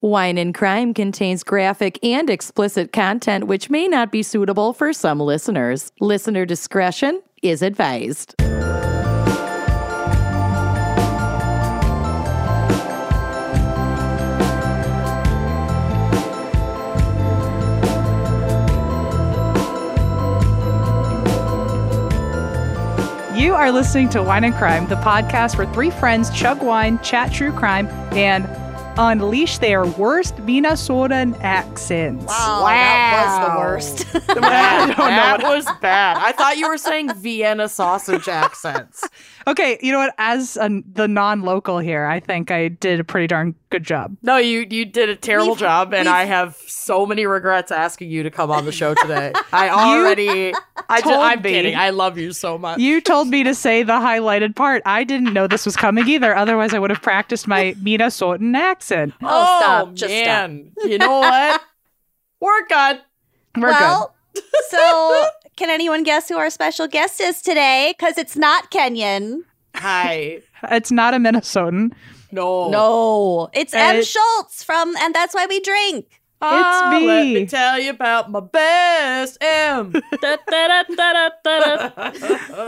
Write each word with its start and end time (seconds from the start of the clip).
Wine 0.00 0.38
and 0.38 0.54
Crime 0.54 0.94
contains 0.94 1.42
graphic 1.42 1.98
and 2.04 2.30
explicit 2.30 2.92
content 2.92 3.48
which 3.48 3.68
may 3.68 3.88
not 3.88 4.12
be 4.12 4.22
suitable 4.22 4.72
for 4.72 4.92
some 4.92 5.18
listeners. 5.18 5.90
Listener 5.98 6.46
discretion 6.46 7.20
is 7.42 7.62
advised. 7.62 8.36
You 23.34 23.54
are 23.54 23.72
listening 23.72 24.10
to 24.10 24.22
Wine 24.22 24.44
and 24.44 24.54
Crime, 24.54 24.86
the 24.86 24.94
podcast 24.96 25.58
where 25.58 25.66
three 25.72 25.90
friends 25.90 26.30
chug 26.30 26.62
wine, 26.62 27.00
chat 27.02 27.32
true 27.32 27.50
crime, 27.50 27.88
and 28.12 28.46
unleash 28.98 29.58
their 29.58 29.86
worst 29.86 30.36
Minnesotan 30.38 31.38
accents. 31.40 32.26
Wow, 32.26 32.64
that 32.66 33.24
was 33.24 33.48
the 33.48 33.58
worst. 33.58 34.24
That, 34.38 34.94
that 34.96 35.42
was 35.42 35.64
bad. 35.80 36.16
I 36.18 36.32
thought 36.32 36.56
you 36.58 36.68
were 36.68 36.78
saying 36.78 37.12
Vienna 37.16 37.68
sausage 37.68 38.28
accents. 38.28 39.04
Okay, 39.46 39.78
you 39.80 39.92
know 39.92 39.98
what? 39.98 40.14
As 40.18 40.56
a, 40.56 40.82
the 40.92 41.06
non-local 41.08 41.78
here, 41.78 42.04
I 42.04 42.20
think 42.20 42.50
I 42.50 42.68
did 42.68 43.00
a 43.00 43.04
pretty 43.04 43.26
darn 43.26 43.54
good 43.70 43.84
job. 43.84 44.16
No, 44.22 44.36
you 44.36 44.66
you 44.68 44.84
did 44.84 45.08
a 45.08 45.16
terrible 45.16 45.50
We've- 45.50 45.60
job, 45.60 45.94
and 45.94 46.08
I 46.08 46.24
have 46.24 46.56
so 46.66 47.06
many 47.06 47.24
regrets 47.26 47.70
asking 47.70 48.10
you 48.10 48.22
to 48.24 48.30
come 48.30 48.50
on 48.50 48.64
the 48.64 48.72
show 48.72 48.94
today. 48.94 49.32
I 49.52 49.68
already, 49.70 50.52
I 50.88 51.00
just, 51.00 51.06
I'm 51.12 51.42
me. 51.42 51.50
kidding. 51.50 51.76
I 51.76 51.90
love 51.90 52.18
you 52.18 52.32
so 52.32 52.58
much. 52.58 52.78
You 52.78 53.00
told 53.00 53.28
me 53.28 53.42
to 53.44 53.54
say 53.54 53.82
the 53.82 53.92
highlighted 53.94 54.56
part. 54.56 54.82
I 54.84 55.04
didn't 55.04 55.32
know 55.32 55.46
this 55.46 55.64
was 55.64 55.76
coming 55.76 56.08
either. 56.08 56.34
Otherwise, 56.36 56.74
I 56.74 56.78
would 56.78 56.90
have 56.90 57.02
practiced 57.02 57.46
my 57.48 57.74
Minnesotan 57.82 58.56
accent. 58.56 59.14
Oh, 59.22 59.60
stop. 59.60 59.88
Oh, 59.88 59.92
just 59.92 60.14
stop. 60.14 60.50
You 60.84 60.98
know 60.98 61.20
what? 61.20 61.62
We're 62.40 62.66
good. 62.66 63.00
We're 63.56 63.70
well, 63.70 64.14
so 64.68 65.26
can 65.58 65.68
anyone 65.70 66.02
guess 66.04 66.28
who 66.28 66.38
our 66.38 66.48
special 66.50 66.86
guest 66.88 67.20
is 67.20 67.42
today? 67.42 67.92
Because 67.98 68.16
it's 68.16 68.36
not 68.36 68.70
Kenyon. 68.70 69.44
Hi. 69.74 70.40
It's 70.70 70.90
not 70.90 71.14
a 71.14 71.18
Minnesotan. 71.18 71.92
No. 72.32 72.68
No, 72.70 73.48
it's 73.52 73.72
Em 73.74 74.02
Schulz 74.02 74.64
from 74.64 74.96
And 74.98 75.14
That's 75.14 75.34
Why 75.36 75.46
We 75.46 75.60
Drink. 75.60 76.20
Ah, 76.42 76.96
It's 76.96 77.04
Let 77.06 77.24
me. 77.26 77.34
me 77.34 77.46
tell 77.46 77.78
you 77.78 77.90
about 77.90 78.28
my 78.30 78.40
best 78.40 79.38
Em. 79.42 79.92
Da, 80.20 80.36
da, 80.50 80.82
da. 80.96 82.10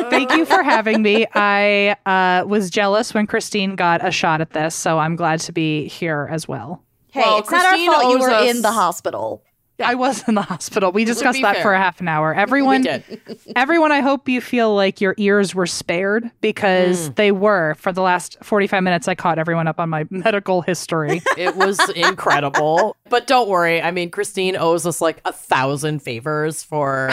Thank 0.09 0.33
you 0.33 0.45
for 0.45 0.63
having 0.63 1.03
me. 1.03 1.27
I 1.35 1.97
uh, 2.07 2.45
was 2.47 2.71
jealous 2.71 3.13
when 3.15 3.27
Christine 3.27 3.75
got 3.77 4.07
a 4.07 4.11
shot 4.13 4.41
at 4.41 4.51
this, 4.51 4.75
so 4.75 4.99
I'm 4.99 5.17
glad 5.17 5.41
to 5.41 5.53
be 5.53 5.89
here 5.89 6.29
as 6.31 6.47
well. 6.49 6.83
Hey, 7.13 7.23
Well, 7.23 7.39
it's 7.39 7.51
not 7.51 7.67
our 7.67 7.87
fault 7.87 8.13
you 8.13 8.19
were 8.21 8.31
us- 8.31 8.55
in 8.55 8.63
the 8.63 8.73
hospital. 8.73 9.43
I 9.81 9.95
was 9.95 10.27
in 10.29 10.35
the 10.35 10.43
hospital. 10.43 10.93
We 10.93 11.05
discussed 11.05 11.41
that 11.43 11.63
for 11.63 11.73
a 11.73 11.79
half 11.79 12.01
an 12.01 12.09
hour. 12.09 12.35
Everyone, 12.41 12.87
everyone, 13.57 13.93
I 13.93 14.01
hope 14.01 14.29
you 14.29 14.41
feel 14.41 14.75
like 14.75 15.01
your 15.01 15.15
ears 15.19 15.55
were 15.55 15.67
spared 15.67 16.31
because 16.41 17.11
Mm. 17.11 17.15
they 17.17 17.33
were. 17.33 17.75
For 17.75 17.93
the 17.93 18.03
last 18.03 18.37
45 18.43 18.83
minutes, 18.83 19.09
I 19.09 19.15
caught 19.15 19.39
everyone 19.39 19.67
up 19.67 19.79
on 19.81 19.89
my 19.89 20.07
medical 20.11 20.63
history. 20.63 21.23
It 21.37 21.57
was 21.57 21.79
incredible. 21.91 22.97
But 23.09 23.27
don't 23.27 23.49
worry. 23.49 23.81
I 23.83 23.91
mean, 23.91 24.11
Christine 24.11 24.57
owes 24.57 24.87
us 24.87 25.01
like 25.01 25.21
a 25.25 25.33
thousand 25.33 26.01
favors 26.03 26.63
for 26.63 27.11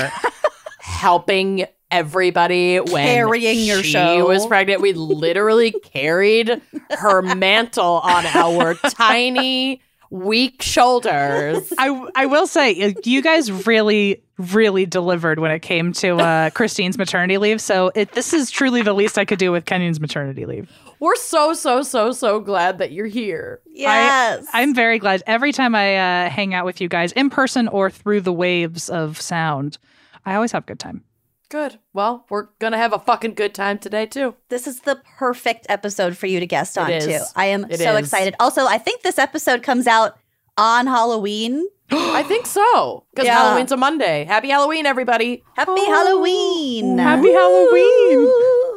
helping 0.80 1.66
everybody 1.90 2.78
when 2.80 3.06
Carrying 3.08 3.59
your 3.59 3.81
she 3.84 3.92
show. 3.92 4.28
was 4.28 4.46
pregnant. 4.46 4.81
We 4.81 4.94
literally 4.94 5.72
carried 5.72 6.62
her 6.92 7.22
mantle 7.22 8.02
on 8.04 8.26
our 8.26 8.74
tiny, 8.76 9.81
weak 10.09 10.61
shoulders. 10.61 11.73
I, 11.77 12.08
I 12.16 12.25
will 12.25 12.47
say, 12.47 12.81
uh, 12.81 12.94
you 13.03 13.22
guys 13.22 13.52
really, 13.66 14.23
really 14.38 14.86
delivered 14.86 15.39
when 15.39 15.52
it 15.52 15.59
came 15.59 15.94
to 15.94 16.17
uh, 16.17 16.50
Christine's 16.52 16.97
maternity 16.97 17.38
leave. 17.38 17.61
So 17.61 17.91
it, 17.95 18.13
this 18.13 18.34
is 18.34 18.51
truly 18.51 18.81
the 18.81 18.94
least 18.94 19.17
I 19.17 19.25
could 19.25 19.40
do 19.40 19.51
with 19.51 19.66
Kenyon's 19.66 20.00
maternity 20.00 20.46
leave. 20.46 20.72
We're 21.00 21.16
so, 21.16 21.53
so, 21.53 21.84
so, 21.84 22.12
so 22.12 22.40
glad 22.40 22.79
that 22.79 22.91
you're 22.91 23.06
here. 23.06 23.62
Yes. 23.67 24.47
I, 24.53 24.62
am 24.62 24.73
very 24.73 24.97
glad. 24.97 25.22
Every 25.28 25.51
time 25.51 25.75
I 25.75 25.96
uh, 26.25 26.29
hang 26.29 26.53
out 26.53 26.66
with 26.66 26.81
you 26.81 26.90
guys 26.90 27.12
in 27.12 27.29
person 27.29 27.67
or 27.67 27.91
through 27.91 28.22
the 28.22 28.34
waves 28.34 28.90
of 28.90 29.22
sound, 29.22 29.78
I 30.25 30.35
always 30.35 30.51
have 30.53 30.63
a 30.63 30.67
good 30.67 30.79
time. 30.79 31.03
Good. 31.50 31.80
Well, 31.94 32.25
we're 32.30 32.47
going 32.59 32.74
to 32.74 32.78
have 32.78 32.91
a 32.94 33.00
fucking 33.00 33.35
good 33.35 33.53
time 33.56 33.80
today, 33.80 34.06
too. 34.06 34.35
this 34.50 34.68
is 34.68 34.81
the 34.81 35.02
perfect 35.18 35.66
episode 35.69 36.18
for 36.18 36.28
you 36.28 36.40
to 36.41 36.46
guest 36.47 36.78
on 36.78 36.91
is. 36.91 37.06
too. 37.06 37.19
I 37.38 37.46
am 37.46 37.66
It 37.69 37.80
so 37.80 37.94
is. 37.96 38.00
excited. 38.00 38.35
Also, 38.40 38.66
I 38.66 38.78
think 38.78 39.02
this 39.02 39.18
episode 39.18 39.63
comes 39.63 39.88
out 39.88 40.18
on 40.58 40.88
Halloween. 40.88 41.66
I 41.91 42.24
think 42.24 42.46
so. 42.47 43.06
Because 43.12 43.28
Yeah. 43.28 43.35
Halloween's 43.38 43.72
a 43.72 43.78
Monday. 43.78 44.25
Happy 44.25 44.50
Halloween, 44.50 44.85
everybody. 44.85 45.41
Happy 45.56 45.85
Halloween! 45.85 46.97
Happy 46.97 47.31
Halloween! 47.31 48.28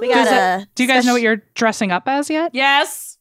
We 0.01 0.09
got 0.09 0.25
Does 0.25 0.33
a. 0.33 0.63
it- 0.63 0.69
do 0.77 0.85
you 0.85 0.89
guys 0.89 1.05
know 1.05 1.15
what 1.15 1.23
you're 1.23 1.43
dressing 1.55 1.91
up 1.91 2.05
as 2.07 2.31
yet? 2.31 2.53
Yes. 2.55 3.19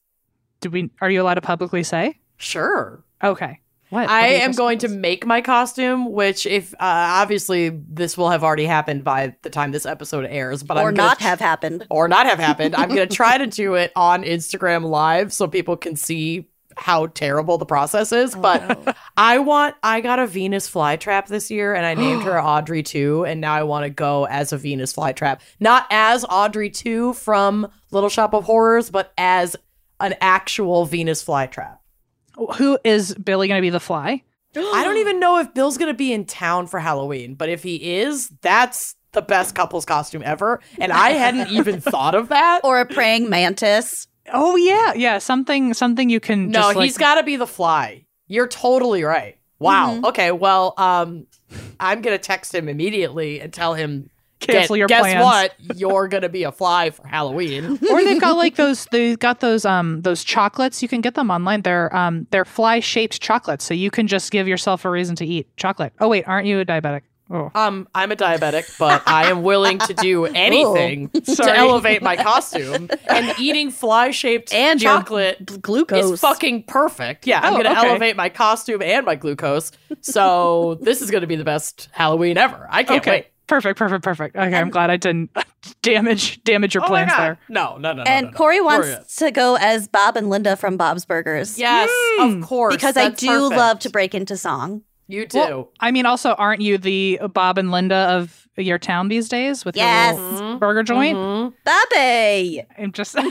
Do 0.61 0.69
we? 0.69 0.91
Are 1.01 1.09
you 1.09 1.21
allowed 1.23 1.35
to 1.35 1.41
publicly 1.41 1.81
say? 1.83 2.19
Sure. 2.37 3.03
Okay. 3.23 3.61
What? 3.89 4.01
what 4.01 4.09
I 4.09 4.35
are 4.35 4.41
am 4.41 4.51
going 4.51 4.77
up 4.77 4.81
to 4.81 4.87
make 4.89 5.25
my 5.25 5.41
costume, 5.41 6.11
which 6.11 6.45
if 6.45 6.73
uh, 6.73 6.77
obviously 6.79 7.69
this 7.69 8.17
will 8.17 8.29
have 8.29 8.43
already 8.43 8.65
happened 8.65 9.03
by 9.03 9.35
the 9.41 9.49
time 9.49 9.71
this 9.71 9.85
episode 9.85 10.25
airs, 10.25 10.63
but 10.63 10.77
or 10.77 10.89
I'm 10.89 10.93
gonna 10.93 11.07
not 11.09 11.17
tr- 11.17 11.23
have 11.23 11.39
happened. 11.39 11.87
or 11.89 12.07
not 12.07 12.25
have 12.27 12.39
happened. 12.39 12.75
I'm 12.75 12.89
going 12.89 13.07
to 13.07 13.15
try 13.15 13.37
to 13.37 13.47
do 13.63 13.73
it 13.75 13.91
on 13.95 14.23
Instagram 14.23 14.83
live 14.85 15.33
so 15.33 15.47
people 15.47 15.75
can 15.75 15.95
see 15.95 16.47
how 16.77 17.07
terrible 17.07 17.57
the 17.57 17.65
process 17.65 18.11
is. 18.11 18.35
Oh, 18.35 18.39
But 18.41 18.95
I 19.17 19.39
want 19.39 19.75
I 19.83 20.01
got 20.01 20.19
a 20.19 20.27
Venus 20.27 20.69
flytrap 20.69 21.27
this 21.27 21.51
year 21.51 21.73
and 21.73 21.85
I 21.85 21.93
named 21.93 22.23
her 22.23 22.41
Audrey 22.43 22.83
2 22.83 23.25
and 23.25 23.41
now 23.41 23.53
I 23.53 23.63
want 23.63 23.83
to 23.83 23.89
go 23.89 24.25
as 24.27 24.53
a 24.53 24.57
Venus 24.57 24.93
flytrap. 24.93 25.41
Not 25.59 25.87
as 25.89 26.23
Audrey 26.29 26.69
2 26.69 27.13
from 27.13 27.67
Little 27.91 28.07
Shop 28.09 28.33
of 28.33 28.45
Horrors, 28.45 28.89
but 28.91 29.11
as 29.17 29.55
an 29.99 30.15
actual 30.21 30.85
Venus 30.85 31.21
flytrap. 31.25 31.78
Who 32.57 32.79
is 32.83 33.13
Billy 33.15 33.47
going 33.47 33.59
to 33.59 33.61
be 33.61 33.69
the 33.69 33.79
fly? 33.79 34.23
I 34.55 34.83
don't 34.83 34.97
even 34.97 35.19
know 35.19 35.37
if 35.37 35.53
Bill's 35.53 35.77
gonna 35.77 35.93
be 35.93 36.11
in 36.11 36.25
town 36.25 36.67
for 36.67 36.79
Halloween, 36.79 37.35
but 37.35 37.49
if 37.49 37.61
he 37.63 37.99
is, 37.99 38.29
that's 38.41 38.95
the 39.11 39.21
best 39.21 39.55
couple's 39.55 39.85
costume 39.85 40.23
ever. 40.25 40.59
And 40.79 40.91
I 40.91 41.11
hadn't 41.11 41.49
even 41.51 41.81
thought 41.81 42.15
of 42.15 42.29
that. 42.29 42.61
Or 42.63 42.79
a 42.79 42.85
praying 42.85 43.29
mantis. 43.29 44.07
Oh 44.31 44.55
yeah, 44.55 44.93
yeah. 44.93 45.17
Something, 45.19 45.73
something 45.73 46.09
you 46.09 46.19
can. 46.19 46.49
No, 46.49 46.61
just, 46.61 46.75
like, 46.75 46.85
he's 46.85 46.97
gotta 46.97 47.23
be 47.23 47.35
the 47.35 47.47
fly. 47.47 48.05
You're 48.27 48.47
totally 48.47 49.03
right. 49.03 49.37
Wow. 49.59 50.01
Okay, 50.05 50.31
well, 50.31 50.73
um, 50.77 51.27
I'm 51.79 52.01
gonna 52.01 52.17
text 52.17 52.53
him 52.53 52.69
immediately 52.69 53.41
and 53.41 53.53
tell 53.53 53.73
him 53.75 54.09
Cancel 54.39 54.75
"Get- 54.75 54.79
your 54.79 54.87
guess 54.87 55.01
plans." 55.01 55.23
what? 55.23 55.77
You're 55.77 56.07
gonna 56.07 56.29
be 56.29 56.43
a 56.43 56.51
fly 56.51 56.89
for 56.91 57.05
Halloween. 57.07 57.79
or 57.89 58.03
they've 58.03 58.21
got 58.21 58.37
like 58.37 58.55
those. 58.63 58.85
They've 58.91 59.19
got 59.19 59.39
those 59.41 59.65
um 59.65 60.01
those 60.01 60.23
chocolates. 60.23 60.81
You 60.81 60.87
can 60.87 61.01
get 61.01 61.15
them 61.15 61.29
online. 61.29 61.61
They're 61.63 61.93
um 61.95 62.27
they're 62.31 62.45
fly 62.45 62.79
shaped 62.79 63.19
chocolates, 63.21 63.65
so 63.65 63.73
you 63.73 63.91
can 63.91 64.07
just 64.07 64.31
give 64.31 64.47
yourself 64.47 64.85
a 64.85 64.89
reason 64.89 65.15
to 65.17 65.25
eat 65.25 65.47
chocolate. 65.57 65.93
Oh 65.99 66.07
wait, 66.07 66.27
aren't 66.27 66.47
you 66.47 66.59
a 66.59 66.65
diabetic? 66.65 67.01
Oh, 67.31 67.51
Um, 67.53 67.87
I'm 67.93 68.11
a 68.11 68.15
diabetic, 68.15 68.75
but 68.79 69.03
I 69.07 69.29
am 69.29 69.43
willing 69.43 69.77
to 69.77 69.93
do 69.93 70.25
anything 70.49 71.09
to 71.09 71.53
elevate 71.55 72.01
my 72.01 72.15
costume. 72.15 72.89
And 73.07 73.37
eating 73.39 73.69
fly 73.69 74.09
shaped 74.09 74.51
And 74.51 74.79
chocolate 74.79 75.45
b- 75.45 75.57
glucose. 75.57 76.09
is 76.11 76.19
fucking 76.21 76.63
perfect. 76.63 77.27
Yeah, 77.27 77.39
I'm 77.43 77.53
Oh, 77.53 77.57
gonna 77.61 77.77
okay. 77.77 77.87
elevate 77.87 78.15
my 78.15 78.29
costume 78.29 78.81
and 78.81 79.05
my 79.05 79.13
glucose. 79.13 79.71
So 80.01 80.79
this 80.81 81.03
is 81.03 81.11
gonna 81.11 81.27
be 81.27 81.35
the 81.35 81.43
best 81.43 81.89
Halloween 81.91 82.37
ever. 82.37 82.67
I 82.69 82.83
can't 82.83 83.01
okay. 83.01 83.11
wait. 83.11 83.27
Perfect, 83.49 83.77
perfect, 83.79 84.03
perfect. 84.03 84.35
Okay, 84.37 84.55
I'm 84.55 84.69
glad 84.69 84.89
I 84.91 84.97
didn't 84.97 85.31
damage 85.81 86.41
damage 86.43 86.75
your 86.75 86.83
Oh 86.83 86.87
plans 86.87 87.11
there. 87.17 87.37
No, 87.49 87.77
no, 87.77 87.93
no, 87.93 88.03
no. 88.03 88.09
and 88.09 88.25
no, 88.27 88.31
no. 88.31 88.37
Corey 88.37 88.61
We're 88.61 88.81
good. 88.83 88.97
wants 88.99 89.15
to 89.17 89.31
go 89.31 89.55
as 89.55 89.87
Bob 89.87 90.15
and 90.15 90.29
Linda 90.29 90.55
from 90.55 90.77
Bob's 90.77 91.03
Burgers. 91.03 91.57
Yes, 91.57 91.89
of 92.19 92.41
course. 92.43 92.75
Because 92.75 92.95
I 92.95 93.09
do 93.09 93.27
perfect. 93.27 93.57
love 93.57 93.79
to 93.79 93.89
break 93.89 94.13
into 94.15 94.37
song. 94.37 94.83
You 95.07 95.25
do. 95.25 95.39
Well, 95.39 95.71
I 95.79 95.89
mean, 95.89 96.05
also, 96.05 96.33
aren't 96.35 96.61
you 96.61 96.77
the 96.77 97.19
Bob 97.33 97.57
and 97.57 97.71
Linda 97.71 97.95
of 97.95 98.47
your 98.55 98.77
town 98.77 99.07
these 99.07 99.27
days 99.27 99.65
with 99.65 99.75
Yes. 99.75 100.15
your 100.15 100.29
little 100.31 100.57
burger 100.59 100.83
joint? 100.83 101.55
Bobby! 101.65 102.61
I'm 102.77 102.91
just. 102.91 103.17
uh, 103.17 103.23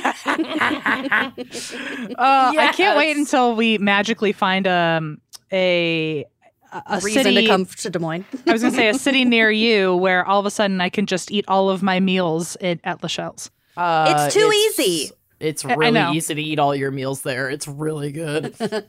I 2.19 2.73
can't 2.75 2.97
wait 2.99 3.17
until 3.17 3.55
we 3.55 3.79
magically 3.79 4.33
find 4.33 4.67
um, 4.67 5.21
a 5.53 6.25
a, 6.73 6.83
a 6.87 7.01
Reason 7.01 7.23
city. 7.25 7.43
to 7.43 7.47
come 7.49 7.67
to 7.67 7.91
Des 7.91 7.99
Moines. 7.99 8.25
I 8.47 8.53
was 8.53 8.63
going 8.63 8.73
to 8.73 8.79
say 8.79 8.89
a 8.89 8.95
city 8.95 9.25
near 9.25 9.51
you 9.51 9.97
where 9.97 10.25
all 10.27 10.41
of 10.41 10.47
a 10.47 10.51
sudden 10.51 10.81
I 10.81 10.89
can 10.89 11.07
just 11.07 11.31
eat 11.31 11.45
all 11.49 11.71
of 11.71 11.83
my 11.83 12.01
meals 12.01 12.57
at, 12.61 12.81
at 12.85 13.03
Lachelle's. 13.03 13.51
Uh, 13.77 14.15
It's 14.27 14.35
too 14.35 14.51
easy. 14.53 15.11
It's 15.41 15.65
I- 15.65 15.71
I 15.71 15.75
really 15.75 16.17
easy 16.17 16.35
to 16.35 16.43
eat 16.43 16.59
all 16.59 16.75
your 16.75 16.91
meals 16.91 17.23
there. 17.23 17.49
It's 17.49 17.69
really 17.69 18.13
good. 18.13 18.55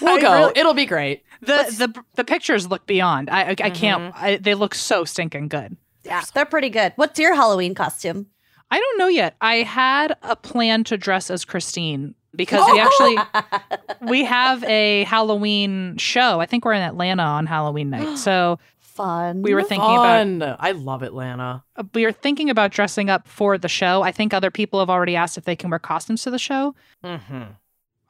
We'll 0.00 0.20
go. 0.20 0.32
really- 0.32 0.52
It'll 0.54 0.74
be 0.74 0.86
great. 0.86 1.24
The 1.40 1.64
the 1.76 2.02
the 2.14 2.22
pictures 2.24 2.68
look 2.68 2.86
beyond. 2.86 3.28
I 3.30 3.40
I, 3.42 3.48
I 3.50 3.70
can't. 3.70 4.14
Mm-hmm. 4.14 4.24
I, 4.24 4.36
they 4.36 4.54
look 4.54 4.74
so 4.76 5.04
stinking 5.04 5.48
good. 5.48 5.76
Yeah, 6.04 6.22
they're 6.34 6.44
pretty 6.46 6.70
good. 6.70 6.92
What's 6.94 7.18
your 7.18 7.34
Halloween 7.34 7.74
costume? 7.74 8.26
I 8.70 8.78
don't 8.78 8.98
know 8.98 9.08
yet. 9.08 9.34
I 9.40 9.56
had 9.56 10.16
a 10.22 10.36
plan 10.36 10.84
to 10.84 10.96
dress 10.96 11.30
as 11.32 11.44
Christine 11.44 12.14
because 12.38 12.64
we 12.72 12.80
actually 12.80 13.18
we 14.00 14.24
have 14.24 14.64
a 14.64 15.04
Halloween 15.04 15.98
show. 15.98 16.40
I 16.40 16.46
think 16.46 16.64
we're 16.64 16.72
in 16.72 16.80
Atlanta 16.82 17.22
on 17.22 17.44
Halloween 17.44 17.90
night. 17.90 18.16
So 18.16 18.58
Fun. 18.80 19.42
we 19.42 19.52
were 19.54 19.62
thinking 19.62 19.90
about 19.94 20.56
I 20.58 20.72
love 20.72 21.02
Atlanta. 21.02 21.62
we 21.94 22.04
were 22.06 22.12
thinking 22.12 22.48
about 22.48 22.70
dressing 22.72 23.10
up 23.10 23.28
for 23.28 23.58
the 23.58 23.68
show. 23.68 24.02
I 24.02 24.10
think 24.12 24.32
other 24.32 24.50
people 24.50 24.80
have 24.80 24.88
already 24.90 25.14
asked 25.16 25.36
if 25.36 25.44
they 25.44 25.54
can 25.54 25.68
wear 25.70 25.78
costumes 25.78 26.22
to 26.22 26.30
the 26.30 26.38
show. 26.38 26.74
Mm-hmm. 27.04 27.42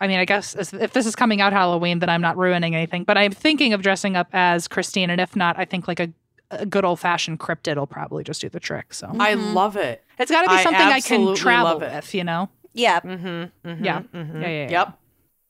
I 0.01 0.07
mean, 0.07 0.19
I 0.21 0.25
guess 0.25 0.55
if 0.73 0.93
this 0.93 1.07
is 1.07 1.17
coming 1.17 1.41
out 1.41 1.53
Halloween, 1.53 1.99
then 1.99 2.09
I'm 2.09 2.21
not 2.21 2.37
ruining 2.37 2.77
anything. 2.77 3.03
But 3.03 3.19
I'm 3.19 3.33
thinking 3.33 3.73
of 3.73 3.83
dressing 3.83 4.15
up 4.17 4.29
as 4.33 4.69
Christine, 4.69 5.11
and 5.11 5.21
if 5.21 5.35
not, 5.35 5.59
I 5.59 5.65
think 5.65 5.89
like 5.89 5.99
a, 5.99 6.09
a 6.53 6.65
good 6.65 6.85
old 6.85 7.01
fashioned 7.01 7.41
cryptid 7.41 7.75
will 7.77 7.89
probably 7.89 8.23
just 8.23 8.41
do 8.41 8.49
the 8.49 8.61
trick. 8.61 8.95
So 8.95 9.09
I 9.19 9.35
Mhm. 9.35 9.55
love 9.55 9.77
it. 9.77 10.05
it's 10.19 10.31
got 10.31 10.43
to 10.45 10.51
be 10.57 10.63
something 10.63 10.81
I 10.81 11.01
can 11.01 11.35
travel 11.35 11.81
with, 11.81 12.15
you 12.15 12.23
know? 12.25 12.49
Yeah, 12.79 13.01
Mm-hmm. 13.01 13.69
mm-hmm 13.69 13.85
Yeah. 13.85 14.01
mhm. 14.15 14.41
Yeah, 14.43 14.49
yeah, 14.49 14.63
yeah. 14.65 14.71
Yep. 14.71 14.99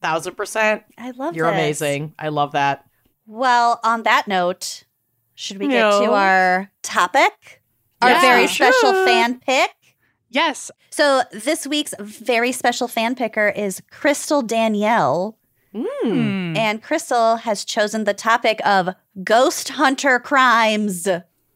Thousand 0.01 0.35
percent. 0.37 0.83
I 0.97 1.11
love 1.13 1.35
You're 1.37 1.47
this. 1.51 1.55
amazing. 1.55 2.15
I 2.19 2.29
love 2.29 2.53
that. 2.53 2.85
Well, 3.27 3.81
on 3.85 4.05
that 4.05 4.27
note, 4.29 4.85
should 5.35 5.59
we 5.59 5.69
get 5.69 5.83
to 5.91 6.13
our 6.13 6.71
topic? 6.83 7.63
Our 8.01 8.11
Yeah, 8.11 8.21
very 8.21 8.47
sure. 8.47 8.73
special 8.73 9.05
fan 9.05 9.41
pick? 9.41 9.71
Yes. 10.31 10.71
So, 10.91 11.23
this 11.33 11.67
week's 11.67 11.95
very 12.01 12.53
special 12.53 12.87
fan 12.89 13.15
picker 13.15 13.49
is 13.49 13.83
Crystal 13.91 14.43
Danielle. 14.43 15.37
Mm. 15.75 16.57
And 16.57 16.83
Crystal 16.83 17.37
has 17.37 17.65
chosen 17.65 18.05
the 18.05 18.15
topic 18.15 18.61
of 18.67 18.91
ghost 19.25 19.71
hunter 19.71 20.19
crimes. 20.19 21.07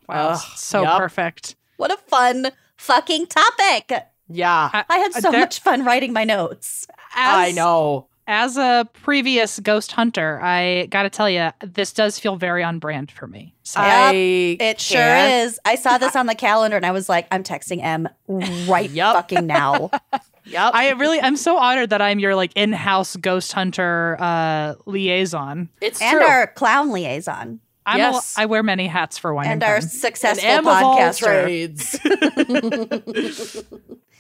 Wow. 0.08 0.30
Ugh, 0.30 0.40
so 0.56 0.82
yup. 0.82 0.98
perfect. 0.98 1.56
What 1.76 1.92
a 1.92 1.96
fun 1.96 2.48
fucking 2.76 3.26
topic. 3.26 3.92
Yeah. 4.28 4.70
I 4.88 4.98
had 4.98 5.12
so 5.14 5.30
There- 5.30 5.40
much 5.40 5.60
fun 5.60 5.84
writing 5.84 6.12
my 6.12 6.24
notes. 6.24 6.86
I 7.14 7.52
know. 7.52 8.08
As 8.28 8.56
a 8.56 8.88
previous 8.92 9.58
ghost 9.58 9.90
hunter, 9.92 10.40
I 10.42 10.86
got 10.86 11.02
to 11.02 11.10
tell 11.10 11.28
you, 11.28 11.50
this 11.60 11.92
does 11.92 12.20
feel 12.20 12.36
very 12.36 12.62
on 12.62 12.78
brand 12.78 13.10
for 13.10 13.26
me. 13.26 13.52
So 13.64 13.80
I 13.82 14.56
It 14.60 14.80
sure 14.80 14.98
can't- 15.00 15.48
is. 15.48 15.58
I 15.64 15.74
saw 15.74 15.98
this 15.98 16.14
on 16.14 16.26
the 16.26 16.34
calendar 16.36 16.76
and 16.76 16.86
I 16.86 16.92
was 16.92 17.08
like, 17.08 17.26
I'm 17.32 17.42
texting 17.42 17.82
Em 17.82 18.08
right 18.69 18.88
Yup. 18.98 19.16
fucking 19.16 19.46
now. 19.46 19.90
Yep. 20.44 20.72
I 20.75 20.90
really, 20.94 21.20
I'm 21.20 21.36
so 21.36 21.56
honored 21.56 21.90
that 21.90 22.02
I'm 22.02 22.18
your 22.18 22.34
like 22.34 22.50
in-house 22.56 23.14
ghost 23.14 23.52
hunter 23.52 24.16
uh, 24.18 24.75
liaison. 24.86 25.68
it's 25.80 26.02
and 26.02 26.18
true. 26.18 26.26
our 26.26 26.48
clown 26.48 26.90
liaison. 26.90 27.60
I'm 27.86 27.98
Yes. 27.98 28.36
a, 28.36 28.40
I 28.40 28.46
wear 28.46 28.64
many 28.64 28.88
hats 28.88 29.18
for 29.18 29.32
wine 29.32 29.44
And 29.46 29.52
and, 29.52 29.62
our 29.62 29.75
Crime. 29.78 29.84
An 29.84 29.88
successful 29.88 30.48
Em 30.50 30.66
of 30.66 30.75
all 30.75 30.98
podcaster. 30.98 31.46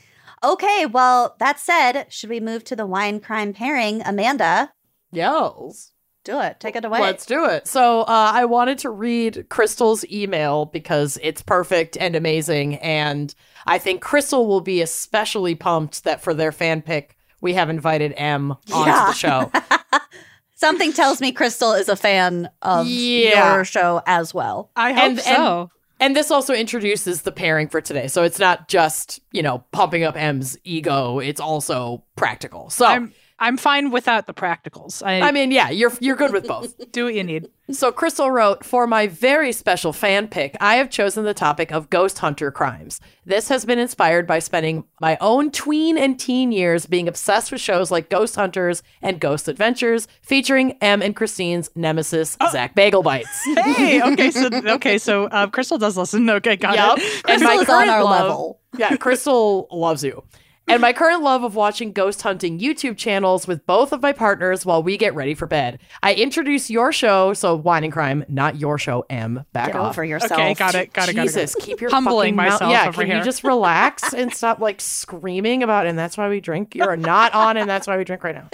trades. 0.42 0.52
Okay, 0.52 0.86
well, 0.86 1.36
that 1.38 1.58
said, 1.60 2.06
should 2.08 2.30
we 2.30 2.40
move 2.40 2.64
to 2.64 2.76
the 2.76 2.86
wine 2.86 3.20
crime 3.20 3.52
pairing? 3.52 4.02
Amanda, 4.04 4.72
yes. 5.12 5.92
do 6.24 6.40
it. 6.40 6.60
Take 6.60 6.76
it 6.76 6.84
away. 6.84 7.00
Let's 7.00 7.26
do 7.26 7.44
it. 7.46 7.66
So, 7.66 8.02
uh, 8.02 8.32
I 8.34 8.44
wanted 8.44 8.78
to 8.78 8.90
read 8.90 9.46
Crystal's 9.48 10.04
email 10.10 10.66
because 10.66 11.18
it's 11.22 11.42
perfect 11.42 11.96
and 11.96 12.14
amazing. 12.14 12.76
And 12.76 13.34
I 13.66 13.78
think 13.78 14.00
Crystal 14.02 14.46
will 14.46 14.60
be 14.60 14.80
especially 14.82 15.54
pumped 15.54 16.04
that 16.04 16.20
for 16.22 16.34
their 16.34 16.52
fan 16.52 16.82
pick, 16.82 17.16
we 17.40 17.54
have 17.54 17.70
invited 17.70 18.14
Em 18.16 18.52
onto 18.52 18.90
Yeah. 18.90 19.06
the 19.06 19.12
show. 19.12 19.50
Something 20.54 20.92
tells 20.92 21.20
me 21.20 21.32
Crystal 21.32 21.72
is 21.72 21.88
a 21.88 21.96
fan 21.96 22.48
of 22.62 22.86
Yeah. 22.86 23.54
your 23.56 23.64
show 23.64 24.00
as 24.06 24.32
well. 24.32 24.70
I 24.76 24.92
hope 24.92 25.02
And- 25.02 25.20
so. 25.20 25.60
And 25.62 25.70
this 26.16 26.30
also 26.30 26.52
introduces 26.52 27.22
the 27.22 27.30
pairing 27.30 27.68
for 27.68 27.80
today. 27.80 28.08
So 28.08 28.24
it's 28.24 28.38
not 28.38 28.68
just, 28.68 29.20
you 29.30 29.42
know, 29.42 29.64
pumping 29.70 30.02
up 30.02 30.16
Em's 30.16 30.58
ego, 30.64 31.18
it's 31.20 31.40
also 31.40 32.04
practical. 32.16 32.70
So, 32.70 32.86
I'm 32.86 33.14
I'm 33.42 33.56
fine 33.56 33.90
without 33.90 34.26
the 34.28 34.32
practicals. 34.34 35.02
I, 35.04 35.20
I 35.20 35.32
mean, 35.32 35.50
yeah, 35.50 35.68
you're 35.70 35.92
you're 36.00 36.16
good 36.16 36.32
with 36.32 36.46
both. 36.46 36.74
do 36.92 37.04
what 37.06 37.14
you 37.14 37.24
need. 37.24 37.48
So 37.72 37.90
Crystal 37.90 38.30
wrote, 38.30 38.64
For 38.64 38.86
my 38.86 39.06
very 39.06 39.50
special 39.52 39.92
fan 39.92 40.28
pick, 40.28 40.56
I 40.60 40.76
have 40.76 40.90
chosen 40.90 41.24
the 41.24 41.34
topic 41.34 41.72
of 41.72 41.90
ghost 41.90 42.18
hunter 42.20 42.50
crimes. 42.52 43.00
This 43.24 43.48
has 43.48 43.64
been 43.64 43.78
inspired 43.78 44.26
by 44.26 44.38
spending 44.40 44.84
my 45.00 45.16
own 45.20 45.50
tween 45.50 45.96
and 45.98 46.18
teen 46.20 46.52
years 46.52 46.86
being 46.86 47.08
obsessed 47.08 47.50
with 47.50 47.60
shows 47.60 47.90
like 47.90 48.10
Ghost 48.10 48.36
Hunters 48.36 48.82
and 49.00 49.18
Ghost 49.20 49.48
Adventures, 49.48 50.06
featuring 50.22 50.76
Em 50.80 51.02
and 51.02 51.16
Christine's 51.16 51.70
nemesis, 51.74 52.36
Zach 52.50 52.74
Bagel 52.74 53.02
Bites. 53.02 53.44
Hey, 53.72 54.02
okay, 54.02 54.30
so 54.30 54.50
okay, 54.52 54.98
so 54.98 55.24
uh, 55.26 55.46
Crystal 55.48 55.78
does 55.78 55.96
listen. 55.96 56.28
Okay, 56.30 56.56
got 56.56 56.74
Yep. 56.76 56.98
it. 56.98 57.14
And 57.14 57.22
Crystal 57.42 57.48
my 57.48 57.54
is 57.54 57.60
on 57.60 57.66
current 57.66 57.90
our 57.90 58.04
love- 58.04 58.28
level. 58.28 58.60
Yeah, 58.78 58.96
Crystal 58.96 59.68
loves 59.70 60.02
you. 60.04 60.22
And 60.68 60.80
my 60.80 60.92
current 60.92 61.22
love 61.22 61.42
of 61.44 61.54
watching 61.54 61.92
ghost 61.92 62.22
hunting 62.22 62.58
YouTube 62.58 62.96
channels 62.96 63.46
with 63.46 63.66
both 63.66 63.92
of 63.92 64.00
my 64.00 64.12
partners 64.12 64.64
while 64.64 64.82
we 64.82 64.96
get 64.96 65.14
ready 65.14 65.34
for 65.34 65.46
bed. 65.46 65.78
I 66.02 66.14
introduce 66.14 66.70
your 66.70 66.92
show, 66.92 67.34
so 67.34 67.54
Wine 67.56 67.84
and 67.84 67.92
Crime, 67.92 68.24
not 68.28 68.56
your 68.56 68.78
show, 68.78 69.04
Em. 69.10 69.44
Back 69.52 69.68
Get 69.68 69.76
off. 69.76 69.90
over 69.90 70.04
yourself. 70.04 70.32
Okay, 70.32 70.54
got 70.54 70.74
it, 70.74 70.92
got 70.92 71.08
it, 71.08 71.14
got 71.14 71.24
it. 71.24 71.26
Jesus, 71.28 71.54
keep 71.56 71.80
your 71.80 71.90
Humbling 71.90 72.36
fucking 72.36 72.36
mouth- 72.36 72.60
myself 72.60 72.70
Yeah, 72.72 72.88
over 72.88 73.02
can 73.02 73.06
here. 73.06 73.18
you 73.18 73.24
just 73.24 73.44
relax 73.44 74.14
and 74.14 74.32
stop 74.32 74.60
like 74.60 74.80
screaming 74.80 75.62
about? 75.62 75.86
And 75.86 75.98
that's 75.98 76.16
why 76.16 76.28
we 76.28 76.40
drink. 76.40 76.74
You're 76.74 76.96
not 76.96 77.34
on, 77.34 77.56
and 77.56 77.68
that's 77.68 77.86
why 77.86 77.98
we 77.98 78.04
drink 78.04 78.22
right 78.24 78.34
now. 78.36 78.48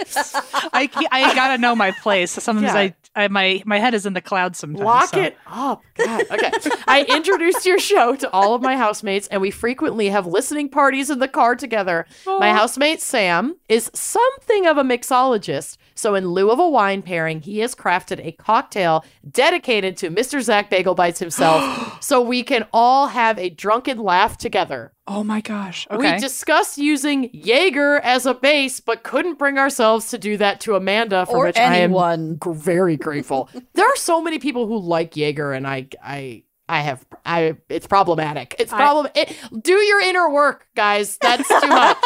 I 0.73 0.89
I 1.11 1.33
gotta 1.35 1.57
know 1.57 1.75
my 1.75 1.91
place. 1.91 2.31
Sometimes 2.31 2.73
Yeah. 2.73 2.79
I, 3.15 3.23
I 3.23 3.27
my 3.29 3.61
my 3.65 3.79
head 3.79 3.93
is 3.93 4.05
in 4.05 4.13
the 4.13 4.21
clouds 4.21 4.57
sometimes. 4.59 4.83
Lock 4.83 5.09
so- 5.09 5.21
it 5.21 5.37
up. 5.47 5.83
God. 5.95 6.23
Okay. 6.31 6.51
I 6.87 7.05
introduced 7.07 7.65
your 7.65 7.79
show 7.79 8.15
to 8.15 8.29
all 8.31 8.55
of 8.55 8.61
my 8.61 8.75
housemates, 8.75 9.27
and 9.27 9.41
we 9.41 9.51
frequently 9.51 10.09
have 10.09 10.25
listening 10.25 10.69
parties 10.69 11.09
in 11.09 11.19
the 11.19 11.27
car 11.27 11.55
together. 11.55 11.98
My 12.25 12.53
housemate, 12.53 13.01
Sam, 13.01 13.55
is 13.67 13.89
something 13.93 14.65
of 14.65 14.77
a 14.77 14.83
mixologist. 14.83 15.77
So, 15.95 16.15
in 16.15 16.27
lieu 16.29 16.49
of 16.51 16.59
a 16.59 16.69
wine 16.69 17.01
pairing, 17.01 17.41
he 17.41 17.59
has 17.59 17.75
crafted 17.75 18.25
a 18.25 18.31
cocktail 18.31 19.03
dedicated 19.29 19.97
to 19.97 20.09
Mr. 20.09 20.41
Zach 20.41 20.69
Bagel 20.69 20.95
Bites 20.95 21.19
himself 21.19 21.97
so 22.03 22.21
we 22.21 22.43
can 22.43 22.65
all 22.71 23.07
have 23.07 23.37
a 23.37 23.49
drunken 23.49 23.97
laugh 23.99 24.37
together. 24.37 24.93
Oh 25.07 25.23
my 25.23 25.41
gosh. 25.41 25.87
Okay. 25.89 26.13
We 26.13 26.19
discussed 26.19 26.77
using 26.77 27.31
Jaeger 27.33 27.99
as 28.01 28.27
a 28.27 28.35
base, 28.35 28.79
but 28.79 29.03
couldn't 29.03 29.39
bring 29.39 29.57
ourselves 29.57 30.09
to 30.11 30.19
do 30.19 30.37
that 30.37 30.59
to 30.61 30.75
Amanda, 30.75 31.25
for 31.25 31.37
Or 31.37 31.45
which 31.47 31.57
I 31.57 31.77
am 31.77 32.37
very 32.45 32.95
grateful. 32.95 33.49
there 33.73 33.87
are 33.87 33.95
so 33.95 34.21
many 34.21 34.37
people 34.37 34.67
who 34.67 34.77
like 34.77 35.17
Jaeger, 35.17 35.51
and 35.51 35.67
I, 35.67 35.87
I, 36.03 36.43
I 36.69 36.81
have, 36.81 37.03
I. 37.25 37.57
It's 37.67 37.87
problematic. 37.87 38.55
It's 38.59 38.71
problem. 38.71 39.07
It, 39.15 39.35
do 39.59 39.73
your 39.73 40.01
inner 40.01 40.29
work, 40.29 40.67
guys. 40.75 41.17
That's 41.17 41.47
too 41.47 41.67
much. 41.67 41.97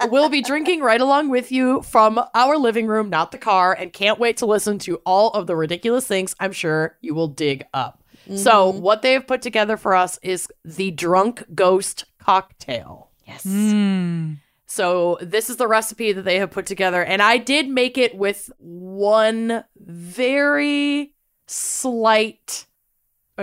we'll 0.10 0.28
be 0.28 0.42
drinking 0.42 0.82
right 0.82 1.00
along 1.00 1.30
with 1.30 1.50
you 1.50 1.80
from 1.82 2.20
our 2.34 2.58
living 2.58 2.86
room, 2.86 3.08
not 3.08 3.32
the 3.32 3.38
car, 3.38 3.72
and 3.72 3.90
can't 3.90 4.18
wait 4.18 4.36
to 4.36 4.46
listen 4.46 4.78
to 4.80 4.96
all 5.06 5.30
of 5.30 5.46
the 5.46 5.56
ridiculous 5.56 6.06
things 6.06 6.36
I'm 6.38 6.52
sure 6.52 6.98
you 7.00 7.14
will 7.14 7.28
dig 7.28 7.64
up. 7.72 8.04
So, 8.36 8.68
what 8.68 9.00
they 9.00 9.14
have 9.14 9.26
put 9.26 9.40
together 9.40 9.78
for 9.78 9.94
us 9.94 10.18
is 10.22 10.48
the 10.62 10.90
Drunk 10.90 11.42
Ghost 11.54 12.04
Cocktail. 12.18 13.10
Yes. 13.26 13.44
Mm. 13.46 14.36
So, 14.66 15.16
this 15.22 15.48
is 15.48 15.56
the 15.56 15.66
recipe 15.66 16.12
that 16.12 16.22
they 16.22 16.38
have 16.38 16.50
put 16.50 16.66
together, 16.66 17.02
and 17.02 17.22
I 17.22 17.38
did 17.38 17.70
make 17.70 17.96
it 17.96 18.14
with 18.14 18.50
one 18.58 19.64
very 19.76 21.14
slight 21.50 22.66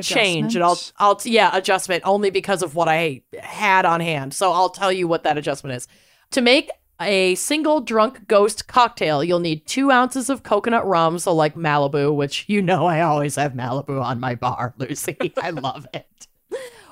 change 0.01 0.55
and 0.55 0.63
I'll 0.63 0.79
I'll 0.99 1.19
yeah, 1.23 1.55
adjustment 1.55 2.03
only 2.05 2.29
because 2.29 2.61
of 2.61 2.75
what 2.75 2.87
I 2.87 3.21
had 3.39 3.85
on 3.85 4.01
hand. 4.01 4.33
So 4.33 4.51
I'll 4.51 4.69
tell 4.69 4.91
you 4.91 5.07
what 5.07 5.23
that 5.23 5.37
adjustment 5.37 5.75
is. 5.75 5.87
To 6.31 6.41
make 6.41 6.69
a 7.01 7.35
single 7.35 7.81
drunk 7.81 8.27
ghost 8.27 8.67
cocktail, 8.67 9.23
you'll 9.23 9.39
need 9.39 9.65
two 9.65 9.91
ounces 9.91 10.29
of 10.29 10.43
coconut 10.43 10.85
rum, 10.85 11.19
so 11.19 11.33
like 11.33 11.55
Malibu, 11.55 12.13
which 12.15 12.45
you 12.47 12.61
know 12.61 12.85
I 12.85 13.01
always 13.01 13.35
have 13.35 13.53
Malibu 13.53 14.01
on 14.01 14.19
my 14.19 14.35
bar, 14.35 14.73
Lucy. 14.79 15.17
I 15.41 15.49
love 15.51 15.87
it. 15.93 16.27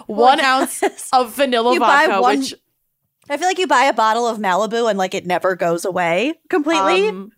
One 0.07 0.39
ounce 0.41 0.83
of 1.13 1.33
vanilla 1.35 1.77
vodka, 1.79 2.21
one- 2.21 2.39
which 2.39 2.53
I 3.29 3.37
feel 3.37 3.47
like 3.47 3.57
you 3.59 3.67
buy 3.67 3.85
a 3.85 3.93
bottle 3.93 4.27
of 4.27 4.37
Malibu 4.37 4.89
and 4.89 4.97
like 4.97 5.13
it 5.13 5.25
never 5.25 5.55
goes 5.55 5.85
away 5.85 6.33
completely. 6.49 7.07
um, 7.07 7.31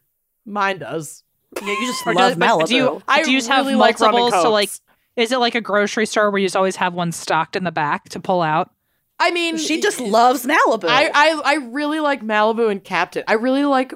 mine 0.45 0.79
does. 0.79 1.23
Yeah, 1.61 1.67
you 1.79 1.87
just 1.87 2.05
Or 2.07 2.13
love 2.13 2.37
does- 2.37 2.49
Malibu. 2.49 2.67
Do 2.67 2.75
you, 2.75 3.01
I 3.07 3.23
do 3.23 3.31
you 3.31 3.37
just 3.39 3.49
have 3.49 3.65
really 3.65 3.75
like 3.75 3.99
rum 3.99 4.11
multiples? 4.13 4.43
so 4.43 4.51
like, 4.51 4.69
is 5.15 5.31
it 5.31 5.37
like 5.37 5.55
a 5.55 5.61
grocery 5.61 6.05
store 6.05 6.29
where 6.31 6.39
you 6.39 6.45
just 6.45 6.55
always 6.55 6.75
have 6.77 6.93
one 6.93 7.11
stocked 7.11 7.55
in 7.55 7.63
the 7.63 7.71
back 7.71 8.09
to 8.09 8.19
pull 8.19 8.41
out? 8.41 8.71
I 9.19 9.31
mean, 9.31 9.57
she 9.57 9.79
just 9.79 9.99
loves 10.01 10.45
Malibu. 10.45 10.85
I, 10.89 11.09
I 11.13 11.41
I 11.45 11.53
really 11.67 11.99
like 12.01 12.21
Malibu 12.21 12.69
and 12.69 12.83
Captain. 12.83 13.23
I 13.27 13.33
really 13.33 13.63
like 13.63 13.93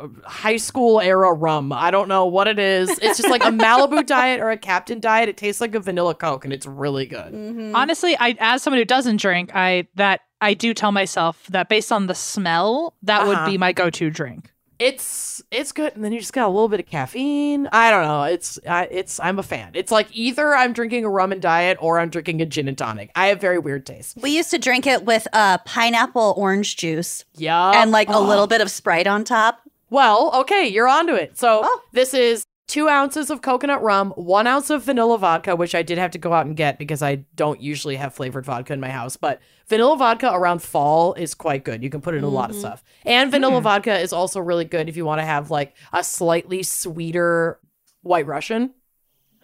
uh, 0.00 0.08
high 0.24 0.56
school 0.56 1.00
era 1.00 1.32
rum. 1.32 1.72
I 1.72 1.92
don't 1.92 2.08
know 2.08 2.26
what 2.26 2.48
it 2.48 2.58
is. 2.58 2.90
It's 2.98 3.18
just 3.18 3.30
like 3.30 3.44
a 3.44 3.50
Malibu 3.52 4.04
diet 4.04 4.40
or 4.40 4.50
a 4.50 4.56
Captain 4.56 4.98
diet. 4.98 5.28
It 5.28 5.36
tastes 5.36 5.60
like 5.60 5.76
a 5.76 5.80
vanilla 5.80 6.16
Coke 6.16 6.44
and 6.44 6.52
it's 6.52 6.66
really 6.66 7.06
good. 7.06 7.32
Mhm. 7.32 7.72
Honestly, 7.76 8.16
I 8.18 8.34
as 8.40 8.64
someone 8.64 8.78
who 8.80 8.84
doesn't 8.84 9.18
drink, 9.20 9.54
I 9.54 9.86
that 9.94 10.22
I 10.40 10.54
do 10.54 10.74
tell 10.74 10.90
myself 10.90 11.46
that 11.50 11.68
based 11.68 11.92
on 11.92 12.08
the 12.08 12.14
smell, 12.16 12.94
that 13.04 13.20
Uh-huh. 13.20 13.28
would 13.44 13.50
be 13.50 13.58
my 13.58 13.72
go-to 13.72 14.10
drink. 14.10 14.51
It's 14.82 15.42
it's 15.50 15.72
good, 15.72 15.94
and 15.94 16.04
then 16.04 16.12
you 16.12 16.18
just 16.20 16.32
got 16.32 16.46
a 16.46 16.50
little 16.50 16.68
bit 16.68 16.80
of 16.80 16.86
caffeine. 16.86 17.68
I 17.72 17.90
don't 17.90 18.04
know. 18.04 18.24
It's 18.24 18.58
I, 18.68 18.84
it's 18.90 19.20
I'm 19.20 19.38
a 19.38 19.42
fan. 19.42 19.70
It's 19.74 19.92
like 19.92 20.08
either 20.12 20.54
I'm 20.54 20.72
drinking 20.72 21.04
a 21.04 21.08
rum 21.08 21.32
and 21.32 21.40
diet 21.40 21.78
or 21.80 21.98
I'm 21.98 22.10
drinking 22.10 22.42
a 22.42 22.46
gin 22.46 22.68
and 22.68 22.76
tonic. 22.76 23.10
I 23.14 23.26
have 23.28 23.40
very 23.40 23.58
weird 23.58 23.86
taste. 23.86 24.18
We 24.20 24.36
used 24.36 24.50
to 24.50 24.58
drink 24.58 24.86
it 24.86 25.04
with 25.04 25.26
uh, 25.32 25.58
pineapple 25.58 26.34
orange 26.36 26.76
juice 26.76 27.24
Yeah, 27.36 27.80
and 27.82 27.90
like 27.90 28.08
a 28.08 28.18
little 28.30 28.46
bit 28.46 28.60
of 28.60 28.70
Sprite 28.70 29.06
on 29.06 29.24
top. 29.24 29.60
Well, 29.90 30.32
okay, 30.40 30.68
you're 30.68 30.88
onto 30.88 31.14
it. 31.14 31.38
So 31.38 31.60
Oh. 31.64 31.80
this 31.92 32.14
is 32.14 32.44
two 32.72 32.88
ounces 32.88 33.28
of 33.28 33.42
coconut 33.42 33.82
rum, 33.82 34.12
one 34.16 34.46
ounce 34.46 34.70
of 34.70 34.82
vanilla 34.82 35.18
vodka, 35.18 35.54
which 35.54 35.74
I 35.74 35.82
did 35.82 35.98
have 35.98 36.10
to 36.12 36.18
go 36.18 36.32
out 36.32 36.46
and 36.46 36.56
get 36.56 36.78
because 36.78 37.02
I 37.02 37.16
don't 37.34 37.60
usually 37.60 37.96
have 37.96 38.14
flavored 38.14 38.46
vodka 38.46 38.72
in 38.72 38.80
my 38.80 38.88
house. 38.88 39.14
But 39.14 39.40
vanilla 39.68 39.98
vodka 39.98 40.32
around 40.32 40.62
fall 40.62 41.12
is 41.12 41.34
quite 41.34 41.64
good. 41.64 41.82
You 41.82 41.90
can 41.90 42.00
put 42.00 42.14
it 42.14 42.18
in 42.18 42.24
a 42.24 42.30
lot 42.30 42.48
of 42.48 42.56
mm-hmm. 42.56 42.60
stuff. 42.60 42.82
And 43.04 43.30
vanilla 43.30 43.60
mm. 43.60 43.62
vodka 43.62 43.98
is 43.98 44.14
also 44.14 44.40
really 44.40 44.64
good 44.64 44.88
if 44.88 44.96
you 44.96 45.04
want 45.04 45.20
to 45.20 45.24
have 45.26 45.50
like 45.50 45.76
a 45.92 46.02
slightly 46.02 46.62
sweeter 46.62 47.60
white 48.00 48.26
Russian. 48.26 48.72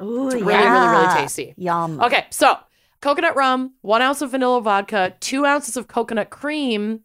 Ooh, 0.00 0.30
really, 0.30 0.44
really, 0.44 0.88
really 0.88 1.14
tasty. 1.14 1.52
Yum. 1.58 2.00
Okay, 2.00 2.24
so 2.30 2.56
coconut 3.02 3.36
rum, 3.36 3.74
one 3.82 4.00
ounce 4.00 4.22
of 4.22 4.30
vanilla 4.30 4.62
vodka, 4.62 5.14
two 5.20 5.44
ounces 5.44 5.76
of 5.76 5.86
coconut 5.86 6.30
cream, 6.30 7.00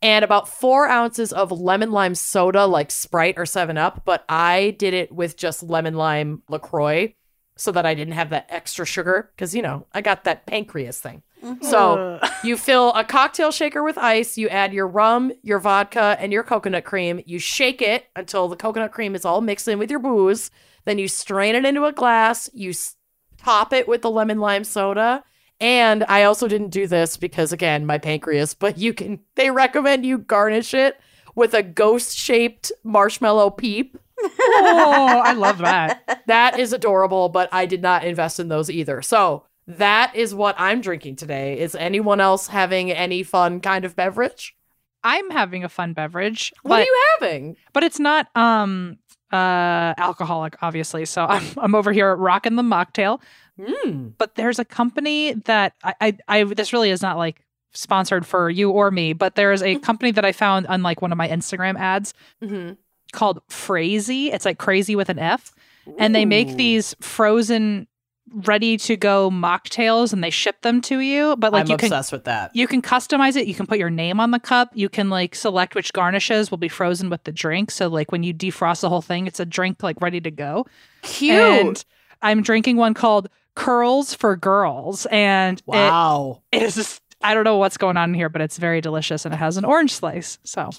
and 0.00 0.24
about 0.24 0.48
four 0.48 0.88
ounces 0.88 1.32
of 1.32 1.50
lemon 1.50 1.90
lime 1.90 2.14
soda, 2.14 2.66
like 2.66 2.90
Sprite 2.90 3.34
or 3.36 3.46
7 3.46 3.76
Up. 3.76 4.02
But 4.04 4.24
I 4.28 4.76
did 4.78 4.94
it 4.94 5.12
with 5.12 5.36
just 5.36 5.62
lemon 5.62 5.94
lime 5.94 6.42
LaCroix 6.48 7.14
so 7.56 7.72
that 7.72 7.84
I 7.84 7.94
didn't 7.94 8.14
have 8.14 8.30
that 8.30 8.46
extra 8.48 8.86
sugar 8.86 9.30
because, 9.34 9.54
you 9.54 9.62
know, 9.62 9.86
I 9.92 10.00
got 10.00 10.24
that 10.24 10.46
pancreas 10.46 11.00
thing. 11.00 11.22
So 11.60 12.18
mm-hmm. 12.22 12.46
you 12.46 12.56
fill 12.56 12.92
a 12.94 13.04
cocktail 13.04 13.50
shaker 13.50 13.82
with 13.82 13.98
ice, 13.98 14.36
you 14.36 14.48
add 14.48 14.72
your 14.72 14.88
rum, 14.88 15.32
your 15.42 15.58
vodka, 15.58 16.16
and 16.18 16.32
your 16.32 16.42
coconut 16.42 16.84
cream. 16.84 17.22
You 17.26 17.38
shake 17.38 17.80
it 17.80 18.06
until 18.16 18.48
the 18.48 18.56
coconut 18.56 18.92
cream 18.92 19.14
is 19.14 19.24
all 19.24 19.40
mixed 19.40 19.68
in 19.68 19.78
with 19.78 19.90
your 19.90 20.00
booze. 20.00 20.50
Then 20.84 20.98
you 20.98 21.08
strain 21.08 21.54
it 21.54 21.64
into 21.64 21.84
a 21.84 21.92
glass. 21.92 22.50
You 22.52 22.70
s- 22.70 22.96
top 23.36 23.72
it 23.72 23.86
with 23.86 24.02
the 24.02 24.10
lemon 24.10 24.40
lime 24.40 24.64
soda. 24.64 25.22
And 25.60 26.04
I 26.08 26.22
also 26.24 26.46
didn't 26.46 26.70
do 26.70 26.86
this 26.86 27.16
because, 27.16 27.52
again, 27.52 27.84
my 27.86 27.98
pancreas, 27.98 28.54
but 28.54 28.78
you 28.78 28.94
can, 28.94 29.18
they 29.34 29.50
recommend 29.50 30.06
you 30.06 30.18
garnish 30.18 30.72
it 30.74 31.00
with 31.34 31.52
a 31.54 31.62
ghost 31.62 32.16
shaped 32.16 32.70
marshmallow 32.84 33.50
peep. 33.50 33.98
Oh, 34.22 35.22
I 35.24 35.32
love 35.34 35.58
that. 35.58 36.02
That 36.28 36.58
is 36.58 36.74
adorable, 36.74 37.30
but 37.30 37.48
I 37.52 37.64
did 37.64 37.80
not 37.80 38.04
invest 38.04 38.38
in 38.38 38.48
those 38.48 38.68
either. 38.68 39.00
So 39.00 39.44
that 39.66 40.14
is 40.14 40.34
what 40.34 40.54
I'm 40.58 40.82
drinking 40.82 41.16
today. 41.16 41.58
Is 41.58 41.74
anyone 41.74 42.20
else 42.20 42.48
having 42.48 42.90
any 42.92 43.22
fun 43.22 43.60
kind 43.60 43.86
of 43.86 43.96
beverage? 43.96 44.54
I'm 45.02 45.30
having 45.30 45.64
a 45.64 45.68
fun 45.70 45.94
beverage, 45.94 46.52
What 46.62 46.68
but 46.70 46.80
are 46.80 46.84
you 46.84 47.02
having? 47.20 47.56
but 47.72 47.82
it's 47.82 47.98
not 47.98 48.26
um 48.36 48.98
uh 49.32 49.94
alcoholic, 49.96 50.56
obviously. 50.62 51.06
So 51.06 51.24
I'm 51.24 51.44
I'm 51.56 51.74
over 51.74 51.92
here 51.92 52.14
rocking 52.14 52.56
the 52.56 52.62
mocktail. 52.62 53.20
Mm. 53.58 54.12
But 54.18 54.34
there's 54.36 54.58
a 54.58 54.64
company 54.64 55.34
that 55.34 55.74
I, 55.82 55.94
I 56.00 56.18
I 56.28 56.44
this 56.44 56.72
really 56.72 56.90
is 56.90 57.02
not 57.02 57.16
like 57.16 57.44
sponsored 57.72 58.24
for 58.26 58.48
you 58.48 58.70
or 58.70 58.90
me, 58.90 59.12
but 59.12 59.34
there 59.34 59.52
is 59.52 59.62
a 59.62 59.78
company 59.80 60.10
that 60.12 60.24
I 60.24 60.32
found 60.32 60.66
on 60.68 60.82
like 60.82 61.02
one 61.02 61.12
of 61.12 61.18
my 61.18 61.28
Instagram 61.28 61.78
ads 61.78 62.14
hmm 62.42 62.72
called 63.12 63.40
Phrazy. 63.48 64.32
It's 64.32 64.44
like 64.44 64.58
crazy 64.58 64.94
with 64.94 65.08
an 65.08 65.18
F. 65.18 65.54
And 65.98 66.14
they 66.14 66.26
make 66.26 66.56
these 66.56 66.94
frozen 67.00 67.86
ready 68.30 68.76
to 68.76 68.96
go 68.96 69.30
mocktails 69.30 70.12
and 70.12 70.22
they 70.22 70.28
ship 70.28 70.60
them 70.60 70.82
to 70.82 71.00
you. 71.00 71.34
But 71.36 71.52
like 71.52 71.62
I'm 71.62 71.70
you 71.70 71.76
can 71.78 71.86
obsessed 71.86 72.12
with 72.12 72.24
that. 72.24 72.54
you 72.54 72.66
can 72.66 72.82
customize 72.82 73.36
it. 73.36 73.46
You 73.46 73.54
can 73.54 73.66
put 73.66 73.78
your 73.78 73.88
name 73.88 74.20
on 74.20 74.30
the 74.30 74.38
cup. 74.38 74.70
You 74.74 74.90
can 74.90 75.08
like 75.08 75.34
select 75.34 75.74
which 75.74 75.94
garnishes 75.94 76.50
will 76.50 76.58
be 76.58 76.68
frozen 76.68 77.08
with 77.08 77.24
the 77.24 77.32
drink. 77.32 77.70
So 77.70 77.88
like 77.88 78.12
when 78.12 78.22
you 78.22 78.34
defrost 78.34 78.82
the 78.82 78.90
whole 78.90 79.00
thing, 79.00 79.26
it's 79.26 79.40
a 79.40 79.46
drink 79.46 79.82
like 79.82 80.00
ready 80.02 80.20
to 80.20 80.30
go. 80.30 80.66
Cute. 81.02 81.38
And 81.40 81.84
I'm 82.20 82.42
drinking 82.42 82.76
one 82.76 82.92
called 82.92 83.30
Curls 83.58 84.14
for 84.14 84.36
Girls, 84.36 85.06
and 85.10 85.60
wow. 85.66 86.42
it, 86.52 86.58
it 86.58 86.62
is 86.62 86.74
just 86.76 87.02
I 87.22 87.34
don't 87.34 87.44
know 87.44 87.56
what's 87.58 87.76
going 87.76 87.96
on 87.96 88.10
in 88.10 88.14
here, 88.14 88.28
but 88.28 88.40
it's 88.40 88.56
very 88.58 88.80
delicious 88.80 89.24
and 89.24 89.34
it 89.34 89.38
has 89.38 89.56
an 89.56 89.64
orange 89.64 89.92
slice. 89.92 90.38
So 90.44 90.70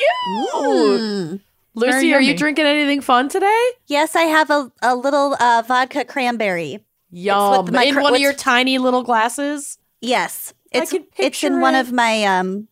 Mm. 0.56 1.42
Lucy, 1.76 2.14
are 2.14 2.22
you 2.22 2.36
drinking 2.36 2.66
anything 2.66 3.02
fun 3.02 3.30
today? 3.30 3.70
Yes, 3.88 4.16
I 4.16 4.24
have 4.24 4.50
a, 4.50 4.72
a 4.82 4.96
little 4.96 5.36
uh, 5.40 5.64
vodka 5.68 6.04
cranberry. 6.06 6.80
Yum. 7.12 7.66
with 7.66 7.74
my 7.74 7.84
in 7.86 7.96
cr- 7.96 8.02
one 8.02 8.14
of 8.16 8.22
your 8.22 8.34
tiny 8.34 8.78
little 8.78 9.04
glasses? 9.04 9.78
Yes, 10.02 10.54
I 10.74 10.80
it's 10.80 10.92
can 10.92 11.02
it's 11.02 11.20
in 11.20 11.24
picture 11.26 11.60
one 11.60 11.76
of 11.76 11.92
my 11.92 12.24
um. 12.26 12.68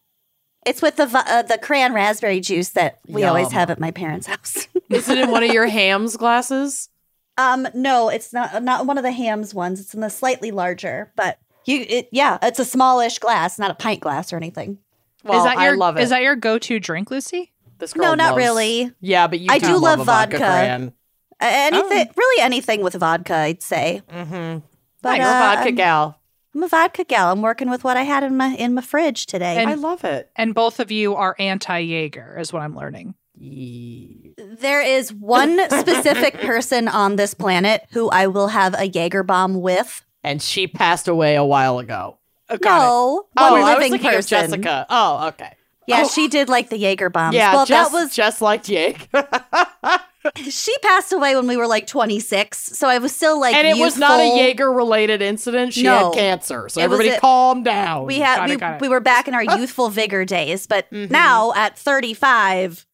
It's 0.66 0.82
with 0.82 0.98
the 0.98 1.06
vo- 1.06 1.20
uh, 1.20 1.42
the 1.44 1.58
cran 1.58 1.94
raspberry 1.94 2.40
juice 2.42 2.70
that 2.70 3.00
we 3.08 3.24
always 3.24 3.52
have 3.52 3.70
at 3.70 3.80
my 3.80 3.92
parents' 3.92 4.28
house. 4.28 4.68
Is 4.90 5.08
it 5.10 5.18
in 5.18 5.32
one 5.32 5.44
of 5.44 5.52
your 5.54 5.68
hams 5.80 6.18
glasses? 6.18 6.90
Um, 7.38 7.68
no, 7.74 8.10
it's 8.10 8.34
not 8.34 8.64
not 8.64 8.86
one 8.86 8.98
of 8.98 9.04
the 9.04 9.12
hams 9.12 9.54
ones. 9.54 9.80
It's 9.80 9.94
in 9.94 10.02
the 10.02 10.10
slightly 10.10 10.52
larger, 10.52 11.12
but 11.16 11.40
you 11.66 11.86
it 11.88 12.10
yeah, 12.12 12.38
it's 12.42 12.60
a 12.60 12.66
smallish 12.66 13.20
glass, 13.20 13.58
not 13.60 13.72
a 13.72 13.76
pint 13.76 14.02
glass 14.02 14.34
or 14.34 14.38
anything. 14.38 14.80
Well, 15.24 15.40
is 15.40 15.44
that 15.46 15.62
your 15.62 15.74
I 15.74 15.76
love 15.76 15.98
it. 15.98 16.04
is 16.04 16.10
that 16.10 16.22
your 16.22 16.36
go 16.36 16.58
to 16.58 16.80
drink, 16.80 17.12
Lucy? 17.12 17.52
this 17.80 17.96
No, 17.96 18.16
not 18.16 18.32
loves- 18.32 18.38
really. 18.38 18.92
Yeah, 19.02 19.28
but 19.28 19.40
you 19.40 19.48
I 19.50 19.60
do, 19.60 19.68
do 19.68 19.74
love, 19.74 20.00
love 20.00 20.06
vodka. 20.06 20.38
vodka. 20.38 20.38
Cran. 20.40 20.94
Anything, 21.40 22.10
really 22.16 22.42
anything 22.42 22.82
with 22.82 22.96
vodka, 22.96 23.36
I'd 23.36 23.62
say. 23.62 24.02
Mm-hmm. 24.12 24.60
But 25.04 25.18
you're 25.18 25.28
a 25.28 25.30
uh, 25.30 25.40
vodka 25.56 25.70
I'm, 25.70 25.76
gal. 25.76 26.20
I'm 26.56 26.64
a 26.64 26.68
vodka 26.68 27.04
gal. 27.04 27.32
I'm 27.32 27.44
working 27.44 27.70
with 27.70 27.84
what 27.84 27.96
I 27.98 28.02
had 28.02 28.24
in 28.24 28.36
my 28.36 28.56
in 28.56 28.74
my 28.74 28.82
fridge 28.82 29.28
today. 29.28 29.58
And- 29.58 29.70
I 29.70 29.76
love 29.76 30.04
it. 30.04 30.32
And 30.36 30.56
both 30.56 30.80
of 30.80 30.92
you 30.92 31.14
are 31.16 31.36
anti 31.38 31.78
Jaeger, 31.78 32.38
is 32.40 32.52
what 32.52 32.64
I'm 32.64 32.76
learning. 32.76 33.14
Ye- 33.40 34.34
There 34.38 34.82
is 34.82 35.14
one 35.14 35.60
specific 35.70 36.34
person 36.42 36.88
on 36.88 37.16
this 37.16 37.34
planet 37.34 37.86
who 37.92 38.10
I 38.10 38.28
will 38.28 38.48
have 38.50 38.74
a 38.74 38.86
Jaeger 38.88 39.24
bomb 39.24 39.62
with. 39.62 40.04
And 40.24 40.42
she 40.42 40.68
passed 40.68 41.08
away 41.08 41.36
a 41.36 41.46
while 41.46 41.80
ago. 41.80 42.18
Oh, 42.50 42.58
got 42.58 42.80
no, 42.80 43.28
Oh, 43.38 43.52
one 43.54 43.62
I 43.62 43.76
was 43.76 43.84
living 43.92 44.00
person. 44.00 44.20
of 44.20 44.26
Jessica. 44.28 44.86
Oh, 44.90 45.28
okay. 45.30 45.54
Yeah, 45.88 46.04
Oh. 46.06 46.08
she 46.10 46.28
did 46.28 46.50
like 46.50 46.70
the 46.70 46.78
Jaeger 46.78 47.10
bombs. 47.10 47.36
Yeah, 47.36 47.54
well, 47.54 47.66
just, 47.66 47.92
that 47.92 47.98
was 47.98 48.14
just 48.14 48.42
like 48.42 48.64
Jake. 48.64 49.08
she 50.50 50.76
passed 50.80 51.14
away 51.14 51.36
when 51.36 51.48
we 51.48 51.56
were 51.56 51.68
like 51.68 51.88
26, 51.88 52.58
so 52.78 52.88
I 52.90 52.98
was 52.98 53.16
still 53.16 53.40
like. 53.40 53.56
and 53.56 53.68
it 53.68 53.78
was 53.80 53.98
not 53.98 54.20
a 54.20 54.24
youthful. 54.24 54.38
Jaeger 54.44 54.72
related 54.72 55.22
incident. 55.22 55.74
She 55.74 55.84
No. 55.84 56.06
had 56.06 56.14
cancer. 56.14 56.68
So 56.70 56.82
It 56.82 56.86
everybody 56.86 57.10
a- 57.10 57.20
calm 57.20 57.64
down. 57.64 58.06
We 58.06 58.20
had 58.20 58.38
Got 58.38 58.50
it, 58.50 58.54
we, 58.54 58.58
got 58.60 58.76
it. 58.76 58.82
we 58.82 58.90
were 58.90 59.00
back 59.00 59.28
in 59.28 59.34
our 59.34 59.44
youthful 59.58 59.90
vigor 59.90 60.26
days, 60.26 60.68
but 60.68 60.90
mm-hmm. 60.92 61.12
now 61.12 61.54
at 61.56 61.78
35, 61.78 62.86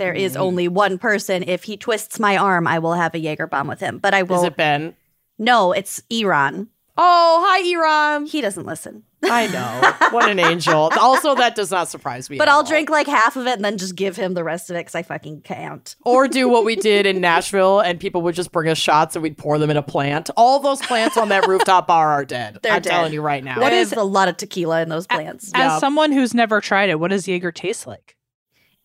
there 0.00 0.12
is 0.12 0.32
mm-hmm. 0.32 0.42
only 0.42 0.66
one 0.66 0.98
person. 0.98 1.44
If 1.46 1.64
he 1.64 1.76
twists 1.76 2.18
my 2.18 2.36
arm, 2.36 2.66
I 2.66 2.78
will 2.80 2.94
have 2.94 3.14
a 3.14 3.18
Jaeger 3.18 3.46
bomb 3.46 3.68
with 3.68 3.80
him. 3.80 3.98
But 3.98 4.14
I 4.14 4.22
will. 4.22 4.40
Is 4.40 4.44
it 4.44 4.56
Ben? 4.56 4.96
no, 5.38 5.72
it's 5.72 6.02
Iran. 6.10 6.68
Oh, 6.96 7.44
hi, 7.46 7.66
Iran. 7.70 8.26
He 8.26 8.40
doesn't 8.40 8.66
listen. 8.66 9.04
I 9.22 9.46
know. 9.46 10.08
What 10.10 10.28
an 10.28 10.38
angel. 10.38 10.90
Also, 11.00 11.34
that 11.34 11.54
does 11.54 11.70
not 11.70 11.88
surprise 11.88 12.28
me. 12.28 12.36
But 12.36 12.48
at 12.48 12.52
I'll 12.52 12.58
all. 12.58 12.64
drink 12.64 12.90
like 12.90 13.06
half 13.06 13.36
of 13.36 13.46
it 13.46 13.54
and 13.54 13.64
then 13.64 13.78
just 13.78 13.94
give 13.94 14.16
him 14.16 14.34
the 14.34 14.44
rest 14.44 14.70
of 14.70 14.76
it 14.76 14.80
because 14.80 14.94
I 14.94 15.02
fucking 15.02 15.42
can't. 15.42 15.94
Or 16.04 16.28
do 16.28 16.48
what 16.48 16.64
we 16.64 16.76
did 16.76 17.06
in 17.06 17.20
Nashville 17.22 17.80
and 17.80 17.98
people 17.98 18.22
would 18.22 18.34
just 18.34 18.52
bring 18.52 18.68
us 18.68 18.76
shots 18.78 19.16
and 19.16 19.22
we'd 19.22 19.38
pour 19.38 19.58
them 19.58 19.70
in 19.70 19.76
a 19.76 19.82
plant. 19.82 20.28
All 20.36 20.60
those 20.60 20.80
plants 20.82 21.16
on 21.16 21.30
that 21.30 21.46
rooftop 21.46 21.86
bar 21.86 22.10
are 22.10 22.24
dead. 22.24 22.58
They're 22.62 22.72
I'm 22.72 22.82
dead. 22.82 22.90
telling 22.90 23.12
you 23.12 23.22
right 23.22 23.42
now. 23.42 23.60
What 23.60 23.72
is- 23.72 23.92
is 23.92 23.98
a 23.98 24.02
lot 24.02 24.28
of 24.28 24.36
tequila 24.36 24.82
in 24.82 24.88
those 24.90 25.06
plants? 25.06 25.50
As 25.54 25.72
Yeah. 25.72 25.78
someone 25.78 26.12
who's 26.12 26.34
never 26.34 26.60
tried 26.60 26.90
it, 26.90 27.00
what 27.00 27.10
does 27.10 27.26
Jaeger 27.26 27.52
taste 27.52 27.86
like? 27.86 28.16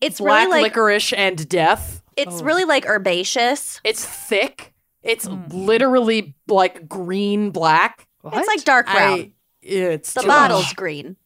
It's 0.00 0.18
Black 0.20 0.46
really 0.48 0.62
like 0.62 0.72
licorice 0.72 1.12
and 1.12 1.48
death. 1.48 2.02
it's 2.16 2.42
really 2.42 2.64
like 2.64 2.86
herbaceous. 2.86 3.80
It's 3.84 4.04
thick. 4.04 4.72
It's 5.02 5.26
Mm. 5.26 5.52
literally 5.52 6.34
like 6.48 6.88
green 6.88 7.50
black. 7.50 8.06
It's 8.24 8.48
like 8.48 8.64
dark 8.64 8.86
brown. 8.86 9.20
I, 9.20 9.32
it's 9.62 10.12
the 10.14 10.22
bottle's 10.22 10.64
much. 10.66 10.76
green. 10.76 11.16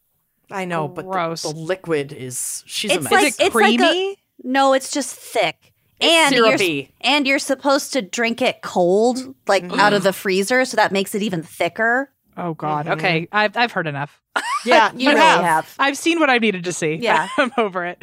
I 0.50 0.64
know, 0.66 0.88
but 0.88 1.04
the, 1.06 1.10
Gross. 1.10 1.42
the 1.42 1.48
liquid 1.50 2.12
is 2.12 2.62
she's 2.66 2.90
It's 2.90 3.06
amazing. 3.06 3.16
like- 3.16 3.26
is 3.28 3.40
it 3.40 3.46
it's 3.46 3.54
like 3.54 3.74
a- 3.74 3.76
creamy? 3.78 4.16
No, 4.42 4.72
it's 4.74 4.90
just 4.90 5.14
thick. 5.14 5.72
It's 6.00 6.10
and 6.12 6.34
you're 6.34 6.46
syrupy. 6.58 6.90
and 7.02 7.26
you're 7.26 7.38
supposed 7.38 7.92
to 7.92 8.02
drink 8.02 8.40
it 8.42 8.62
cold, 8.62 9.34
like 9.46 9.64
out 9.78 9.92
of 9.92 10.02
the 10.02 10.12
freezer, 10.14 10.64
so 10.64 10.76
that 10.76 10.92
makes 10.92 11.14
it 11.14 11.22
even 11.22 11.42
thicker. 11.42 12.10
Oh 12.40 12.54
God. 12.54 12.86
Mhm. 12.86 12.92
Okay, 12.92 13.28
I've 13.32 13.56
I've 13.56 13.72
heard 13.72 13.86
enough. 13.86 14.20
yeah, 14.64 14.92
You, 14.92 15.00
you, 15.00 15.08
really 15.10 15.20
have. 15.20 15.42
have. 15.44 15.74
I've 15.78 15.96
seen 15.98 16.18
what 16.20 16.30
I 16.30 16.38
needed 16.38 16.64
to 16.64 16.72
see. 16.72 16.94
Yeah. 16.94 17.28
I'm 17.38 17.52
over 17.58 17.84
it. 17.84 18.02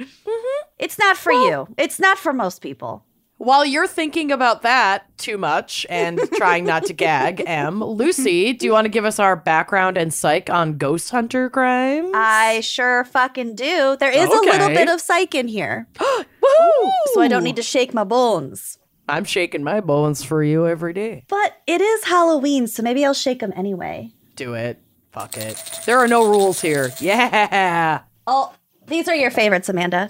It's 0.77 1.00
not 1.00 1.17
for 1.17 1.32
you. 1.32 1.67
It's 1.77 2.00
not 2.00 2.17
for 2.20 2.34
most 2.34 2.62
people. 2.62 3.03
While 3.39 3.65
you're 3.65 3.88
thinking 3.88 4.32
about 4.32 4.63
that 4.63 5.06
too 5.17 5.38
much 5.38 5.86
and 5.89 6.20
trying 6.34 6.65
not 6.65 6.86
to 6.86 6.94
gag, 6.94 7.44
Em, 7.46 7.84
Lucy, 7.84 8.53
do 8.53 8.65
you 8.65 8.72
want 8.72 8.86
to 8.86 8.89
give 8.89 9.06
us 9.06 9.20
our 9.20 9.36
background 9.36 9.96
and 9.98 10.12
psych 10.13 10.50
on 10.50 10.77
ghost 10.77 11.12
hunter 11.12 11.48
crimes? 11.50 12.12
I 12.15 12.62
sure 12.62 13.06
fucking 13.06 13.56
do. 13.56 13.96
There 14.00 14.12
is 14.12 14.27
a 14.27 14.32
little 14.32 14.70
bit 14.70 14.89
of 14.89 15.00
psych 15.01 15.36
in 15.36 15.48
here, 15.48 15.88
Woohoo! 15.96 16.91
so 17.13 17.22
I 17.22 17.27
don't 17.27 17.44
need 17.44 17.58
to 17.58 17.63
shake 17.63 17.94
my 17.94 18.03
bones. 18.03 18.79
I'm 19.10 19.24
shaking 19.24 19.63
my 19.63 19.79
bones 19.82 20.24
for 20.24 20.44
you 20.44 20.67
every 20.67 20.94
day. 20.94 21.24
But 21.29 21.62
it 21.67 21.79
is 21.79 22.03
Halloween, 22.06 22.67
so 22.67 22.84
maybe 22.84 23.06
I'll 23.06 23.13
shake 23.13 23.39
them 23.39 23.53
anyway. 23.56 24.12
Do 24.38 24.53
it. 24.53 24.79
Fuck 25.12 25.36
it. 25.38 25.62
There 25.86 25.98
are 26.00 26.08
no 26.08 26.27
rules 26.29 26.62
here. 26.62 26.91
Yeah. 27.01 28.01
Oh, 28.25 28.53
these 28.88 29.08
are 29.08 29.15
your 29.15 29.32
favorites, 29.32 29.67
Amanda. 29.70 30.10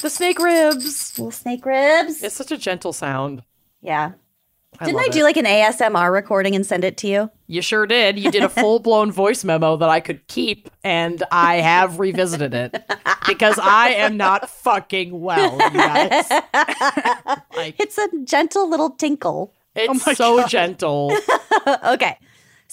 The 0.00 0.10
snake 0.10 0.38
ribs. 0.38 1.18
Little 1.18 1.30
snake 1.30 1.64
ribs. 1.66 2.22
It's 2.22 2.34
such 2.34 2.52
a 2.52 2.58
gentle 2.58 2.92
sound. 2.92 3.42
yeah. 3.80 4.12
I 4.80 4.86
Didn't 4.86 4.96
love 4.96 5.04
I 5.04 5.08
do 5.10 5.20
it. 5.20 5.24
like 5.24 5.36
an 5.36 5.44
ASMR 5.44 6.10
recording 6.10 6.56
and 6.56 6.64
send 6.64 6.82
it 6.82 6.96
to 6.98 7.06
you? 7.06 7.30
You 7.46 7.60
sure 7.60 7.86
did. 7.86 8.18
You 8.18 8.30
did 8.30 8.42
a 8.42 8.48
full 8.62 8.78
blown 8.78 9.12
voice 9.12 9.44
memo 9.44 9.76
that 9.76 9.90
I 9.90 10.00
could 10.00 10.26
keep, 10.28 10.70
and 10.82 11.22
I 11.30 11.56
have 11.56 11.98
revisited 12.00 12.54
it 12.54 12.82
because 13.28 13.58
I 13.62 13.90
am 13.90 14.16
not 14.16 14.48
fucking 14.48 15.20
well, 15.20 15.52
you 15.52 15.70
guys. 15.78 16.26
Like, 17.54 17.76
It's 17.78 17.98
a 17.98 18.08
gentle 18.24 18.68
little 18.68 18.90
tinkle. 18.90 19.52
it's 19.76 20.08
oh 20.08 20.14
so 20.14 20.46
gentle. 20.46 21.12
okay. 21.86 22.18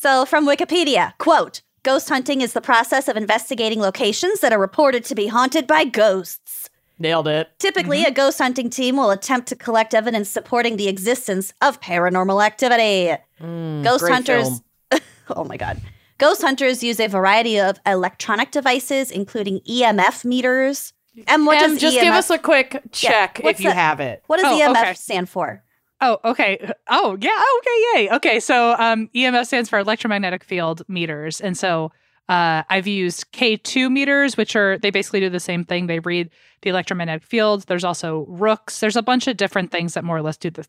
So 0.01 0.25
from 0.25 0.48
Wikipedia, 0.48 1.12
quote, 1.18 1.62
ghost 1.84 2.08
hunting 2.08 2.39
is 2.39 2.53
the 2.53 2.62
process 2.62 3.10
of 3.10 3.18
investigating 3.18 3.82
locations 3.82 4.39
that 4.39 4.53
are 4.53 4.58
reported 4.58 5.03
to 5.03 5.13
be 5.13 5.27
haunted 5.27 5.68
by 5.68 5.84
ghosts. 5.84 6.70
Nailed 7.00 7.27
it. 7.27 7.50
Typically, 7.60 7.98
mm-hmm. 7.98 8.12
a 8.12 8.15
ghost 8.15 8.38
hunting 8.38 8.70
team 8.70 8.96
will 8.96 9.12
attempt 9.12 9.50
to 9.50 9.58
collect 9.58 9.94
evidence 9.94 10.29
supporting 10.29 10.77
the 10.77 10.88
existence 10.88 11.53
of 11.62 11.82
paranormal 11.82 12.41
activity. 12.41 13.13
Mm, 13.41 13.84
ghost 13.84 14.06
great 14.06 14.13
hunters 14.13 14.62
Oh 15.36 15.44
my 15.44 15.58
god. 15.58 15.82
Ghost 16.18 16.44
hunters 16.44 16.82
use 16.82 17.01
a 17.01 17.08
variety 17.08 17.60
of 17.60 17.77
electronic 17.86 18.51
devices 18.51 19.12
including 19.12 19.60
EMF 19.70 20.24
meters. 20.24 20.94
And 21.27 21.46
what 21.46 21.62
Em, 21.62 21.72
does 21.72 21.82
just 21.82 21.98
EMF 21.98 22.01
give 22.03 22.13
us 22.13 22.29
a 22.29 22.38
quick 22.38 22.82
check 22.94 23.41
what's 23.44 23.60
if 23.60 23.65
you 23.65 23.72
that? 23.72 23.75
have 23.75 24.00
it. 24.00 24.24
What 24.27 24.39
does 24.39 24.46
Oh, 24.46 24.65
EMF 24.65 24.82
okay. 24.82 24.94
stand 24.94 25.27
for? 25.27 25.62
Oh, 26.01 26.18
okay. 26.24 26.72
Oh, 26.88 27.18
yeah. 27.20 27.41
Okay, 27.60 28.01
yay. 28.03 28.10
Okay, 28.15 28.39
so 28.39 28.75
um, 28.79 29.10
EMF 29.13 29.46
stands 29.48 29.70
for 29.70 29.79
electromagnetic 29.79 30.44
field 30.44 30.82
meters, 30.88 31.41
and 31.41 31.58
so 31.58 31.91
uh, 32.29 32.63
I've 32.70 32.88
used 32.88 33.32
K2 33.34 33.91
meters, 33.91 34.38
which 34.38 34.56
are 34.56 34.77
they 34.77 34.91
basically 34.91 35.20
do 35.20 35.29
the 35.29 35.39
same 35.39 35.65
thing. 35.65 35.88
They 35.88 36.00
read 36.00 36.29
the 36.62 36.70
electromagnetic 36.70 37.24
fields. 37.24 37.65
There's 37.65 37.84
also 37.84 38.25
rooks. 38.29 38.79
There's 38.79 38.96
a 38.96 39.01
bunch 39.01 39.27
of 39.27 39.36
different 39.36 39.72
things 39.72 39.94
that 39.96 40.03
more 40.03 40.18
or 40.18 40.22
less 40.22 40.38
do 40.38 40.50
the 40.50 40.65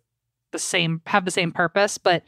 the 0.53 0.59
same 0.59 1.01
have 1.07 1.25
the 1.25 1.31
same 1.31 1.53
purpose. 1.53 1.97
But 1.97 2.25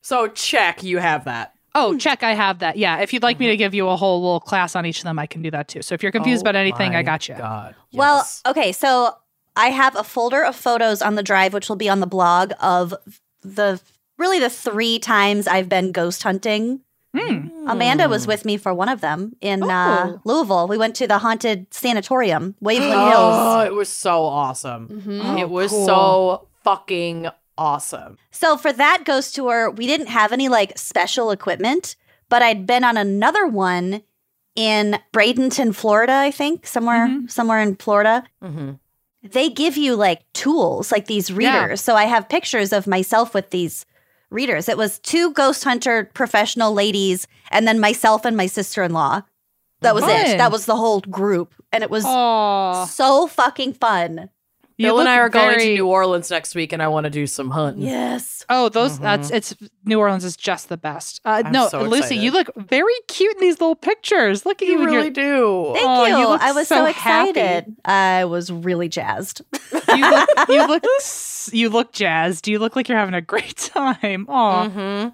So 0.00 0.28
check, 0.28 0.84
you 0.84 0.98
have 0.98 1.24
that. 1.24 1.54
oh, 1.74 1.96
check, 1.98 2.22
I 2.22 2.34
have 2.34 2.60
that. 2.60 2.76
Yeah, 2.76 2.98
if 3.00 3.12
you'd 3.12 3.24
like 3.24 3.40
me 3.40 3.48
to 3.48 3.56
give 3.56 3.74
you 3.74 3.88
a 3.88 3.96
whole 3.96 4.20
little 4.22 4.38
class 4.38 4.76
on 4.76 4.86
each 4.86 4.98
of 4.98 5.04
them, 5.04 5.18
I 5.18 5.26
can 5.26 5.42
do 5.42 5.50
that 5.50 5.66
too. 5.66 5.82
So 5.82 5.94
if 5.94 6.02
you're 6.04 6.12
confused 6.12 6.42
Oh 6.46 6.50
about 6.50 6.54
anything, 6.56 6.94
I 6.94 7.02
got 7.02 7.28
you. 7.28 7.34
God. 7.34 7.74
Well, 7.92 8.24
okay, 8.46 8.70
so 8.70 9.16
I 9.56 9.68
have 9.70 9.94
a 9.96 10.04
folder 10.04 10.42
of 10.44 10.56
photos 10.56 11.00
on 11.02 11.14
the 11.14 11.22
drive, 11.22 11.52
which 11.54 11.68
will 11.68 11.76
be 11.76 11.88
on 11.88 12.00
the 12.00 12.06
blog 12.06 12.52
of 12.60 12.94
the 13.42 13.80
really 14.18 14.38
the 14.38 14.50
three 14.50 14.98
times 14.98 15.46
I've 15.46 15.68
been 15.68 15.92
ghost 15.92 16.22
hunting. 16.22 16.80
Hmm. 17.16 17.48
Amanda 17.68 18.08
was 18.08 18.26
with 18.26 18.44
me 18.44 18.56
for 18.56 18.74
one 18.74 18.88
of 18.88 19.00
them 19.00 19.36
in 19.40 19.62
uh, 19.62 20.14
Oh. 20.16 20.20
Louisville. 20.24 20.66
We 20.66 20.76
went 20.78 20.96
to 20.96 21.06
the 21.06 21.18
haunted 21.18 21.66
sanatorium, 21.72 22.56
Waverly 22.60 22.90
Oh, 22.92 23.08
Hills. 23.60 23.66
it 23.66 23.74
was 23.74 23.88
so 23.88 24.24
awesome. 24.24 24.88
Mhm. 25.06 25.38
it 25.38 25.48
was 25.48 25.70
cool. 25.70 25.86
so 25.86 26.48
fucking 26.64 27.28
awesome. 27.56 28.18
So 28.32 28.56
for 28.56 28.72
that 28.72 29.04
ghost 29.04 29.36
tour, 29.36 29.70
we 29.70 29.86
didn't 29.86 30.08
have 30.08 30.32
any 30.32 30.48
like 30.48 30.76
special 30.76 31.30
equipment, 31.30 31.94
but 32.28 32.42
I'd 32.42 32.66
been 32.66 32.82
on 32.82 32.96
another 32.96 33.46
one 33.46 34.02
in 34.56 34.98
Bradenton, 35.12 35.72
Florida, 35.74 36.14
I 36.14 36.32
think, 36.32 36.66
somewhere 36.66 37.06
Mhm. 37.06 37.30
somewhere 37.30 37.60
in 37.60 37.76
Florida. 37.76 38.24
Mm-hmm. 38.42 38.70
They 39.24 39.48
give 39.48 39.76
you 39.76 39.96
like 39.96 40.20
tools, 40.34 40.92
like 40.92 41.06
these 41.06 41.30
Yeah. 41.30 41.36
readers. 41.62 41.80
So 41.80 41.96
I 41.96 42.04
have 42.04 42.28
pictures 42.28 42.72
of 42.72 42.86
myself 42.86 43.34
with 43.34 43.50
these 43.50 43.86
readers. 44.30 44.68
It 44.68 44.76
was 44.76 44.98
two 44.98 45.32
ghost 45.32 45.64
hunter 45.64 46.10
professional 46.14 46.72
ladies 46.72 47.26
and 47.50 47.66
then 47.66 47.80
myself 47.80 48.24
and 48.24 48.36
my 48.36 48.46
sister 48.46 48.82
in 48.82 48.92
law. 48.92 49.22
That 49.80 49.94
was 49.94 50.04
it. 50.04 50.38
That 50.38 50.52
was 50.52 50.66
the 50.66 50.76
whole 50.76 51.00
group. 51.00 51.54
And 51.72 51.82
it 51.82 51.90
was 51.90 52.04
Oh, 52.06 52.86
so 52.90 53.26
fucking 53.26 53.74
fun. 53.74 54.30
Bill 54.78 54.98
and 55.00 55.08
I 55.08 55.18
are 55.18 55.28
going 55.28 55.58
to 55.58 55.74
New 55.74 55.86
Orleans 55.86 56.30
next 56.30 56.54
week, 56.54 56.72
and 56.72 56.82
I 56.82 56.88
want 56.88 57.04
to 57.04 57.10
do 57.10 57.26
some 57.26 57.50
hunting. 57.50 57.84
Yes. 57.84 58.44
Oh, 58.48 58.68
those 58.68 58.98
that's 58.98 59.30
it's 59.30 59.54
New 59.84 59.98
Orleans 60.00 60.24
is 60.24 60.36
just 60.36 60.68
the 60.68 60.76
best. 60.76 61.20
Uh, 61.24 61.42
I'm 61.44 61.52
no, 61.52 61.68
so 61.68 61.82
Lucy, 61.82 62.16
you 62.16 62.30
look 62.32 62.50
very 62.56 62.92
cute 63.08 63.34
in 63.36 63.40
these 63.40 63.60
little 63.60 63.76
pictures. 63.76 64.44
Look 64.44 64.60
at 64.62 64.68
you, 64.68 64.78
You 64.80 64.84
really 64.84 64.96
you're- 64.96 65.10
do. 65.10 65.70
Thank 65.74 65.86
Oh, 65.86 66.04
you. 66.06 66.16
you 66.18 66.28
look 66.28 66.40
I 66.42 66.52
was 66.52 66.66
so 66.68 66.76
so, 66.86 66.92
happy. 66.92 67.30
excited. 67.30 67.76
I 67.84 68.24
was 68.24 68.50
really 68.50 68.88
jazzed. 68.88 69.42
you 69.72 70.10
look 70.10 70.28
you 70.48 70.66
look 70.68 70.84
s- 70.98 71.50
you 71.52 71.68
look 71.70 71.92
jazzed. 71.92 72.48
You 72.48 72.58
look 72.58 72.74
like 72.76 72.88
you're 72.88 72.98
having 72.98 73.14
a 73.14 73.20
great 73.22 73.56
time. 73.74 74.26
Oh, 74.28 74.70
Mm-hmm. 74.74 75.08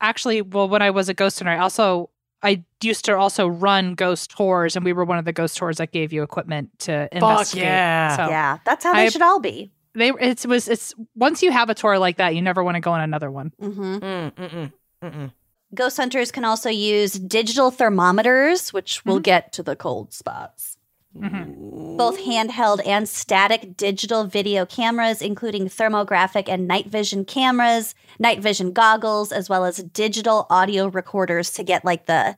actually, 0.00 0.42
well, 0.42 0.68
when 0.68 0.82
I 0.82 0.90
was 0.90 1.08
a 1.08 1.14
ghost 1.14 1.38
hunter, 1.38 1.52
I 1.52 1.58
also 1.58 2.10
I 2.44 2.62
used 2.82 3.04
to 3.06 3.16
also 3.16 3.48
run 3.48 3.94
ghost 3.94 4.30
tours, 4.30 4.76
and 4.76 4.84
we 4.84 4.92
were 4.92 5.04
one 5.04 5.18
of 5.18 5.24
the 5.24 5.32
ghost 5.32 5.56
tours 5.56 5.78
that 5.78 5.90
gave 5.92 6.12
you 6.12 6.22
equipment 6.22 6.70
to 6.80 7.08
investigate. 7.10 7.64
yeah. 7.64 8.16
So 8.16 8.28
yeah, 8.28 8.58
that's 8.64 8.84
how 8.84 8.92
they 8.92 9.06
I- 9.06 9.08
should 9.08 9.22
all 9.22 9.40
be. 9.40 9.72
they 9.94 10.10
it 10.10 10.44
was 10.46 10.68
it's 10.68 10.94
once 11.16 11.42
you 11.42 11.50
have 11.50 11.70
a 11.70 11.74
tour 11.74 11.98
like 11.98 12.18
that, 12.18 12.34
you 12.34 12.42
never 12.42 12.62
want 12.62 12.74
to 12.76 12.80
go 12.80 12.92
on 12.92 13.00
another 13.00 13.30
one. 13.30 13.52
hmm 13.58 13.96
Mm, 13.98 14.32
mm-mm, 14.32 14.72
mm-mm. 15.02 15.32
Ghost 15.74 15.96
hunters 15.96 16.30
can 16.30 16.44
also 16.44 16.70
use 16.70 17.14
digital 17.14 17.70
thermometers, 17.72 18.72
which 18.72 19.04
will 19.04 19.14
mm-hmm. 19.16 19.22
get 19.22 19.52
to 19.54 19.62
the 19.62 19.74
cold 19.74 20.12
spots. 20.12 20.73
Mhm. 21.16 21.96
both 21.96 22.18
handheld 22.18 22.84
and 22.86 23.08
static 23.08 23.76
digital 23.76 24.24
video 24.24 24.66
cameras, 24.66 25.22
including 25.22 25.66
thermographic 25.68 26.48
and 26.48 26.66
night 26.66 26.86
vision 26.88 27.24
cameras, 27.24 27.94
night 28.18 28.40
vision 28.40 28.72
goggles, 28.72 29.30
as 29.30 29.48
well 29.48 29.64
as 29.64 29.76
digital 29.76 30.46
audio 30.50 30.88
recorders 30.88 31.52
to 31.52 31.62
get 31.62 31.84
like 31.84 32.06
the 32.06 32.36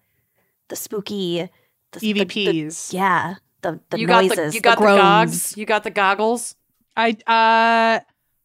the 0.69 0.77
spooky 0.77 1.49
the, 1.93 1.99
the- 2.01 2.13
the- 2.13 2.25
EVPs. 2.27 2.93
yeah, 2.93 3.37
the 3.63 3.81
the 3.91 3.99
You 4.01 4.07
got 4.07 4.25
noises, 4.25 4.53
the 4.53 4.57
you 4.57 4.61
got 4.61 4.77
the, 4.79 4.85
groans. 4.85 5.01
gogs. 5.01 5.57
You 5.57 5.65
got 5.65 5.83
the 5.85 5.91
goggles. 5.91 6.55
I 6.97 7.11
uh 7.27 8.01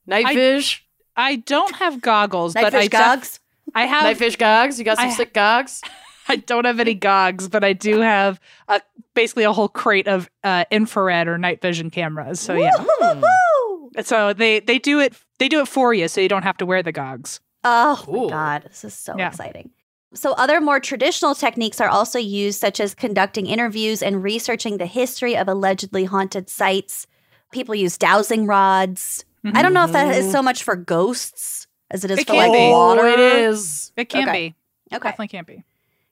Night 0.07 0.25
I- 0.27 0.33
fish. 0.33 0.85
I 1.17 1.35
don't 1.35 1.75
have 1.75 1.99
goggles, 2.01 2.55
Night 2.55 2.63
but 2.63 2.73
I 2.75 2.79
fish 2.81 2.89
def- 2.89 2.99
gogs. 2.99 3.39
I 3.75 3.85
have 3.85 4.03
Night 4.03 4.17
fish 4.17 4.35
gogs. 4.37 4.79
You 4.79 4.85
got 4.85 4.97
some 4.97 5.07
I- 5.09 5.13
sick 5.13 5.33
gogs. 5.33 5.81
I 6.27 6.35
don't 6.37 6.65
have 6.65 6.79
any 6.79 6.93
gogs, 6.93 7.47
but 7.49 7.63
I 7.63 7.73
do 7.73 7.99
have 7.99 8.39
a 8.67 8.81
basically 9.13 9.43
a 9.43 9.51
whole 9.51 9.67
crate 9.69 10.07
of 10.07 10.29
uh, 10.43 10.65
infrared 10.71 11.27
or 11.27 11.37
night 11.37 11.61
vision 11.61 11.89
cameras. 11.89 12.39
So 12.39 12.53
yeah, 12.55 12.71
Woo-hoo-hoo-hoo. 12.77 13.91
so 14.03 14.33
they 14.33 14.59
they 14.59 14.79
do 14.79 14.99
it 14.99 15.13
they 15.39 15.49
do 15.49 15.59
it 15.61 15.67
for 15.67 15.93
you, 15.93 16.07
so 16.07 16.21
you 16.21 16.29
don't 16.29 16.43
have 16.43 16.57
to 16.57 16.65
wear 16.65 16.81
the 16.83 16.91
gogs. 16.91 17.39
Oh 17.63 17.99
Cool. 18.03 18.25
my 18.25 18.29
god, 18.29 18.63
this 18.67 18.83
is 18.83 18.93
so 18.93 19.15
Yeah. 19.17 19.27
exciting. 19.29 19.71
So 20.13 20.33
other 20.33 20.59
more 20.59 20.79
traditional 20.79 21.35
techniques 21.35 21.79
are 21.79 21.87
also 21.87 22.19
used 22.19 22.59
such 22.59 22.79
as 22.81 22.93
conducting 22.93 23.45
interviews 23.47 24.03
and 24.03 24.21
researching 24.21 24.77
the 24.77 24.85
history 24.85 25.37
of 25.37 25.47
allegedly 25.47 26.03
haunted 26.05 26.49
sites. 26.49 27.07
People 27.53 27.75
use 27.75 27.97
dowsing 27.97 28.45
rods. 28.45 29.23
I 29.45 29.61
don't 29.61 29.73
know 29.73 29.85
if 29.85 29.93
that 29.93 30.15
is 30.15 30.31
so 30.31 30.41
much 30.41 30.63
for 30.63 30.75
ghosts 30.75 31.65
as 31.89 32.03
it 32.05 32.11
is 32.11 32.19
It 32.19 32.27
for 32.27 32.33
can 32.33 32.37
like 32.49 32.51
be. 32.53 32.69
water. 32.69 33.01
Oh, 33.01 33.13
it 33.13 33.19
is. 33.19 33.91
It 33.97 34.09
can 34.09 34.27
Okay. 34.27 34.49
be, 34.91 34.95
Okay. 34.95 35.09
definitely 35.09 35.27
can 35.29 35.45
be. 35.45 35.63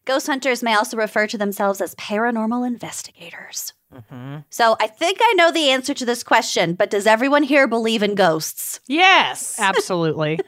Ghost 0.09 0.25
hunters 0.25 0.63
may 0.63 0.73
also 0.73 0.97
refer 0.97 1.27
to 1.27 1.37
themselves 1.37 1.81
as 1.81 1.93
paranormal 1.93 2.65
investigators. 2.65 3.73
Mm-hmm. 3.93 4.37
So 4.49 4.75
I 4.81 4.87
think 4.87 5.19
I 5.21 5.33
know 5.33 5.51
the 5.51 5.69
answer 5.69 5.93
to 5.93 6.03
this 6.03 6.23
question, 6.23 6.73
but 6.73 6.89
does 6.89 7.05
everyone 7.05 7.43
here 7.43 7.67
believe 7.67 8.01
in 8.01 8.15
ghosts? 8.15 8.79
Yes. 8.87 9.55
Absolutely. 9.59 10.39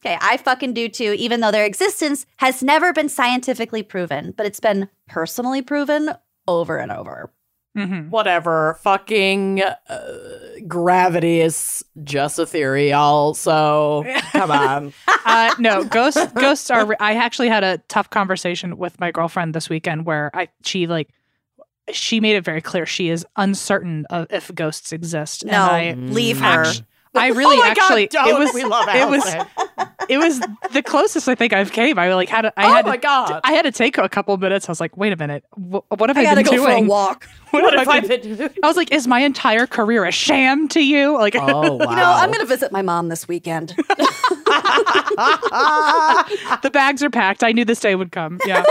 Okay, 0.00 0.16
I 0.18 0.38
fucking 0.38 0.72
do 0.72 0.88
too, 0.88 1.14
even 1.18 1.40
though 1.40 1.50
their 1.50 1.66
existence 1.66 2.24
has 2.38 2.62
never 2.62 2.94
been 2.94 3.10
scientifically 3.10 3.82
proven, 3.82 4.32
but 4.34 4.46
it's 4.46 4.60
been 4.60 4.88
personally 5.08 5.60
proven 5.60 6.12
over 6.48 6.78
and 6.78 6.90
over. 6.90 7.30
Hmm 7.76 8.08
Whatever. 8.08 8.78
Fucking 8.82 9.62
uh, 9.62 10.00
gravity 10.66 11.40
is 11.40 11.84
just 12.04 12.38
a 12.38 12.46
theory. 12.46 12.92
Also, 12.92 14.02
come 14.32 14.50
on. 14.50 14.92
uh, 15.26 15.54
no, 15.58 15.84
ghosts. 15.84 16.26
Ghosts 16.32 16.70
are. 16.70 16.86
re- 16.86 16.96
I 16.98 17.14
actually 17.14 17.48
had 17.48 17.64
a 17.64 17.78
tough 17.88 18.08
conversation 18.10 18.78
with 18.78 18.98
my 18.98 19.10
girlfriend 19.10 19.54
this 19.54 19.68
weekend 19.68 20.06
where 20.06 20.30
I 20.34 20.48
she 20.64 20.86
like 20.86 21.10
she 21.92 22.18
made 22.18 22.34
it 22.36 22.44
very 22.44 22.60
clear 22.60 22.86
she 22.86 23.10
is 23.10 23.26
uncertain 23.36 24.06
of 24.10 24.26
if 24.30 24.52
ghosts 24.54 24.92
exist. 24.92 25.42
And 25.42 25.52
No, 25.52 25.58
I, 25.58 25.94
leave 25.96 26.40
her. 26.40 26.62
Actu- 26.64 26.82
I 27.16 27.28
really 27.34 27.56
oh 27.56 27.60
my 27.60 27.68
actually 27.68 28.06
God, 28.08 28.28
it 28.28 28.30
don't. 28.32 28.40
was 28.40 28.52
we 28.54 28.64
love 28.64 28.86
it 28.88 29.08
was 29.08 29.24
it 30.08 30.18
was 30.18 30.40
the 30.72 30.82
closest 30.82 31.28
I 31.28 31.34
think 31.34 31.52
I've 31.52 31.72
came. 31.72 31.98
I 31.98 32.12
like 32.14 32.28
had 32.28 32.42
to, 32.42 32.52
I 32.56 32.66
oh 32.66 32.72
had 32.74 32.86
my 32.86 32.96
to, 32.96 33.02
god. 33.02 33.40
I 33.44 33.52
had 33.52 33.62
to 33.62 33.72
take 33.72 33.98
a 33.98 34.08
couple 34.08 34.36
minutes. 34.36 34.68
I 34.68 34.72
was 34.72 34.80
like, 34.80 34.96
wait 34.96 35.12
a 35.12 35.16
minute, 35.16 35.44
wh- 35.54 35.82
what 35.90 36.08
have 36.10 36.16
I, 36.16 36.20
I 36.20 36.24
gotta 36.24 36.42
been 36.44 36.56
go 36.58 36.64
for 36.64 36.70
a 36.70 36.80
walk. 36.82 37.28
What, 37.50 37.62
what 37.62 37.74
have 37.74 37.86
have 37.86 37.94
I 37.94 37.98
I 37.98 38.00
been? 38.00 38.20
been 38.22 38.36
doing? 38.36 38.50
I 38.62 38.66
was 38.66 38.76
like, 38.76 38.92
is 38.92 39.06
my 39.06 39.20
entire 39.20 39.66
career 39.66 40.04
a 40.04 40.10
sham 40.12 40.68
to 40.68 40.80
you? 40.84 41.14
Like, 41.16 41.34
Oh 41.36 41.76
wow. 41.76 41.90
You 41.90 41.96
know, 41.96 42.04
I'm 42.16 42.30
gonna 42.32 42.44
visit 42.44 42.72
my 42.72 42.82
mom 42.82 43.08
this 43.08 43.26
weekend. 43.28 43.70
the 46.62 46.70
bags 46.72 47.02
are 47.02 47.10
packed. 47.10 47.42
I 47.44 47.52
knew 47.52 47.64
this 47.64 47.80
day 47.80 47.94
would 47.94 48.12
come. 48.12 48.38
Yeah. 48.46 48.64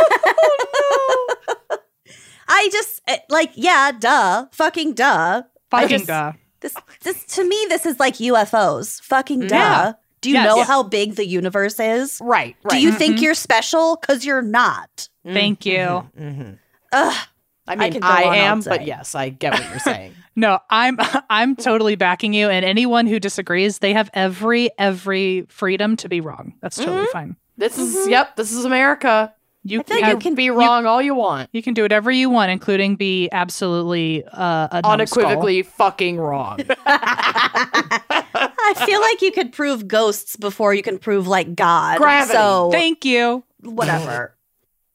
I 2.47 2.69
just 2.71 3.01
eh, 3.07 3.17
like, 3.29 3.51
yeah, 3.55 3.91
duh, 3.97 4.45
fucking 4.51 4.93
duh. 4.93 5.43
I 5.71 5.81
Fucking 5.81 5.89
just- 5.97 6.07
duh. 6.07 6.33
This, 6.65 6.75
this 7.01 7.23
to 7.35 7.47
me, 7.47 7.67
this 7.69 7.85
is 7.85 7.99
like 7.99 8.15
UFOs. 8.15 8.99
Fucking 9.03 9.41
mm-hmm. 9.41 9.47
duh. 9.49 9.55
Yeah. 9.55 9.93
Do 10.21 10.29
you 10.31 10.35
Yes. 10.37 10.45
know 10.47 10.57
Yeah. 10.57 10.63
how 10.65 10.81
big 10.81 11.13
the 11.13 11.25
universe 11.27 11.79
is? 11.79 12.19
right. 12.23 12.55
Right. 12.63 12.71
Do 12.71 12.81
you 12.81 12.91
Mhm. 12.91 12.97
think 12.97 13.15
mm-hmm. 13.15 13.23
you're 13.25 13.33
special? 13.35 13.97
Because 14.01 14.25
you're 14.25 14.41
not. 14.41 15.09
Mm-hmm. 15.23 15.33
Thank 15.33 15.65
you. 15.67 16.09
Mhm. 16.19 16.57
Ugh. 16.91 17.27
I 17.67 17.75
mean, 17.75 17.93
could 17.93 18.03
I, 18.03 18.21
go 18.23 18.29
on 18.29 18.33
all 18.33 18.39
am, 18.39 18.61
but 18.61 18.87
yes, 18.87 19.13
I 19.13 19.29
get 19.29 19.53
what 19.53 19.69
you're 19.69 19.79
saying. 19.79 20.13
No, 20.37 20.59
I'm 20.69 20.97
I'm 21.29 21.55
totally 21.55 21.95
backing 21.95 22.33
you 22.33 22.49
and 22.49 22.65
anyone 22.65 23.05
who 23.07 23.19
disagrees, 23.21 23.79
they 23.79 23.93
have 23.93 24.09
every 24.13 24.69
every 24.77 25.45
freedom 25.49 25.95
to 25.97 26.09
be 26.09 26.19
wrong. 26.19 26.55
That's 26.61 26.77
totally 26.77 27.05
fine. 27.13 27.37
This 27.57 27.77
is 27.77 28.07
yep. 28.09 28.35
This 28.35 28.51
is 28.51 28.65
America. 28.65 29.33
You, 29.67 29.81
feel 29.81 29.97
like 29.97 30.05
you 30.05 30.11
you 30.11 30.17
can- 30.19 30.35
Be 30.35 30.51
wrong 30.51 30.85
all 30.85 31.01
you 31.01 31.15
want. 31.15 31.49
You 31.51 31.63
can 31.63 31.73
do 31.73 31.81
whatever 31.81 32.11
you 32.11 32.29
want, 32.29 32.51
including 32.51 32.97
be 32.97 33.29
absolutely 33.31 34.23
uh, 34.25 34.67
a 34.71 34.81
numbskull. 34.83 35.23
Unequivocally 35.25 35.63
fucking 35.63 36.19
wrong. 36.19 36.59
I 36.85 38.83
feel 38.85 39.01
like 39.01 39.23
you 39.23 39.31
could 39.31 39.51
prove 39.51 39.87
ghosts 39.87 40.35
before 40.35 40.75
you 40.75 40.83
can 40.83 40.99
prove 40.99 41.27
like 41.27 41.55
God. 41.55 41.97
Gravity. 41.97 42.33
So 42.33 42.69
Thank 42.71 43.05
you. 43.05 43.43
whatever. 43.61 44.35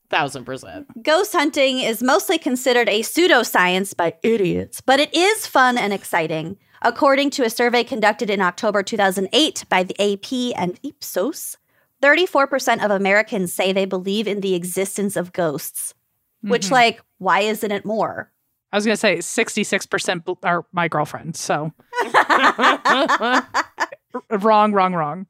Thousand 0.09 0.45
percent. 0.45 0.87
Ghost 1.03 1.33
hunting 1.33 1.81
is 1.81 2.03
mostly 2.03 2.39
considered 2.39 2.89
a 2.89 3.01
pseudoscience 3.01 3.97
by 3.97 4.15
idiots, 4.23 4.81
but 4.81 5.01
it 5.01 5.13
is 5.15 5.47
fun 5.47 5.79
and 5.79 5.93
exciting. 5.93 6.57
According 6.83 7.31
to 7.31 7.45
a 7.45 7.51
survey 7.51 7.85
conducted 7.85 8.31
in 8.31 8.41
October 8.41 8.83
2008 8.83 9.65
by 9.69 9.83
the 9.83 9.95
AP 10.01 10.59
and 10.61 10.81
Ipsos, 10.83 11.59
34% 12.03 12.85
of 12.85 12.91
Americans 12.91 13.53
say 13.53 13.73
they 13.73 13.85
believe 13.85 14.27
in 14.27 14.41
the 14.41 14.55
existence 14.55 15.17
of 15.17 15.33
ghosts. 15.33 15.95
Which, 16.43 16.69
Mhm. 16.69 16.71
like, 16.73 17.01
why 17.19 17.41
isn't 17.41 17.71
it 17.71 17.85
more? 17.85 18.33
I 18.73 18.77
was 18.77 18.87
gonna 18.87 18.97
say 18.97 19.21
sixty-six 19.21 19.85
percent 19.85 20.23
are 20.43 20.65
my 20.73 20.89
girlfriend. 20.89 21.37
So 21.37 21.73
wrong, 24.31 24.73
wrong, 24.73 24.95
wrong. 24.95 25.27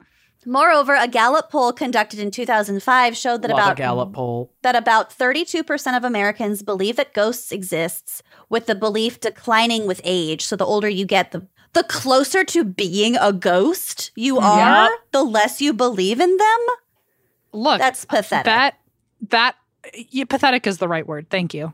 Moreover, 0.46 0.94
a 0.94 1.06
Gallup 1.06 1.50
poll 1.50 1.70
conducted 1.72 2.18
in 2.18 2.30
2005 2.30 3.14
showed 3.16 3.42
that 3.42 3.50
Love 3.50 3.58
about 3.58 3.72
a 3.72 3.74
Gallup 3.74 4.12
poll. 4.14 4.52
that 4.62 4.74
about 4.74 5.10
32% 5.12 5.96
of 5.96 6.04
Americans 6.04 6.62
believe 6.62 6.96
that 6.96 7.12
ghosts 7.12 7.52
exists, 7.52 8.22
with 8.48 8.64
the 8.66 8.74
belief 8.74 9.20
declining 9.20 9.86
with 9.86 10.00
age. 10.02 10.42
So 10.46 10.56
the 10.56 10.64
older 10.64 10.88
you 10.88 11.04
get, 11.04 11.32
the 11.32 11.46
the 11.72 11.84
closer 11.84 12.44
to 12.44 12.64
being 12.64 13.16
a 13.16 13.32
ghost 13.32 14.10
you 14.14 14.38
are, 14.38 14.90
Yep. 14.90 14.98
the 15.12 15.22
less 15.22 15.60
you 15.60 15.72
believe 15.72 16.20
in 16.20 16.36
them. 16.36 16.66
Look, 17.52 17.78
That's 17.78 18.04
pathetic. 18.04 18.44
that 18.44 18.74
that 19.28 19.56
yeah, 19.94 20.24
pathetic 20.24 20.66
is 20.66 20.78
the 20.78 20.88
right 20.88 21.06
word. 21.06 21.28
Thank 21.30 21.54
you. 21.54 21.72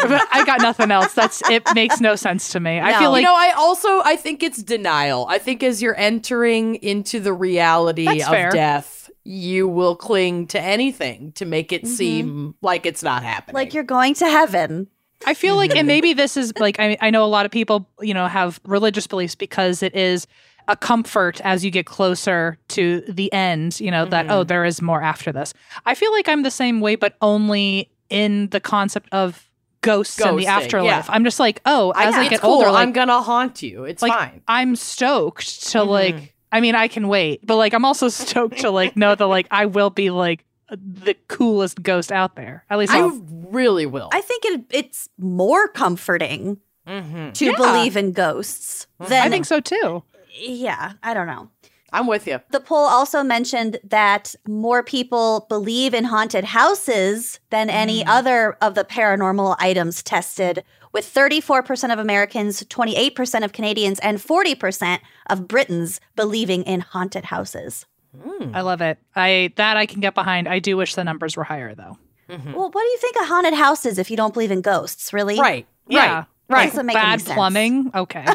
I 0.00 0.44
got 0.44 0.60
nothing 0.60 0.90
else. 0.90 1.14
That's 1.14 1.48
it. 1.50 1.62
Makes 1.74 2.00
no 2.00 2.16
sense 2.16 2.50
to 2.50 2.60
me. 2.60 2.80
I 2.80 2.98
feel 2.98 3.10
like 3.10 3.22
you 3.22 3.26
know, 3.26 3.34
I 3.34 3.52
also 3.56 4.00
I 4.04 4.16
think 4.16 4.42
it's 4.42 4.62
denial. 4.62 5.26
I 5.28 5.38
think 5.38 5.62
as 5.62 5.80
you're 5.80 5.96
entering 5.96 6.76
into 6.76 7.20
the 7.20 7.32
reality 7.32 8.22
of 8.22 8.28
fair. 8.28 8.50
death, 8.50 9.10
you 9.24 9.68
will 9.68 9.96
cling 9.96 10.46
to 10.48 10.60
anything 10.60 11.32
to 11.32 11.44
make 11.44 11.72
it 11.72 11.82
mm-hmm. 11.82 11.94
seem 11.94 12.54
like 12.62 12.86
it's 12.86 13.02
not 13.02 13.22
happening. 13.22 13.54
like 13.54 13.74
you're 13.74 13.84
going 13.84 14.14
to 14.14 14.28
heaven. 14.28 14.88
I 15.26 15.34
feel 15.34 15.56
like, 15.56 15.70
and 15.70 15.80
mm-hmm. 15.80 15.86
maybe 15.88 16.12
this 16.12 16.36
is 16.36 16.52
like, 16.58 16.78
I, 16.78 16.96
I 17.00 17.10
know 17.10 17.24
a 17.24 17.26
lot 17.26 17.44
of 17.44 17.52
people, 17.52 17.88
you 18.00 18.14
know, 18.14 18.26
have 18.26 18.60
religious 18.64 19.06
beliefs 19.06 19.34
because 19.34 19.82
it 19.82 19.94
is 19.94 20.26
a 20.68 20.76
comfort 20.76 21.40
as 21.40 21.64
you 21.64 21.70
get 21.70 21.86
closer 21.86 22.58
to 22.68 23.00
the 23.08 23.32
end, 23.32 23.80
you 23.80 23.90
know, 23.90 24.04
that, 24.04 24.26
oh, 24.26 24.40
mm-hmm. 24.40 24.48
there 24.48 24.64
is 24.64 24.80
more 24.80 25.02
after 25.02 25.32
this. 25.32 25.54
I 25.86 25.94
feel 25.94 26.12
like 26.12 26.28
I'm 26.28 26.42
the 26.42 26.50
same 26.50 26.80
way, 26.80 26.94
but 26.94 27.16
only 27.20 27.90
in 28.10 28.48
the 28.50 28.60
concept 28.60 29.08
of 29.12 29.48
ghosts 29.80 30.20
and 30.20 30.38
the 30.38 30.46
afterlife. 30.46 31.06
yeah. 31.06 31.14
I'm 31.14 31.24
just 31.24 31.40
like, 31.40 31.60
oh, 31.64 31.92
as 31.96 32.14
I, 32.14 32.22
it's 32.22 32.30
get 32.30 32.40
cool. 32.40 32.50
older, 32.50 32.70
like, 32.70 32.86
I'm 32.86 32.92
gonna 32.92 33.22
haunt 33.22 33.62
you. 33.62 33.84
It's 33.84 34.02
like 34.02 34.12
fine. 34.12 34.42
I'm 34.48 34.76
stoked 34.76 35.70
to 35.70 35.82
like, 35.82 36.14
mm-hmm. 36.14 36.24
I 36.52 36.60
mean, 36.60 36.74
I 36.74 36.88
can 36.88 37.08
wait, 37.08 37.46
but 37.46 37.56
like, 37.56 37.74
I'm 37.74 37.84
also 37.84 38.08
stoked 38.08 38.58
to 38.58 38.70
like 38.70 38.96
know 38.96 39.14
that 39.14 39.26
like 39.26 39.46
I 39.50 39.66
will 39.66 39.90
be 39.90 40.10
like 40.10 40.44
the 40.70 41.14
coolest 41.28 41.82
ghost 41.82 42.12
out 42.12 42.36
there. 42.36 42.64
At 42.70 42.78
least 42.78 42.92
I 42.92 42.98
I'll- 43.00 43.20
really 43.50 43.86
will. 43.86 44.08
I 44.12 44.20
think 44.20 44.44
it, 44.44 44.64
it's 44.70 45.08
more 45.18 45.68
comforting 45.68 46.58
Mhm. 46.86 47.32
to 47.34 47.44
Yeah. 47.46 47.52
believe 47.56 47.96
in 47.96 48.12
ghosts 48.12 48.86
than 48.98 49.22
I 49.26 49.28
think 49.28 49.44
so 49.46 49.60
too. 49.60 50.02
yeah, 50.38 50.92
I 51.02 51.14
don't 51.14 51.26
know. 51.26 51.48
I'm 51.90 52.06
with 52.06 52.26
you. 52.26 52.38
The 52.50 52.60
poll 52.60 52.84
also 52.86 53.22
mentioned 53.22 53.78
that 53.82 54.34
more 54.46 54.82
people 54.82 55.46
believe 55.48 55.94
in 55.94 56.04
haunted 56.04 56.44
houses 56.44 57.40
than 57.48 57.70
any 57.70 58.04
other 58.04 58.58
of 58.60 58.74
the 58.74 58.84
paranormal 58.84 59.56
items 59.58 60.02
tested, 60.02 60.64
with 60.92 61.06
34% 61.06 61.90
of 61.92 61.98
Americans, 61.98 62.62
28% 62.64 63.42
of 63.44 63.52
Canadians, 63.52 63.98
and 64.00 64.18
40% 64.20 65.00
of 65.30 65.48
Britons 65.48 66.00
believing 66.14 66.62
in 66.64 66.80
haunted 66.80 67.26
houses. 67.26 67.86
Mm. 68.26 68.54
I 68.54 68.60
love 68.62 68.80
it. 68.80 68.98
I 69.14 69.52
that 69.56 69.76
I 69.76 69.86
can 69.86 70.00
get 70.00 70.14
behind. 70.14 70.48
I 70.48 70.58
do 70.58 70.76
wish 70.76 70.94
the 70.94 71.04
numbers 71.04 71.36
were 71.36 71.44
higher 71.44 71.74
though. 71.74 71.98
Mm-hmm. 72.28 72.52
Well, 72.52 72.70
what 72.70 72.82
do 72.82 72.86
you 72.88 72.98
think 72.98 73.16
a 73.16 73.24
haunted 73.24 73.54
house 73.54 73.86
is 73.86 73.98
if 73.98 74.10
you 74.10 74.16
don't 74.16 74.34
believe 74.34 74.50
in 74.50 74.60
ghosts, 74.60 75.12
really? 75.12 75.38
Right. 75.40 75.66
Yeah. 75.88 76.24
Right. 76.48 76.68
Doesn't 76.70 76.86
make 76.86 76.96
any 76.96 77.04
Bad 77.04 77.20
sense. 77.22 77.34
plumbing. 77.34 77.90
Okay. 77.94 78.24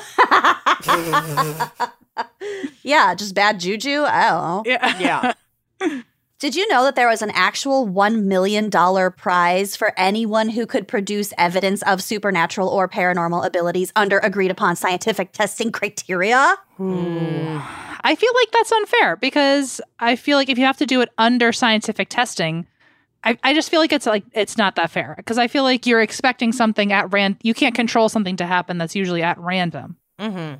Yeah, 2.83 3.15
just 3.15 3.33
bad 3.33 3.59
juju. 3.59 4.03
I 4.03 4.29
don't 4.29 4.41
know. 4.43 4.63
Yeah. 4.65 5.33
Yeah. 5.79 6.01
Did 6.39 6.55
you 6.55 6.67
know 6.67 6.83
that 6.83 6.95
there 6.95 7.07
was 7.07 7.21
an 7.21 7.31
actual 7.33 7.87
$1 7.87 8.23
million 8.25 8.69
prize 8.69 9.75
for 9.77 9.93
anyone 9.97 10.49
who 10.49 10.65
could 10.65 10.89
produce 10.89 11.31
evidence 11.37 11.81
of 11.83 12.03
supernatural 12.03 12.67
or 12.67 12.89
paranormal 12.89 13.45
abilities 13.45 13.93
under 13.95 14.19
agreed 14.19 14.51
upon 14.51 14.75
scientific 14.75 15.31
testing 15.31 15.71
criteria? 15.71 16.57
I 18.03 18.15
feel 18.15 18.31
like 18.35 18.51
that's 18.51 18.71
unfair 18.71 19.15
because 19.15 19.79
I 19.99 20.15
feel 20.15 20.37
like 20.37 20.49
if 20.49 20.57
you 20.57 20.65
have 20.65 20.77
to 20.77 20.85
do 20.85 21.01
it 21.01 21.09
under 21.17 21.51
scientific 21.53 22.09
testing, 22.09 22.67
I, 23.23 23.37
I 23.43 23.53
just 23.53 23.69
feel 23.69 23.79
like 23.79 23.93
it's 23.93 24.05
like 24.05 24.25
it's 24.33 24.57
not 24.57 24.75
that 24.75 24.91
fair 24.91 25.13
because 25.17 25.37
I 25.37 25.47
feel 25.47 25.63
like 25.63 25.85
you're 25.85 26.01
expecting 26.01 26.51
something 26.51 26.91
at 26.91 27.11
random. 27.13 27.39
You 27.43 27.53
can't 27.53 27.73
control 27.75 28.09
something 28.09 28.35
to 28.37 28.45
happen 28.45 28.77
that's 28.77 28.95
usually 28.95 29.23
at 29.23 29.37
random. 29.37 29.97
hmm 30.19 30.55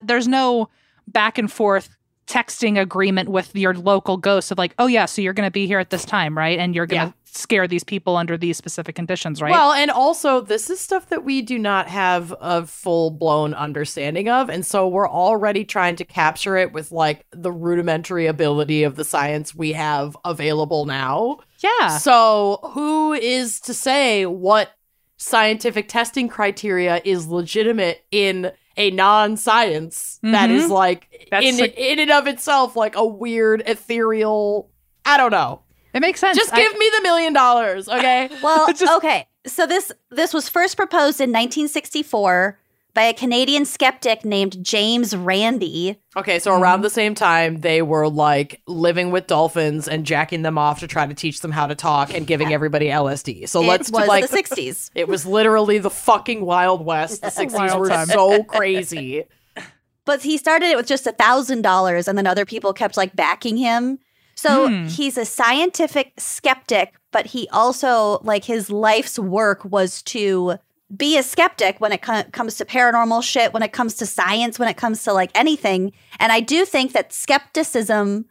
There's 0.00 0.28
no 0.28 0.68
back 1.08 1.38
and 1.38 1.50
forth 1.50 1.96
texting 2.26 2.80
agreement 2.80 3.28
with 3.28 3.54
your 3.54 3.74
local 3.74 4.16
ghost 4.16 4.50
of 4.50 4.58
like, 4.58 4.74
oh 4.78 4.86
yeah, 4.86 5.06
so 5.06 5.22
you're 5.22 5.32
going 5.32 5.46
to 5.46 5.50
be 5.52 5.66
here 5.66 5.78
at 5.78 5.90
this 5.90 6.04
time, 6.04 6.36
right? 6.36 6.58
And 6.58 6.74
you're 6.74 6.86
going 6.86 7.08
to 7.10 7.14
scare 7.36 7.68
these 7.68 7.84
people 7.84 8.16
under 8.16 8.36
these 8.36 8.56
specific 8.56 8.94
conditions, 8.96 9.40
right? 9.42 9.50
Well, 9.52 9.72
and 9.72 9.90
also 9.90 10.40
this 10.40 10.70
is 10.70 10.80
stuff 10.80 11.08
that 11.10 11.24
we 11.24 11.42
do 11.42 11.58
not 11.58 11.88
have 11.88 12.34
a 12.40 12.66
full 12.66 13.10
blown 13.10 13.54
understanding 13.54 14.28
of, 14.28 14.48
and 14.48 14.64
so 14.64 14.88
we're 14.88 15.08
already 15.08 15.64
trying 15.64 15.96
to 15.96 16.04
capture 16.04 16.56
it 16.56 16.72
with 16.72 16.92
like 16.92 17.24
the 17.30 17.52
rudimentary 17.52 18.26
ability 18.26 18.82
of 18.82 18.96
the 18.96 19.04
science 19.04 19.54
we 19.54 19.72
have 19.72 20.16
available 20.24 20.86
now. 20.86 21.38
yeah. 21.58 21.98
So 21.98 22.58
who 22.72 23.12
is 23.12 23.60
to 23.60 23.74
say 23.74 24.26
what 24.26 24.70
scientific 25.18 25.88
testing 25.88 26.28
criteria 26.28 27.00
is 27.04 27.26
legitimate 27.26 28.04
in 28.10 28.52
a 28.76 28.90
non-science 28.90 30.18
that 30.22 30.50
is 30.50 30.68
like 30.70 31.08
Mm-hmm. 31.10 31.24
That's 31.30 31.46
in 31.46 31.56
like- 31.58 31.74
in 31.78 31.98
and 31.98 32.10
of 32.10 32.26
itself 32.26 32.76
like 32.76 32.94
a 32.96 33.04
weird 33.06 33.62
ethereal 33.66 34.70
I 35.04 35.16
don't 35.16 35.30
know. 35.30 35.62
It 35.96 36.00
makes 36.00 36.20
sense. 36.20 36.36
Just 36.36 36.52
I- 36.52 36.58
give 36.58 36.76
me 36.76 36.90
the 36.96 37.02
million 37.02 37.32
dollars, 37.32 37.88
okay? 37.88 38.28
Well, 38.42 38.72
Just- 38.72 38.92
okay. 38.98 39.26
So 39.46 39.66
this 39.66 39.90
this 40.10 40.34
was 40.34 40.48
first 40.48 40.76
proposed 40.76 41.20
in 41.20 41.30
1964 41.30 42.58
by 42.92 43.02
a 43.02 43.14
Canadian 43.14 43.64
skeptic 43.64 44.24
named 44.24 44.62
James 44.64 45.14
Randi. 45.16 45.98
Okay, 46.16 46.38
so 46.38 46.52
around 46.58 46.80
the 46.82 46.90
same 46.90 47.14
time, 47.14 47.60
they 47.60 47.80
were 47.82 48.08
like 48.08 48.60
living 48.66 49.10
with 49.10 49.26
dolphins 49.26 49.86
and 49.88 50.04
jacking 50.04 50.42
them 50.42 50.58
off 50.58 50.80
to 50.80 50.86
try 50.86 51.06
to 51.06 51.14
teach 51.14 51.40
them 51.40 51.50
how 51.50 51.66
to 51.66 51.74
talk 51.74 52.12
and 52.12 52.26
giving 52.26 52.52
everybody 52.52 52.88
LSD. 52.88 53.48
So 53.48 53.60
let's 53.60 53.88
it 53.88 53.92
do 53.92 53.98
was 54.00 54.08
like 54.08 54.28
the 54.28 54.36
60s. 54.36 54.90
it 54.94 55.08
was 55.08 55.24
literally 55.24 55.78
the 55.78 55.90
fucking 55.90 56.44
Wild 56.44 56.84
West. 56.84 57.22
The 57.22 57.28
60s 57.28 57.78
were 57.78 57.88
time. 57.88 58.06
so 58.06 58.42
crazy. 58.44 59.24
But 60.04 60.22
he 60.22 60.38
started 60.38 60.66
it 60.66 60.76
with 60.76 60.86
just 60.86 61.06
a 61.06 61.12
thousand 61.12 61.62
dollars, 61.62 62.06
and 62.08 62.16
then 62.16 62.26
other 62.26 62.44
people 62.44 62.72
kept 62.72 62.96
like 62.96 63.14
backing 63.16 63.56
him. 63.56 63.98
So 64.36 64.68
Hmm. 64.68 64.86
he's 64.86 65.16
a 65.18 65.24
scientific 65.24 66.12
skeptic, 66.18 66.94
but 67.10 67.26
he 67.26 67.48
also 67.52 68.20
like 68.22 68.44
his 68.44 68.70
life's 68.70 69.18
work 69.18 69.64
was 69.64 70.02
to 70.04 70.56
be 70.96 71.16
a 71.18 71.22
skeptic 71.22 71.80
when 71.80 71.90
it 71.92 72.02
co- 72.02 72.22
comes 72.32 72.56
to 72.56 72.64
paranormal 72.64 73.22
shit, 73.22 73.52
when 73.52 73.62
it 73.62 73.72
comes 73.72 73.94
to 73.94 74.06
science, 74.06 74.58
when 74.58 74.68
it 74.68 74.76
comes 74.76 75.02
to 75.04 75.12
like 75.12 75.30
anything. 75.34 75.92
And 76.20 76.30
I 76.32 76.40
do 76.40 76.64
think 76.64 76.92
that 76.92 77.12
skepticism 77.12 78.26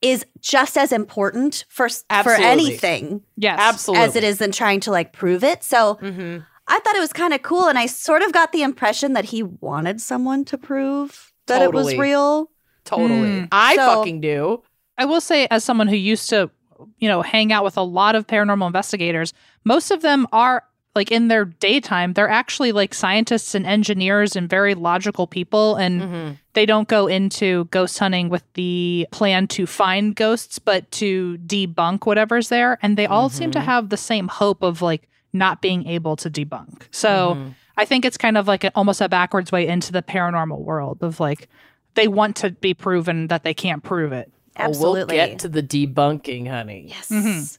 is 0.00 0.24
just 0.40 0.76
as 0.78 0.90
important 0.92 1.64
for 1.68 1.86
s- 1.86 2.04
for 2.22 2.32
anything 2.32 3.22
yes. 3.36 3.58
Absolutely. 3.60 4.04
as 4.04 4.16
it 4.16 4.24
is 4.24 4.40
in 4.40 4.50
trying 4.52 4.80
to 4.80 4.90
like 4.90 5.12
prove 5.12 5.44
it. 5.44 5.62
So 5.64 5.94
hmm 5.94 6.38
I 6.68 6.78
thought 6.78 6.94
it 6.94 7.00
was 7.00 7.12
kind 7.12 7.34
of 7.34 7.42
cool, 7.42 7.66
and 7.66 7.76
I 7.76 7.86
sort 7.86 8.22
of 8.22 8.32
got 8.32 8.52
the 8.52 8.62
impression 8.62 9.14
that 9.14 9.26
he 9.26 9.42
wanted 9.42 10.00
someone 10.00 10.44
to 10.46 10.56
prove 10.56 11.32
that 11.48 11.60
it 11.60 11.72
was 11.72 11.94
real. 11.96 12.50
Totally. 12.84 13.40
Hmm. 13.40 13.44
I 13.50 13.74
So- 13.74 13.86
fucking 13.96 14.20
do. 14.20 14.62
I 14.98 15.04
will 15.04 15.20
say, 15.20 15.46
as 15.50 15.64
someone 15.64 15.88
who 15.88 15.96
used 15.96 16.28
to, 16.30 16.50
you 16.98 17.08
know, 17.08 17.22
hang 17.22 17.52
out 17.52 17.64
with 17.64 17.76
a 17.76 17.82
lot 17.82 18.14
of 18.14 18.26
paranormal 18.26 18.66
investigators, 18.66 19.32
most 19.64 19.90
of 19.90 20.02
them 20.02 20.26
are 20.32 20.64
like 20.94 21.10
in 21.10 21.28
their 21.28 21.46
daytime, 21.46 22.12
they're 22.12 22.28
actually 22.28 22.70
like 22.70 22.92
scientists 22.92 23.54
and 23.54 23.64
engineers 23.66 24.36
and 24.36 24.46
very 24.50 24.74
logical 24.74 25.26
people. 25.26 25.76
And 25.76 26.02
Mhm. 26.02 26.36
they 26.52 26.66
don't 26.66 26.86
go 26.86 27.06
into 27.06 27.64
ghost 27.70 27.98
hunting 27.98 28.28
with 28.28 28.44
the 28.52 29.06
plan 29.10 29.46
to 29.48 29.64
find 29.66 30.14
ghosts, 30.14 30.58
but 30.58 30.90
to 30.92 31.38
debunk 31.46 32.04
whatever's 32.04 32.50
there. 32.50 32.78
And 32.82 32.98
they 32.98 33.06
all 33.06 33.30
seem 33.30 33.52
to 33.52 33.60
have 33.60 33.88
the 33.88 33.96
same 33.96 34.28
hope 34.28 34.62
of 34.62 34.82
like 34.82 35.08
not 35.32 35.62
being 35.62 35.86
able 35.86 36.14
to 36.16 36.28
debunk. 36.28 36.82
So 36.90 37.36
Mhm. 37.36 37.54
I 37.78 37.86
think 37.86 38.04
it's 38.04 38.18
kind 38.18 38.36
of 38.36 38.46
like 38.46 38.64
a, 38.64 38.70
almost 38.74 39.00
a 39.00 39.08
backwards 39.08 39.50
way 39.50 39.66
into 39.66 39.92
the 39.92 40.02
paranormal 40.02 40.58
world 40.60 40.98
of 41.00 41.20
like 41.20 41.48
they 41.94 42.06
want 42.06 42.36
to 42.36 42.50
be 42.50 42.74
proven 42.74 43.28
that 43.28 43.44
they 43.44 43.54
can't 43.54 43.82
prove 43.82 44.12
it. 44.12 44.30
Absolutely. 44.56 45.16
We'll 45.16 45.26
get 45.28 45.38
to 45.40 45.48
the 45.48 45.62
debunking, 45.62 46.48
honey. 46.48 46.86
yes. 46.88 47.08
Mhm. 47.08 47.58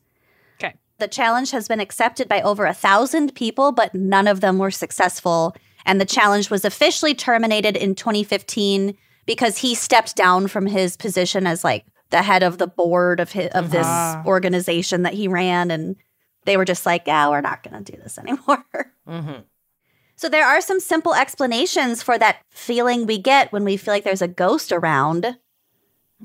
Okay. 0.59 0.75
The 0.99 1.07
challenge 1.07 1.51
has 1.51 1.67
been 1.67 1.79
accepted 1.79 2.27
by 2.27 2.41
over 2.41 2.65
a 2.65 2.73
thousand 2.73 3.35
people, 3.35 3.71
but 3.71 3.93
none 3.95 4.27
of 4.27 4.41
them 4.41 4.57
were 4.57 4.71
successful. 4.71 5.55
And 5.85 5.99
the 5.99 6.05
challenge 6.05 6.49
was 6.49 6.63
officially 6.63 7.13
terminated 7.13 7.75
in 7.75 7.95
2015 7.95 8.95
because 9.25 9.57
he 9.57 9.75
stepped 9.75 10.15
down 10.15 10.47
from 10.47 10.65
his 10.67 10.95
position 10.95 11.45
as 11.47 11.63
like 11.63 11.85
the 12.09 12.21
head 12.21 12.43
of 12.43 12.57
the 12.57 12.67
board 12.67 13.19
of 13.19 13.31
his, 13.31 13.49
of 13.53 13.71
this 13.71 13.85
Ah. 13.87 14.21
organization 14.25 15.01
that 15.03 15.13
he 15.15 15.27
ran, 15.27 15.71
and 15.71 15.95
they 16.45 16.57
were 16.57 16.65
just 16.65 16.85
like, 16.85 17.07
"Yeah, 17.07 17.27
we're 17.29 17.41
not 17.41 17.63
going 17.63 17.83
to 17.83 17.91
do 17.91 17.97
this 18.01 18.17
anymore." 18.17 18.63
Mm-hmm. 19.07 19.41
So 20.15 20.29
there 20.29 20.45
are 20.45 20.61
some 20.61 20.79
simple 20.79 21.13
explanations 21.13 22.01
for 22.03 22.17
that 22.19 22.37
feeling 22.51 23.05
we 23.05 23.17
get 23.17 23.51
when 23.51 23.65
we 23.65 23.75
feel 23.75 23.93
like 23.93 24.03
there's 24.05 24.21
a 24.21 24.27
ghost 24.29 24.71
around. 24.71 25.37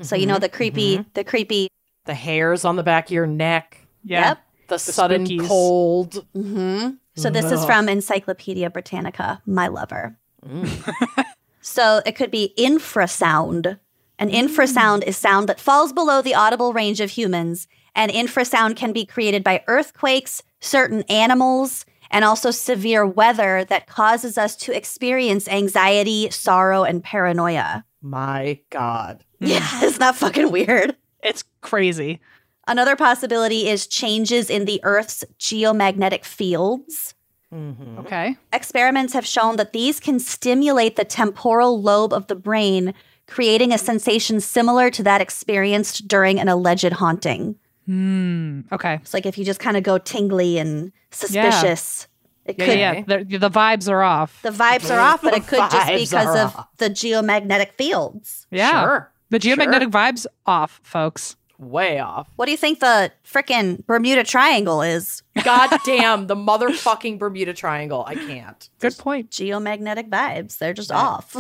So 0.03 0.17
you 0.17 0.27
know 0.27 0.35
mm-hmm. 0.35 0.43
the 0.43 0.49
creepy, 0.49 0.99
mm-hmm. 0.99 1.09
the 1.15 1.25
creepy. 1.25 1.69
The 2.05 2.15
hairs 2.15 2.65
on 2.65 2.77
the 2.77 2.83
back 2.83 3.07
of 3.07 3.13
your 3.13 3.27
neck, 3.27 3.87
Yeah. 4.05 4.29
Yep. 4.29 4.39
the, 4.69 4.79
sudden 4.79 5.27
spookies. 5.27 5.47
cold. 5.47 6.27
hmm 6.33 6.91
So 7.17 7.31
this 7.31 7.51
is 7.51 7.65
from 7.65 7.89
Encyclopedia 7.89 8.71
Britannica, 8.71 9.43
my 9.45 9.69
lover. 9.69 10.17
Mm. 10.47 11.25
so 11.61 12.01
it 12.07 12.13
could 12.13 12.31
be 12.31 12.55
infrasound. 12.57 13.79
An 14.19 14.31
infrasound 14.31 15.05
is 15.05 15.17
sound 15.17 15.49
that 15.49 15.61
falls 15.61 15.93
below 15.93 16.23
the 16.23 16.35
audible 16.35 16.73
range 16.73 17.01
of 17.01 17.11
humans, 17.11 17.69
and 17.95 18.11
infrasound 18.11 18.77
can 18.77 18.93
be 18.93 19.05
created 19.05 19.45
by 19.45 19.63
earthquakes, 19.67 20.43
certain 20.61 21.03
animals, 21.03 21.85
and 22.11 22.25
also 22.25 22.51
severe 22.51 23.07
weather 23.07 23.65
that 23.65 23.87
causes 23.87 24.39
us 24.39 24.57
to 24.57 24.77
experience 24.77 25.47
anxiety, 25.49 26.31
sorrow, 26.31 26.85
and 26.85 27.05
paranoia. 27.05 27.85
My 28.03 28.61
God. 28.71 29.25
Yeah, 29.41 29.85
isn't 29.85 30.01
that 30.01 30.17
fucking 30.17 30.51
weird? 30.51 30.97
It's 31.23 31.45
crazy. 31.61 32.21
Another 32.67 32.97
possibility 32.97 33.69
is 33.69 33.87
changes 33.87 34.51
in 34.51 34.65
the 34.65 34.81
Earth's 34.83 35.25
geomagnetic 35.39 36.25
fields. 36.25 37.15
Mm-hmm. 37.55 37.99
Okay. 38.01 38.37
Experiments 38.53 39.13
have 39.13 39.25
shown 39.25 39.57
that 39.57 39.73
these 39.73 40.01
can 40.01 40.19
stimulate 40.19 40.97
the 40.97 41.05
temporal 41.05 41.81
lobe 41.81 42.13
of 42.13 42.27
the 42.27 42.35
brain, 42.35 42.95
creating 43.29 43.73
a 43.73 43.79
sensation 43.79 44.41
similar 44.41 44.91
to 44.91 45.03
that 45.05 45.21
experienced 45.21 46.09
during 46.09 46.41
an 46.41 46.49
alleged 46.49 46.93
haunting. 46.93 47.55
Hmm. 47.87 48.63
Okay. 48.71 48.95
It's 48.95 49.15
like 49.15 49.25
if 49.25 49.39
you 49.39 49.45
just 49.45 49.61
kind 49.61 49.77
of 49.77 49.83
go 49.83 49.97
tingly 49.97 50.59
and 50.59 50.93
suspicious, 51.11 52.07
it 52.49 52.57
Yeah, 52.59 52.65
could. 52.67 52.79
yeah. 52.79 52.93
yeah. 53.07 53.23
The, 53.25 53.39
the 53.39 53.51
vibes 53.51 53.89
are 53.91 54.03
off. 54.03 54.43
The 54.43 54.51
vibes 54.51 54.91
are 54.91 54.99
off, 55.01 55.23
but 55.23 55.35
it 55.35 55.47
could 55.47 55.59
just 55.71 55.89
be 55.89 55.99
because 56.05 56.35
of 56.37 56.57
off. 56.57 56.69
the 56.79 56.91
geomagnetic 56.91 57.73
fields. 57.75 58.47
Yeah. 58.51 58.83
Sure. 58.83 59.13
The 59.31 59.39
geomagnetic 59.39 59.91
vibes 59.91 60.27
off, 60.47 60.81
folks. 60.83 61.37
Way 61.59 61.99
off. 61.99 62.29
What 62.37 62.45
do 62.47 62.53
you 62.53 62.57
think 62.57 62.79
the 62.79 63.11
frickin' 63.29 63.85
Bermuda 63.85 64.23
Triangle 64.23 64.81
is? 64.81 65.25
God 65.43 65.77
damn, 65.85 66.29
the 66.29 66.37
motherfucking 66.37 67.19
Bermuda 67.19 67.53
Triangle. 67.53 68.05
I 68.07 68.15
can't. 68.15 68.69
Good 68.79 68.97
point. 68.97 69.31
Geomagnetic 69.31 70.09
vibes. 70.09 70.59
They're 70.59 70.73
just 70.73 70.91
Yeah. 70.91 70.99
off. 70.99 71.33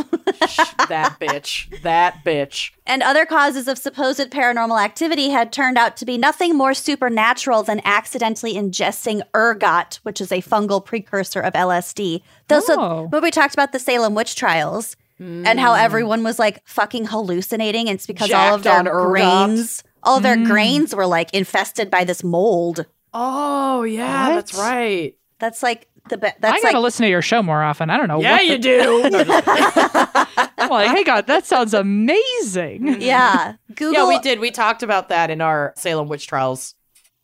Shh, 0.48 0.58
that 0.88 1.18
bitch. 1.20 1.82
That 1.82 2.24
bitch. 2.24 2.72
and 2.84 3.02
other 3.04 3.26
causes 3.26 3.68
of 3.68 3.78
supposed 3.78 4.18
paranormal 4.32 4.82
activity 4.82 5.28
had 5.28 5.52
turned 5.52 5.78
out 5.78 5.96
to 5.98 6.04
be 6.04 6.18
nothing 6.18 6.56
more 6.56 6.74
supernatural 6.74 7.62
than 7.62 7.80
accidentally 7.84 8.54
ingesting 8.54 9.22
ergot, 9.36 10.00
which 10.02 10.20
is 10.20 10.32
a 10.32 10.42
fungal 10.42 10.84
precursor 10.84 11.40
of 11.40 11.52
LSD. 11.54 12.22
Those 12.48 12.64
Oh. 12.70 13.06
when 13.10 13.22
we 13.22 13.30
talked 13.30 13.54
about 13.54 13.70
the 13.70 13.78
Salem 13.78 14.16
witch 14.16 14.34
trials 14.34 14.96
and 15.20 15.58
how 15.58 15.74
mm. 15.74 15.80
everyone 15.82 16.22
was 16.22 16.38
like 16.38 16.60
fucking 16.64 17.06
hallucinating, 17.06 17.88
it's 17.88 18.06
because 18.06 18.30
all 18.32 18.54
of 18.54 18.62
Jacked 18.62 18.84
their 18.84 18.94
on 18.94 19.06
ergot. 19.06 19.10
grains, 19.10 19.82
all 20.08 20.16
of 20.16 20.22
their 20.22 20.36
mm. 20.36 20.46
grains 20.46 20.94
were 20.94 21.06
like 21.06 21.32
infested 21.34 21.90
by 21.90 22.04
this 22.04 22.24
mold. 22.24 22.86
Oh, 23.12 23.82
yeah, 23.82 24.28
What? 24.28 24.34
that's 24.36 24.54
right. 24.54 25.14
That's 25.38 25.62
like 25.62 25.88
the 26.08 26.18
be- 26.18 26.26
I 26.28 26.34
that's 26.40 26.62
gotta 26.62 26.78
like 26.78 26.82
listen 26.82 27.04
to 27.04 27.10
your 27.10 27.22
show 27.22 27.42
more 27.42 27.62
often. 27.62 27.90
I 27.90 27.96
don't 27.96 28.08
know. 28.08 28.20
Yeah, 28.20 28.36
what 28.36 28.46
you 28.46 28.58
do. 28.58 29.02
I'm 30.58 30.70
like, 30.70 30.96
hey, 30.96 31.04
God, 31.04 31.26
that 31.26 31.46
sounds 31.46 31.74
amazing. 31.74 32.82
Mm. 32.82 33.02
yeah. 33.02 33.54
Google 33.74 33.92
yeah, 33.92 34.08
we 34.08 34.18
did. 34.20 34.40
We 34.40 34.50
talked 34.50 34.82
about 34.82 35.10
that 35.10 35.30
in 35.30 35.40
our 35.40 35.74
Salem 35.76 36.08
witch 36.08 36.26
trials. 36.26 36.74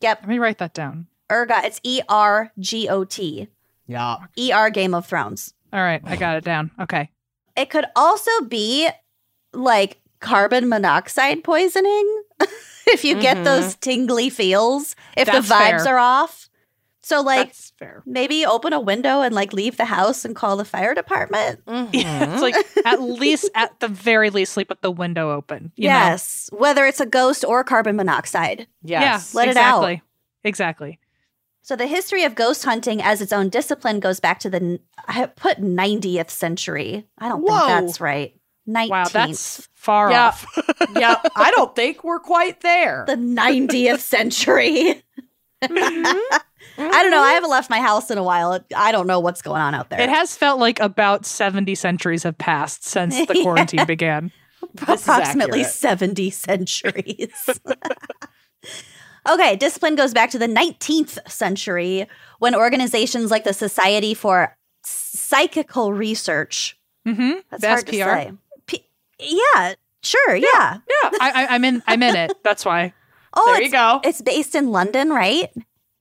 Yep, 0.01 0.19
Let 0.21 0.29
me 0.29 0.39
write 0.39 0.59
that 0.59 0.73
down. 0.73 1.07
ergot. 1.31 1.65
It's 1.65 1.81
E 1.83 2.01
R 2.07 2.51
G 2.59 2.87
O 2.87 3.03
T. 3.03 3.47
Yeah. 3.87 4.17
E 4.37 4.51
R 4.51 4.69
Game 4.69 4.93
of 4.93 5.05
Thrones. 5.05 5.53
All 5.73 5.81
right, 5.81 6.01
I 6.05 6.15
got 6.15 6.37
it 6.37 6.43
down. 6.43 6.71
Okay. 6.79 7.09
It 7.57 7.69
could 7.69 7.85
also 7.95 8.31
be 8.47 8.89
like 9.53 9.99
carbon 10.19 10.67
monoxide 10.69 11.43
poisoning 11.43 12.21
if 12.87 13.03
you 13.03 13.15
get 13.19 13.37
Mhm. 13.37 13.43
those 13.43 13.75
tingly 13.75 14.29
feels, 14.29 14.95
if 15.17 15.27
That's 15.27 15.47
the 15.47 15.53
vibes 15.53 15.83
fair. 15.85 15.95
are 15.95 15.99
off. 15.99 16.49
So, 17.03 17.21
like, 17.21 17.49
That's 17.49 17.71
fair. 17.77 18.01
maybe 18.07 18.47
open 18.47 18.73
a 18.73 18.79
window 18.79 19.21
and 19.21 19.35
like 19.35 19.53
leave 19.53 19.77
the 19.77 19.85
house 19.85 20.25
and 20.25 20.35
call 20.35 20.57
the 20.57 20.65
fire 20.65 20.95
department. 20.95 21.61
Yeah, 21.93 22.33
it's 22.33 22.41
like 22.41 22.55
at 22.85 22.99
least, 22.99 23.49
at 23.53 23.79
the 23.79 23.87
very 23.87 24.31
least, 24.31 24.53
sleep 24.53 24.69
with 24.69 24.81
the 24.81 24.89
window 24.89 25.31
open. 25.31 25.71
you 25.75 25.87
know? 25.87 25.93
yes, 25.93 26.49
whether 26.51 26.85
it's 26.87 26.99
a 26.99 27.05
ghost 27.05 27.45
or 27.45 27.63
carbon 27.63 27.95
monoxide. 27.95 28.65
yes. 28.81 29.35
Let 29.35 29.49
it 29.49 29.57
out. 29.57 29.83
exactly. 29.83 30.01
Exactly. 30.43 30.99
So, 31.61 31.75
the 31.75 31.87
history 31.87 32.23
of 32.23 32.33
ghost 32.35 32.63
hunting 32.63 33.01
as 33.01 33.21
its 33.21 33.33
own 33.33 33.49
discipline 33.49 33.99
goes 33.99 34.19
back 34.19 34.39
to 34.39 34.49
the, 34.51 34.79
I 35.07 35.25
put 35.27 35.59
90th 35.59 36.29
century. 36.29 37.05
I 37.17 37.27
don't 37.27 37.41
Whoa. 37.41 37.57
think 37.67 37.67
that's 37.87 37.99
right. 38.01 38.35
19th. 38.67 38.89
Wow, 38.89 39.05
that's 39.11 39.67
far 39.75 40.11
Yeah. 40.11 40.27
off. 40.27 40.45
yeah, 40.95 41.21
I 41.35 41.51
don't 41.51 41.75
think 41.75 42.03
we're 42.03 42.19
quite 42.19 42.61
there. 42.61 43.03
the 43.07 43.15
90th 43.15 43.99
century. 43.99 45.03
I 45.61 45.67
don't 46.77 47.11
know. 47.11 47.21
I 47.21 47.33
haven't 47.33 47.49
left 47.49 47.69
my 47.69 47.79
house 47.79 48.11
in 48.11 48.17
a 48.17 48.23
while. 48.23 48.59
I 48.75 48.91
don't 48.91 49.07
know 49.07 49.19
what's 49.19 49.41
going 49.41 49.61
on 49.61 49.73
out 49.73 49.89
there. 49.89 49.99
It 50.01 50.09
has 50.09 50.35
felt 50.35 50.59
like 50.59 50.79
about 50.79 51.25
70 51.25 51.73
centuries 51.75 52.23
have 52.23 52.37
passed 52.37 52.83
since 52.83 53.15
the 53.27 53.33
Yeah. 53.37 53.43
quarantine 53.43 53.85
began. 53.85 54.31
Approximately 54.81 55.63
70 55.63 56.29
centuries. 56.31 57.49
okay, 59.29 59.55
discipline 59.55 59.95
goes 59.95 60.13
back 60.13 60.31
to 60.31 60.39
the 60.39 60.47
19th 60.47 61.29
century 61.29 62.07
when 62.39 62.55
organizations 62.55 63.31
like 63.31 63.43
the 63.43 63.53
Society 63.53 64.13
for 64.13 64.55
Psychical 64.83 65.93
Research, 65.93 66.77
Mm-hmm. 67.07 67.33
that's 67.51 67.61
The 67.61 67.67
hard 67.67 67.85
SPR. 67.85 67.89
to 67.89 67.93
say. 68.31 68.31
P- 69.25 69.41
yeah, 69.55 69.73
sure, 70.01 70.35
yeah. 70.35 70.47
Yeah. 70.87 71.09
I, 71.19 71.31
I, 71.33 71.47
I'm 71.55 71.63
in. 71.65 71.81
I'm 71.87 72.01
in 72.03 72.15
it. 72.15 72.31
That's 72.43 72.63
why 72.65 72.93
Oh, 73.33 73.43
there 73.47 73.55
it's, 73.61 73.65
you 73.65 73.71
go. 73.71 73.99
it's 74.03 74.21
based 74.21 74.55
in 74.55 74.71
London, 74.71 75.09
right? 75.09 75.49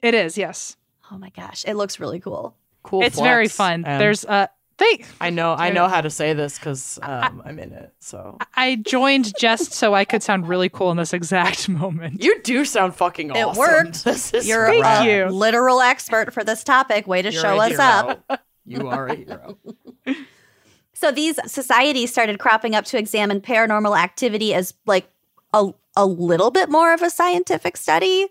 it 0.02 0.14
is. 0.14 0.36
Yes, 0.38 0.76
Oh 1.10 1.18
my 1.18 1.30
gosh, 1.30 1.64
it 1.66 1.74
looks 1.74 1.98
really 2.00 2.20
cool. 2.20 2.54
Cool. 2.82 3.02
it's 3.02 3.18
very 3.18 3.48
fun. 3.48 3.84
And 3.86 4.00
There's 4.00 4.24
uh, 4.24 4.46
they. 4.76 5.04
I 5.20 5.30
know. 5.30 5.54
I 5.54 5.70
know 5.70 5.86
how 5.88 6.00
to 6.00 6.10
say 6.10 6.32
this 6.34 6.58
because 6.58 6.98
um, 7.02 7.40
I'm 7.44 7.58
in 7.58 7.72
it. 7.72 7.94
So 8.00 8.38
I 8.54 8.76
joined 8.76 9.32
just 9.38 9.72
so 9.72 9.94
I 9.94 10.04
could 10.04 10.22
sound 10.22 10.48
really 10.48 10.68
cool 10.68 10.90
in 10.90 10.96
this 10.96 11.12
exact 11.12 11.68
moment. 11.84 12.22
you 12.22 12.40
do 12.42 12.64
sound 12.64 12.94
fucking 12.96 13.30
awesome. 13.30 13.40
It 13.40 13.46
awesome. 13.46 13.58
worked. 13.60 14.04
This 14.04 14.34
is 14.34 14.46
You're 14.48 14.66
Thank 14.66 14.84
a 14.84 15.04
you. 15.06 15.26
literal 15.26 15.80
expert 15.80 16.32
for 16.34 16.42
this 16.44 16.62
topic. 16.64 17.06
Way 17.06 17.22
to 17.22 17.30
You're 17.32 17.40
show 17.42 17.60
a 17.60 17.70
us 17.72 17.78
up. 17.78 18.40
You 18.66 18.88
are 18.88 19.06
a 19.08 19.14
hero. 19.14 19.58
So 21.04 21.10
these 21.10 21.38
societies 21.52 22.10
started 22.10 22.38
cropping 22.38 22.74
up 22.74 22.86
to 22.86 22.96
examine 22.96 23.42
paranormal 23.42 23.94
activity 23.94 24.54
as 24.54 24.72
like 24.86 25.06
a, 25.52 25.70
a 25.94 26.06
little 26.06 26.50
bit 26.50 26.70
more 26.70 26.94
of 26.94 27.02
a 27.02 27.10
scientific 27.10 27.76
study. 27.76 28.28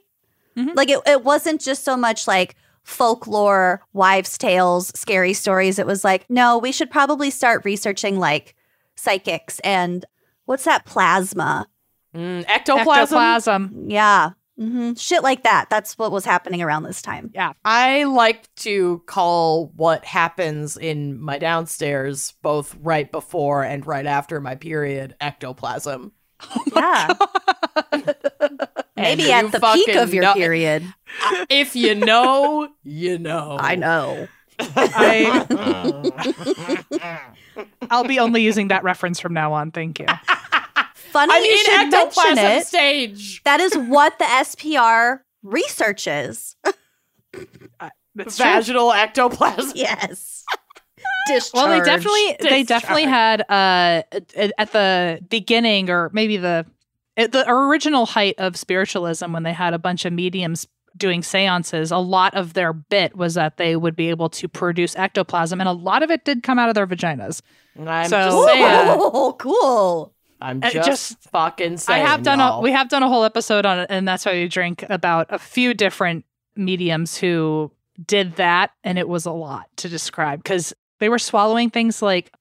Mhm. 0.58 0.76
Like 0.76 0.90
it, 0.90 1.00
it 1.06 1.24
wasn't 1.24 1.62
just 1.62 1.84
so 1.84 1.96
much 1.96 2.28
like 2.28 2.56
folklore, 2.82 3.84
wives' 3.94 4.40
tales, 4.40 4.92
scary 4.96 5.34
stories. 5.34 5.78
It 5.78 5.86
was 5.86 6.04
like, 6.04 6.28
no, 6.32 6.58
we 6.58 6.72
should 6.72 6.90
probably 6.90 7.30
start 7.30 7.64
researching 7.64 8.18
like 8.18 8.56
psychics 8.96 9.60
and 9.60 10.04
what's 10.46 10.64
that 10.64 10.84
plasma? 10.84 11.68
Mm, 12.16 12.44
ectoplasm. 12.48 12.90
Ectoplasm. 12.90 13.86
Yeah. 13.86 14.32
Hmm 14.70 14.94
Shit 14.94 15.24
like 15.24 15.44
that. 15.44 15.70
That's 15.70 15.98
what 15.98 16.12
was 16.12 16.26
happening 16.26 16.62
around 16.62 16.84
this 16.84 17.02
time. 17.02 17.32
Yeah. 17.34 17.54
I 17.66 18.04
like 18.06 18.54
to 18.58 19.02
call 19.06 19.68
what 19.76 20.06
happens 20.06 20.78
in 20.78 21.20
my 21.20 21.38
downstairs, 21.38 22.34
both 22.42 22.76
right 22.82 23.12
before 23.12 23.64
and 23.64 23.86
right 23.86 24.06
after 24.06 24.40
my 24.40 24.56
period, 24.56 25.16
ectoplasm. 25.22 26.12
Yeah. 26.76 27.14
And 28.96 29.18
Maybe 29.20 29.32
at 29.32 29.52
the 29.52 29.60
peak 29.60 29.96
of 29.96 30.14
your 30.14 30.24
know- 30.24 30.34
period. 30.36 30.84
If 31.50 31.76
you 31.76 31.96
know, 31.96 32.70
you 32.84 33.18
know. 33.18 33.58
I 33.60 33.76
know. 33.76 34.28
I 34.60 35.74
I'll 37.90 38.04
be 38.04 38.20
only 38.20 38.42
using 38.44 38.68
that 38.70 38.84
reference 38.84 39.20
from 39.20 39.34
now 39.34 39.52
on. 39.54 39.72
Thank 39.72 40.00
you. 40.00 40.06
Funny 41.14 41.32
I'm 41.34 41.44
you 41.44 41.52
in 41.52 41.58
should 41.58 41.72
mention 41.74 41.94
ectoplasm 41.94 42.38
it. 42.46 42.66
stage. 42.66 43.44
That 43.44 43.60
is 43.60 43.74
what 43.78 44.18
the 44.18 44.26
SPR 44.26 45.20
researches. 45.44 46.56
That's 48.16 48.38
true. 48.38 48.46
Vaginal 48.46 48.92
ectoplasm. 48.92 49.74
Yes. 49.76 50.44
Discharge. 51.28 51.54
Well, 51.54 51.80
they 51.80 51.86
definitely 51.86 52.38
they 52.42 52.64
definitely 52.64 53.04
had 53.04 53.42
uh 53.42 54.04
at 54.12 54.52
at 54.58 54.72
the 54.72 55.20
beginning 55.30 55.90
or 55.90 56.10
maybe 56.14 56.38
the 56.38 56.66
at 57.16 57.32
the 57.32 57.48
original 57.50 58.06
height 58.06 58.36
of 58.40 58.56
spiritualism 58.58 59.32
when 59.32 59.44
they 59.44 59.54
had 59.54 59.74
a 59.74 59.80
bunch 59.80 60.06
of 60.06 60.14
mediums 60.14 60.68
doing 60.98 61.22
seances 61.24 61.92
a 61.92 61.98
lot 61.98 62.34
of 62.36 62.54
their 62.54 62.72
bit 62.74 63.16
was 63.16 63.34
that 63.36 63.58
they 63.58 63.76
would 63.76 63.96
be 63.96 64.10
able 64.10 64.30
to 64.30 64.48
produce 64.48 64.96
ectoplasm 64.96 65.60
and 65.60 65.68
a 65.68 65.74
lot 65.74 66.04
of 66.04 66.12
it 66.12 66.24
did 66.26 66.44
come 66.44 66.60
out 66.60 66.70
of 66.70 66.76
their 66.76 66.86
vaginas 66.88 67.42
I'm 67.80 68.10
So- 68.10 68.18
just 68.46 68.48
saying. 68.48 68.66
Oh, 68.90 69.36
cool. 69.40 70.14
I'm 70.44 70.60
Uh, 70.64 70.70
just, 70.72 70.88
just- 70.88 71.24
fucking 71.32 71.78
saying. 71.78 72.04
I 72.06 72.08
have 72.10 72.22
done 72.24 72.40
y'all. 72.40 72.60
a 72.60 72.62
we 72.62 72.72
have 72.72 72.90
done 72.90 73.02
a 73.04 73.08
whole 73.08 73.24
episode 73.24 73.66
on 73.66 73.80
it, 73.80 73.88
and 73.90 74.08
that's 74.08 74.26
why 74.26 74.34
we 74.34 74.48
drink 74.48 74.84
about 74.90 75.28
a 75.30 75.40
few 75.40 75.74
different 75.74 76.26
mediums 76.56 77.18
who 77.18 77.72
did 78.06 78.36
that, 78.36 78.72
and 78.84 78.98
it 79.00 79.08
was 79.08 79.26
a 79.26 79.32
lot 79.32 79.66
to 79.78 79.90
describe 79.90 80.44
because 80.44 80.74
they 81.00 81.10
were 81.10 81.20
swallowing 81.20 81.70
things 81.70 82.02
like 82.02 82.32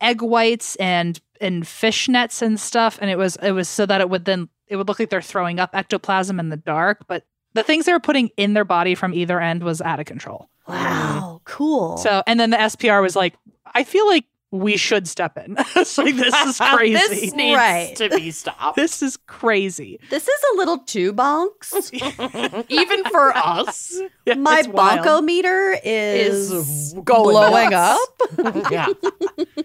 egg 0.00 0.20
whites 0.22 0.76
and 0.76 1.20
and 1.40 1.66
fish 1.66 2.08
nets 2.08 2.42
and 2.42 2.58
stuff, 2.60 2.98
and 3.00 3.10
it 3.10 3.16
was 3.18 3.36
it 3.36 3.52
was 3.52 3.68
so 3.68 3.86
that 3.86 4.00
it 4.00 4.10
would 4.10 4.24
then 4.24 4.48
it 4.68 4.76
would 4.76 4.88
look 4.88 4.98
like 4.98 5.10
they're 5.10 5.22
throwing 5.22 5.60
up 5.60 5.70
ectoplasm 5.74 6.40
in 6.40 6.48
the 6.48 6.56
dark, 6.56 7.04
but 7.06 7.24
the 7.54 7.62
things 7.62 7.84
they 7.84 7.92
were 7.92 8.00
putting 8.00 8.30
in 8.38 8.54
their 8.54 8.64
body 8.64 8.94
from 8.94 9.12
either 9.12 9.38
end 9.38 9.62
was 9.62 9.82
out 9.82 10.00
of 10.00 10.06
control. 10.06 10.48
Wow, 10.66 11.40
cool. 11.44 11.98
So, 11.98 12.22
and 12.26 12.40
then 12.40 12.48
the 12.50 12.56
SPR 12.56 13.02
was 13.02 13.14
like, 13.14 13.34
I 13.74 13.84
feel 13.84 14.06
like 14.08 14.24
we 14.52 14.76
should 14.76 15.08
step 15.08 15.36
in. 15.38 15.56
it's 15.76 15.98
like 15.98 16.14
this 16.14 16.34
is 16.46 16.58
crazy. 16.74 16.92
this 17.08 17.32
needs 17.34 17.56
Right. 17.56 17.96
to 17.96 18.08
be 18.10 18.30
stopped. 18.30 18.76
this 18.76 19.02
is 19.02 19.16
crazy. 19.16 19.98
this 20.10 20.28
is 20.28 20.40
a 20.52 20.56
little 20.58 20.78
too 20.78 21.12
bonks. 21.12 21.90
Even 22.68 23.04
for 23.04 23.36
us, 23.36 23.98
Yeah, 24.26 24.34
My 24.34 24.58
it's 24.60 24.68
wild. 24.68 25.00
bonko 25.00 25.24
meter 25.24 25.76
is, 25.82 26.52
is 26.52 26.92
going 27.02 27.32
blowing 27.34 27.70
nuts. 27.70 27.98
up. 28.38 28.70
yeah. 28.70 28.86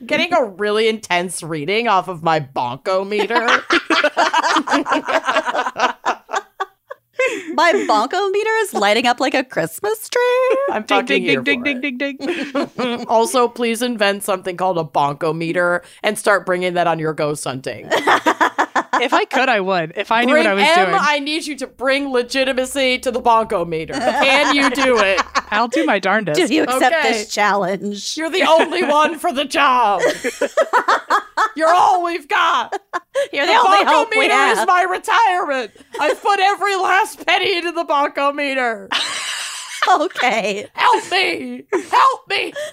Getting 0.06 0.34
a 0.34 0.46
really 0.46 0.88
intense 0.88 1.44
reading 1.44 1.88
off 1.90 2.08
of 2.08 2.24
my 2.24 2.40
bonko 2.40 3.06
meter. 3.08 3.46
My 7.54 7.74
bonko 7.88 8.32
meter 8.32 8.50
is 8.62 8.74
lighting 8.74 9.08
up 9.08 9.20
like 9.20 9.34
a 9.34 9.44
Christmas 9.44 10.08
tree. 10.10 10.58
I'm 10.70 10.84
Ding, 10.84 10.98
fucking 11.00 11.06
ding, 11.06 11.22
here 11.24 11.42
ding, 11.42 11.60
for 11.62 11.66
ding, 11.66 11.78
it. 11.84 11.98
ding, 11.98 12.18
ding, 12.18 12.68
ding. 12.68 13.06
also, 13.08 13.48
please 13.48 13.82
invent 13.82 14.24
something 14.24 14.56
called 14.58 14.78
a 14.78 14.84
bonko 14.84 15.36
meter 15.36 15.84
and 16.04 16.18
start 16.18 16.46
bringing 16.46 16.74
that 16.76 16.88
on 16.88 17.00
your 17.00 17.14
ghost 17.14 17.44
hunting. 17.44 17.88
if 17.92 19.14
I 19.14 19.26
could, 19.30 19.50
I 19.50 19.60
would. 19.60 19.94
If 19.96 20.12
I 20.12 20.24
knew 20.26 20.34
Bring 20.34 20.44
what 20.46 20.52
I 20.52 20.54
was 20.54 20.64
M, 20.64 20.86
doing, 20.86 20.98
I 21.02 21.20
need 21.20 21.46
you 21.48 21.56
to 21.58 21.68
bring 21.68 22.12
legitimacy 22.12 23.00
to 23.00 23.12
the 23.12 23.22
bonko 23.22 23.68
meter. 23.68 23.94
Can 23.94 24.56
you 24.56 24.70
do 24.70 24.98
it? 25.00 25.22
I'll 25.52 25.68
do 25.68 25.86
my 25.86 26.00
darndest. 26.00 26.46
Do 26.48 26.54
you 26.54 26.64
accept 26.64 26.84
Okay. 26.96 27.12
this 27.14 27.34
challenge? 27.34 28.16
You're 28.18 28.30
the 28.30 28.44
only 28.44 28.84
one 28.84 29.18
for 29.18 29.32
the 29.34 29.46
job. 29.46 30.02
You're 31.58 31.74
all 31.74 32.04
we've 32.04 32.28
got. 32.28 32.72
You're 33.34 33.48
The 33.48 33.52
the 33.52 33.58
only 33.58 33.84
hope 33.84 34.12
we 34.12 34.20
meter 34.20 34.34
is 34.36 34.68
my 34.68 34.84
retirement. 34.84 35.72
I've 36.00 36.22
put 36.22 36.40
every 36.40 36.76
last 36.76 37.26
penny 37.26 37.58
into 37.58 37.72
the 37.72 37.84
bonko 37.84 38.34
meter. 38.36 38.88
okay. 40.00 40.68
Help 40.74 41.12
me! 41.12 41.64
Help 41.90 42.30
me! 42.30 42.54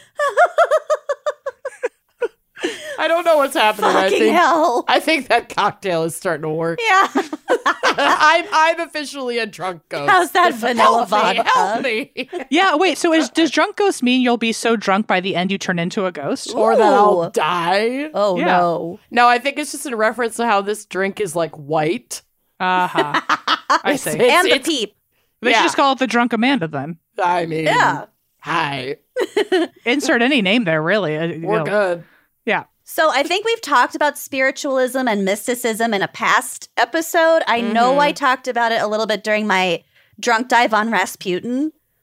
I 2.98 3.06
don't 3.08 3.24
know 3.24 3.38
what's 3.38 3.54
happening. 3.54 3.90
I 3.90 4.08
think 4.08 4.32
hell. 4.34 4.84
I 4.88 5.00
think 5.00 5.28
that 5.28 5.48
cocktail 5.54 6.04
is 6.04 6.14
starting 6.16 6.42
to 6.42 6.48
work. 6.48 6.78
Yeah. 6.82 7.08
I'm 7.96 8.44
I'm 8.52 8.80
officially 8.80 9.38
a 9.38 9.46
drunk 9.46 9.82
ghost. 9.88 10.10
How's 10.10 10.30
that 10.32 10.54
vanilla 10.54 11.06
help 11.06 11.10
me, 11.36 11.42
vodka? 11.42 11.50
help 11.54 11.82
me. 11.84 12.28
yeah, 12.50 12.74
wait. 12.76 12.98
So 12.98 13.12
is, 13.12 13.28
does 13.30 13.50
drunk 13.50 13.76
ghost 13.76 14.02
mean 14.02 14.20
you'll 14.20 14.36
be 14.36 14.52
so 14.52 14.76
drunk 14.76 15.06
by 15.06 15.20
the 15.20 15.36
end 15.36 15.50
you 15.52 15.58
turn 15.58 15.78
into 15.78 16.06
a 16.06 16.12
ghost? 16.12 16.54
or 16.54 16.76
that 16.76 16.92
I'll 16.92 17.30
die. 17.30 18.10
Oh 18.14 18.36
Yeah. 18.38 18.44
no. 18.46 19.00
No, 19.10 19.28
I 19.28 19.38
think 19.38 19.58
it's 19.58 19.72
just 19.72 19.86
in 19.86 19.94
reference 19.94 20.36
to 20.36 20.46
how 20.46 20.60
this 20.60 20.84
drink 20.86 21.20
is 21.20 21.36
like 21.36 21.54
white. 21.56 22.22
Uh 22.60 22.86
huh. 22.88 23.20
I 23.84 23.96
see. 23.96 24.10
It's- 24.10 24.32
and 24.32 24.46
the 24.46 24.54
it's- 24.56 24.66
peep. 24.66 24.96
They 25.40 25.50
yeah. 25.50 25.58
should 25.58 25.64
just 25.64 25.76
call 25.76 25.92
it 25.92 25.98
the 25.98 26.06
drunk 26.06 26.32
Amanda 26.32 26.66
then. 26.68 26.98
I 27.22 27.44
mean, 27.46 27.64
Yeah. 27.64 28.06
Hi, 28.40 28.96
Insert 29.86 30.20
any 30.20 30.42
name 30.42 30.64
there, 30.64 30.82
really. 30.82 31.16
Uh, 31.16 31.38
we're 31.40 31.58
know. 31.58 31.64
good. 31.64 32.04
Yeah. 32.44 32.64
So 32.84 33.10
I 33.10 33.22
think 33.22 33.46
we've 33.46 33.60
talked 33.62 33.94
about 33.94 34.18
spiritualism 34.18 35.08
and 35.08 35.24
mysticism 35.24 35.94
in 35.94 36.02
a 36.02 36.08
past 36.08 36.68
episode. 36.76 37.42
I 37.46 37.60
know 37.62 37.94
Mhm. 37.94 37.98
I 38.00 38.12
talked 38.12 38.46
about 38.48 38.72
it 38.72 38.82
a 38.82 38.86
little 38.86 39.06
bit 39.06 39.24
during 39.24 39.46
my 39.46 39.82
drunk 40.20 40.48
dive 40.48 40.74
on 40.74 40.90
Rasputin. 40.90 41.72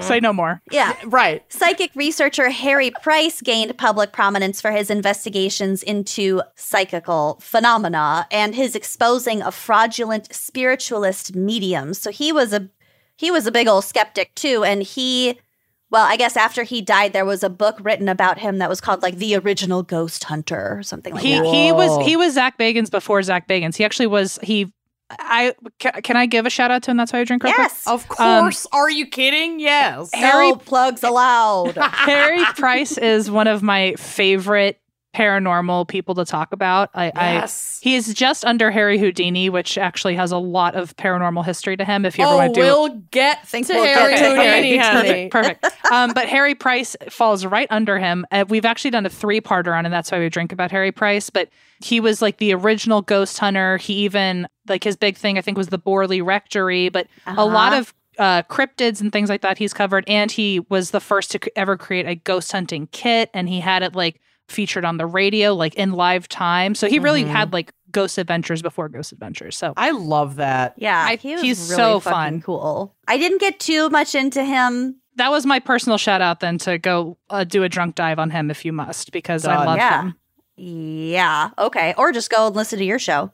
Say 0.00 0.20
no 0.20 0.32
more. 0.32 0.62
Yeah. 0.70 0.94
right. 1.06 1.42
Psychic 1.52 1.90
researcher 1.96 2.50
Harry 2.50 2.90
Price 3.02 3.40
gained 3.42 3.76
public 3.76 4.12
prominence 4.12 4.60
for 4.60 4.70
his 4.70 4.90
investigations 4.90 5.82
into 5.82 6.40
psychical 6.54 7.38
phenomena 7.40 8.26
and 8.30 8.54
his 8.54 8.74
exposing 8.76 9.42
of 9.42 9.54
fraudulent 9.54 10.32
spiritualist 10.32 11.34
mediums. 11.34 11.98
So 11.98 12.10
he 12.12 12.32
was 12.32 12.52
a 12.52 12.68
he 13.16 13.30
was 13.32 13.46
a 13.48 13.52
big 13.52 13.66
old 13.66 13.84
skeptic 13.84 14.34
too 14.36 14.62
and 14.62 14.82
he 14.84 15.40
well, 15.90 16.04
I 16.04 16.16
guess 16.16 16.36
after 16.36 16.62
he 16.62 16.82
died 16.82 17.12
there 17.12 17.24
was 17.24 17.42
a 17.42 17.48
book 17.48 17.78
written 17.80 18.08
about 18.08 18.38
him 18.38 18.58
that 18.58 18.68
was 18.68 18.80
called 18.80 19.02
like 19.02 19.16
The 19.16 19.36
Original 19.36 19.82
Ghost 19.82 20.24
Hunter 20.24 20.78
or 20.78 20.82
something 20.82 21.14
like 21.14 21.22
He 21.22 21.38
that. 21.38 21.46
he 21.46 21.72
was 21.72 22.06
he 22.06 22.16
was 22.16 22.34
Zach 22.34 22.58
Bagans 22.58 22.90
before 22.90 23.22
Zach 23.22 23.48
Bagans. 23.48 23.76
He 23.76 23.84
actually 23.84 24.06
was 24.06 24.38
he. 24.42 24.72
I 25.10 25.54
can, 25.78 26.02
can 26.02 26.16
I 26.18 26.26
give 26.26 26.44
a 26.44 26.50
shout 26.50 26.70
out 26.70 26.82
to 26.82 26.90
him? 26.90 26.98
That's 26.98 27.14
why 27.14 27.20
I 27.20 27.24
drink. 27.24 27.42
real 27.42 27.54
quick? 27.54 27.64
Yes. 27.64 27.86
Of 27.86 28.04
um, 28.20 28.42
course. 28.42 28.66
Are 28.72 28.90
you 28.90 29.06
kidding? 29.06 29.58
Yes. 29.58 30.10
Harry- 30.12 30.50
no 30.50 30.56
plugs 30.56 31.02
allowed. 31.02 31.76
Harry 31.80 32.44
Price 32.56 32.98
is 32.98 33.30
one 33.30 33.46
of 33.46 33.62
my 33.62 33.94
favorite 33.94 34.78
paranormal 35.14 35.88
people 35.88 36.14
to 36.14 36.24
talk 36.24 36.52
about. 36.52 36.90
I, 36.94 37.06
Yes. 37.14 37.80
I 37.82 37.88
he 37.88 37.94
is 37.96 38.12
just 38.14 38.44
under 38.44 38.70
Harry 38.70 38.98
Houdini, 38.98 39.48
which 39.50 39.78
actually 39.78 40.14
has 40.16 40.30
a 40.32 40.38
lot 40.38 40.74
of 40.74 40.96
paranormal 40.96 41.44
history 41.44 41.76
to 41.76 41.84
him. 41.84 42.04
If 42.04 42.18
you 42.18 42.24
ever 42.24 42.34
oh, 42.34 42.36
want 42.36 42.54
to 42.54 42.60
do 42.60 42.66
we'll 42.66 42.88
get 43.10 43.46
Think 43.46 43.66
to 43.68 43.74
we'll 43.74 43.84
Harry 43.84 44.14
get 44.14 44.18
to 44.20 44.28
Houdini, 44.36 44.76
Harry. 44.76 45.06
honey. 45.08 45.28
Perfect, 45.30 45.62
perfect. 45.62 45.92
Um, 45.92 46.12
but 46.12 46.28
Harry 46.28 46.54
Price 46.54 46.94
falls 47.08 47.44
right 47.46 47.66
under 47.70 47.98
him. 47.98 48.26
Uh, 48.30 48.44
we've 48.48 48.64
actually 48.64 48.90
done 48.90 49.06
a 49.06 49.10
three-parter 49.10 49.76
on, 49.76 49.84
and 49.86 49.92
that's 49.92 50.12
why 50.12 50.18
we 50.18 50.28
drink 50.28 50.52
about 50.52 50.70
Harry 50.70 50.92
Price. 50.92 51.30
But 51.30 51.48
he 51.82 52.00
was 52.00 52.20
like 52.22 52.38
the 52.38 52.52
original 52.54 53.02
ghost 53.02 53.38
hunter. 53.38 53.76
He 53.78 53.94
even 54.04 54.46
like 54.68 54.84
his 54.84 54.96
big 54.96 55.16
thing, 55.16 55.38
I 55.38 55.40
think, 55.40 55.56
was 55.56 55.68
the 55.68 55.78
Borley 55.78 56.24
Rectory. 56.24 56.88
But 56.90 57.06
a 57.26 57.46
lot 57.46 57.72
Uh-huh. 57.72 57.80
of 57.80 57.94
uh, 58.18 58.42
cryptids 58.42 59.00
and 59.00 59.12
things 59.12 59.28
like 59.30 59.42
that 59.42 59.58
he's 59.58 59.72
covered. 59.72 60.04
And 60.08 60.30
he 60.30 60.60
was 60.68 60.90
the 60.90 61.00
first 61.00 61.30
to 61.30 61.38
c- 61.44 61.50
ever 61.54 61.76
create 61.76 62.04
a 62.06 62.16
ghost 62.16 62.50
hunting 62.52 62.88
kit, 62.92 63.30
and 63.32 63.48
he 63.48 63.60
had 63.60 63.82
it 63.82 63.94
like 63.94 64.20
featured 64.48 64.84
on 64.84 64.96
the 64.96 65.06
radio, 65.06 65.54
like 65.54 65.74
in 65.74 65.92
live 65.92 66.28
time. 66.28 66.74
So 66.74 66.88
he 66.88 66.98
really 66.98 67.24
Mhm. 67.24 67.28
had 67.28 67.52
like 67.52 67.72
ghost 67.92 68.18
adventures 68.18 68.60
before 68.62 68.88
ghost 68.88 69.12
adventures. 69.12 69.56
So 69.56 69.72
I 69.76 69.90
love 69.92 70.36
that. 70.36 70.74
Yeah, 70.76 70.98
I- 71.06 71.16
he 71.16 71.32
was 71.34 71.42
he's 71.42 71.58
really 71.70 71.76
so 71.76 72.00
fun. 72.00 72.40
cool. 72.42 72.94
I 73.06 73.16
didn't 73.18 73.40
get 73.40 73.60
too 73.60 73.88
much 73.90 74.14
into 74.14 74.44
him. 74.44 74.96
that 75.16 75.30
was 75.32 75.44
my 75.44 75.58
personal 75.58 75.98
shout 75.98 76.20
out 76.20 76.38
then 76.38 76.58
to 76.58 76.78
go 76.78 77.16
uh, 77.28 77.42
do 77.42 77.64
a 77.64 77.68
drunk 77.68 77.96
dive 77.96 78.20
on 78.20 78.30
him 78.30 78.50
if 78.52 78.64
you 78.64 78.72
must 78.72 79.10
because 79.10 79.44
I 79.44 79.64
love 79.64 79.76
Yeah. 79.76 80.02
him. 80.02 80.14
Yeah, 80.56 81.50
okay. 81.58 81.94
Or 81.96 82.12
just 82.12 82.30
go 82.30 82.46
and 82.48 82.56
listen 82.56 82.78
to 82.78 82.84
your 82.84 82.98
show. 82.98 83.30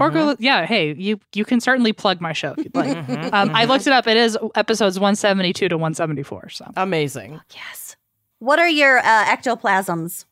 Or 0.00 0.10
go, 0.10 0.34
yeah. 0.40 0.66
Hey, 0.66 0.94
you 0.94 1.20
you 1.32 1.44
can 1.44 1.60
certainly 1.60 1.92
plug 1.92 2.20
my 2.20 2.32
show 2.32 2.54
if 2.58 2.64
you'd 2.64 2.74
like. 2.74 2.96
um, 3.32 3.50
I 3.54 3.66
looked 3.66 3.86
it 3.86 3.92
up. 3.92 4.06
It 4.08 4.16
is 4.16 4.36
episodes 4.56 4.98
one 4.98 5.14
seventy 5.14 5.52
two 5.52 5.68
to 5.68 5.78
one 5.78 5.94
seventy 5.94 6.24
four. 6.24 6.48
So 6.48 6.70
Amazing. 6.76 7.40
Yes. 7.54 7.96
What 8.40 8.58
are 8.58 8.68
your 8.68 8.98
uh, 8.98 9.24
ectoplasms? 9.26 10.25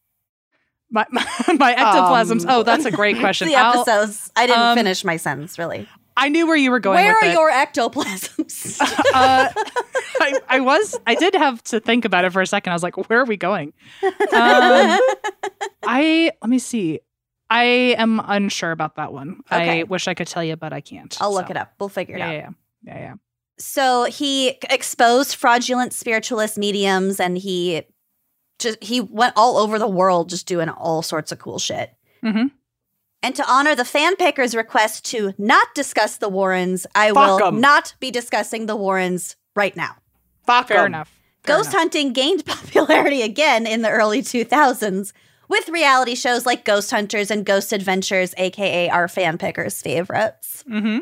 My 0.90 1.05
my, 1.11 1.23
my 1.59 1.75
ectoplasms. 1.75 2.42
Um, 2.44 2.51
oh, 2.51 2.62
that's 2.62 2.85
a 2.85 2.90
great 2.90 3.18
question. 3.20 3.49
the 3.49 3.57
I'll- 3.57 3.81
episodes. 3.81 4.31
I 4.37 4.47
didn't 4.47 4.62
um, 4.62 4.77
finish 4.77 5.05
my 5.05 5.16
sentence, 5.16 5.59
really. 5.59 5.88
I 6.16 6.29
knew 6.29 6.47
where 6.47 6.57
you 6.57 6.70
were 6.70 6.79
going. 6.79 6.97
Where 7.05 7.16
are 7.16 7.25
it. 7.25 7.33
your 7.33 7.51
ectoplasms? 7.51 8.81
uh, 9.14 9.49
I, 10.20 10.40
I 10.49 10.61
was 10.61 10.97
I 11.09 11.16
did 11.16 11.35
have 11.35 11.61
to 11.64 11.81
think 11.81 12.05
about 12.05 12.25
it 12.25 12.33
for 12.33 12.40
a 12.40 12.47
second. 12.47 12.70
I 12.70 12.75
was 12.75 12.85
like, 12.85 12.97
where 13.09 13.20
are 13.20 13.25
we 13.25 13.37
going? 13.37 13.73
Um, 14.05 14.12
I 15.83 16.31
let 16.40 16.49
me 16.49 16.59
see. 16.59 17.01
I 17.51 17.64
am 17.99 18.20
unsure 18.25 18.70
about 18.70 18.97
that 18.97 19.12
one. 19.12 19.40
Okay. 19.53 19.81
I 19.81 19.83
wish 19.85 20.09
I 20.09 20.14
could 20.14 20.27
tell 20.29 20.42
you, 20.42 20.57
but 20.57 20.73
I 20.73 20.81
can't. 20.81 21.16
I'll 21.20 21.33
look 21.35 21.51
it 21.51 21.57
up. 21.57 21.75
We'll 21.79 21.88
figure 21.88 22.16
it 22.16 22.20
Yeah, 22.20 22.27
out. 22.27 22.33
yeah, 22.33 22.49
yeah, 22.85 22.94
yeah, 22.94 22.99
yeah. 23.01 23.14
So 23.59 24.05
he 24.05 24.59
exposed 24.70 25.37
fraudulent 25.37 25.92
spiritualist 25.92 26.58
mediums 26.58 27.21
and 27.21 27.38
he 27.38 27.83
just 28.59 28.83
he 28.83 29.00
went 29.00 29.35
all 29.37 29.57
over 29.59 29.79
the 29.79 29.88
world 29.88 30.29
just 30.31 30.46
doing 30.46 30.69
all 30.69 31.02
sorts 31.02 31.33
of 31.33 31.38
cool 31.38 31.59
shit. 31.59 31.92
Mhm. 32.23 32.50
And 33.23 33.35
to 33.37 33.50
honor 33.50 33.75
the 33.75 33.85
fan 33.85 34.17
picker's 34.17 34.55
request 34.55 35.05
to 35.07 35.33
not 35.38 35.69
discuss 35.75 36.19
the 36.19 36.29
Warrens, 36.29 36.87
I 36.94 37.11
Fuck 37.13 37.40
will 37.40 37.46
'em. 37.48 37.61
not 37.61 37.94
be 37.98 38.11
discussing 38.11 38.67
the 38.67 38.77
Warrens 38.77 39.37
right 39.57 39.75
now. 39.77 39.96
Fuck 40.46 40.69
Fair 40.69 40.81
'em. 40.81 40.87
enough. 40.87 41.09
Fair 41.42 41.57
Ghost 41.57 41.71
enough. 41.71 41.81
hunting 41.81 42.13
gained 42.13 42.44
popularity 42.46 43.23
again 43.23 43.67
in 43.67 43.83
the 43.83 43.90
early 43.90 44.21
2000s 44.23 45.13
with 45.48 45.69
reality 45.71 46.15
shows 46.15 46.44
like 46.46 46.65
Ghost 46.65 46.90
Hunters 46.90 47.31
and 47.31 47.44
Ghost 47.46 47.73
Adventures, 47.73 48.35
aka 48.37 48.88
our 48.90 49.09
fan 49.09 49.38
pickers' 49.38 49.81
favorites. 49.83 50.63
Mm-hmm. 50.69 50.98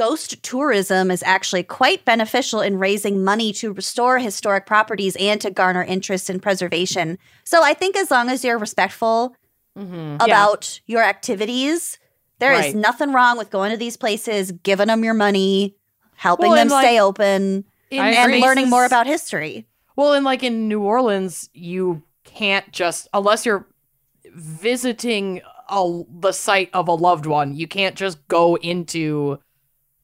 Ghost 0.00 0.42
tourism 0.42 1.10
is 1.10 1.22
actually 1.24 1.62
quite 1.62 2.06
beneficial 2.06 2.60
in 2.62 2.78
raising 2.78 3.22
money 3.22 3.52
to 3.52 3.70
restore 3.70 4.18
historic 4.18 4.64
properties 4.64 5.14
and 5.16 5.38
to 5.42 5.50
garner 5.50 5.84
interest 5.84 6.30
in 6.30 6.40
preservation. 6.40 7.18
So 7.44 7.62
I 7.62 7.74
think 7.74 7.96
as 7.96 8.10
long 8.10 8.30
as 8.30 8.42
you're 8.44 8.58
respectful 8.58 9.36
Mm-hmm. 9.78 10.16
about 10.20 10.80
your 10.86 11.02
activities, 11.02 11.98
there 12.40 12.52
is 12.52 12.58
Right. 12.60 12.74
nothing 12.74 13.12
wrong 13.12 13.38
with 13.38 13.50
going 13.50 13.70
to 13.70 13.76
these 13.76 13.96
places, 13.96 14.50
giving 14.50 14.88
them 14.88 15.04
your 15.04 15.14
money, 15.14 15.76
helping 16.16 16.48
Well, 16.50 16.56
them 16.56 16.68
like, 16.68 16.84
stay 16.84 17.00
open, 17.00 17.64
In 17.90 18.00
and 18.04 18.16
agree. 18.32 18.40
learning 18.40 18.68
more 18.68 18.84
about 18.84 19.06
history. 19.06 19.66
Well, 19.96 20.14
and 20.14 20.24
like 20.24 20.42
in 20.42 20.66
New 20.66 20.80
Orleans, 20.80 21.50
you 21.52 22.02
can't 22.24 22.70
just 22.72 23.06
unless 23.14 23.46
you're 23.46 23.66
visiting 24.34 25.40
a, 25.68 26.02
the 26.20 26.32
site 26.32 26.70
of 26.72 26.88
a 26.88 26.94
loved 26.94 27.26
one, 27.26 27.54
you 27.54 27.68
can't 27.68 27.96
just 27.96 28.26
go 28.28 28.56
into 28.56 29.38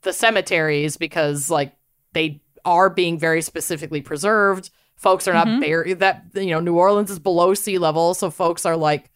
the 0.06 0.12
cemeteries 0.14 0.96
because 0.96 1.50
like 1.50 1.74
they 2.14 2.40
are 2.64 2.88
being 2.88 3.18
very 3.18 3.42
specifically 3.42 4.00
preserved. 4.00 4.70
Folks 4.96 5.28
are 5.28 5.34
not 5.34 5.46
Mhm. 5.46 5.60
buried. 5.60 5.98
That 6.00 6.24
you 6.34 6.46
know, 6.52 6.60
New 6.60 6.78
Orleans 6.78 7.10
is 7.10 7.18
below 7.18 7.52
sea 7.52 7.76
level, 7.76 8.14
so 8.14 8.30
folks 8.30 8.64
are 8.64 8.76
like 8.76 9.10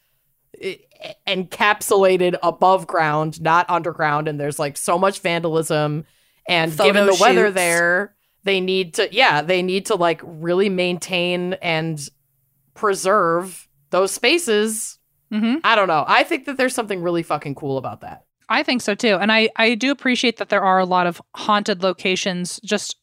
encapsulated 1.26 2.36
above 2.42 2.86
ground, 2.86 3.40
not 3.40 3.68
underground, 3.68 4.28
and 4.28 4.38
there's 4.38 4.58
like 4.58 4.76
so 4.76 4.98
much 4.98 5.20
vandalism. 5.20 6.04
And 6.48 6.70
given 6.76 7.04
Photo 7.06 7.16
the 7.16 7.22
weather 7.22 7.50
there, 7.50 8.14
they 8.44 8.60
need 8.60 8.94
to 8.94 9.08
yeah, 9.12 9.42
they 9.42 9.62
need 9.62 9.86
to 9.86 9.94
like 9.94 10.20
really 10.24 10.68
maintain 10.68 11.54
and 11.54 12.00
preserve 12.74 13.68
those 13.90 14.10
spaces. 14.12 14.98
hmm 15.30 15.56
I 15.64 15.76
don't 15.76 15.88
know. 15.88 16.04
I 16.06 16.24
think 16.24 16.46
that 16.46 16.56
there's 16.56 16.74
something 16.74 17.02
really 17.02 17.22
fucking 17.22 17.54
cool 17.54 17.78
about 17.78 18.00
that. 18.02 18.24
I 18.50 18.62
think 18.62 18.82
so 18.82 18.94
too. 18.94 19.16
And 19.20 19.30
I, 19.32 19.48
I 19.56 19.74
do 19.76 19.90
appreciate 19.90 20.36
that 20.38 20.48
there 20.50 20.62
are 20.62 20.78
a 20.78 20.84
lot 20.84 21.06
of 21.06 21.22
haunted 21.36 21.82
locations 21.82 22.60
just 22.64 22.96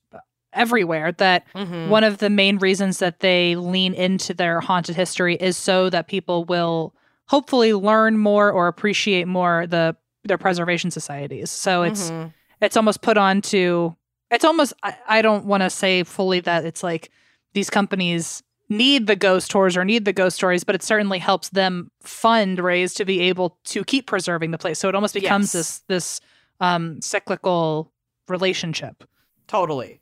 everywhere 0.54 1.12
that 1.14 1.46
Mm-hmm. 1.56 1.90
one 1.90 2.04
of 2.04 2.18
the 2.20 2.30
main 2.30 2.58
reasons 2.58 3.00
that 3.00 3.20
they 3.22 3.56
lean 3.56 3.94
into 3.94 4.34
their 4.34 4.60
haunted 4.60 4.96
history 4.96 5.36
is 5.36 5.56
so 5.58 5.90
that 5.90 6.08
people 6.08 6.46
will 6.46 6.94
hopefully 7.28 7.74
learn 7.74 8.18
more 8.18 8.52
or 8.52 8.68
appreciate 8.68 9.28
more 9.28 9.66
the 9.68 9.96
their 10.24 10.38
preservation 10.38 10.92
societies. 10.92 11.50
So 11.50 11.84
it's 11.84 12.12
Mhm. 12.12 12.34
it's 12.62 12.76
almost 12.78 13.02
put 13.02 13.18
on 13.18 13.42
to 13.44 13.96
it's 14.32 14.44
almost 14.44 14.74
I, 14.84 14.96
I 15.08 15.22
don't 15.22 15.46
want 15.46 15.64
to 15.64 15.70
say 15.70 16.04
fully 16.04 16.42
that 16.42 16.66
it's 16.66 16.84
like 16.84 17.10
these 17.54 17.70
companies 17.70 18.44
need 18.70 19.08
the 19.08 19.16
ghost 19.16 19.50
tours 19.52 19.78
or 19.78 19.86
need 19.86 20.04
the 20.06 20.14
ghost 20.14 20.36
stories 20.36 20.64
but 20.64 20.76
it 20.76 20.84
certainly 20.84 21.20
helps 21.20 21.50
them 21.50 21.90
fundraise 22.04 22.94
to 22.96 23.06
be 23.06 23.22
able 23.22 23.58
to 23.64 23.84
keep 23.86 24.08
preserving 24.08 24.52
the 24.52 24.58
place 24.58 24.78
so 24.80 24.90
it 24.90 24.96
almost 24.96 25.14
becomes 25.14 25.54
Yes. 25.54 25.54
this 25.54 25.80
this 25.88 26.22
um 26.60 27.02
cyclical 27.02 27.92
relationship 28.28 29.04
totally. 29.48 30.02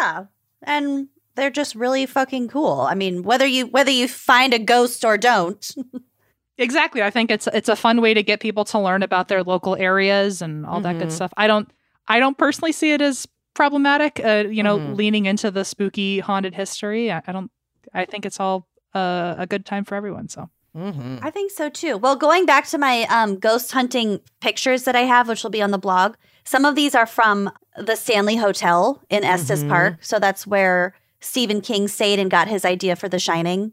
Yeah. 0.00 0.24
And 0.62 1.08
they're 1.34 1.50
just 1.50 1.74
really 1.74 2.06
fucking 2.06 2.48
cool. 2.48 2.80
I 2.80 2.94
mean, 2.94 3.22
whether 3.22 3.46
you 3.46 3.66
whether 3.66 3.90
you 3.90 4.08
find 4.08 4.54
a 4.54 4.58
ghost 4.58 5.04
or 5.04 5.18
don't. 5.18 5.74
exactly 6.60 7.02
i 7.02 7.10
think 7.10 7.30
it's 7.30 7.46
it's 7.52 7.68
a 7.68 7.76
fun 7.76 8.00
way 8.00 8.12
to 8.14 8.22
get 8.22 8.40
people 8.40 8.64
to 8.64 8.80
learn 8.80 9.02
about 9.04 9.28
their 9.28 9.44
local 9.44 9.76
areas 9.76 10.42
and 10.42 10.66
all 10.66 10.80
that 10.80 10.98
good 10.98 11.06
Mhm. 11.08 11.12
stuff 11.12 11.32
i 11.36 11.46
don't 11.46 11.70
i 12.08 12.18
don't 12.18 12.36
personally 12.36 12.72
see 12.72 12.90
it 12.90 13.00
as 13.00 13.28
problematic 13.54 14.20
uh 14.24 14.44
you 14.50 14.62
know 14.64 14.78
Mhm. 14.80 14.96
leaning 14.96 15.26
into 15.26 15.52
the 15.52 15.64
spooky 15.64 16.18
haunted 16.18 16.54
history 16.56 17.12
i, 17.12 17.22
I 17.28 17.30
don't 17.30 17.50
i 17.94 18.04
think 18.04 18.24
it's 18.26 18.40
all 18.40 18.66
uh, 18.94 19.34
a 19.38 19.46
good 19.46 19.64
time 19.66 19.84
for 19.84 19.94
everyone 19.94 20.28
so 20.28 20.48
Mm-hmm. 20.76 21.16
I 21.22 21.30
think 21.30 21.50
so 21.50 21.70
too. 21.70 21.96
Well, 21.96 22.14
going 22.14 22.46
back 22.46 22.66
to 22.68 22.78
my 22.78 23.02
um, 23.04 23.38
ghost 23.38 23.72
hunting 23.72 24.20
pictures 24.40 24.84
that 24.84 24.94
I 24.94 25.00
have, 25.00 25.26
which 25.26 25.42
will 25.42 25.50
be 25.50 25.62
on 25.62 25.72
the 25.72 25.78
blog, 25.78 26.14
some 26.44 26.64
of 26.64 26.76
these 26.76 26.94
are 26.94 27.06
from 27.06 27.50
the 27.76 27.96
Stanley 27.96 28.36
Hotel 28.36 29.02
in 29.10 29.24
Estes 29.24 29.64
Mhm. 29.64 29.68
Park. 29.70 29.96
So 30.04 30.20
that's 30.20 30.46
where 30.46 30.94
Stephen 31.20 31.62
King 31.62 31.88
stayed 31.88 32.20
and 32.20 32.30
got 32.30 32.46
his 32.48 32.64
idea 32.64 32.94
for 32.94 33.08
The 33.08 33.18
Shining. 33.18 33.72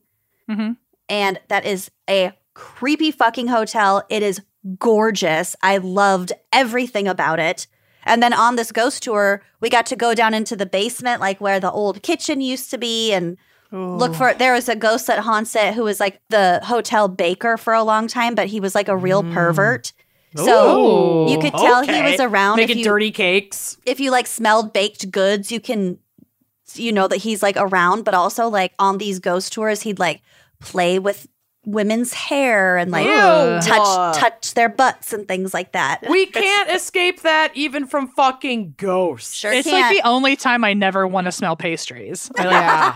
hmm 0.50 0.72
And 1.08 1.40
that 1.50 1.64
is 1.66 1.92
a 2.10 2.32
creepy 2.56 3.12
fucking 3.12 3.50
hotel. 3.50 4.04
It 4.10 4.24
is 4.24 4.42
gorgeous. 4.80 5.56
I 5.62 5.78
loved 5.78 6.32
everything 6.54 7.08
about 7.08 7.40
it. 7.40 7.68
And 8.04 8.24
then 8.24 8.34
on 8.34 8.56
this 8.56 8.72
ghost 8.72 9.04
tour, 9.04 9.44
we 9.60 9.70
got 9.70 9.86
to 9.88 9.96
go 9.96 10.16
down 10.16 10.34
into 10.34 10.56
the 10.56 10.66
basement, 10.66 11.20
like 11.22 11.40
where 11.42 11.60
the 11.60 11.72
old 11.72 12.02
kitchen 12.02 12.40
used 12.42 12.72
to 12.72 12.78
be, 12.80 13.12
and 13.14 13.38
look 13.76 14.16
for 14.16 14.34
there 14.34 14.54
was 14.54 14.70
a 14.70 14.76
ghost 14.76 15.08
that 15.08 15.20
haunts 15.20 15.56
it 15.56 15.74
who 15.74 15.84
was 15.84 16.00
like 16.00 16.22
the 16.30 16.60
hotel 16.64 17.08
baker 17.08 17.58
for 17.58 17.74
a 17.74 17.84
long 17.84 18.08
time, 18.08 18.34
but 18.36 18.48
he 18.48 18.60
was 18.60 18.74
like 18.76 18.88
a 18.88 18.96
real 18.98 19.24
Mm. 19.24 19.34
pervert. 19.34 19.92
So 20.36 21.26
Ooh, 21.28 21.32
you 21.32 21.40
could 21.40 21.54
tell 21.54 21.84
he 21.84 22.02
was 22.02 22.20
around 22.20 22.60
if 22.60 22.68
making 22.68 22.80
you, 22.80 22.84
dirty 22.86 23.12
cakes. 23.12 23.78
if 23.86 24.00
you 24.00 24.12
like 24.12 24.28
smelled 24.28 24.74
baked 24.74 25.10
goods, 25.12 25.52
you 25.52 25.60
can 25.60 25.98
you 26.74 26.92
know 26.92 27.08
that 27.08 27.18
he's 27.18 27.44
like 27.44 27.56
around, 27.58 28.04
but 28.06 28.14
also 28.14 28.48
like 28.50 28.74
on 28.80 28.98
these 28.98 29.20
ghost 29.20 29.54
tours, 29.54 29.82
he'd 29.84 30.00
like 30.00 30.22
play 30.60 31.00
with 31.00 31.28
women's 31.66 32.14
hair 32.14 32.78
and 32.78 32.92
like 32.92 33.06
Ew. 33.06 33.12
touch 33.14 34.18
touch 34.18 34.54
their 34.54 34.70
butts 34.70 35.14
and 35.14 35.28
things 35.28 35.54
like 35.54 35.72
that. 35.74 36.04
We 36.10 36.26
can't 36.28 36.70
escape 36.70 37.22
that 37.22 37.52
even 37.56 37.86
from 37.88 38.08
fucking 38.10 38.76
ghosts. 38.78 39.34
Sure 39.34 39.52
it's 39.54 39.68
can't. 39.68 39.82
like 39.82 39.96
the 40.04 40.08
only 40.08 40.36
time 40.36 40.64
i 40.64 40.74
never 40.74 41.08
want 41.08 41.26
to 41.26 41.32
smell 41.32 41.56
pastries 41.56 42.30
i 42.38 42.44
like, 42.44 42.52
Yeah. 42.52 42.96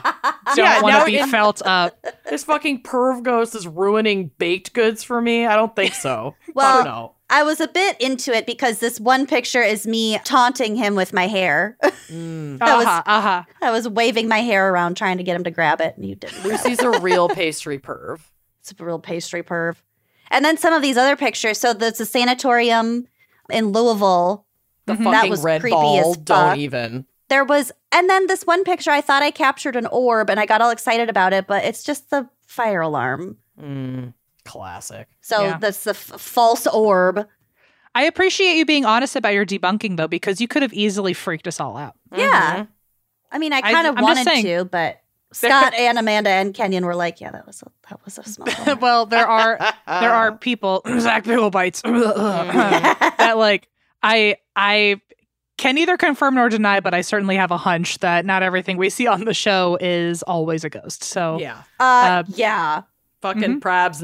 don't 0.56 0.58
Yeah, 0.58 0.82
want 0.82 0.96
to 1.00 1.06
be 1.06 1.18
in- 1.18 1.30
felt 1.30 1.62
up 1.66 2.04
this 2.30 2.44
fucking 2.44 2.84
perv 2.84 3.24
ghost 3.24 3.56
is 3.56 3.68
ruining 3.68 4.32
baked 4.38 4.74
goods 4.74 5.04
for 5.04 5.20
me. 5.22 5.46
I 5.46 5.56
don't 5.56 5.76
think 5.76 5.94
so. 5.94 6.36
Well, 6.54 6.68
I 6.68 6.76
don't 6.78 6.86
know. 6.86 7.14
I 7.32 7.44
was 7.44 7.60
a 7.60 7.68
bit 7.68 8.00
into 8.02 8.34
it 8.36 8.48
because 8.48 8.80
this 8.80 9.00
one 9.00 9.28
picture 9.28 9.62
is 9.62 9.86
me 9.86 10.18
taunting 10.24 10.76
him 10.76 10.96
with 10.96 11.14
my 11.14 11.28
hair. 11.28 11.78
Mm. 12.10 12.58
that 12.58 12.76
was- 12.76 12.88
uh-huh, 12.88 13.04
uh-huh. 13.06 13.44
I 13.62 13.70
was 13.70 13.88
waving 13.88 14.28
my 14.28 14.40
hair 14.40 14.74
around 14.74 14.98
trying 14.98 15.18
to 15.20 15.24
get 15.24 15.36
him 15.36 15.44
to 15.44 15.52
grab 15.52 15.80
it, 15.80 15.94
and 15.96 16.04
he 16.04 16.16
didn't. 16.16 16.44
Lucy's 16.44 16.80
a 16.80 17.00
real 17.02 17.30
pastry 17.30 17.78
perv. 17.78 18.20
It's 18.72 18.80
a 18.80 18.86
real 18.86 19.00
pastry 19.00 19.44
perv. 19.44 19.76
And 20.32 20.46
then 20.46 20.58
some 20.58 20.74
of 20.74 20.82
these 20.82 20.98
other 20.98 21.16
pictures. 21.16 21.58
So 21.60 21.74
there's 21.74 22.00
a 22.00 22.06
sanatorium 22.06 23.08
in 23.50 23.68
Louisville. 23.72 24.46
The 24.86 24.94
Mhm. 24.94 24.98
That 25.06 25.14
fucking 25.14 25.30
was 25.32 25.44
red 25.44 25.62
creepy 25.62 25.74
ball. 25.76 26.12
as 26.12 26.18
Don't 26.18 26.58
even. 26.60 27.06
There 27.30 27.44
was, 27.46 27.72
and 27.92 28.10
then 28.10 28.28
this 28.28 28.46
one 28.46 28.64
picture, 28.64 28.92
I 28.92 29.02
thought 29.02 29.22
I 29.24 29.32
captured 29.32 29.76
an 29.76 29.86
orb 29.88 30.30
and 30.30 30.40
I 30.40 30.46
got 30.46 30.62
all 30.62 30.70
excited 30.72 31.10
about 31.10 31.32
it, 31.34 31.46
but 31.48 31.64
it's 31.64 31.84
just 31.84 32.10
the 32.10 32.28
fire 32.48 32.82
alarm. 32.82 33.38
Mm. 33.60 34.14
Classic. 34.46 35.08
So 35.22 35.44
Yeah. 35.44 35.58
that's 35.60 35.84
the 35.84 35.92
f- 35.92 35.98
false 36.20 36.66
orb. 36.68 37.28
i 37.96 38.04
appreciate 38.04 38.56
you 38.56 38.66
being 38.66 38.86
honest 38.86 39.16
about 39.16 39.34
your 39.34 39.46
debunking 39.48 39.98
though 39.98 40.08
because 40.08 40.40
you 40.40 40.48
could 40.48 40.62
have 40.62 40.72
easily 40.74 41.12
freaked 41.14 41.48
us 41.48 41.60
all 41.60 41.76
out 41.76 41.96
Yeah. 42.16 42.58
Mhm. 42.58 42.68
I 43.32 43.38
mean, 43.40 43.52
I 43.52 43.58
I- 43.64 43.74
kind 43.74 43.88
of 43.88 44.00
wanted 44.00 44.24
saying. 44.26 44.46
to, 44.46 44.66
but 44.66 45.00
Scott 45.32 45.74
and 45.76 46.00
Amanda 46.00 46.30
and 46.30 46.54
Kenyon 46.54 46.86
were 46.86 46.96
like, 46.96 47.22
"Yeah, 47.22 47.32
that 47.32 47.46
was 47.46 47.62
a, 47.62 47.68
that 47.90 48.00
was 48.04 48.18
a 48.18 48.24
small." 48.24 48.76
well 48.82 49.06
there 49.06 49.28
are 49.28 49.58
there 49.88 50.12
are 50.12 50.36
people 50.36 50.82
Zach 51.00 51.24
Pickle 51.24 51.50
bites 51.52 51.82
that 51.84 53.34
like 53.38 53.68
I 54.02 54.38
I 54.56 55.02
can 55.58 55.76
neither 55.76 55.98
confirm 55.98 56.36
nor 56.36 56.48
deny, 56.50 56.80
but 56.80 56.94
I 56.94 57.02
certainly 57.02 57.36
have 57.36 57.52
a 57.52 57.58
hunch 57.58 58.00
that 58.00 58.26
not 58.26 58.44
everything 58.44 58.78
we 58.78 58.90
see 58.90 59.08
on 59.08 59.26
the 59.26 59.34
show 59.34 59.78
is 59.82 60.24
always 60.24 60.64
a 60.64 60.70
ghost. 60.70 61.04
So 61.04 61.38
yeah. 61.40 61.64
uh, 61.80 61.84
Uh, 61.84 62.24
yeah. 62.30 62.84
Fucking 63.22 63.60
Prab's 63.60 64.02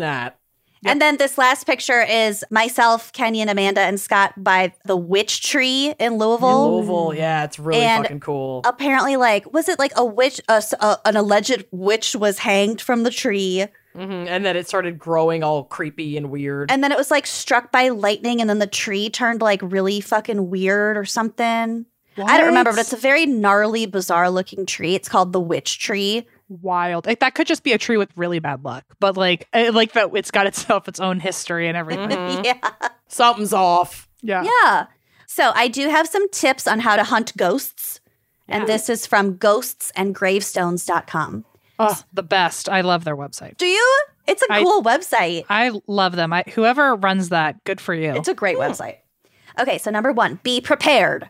And 0.86 1.02
then 1.02 1.18
this 1.18 1.38
last 1.38 1.66
picture 1.66 2.02
is 2.02 2.44
myself, 2.52 3.12
Kenyon, 3.14 3.50
Amanda, 3.50 3.82
and 3.82 4.00
Scott 4.00 4.34
by 4.38 4.74
the 4.86 4.96
witch 4.96 5.42
tree 5.50 5.94
in 6.00 6.18
Louisville. 6.18 6.76
Louisville. 6.78 7.14
Yeah, 7.16 7.44
it's 7.44 7.60
really 7.60 7.82
And- 7.82 8.04
fucking 8.04 8.20
cool. 8.20 8.62
Apparently, 8.66 9.16
like, 9.18 9.52
was 9.54 9.68
it 9.68 9.80
like 9.80 9.92
a 9.96 10.06
witch? 10.06 10.40
A, 10.48 10.64
a- 10.80 11.00
an 11.06 11.16
alleged 11.18 11.66
witch 11.72 12.16
was 12.16 12.40
hanged 12.40 12.82
from 12.82 13.04
the 13.04 13.12
tree, 13.12 13.66
Mhm. 13.98 14.28
And 14.28 14.46
then 14.46 14.58
it 14.58 14.68
started 14.68 15.00
growing 15.00 15.42
all 15.42 15.64
creepy 15.64 16.18
and 16.18 16.30
weird. 16.30 16.70
and 16.70 16.84
then 16.84 16.92
it 16.92 16.98
was 16.98 17.10
like 17.10 17.26
struck 17.26 17.72
by 17.72 17.88
lightning, 17.90 18.42
and 18.42 18.50
then 18.50 18.60
the 18.60 18.68
tree 18.68 19.10
turned 19.10 19.42
like 19.42 19.62
really 19.64 20.02
fucking 20.02 20.50
weird 20.50 20.98
or 20.98 21.06
something. 21.06 21.86
I 22.18 22.38
don't 22.38 22.48
remember, 22.48 22.72
but 22.72 22.80
it's 22.80 22.94
a 22.94 22.98
very 22.98 23.26
gnarly, 23.26 23.86
bizarre 23.86 24.30
looking 24.30 24.66
tree. 24.66 24.96
It's 24.96 25.10
called 25.10 25.32
the 25.34 25.40
witch 25.40 25.80
tree. 25.80 26.26
Wild. 26.48 27.06
Like, 27.06 27.20
that 27.20 27.36
could 27.36 27.48
just 27.48 27.64
be 27.64 27.74
a 27.74 27.78
tree 27.78 27.98
with 27.98 28.10
really 28.16 28.40
bad 28.40 28.64
luck, 28.64 28.86
but 29.00 29.18
like 29.18 29.48
eh, 29.54 29.72
like 29.74 29.94
that 29.94 30.10
it's 30.14 30.32
got 30.32 30.48
itself 30.48 30.88
its 30.88 31.00
own 31.00 31.20
history 31.20 31.68
and 31.68 31.78
everything. 31.78 32.10
Mhm. 32.10 32.46
yeah. 32.64 32.70
Something's 33.08 33.54
off. 33.54 34.08
Yeah. 34.22 34.44
Yeah. 34.64 34.86
So 35.28 35.52
I 35.56 35.68
do 35.68 35.90
have 35.90 36.08
some 36.08 36.30
tips 36.30 36.68
on 36.68 36.80
how 36.80 36.96
to 36.96 37.04
hunt 37.04 37.36
ghosts. 37.38 38.00
And 38.48 38.68
this 38.68 38.90
is 38.90 39.08
from 39.08 39.38
ghostsandgravestones.com. 39.40 41.46
Oh, 41.78 42.02
the 42.14 42.24
best. 42.24 42.70
I 42.70 42.82
love 42.82 43.04
their 43.04 43.18
website. 43.18 43.58
Do 43.58 43.66
you? 43.66 44.04
It's 44.28 44.44
a 44.44 44.48
cool 44.62 44.82
website. 44.82 45.46
I 45.50 45.72
love 45.88 46.16
them. 46.16 46.32
I, 46.32 46.44
whoever 46.54 46.96
runs 46.96 47.30
that, 47.30 47.64
good 47.64 47.82
for 47.82 47.94
you. 47.94 48.12
It's 48.14 48.28
a 48.28 48.34
great 48.34 48.58
website. 48.58 48.98
Okay, 49.60 49.78
so 49.78 49.92
number 49.92 50.12
one, 50.12 50.40
be 50.44 50.62
prepared. 50.62 51.30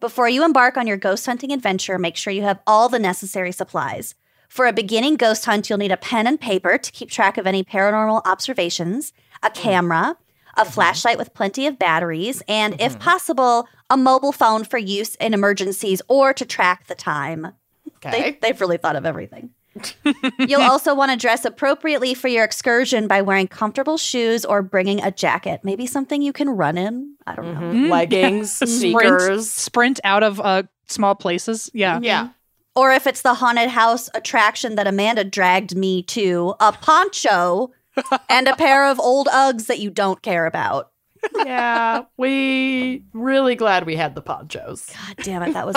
Before 0.00 0.28
you 0.28 0.44
embark 0.44 0.76
on 0.76 0.86
your 0.86 0.96
ghost 0.96 1.24
hunting 1.26 1.52
adventure, 1.52 1.98
make 1.98 2.16
sure 2.16 2.32
you 2.32 2.42
have 2.42 2.60
all 2.66 2.88
the 2.88 2.98
necessary 2.98 3.52
supplies. 3.52 4.14
For 4.54 4.66
a 4.66 4.72
beginning 4.72 5.16
ghost 5.16 5.46
hunt, 5.46 5.68
you'll 5.68 5.80
need 5.80 5.90
a 5.90 5.96
pen 5.96 6.28
and 6.28 6.40
paper 6.40 6.78
to 6.78 6.92
keep 6.92 7.10
track 7.10 7.38
of 7.38 7.44
any 7.44 7.64
paranormal 7.64 8.22
observations, 8.24 9.12
a 9.42 9.50
camera, 9.50 10.16
a 10.56 10.64
flashlight 10.64 11.18
with 11.18 11.34
plenty 11.34 11.66
of 11.66 11.76
batteries, 11.76 12.40
and 12.46 12.80
if 12.80 12.96
possible, 13.00 13.66
a 13.90 13.96
mobile 13.96 14.30
phone 14.30 14.62
for 14.62 14.78
use 14.78 15.16
in 15.16 15.34
emergencies 15.34 16.00
or 16.06 16.32
to 16.32 16.44
track 16.44 16.86
the 16.86 16.94
time. 16.94 17.48
Okay. 17.96 18.10
They, 18.12 18.38
they've 18.40 18.60
really 18.60 18.76
thought 18.76 18.94
of 18.94 19.04
everything. 19.04 19.50
You'll 20.38 20.62
also 20.62 20.94
want 20.94 21.10
to 21.10 21.16
dress 21.16 21.44
appropriately 21.44 22.14
for 22.14 22.28
your 22.28 22.44
excursion 22.44 23.08
by 23.08 23.22
wearing 23.22 23.48
comfortable 23.48 23.98
shoes 23.98 24.44
or 24.44 24.62
bringing 24.62 25.02
a 25.02 25.10
jacket. 25.10 25.62
Maybe 25.64 25.84
something 25.84 26.22
you 26.22 26.32
can 26.32 26.48
run 26.48 26.78
in. 26.78 27.16
I 27.26 27.34
don't 27.34 27.54
know. 27.54 27.60
Mhm. 27.60 27.90
Leggings, 27.90 28.52
sprint, 28.54 28.70
sneakers. 28.70 29.50
sprint 29.50 29.98
out 30.04 30.22
of 30.22 30.40
uh, 30.40 30.62
small 30.86 31.16
places. 31.16 31.72
Yeah. 31.74 31.98
Yeah. 32.00 32.28
Or 32.76 32.92
if 32.92 33.06
it's 33.06 33.22
the 33.22 33.34
haunted 33.34 33.68
house 33.68 34.10
attraction 34.14 34.74
that 34.74 34.86
Amanda 34.86 35.24
dragged 35.24 35.76
me 35.76 36.02
to, 36.04 36.54
a 36.60 36.72
poncho 36.72 37.70
and 38.28 38.48
a 38.48 38.56
pair 38.56 38.86
of 38.86 38.98
old 38.98 39.28
Uggs 39.28 39.66
that 39.66 39.78
you 39.78 39.90
don't 39.90 40.22
care 40.22 40.46
about. 40.46 40.90
Yeah. 41.36 42.04
We 42.16 43.04
really 43.12 43.54
glad 43.54 43.86
we 43.86 43.96
had 43.96 44.14
the 44.14 44.20
ponchos. 44.20 44.90
God 44.90 45.16
damn 45.24 45.42
it, 45.42 45.52
that 45.54 45.66
was 45.66 45.76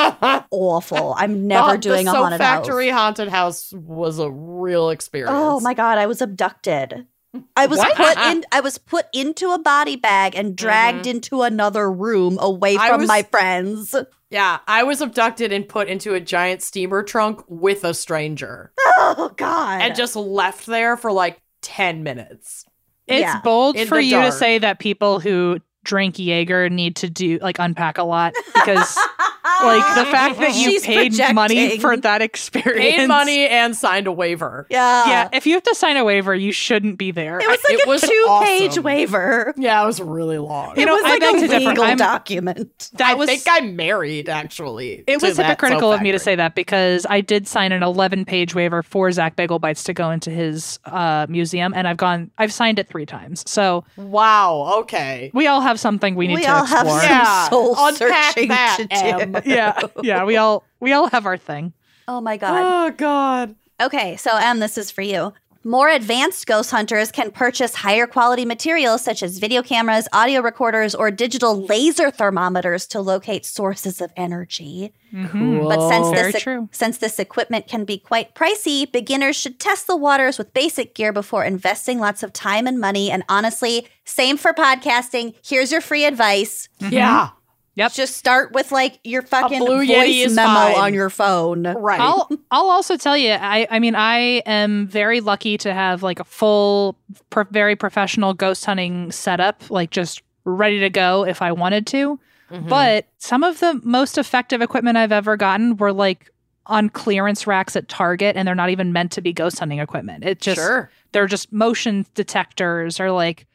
awful. 0.51 1.13
I'm 1.17 1.47
never 1.47 1.73
Thought 1.73 1.81
doing 1.81 2.05
the 2.05 2.11
a 2.11 2.13
Soap 2.13 2.21
haunted 2.23 2.39
Factory 2.39 2.89
house. 2.89 2.99
haunted 2.99 3.27
house 3.29 3.73
was 3.73 4.19
a 4.19 4.29
real 4.29 4.89
experience. 4.89 5.31
Oh 5.33 5.59
my 5.59 5.73
god, 5.73 5.97
I 5.97 6.05
was 6.07 6.21
abducted. 6.21 7.07
I 7.55 7.67
was 7.67 7.77
What? 7.77 7.95
put 7.95 8.17
in 8.17 8.43
I 8.51 8.61
was 8.61 8.77
put 8.77 9.05
into 9.13 9.51
a 9.51 9.59
body 9.59 9.95
bag 9.95 10.35
and 10.35 10.47
mm-hmm. 10.49 10.55
dragged 10.55 11.07
into 11.07 11.43
another 11.43 11.91
room 11.91 12.37
away 12.41 12.77
from 12.77 13.01
was- 13.01 13.07
my 13.07 13.23
friends. 13.23 13.95
Yeah, 14.29 14.59
I 14.67 14.83
was 14.83 14.99
abducted 15.01 15.53
and 15.53 15.67
put 15.67 15.87
into 15.87 16.13
a 16.13 16.19
giant 16.19 16.61
steamer 16.61 17.01
trunk 17.03 17.41
with 17.47 17.83
a 17.83 17.93
stranger 17.93 18.73
Oh 18.97 19.31
god. 19.37 19.81
and 19.81 19.95
just 19.95 20.15
left 20.15 20.65
there 20.65 20.97
for 20.97 21.11
like 21.11 21.41
10 21.61 22.03
minutes. 22.03 22.65
It's 23.07 23.21
Yeah. 23.21 23.39
bold 23.41 23.77
In 23.77 23.87
for 23.87 23.95
the 23.97 24.03
you 24.03 24.21
to 24.21 24.31
say 24.33 24.57
that 24.57 24.79
people 24.79 25.19
who 25.21 25.59
drink 25.85 26.19
Jaeger 26.19 26.69
need 26.69 26.97
to 26.97 27.09
do 27.09 27.39
like 27.41 27.57
unpack 27.59 27.97
a 27.97 28.03
lot 28.03 28.33
because 28.53 28.97
like 29.63 29.95
the 29.95 30.05
fact 30.11 30.39
that 30.39 30.55
you 30.55 30.71
She's 30.71 30.85
paid 30.85 31.13
money 31.33 31.79
for 31.79 31.95
that 31.97 32.21
experience. 32.21 32.79
Paid 32.97 33.07
money 33.07 33.47
and 33.47 33.75
signed 33.75 34.07
a 34.07 34.11
waiver. 34.11 34.67
Yeah. 34.69 35.07
Yeah, 35.07 35.29
if 35.33 35.45
you 35.47 35.53
have 35.53 35.63
to 35.63 35.75
sign 35.75 35.97
a 35.97 36.03
waiver, 36.03 36.33
you 36.35 36.51
shouldn't 36.51 36.97
be 36.97 37.11
there. 37.11 37.39
It 37.39 37.47
was 37.47 37.59
like 37.63 37.79
It 37.79 37.85
a 37.85 37.89
was 37.89 38.01
two-page 38.01 38.71
awesome. 38.71 38.83
waiver. 38.83 39.53
Yeah, 39.57 39.81
it 39.83 39.85
was 39.85 40.01
really 40.01 40.37
long. 40.37 40.75
You 40.75 40.83
it 40.83 40.85
know, 40.85 40.93
was 40.93 41.03
like 41.03 41.19
beg 41.19 41.35
a 41.35 41.39
to 41.41 41.47
differ. 41.47 41.69
legal 41.69 41.83
I'm- 41.83 41.97
document. 41.97 42.89
that 42.93 43.07
I 43.09 43.13
was 43.13 43.27
think 43.29 43.43
I'm 43.49 43.75
married 43.75 44.29
actually. 44.29 45.03
it 45.07 45.21
was 45.21 45.37
that 45.37 45.45
hypocritical 45.45 45.91
of 45.93 46.01
me 46.01 46.11
to 46.11 46.19
say 46.19 46.35
that 46.35 46.55
because 46.55 47.05
I 47.09 47.21
did 47.21 47.47
sign 47.47 47.71
an 47.71 47.83
11 47.83 48.25
page 48.25 48.53
waiver 48.55 48.83
for 48.83 49.11
Zach 49.11 49.35
Bagel 49.35 49.59
Bites 49.59 49.83
to 49.83 49.93
go 49.93 50.11
into 50.11 50.29
his 50.29 50.79
uh, 50.85 51.25
museum, 51.29 51.73
and 51.75 51.87
I've 51.87 51.97
gone, 51.97 52.31
I've 52.37 52.51
signed 52.53 52.79
it 52.79 52.87
three 52.87 53.05
times. 53.05 53.43
So 53.49 53.83
Wow, 53.97 54.73
okay. 54.81 55.31
we 55.33 55.47
all 55.47 55.61
have 55.61 55.79
something 55.79 56.15
we 56.15 56.27
need 56.27 56.35
We 56.35 56.41
to 56.43 56.53
all 56.55 56.65
have 56.65 56.85
explore. 56.87 57.01
some 57.01 57.09
Yeah, 57.09 57.49
soul 57.49 57.75
unpack 57.77 58.33
searching 58.33 58.49
that, 58.49 58.77
to 58.79 58.85
do. 58.87 58.95
Em. 58.95 59.36
yeah, 59.45 59.79
yeah, 60.03 60.23
we 60.23 60.37
all 60.37 60.63
we 60.79 60.93
all 60.93 61.09
have 61.09 61.25
our 61.25 61.37
thing. 61.37 61.73
Oh 62.07 62.21
my 62.21 62.37
god. 62.37 62.63
Oh 62.63 62.91
god. 62.95 63.55
Okay, 63.81 64.15
so 64.17 64.35
Em, 64.37 64.59
this 64.59 64.77
is 64.77 64.89
for 64.91 65.01
you. 65.01 65.33
More 65.63 65.89
advanced 65.89 66.47
ghost 66.47 66.71
hunters 66.71 67.11
can 67.11 67.29
purchase 67.29 67.75
higher 67.75 68.07
quality 68.07 68.45
materials 68.45 69.03
such 69.03 69.21
as 69.21 69.37
video 69.37 69.61
cameras, 69.61 70.07
audio 70.13 70.39
recorders, 70.39 70.95
or 70.95 71.11
digital 71.11 71.65
laser 71.65 72.09
thermometers 72.09 72.87
to 72.87 73.01
locate 73.01 73.45
sources 73.45 73.99
of 73.99 74.09
energy. 74.15 74.93
Mhm. 75.13 75.67
But 75.67 75.89
since 75.89 76.09
Very 76.09 76.31
this 76.31 76.41
true. 76.41 76.69
since 76.71 76.99
this 76.99 77.19
equipment 77.19 77.67
can 77.67 77.83
be 77.83 77.97
quite 77.97 78.33
pricey, 78.33 78.89
beginners 78.89 79.35
should 79.35 79.59
test 79.59 79.87
the 79.87 79.97
waters 79.97 80.37
with 80.37 80.53
basic 80.53 80.95
gear 80.95 81.11
before 81.11 81.43
investing 81.43 81.99
lots 81.99 82.23
of 82.23 82.31
time 82.31 82.65
and 82.65 82.79
money. 82.79 83.11
And 83.11 83.23
honestly, 83.27 83.87
same 84.05 84.37
for 84.37 84.53
podcasting. 84.53 85.33
Here's 85.45 85.71
your 85.71 85.81
free 85.81 86.05
advice. 86.05 86.69
Yeah. 86.79 87.29
Yep. 87.77 87.93
Just 87.93 88.17
start 88.17 88.53
with 88.53 88.71
like 88.71 88.99
your 89.03 89.21
fucking 89.21 89.59
Blue 89.59 89.85
voice 89.85 89.87
Yeti 89.87 90.35
memo 90.35 90.47
fine. 90.51 90.75
on 90.75 90.93
your 90.95 91.11
phone. 91.11 91.63
Right. 91.63 91.99
I'll 91.99 92.27
I'll 92.49 92.71
also 92.71 92.97
tell 92.97 93.15
you. 93.15 93.31
I 93.31 93.67
I 93.69 93.77
mean 93.77 93.93
I 93.93 94.41
am 94.47 94.87
very 94.87 95.21
lucky 95.21 95.59
to 95.59 95.71
have 95.71 96.01
like 96.01 96.19
a 96.19 96.23
full, 96.23 96.97
pro- 97.29 97.43
very 97.51 97.75
professional 97.75 98.33
ghost 98.33 98.65
hunting 98.65 99.11
setup, 99.11 99.69
like 99.69 99.91
just 99.91 100.23
ready 100.43 100.79
to 100.79 100.89
go 100.89 101.23
if 101.23 101.43
I 101.43 101.51
wanted 101.51 101.85
to. 101.87 102.19
Mhm. 102.51 102.67
But 102.67 103.05
some 103.19 103.43
of 103.43 103.59
the 103.59 103.79
most 103.83 104.17
effective 104.17 104.61
equipment 104.63 104.97
I've 104.97 105.11
ever 105.11 105.37
gotten 105.37 105.77
were 105.77 105.93
like 105.93 106.31
on 106.65 106.89
clearance 106.89 107.45
racks 107.45 107.75
at 107.75 107.87
Target, 107.87 108.35
and 108.35 108.47
they're 108.47 108.55
not 108.55 108.71
even 108.71 108.91
meant 108.91 109.11
to 109.13 109.21
be 109.21 109.33
ghost 109.33 109.59
hunting 109.59 109.79
equipment. 109.79 110.23
It 110.23 110.41
just 110.41 110.57
sure. 110.57 110.89
they're 111.11 111.27
just 111.27 111.53
motion 111.53 112.07
detectors 112.15 112.99
or 112.99 113.11
like 113.11 113.45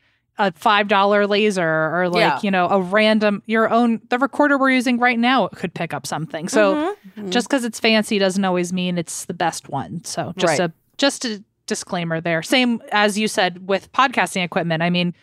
a 0.49 0.53
five 0.53 0.89
dollar 0.89 1.27
laser 1.27 1.63
or 1.95 2.09
like 2.09 2.21
Yeah. 2.21 2.41
you 2.43 2.51
know 2.51 2.69
a 2.69 2.81
random 2.81 3.43
your 3.47 3.71
own 3.71 4.01
the 4.09 4.19
recorder 4.19 4.59
we're 4.59 4.71
using 4.71 4.99
right 4.99 5.19
now 5.19 5.49
could 5.49 5.73
pick 5.75 5.95
up 5.95 6.07
something. 6.07 6.49
So 6.49 6.97
Mhm. 7.17 7.31
just 7.31 7.49
because 7.49 7.65
it's 7.65 7.79
fancy 7.81 8.19
doesn't 8.19 8.45
always 8.45 8.73
mean 8.73 8.99
it's 8.99 9.25
the 9.27 9.35
best 9.35 9.69
one. 9.69 10.03
So 10.05 10.33
just 10.37 10.59
Right. 10.59 10.71
a 10.71 10.73
just 10.99 11.25
a 11.25 11.43
disclaimer 11.67 12.21
there. 12.21 12.43
Same 12.43 12.83
as 12.93 13.19
you 13.19 13.29
said 13.29 13.69
with 13.69 13.93
podcasting 13.93 14.45
equipment. 14.45 14.83
I 14.83 14.91
mean, 14.91 15.15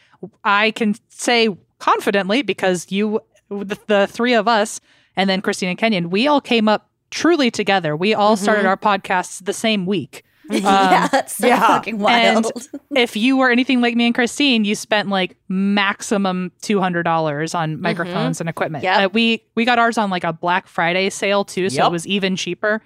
I 0.44 0.72
can 0.72 0.96
say 1.10 1.50
confidently 1.80 2.42
because 2.42 2.92
you, 2.92 3.20
the, 3.50 3.78
the 3.88 4.08
three 4.08 4.34
of 4.34 4.48
us, 4.48 4.80
and 5.16 5.30
then 5.30 5.42
Christine 5.42 5.70
and 5.70 5.78
Kenyon, 5.78 6.10
we 6.10 6.28
all 6.28 6.42
came 6.42 6.68
up 6.68 6.90
truly 7.12 7.52
together. 7.52 7.96
We 7.96 8.14
all 8.14 8.36
started 8.38 8.66
our 8.66 8.78
podcasts 8.78 9.44
the 9.44 9.54
same 9.54 9.86
week. 9.86 10.24
yeah, 10.64 11.08
that's 11.08 11.36
so 11.36 11.48
yeah. 11.48 11.60
fucking 11.68 12.00
wild. 12.00 12.52
if 12.96 13.16
you 13.16 13.38
were 13.38 13.52
anything 13.52 13.82
like 13.82 13.96
me 13.96 14.08
and 14.08 14.16
Christine, 14.16 14.66
you 14.66 14.74
spent 14.76 15.10
like 15.10 15.38
maximum 15.48 16.52
two 16.62 16.80
hundred 16.80 17.04
dollars 17.04 17.54
on 17.56 17.80
microphones 17.80 18.40
and 18.40 18.50
equipment. 18.50 18.84
Yeah, 18.84 19.06
Uh, 19.06 19.10
we 19.10 19.44
we 19.56 19.66
got 19.66 19.80
ours 19.80 19.98
on 19.98 20.10
like 20.10 20.24
a 20.24 20.34
Black 20.34 20.68
Friday 20.68 21.10
sale 21.10 21.46
too, 21.46 21.70
so 21.70 21.78
Yep. 21.84 21.88
it 21.88 21.92
was 21.92 22.08
even 22.08 22.36
cheaper. 22.36 22.82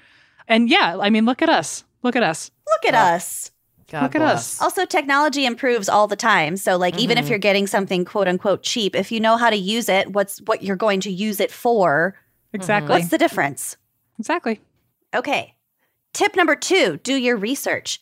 And 0.47 0.70
yeah, 0.70 0.97
I 0.99 1.09
mean, 1.09 1.26
look 1.26 1.41
at 1.41 1.49
us, 1.49 1.84
look 2.03 2.16
at 2.16 2.24
us. 2.24 2.51
Look 2.68 2.93
at 2.93 2.95
us. 2.95 3.49
God 3.89 4.03
Look 4.03 4.16
at 4.16 4.20
bless. 4.20 4.59
us. 4.59 4.61
Also, 4.61 4.86
technology 4.86 5.45
improves 5.45 5.88
all 5.88 6.07
the 6.07 6.16
time. 6.16 6.57
So, 6.57 6.78
like, 6.78 6.97
even 6.97 7.16
Mm-hmm. 7.18 7.24
if 7.26 7.30
you're 7.30 7.38
getting 7.38 7.68
something 7.68 8.05
quote 8.05 8.28
unquote 8.28 8.64
cheap, 8.64 8.95
if 8.95 9.11
you 9.11 9.20
know 9.20 9.38
how 9.38 9.51
to 9.51 9.55
use 9.55 9.88
it, 9.88 10.11
what's 10.11 10.39
what 10.41 10.64
you're 10.64 10.76
going 10.78 10.99
to 11.01 11.11
use 11.11 11.39
it 11.39 11.51
for? 11.51 12.16
Exactly, 12.53 12.89
What's 12.95 13.09
the 13.09 13.18
difference? 13.20 13.78
exactly. 14.20 14.59
Okay. 15.14 15.53
Tip 16.14 16.36
number 16.36 16.55
two 16.55 16.97
do 16.97 17.16
your 17.16 17.36
research. 17.36 17.99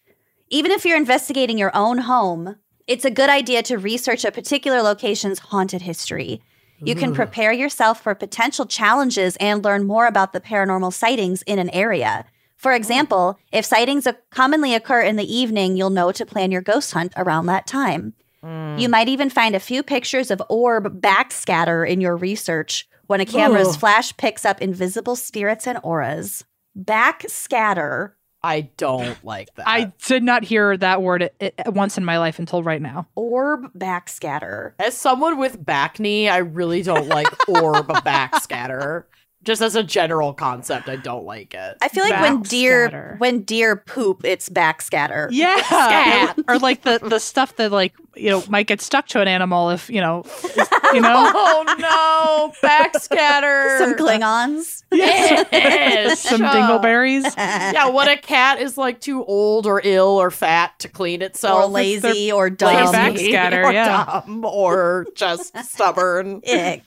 Even 0.50 0.72
if 0.72 0.86
you're 0.86 0.98
investigating 0.98 1.58
your 1.58 1.76
own 1.76 2.00
home, 2.00 2.58
it's 2.86 3.06
a 3.06 3.12
good 3.12 3.30
idea 3.30 3.64
to 3.64 3.78
research 3.78 4.26
a 4.26 4.32
particular 4.32 4.82
location's 4.82 5.40
haunted 5.40 5.82
history. 5.82 6.42
You 6.84 6.96
can 6.96 7.14
prepare 7.14 7.54
yourself 7.54 8.02
for 8.02 8.16
potential 8.16 8.66
challenges 8.66 9.38
and 9.38 9.64
learn 9.64 9.86
more 9.86 10.08
about 10.08 10.34
the 10.34 10.42
paranormal 10.42 10.92
sightings 10.92 11.44
in 11.44 11.60
an 11.60 11.70
area. 11.70 12.26
For 12.58 12.74
oh. 12.74 12.76
example, 12.76 13.40
if 13.52 13.66
sightings 13.66 14.08
commonly 14.32 14.74
occur 14.74 15.02
in 15.02 15.16
the 15.16 15.34
evening, 15.36 15.78
you'll 15.78 15.92
know 15.92 16.12
to 16.12 16.26
plan 16.26 16.52
your 16.52 16.62
ghost 16.62 16.92
hunt 16.92 17.14
around 17.16 17.46
that 17.46 17.68
time. 17.68 18.14
You 18.44 18.50
hmm. 18.50 18.92
might 18.92 19.08
even 19.08 19.30
find 19.30 19.56
a 19.56 19.60
few 19.60 19.84
pictures 19.84 20.32
of 20.32 20.42
orb 20.50 21.02
backscatter 21.02 21.88
in 21.88 22.02
your 22.02 22.18
research 22.18 22.90
when 23.06 23.22
a 23.22 23.26
camera's 23.26 23.76
Ugh. 23.76 23.80
flash 23.80 24.18
picks 24.18 24.46
up 24.46 24.62
invisible 24.62 25.16
spirits 25.16 25.68
and 25.68 25.80
auras. 25.84 26.44
Backscatter, 26.78 28.12
I 28.44 28.62
don't 28.78 29.24
like 29.24 29.54
that. 29.56 29.68
I 29.68 29.94
did 30.08 30.24
not 30.24 30.44
hear 30.44 30.76
that 30.78 31.02
word 31.02 31.30
i- 31.42 31.52
i- 31.64 31.70
once 31.70 31.98
in 31.98 32.04
my 32.06 32.18
life 32.18 32.40
until 32.40 32.64
right 32.64 32.82
now. 32.82 33.08
orb 33.16 33.72
backscatter. 33.78 34.74
as 34.80 34.98
someone 34.98 35.38
with 35.38 35.64
back 35.64 36.00
knee, 36.00 36.28
I 36.28 36.38
really 36.38 36.82
don't 36.82 37.08
like 37.08 37.28
orb 37.48 37.88
backscatter. 38.06 39.04
Just 39.44 39.64
as 39.64 39.76
a 39.76 39.82
general 39.82 40.34
concept, 40.36 40.88
I 40.88 40.98
don't 40.98 41.26
like 41.26 41.56
it. 41.56 41.78
I 41.82 41.88
feel 41.88 42.04
like 42.04 42.22
when 42.22 42.44
deer 42.44 42.90
Backscatter. 42.90 43.20
when 43.20 43.42
deer 43.42 43.76
poop, 43.76 44.24
it's 44.24 44.50
backscatter. 44.50 45.30
Yeah, 45.32 45.56
Scat. 45.64 46.38
or 46.48 46.60
like 46.60 46.84
the 46.84 47.00
the 47.02 47.18
stuff 47.20 47.56
that 47.56 47.72
like 47.72 47.94
you 48.16 48.30
know 48.30 48.44
might 48.50 48.68
get 48.68 48.82
stuck 48.82 49.08
to 49.08 49.20
an 49.22 49.28
animal 49.28 49.72
if 49.72 49.90
you 49.90 50.00
know, 50.00 50.24
you 50.94 51.02
know. 51.02 51.32
oh 51.34 51.76
no, 51.80 52.54
backscatter. 52.68 53.80
Some 53.80 53.96
Klingons. 53.96 54.84
Yes. 54.92 56.20
Some 56.30 56.42
dingleberries. 56.42 57.24
Yeah, 57.72 57.90
what 57.90 58.08
a 58.08 58.18
cat 58.18 58.60
is 58.60 58.78
like 58.78 59.02
too 59.02 59.24
old 59.26 59.66
or 59.66 59.82
ill 59.84 60.22
or 60.22 60.30
fat 60.30 60.78
to 60.80 60.88
clean 60.88 61.22
itself, 61.24 61.66
or 61.66 61.68
lazy 61.68 62.32
or 62.32 62.50
dumb. 62.52 62.92
back- 62.92 63.14
backscatter, 63.14 63.64
or 63.66 63.72
yeah. 63.72 64.22
dumb, 64.26 64.46
or 64.46 65.08
just 65.16 65.58
stubborn. 65.66 66.42
Ick. 66.48 66.84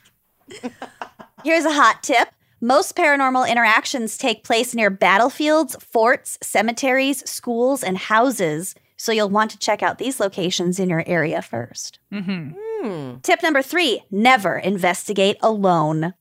Here's 1.42 1.64
a 1.64 1.72
hot 1.72 2.02
tip. 2.02 2.28
Most 2.64 2.96
paranormal 2.96 3.46
interactions 3.46 4.16
take 4.16 4.42
place 4.42 4.74
near 4.74 4.88
battlefields, 4.88 5.76
forts, 5.84 6.38
cemeteries, 6.42 7.28
schools, 7.28 7.82
and 7.84 7.98
houses. 7.98 8.74
So 8.96 9.12
you'll 9.12 9.28
want 9.28 9.50
to 9.50 9.58
check 9.58 9.82
out 9.82 9.98
these 9.98 10.18
locations 10.18 10.80
in 10.80 10.88
your 10.88 11.04
area 11.06 11.42
first. 11.42 11.98
hmm 12.10 12.52
Hmm. 12.80 13.16
Tip 13.22 13.42
number 13.42 13.60
three 13.60 14.02
never 14.10 14.56
investigate 14.56 15.36
alone. 15.42 16.14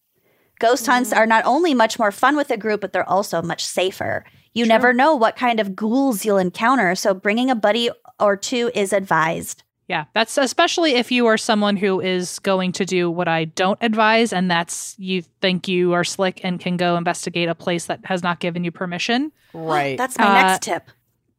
Ghost 0.59 0.85
hunts 0.85 1.13
are 1.13 1.25
not 1.25 1.45
only 1.45 1.73
much 1.73 1.97
more 1.97 2.11
fun 2.11 2.35
with 2.35 2.51
a 2.51 2.57
group, 2.57 2.81
but 2.81 2.91
they're 2.91 3.09
also 3.09 3.41
much 3.41 3.63
safer. 3.63 4.25
You 4.53 4.65
never 4.65 4.91
know 4.91 5.15
what 5.15 5.37
kind 5.37 5.61
of 5.61 5.77
ghouls 5.77 6.25
you'll 6.25 6.37
encounter, 6.37 6.93
so 6.95 7.13
bringing 7.13 7.49
a 7.49 7.55
buddy 7.55 7.89
or 8.19 8.35
two 8.35 8.69
is 8.75 8.91
advised. 8.91 9.63
Yeah, 9.93 10.05
that's 10.13 10.39
especially 10.39 10.95
if 10.95 11.11
you 11.11 11.27
are 11.27 11.37
someone 11.37 11.77
who 11.77 12.01
is 12.01 12.39
going 12.39 12.71
to 12.71 12.83
do 12.83 13.11
what 13.11 13.27
I 13.27 13.45
don't 13.45 13.77
advise, 13.79 14.33
and 14.33 14.49
that's 14.49 14.95
you 14.97 15.21
think 15.39 15.67
you 15.67 15.93
are 15.93 16.03
slick 16.03 16.43
and 16.43 16.59
can 16.59 16.77
go 16.77 16.97
investigate 16.97 17.47
a 17.47 17.53
place 17.53 17.85
that 17.85 17.99
has 18.05 18.23
not 18.23 18.39
given 18.39 18.63
you 18.63 18.71
permission. 18.71 19.31
Right. 19.53 19.95
That's 19.95 20.17
my 20.17 20.25
Uh, 20.25 20.33
next 20.33 20.63
tip. 20.63 20.89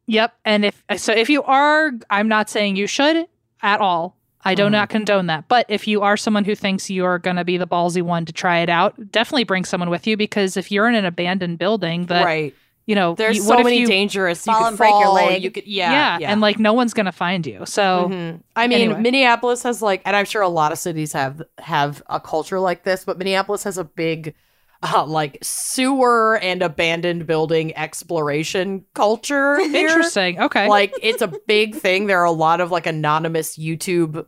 Yep. 0.07 0.35
And 0.45 0.63
if 0.63 0.83
so, 0.95 1.11
if 1.11 1.29
you 1.29 1.43
are, 1.43 1.91
I'm 2.09 2.29
not 2.29 2.49
saying 2.49 2.77
you 2.77 2.87
should 2.87 3.27
at 3.61 3.81
all. 3.81 4.15
I 4.45 4.55
do 4.55 4.69
not 4.69 4.87
condone 4.87 5.25
that. 5.25 5.49
But 5.49 5.65
if 5.67 5.85
you 5.85 6.03
are 6.03 6.15
someone 6.15 6.45
who 6.45 6.55
thinks 6.55 6.89
you're 6.89 7.19
going 7.19 7.35
to 7.35 7.43
be 7.43 7.57
the 7.57 7.67
ballsy 7.67 8.01
one 8.01 8.23
to 8.23 8.31
try 8.31 8.59
it 8.59 8.69
out, 8.69 9.11
definitely 9.11 9.43
bring 9.43 9.65
someone 9.65 9.89
with 9.89 10.07
you 10.07 10.15
because 10.15 10.55
if 10.55 10.71
you're 10.71 10.87
in 10.87 10.95
an 10.95 11.03
abandoned 11.03 11.57
building 11.59 12.05
that, 12.05 12.23
right. 12.23 12.55
You 12.85 12.93
know, 12.95 13.15
There's 13.15 13.37
you- 13.37 13.43
so 13.43 13.63
many 13.63 13.79
you, 13.79 13.87
dangerous. 13.87 14.45
You 14.45 14.53
could 14.53 14.77
break 14.77 14.91
your 14.91 15.03
fall, 15.05 15.13
leg. 15.15 15.43
You 15.43 15.51
could, 15.51 15.65
yeah, 15.65 15.91
yeah, 15.91 16.17
yeah. 16.19 16.31
and 16.31 16.39
like 16.41 16.59
no 16.59 16.73
one's 16.73 16.93
going 16.93 17.07
to 17.07 17.11
find 17.11 17.45
you. 17.45 17.65
So 17.65 18.09
Mhm. 18.11 18.41
I 18.55 18.67
mean, 18.67 18.81
Anyway. 18.81 19.01
Minneapolis 19.01 19.63
has 19.63 19.81
like, 19.81 20.01
and 20.05 20.15
I'm 20.15 20.25
sure 20.25 20.41
a 20.41 20.47
lot 20.47 20.71
of 20.71 20.77
cities 20.77 21.11
have 21.13 21.41
have 21.57 22.03
a 22.09 22.19
culture 22.19 22.59
like 22.59 22.83
this, 22.83 23.03
but 23.03 23.17
Minneapolis 23.17 23.63
has 23.63 23.77
a 23.79 23.83
big, 23.83 24.35
uh, 24.83 25.03
like 25.05 25.39
sewer 25.41 26.37
and 26.43 26.61
abandoned 26.61 27.25
building 27.25 27.75
exploration 27.75 28.85
culture. 28.93 29.57
here. 29.69 29.87
interesting. 29.87 30.39
Okay. 30.39 30.67
Like 30.69 30.93
it's 31.01 31.23
a 31.23 31.33
big 31.47 31.75
thing. 31.75 32.05
There 32.05 32.19
are 32.21 32.25
a 32.25 32.31
lot 32.31 32.61
of 32.61 32.69
like 32.69 32.85
anonymous 32.85 33.57
YouTube 33.57 34.27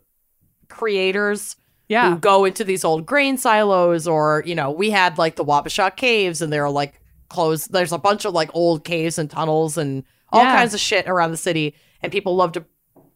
creators 0.68 1.55
yeah. 1.88 2.10
who 2.10 2.18
go 2.18 2.43
into 2.45 2.64
these 2.64 2.84
old 2.84 3.05
grain 3.05 3.38
silos, 3.38 4.08
or 4.08 4.43
you 4.45 4.55
know, 4.55 4.72
we 4.72 4.89
had 4.89 5.18
like 5.18 5.36
the 5.36 5.45
Wabasha 5.45 5.95
caves, 5.95 6.41
and 6.41 6.51
there 6.51 6.66
are 6.66 6.72
like 6.72 6.99
closed. 7.30 7.72
There's 7.72 7.92
a 7.92 7.98
bunch 7.98 8.26
of 8.26 8.34
like 8.34 8.50
old 8.54 8.84
caves 8.84 9.18
and 9.18 9.30
tunnels 9.30 9.78
and 9.78 10.04
all 10.32 10.44
Yeah. 10.44 10.56
kinds 10.58 10.74
of 10.74 10.80
shit 10.80 11.08
around 11.08 11.32
the 11.32 11.38
city, 11.38 11.74
and 12.02 12.12
people 12.12 12.36
love 12.36 12.52
to 12.54 12.66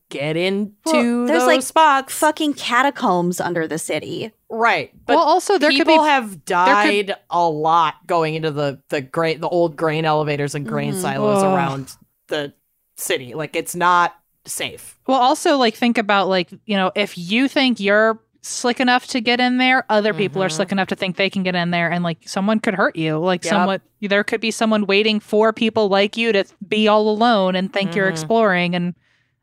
get 0.09 0.36
into 0.36 0.74
Well, 0.86 1.26
there's, 1.26 1.39
those 1.41 1.47
like, 1.47 1.62
spots. 1.62 2.14
Fucking 2.16 2.53
catacombs 2.55 3.39
under 3.39 3.66
the 3.68 3.78
city. 3.78 4.32
right, 4.49 4.91
but 5.05 5.16
well, 5.16 5.24
also 5.24 5.57
there 5.57 5.70
could 5.70 5.78
people 5.88 5.99
be 5.99 6.03
have 6.09 6.43
died 6.43 7.16
a 7.30 7.47
lot 7.49 7.95
going 8.07 8.36
into 8.36 8.51
the 8.51 8.82
the 8.89 8.99
grain, 9.01 9.39
the 9.39 9.47
old 9.47 9.78
grain 9.78 10.03
elevators 10.03 10.53
and 10.55 10.68
grain 10.68 10.93
Mhm. 10.93 11.01
silos 11.01 11.43
Ugh. 11.43 11.53
around 11.55 11.95
the 12.28 12.53
city. 12.97 13.34
Like 13.34 13.55
it's 13.55 13.76
not 13.76 14.14
safe. 14.45 14.97
Well, 15.07 15.20
also 15.22 15.55
like 15.57 15.76
think 15.76 15.97
about 15.97 16.28
like, 16.28 16.49
you 16.66 16.76
know, 16.76 16.91
if 16.95 17.18
you 17.18 17.47
think 17.47 17.80
you're 17.80 18.20
slick 18.41 18.79
enough 18.79 19.07
to 19.07 19.21
get 19.21 19.39
in 19.39 19.57
there, 19.57 19.85
other 19.89 20.13
people 20.13 20.41
are 20.43 20.47
Mhm. 20.49 20.51
slick 20.53 20.71
enough 20.71 20.87
to 20.87 20.95
think 20.95 21.15
they 21.15 21.29
can 21.29 21.43
get 21.43 21.53
in 21.55 21.69
there 21.71 21.91
and 21.91 22.03
like 22.03 22.27
someone 22.27 22.59
could 22.59 22.73
hurt 22.73 22.95
you. 22.95 23.17
Like 23.19 23.43
Yep. 23.43 23.49
someone 23.51 23.81
there 24.01 24.23
could 24.23 24.41
be 24.41 24.49
someone 24.51 24.87
waiting 24.87 25.19
for 25.19 25.53
people 25.53 25.87
like 25.89 26.17
you 26.17 26.31
to 26.33 26.43
be 26.67 26.87
all 26.87 27.07
alone 27.07 27.55
and 27.55 27.71
think 27.71 27.95
you're 27.95 28.07
Mhm. 28.07 28.11
exploring 28.11 28.75
and 28.75 28.95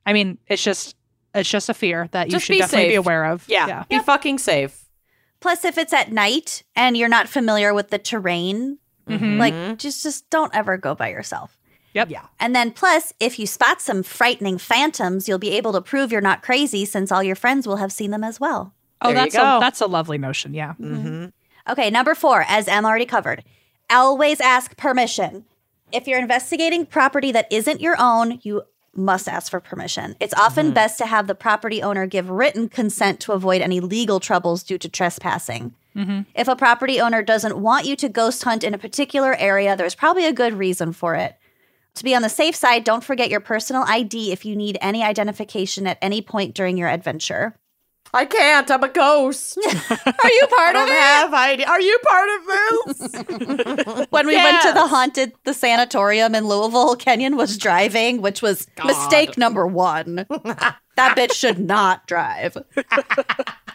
I 0.05 0.12
mean, 0.12 0.38
it's 0.49 0.62
just 0.62 0.96
it's 1.34 1.49
just 1.49 1.68
a 1.68 1.74
fear 1.74 2.09
that 2.12 2.26
you 2.28 2.32
Just 2.32 2.46
should 2.46 2.55
be 2.55 2.59
definitely 2.59 2.88
be 2.88 2.94
aware 2.96 3.26
of. 3.26 3.44
Yeah, 3.46 3.84
be 3.88 3.99
fucking 4.01 4.38
safe. 4.38 4.86
Plus, 5.40 5.64
if 5.64 5.78
it's 5.78 5.92
at 5.92 6.11
night 6.11 6.64
and 6.74 6.96
you're 6.96 7.09
not 7.09 7.28
familiar 7.28 7.72
with 7.72 7.90
the 7.90 7.99
terrain, 7.99 8.78
Mhm. 9.09 9.38
like 9.38 9.78
just 9.78 10.03
just 10.03 10.28
don't 10.30 10.53
ever 10.55 10.76
go 10.76 10.94
by 10.96 11.11
yourself. 11.11 11.57
Yep. 11.94 12.11
Yeah. 12.11 12.22
And 12.40 12.57
then 12.57 12.72
plus, 12.72 13.12
if 13.20 13.38
you 13.38 13.46
spot 13.46 13.80
some 13.80 14.03
frightening 14.03 14.59
phantoms, 14.59 15.28
you'll 15.28 15.38
be 15.38 15.51
able 15.57 15.72
to 15.74 15.80
prove 15.80 16.11
you're 16.11 16.20
not 16.20 16.42
crazy 16.42 16.84
since 16.84 17.12
all 17.12 17.22
your 17.22 17.36
friends 17.36 17.66
will 17.68 17.76
have 17.76 17.92
seen 17.92 18.11
them 18.11 18.24
as 18.24 18.40
well. 18.40 18.74
Oh, 19.01 19.09
There 19.12 19.16
you 19.24 19.30
that's 19.30 19.34
a 19.34 19.59
that's 19.61 19.80
a 19.80 19.86
lovely 19.86 20.18
notion. 20.18 20.55
Yeah. 20.55 20.74
Mm-hmm. 20.80 21.26
Okay, 21.70 21.90
number 21.90 22.14
four, 22.14 22.44
as 22.49 22.66
Em 22.68 22.84
already 22.86 23.07
covered, 23.07 23.44
always 23.90 24.40
ask 24.40 24.76
permission. 24.76 25.44
If 25.92 26.07
you're 26.07 26.18
investigating 26.18 26.86
property 26.86 27.32
that 27.32 27.46
isn't 27.51 27.80
your 27.80 27.96
own, 27.99 28.40
you 28.42 28.62
must 28.94 29.28
ask 29.28 29.51
for 29.51 29.61
permission. 29.61 30.16
It's 30.18 30.34
often 30.34 30.72
best 30.72 30.99
to 30.99 31.07
have 31.07 31.26
the 31.26 31.34
property 31.34 31.82
owner 31.82 32.07
give 32.07 32.28
written 32.30 32.68
consent 32.68 33.20
to 33.20 33.32
avoid 33.32 33.62
any 33.62 33.80
legal 33.80 34.18
troubles 34.18 34.62
due 34.62 34.78
to 34.78 34.88
trespassing. 34.88 35.74
Mhm. 35.96 36.26
If 36.34 36.49
a 36.49 36.57
property 36.57 37.01
owner 37.01 37.22
doesn't 37.22 37.59
want 37.59 37.86
you 37.86 37.96
to 37.96 38.09
ghost 38.09 38.42
hunt 38.42 38.64
in 38.64 38.74
a 38.74 38.78
particular 38.78 39.34
area, 39.36 39.76
there's 39.76 39.94
probably 39.94 40.24
a 40.26 40.32
good 40.32 40.55
reason 40.55 40.92
for 40.92 41.14
it. 41.14 41.36
To 41.94 42.05
be 42.05 42.14
on 42.14 42.22
the 42.22 42.28
safe 42.28 42.55
side, 42.55 42.84
don't 42.84 43.05
forget 43.05 43.30
your 43.30 43.40
personal 43.40 43.84
ID 43.86 44.32
if 44.32 44.44
you 44.44 44.55
need 44.57 44.78
any 44.80 45.03
identification 45.03 45.86
at 45.86 45.99
any 46.01 46.20
point 46.22 46.55
during 46.55 46.76
your 46.76 46.88
adventure. 46.88 47.57
I 48.14 48.24
can't. 48.24 48.70
I'm 48.70 48.82
a 48.82 48.88
ghost. 48.88 49.59
Are 49.66 49.66
you 49.66 49.74
I 49.90 50.46
part 50.56 50.72
don't 50.74 50.88
have 50.88 51.34
ID. 51.34 51.64
Are 51.64 51.80
you 51.80 51.98
part 52.06 52.28
of 52.36 52.46
this? 52.46 54.06
when 54.11 54.26
we 54.26 54.36
went 54.36 54.62
to 54.62 54.72
the 54.72 54.86
haunted 54.86 55.32
the 55.44 55.54
sanatorium 55.54 56.34
in 56.34 56.46
Louisville, 56.46 56.96
Kenyon 56.96 57.36
was 57.36 57.59
driving, 57.59 58.22
which 58.22 58.40
was 58.40 58.66
mistake 58.84 59.36
number 59.36 59.66
one. 59.66 60.26
that 60.26 61.14
bitch 61.16 61.32
should 61.32 61.59
not 61.59 62.06
drive. 62.06 62.56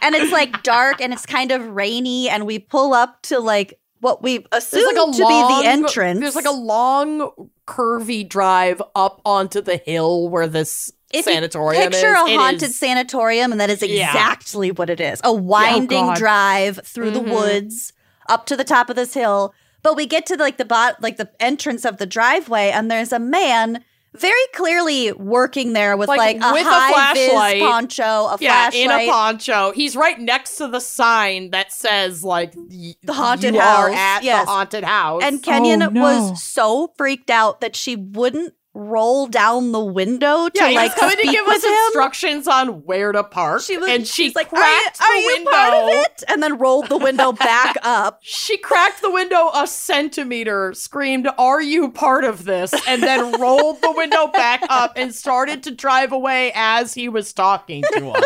and 0.02 0.14
it's 0.14 0.32
like 0.32 0.62
dark 0.62 1.00
and 1.00 1.12
it's 1.12 1.26
kind 1.26 1.52
of 1.52 1.68
rainy, 1.68 2.28
and 2.28 2.46
we 2.46 2.58
pull 2.58 2.92
up 2.92 3.22
to 3.22 3.38
like 3.38 3.78
what 4.00 4.22
we 4.22 4.38
There's 4.50 4.64
assume 4.64 4.94
like 4.94 5.16
to 5.16 5.22
long, 5.22 5.60
be 5.60 5.62
the 5.62 5.70
entrance. 5.70 6.20
There's 6.20 6.36
like 6.36 6.44
a 6.44 6.50
long, 6.50 7.50
curvy 7.66 8.28
drive 8.28 8.82
up 8.94 9.20
onto 9.24 9.60
the 9.60 9.76
hill 9.78 10.28
where 10.28 10.46
this 10.46 10.92
if 11.14 11.26
you 11.26 11.32
sanatorium 11.32 11.82
picture 11.90 12.08
is. 12.14 12.14
a 12.14 12.36
haunted 12.36 12.62
is- 12.70 12.76
sanatorium, 12.78 13.52
and 13.52 13.60
that 13.60 13.70
is 13.70 13.82
Yeah. 13.82 14.08
exactly 14.08 14.70
what 14.70 14.90
it 14.90 15.00
is. 15.00 15.20
A 15.24 15.32
winding 15.32 16.06
God. 16.06 16.16
drive 16.16 16.80
through 16.84 17.10
the 17.12 17.20
Mhm. 17.20 17.32
woods 17.32 17.92
up 18.28 18.46
to 18.46 18.56
the 18.56 18.64
top 18.64 18.90
of 18.90 18.96
this 18.96 19.14
hill. 19.14 19.54
But 19.82 19.96
we 19.96 20.06
get 20.06 20.24
to 20.26 20.36
like 20.36 20.56
the 20.56 20.64
bot, 20.64 21.02
like 21.02 21.16
the 21.18 21.28
entrance 21.40 21.84
of 21.84 21.98
the 21.98 22.06
driveway, 22.06 22.70
and 22.70 22.90
there's 22.90 23.12
a 23.12 23.18
man 23.18 23.84
very 24.16 24.32
clearly 24.54 25.10
working 25.12 25.72
there 25.72 25.96
with 25.96 26.08
Like, 26.08 26.18
like, 26.18 26.36
a 26.36 26.52
with 26.52 26.64
high 26.64 27.12
vis 27.14 27.30
flashlight. 27.32 27.60
poncho, 27.60 28.04
a 28.04 28.36
yeah, 28.40 28.70
flashlight. 28.70 28.82
in 28.84 28.90
a 28.92 29.10
poncho. 29.10 29.72
He's 29.72 29.96
right 29.96 30.18
next 30.20 30.56
to 30.58 30.68
the 30.68 30.78
sign 30.80 31.50
that 31.50 31.72
says 31.72 32.22
like 32.22 32.52
The 32.54 33.12
haunted 33.12 33.54
you 33.54 33.60
are 33.60 33.90
house, 33.90 33.98
at 33.98 34.22
yes. 34.22 34.44
the 34.46 34.50
haunted 34.52 34.84
house. 34.84 35.22
and 35.24 35.42
Kenyon 35.42 35.82
Oh, 35.82 35.88
no. 35.88 36.00
was 36.00 36.42
so 36.42 36.92
freaked 36.96 37.28
out 37.28 37.60
that 37.60 37.74
she 37.74 37.96
wouldn't 37.96 38.54
roll 38.76 39.28
down 39.28 39.70
the 39.70 39.78
window 39.84 40.48
to 40.48 40.58
yeah, 40.58 40.70
like 40.70 40.90
was 40.90 40.98
coming 40.98 41.16
to 41.24 41.30
give 41.30 41.46
us 41.46 41.62
him. 41.62 41.70
instructions 41.86 42.48
on 42.48 42.82
where 42.84 43.12
to 43.12 43.22
park. 43.22 43.62
She 43.62 43.76
and 43.76 44.04
she 44.06 44.24
she's 44.24 44.34
like, 44.34 44.48
cracked 44.50 45.00
"Are, 45.00 45.14
you- 45.16 45.20
are 45.28 45.30
the 45.30 45.36
window. 45.44 45.50
part 45.52 45.74
of 45.74 45.88
it?" 45.90 46.24
And 46.26 46.42
then 46.42 46.58
rolled 46.58 46.88
the 46.88 46.96
window 46.98 47.30
back 47.32 47.76
up. 47.82 48.18
She 48.22 48.58
cracked 48.58 49.00
the 49.00 49.10
window 49.12 49.50
a 49.54 49.66
centimeter, 49.68 50.74
screamed, 50.74 51.28
Are 51.38 51.62
you 51.62 51.90
part 51.90 52.24
of 52.24 52.44
this? 52.44 52.74
And 52.88 53.00
then 53.02 53.40
rolled 53.40 53.80
the 53.80 53.92
window 53.92 54.26
back 54.26 54.62
up 54.68 54.94
and 54.96 55.14
started 55.14 55.62
to 55.64 55.70
drive 55.70 56.10
away 56.12 56.50
as 56.54 56.94
he 56.94 57.08
was 57.08 57.32
talking 57.32 57.82
to 57.92 58.10
us. 58.10 58.24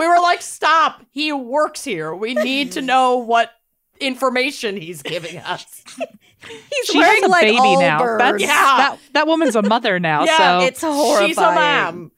we 0.00 0.06
were 0.08 0.18
like, 0.20 0.42
Stop. 0.42 1.02
He 1.12 1.32
works 1.32 1.84
here. 1.84 2.14
We 2.14 2.34
need 2.34 2.72
to 2.72 2.82
know 2.82 3.18
what 3.18 3.52
information 4.00 4.76
he's 4.76 5.00
giving 5.02 5.38
us. 5.38 5.84
He's 6.48 6.86
She 6.86 6.98
wearing 6.98 7.22
has 7.22 7.28
a 7.28 7.30
like 7.30 7.42
baby 7.42 7.58
all 7.58 7.80
now. 7.80 7.98
birds. 7.98 8.22
That's, 8.22 8.42
Yeah. 8.42 8.48
that 8.48 8.98
that 9.12 9.26
woman's 9.26 9.56
a 9.56 9.62
mother 9.62 9.98
now. 9.98 10.24
Yeah, 10.26 10.60
so 10.60 10.66
It's 10.66 10.82
horrifying. 10.82 11.28
She's 11.28 11.38
a 11.38 11.42
mom. 11.52 12.12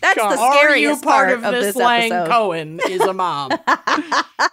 That's 0.00 0.14
the 0.16 0.22
Are 0.22 0.30
you 0.76 0.94
scariest 0.94 1.04
part, 1.04 1.30
of, 1.30 1.42
this, 1.42 1.66
this 1.66 1.76
Lang 1.76 2.12
episode. 2.12 2.30
Cohen 2.30 2.80
is 2.88 3.00
a 3.02 3.12
mom. 3.12 3.50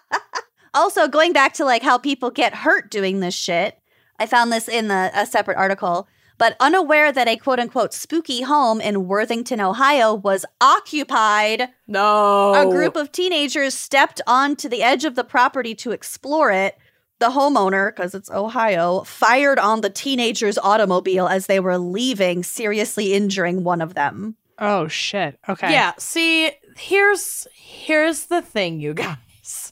Also, 0.73 1.07
going 1.07 1.33
back 1.33 1.53
to 1.55 1.65
like 1.65 1.83
how 1.83 1.97
people 1.97 2.31
get 2.31 2.53
hurt 2.55 2.89
doing 2.89 3.19
this 3.19 3.33
shit, 3.33 3.77
I 4.19 4.25
found 4.25 4.53
this 4.53 4.69
in 4.69 4.87
the, 4.87 5.11
a 5.13 5.25
separate 5.25 5.57
article. 5.57 6.07
But 6.37 6.55
unaware 6.59 7.11
that 7.11 7.27
a 7.27 7.35
quote 7.35 7.59
unquote 7.59 7.93
spooky 7.93 8.41
home 8.41 8.79
in 8.81 9.05
Worthington, 9.07 9.59
Ohio 9.61 10.13
was 10.15 10.45
occupied, 10.59 11.69
no. 11.87 12.53
a 12.55 12.71
group 12.71 12.95
of 12.95 13.11
teenagers 13.11 13.73
stepped 13.73 14.21
onto 14.25 14.67
the 14.69 14.81
edge 14.81 15.03
of 15.05 15.15
the 15.15 15.23
property 15.25 15.75
to 15.75 15.91
explore 15.91 16.49
it. 16.51 16.77
The 17.21 17.29
homeowner, 17.29 17.95
because 17.95 18.15
it's 18.15 18.31
Ohio, 18.31 19.03
fired 19.03 19.59
on 19.59 19.81
the 19.81 19.91
teenagers' 19.91 20.57
automobile 20.57 21.27
as 21.27 21.45
they 21.45 21.59
were 21.59 21.77
leaving, 21.77 22.41
seriously 22.41 23.13
injuring 23.13 23.63
one 23.63 23.79
of 23.79 23.93
them. 23.93 24.35
oh 24.57 24.87
shit. 24.87 25.37
Okay. 25.47 25.71
Yeah, 25.71 25.93
see, 25.99 26.49
here's 26.75 27.47
here's 27.53 28.25
the 28.25 28.41
thing, 28.41 28.79
you 28.79 28.95
guys. 28.95 29.71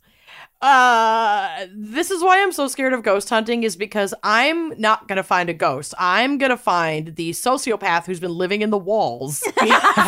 Uh 0.61 1.65
this 1.73 2.11
is 2.11 2.21
why 2.21 2.39
I'm 2.43 2.51
so 2.51 2.67
scared 2.67 2.93
of 2.93 3.01
ghost 3.01 3.29
hunting 3.29 3.63
is 3.63 3.75
because 3.77 4.13
I'm 4.23 4.79
not 4.79 5.07
going 5.07 5.15
to 5.17 5.23
find 5.23 5.49
a 5.49 5.53
ghost. 5.53 5.93
I'm 5.97 6.37
going 6.37 6.49
to 6.51 6.57
find 6.57 7.15
the 7.15 7.31
sociopath 7.31 8.05
who's 8.05 8.19
been 8.19 8.33
living 8.37 8.61
in 8.61 8.69
the 8.69 8.77
walls 8.77 9.39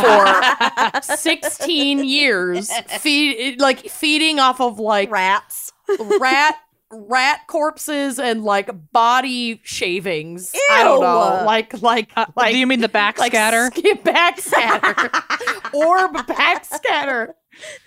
for 0.01 1.01
16 1.01 2.03
years 2.03 2.69
feed 2.99 3.59
like 3.61 3.79
feeding 3.89 4.39
off 4.39 4.59
of 4.61 4.77
like 4.77 5.09
Rats. 5.09 5.71
rat 6.19 6.57
rat 6.91 7.41
corpses 7.47 8.19
and 8.19 8.43
like 8.43 8.69
body 8.91 9.61
shavings. 9.63 10.51
I 10.71 10.83
don't 10.83 11.01
know. 11.01 11.43
Like 11.45 11.81
like 11.81 12.09
Uh, 12.15 12.25
like 12.35 12.51
do 12.53 12.57
you 12.59 12.67
mean 12.67 12.81
the 12.81 12.89
backscatter? 12.89 13.69
like 13.69 13.75
sk- 13.77 14.03
backscatter 14.03 15.73
orb 15.73 16.15
backscatter 16.27 17.29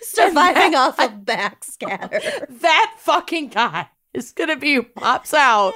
Surviving 0.01 0.75
off 0.75 0.99
of 0.99 1.11
backscatter. 1.23 2.47
that 2.61 2.95
fucking 2.99 3.49
guy 3.49 3.87
is 4.13 4.31
gonna 4.31 4.55
be 4.55 4.81
pops 4.81 5.33
out 5.33 5.73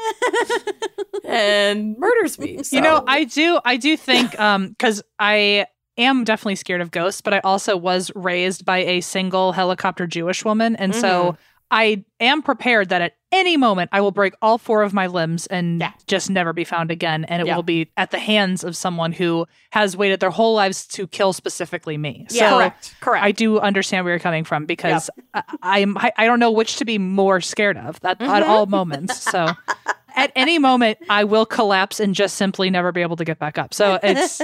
and 1.25 1.97
murders 1.97 2.39
me 2.39 2.59
You 2.71 2.81
know. 2.81 3.03
I 3.07 3.23
do 3.25 3.59
I 3.65 3.77
do 3.77 3.97
think 3.97 4.39
um 4.39 4.75
cuz 4.79 5.01
I 5.19 5.65
am 5.97 6.23
definitely 6.23 6.55
scared 6.55 6.79
of 6.79 6.91
ghosts, 6.91 7.19
but 7.19 7.33
I 7.33 7.39
also 7.39 7.75
was 7.75 8.09
raised 8.15 8.63
by 8.63 8.77
a 8.77 9.01
single 9.01 9.51
helicopter 9.51 10.07
Jewish 10.07 10.45
woman. 10.45 10.77
And 10.77 10.95
so 10.95 11.35
I 11.71 12.03
am 12.19 12.41
prepared 12.41 12.89
that 12.89 13.01
at 13.01 13.13
any 13.31 13.57
moment 13.57 13.89
I 13.93 14.01
will 14.01 14.11
break 14.11 14.33
all 14.41 14.57
four 14.57 14.81
of 14.81 14.91
my 14.93 15.07
limbs 15.07 15.45
and 15.47 15.79
Yeah. 15.79 15.91
just 16.07 16.29
never 16.29 16.51
be 16.51 16.63
found 16.63 16.89
again. 16.89 17.25
And 17.25 17.41
it 17.41 17.47
Yeah. 17.47 17.55
will 17.55 17.63
be 17.63 17.91
at 17.95 18.09
the 18.11 18.17
hands 18.17 18.63
of 18.63 18.75
someone 18.75 19.11
who 19.11 19.45
has 19.71 19.95
waited 19.95 20.19
their 20.19 20.31
whole 20.31 20.55
lives 20.55 20.87
to 20.87 21.05
kill 21.07 21.31
specifically 21.31 21.97
me. 21.97 22.25
Yeah. 22.31 22.49
So 22.49 22.57
Correct. 22.57 22.95
Correct. 23.01 23.25
I 23.25 23.31
do 23.31 23.59
understand 23.59 24.03
where 24.05 24.13
you're 24.13 24.19
coming 24.19 24.43
from 24.43 24.65
because 24.65 25.09
I, 25.33 25.43
I'm 25.61 25.97
I, 25.97 26.11
I 26.17 26.25
don't 26.25 26.39
know 26.39 26.51
which 26.51 26.77
to 26.77 26.85
be 26.85 26.97
more 26.97 27.39
scared 27.39 27.77
of 27.77 27.99
at, 28.03 28.19
at 28.21 28.43
all 28.43 28.65
mm-hmm. 28.65 28.71
moments. 28.71 29.21
So 29.21 29.47
at 30.19 30.31
any 30.35 30.59
moment 30.59 30.97
I 31.09 31.23
will 31.23 31.45
collapse 31.45 31.99
and 31.99 32.13
just 32.15 32.35
simply 32.35 32.69
never 32.69 32.91
be 32.91 33.01
able 33.01 33.15
to 33.17 33.25
get 33.25 33.39
back 33.39 33.57
up. 33.57 33.73
So 33.73 33.99
it's 34.03 34.41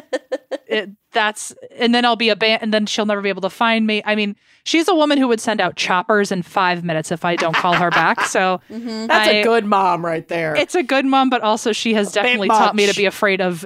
it, 0.67 0.89
that's 1.11 1.53
and 1.77 1.93
then 1.93 2.05
I'll 2.05 2.15
be 2.15 2.29
abandoned 2.29 2.63
and 2.63 2.73
then 2.73 2.85
she'll 2.85 3.05
never 3.05 3.21
be 3.21 3.29
able 3.29 3.41
to 3.41 3.49
find 3.49 3.85
me. 3.87 4.01
I 4.05 4.15
mean, 4.15 4.35
she's 4.63 4.87
a 4.87 4.95
woman 4.95 5.17
who 5.17 5.27
would 5.27 5.39
send 5.41 5.61
out 5.61 5.75
choppers 5.75 6.31
in 6.31 6.41
5 6.43 6.83
minutes 6.83 7.11
if 7.11 7.23
I 7.25 7.35
don't 7.35 7.55
call 7.55 7.73
her 7.73 7.89
back. 7.91 8.21
So 8.21 8.61
That's 8.69 9.29
I- 9.29 9.31
a 9.33 9.43
good 9.43 9.65
mom 9.65 10.05
right 10.05 10.27
there. 10.27 10.55
it's 10.55 10.75
a 10.75 10.83
good 10.83 11.05
mom, 11.05 11.29
but 11.29 11.41
also 11.41 11.71
she 11.71 11.93
has 11.93 12.11
definitely 12.11 12.47
taught 12.49 12.75
me 12.75 12.87
to 12.87 12.95
be 12.95 13.05
afraid 13.05 13.41
of 13.41 13.65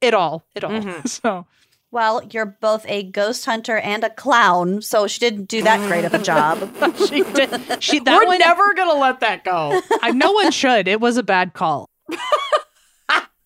it 0.00 0.14
all. 0.14 0.44
It 0.54 0.64
all. 0.64 0.70
Mhm. 0.70 1.06
So 1.22 1.46
Well, 1.92 2.22
you're 2.30 2.46
both 2.46 2.84
a 2.88 3.02
ghost 3.02 3.44
hunter 3.46 3.76
and 3.78 4.04
a 4.04 4.10
clown, 4.10 4.80
so 4.80 5.06
she 5.08 5.18
didn't 5.18 5.46
do 5.46 5.62
that 5.62 5.86
great 5.88 6.04
of 6.04 6.14
a 6.14 6.22
job. 6.22 6.58
she 7.08 7.22
did 7.24 7.82
she 7.82 7.98
that 7.98 8.16
We're 8.16 8.26
one 8.26 8.38
never 8.38 8.74
gonna 8.74 8.98
let 9.00 9.20
that 9.20 9.42
go. 9.44 9.80
I, 10.02 10.12
no 10.12 10.30
one 10.32 10.52
should. 10.52 10.86
It 10.86 11.00
was 11.00 11.16
a 11.16 11.22
bad 11.24 11.52
call. 11.52 11.88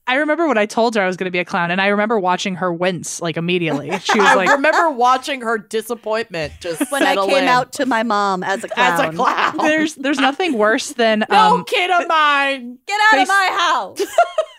I 0.07 0.17
remember 0.17 0.47
when 0.47 0.59
I 0.59 0.67
told 0.67 0.95
her 0.97 1.01
I 1.01 1.07
was 1.07 1.17
going 1.17 1.25
to 1.25 1.31
be 1.31 1.39
a 1.39 1.47
clown, 1.47 1.71
and 1.71 1.81
I 1.81 1.87
remember 1.87 2.19
watching 2.19 2.57
her 2.57 2.71
wince 2.71 3.23
like 3.23 3.39
immediately. 3.39 3.91
She 4.01 4.19
was 4.21 4.37
like, 4.37 4.51
I 4.51 4.53
remember 4.53 4.91
watching 4.91 5.41
her 5.41 5.57
disappointment 5.57 6.53
just 6.61 6.93
When 6.93 7.03
I 7.03 7.15
came 7.17 7.31
in 7.39 7.45
out 7.45 7.73
to 7.75 7.87
my 7.87 8.03
mom 8.03 8.43
as 8.43 8.63
a 8.65 8.69
clown. 8.69 9.01
as 9.01 9.15
a 9.15 9.17
clown. 9.17 9.57
"There's 9.57 9.95
there's 9.95 10.19
nothing 10.19 10.59
worse 10.59 10.93
than 10.93 11.25
no 11.31 11.57
um." 11.57 11.65
kid 11.65 11.91
of 11.91 12.07
mine. 12.07 12.79
Get 12.87 13.01
out 13.01 13.17
They- 13.17 13.23
of 13.23 13.29
my 13.29 13.49
house. 13.59 14.03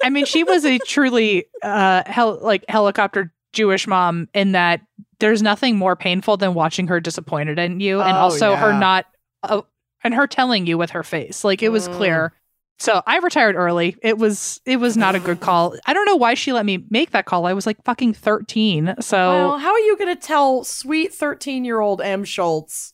I 0.04 0.10
mean, 0.10 0.26
she 0.26 0.44
was 0.44 0.66
a 0.66 0.80
truly 0.80 1.46
uh 1.62 2.02
hel- 2.08 2.40
like 2.42 2.66
helicopter 2.68 3.32
Jewish 3.56 3.88
mom 3.88 4.30
in 4.36 4.52
that 4.52 4.82
there's 5.20 5.42
nothing 5.42 5.78
more 5.78 5.96
painful 5.96 6.38
than 6.38 6.54
watching 6.54 6.88
her 6.88 7.00
disappointed 7.00 7.58
in 7.58 7.80
you, 7.80 8.02
and 8.02 8.16
Oh, 8.16 8.22
also 8.22 8.56
her 8.56 8.72
not 8.80 9.06
uh, 9.42 9.62
and 10.04 10.14
her 10.14 10.28
telling 10.28 10.68
you 10.68 10.78
with 10.78 10.92
her 10.92 11.02
face. 11.04 11.44
Like 11.44 11.64
it 11.64 11.70
was 11.70 11.88
Mm. 11.90 11.96
clear. 11.98 12.34
So 12.78 13.02
I 13.08 13.20
retired 13.20 13.56
early. 13.56 13.96
It 14.04 14.18
was 14.18 14.60
it 14.66 14.78
was 14.78 14.98
not 14.98 15.16
a 15.16 15.20
good 15.20 15.40
call. 15.48 15.76
I 15.86 15.94
don't 15.94 16.06
know 16.06 16.18
why 16.18 16.34
she 16.34 16.52
let 16.52 16.66
me 16.66 16.86
make 16.90 17.12
that 17.12 17.26
call. 17.26 17.46
I 17.46 17.54
was 17.54 17.66
like 17.66 17.82
fucking 17.86 18.14
13. 18.14 18.96
So 19.00 19.18
Well, 19.18 19.58
how 19.58 19.72
are 19.72 19.80
you 19.80 19.96
gonna 19.98 20.16
tell 20.18 20.64
sweet 20.66 21.14
thirteen-year-old 21.14 22.02
Em 22.02 22.26
Schulz 22.26 22.94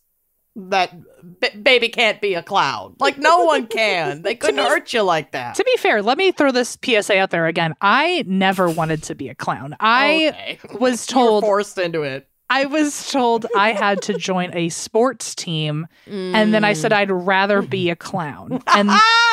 that 0.55 0.93
b- 1.39 1.49
baby 1.61 1.89
can't 1.89 2.19
be 2.21 2.33
a 2.33 2.43
clown? 2.43 2.95
Like 2.99 3.17
no 3.17 3.45
one 3.45 3.67
can. 3.67 4.21
They 4.21 4.35
couldn't 4.35 4.57
be- 4.57 4.61
hurt 4.69 4.93
you 4.93 5.01
like 5.03 5.31
that. 5.31 5.55
To 5.55 5.63
be 5.63 5.75
fair, 5.77 6.01
let 6.01 6.17
me 6.17 6.31
throw 6.31 6.51
this 6.51 6.77
PSA 6.83 7.17
out 7.17 7.29
there 7.31 7.47
again. 7.47 7.73
I 7.81 8.23
never 8.27 8.69
wanted 8.69 9.03
to 9.03 9.15
be 9.15 9.29
a 9.29 9.35
clown. 9.35 9.75
I 9.79 10.29
Okay. 10.33 10.59
was 10.79 11.05
told 11.05 11.43
forced 11.43 11.77
into 11.77 12.03
it. 12.03 12.27
I 12.49 12.65
was 12.65 13.09
told 13.09 13.45
I 13.55 13.71
had 13.71 14.01
to 14.03 14.13
join 14.17 14.53
a 14.53 14.67
sports 14.67 15.33
team 15.35 15.87
and 16.05 16.53
then 16.53 16.65
I 16.65 16.73
said 16.73 16.91
mm. 16.91 16.97
I'd 16.97 17.09
rather 17.09 17.61
be 17.61 17.89
a 17.89 17.95
clown. 17.95 18.61
And 18.75 18.89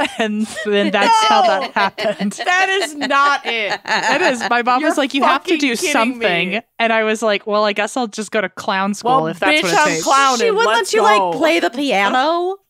and 0.18 0.46
then 0.64 0.90
that's 0.90 1.24
how 1.26 1.42
that 1.42 1.72
happened. 1.72 2.32
that 2.44 2.68
is 2.68 2.94
not 2.94 3.44
it. 3.44 3.80
It 3.84 4.22
is. 4.22 4.42
My 4.48 4.62
mom 4.62 4.82
was 4.82 4.96
You're 4.96 4.96
like, 4.96 5.14
"You 5.14 5.22
have 5.22 5.44
to 5.44 5.56
do 5.58 5.76
something," 5.76 6.50
me. 6.50 6.60
and 6.78 6.92
I 6.92 7.04
was 7.04 7.22
like, 7.22 7.46
"Well, 7.46 7.64
I 7.64 7.72
guess 7.72 7.96
I'll 7.96 8.06
just 8.06 8.30
go 8.30 8.40
to 8.40 8.48
clown 8.48 8.94
school 8.94 9.10
Well, 9.16 9.26
if 9.28 9.38
that's 9.40 9.60
bitch, 9.60 9.62
what 9.64 9.72
it 9.72 9.78
I'm 9.78 9.88
takes." 9.88 10.02
clowning. 10.04 10.38
she 10.40 10.50
wouldn't 10.50 10.66
Let's 10.66 10.92
let 10.94 11.02
you 11.02 11.18
go. 11.18 11.28
like 11.30 11.38
play 11.38 11.60
the 11.60 11.70
piano. 11.70 12.56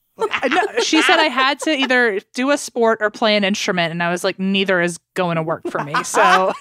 No, 0.50 0.60
she 0.82 1.00
said 1.00 1.18
I 1.18 1.28
had 1.28 1.60
to 1.60 1.70
either 1.70 2.20
do 2.34 2.50
a 2.50 2.58
sport 2.58 2.98
or 3.00 3.08
play 3.08 3.36
an 3.36 3.44
instrument, 3.44 3.90
and 3.90 4.02
I 4.02 4.10
was 4.10 4.22
like, 4.22 4.38
"Neither 4.38 4.82
is 4.82 4.98
going 5.14 5.36
to 5.36 5.42
work 5.42 5.62
for 5.70 5.82
me." 5.82 5.94
So, 6.04 6.52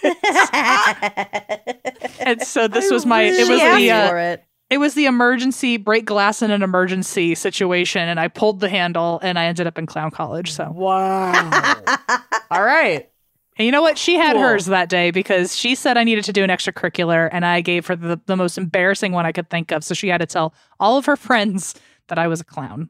and 2.21 2.41
so 2.41 2.69
this 2.69 2.89
I 2.89 2.93
was 2.93 3.05
my. 3.05 3.23
It 3.23 3.49
was 3.49 3.59
asked 3.59 3.77
the. 3.77 3.91
Uh, 3.91 4.09
for 4.09 4.17
it. 4.17 4.43
It 4.69 4.77
was 4.77 4.93
the 4.93 5.05
emergency 5.05 5.77
break 5.77 6.05
glass 6.05 6.41
in 6.41 6.51
an 6.51 6.61
emergency 6.63 7.35
situation, 7.35 8.07
and 8.07 8.19
I 8.19 8.27
pulled 8.27 8.59
the 8.59 8.69
handle, 8.69 9.19
and 9.23 9.37
I 9.39 9.45
ended 9.45 9.67
up 9.67 9.77
in 9.77 9.85
clown 9.85 10.11
college. 10.11 10.51
So, 10.51 10.71
Wow. 10.73 11.83
All 12.51 12.63
right. 12.63 13.09
and 13.57 13.65
you 13.65 13.71
know 13.71 13.81
what? 13.81 13.97
She 13.97 14.15
had 14.15 14.33
Cool. 14.33 14.41
hers 14.43 14.65
that 14.67 14.89
day 14.89 15.11
because 15.11 15.55
she 15.55 15.75
said 15.75 15.97
I 15.97 16.03
needed 16.03 16.23
to 16.25 16.33
do 16.33 16.43
an 16.43 16.49
extracurricular, 16.49 17.29
and 17.31 17.45
I 17.45 17.61
gave 17.61 17.87
her 17.87 17.95
the, 17.95 18.19
the 18.25 18.35
most 18.35 18.57
embarrassing 18.57 19.11
one 19.11 19.25
I 19.25 19.31
could 19.31 19.49
think 19.49 19.71
of. 19.71 19.83
So 19.83 19.93
she 19.93 20.07
had 20.07 20.19
to 20.19 20.25
tell 20.25 20.53
all 20.79 20.97
of 20.97 21.05
her 21.05 21.15
friends 21.15 21.75
that 22.07 22.17
I 22.19 22.27
was 22.27 22.41
a 22.41 22.43
clown. 22.45 22.89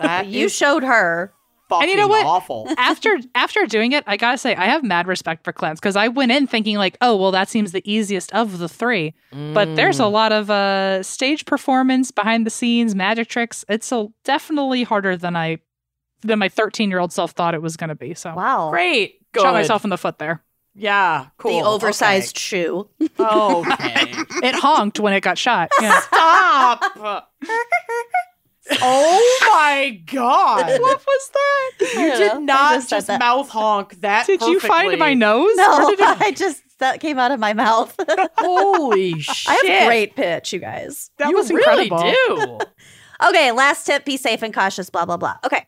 That 0.00 0.26
You 0.26 0.48
showed 0.48 0.82
her. 0.82 1.32
Fucking 1.68 1.88
you 1.88 1.96
know 1.96 2.08
what? 2.08 2.24
awful. 2.26 2.68
after 2.78 3.18
after 3.34 3.66
doing 3.66 3.92
it, 3.92 4.04
I 4.06 4.16
gotta 4.16 4.38
say 4.38 4.54
I 4.54 4.66
have 4.66 4.82
mad 4.82 5.06
respect 5.06 5.44
for 5.44 5.52
clowns 5.52 5.80
because 5.80 5.96
I 5.96 6.08
went 6.08 6.32
in 6.32 6.46
thinking 6.46 6.76
like, 6.76 6.96
oh 7.00 7.16
well, 7.16 7.30
that 7.32 7.48
seems 7.48 7.72
the 7.72 7.82
easiest 7.90 8.32
of 8.32 8.58
the 8.58 8.68
three. 8.68 9.14
But 9.32 9.74
there's 9.76 9.98
Mm. 9.98 10.04
a 10.04 10.08
lot 10.08 10.32
of 10.32 10.50
uh 10.50 11.02
stage 11.02 11.44
performance, 11.44 12.10
behind 12.10 12.46
the 12.46 12.50
scenes, 12.50 12.94
magic 12.94 13.28
tricks. 13.28 13.64
It's 13.68 13.90
a, 13.92 14.08
definitely 14.24 14.82
harder 14.84 15.16
than 15.16 15.36
I 15.36 15.58
than 16.22 16.38
my 16.38 16.48
13 16.48 16.90
year 16.90 16.98
old 16.98 17.12
self 17.12 17.32
thought 17.32 17.54
it 17.54 17.62
was 17.62 17.76
gonna 17.76 17.94
be. 17.94 18.14
So 18.14 18.34
Wow. 18.34 18.70
great. 18.70 19.20
Good. 19.32 19.42
shot 19.42 19.52
myself 19.52 19.84
in 19.84 19.90
the 19.90 19.98
foot 19.98 20.18
there. 20.18 20.42
Yeah, 20.78 21.26
cool. 21.38 21.58
The 21.58 21.66
oversized 21.66 22.36
shoe. 22.38 22.88
Okay. 23.00 23.12
okay. 23.18 24.12
It 24.42 24.54
honked 24.54 25.00
when 25.00 25.14
it 25.14 25.22
got 25.22 25.38
shot. 25.38 25.70
Yeah. 25.80 26.00
Stop. 26.00 27.28
oh 28.72 29.50
my 29.52 30.00
god. 30.06 30.66
what 30.80 31.04
was 31.06 31.30
that? 31.32 31.70
You 31.80 31.86
I 32.00 32.08
don't 32.18 32.18
did. 32.18 32.32
I 32.32 32.38
not 32.40 32.72
just 32.74 32.90
just, 32.90 33.08
mouth 33.08 33.48
honk 33.48 34.00
that. 34.00 34.26
Did 34.26 34.40
you 34.42 34.60
find 34.60 34.98
my 34.98 35.14
nose? 35.14 35.50
No, 35.56 35.88
it- 35.90 36.00
I 36.00 36.32
just 36.32 36.62
that 36.78 37.00
came 37.00 37.18
out 37.18 37.30
of 37.30 37.40
my 37.40 37.54
mouth. 37.54 37.94
Holy 38.38 39.18
shit! 39.20 39.48
I 39.48 39.54
have 39.72 39.82
a 39.82 39.86
great 39.86 40.14
pitch, 40.16 40.52
you 40.52 40.58
guys. 40.58 41.10
that 41.18 41.30
you 41.30 41.36
was 41.36 41.50
really 41.50 41.84
incredible. 41.88 42.58
do. 42.58 42.58
Okay, 43.30 43.50
last 43.50 43.86
tip 43.86 44.04
be 44.04 44.18
safe 44.18 44.42
and 44.42 44.52
cautious, 44.52 44.90
blah, 44.90 45.06
blah, 45.06 45.16
blah. 45.16 45.36
Okay. 45.42 45.64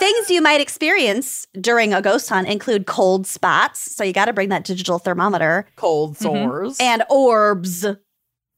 Things 0.00 0.28
you 0.28 0.42
might 0.42 0.60
experience 0.60 1.46
during 1.60 1.94
a 1.94 2.02
ghost 2.02 2.28
hunt 2.28 2.48
include 2.48 2.86
cold 2.86 3.28
spots. 3.28 3.94
So 3.94 4.02
you 4.02 4.12
got 4.12 4.24
to 4.24 4.32
bring 4.32 4.48
that 4.48 4.64
digital 4.64 4.98
thermometer 4.98 5.66
Cold 5.76 6.16
Mhm. 6.16 6.22
sores 6.22 6.76
and 6.80 7.04
orbs. 7.08 7.84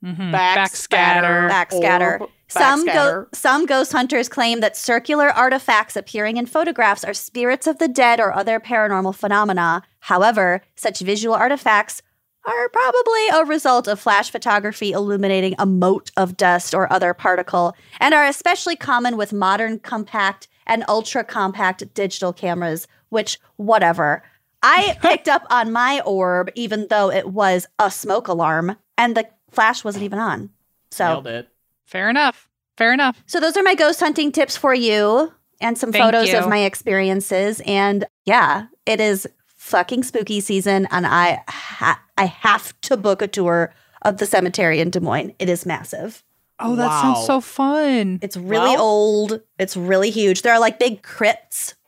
Mhm. 0.03 0.33
backscatter, 0.33 1.51
Backscatter. 1.51 2.21
orb, 2.23 2.31
Some, 2.53 2.85
go- 2.85 3.27
some 3.33 3.67
ghost 3.67 3.93
hunters 3.93 4.29
claim 4.29 4.61
that 4.61 4.77
circular 4.77 5.31
artifacts 5.31 5.97
appearing 5.97 6.37
in 6.37 6.47
photographs 6.47 7.05
are 7.05 7.15
spirits 7.15 7.67
of 7.67 7.79
the 7.79 7.89
dead 7.89 8.21
or 8.21 8.33
other 8.33 8.61
paranormal 8.61 9.15
phenomena. 9.15 9.83
However, 10.01 10.63
such 10.75 11.01
visual 11.01 11.35
artifacts 11.35 12.03
are 12.45 12.69
probably 12.71 13.29
a 13.29 13.45
result 13.45 13.87
of 13.87 14.01
flash 14.01 14.31
photography 14.31 14.93
illuminating 14.93 15.55
a 15.59 15.67
mote 15.67 16.11
of 16.17 16.37
dust 16.37 16.75
or 16.75 16.93
other 16.93 17.15
particle 17.15 17.77
and 18.01 18.15
are 18.15 18.27
especially 18.27 18.77
common 18.77 19.17
with 19.17 19.33
modern 19.33 19.79
compact 19.79 20.49
and 20.67 20.85
ultra 20.89 21.25
compact 21.25 21.93
digital 21.95 22.33
cameras, 22.33 22.87
which, 23.11 23.39
whatever. 23.57 24.23
I 24.63 24.97
picked 25.03 25.29
up 25.29 25.45
on 25.51 25.73
my 25.73 26.01
orb, 26.05 26.51
even 26.55 26.87
though 26.89 27.11
it 27.11 27.29
was 27.29 27.67
a 27.79 27.91
smoke 27.91 28.29
alarm, 28.29 28.77
and 28.97 29.17
the 29.17 29.29
flash 29.51 29.85
wasn't 29.85 30.05
even 30.05 30.19
on. 30.19 30.51
So. 30.91 31.05
Nailed 31.05 31.27
it. 31.27 31.49
Fair 31.93 32.09
enough. 32.09 32.49
Fair 32.79 32.93
enough. 32.95 33.23
So 33.27 33.39
those 33.39 33.57
are 33.57 33.63
my 33.63 33.75
ghost 33.75 34.01
hunting 34.01 34.33
tips 34.33 34.57
for 34.57 34.73
you 34.75 35.31
and 35.61 35.77
some 35.77 35.93
Thank 35.93 36.03
photos 36.05 36.31
you. 36.31 36.39
of 36.39 36.49
my 36.49 36.61
experiences 36.61 37.61
and 37.67 38.07
yeah, 38.25 38.67
it 38.87 38.99
is 38.99 39.29
fucking 39.57 40.03
spooky 40.03 40.41
season 40.41 40.89
and 40.91 41.07
I 41.07 41.43
ha- 41.49 42.03
I 42.17 42.25
have 42.25 42.73
to 42.83 42.97
book 42.97 43.21
a 43.21 43.29
tour 43.29 43.75
of 44.01 44.17
the 44.17 44.25
cemetery 44.27 44.81
in 44.81 44.89
Des 44.89 45.01
Moines. 45.01 45.35
It 45.39 45.51
is 45.51 45.67
massive. 45.67 46.25
Oh, 46.59 46.75
that 46.77 46.87
Wow. 46.89 47.03
sounds 47.15 47.27
so 47.27 47.41
fun. 47.43 48.19
It's 48.23 48.39
really 48.39 48.71
Well- 48.77 48.81
old. 48.83 49.41
It's 49.59 49.77
really 49.77 50.11
huge. 50.11 50.41
There 50.43 50.53
are 50.55 50.59
like 50.61 50.79
big 50.79 51.03
crypts. 51.03 51.75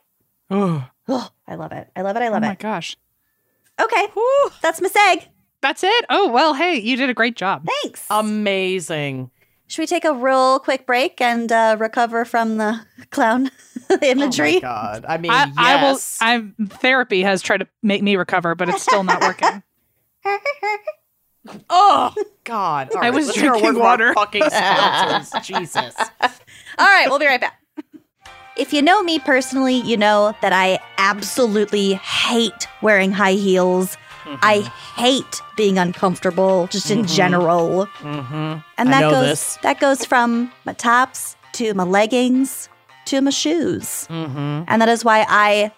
Oh, 1.07 1.29
I 1.47 1.53
love 1.55 1.71
it. 1.71 1.87
I 1.95 2.01
love 2.01 2.15
it. 2.15 2.21
I 2.23 2.29
love 2.29 2.37
oh 2.37 2.39
my 2.41 2.47
it. 2.47 2.49
Oh 2.49 2.51
my 2.51 2.55
gosh. 2.55 2.95
Okay. 3.81 4.07
Whew. 4.13 4.49
That's 4.61 4.81
Miss 4.81 4.95
Egg. 4.95 5.27
That's 5.61 5.83
it. 5.83 6.05
Oh, 6.09 6.29
well, 6.29 6.53
hey, 6.55 6.79
you 6.79 6.95
did 6.97 7.09
a 7.09 7.13
great 7.13 7.35
job. 7.35 7.67
Thanks. 7.83 8.05
Amazing. 8.09 9.29
Should 9.67 9.81
we 9.81 9.87
take 9.87 10.05
a 10.05 10.13
real 10.13 10.59
quick 10.59 10.85
break 10.85 11.19
and 11.19 11.51
uh, 11.51 11.75
recover 11.79 12.23
from 12.23 12.57
the 12.57 12.85
clown 13.09 13.49
imagery? 14.01 14.51
Oh 14.51 14.55
my 14.55 14.59
god. 14.61 15.05
I 15.07 15.17
mean, 15.17 15.31
I, 15.31 15.45
yes. 15.45 16.19
I 16.21 16.37
will. 16.37 16.51
I'm 16.59 16.67
therapy 16.69 17.21
has 17.23 17.41
tried 17.41 17.57
to 17.57 17.67
make 17.81 18.03
me 18.03 18.15
recover, 18.15 18.53
but 18.55 18.69
it's 18.69 18.83
still 18.83 19.03
not 19.03 19.21
working. 19.21 19.63
oh 21.69 22.13
God. 22.43 22.91
All 22.91 22.97
I 22.99 23.01
right, 23.01 23.13
was 23.13 23.27
let's 23.27 23.39
hear 23.39 23.53
a 23.53 23.59
drinking 23.59 23.81
water. 23.81 24.13
Fucking 24.13 24.43
sponsors. 24.49 25.45
Jesus. 25.45 25.95
All 25.97 26.87
right, 26.87 27.07
we'll 27.09 27.19
be 27.19 27.25
right 27.25 27.41
back. 27.41 27.59
If 28.57 28.71
you 28.71 28.81
know 28.81 29.03
me 29.03 29.19
personally, 29.19 29.75
you 29.75 29.97
know 29.97 30.33
that 30.41 30.53
I 30.53 30.79
absolutely 30.97 31.95
hate 31.95 32.67
wearing 32.81 33.11
high 33.11 33.33
heels. 33.33 33.97
I 34.41 34.61
hate 34.95 35.41
being 35.55 35.77
uncomfortable 35.77 36.67
just 36.67 36.89
in 36.91 37.05
general. 37.05 37.87
Mm-hmm. 37.99 38.59
And 38.77 38.89
that 38.89 39.01
goes 39.11 39.27
this. 39.27 39.57
that 39.63 39.79
goes 39.79 40.05
from 40.05 40.51
my 40.65 40.73
tops 40.73 41.35
to 41.53 41.73
my 41.73 41.83
leggings 41.83 42.69
to 43.05 43.21
my 43.21 43.31
shoes. 43.31 44.07
Mm-hmm. 44.09 44.63
And 44.67 44.81
that 44.81 44.89
is 44.89 45.05
why 45.05 45.25
I 45.27 45.71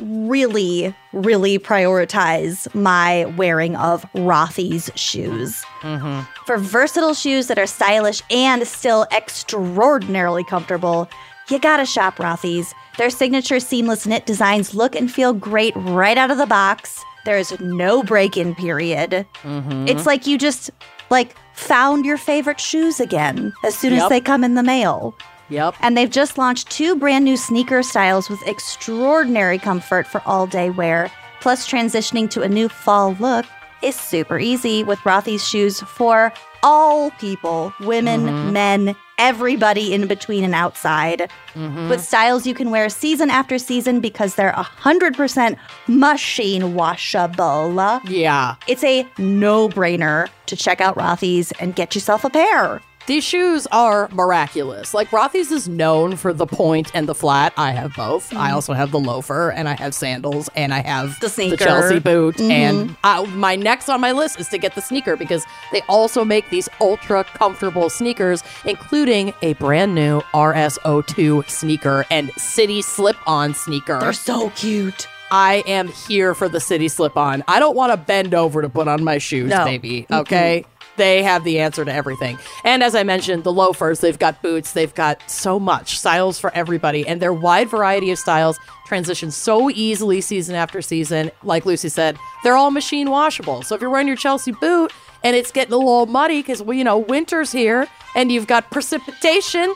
really, 0.00 0.94
really 1.12 1.58
prioritize 1.58 2.72
my 2.74 3.26
wearing 3.36 3.76
of 3.76 4.02
Rothy's 4.12 4.90
shoes. 4.96 5.62
Mm-hmm. 5.82 6.22
For 6.46 6.58
versatile 6.58 7.14
shoes 7.14 7.46
that 7.46 7.58
are 7.58 7.66
stylish 7.66 8.22
and 8.30 8.66
still 8.66 9.06
extraordinarily 9.12 10.44
comfortable, 10.44 11.08
you 11.48 11.58
gotta 11.58 11.86
shop 11.86 12.16
Rothy's. 12.16 12.74
Their 12.98 13.10
signature 13.10 13.60
seamless 13.60 14.06
knit 14.06 14.26
designs 14.26 14.74
look 14.74 14.96
and 14.96 15.10
feel 15.10 15.32
great 15.32 15.74
right 15.76 16.16
out 16.16 16.30
of 16.30 16.38
the 16.38 16.46
box. 16.46 17.04
There 17.24 17.38
is 17.38 17.58
no 17.60 18.02
break-in 18.02 18.54
period. 18.54 19.26
Mm-hmm. 19.42 19.88
It's 19.88 20.06
like 20.06 20.26
you 20.26 20.38
just 20.38 20.70
like 21.10 21.34
found 21.54 22.04
your 22.04 22.16
favorite 22.16 22.60
shoes 22.60 23.00
again 23.00 23.52
as 23.64 23.76
soon 23.76 23.94
as 23.94 24.08
they 24.08 24.20
come 24.20 24.44
in 24.44 24.54
the 24.54 24.62
mail. 24.62 25.16
Yep. 25.50 25.74
And 25.80 25.96
they've 25.96 26.10
just 26.10 26.38
launched 26.38 26.70
two 26.70 26.96
brand 26.96 27.24
new 27.24 27.36
sneaker 27.36 27.82
styles 27.82 28.30
with 28.30 28.46
extraordinary 28.46 29.58
comfort 29.58 30.06
for 30.06 30.22
all 30.24 30.46
day 30.46 30.70
wear. 30.70 31.10
Plus, 31.40 31.68
transitioning 31.68 32.30
to 32.30 32.42
a 32.42 32.48
new 32.48 32.68
fall 32.68 33.14
look 33.20 33.44
is 33.82 33.94
super 33.94 34.38
easy 34.38 34.82
with 34.82 34.98
Rothy's 35.00 35.46
shoes 35.46 35.80
for 35.80 36.32
all 36.62 37.10
people 37.12 37.72
women, 37.80 38.52
men, 38.52 38.96
everybody 39.18 39.94
in 39.94 40.06
between 40.06 40.44
and 40.44 40.54
outside. 40.54 41.30
Mm-hmm. 41.54 41.88
With 41.88 42.02
styles 42.02 42.46
you 42.46 42.54
can 42.54 42.70
wear 42.70 42.88
season 42.88 43.30
after 43.30 43.58
season 43.58 44.00
because 44.00 44.34
they're 44.34 44.52
100% 44.52 45.56
machine 45.88 46.74
washable. 46.74 48.00
Yeah. 48.06 48.56
It's 48.66 48.84
a 48.84 49.06
no 49.18 49.68
brainer 49.68 50.28
to 50.46 50.56
check 50.56 50.80
out 50.80 50.96
Rothy's 50.96 51.52
and 51.60 51.74
get 51.74 51.94
yourself 51.94 52.24
a 52.24 52.30
pair. 52.30 52.80
These 53.06 53.24
shoes 53.24 53.66
are 53.70 54.08
miraculous. 54.12 54.94
Like 54.94 55.08
Rothy's 55.10 55.52
is 55.52 55.68
known 55.68 56.16
for 56.16 56.32
the 56.32 56.46
point 56.46 56.90
and 56.94 57.06
the 57.06 57.14
flat. 57.14 57.52
I 57.56 57.72
have 57.72 57.94
both. 57.94 58.32
I 58.34 58.52
also 58.52 58.72
have 58.72 58.90
the 58.92 58.98
loafer, 58.98 59.50
and 59.50 59.68
I 59.68 59.74
have 59.74 59.94
sandals, 59.94 60.48
and 60.56 60.72
I 60.72 60.80
have 60.80 61.10
Mm-hmm. 61.10 61.18
The 61.20 61.28
sneaker. 61.28 61.56
Chelsea 61.64 61.98
boot. 61.98 62.40
And 62.40 62.96
uh, 63.04 63.24
my 63.34 63.56
next 63.56 63.88
on 63.88 64.00
my 64.00 64.12
list 64.12 64.40
is 64.40 64.48
to 64.48 64.58
get 64.58 64.74
the 64.74 64.80
sneaker 64.80 65.16
because 65.16 65.44
they 65.72 65.80
also 65.82 66.24
make 66.24 66.48
these 66.50 66.68
ultra 66.80 67.24
comfortable 67.24 67.90
sneakers, 67.90 68.42
including 68.64 69.32
a 69.42 69.52
brand 69.54 69.94
new 69.94 70.20
RSO2 70.32 71.48
sneaker 71.48 72.04
and 72.10 72.30
City 72.36 72.80
slip 72.82 73.16
on 73.26 73.54
sneaker. 73.54 73.98
They're 74.00 74.12
so 74.12 74.50
cute. 74.50 75.08
I 75.30 75.64
am 75.66 75.88
here 75.88 76.34
for 76.34 76.48
the 76.48 76.60
city 76.60 76.86
slip 76.86 77.16
on. 77.16 77.42
I 77.48 77.58
don't 77.58 77.74
want 77.74 77.90
to 77.92 77.96
bend 77.96 78.34
over 78.34 78.62
to 78.62 78.68
put 78.68 78.86
on 78.86 79.02
my 79.02 79.18
shoes, 79.18 79.50
No. 79.50 79.64
baby. 79.64 80.06
Okay. 80.10 80.64
They 80.96 81.22
have 81.22 81.42
the 81.44 81.58
answer 81.58 81.84
to 81.84 81.92
everything. 81.92 82.38
And 82.64 82.82
as 82.82 82.94
I 82.94 83.02
mentioned, 83.02 83.42
the 83.44 83.52
loafers, 83.52 84.00
they've 84.00 84.18
got 84.18 84.40
boots, 84.42 84.72
they've 84.72 84.94
got 84.94 85.20
so 85.28 85.58
much 85.58 85.98
styles 85.98 86.38
for 86.38 86.52
everybody. 86.54 87.06
And 87.06 87.20
their 87.20 87.32
wide 87.32 87.68
variety 87.68 88.10
of 88.12 88.18
styles 88.18 88.58
transition 88.86 89.30
so 89.30 89.70
easily 89.70 90.20
season 90.20 90.54
after 90.54 90.80
season. 90.82 91.30
Like 91.42 91.66
Lucy 91.66 91.88
said, 91.88 92.16
they're 92.44 92.56
all 92.56 92.70
machine 92.70 93.10
washable. 93.10 93.62
So 93.62 93.74
if 93.74 93.80
you're 93.80 93.90
wearing 93.90 94.06
your 94.06 94.16
Chelsea 94.16 94.52
boot 94.52 94.92
and 95.24 95.34
it's 95.34 95.50
getting 95.50 95.72
a 95.72 95.78
little 95.78 96.06
muddy 96.06 96.40
because, 96.42 96.62
well, 96.62 96.76
you 96.76 96.84
know, 96.84 96.98
winter's 96.98 97.50
here 97.50 97.88
and 98.14 98.30
you've 98.30 98.46
got 98.46 98.70
precipitation, 98.70 99.74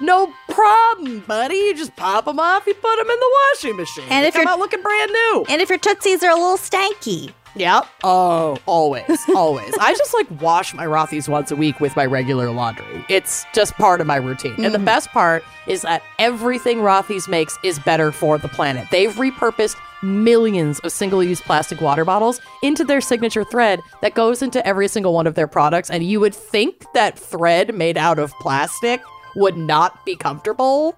no 0.00 0.32
problem, 0.48 1.20
buddy. 1.20 1.56
You 1.56 1.74
just 1.74 1.94
pop 1.96 2.24
them 2.26 2.38
off, 2.38 2.66
you 2.66 2.74
put 2.74 2.96
them 2.96 3.10
in 3.10 3.18
the 3.20 3.30
washing 3.54 3.76
machine. 3.76 4.04
And 4.08 4.24
They 4.24 4.28
if 4.28 4.34
come 4.34 4.42
you're- 4.42 4.52
out 4.52 4.58
looking 4.58 4.82
brand 4.82 5.10
new. 5.10 5.44
And 5.48 5.60
if 5.60 5.68
your 5.68 5.78
tootsies 5.78 6.22
are 6.22 6.30
a 6.30 6.34
little 6.34 6.56
stanky, 6.58 7.32
Yep. 7.56 7.86
Oh, 8.04 8.58
always, 8.66 9.20
always. 9.34 9.74
I 9.80 9.94
just 9.94 10.14
like 10.14 10.26
wash 10.40 10.74
my 10.74 10.86
Rothy's 10.86 11.28
once 11.28 11.50
a 11.50 11.56
week 11.56 11.80
with 11.80 11.96
my 11.96 12.06
regular 12.06 12.50
laundry. 12.50 13.04
It's 13.08 13.44
just 13.52 13.74
part 13.74 14.00
of 14.00 14.06
my 14.06 14.16
routine. 14.16 14.54
And 14.64 14.74
the 14.74 14.78
mm-hmm. 14.78 14.84
best 14.84 15.10
part 15.10 15.44
is 15.66 15.82
that 15.82 16.02
everything 16.18 16.78
Rothy's 16.78 17.28
makes 17.28 17.58
is 17.64 17.78
better 17.78 18.12
for 18.12 18.38
the 18.38 18.48
planet. 18.48 18.88
They've 18.90 19.12
repurposed 19.12 19.76
millions 20.02 20.78
of 20.80 20.92
single 20.92 21.22
use 21.22 21.40
plastic 21.40 21.80
water 21.80 22.04
bottles 22.04 22.40
into 22.62 22.84
their 22.84 23.00
signature 23.00 23.44
thread 23.44 23.80
that 24.00 24.14
goes 24.14 24.42
into 24.42 24.64
every 24.66 24.88
single 24.88 25.12
one 25.12 25.26
of 25.26 25.34
their 25.34 25.48
products. 25.48 25.90
And 25.90 26.02
you 26.02 26.20
would 26.20 26.34
think 26.34 26.84
that 26.94 27.18
thread 27.18 27.74
made 27.74 27.98
out 27.98 28.18
of 28.18 28.32
plastic 28.40 29.00
would 29.36 29.56
not 29.56 30.04
be 30.04 30.16
comfortable. 30.16 30.96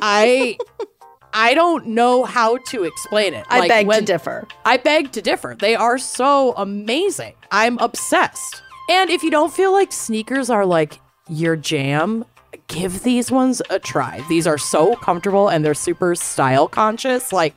I. 0.00 0.58
I 1.32 1.54
don't 1.54 1.86
know 1.88 2.24
how 2.24 2.58
to 2.68 2.84
explain 2.84 3.34
it. 3.34 3.46
I 3.48 3.60
Like, 3.60 3.68
beg 3.68 3.90
to 3.90 4.00
differ. 4.02 4.46
I 4.64 4.76
beg 4.76 5.12
to 5.12 5.22
differ. 5.22 5.56
They 5.58 5.74
are 5.74 5.98
so 5.98 6.52
amazing. 6.56 7.34
I'm 7.50 7.78
obsessed. 7.78 8.62
And 8.90 9.10
if 9.10 9.22
you 9.22 9.30
don't 9.30 9.52
feel 9.52 9.72
like 9.72 9.92
sneakers 9.92 10.50
are 10.50 10.66
like 10.66 11.00
your 11.28 11.56
jam, 11.56 12.24
give 12.68 13.02
these 13.02 13.30
ones 13.30 13.62
a 13.70 13.78
try. 13.78 14.24
These 14.28 14.46
are 14.46 14.58
so 14.58 14.94
comfortable 14.96 15.48
and 15.48 15.64
they're 15.64 15.74
super 15.74 16.14
style 16.14 16.68
conscious. 16.68 17.32
Like 17.32 17.54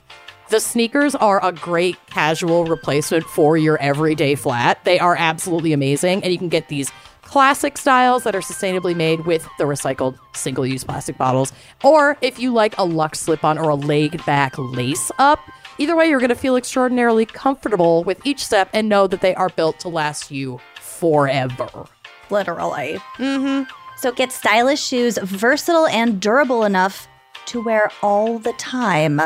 the 0.49 0.59
sneakers 0.59 1.15
are 1.15 1.43
a 1.43 1.51
great 1.51 1.97
casual 2.07 2.65
replacement 2.65 3.25
for 3.25 3.57
your 3.57 3.77
everyday 3.79 4.35
flat. 4.35 4.83
They 4.85 4.99
are 4.99 5.15
absolutely 5.17 5.73
amazing. 5.73 6.23
And 6.23 6.31
you 6.31 6.37
can 6.37 6.49
get 6.49 6.69
these 6.69 6.91
classic 7.25 7.77
styles 7.77 8.23
that 8.23 8.35
are 8.35 8.41
sustainably 8.41 8.95
made 8.95 9.25
with 9.25 9.47
the 9.57 9.65
recycled 9.65 10.17
single 10.33 10.65
use 10.65 10.83
plastic 10.83 11.17
bottles. 11.17 11.51
Or 11.83 12.17
if 12.21 12.39
you 12.39 12.53
like 12.53 12.77
a 12.77 12.85
luxe 12.85 13.19
slip 13.19 13.43
on 13.43 13.57
or 13.57 13.69
a 13.69 13.75
laid 13.75 14.23
back 14.25 14.57
lace 14.57 15.11
up, 15.19 15.39
either 15.77 15.95
way, 15.95 16.07
you're 16.07 16.19
going 16.19 16.29
to 16.29 16.35
feel 16.35 16.55
extraordinarily 16.55 17.25
comfortable 17.25 18.03
with 18.03 18.25
each 18.25 18.45
step 18.45 18.69
and 18.73 18.87
know 18.87 19.07
that 19.07 19.21
they 19.21 19.35
are 19.35 19.49
built 19.49 19.79
to 19.81 19.89
last 19.89 20.31
you 20.31 20.59
forever. 20.79 21.85
Literally. 22.29 22.99
Mm-hmm. 23.17 23.69
So 23.97 24.11
get 24.11 24.31
stylish 24.31 24.81
shoes, 24.81 25.17
versatile 25.21 25.87
and 25.87 26.19
durable 26.21 26.63
enough 26.63 27.07
to 27.47 27.61
wear 27.61 27.91
all 28.01 28.39
the 28.39 28.53
time 28.53 29.17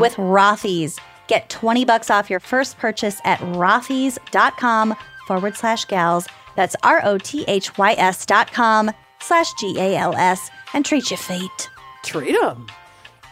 with 0.00 0.14
Rothy's. 0.14 0.98
Get 1.26 1.48
20 1.48 1.84
bucks 1.84 2.10
off 2.10 2.30
your 2.30 2.40
first 2.40 2.78
purchase 2.78 3.20
at 3.24 3.38
rothys.com 3.40 4.96
forward 5.26 5.56
slash 5.56 5.84
gals. 5.84 6.26
That's 6.56 6.76
R 6.82 7.00
O 7.04 7.18
T 7.18 7.44
H 7.48 7.76
Y 7.78 7.94
S 7.98 8.26
dot 8.26 8.52
com 8.52 8.90
slash 9.20 9.52
G 9.54 9.78
A 9.78 9.96
L 9.96 10.14
S 10.14 10.50
and 10.74 10.84
treat 10.84 11.10
your 11.10 11.18
feet. 11.18 11.70
treat 12.04 12.32
them. 12.32 12.66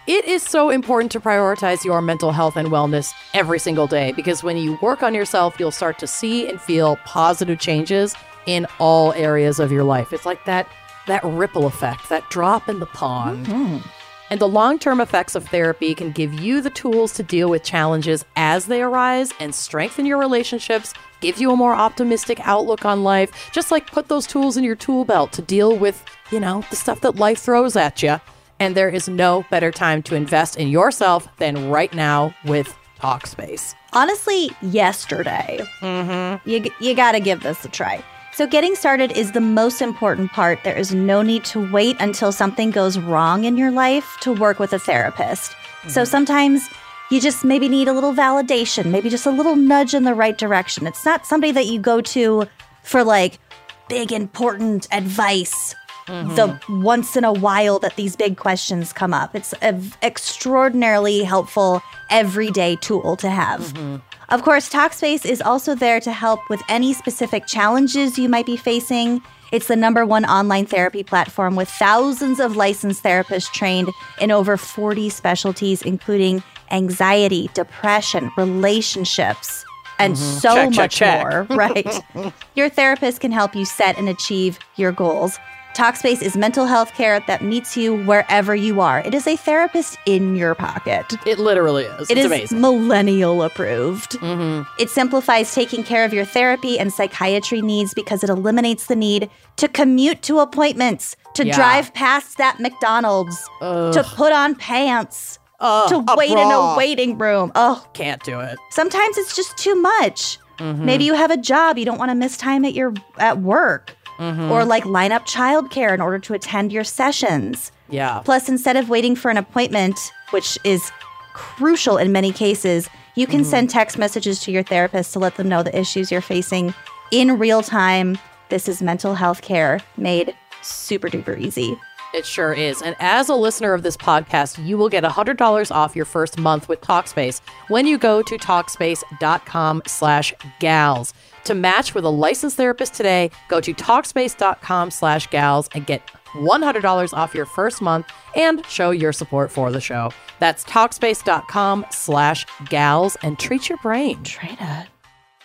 It 0.06 0.24
is 0.24 0.42
so 0.42 0.70
important 0.70 1.12
to 1.12 1.20
prioritize 1.20 1.84
your 1.84 2.00
mental 2.00 2.32
health 2.32 2.56
and 2.56 2.68
wellness 2.68 3.12
every 3.34 3.58
single 3.58 3.86
day 3.86 4.12
because 4.12 4.42
when 4.42 4.56
you 4.56 4.78
work 4.80 5.02
on 5.02 5.12
yourself, 5.14 5.60
you'll 5.60 5.70
start 5.70 5.98
to 5.98 6.06
see 6.06 6.48
and 6.48 6.58
feel 6.58 6.96
positive 7.04 7.58
changes 7.58 8.14
in 8.46 8.66
all 8.78 9.12
areas 9.12 9.60
of 9.60 9.70
your 9.70 9.84
life. 9.84 10.12
It's 10.12 10.24
like 10.24 10.44
that 10.46 10.66
that 11.08 11.22
ripple 11.24 11.66
effect, 11.66 12.08
that 12.08 12.28
drop 12.30 12.68
in 12.68 12.80
the 12.80 12.86
pond. 12.86 13.46
Mm-hmm. 13.46 13.86
And 14.30 14.40
the 14.40 14.48
long 14.48 14.78
term 14.78 15.00
effects 15.00 15.34
of 15.34 15.48
therapy 15.48 15.94
can 15.94 16.12
give 16.12 16.34
you 16.34 16.60
the 16.60 16.70
tools 16.70 17.12
to 17.14 17.22
deal 17.22 17.48
with 17.48 17.62
challenges 17.62 18.24
as 18.36 18.66
they 18.66 18.82
arise 18.82 19.32
and 19.40 19.54
strengthen 19.54 20.06
your 20.06 20.18
relationships, 20.18 20.92
give 21.20 21.38
you 21.38 21.50
a 21.50 21.56
more 21.56 21.74
optimistic 21.74 22.40
outlook 22.46 22.84
on 22.84 23.04
life. 23.04 23.50
Just 23.52 23.70
like 23.70 23.90
put 23.90 24.08
those 24.08 24.26
tools 24.26 24.56
in 24.56 24.64
your 24.64 24.76
tool 24.76 25.04
belt 25.04 25.32
to 25.32 25.42
deal 25.42 25.76
with, 25.76 26.04
you 26.30 26.40
know, 26.40 26.64
the 26.70 26.76
stuff 26.76 27.00
that 27.00 27.16
life 27.16 27.40
throws 27.40 27.76
at 27.76 28.02
you. 28.02 28.20
And 28.60 28.74
there 28.74 28.88
is 28.88 29.08
no 29.08 29.46
better 29.50 29.70
time 29.70 30.02
to 30.04 30.14
invest 30.14 30.56
in 30.56 30.68
yourself 30.68 31.28
than 31.38 31.70
right 31.70 31.94
now 31.94 32.34
with 32.44 32.76
Talkspace. 33.00 33.74
Honestly, 33.92 34.50
yesterday. 34.60 35.60
Mm-hmm. 35.80 36.48
You, 36.48 36.70
you 36.80 36.94
got 36.94 37.12
to 37.12 37.20
give 37.20 37.42
this 37.42 37.64
a 37.64 37.68
try. 37.68 38.02
So, 38.38 38.46
getting 38.46 38.76
started 38.76 39.10
is 39.18 39.32
the 39.32 39.40
most 39.40 39.82
important 39.82 40.30
part. 40.30 40.62
There 40.62 40.78
is 40.78 40.94
no 40.94 41.22
need 41.22 41.42
to 41.46 41.72
wait 41.72 41.96
until 41.98 42.30
something 42.30 42.70
goes 42.70 42.96
wrong 42.96 43.42
in 43.42 43.56
your 43.56 43.72
life 43.72 44.16
to 44.20 44.32
work 44.32 44.60
with 44.60 44.72
a 44.72 44.78
therapist. 44.78 45.56
So, 45.88 46.02
mm-hmm. 46.02 46.04
sometimes 46.04 46.68
you 47.10 47.20
just 47.20 47.44
maybe 47.44 47.68
need 47.68 47.88
a 47.88 47.92
little 47.92 48.14
validation, 48.14 48.92
maybe 48.92 49.10
just 49.10 49.26
a 49.26 49.32
little 49.32 49.56
nudge 49.56 49.92
in 49.92 50.04
the 50.04 50.14
right 50.14 50.38
direction. 50.38 50.86
It's 50.86 51.04
not 51.04 51.26
somebody 51.26 51.50
that 51.50 51.66
you 51.66 51.80
go 51.80 52.00
to 52.00 52.46
for 52.84 53.02
like 53.02 53.40
big, 53.88 54.12
important 54.12 54.86
advice. 54.92 55.74
Mm-hmm. 56.06 56.36
The 56.36 56.60
once 56.68 57.16
in 57.16 57.24
a 57.24 57.32
while 57.32 57.80
that 57.80 57.96
these 57.96 58.14
big 58.14 58.36
questions 58.36 58.92
come 58.92 59.12
up. 59.12 59.34
It's 59.34 59.52
an 59.54 59.92
extraordinarily 60.00 61.24
helpful 61.24 61.82
everyday 62.08 62.76
tool 62.76 63.16
to 63.16 63.30
have. 63.30 63.62
Mm-hmm. 63.62 63.96
Of 64.30 64.42
course, 64.42 64.68
Talkspace 64.68 65.24
is 65.24 65.40
also 65.40 65.74
there 65.74 66.00
to 66.00 66.12
help 66.12 66.40
with 66.50 66.60
any 66.68 66.92
specific 66.92 67.46
challenges 67.46 68.18
you 68.18 68.28
might 68.28 68.44
be 68.44 68.58
facing. 68.58 69.22
It's 69.52 69.68
the 69.68 69.76
number 69.76 70.04
one 70.04 70.26
online 70.26 70.66
therapy 70.66 71.02
platform 71.02 71.56
with 71.56 71.68
thousands 71.68 72.38
of 72.38 72.54
licensed 72.54 73.02
therapists 73.02 73.50
trained 73.50 73.88
in 74.20 74.30
over 74.30 74.58
40 74.58 75.08
specialties, 75.08 75.80
including 75.80 76.42
anxiety, 76.70 77.48
depression, 77.54 78.30
relationships, 78.36 79.64
and 79.98 80.14
mm-hmm. 80.14 80.38
so 80.38 80.54
Check, 80.54 80.72
check, 80.72 80.76
much 80.76 80.96
check. 80.96 81.22
more. 81.22 81.56
Right. 81.56 82.04
Your 82.54 82.68
therapist 82.68 83.20
can 83.20 83.32
help 83.32 83.56
you 83.56 83.64
set 83.64 83.96
and 83.96 84.10
achieve 84.10 84.58
your 84.76 84.92
goals. 84.92 85.38
Talkspace 85.78 86.22
is 86.22 86.36
mental 86.36 86.66
health 86.66 86.92
care 86.94 87.20
that 87.28 87.40
meets 87.40 87.76
you 87.76 87.94
wherever 88.04 88.52
you 88.52 88.80
are. 88.80 88.98
It 88.98 89.14
is 89.14 89.28
a 89.28 89.36
therapist 89.36 89.96
in 90.06 90.34
your 90.34 90.56
pocket. 90.56 91.06
It 91.24 91.38
literally 91.38 91.84
is. 91.84 92.10
It 92.10 92.18
it's 92.18 92.24
is 92.24 92.26
amazing. 92.26 92.60
millennial 92.60 93.44
approved. 93.44 94.14
hmm 94.14 94.62
It 94.80 94.90
simplifies 94.90 95.54
taking 95.54 95.84
care 95.84 96.04
of 96.04 96.12
your 96.12 96.24
therapy 96.24 96.80
and 96.80 96.92
psychiatry 96.92 97.62
needs 97.62 97.94
because 97.94 98.24
it 98.24 98.28
eliminates 98.28 98.86
the 98.86 98.96
need 98.96 99.30
to 99.58 99.68
commute 99.68 100.20
to 100.22 100.40
appointments, 100.40 101.14
to 101.34 101.46
Yeah. 101.46 101.54
drive 101.54 101.94
past 101.94 102.38
that 102.38 102.58
McDonald's, 102.58 103.36
to 103.60 104.04
put 104.16 104.32
on 104.32 104.56
pants, 104.56 105.38
Ugh, 105.60 105.88
to 105.90 106.14
wait 106.16 106.32
in 106.32 106.38
a 106.38 106.74
waiting 106.76 107.16
room. 107.18 107.52
Oh, 107.54 107.86
Can't 107.92 108.24
do 108.24 108.40
it. 108.40 108.58
sometimes 108.70 109.16
it's 109.16 109.36
just 109.36 109.56
too 109.56 109.76
much. 109.76 110.38
Mm-hmm. 110.58 110.84
Maybe 110.84 111.04
you 111.04 111.14
have 111.14 111.30
a 111.30 111.36
job, 111.36 111.78
you 111.78 111.84
don't 111.84 111.98
want 111.98 112.10
to 112.10 112.16
miss 112.16 112.36
time 112.36 112.64
at 112.64 112.74
your 112.74 112.92
at 113.18 113.38
work. 113.38 113.94
Mm-hmm. 114.18 114.50
Or 114.50 114.64
like 114.64 114.84
line 114.84 115.12
up 115.12 115.26
childcare 115.26 115.94
in 115.94 116.00
order 116.00 116.18
to 116.18 116.34
attend 116.34 116.72
your 116.72 116.84
sessions. 116.84 117.70
Yeah. 117.88 118.20
Plus, 118.24 118.48
instead 118.48 118.76
of 118.76 118.88
waiting 118.88 119.14
for 119.14 119.30
an 119.30 119.36
appointment, 119.36 119.98
which 120.30 120.58
is 120.64 120.90
crucial 121.34 121.96
in 121.96 122.10
many 122.12 122.32
cases, 122.32 122.88
you 123.14 123.26
can 123.26 123.44
send 123.44 123.70
text 123.70 123.98
messages 123.98 124.40
to 124.40 124.52
your 124.52 124.62
therapist 124.62 125.12
to 125.12 125.18
let 125.18 125.36
them 125.36 125.48
know 125.48 125.62
the 125.62 125.76
issues 125.76 126.10
you're 126.10 126.20
facing 126.20 126.74
in 127.10 127.38
real 127.38 127.62
time. 127.62 128.18
This 128.48 128.68
is 128.68 128.82
mental 128.82 129.14
health 129.14 129.42
care 129.42 129.80
made 129.96 130.34
super 130.62 131.08
duper 131.08 131.38
easy. 131.38 131.76
It 132.14 132.24
sure 132.24 132.54
is. 132.54 132.80
And 132.80 132.96
as 133.00 133.28
a 133.28 133.34
listener 133.34 133.74
of 133.74 133.82
this 133.82 133.96
podcast, 133.96 134.64
you 134.64 134.78
will 134.78 134.88
get 134.88 135.04
$100 135.04 135.70
off 135.70 135.94
your 135.94 136.06
first 136.06 136.38
month 136.38 136.68
with 136.68 136.80
Talkspace 136.80 137.40
when 137.68 137.86
you 137.86 137.98
go 137.98 138.22
to 138.22 138.38
Talkspace.com 138.38 139.82
slash 139.86 140.32
gals. 140.58 141.12
To 141.44 141.54
match 141.54 141.94
with 141.94 142.04
a 142.04 142.10
licensed 142.10 142.56
therapist 142.56 142.94
today, 142.94 143.30
go 143.48 143.60
to 143.60 143.72
Talkspace.com 143.72 144.90
slash 144.90 145.28
gals 145.28 145.68
and 145.74 145.86
get 145.86 146.02
$100 146.34 147.14
off 147.14 147.34
your 147.34 147.46
first 147.46 147.80
month 147.80 148.06
and 148.36 148.64
show 148.66 148.90
your 148.90 149.12
support 149.12 149.50
for 149.50 149.70
the 149.72 149.80
show. 149.80 150.10
That's 150.40 150.64
Talkspace.com 150.64 151.86
slash 151.90 152.46
gals 152.68 153.16
and 153.22 153.38
treat 153.38 153.68
your 153.68 153.78
brain. 153.78 154.22
Try 154.24 154.54
to. 154.56 154.86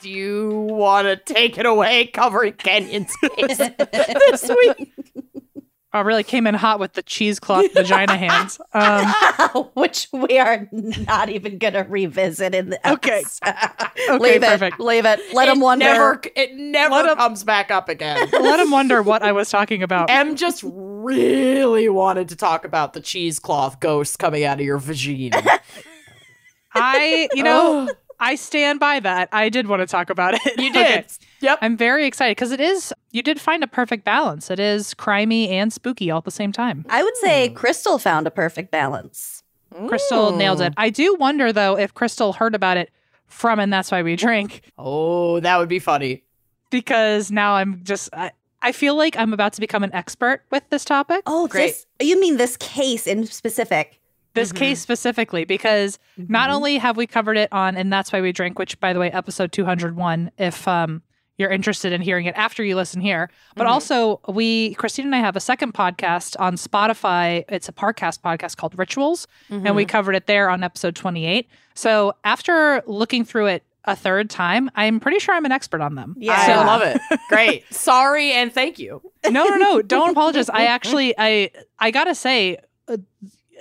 Do 0.02 0.10
you 0.10 0.50
want 0.70 1.08
to 1.08 1.34
take 1.34 1.58
it 1.58 1.66
away 1.66 2.08
covering 2.08 2.54
Kenyon's 2.54 3.16
case 3.16 3.58
this 4.32 4.50
week? 4.50 4.94
I 5.94 6.00
really 6.02 6.24
came 6.24 6.48
in 6.48 6.56
hot 6.56 6.80
with 6.80 6.94
the 6.94 7.04
cheesecloth 7.04 7.72
vagina 7.74 8.18
hands. 8.18 8.60
Um, 8.74 9.14
Which 9.76 10.08
we 10.12 10.39
are 10.39 10.68
not 10.72 11.30
even 11.30 11.60
going 11.60 11.74
to 11.76 11.82
revisit 11.82 12.56
in 12.56 12.72
the 12.72 12.91
Okay. 12.94 13.20
episode. 13.20 13.54
Okay, 14.10 14.18
leave 14.18 14.41
perfect. 14.41 14.80
it. 14.80 14.84
Leave 14.84 15.06
it. 15.06 15.20
Let 15.34 15.46
them 15.46 15.60
wonder. 15.60 15.86
Never, 15.86 16.22
it 16.36 16.56
never 16.56 16.96
Let 16.96 17.10
'em- 17.10 17.18
comes 17.18 17.44
back 17.44 17.70
up 17.70 17.88
again. 17.89 18.28
let 18.34 18.60
him 18.60 18.72
wonder 18.72 19.04
what 19.04 19.22
I 19.22 19.32
was 19.32 19.50
talking 19.52 19.84
about. 19.84 20.10
Em 20.10 20.36
just 20.36 20.64
really 20.66 21.88
wanted 21.89 22.30
to 22.30 22.36
talk 22.36 22.66
about 22.66 22.94
the 22.94 23.02
cheesecloth 23.02 23.80
ghost 23.80 24.18
coming 24.18 24.44
out 24.44 24.60
of 24.60 24.66
your 24.66 24.80
vagina. 24.80 25.41
I, 26.76 27.30
you 27.36 27.44
know, 27.44 27.88
I 28.24 28.36
stand 28.36 28.80
by 28.80 28.99
that. 29.01 29.30
I 29.32 29.49
did 29.49 29.67
want 29.67 29.82
to 29.82 29.86
talk 29.86 30.09
about 30.09 30.34
it. 30.36 30.41
You 30.59 30.71
did. 30.74 30.86
Okay. 30.99 31.05
Yep. 31.41 31.59
I'm 31.61 31.76
very 31.78 32.05
excited 32.05 32.36
because 32.38 32.51
it 32.51 32.59
is, 32.61 32.93
you 33.11 33.21
did 33.21 33.39
find 33.41 33.63
a 33.63 33.67
perfect 33.67 34.05
balance. 34.05 34.49
It 34.49 34.59
is 34.59 34.93
crimey 34.93 35.49
and 35.49 35.74
spooky 35.74 36.09
all 36.09 36.19
at 36.19 36.24
the 36.26 36.32
same 36.32 36.51
time. 36.51 36.86
I 36.89 37.03
would 37.03 37.17
say 37.17 37.49
Crystal 37.49 37.97
found 37.99 38.26
a 38.28 38.32
perfect 38.32 38.71
balance. 38.71 39.43
Crystal 39.88 40.36
nailed 40.36 40.59
Mm. 40.59 40.67
it. 40.67 40.74
I 40.78 40.89
do 40.89 41.15
wonder, 41.19 41.51
though, 41.51 41.78
if 41.78 41.93
Crystal 41.93 42.32
heard 42.34 42.55
about 42.55 42.78
it 42.78 42.91
from 43.28 43.59
And 43.59 43.74
That's 43.74 43.91
Why 43.91 44.03
We 44.03 44.15
Drink, 44.15 44.61
Oh, 44.78 45.39
that 45.39 45.57
would 45.57 45.67
be 45.69 45.80
funny. 45.80 46.24
because 46.69 47.32
now 47.32 47.55
I'm 47.55 47.82
just, 47.84 48.09
I, 48.13 48.32
I 48.61 48.71
feel 48.71 48.95
like 48.95 49.17
I'm 49.17 49.34
about 49.34 49.53
to 49.53 49.61
become 49.61 49.84
an 49.84 49.93
expert 49.93 50.43
with 50.51 50.63
this 50.69 50.86
topic. 50.86 51.24
Oh, 51.26 51.47
Great. 51.47 51.67
This, 51.69 51.86
you 52.07 52.19
mean 52.21 52.38
this 52.38 52.55
case 52.57 53.07
in 53.07 53.26
specific? 53.26 53.99
This 54.34 54.52
case 54.52 54.80
specifically 54.80 55.46
because 55.46 56.00
not 56.18 56.50
only 56.50 56.78
have 56.78 56.98
we 56.98 57.06
covered 57.08 57.38
it 57.38 57.50
on 57.52 57.76
and 57.78 57.92
that's 57.92 58.12
why 58.12 58.22
we 58.22 58.32
drink 58.32 58.58
which 58.60 58.80
by 58.80 58.94
the 58.94 59.00
way 59.00 59.12
episode 59.12 59.52
201 59.52 60.32
if 60.38 60.68
um 60.68 61.02
you're 61.38 61.50
interested 61.50 61.92
in 61.92 62.02
hearing 62.02 62.26
it 62.26 62.36
after 62.36 62.64
you 62.64 62.76
listen 62.76 63.02
here 63.02 63.30
but 63.56 63.66
also 63.68 64.20
we 64.28 64.74
christine 64.76 65.06
and 65.06 65.16
i 65.16 65.20
have 65.20 65.36
a 65.36 65.40
second 65.40 65.74
podcast 65.74 66.36
on 66.40 66.56
spotify. 66.56 67.44
It's 67.50 67.70
a 67.70 67.74
podcast 67.74 68.22
podcast 68.22 68.58
called 68.58 68.78
rituals 68.78 69.28
and 69.50 69.76
we 69.76 69.86
covered 69.86 70.16
it 70.16 70.28
there 70.28 70.50
on 70.50 70.64
episode 70.64 70.96
28 70.96 71.48
so 71.74 72.14
after 72.24 72.84
looking 72.88 73.26
through 73.26 73.48
it 73.48 73.64
a 73.86 73.96
third 73.96 74.30
time 74.30 74.72
i'm 74.76 75.00
pretty 75.00 75.20
sure 75.20 75.36
i'm 75.36 75.44
an 75.46 75.52
expert 75.52 75.82
on 75.82 75.96
them. 75.96 76.16
Yeah. 76.18 76.34
I 76.38 76.66
love 76.66 76.82
it. 76.82 77.02
Great. 77.30 77.66
Sorry 77.74 78.32
and 78.32 78.52
thank 78.54 78.80
you. 78.80 79.02
no 79.30 79.46
no 79.46 79.58
no. 79.58 79.82
Don't 79.82 80.12
apologize. 80.12 80.50
I 80.50 80.66
actually 80.78 81.14
i 81.18 81.52
i 81.80 81.92
gotta 81.92 82.16
say 82.16 82.58
uh, 82.88 82.98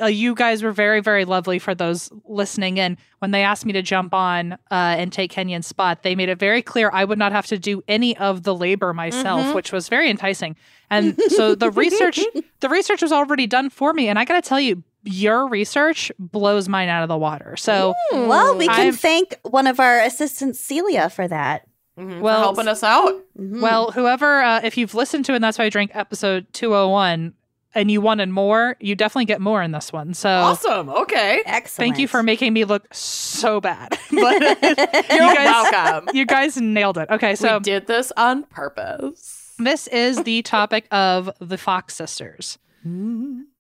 uh, 0.01 0.07
you 0.07 0.34
guys 0.34 0.62
were 0.62 0.72
very 0.72 1.01
very 1.01 1.24
lovely 1.24 1.59
for 1.59 1.74
those 1.74 2.11
listening 2.24 2.78
in 2.78 2.97
when 3.18 3.30
they 3.30 3.43
asked 3.43 3.66
me 3.66 3.72
to 3.72 3.82
jump 3.82 4.14
on 4.14 4.53
uh, 4.53 4.57
and 4.70 5.12
take 5.12 5.30
kenyon's 5.32 5.66
spot 5.66 6.03
they 6.03 6.14
made 6.14 6.28
it 6.28 6.38
very 6.38 6.62
clear 6.62 6.90
i 6.93 7.05
would 7.05 7.18
not 7.18 7.32
have 7.32 7.47
to 7.47 7.59
do 7.59 7.82
any 7.88 8.16
of 8.18 8.43
the 8.45 8.55
labor 8.55 8.93
myself 8.95 9.55
which 9.55 9.70
was 9.72 9.88
very 9.88 10.09
enticing 10.09 10.57
and 10.90 11.20
so 11.28 11.55
the 11.55 11.70
research 11.84 12.20
the 12.61 12.68
research 12.68 13.03
was 13.03 13.12
already 13.12 13.47
done 13.47 13.68
for 13.70 13.93
me 13.93 14.09
and 14.09 14.18
i 14.18 14.24
gotta 14.24 14.43
tell 14.43 14.61
you 14.61 14.82
your 15.05 15.49
research 15.49 16.12
blows 16.18 16.68
mine 16.68 16.88
out 16.88 17.03
of 17.03 17.09
the 17.09 17.18
water 17.18 17.57
so 17.57 17.93
Well, 18.12 18.57
we 18.57 18.66
can 18.68 18.86
I'm- 18.86 18.93
thank 18.95 19.36
one 19.43 19.66
of 19.66 19.80
our 19.80 19.99
assistants, 20.01 20.61
Celia, 20.61 21.11
for 21.11 21.26
that. 21.26 21.66
Mhm, 21.99 22.20
Well, 22.20 22.38
for 22.38 22.45
helping 22.45 22.68
us 22.68 22.82
out. 22.84 23.12
Mhm. 23.36 23.61
well 23.61 23.90
whoever 23.90 24.40
uh, 24.43 24.61
if 24.62 24.76
you've 24.78 24.95
listened 24.95 25.24
to 25.24 25.34
and 25.34 25.43
that's 25.43 25.59
why 25.59 25.64
i 25.64 25.68
drink 25.70 25.90
episode 25.95 26.47
201 26.53 27.34
and 27.75 27.91
you 27.91 28.01
wanted 28.01 28.29
more 28.29 28.77
you 28.81 28.95
definitely 28.95 29.25
get 29.25 29.41
more 29.41 29.62
in 29.62 29.73
this 29.73 29.93
one 29.93 30.14
so 30.14 30.29
Awesome. 30.31 30.89
Okay. 30.91 31.43
excellent. 31.47 31.89
Thank 31.89 31.99
you 31.99 32.07
for 32.09 32.23
making 32.23 32.53
me 32.53 32.64
look 32.64 32.87
so 32.95 33.61
bad. 33.61 33.91
but 34.11 34.41
You're 34.41 34.70
you 35.11 35.35
guys, 35.35 35.73
welcome. 35.73 36.09
you 36.14 36.27
guys 36.27 36.57
nailed 36.57 36.99
it. 36.99 37.09
Okay, 37.11 37.35
so 37.35 37.59
we 37.59 37.62
did 37.64 37.87
this 37.87 38.12
on 38.16 38.45
purpose. 38.45 39.55
this 39.59 39.87
is 39.89 40.23
the 40.25 40.43
topic 40.57 40.87
of 40.91 41.31
the 41.41 41.57
Fox 41.59 41.95
sisters. 41.95 42.59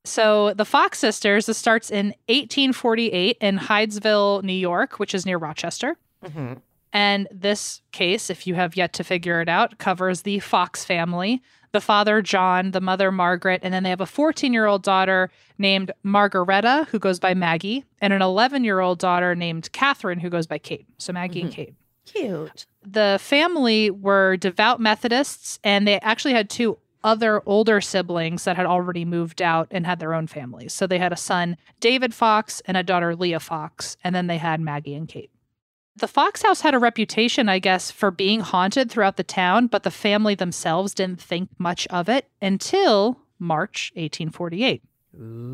So 0.04 0.52
the 0.54 0.64
Fox 0.64 0.98
sisters, 0.98 1.46
this 1.46 1.56
starts 1.58 1.90
in 1.90 2.06
1848 2.28 3.36
in 3.40 3.58
Hydesville, 3.58 4.42
New 4.42 4.52
York, 4.52 4.98
which 4.98 5.14
is 5.14 5.24
near 5.24 5.38
Rochester. 5.38 5.96
Mhm. 6.24 6.60
And 6.92 7.28
this 7.30 7.80
case, 7.92 8.28
if 8.30 8.46
you 8.46 8.54
have 8.56 8.76
yet 8.76 8.92
to 8.94 9.04
figure 9.04 9.40
it 9.40 9.48
out, 9.48 9.78
covers 9.78 10.22
the 10.22 10.40
Fox 10.40 10.84
family 10.84 11.40
the 11.72 11.80
father, 11.80 12.22
John, 12.22 12.70
the 12.70 12.80
mother, 12.80 13.10
Margaret, 13.10 13.60
and 13.62 13.72
then 13.72 13.82
they 13.82 13.90
have 13.90 14.00
a 14.00 14.06
14 14.06 14.52
year 14.52 14.66
old 14.66 14.82
daughter 14.82 15.30
named 15.58 15.90
Margareta, 16.02 16.86
who 16.90 16.98
goes 16.98 17.18
by 17.18 17.34
Maggie, 17.34 17.84
and 18.00 18.12
an 18.12 18.22
11 18.22 18.64
year 18.64 18.80
old 18.80 18.98
daughter 18.98 19.34
named 19.34 19.72
Catherine, 19.72 20.20
who 20.20 20.30
goes 20.30 20.46
by 20.46 20.58
Kate. 20.58 20.86
So 20.98 21.12
Maggie 21.12 21.40
and 21.40 21.50
mm-hmm. 21.50 21.56
Kate. 21.56 21.74
Cute. 22.04 22.66
The 22.84 23.18
family 23.20 23.90
were 23.90 24.36
devout 24.36 24.80
Methodists, 24.80 25.58
and 25.64 25.86
they 25.86 25.98
actually 26.00 26.34
had 26.34 26.50
two 26.50 26.78
other 27.04 27.42
older 27.46 27.80
siblings 27.80 28.44
that 28.44 28.56
had 28.56 28.66
already 28.66 29.04
moved 29.04 29.42
out 29.42 29.66
and 29.70 29.86
had 29.86 29.98
their 29.98 30.14
own 30.14 30.26
families. 30.26 30.72
So 30.72 30.86
they 30.86 30.98
had 30.98 31.12
a 31.12 31.16
son, 31.16 31.56
David 31.80 32.14
Fox, 32.14 32.62
and 32.66 32.76
a 32.76 32.82
daughter, 32.82 33.16
Leah 33.16 33.40
Fox, 33.40 33.96
and 34.04 34.14
then 34.14 34.28
they 34.28 34.38
had 34.38 34.60
Maggie 34.60 34.94
and 34.94 35.08
Kate. 35.08 35.31
The 35.96 36.08
Fox 36.08 36.42
house 36.42 36.62
had 36.62 36.74
a 36.74 36.78
reputation, 36.78 37.48
I 37.48 37.58
guess, 37.58 37.90
for 37.90 38.10
being 38.10 38.40
haunted 38.40 38.90
throughout 38.90 39.16
the 39.18 39.22
town, 39.24 39.66
but 39.66 39.82
the 39.82 39.90
family 39.90 40.34
themselves 40.34 40.94
didn't 40.94 41.20
think 41.20 41.50
much 41.58 41.86
of 41.88 42.08
it 42.08 42.28
until 42.40 43.18
March 43.38 43.92
1848. 43.94 44.82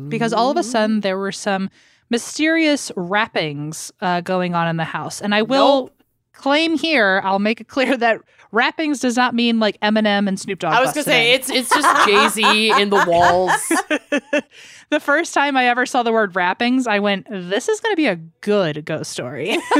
Because 0.07 0.31
all 0.31 0.49
of 0.49 0.55
a 0.55 0.63
sudden 0.63 1.01
there 1.01 1.17
were 1.17 1.33
some 1.33 1.69
mysterious 2.09 2.91
rappings 2.95 3.91
uh, 3.99 4.21
going 4.21 4.55
on 4.55 4.67
in 4.69 4.77
the 4.77 4.85
house. 4.85 5.19
And 5.21 5.35
I 5.35 5.41
will 5.41 5.81
Nope. 5.81 6.03
claim 6.33 6.77
here, 6.77 7.21
I'll 7.25 7.39
make 7.39 7.59
it 7.59 7.67
clear 7.67 7.97
that 8.05 8.21
rappings 8.51 8.99
does 8.99 9.15
not 9.15 9.33
mean 9.35 9.59
like 9.59 9.79
Eminem 9.81 10.27
and 10.27 10.39
Snoop 10.39 10.59
Dogg. 10.59 10.73
I 10.73 10.81
was 10.81 10.91
gonna 10.91 11.03
say 11.03 11.33
it's 11.33 11.49
it's 11.49 11.69
just 11.69 12.07
Jay 12.07 12.27
Z 12.29 12.81
in 12.81 12.89
the 12.89 13.03
walls. 13.07 13.51
the 14.89 14.99
first 14.99 15.33
time 15.33 15.55
I 15.57 15.65
ever 15.67 15.85
saw 15.85 16.03
the 16.03 16.11
word 16.11 16.35
rappings, 16.35 16.87
I 16.87 16.99
went, 16.99 17.27
"This 17.29 17.69
is 17.69 17.79
going 17.79 17.93
to 17.93 17.97
be 17.97 18.07
a 18.07 18.15
good 18.41 18.85
ghost 18.85 19.11
story." 19.11 19.57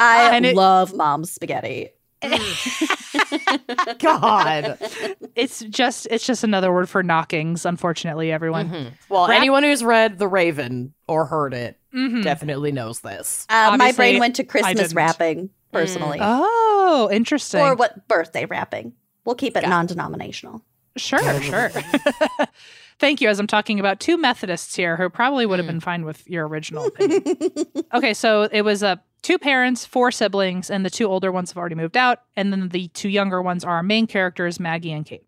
I 0.00 0.30
And 0.32 0.46
it- 0.46 0.56
love 0.56 0.94
mom's 0.94 1.30
spaghetti. 1.30 1.90
God. 3.98 4.78
it's 5.36 5.60
just 5.60 6.08
it's 6.10 6.26
just 6.26 6.42
another 6.44 6.72
word 6.72 6.88
for 6.88 7.02
knockings. 7.02 7.64
Unfortunately, 7.64 8.32
everyone. 8.32 8.68
Mhm. 8.70 8.92
Well, 9.08 9.28
Rap- 9.28 9.36
anyone 9.36 9.62
who's 9.62 9.84
read 9.84 10.18
The 10.18 10.28
Raven 10.28 10.94
or 11.06 11.26
heard 11.26 11.54
it 11.54 11.78
Mhm. 11.94 12.22
definitely 12.22 12.72
knows 12.72 13.00
this. 13.00 13.46
Uh, 13.48 13.76
my 13.78 13.92
brain 13.92 14.18
went 14.18 14.36
to 14.36 14.44
Christmas 14.44 14.94
wrapping, 14.94 15.50
personally. 15.72 16.18
Oh, 16.20 17.08
interesting. 17.12 17.60
or 17.60 17.74
what 17.74 18.08
birthday 18.08 18.44
wrapping. 18.44 18.92
We'll 19.24 19.34
keep 19.34 19.56
it 19.56 19.62
non 19.62 19.86
denominational. 19.86 20.62
Sure, 20.96 21.40
sure. 21.42 21.70
Thank 22.98 23.20
you. 23.20 23.28
As 23.28 23.38
I'm 23.38 23.46
talking 23.46 23.78
about 23.78 24.00
two 24.00 24.16
Methodists 24.16 24.74
here 24.74 24.96
who 24.96 25.08
probably 25.08 25.46
would 25.46 25.58
have 25.58 25.68
been 25.68 25.80
fine 25.80 26.04
with 26.04 26.28
your 26.28 26.48
original 26.48 26.86
opinion. 26.86 27.22
okay, 27.94 28.12
so 28.12 28.48
it 28.50 28.62
was 28.62 28.82
uh, 28.82 28.96
two 29.22 29.38
parents, 29.38 29.86
four 29.86 30.10
siblings, 30.10 30.70
and 30.70 30.84
the 30.84 30.90
two 30.90 31.06
older 31.06 31.30
ones 31.30 31.50
have 31.50 31.58
already 31.58 31.76
moved 31.76 31.96
out. 31.96 32.22
And 32.34 32.52
then 32.52 32.70
the 32.70 32.88
two 32.88 33.08
younger 33.08 33.40
ones 33.40 33.64
are 33.64 33.76
our 33.76 33.82
main 33.84 34.08
characters, 34.08 34.58
Maggie 34.58 34.90
and 34.92 35.06
Kate. 35.06 35.27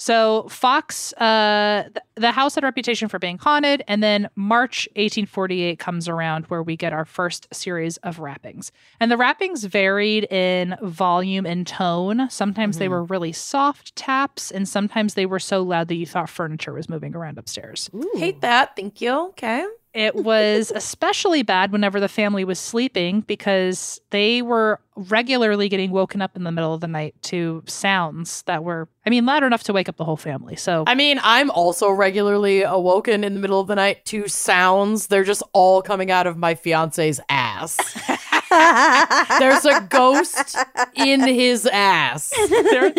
So 0.00 0.48
Fox, 0.48 1.12
uh, 1.18 1.82
th- 1.84 1.96
the 2.14 2.32
house 2.32 2.54
had 2.54 2.64
a 2.64 2.66
reputation 2.66 3.06
for 3.08 3.18
being 3.18 3.36
haunted, 3.36 3.84
and 3.86 4.02
then 4.02 4.30
March 4.34 4.88
1848 4.96 5.78
comes 5.78 6.08
around 6.08 6.46
where 6.46 6.62
we 6.62 6.74
get 6.74 6.94
our 6.94 7.04
first 7.04 7.46
series 7.52 7.98
of 7.98 8.18
rappings. 8.18 8.72
And 8.98 9.10
the 9.10 9.18
rappings 9.18 9.64
varied 9.64 10.24
in 10.32 10.74
volume 10.80 11.44
and 11.44 11.66
tone. 11.66 12.30
Sometimes 12.30 12.78
they 12.78 12.86
Mhm. 12.86 12.90
were 12.90 13.04
really 13.04 13.32
soft 13.32 13.94
taps, 13.94 14.50
and 14.50 14.66
sometimes 14.66 15.12
they 15.14 15.26
were 15.26 15.38
so 15.38 15.62
loud 15.62 15.88
that 15.88 15.96
you 15.96 16.06
thought 16.06 16.30
furniture 16.30 16.72
was 16.72 16.88
moving 16.88 17.14
around 17.14 17.36
upstairs. 17.36 17.90
Hate 18.14 18.40
that. 18.40 18.74
Thank 18.76 19.02
you. 19.02 19.28
Okay. 19.28 19.66
It 19.92 20.14
was 20.14 20.72
especially 20.74 21.42
bad 21.42 21.72
whenever 21.72 21.98
the 21.98 22.08
family 22.08 22.44
was 22.44 22.58
sleeping 22.58 23.22
because 23.22 24.00
they 24.10 24.40
were 24.40 24.80
regularly 24.94 25.68
getting 25.68 25.90
woken 25.90 26.22
up 26.22 26.36
in 26.36 26.44
the 26.44 26.52
middle 26.52 26.72
of 26.72 26.80
the 26.80 26.86
night 26.86 27.14
to 27.22 27.64
sounds 27.66 28.42
that 28.42 28.62
were, 28.62 28.88
I 29.04 29.10
mean, 29.10 29.26
loud 29.26 29.42
enough 29.42 29.64
to 29.64 29.72
wake 29.72 29.88
up 29.88 29.96
the 29.96 30.04
whole 30.04 30.16
family. 30.16 30.54
So 30.54 30.84
I 30.86 30.94
mean, 30.94 31.18
I'm 31.22 31.50
also 31.50 31.90
regularly 31.90 32.62
awoken 32.62 33.24
in 33.24 33.34
the 33.34 33.40
middle 33.40 33.60
of 33.60 33.66
the 33.66 33.74
night 33.74 34.04
to 34.06 34.28
sounds. 34.28 35.08
They're 35.08 35.24
just 35.24 35.42
all 35.52 35.82
coming 35.82 36.10
out 36.10 36.26
of 36.26 36.36
my 36.36 36.54
fiance's 36.54 37.20
ass. 37.28 37.78
There's 38.50 39.64
a 39.64 39.80
ghost 39.88 40.56
in 40.94 41.20
his 41.20 41.66
ass. 41.66 42.32
there, 42.48 42.92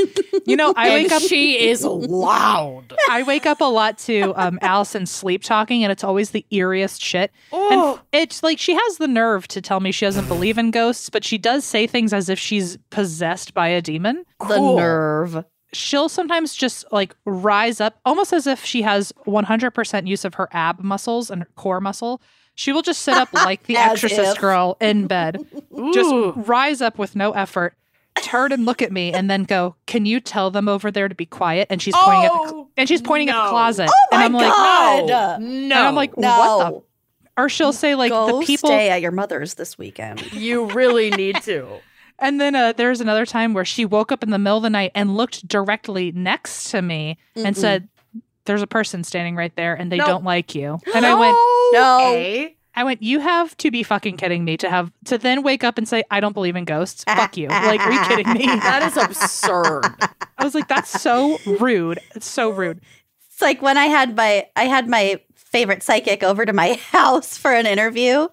you 0.45 0.55
know, 0.55 0.73
I 0.75 0.89
wake 0.89 1.11
up. 1.11 1.21
she 1.21 1.67
is 1.67 1.83
loud. 1.83 2.93
I 3.09 3.23
wake 3.23 3.45
up 3.45 3.61
a 3.61 3.65
lot 3.65 3.97
to 3.99 4.33
um, 4.35 4.59
Allison 4.61 5.05
sleep 5.05 5.43
talking, 5.43 5.83
and 5.83 5.91
it's 5.91 6.03
always 6.03 6.31
the 6.31 6.45
eeriest 6.51 7.01
shit. 7.01 7.31
And 7.51 7.81
Oh, 7.81 7.99
it's 8.11 8.43
like 8.43 8.59
she 8.59 8.73
has 8.75 8.97
the 8.97 9.07
nerve 9.07 9.47
to 9.49 9.61
tell 9.61 9.79
me 9.79 9.91
she 9.91 10.05
doesn't 10.05 10.27
believe 10.27 10.57
in 10.57 10.71
ghosts, 10.71 11.09
but 11.09 11.23
she 11.23 11.37
does 11.37 11.65
say 11.65 11.87
things 11.87 12.13
as 12.13 12.29
if 12.29 12.39
she's 12.39 12.77
possessed 12.89 13.53
by 13.53 13.67
a 13.67 13.81
demon. 13.81 14.23
the 14.39 14.55
cool. 14.55 14.77
nerve. 14.77 15.43
she'll 15.73 16.09
sometimes 16.09 16.53
just 16.55 16.85
like 16.91 17.15
rise 17.25 17.79
up 17.81 17.99
almost 18.05 18.33
as 18.33 18.45
if 18.47 18.63
she 18.65 18.81
has 18.81 19.11
100% 19.25 20.07
use 20.07 20.25
of 20.25 20.33
her 20.35 20.47
ab 20.51 20.79
muscles 20.81 21.29
and 21.31 21.43
her 21.43 21.49
core 21.55 21.79
muscle. 21.81 22.21
She 22.61 22.71
will 22.73 22.83
just 22.83 23.01
sit 23.01 23.15
up 23.15 23.33
like 23.47 23.63
the 23.63 23.75
As 23.77 23.93
exorcist 23.93 24.35
if. 24.35 24.39
girl 24.41 24.77
in 24.79 25.07
bed, 25.07 25.43
just 25.95 26.13
rise 26.47 26.79
up 26.79 26.99
with 26.99 27.15
no 27.15 27.31
effort, 27.31 27.73
turn 28.21 28.51
and 28.51 28.65
look 28.67 28.83
at 28.83 28.91
me, 28.91 29.11
and 29.13 29.31
then 29.31 29.45
go, 29.45 29.75
"Can 29.87 30.05
you 30.05 30.19
tell 30.19 30.51
them 30.51 30.67
over 30.67 30.91
there 30.91 31.07
to 31.09 31.15
be 31.15 31.25
quiet?" 31.25 31.65
And 31.71 31.81
she's 31.81 31.95
pointing 31.95 32.25
at 32.25 32.31
the 32.33 32.37
cl- 32.49 32.55
Oh, 32.61 32.67
and 32.77 32.87
she's 32.87 33.01
pointing 33.01 33.29
at 33.29 33.43
the 33.43 33.49
closet, 33.49 33.89
Oh 33.89 34.07
my 34.11 34.17
and 34.17 34.23
I'm 34.25 34.33
like, 34.33 34.53
God. 34.53 35.41
no, 35.41 35.45
and. 35.47 35.73
I'm 35.73 35.95
like, 35.95 36.15
what 36.15 36.71
the? 36.71 36.83
Or 37.41 37.49
she'll 37.49 37.73
say 37.73 37.95
like 37.95 38.11
Go 38.11 38.39
the 38.41 38.45
people, 38.45 38.69
stay 38.69 38.89
at 38.91 39.01
your 39.01 39.11
mother's 39.11 39.55
this 39.55 39.77
weekend. 39.77 40.31
you 40.33 40.65
really 40.65 41.09
need 41.23 41.37
to. 41.43 41.65
and 42.19 42.39
then 42.39 42.53
uh, 42.55 42.73
there's 42.73 43.01
another 43.01 43.25
time 43.25 43.53
where 43.55 43.65
she 43.65 43.85
woke 43.85 44.11
up 44.11 44.21
in 44.21 44.29
the 44.29 44.37
middle 44.37 44.57
of 44.57 44.63
the 44.63 44.69
night 44.69 44.91
and 44.93 45.15
looked 45.17 45.47
directly 45.47 46.11
next 46.11 46.69
to 46.71 46.81
me 46.83 47.17
and 47.35 47.55
Mm-mm. 47.55 47.59
said, 47.59 47.87
"There's 48.45 48.61
a 48.61 48.67
person 48.67 49.03
standing 49.03 49.35
right 49.35 49.55
there, 49.55 49.73
and 49.73 49.91
they 49.91 49.97
No. 49.97 50.05
don't 50.05 50.23
like 50.23 50.55
you." 50.55 50.79
And 50.93 51.05
I 51.05 51.13
went. 51.15 51.37
No. 51.73 51.99
Okay. 52.11 52.57
I 52.75 52.83
went, 52.83 53.01
you 53.01 53.19
have 53.21 53.55
to 53.57 53.71
be 53.71 53.81
fucking 53.83 54.17
kidding 54.17 54.43
me 54.45 54.57
to 54.57 54.69
have 54.69 54.91
to 55.05 55.17
then 55.17 55.41
wake 55.43 55.63
up 55.63 55.77
and 55.77 55.87
say, 55.87 56.03
I 56.11 56.19
don't 56.21 56.33
believe 56.33 56.55
in 56.57 56.63
ghosts. 56.65 57.03
Fuck 57.05 57.35
you. 57.37 57.47
Like, 57.49 57.79
are 57.81 57.91
you 57.91 58.01
kidding 58.05 58.31
me? 58.33 58.45
That 58.59 58.83
is 58.83 58.97
absurd. 58.97 59.83
I 60.37 60.43
was 60.43 60.53
like, 60.55 60.67
that's 60.67 60.89
so 61.01 61.37
rude. 61.59 61.99
It's 62.15 62.27
so 62.29 62.49
rude. 62.49 62.81
It's 63.29 63.41
like 63.41 63.61
when 63.61 63.77
I 63.77 63.85
had 63.85 64.15
my 64.17 64.47
I 64.55 64.65
had 64.65 64.87
my 64.89 65.21
favorite 65.35 65.81
psychic 65.83 66.23
over 66.23 66.45
to 66.45 66.53
my 66.53 66.73
house 66.91 67.37
for 67.37 67.51
an 67.53 67.65
interview. 67.65 68.27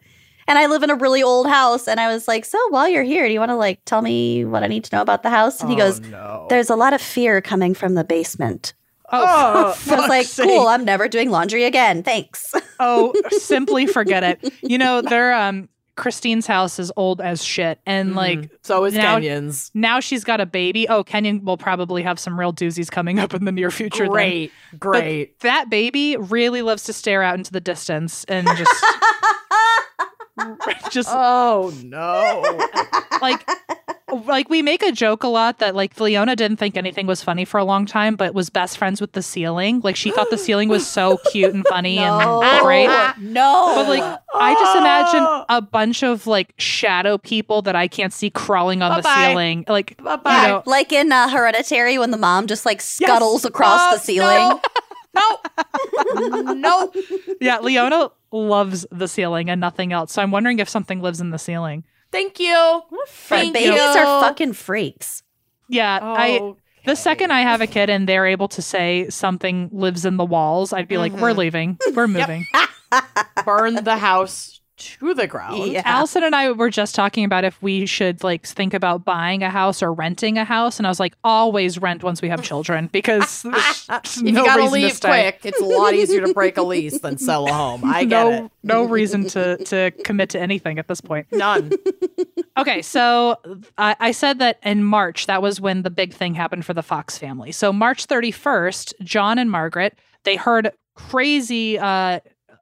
And 0.48 0.58
I 0.58 0.66
live 0.66 0.82
in 0.82 0.90
a 0.90 0.94
really 0.96 1.22
old 1.22 1.46
house. 1.46 1.86
And 1.88 2.00
I 2.00 2.08
was 2.12 2.26
like, 2.26 2.44
So 2.44 2.58
while 2.70 2.88
you're 2.88 3.02
here, 3.04 3.26
do 3.26 3.32
you 3.32 3.38
want 3.40 3.50
to 3.50 3.56
like 3.56 3.84
tell 3.84 4.02
me 4.02 4.44
what 4.44 4.62
I 4.62 4.66
need 4.66 4.82
to 4.84 4.96
know 4.96 5.02
about 5.02 5.22
the 5.22 5.30
house? 5.30 5.60
And 5.60 5.68
he 5.70 5.76
Oh, 5.76 5.78
goes, 5.78 6.00
no. 6.00 6.46
There's 6.48 6.70
a 6.70 6.76
lot 6.76 6.92
of 6.92 7.00
fear 7.00 7.40
coming 7.40 7.74
from 7.74 7.94
the 7.94 8.04
basement. 8.04 8.72
Oh, 9.10 9.74
Oh, 9.86 9.94
I 9.94 10.00
was 10.00 10.08
like, 10.08 10.26
cool, 10.48 10.66
I'm 10.68 10.84
never 10.84 11.08
doing 11.08 11.30
laundry 11.30 11.64
again. 11.64 12.02
Thanks. 12.02 12.52
oh, 12.80 13.14
simply 13.30 13.86
forget 13.86 14.22
it. 14.22 14.52
You 14.62 14.78
know, 14.78 15.00
their 15.02 15.32
um 15.34 15.68
Christine's 15.96 16.46
house 16.46 16.78
is 16.78 16.92
old 16.96 17.20
as 17.20 17.42
shit. 17.42 17.80
And 17.84 18.14
like 18.14 18.38
Mhm. 18.38 18.50
so 18.62 18.84
is 18.84 18.94
now- 18.94 19.16
Kenyon's. 19.18 19.70
now 19.74 19.98
she's 19.98 20.22
got 20.22 20.40
a 20.40 20.46
baby. 20.46 20.88
Oh, 20.88 21.02
Kenyon 21.02 21.44
will 21.44 21.56
probably 21.56 22.02
have 22.04 22.20
some 22.20 22.38
real 22.38 22.52
doozies 22.52 22.88
coming 22.88 23.18
up 23.18 23.34
in 23.34 23.44
the 23.44 23.50
near 23.50 23.70
future. 23.72 24.04
then. 24.04 24.12
Great, 24.12 24.52
great. 24.78 25.40
That 25.40 25.68
baby 25.70 26.16
really 26.16 26.62
loves 26.62 26.84
to 26.84 26.92
stare 26.92 27.24
out 27.24 27.34
into 27.36 27.50
the 27.50 27.60
distance 27.60 28.22
and 28.28 28.46
just 28.56 28.84
just 30.90 31.08
oh 31.10 31.72
no. 31.84 32.42
like 33.20 33.46
like 34.24 34.48
we 34.48 34.62
make 34.62 34.82
a 34.82 34.90
joke 34.90 35.22
a 35.22 35.28
lot 35.28 35.58
that 35.58 35.74
like 35.74 35.98
Leona 36.00 36.34
didn't 36.34 36.56
think 36.56 36.76
anything 36.76 37.06
was 37.06 37.22
funny 37.22 37.44
for 37.44 37.58
a 37.58 37.64
long 37.64 37.84
time, 37.84 38.16
but 38.16 38.32
was 38.34 38.48
best 38.48 38.78
friends 38.78 39.00
with 39.00 39.12
the 39.12 39.22
ceiling. 39.22 39.80
Like 39.80 39.96
she 39.96 40.10
thought 40.10 40.30
the 40.30 40.38
ceiling 40.46 40.68
was 40.68 40.86
so 40.86 41.18
cute 41.30 41.52
and 41.54 41.66
funny 41.66 41.96
no. 41.96 42.42
and 42.42 42.62
great. 42.62 42.88
No. 43.18 43.72
But 43.74 43.88
like 43.88 44.18
I 44.34 44.54
just 44.54 44.76
imagine 44.78 45.44
a 45.48 45.60
bunch 45.60 46.02
of 46.02 46.26
like 46.26 46.54
shadow 46.58 47.18
people 47.18 47.62
that 47.62 47.76
I 47.76 47.86
can't 47.88 48.12
see 48.12 48.30
crawling 48.30 48.80
on 48.82 48.96
the 48.96 49.02
Bye-bye. 49.02 49.28
ceiling. 49.28 49.64
Like 49.68 49.96
you 49.98 50.04
know, 50.04 50.62
like 50.66 50.92
in 50.92 51.12
uh, 51.12 51.28
Hereditary 51.28 51.98
when 51.98 52.10
the 52.10 52.16
mom 52.16 52.46
just 52.46 52.64
like 52.64 52.80
scuttles 52.80 53.44
across 53.44 53.80
Uh, 53.80 53.94
the 53.94 54.00
ceiling. 54.00 54.48
No. 54.48 54.60
No. 55.18 56.52
no. 56.54 56.92
yeah, 57.40 57.58
Leona 57.60 58.10
loves 58.32 58.86
the 58.90 59.08
ceiling 59.08 59.50
and 59.50 59.60
nothing 59.60 59.92
else. 59.92 60.12
So 60.12 60.22
I'm 60.22 60.30
wondering 60.30 60.58
if 60.58 60.68
something 60.68 61.00
lives 61.00 61.20
in 61.20 61.30
the 61.30 61.38
ceiling. 61.38 61.84
Thank 62.12 62.40
you. 62.40 62.82
But 62.90 63.08
Thank 63.08 63.54
babies 63.54 63.74
you. 63.76 63.80
are 63.80 64.22
fucking 64.22 64.52
freaks. 64.54 65.22
Yeah, 65.68 65.98
I 66.02 66.54
the 66.86 66.96
second 66.96 67.32
I 67.32 67.40
have 67.42 67.60
a 67.60 67.66
kid 67.66 67.90
and 67.90 68.08
they're 68.08 68.26
able 68.26 68.48
to 68.48 68.62
say 68.62 69.08
something 69.10 69.68
lives 69.72 70.04
in 70.06 70.16
the 70.16 70.24
walls, 70.24 70.72
I'd 70.72 70.88
be 70.88 70.96
like, 70.96 71.12
we're 71.12 71.32
Mhm. 71.32 71.36
leaving. 71.36 71.78
We're 71.94 72.08
moving. 72.08 72.46
burn 73.44 73.74
the 73.84 73.98
house 73.98 74.57
to 74.78 75.14
the 75.14 75.26
ground. 75.26 75.72
Yeah. 75.72 75.82
Allison 75.84 76.24
and 76.24 76.34
I 76.34 76.50
were 76.52 76.70
just 76.70 76.94
talking 76.94 77.24
about 77.24 77.44
if 77.44 77.60
we 77.62 77.86
should 77.86 78.22
like 78.22 78.46
think 78.46 78.74
about 78.74 79.04
buying 79.04 79.42
a 79.42 79.50
house 79.50 79.82
or 79.82 79.92
renting 79.92 80.38
a 80.38 80.44
house, 80.44 80.78
and 80.78 80.86
I 80.86 80.90
was 80.90 81.00
like, 81.00 81.14
always 81.24 81.78
rent 81.78 82.02
once 82.02 82.22
we 82.22 82.28
have 82.28 82.42
children 82.42 82.88
because 82.92 83.42
there's 83.88 83.88
If 83.88 84.22
no 84.22 84.28
you 84.28 84.46
gotta 84.46 84.62
reason 84.62 84.80
to 84.80 84.86
leave 84.86 85.00
quick, 85.00 85.40
it's 85.44 85.60
a 85.60 85.64
lot 85.64 85.94
easier 85.94 86.26
to 86.26 86.32
break 86.32 86.56
a 86.56 86.62
lease 86.68 87.00
than 87.00 87.18
sell 87.18 87.46
a 87.48 87.52
home. 87.52 87.82
I 87.84 88.04
get 88.04 88.10
no, 88.10 88.44
it. 88.46 88.52
no 88.62 88.84
reason 88.84 89.26
to 89.28 89.56
to 89.64 89.90
commit 90.04 90.30
to 90.30 90.40
anything 90.40 90.78
at 90.78 90.88
this 90.88 91.00
point. 91.00 91.26
None. 91.32 91.72
Okay, 92.58 92.82
so 92.82 93.36
I, 93.78 93.94
I 94.00 94.10
said 94.10 94.40
that 94.40 94.58
in 94.64 94.82
March, 94.82 95.26
that 95.26 95.40
was 95.40 95.60
when 95.60 95.82
the 95.82 95.90
big 95.90 96.12
thing 96.12 96.34
happened 96.34 96.64
for 96.64 96.74
the 96.74 96.82
Fox 96.82 97.16
family. 97.16 97.52
So 97.52 97.72
March 97.72 98.08
31st, 98.08 98.94
John 99.04 99.38
and 99.38 99.48
Margaret, 99.48 99.96
they 100.24 100.34
heard 100.34 100.72
crazy 100.96 101.78
uh, 101.78 102.18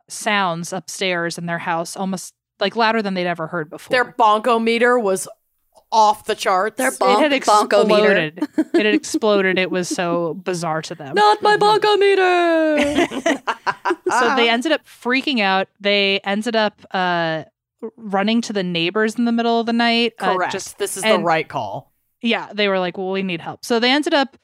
sounds 0.08 0.72
upstairs 0.72 1.38
in 1.38 1.46
their 1.46 1.58
house, 1.58 1.96
almost 1.96 2.34
like 2.60 2.76
louder 2.76 3.02
than 3.02 3.14
they'd 3.14 3.26
ever 3.26 3.46
heard 3.46 3.70
before. 3.70 3.90
Their 3.90 4.04
bonko 4.12 4.62
meter 4.62 4.98
was 4.98 5.28
off 5.92 6.24
the 6.24 6.34
charts. 6.34 6.76
Their 6.76 6.88
it 6.88 7.18
had 7.20 7.32
exploded. 7.32 8.38
it 8.58 8.74
had 8.74 8.86
exploded. 8.86 9.58
It 9.58 9.70
was 9.70 9.88
so 9.88 10.34
bizarre 10.34 10.82
to 10.82 10.94
them. 10.94 11.14
Not 11.14 11.42
my 11.42 11.56
bonko 11.56 11.98
meter. 11.98 13.42
So 14.08 14.36
they 14.36 14.48
ended 14.48 14.70
up 14.72 14.84
freaking 14.86 15.40
out. 15.40 15.68
They 15.80 16.20
ended 16.20 16.54
up 16.54 16.80
uh, 16.92 17.44
running 17.96 18.40
to 18.42 18.52
the 18.52 18.62
neighbors 18.62 19.16
in 19.16 19.24
the 19.24 19.32
middle 19.32 19.58
of 19.58 19.66
the 19.66 19.72
night. 19.72 20.14
uh, 20.20 20.34
Correct. 20.34 20.52
just 20.52 20.78
this 20.78 20.96
is 20.96 21.02
the 21.02 21.18
right 21.18 21.46
call. 21.46 21.92
yeah, 22.22 22.50
they 22.54 22.68
were 22.68 22.78
like, 22.78 22.96
well, 22.96 23.10
we 23.10 23.22
need 23.22 23.40
help. 23.40 23.64
So 23.64 23.80
they 23.80 23.90
ended 23.90 24.14
up 24.14 24.36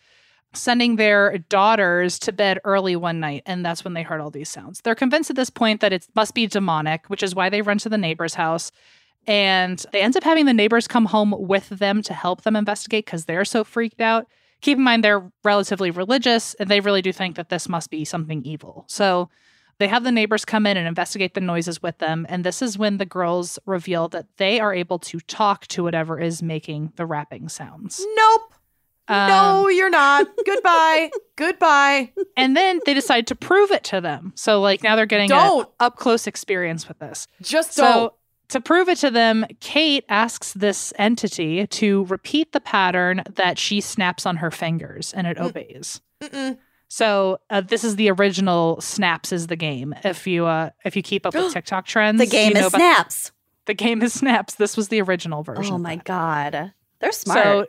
sending 0.55 0.97
their 0.97 1.39
daughters 1.39 2.19
to 2.21 2.33
bed 2.33 2.59
early 2.65 2.97
one 2.97 3.21
night, 3.21 3.43
and 3.47 3.65
that's 3.65 3.85
when 3.85 3.95
they 3.95 4.03
heard 4.03 4.21
all 4.21 4.31
these 4.31 4.51
sounds. 4.51 4.81
They're 4.81 4.95
convinced 4.95 5.31
at 5.31 5.37
this 5.37 5.51
point 5.51 5.81
that 5.81 5.93
it 5.93 6.07
must 6.15 6.35
be 6.35 6.47
demonic, 6.47 7.09
which 7.09 7.23
is 7.23 7.35
why 7.35 7.49
they 7.49 7.63
run 7.63 7.79
to 7.79 7.89
the 7.89 7.99
neighbor's 7.99 8.35
house. 8.35 8.71
And 9.27 9.85
they 9.93 10.03
end 10.03 10.17
up 10.17 10.25
having 10.25 10.47
the 10.47 10.53
neighbors 10.53 10.89
come 10.89 11.07
home 11.07 11.35
with 11.39 11.69
them 11.69 12.03
to 12.03 12.15
help 12.15 12.43
them 12.43 12.57
investigate 12.57 13.07
because 13.07 13.25
they're 13.25 13.45
so 13.45 13.63
freaked 13.63 14.01
out. 14.01 14.27
Keep 14.61 14.79
in 14.79 14.85
mind, 14.85 15.03
they're 15.03 15.31
relatively 15.45 15.91
religious, 15.91 16.55
and 16.55 16.69
they 16.69 16.81
really 16.81 17.03
do 17.03 17.13
think 17.13 17.37
that 17.37 17.49
this 17.49 17.69
must 17.69 17.91
be 17.91 18.05
something 18.05 18.45
evil. 18.45 18.85
So 18.89 19.29
they 19.79 19.89
have 19.89 20.05
the 20.05 20.13
neighbors 20.13 20.45
come 20.45 20.67
in 20.67 20.77
and 20.77 20.87
investigate 20.87 21.35
the 21.35 21.41
noises 21.41 21.83
with 21.83 21.99
them. 21.99 22.27
And 22.29 22.45
this 22.45 22.63
is 22.63 22.79
when 22.79 22.99
the 22.99 23.07
girls 23.07 23.59
reveal 23.67 24.09
that 24.09 24.27
they 24.37 24.61
are 24.61 24.75
able 24.75 24.99
to 25.01 25.19
talk 25.21 25.67
to 25.69 25.83
whatever 25.83 26.21
is 26.21 26.43
making 26.43 26.93
the 26.97 27.07
rapping 27.07 27.49
sounds. 27.49 28.05
Nope. 28.15 28.55
Um, 29.09 29.29
no, 29.29 29.69
you're 29.69 29.91
not. 29.91 30.27
Goodbye. 30.47 31.11
Goodbye. 31.37 32.13
And 32.37 32.57
then 32.57 32.81
they 32.87 32.95
decide 32.95 33.27
to 33.29 33.35
prove 33.35 33.71
it 33.71 33.85
to 33.85 34.01
them. 34.01 34.33
So, 34.37 34.61
like, 34.61 34.83
now 34.83 34.95
they're 34.97 35.07
getting 35.07 35.27
a 35.33 35.35
Don't. 35.35 35.69
up 35.81 35.97
close 35.97 36.27
experience 36.27 36.87
with 36.89 36.99
this. 36.99 37.27
Just 37.41 37.73
So, 37.75 37.83
don't. 37.83 38.13
to 38.51 38.61
prove 38.61 38.89
it 38.89 38.99
to 38.99 39.11
them, 39.11 39.45
Kate 39.61 40.05
asks 40.09 40.53
this 40.53 40.93
entity 40.99 41.67
to 41.67 42.05
repeat 42.07 42.53
the 42.53 42.61
pattern 42.61 43.23
that 43.35 43.59
she 43.59 43.81
snaps 43.81 44.25
on 44.25 44.37
her 44.37 44.51
fingers 44.51 45.13
and 45.13 45.27
it 45.27 45.37
Mm. 45.37 45.47
obeys. 45.47 46.01
Mm-mm. 46.21 46.59
So 46.89 47.39
uh, 47.51 47.63
this 47.63 47.85
is 47.85 47.97
the 47.97 48.11
original 48.11 48.79
snaps 48.81 49.33
is 49.33 49.47
the 49.47 49.57
game. 49.57 49.95
If 50.05 50.27
you 50.27 50.45
uh 50.45 50.71
if 50.85 50.95
you 50.95 51.03
keep 51.03 51.25
up 51.25 51.35
with 51.35 51.51
TikTok 51.55 51.87
trends, 51.87 52.19
the 52.19 52.27
game 52.27 52.49
you 52.51 52.61
know 52.61 52.67
is 52.67 52.73
snaps. 52.73 53.33
The 53.65 53.73
game 53.75 54.03
is 54.03 54.13
snaps. 54.13 54.55
This 54.57 54.77
was 54.77 54.89
the 54.89 55.01
original 55.01 55.43
version. 55.43 55.75
Oh 55.75 55.79
my 55.79 55.97
god. 55.97 56.75
They're 57.01 57.13
smart. 57.13 57.43
So 57.43 57.67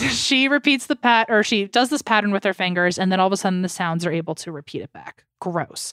she 0.10 0.48
repeats 0.48 0.86
the 0.86 0.96
pat 0.96 1.26
or 1.30 1.42
she 1.42 1.66
does 1.66 1.90
this 1.90 2.02
pattern 2.02 2.32
with 2.32 2.44
her 2.44 2.54
fingers 2.54 2.98
and 2.98 3.10
then 3.12 3.20
all 3.20 3.26
of 3.26 3.32
a 3.32 3.36
sudden 3.36 3.62
the 3.62 3.68
sounds 3.68 4.04
are 4.06 4.12
able 4.12 4.34
to 4.34 4.50
repeat 4.52 4.82
it 4.82 4.92
back 4.92 5.24
gross 5.40 5.92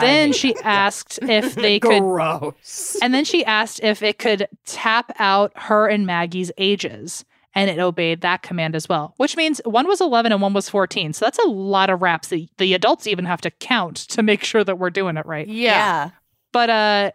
then 0.00 0.32
she 0.32 0.54
asked 0.64 1.18
if 1.22 1.54
they 1.56 1.80
could 1.80 2.00
Gross. 2.02 2.96
and 3.00 3.14
then 3.14 3.24
she 3.24 3.44
asked 3.44 3.80
if 3.82 4.02
it 4.02 4.18
could 4.18 4.46
tap 4.66 5.12
out 5.18 5.52
her 5.56 5.86
and 5.88 6.06
maggie's 6.06 6.52
ages 6.58 7.24
and 7.54 7.70
it 7.70 7.78
obeyed 7.78 8.20
that 8.20 8.42
command 8.42 8.74
as 8.76 8.88
well 8.88 9.14
which 9.16 9.36
means 9.36 9.60
one 9.64 9.86
was 9.88 10.00
11 10.00 10.30
and 10.32 10.42
one 10.42 10.52
was 10.52 10.68
14 10.68 11.12
so 11.12 11.24
that's 11.24 11.38
a 11.38 11.48
lot 11.48 11.90
of 11.90 12.02
raps 12.02 12.28
that 12.28 12.46
the 12.58 12.74
adults 12.74 13.06
even 13.06 13.24
have 13.24 13.40
to 13.40 13.50
count 13.50 13.96
to 13.96 14.22
make 14.22 14.44
sure 14.44 14.62
that 14.64 14.78
we're 14.78 14.90
doing 14.90 15.16
it 15.16 15.24
right 15.26 15.48
Yeah. 15.48 16.10
but 16.52 16.70
uh 16.70 17.10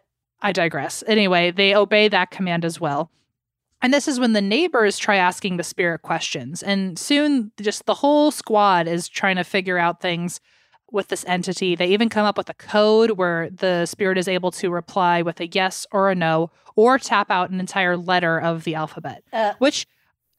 I 0.46 0.52
digress. 0.52 1.06
Anyway, 1.08 1.52
they 1.52 1.74
obey 1.74 2.10
that 2.10 2.30
command 2.30 2.66
as 2.66 2.78
well. 2.78 3.10
And 3.84 3.94
this 3.94 4.08
is 4.08 4.20
when 4.20 4.34
the 4.34 4.42
neighbors 4.42 4.98
try 4.98 5.18
asking 5.18 5.58
the 5.58 5.64
spirit 5.64 6.02
questions. 6.02 6.64
And 6.64 6.98
soon 6.98 7.52
just 7.62 7.86
the 7.86 7.94
whole 7.94 8.32
squad 8.32 8.88
is 8.88 9.10
trying 9.10 9.36
to 9.36 9.44
figure 9.44 9.78
out 9.78 10.02
things 10.02 10.40
with 10.92 11.10
this 11.10 11.26
entity. 11.28 11.76
They 11.76 11.88
even 11.88 12.08
come 12.08 12.26
up 12.26 12.38
with 12.38 12.50
a 12.50 12.54
code 12.54 13.12
where 13.12 13.50
the 13.50 13.86
spirit 13.86 14.18
is 14.18 14.28
able 14.28 14.52
to 14.52 14.70
reply 14.70 15.22
with 15.22 15.40
a 15.42 15.48
yes 15.48 15.86
or 15.92 16.10
a 16.10 16.16
no 16.16 16.50
or 16.76 16.98
tap 16.98 17.30
out 17.30 17.50
an 17.50 17.60
entire 17.60 17.98
letter 17.98 18.40
of 18.40 18.64
the 18.64 18.76
alphabet. 18.76 19.24
Uh. 19.34 19.54
Which 19.60 19.86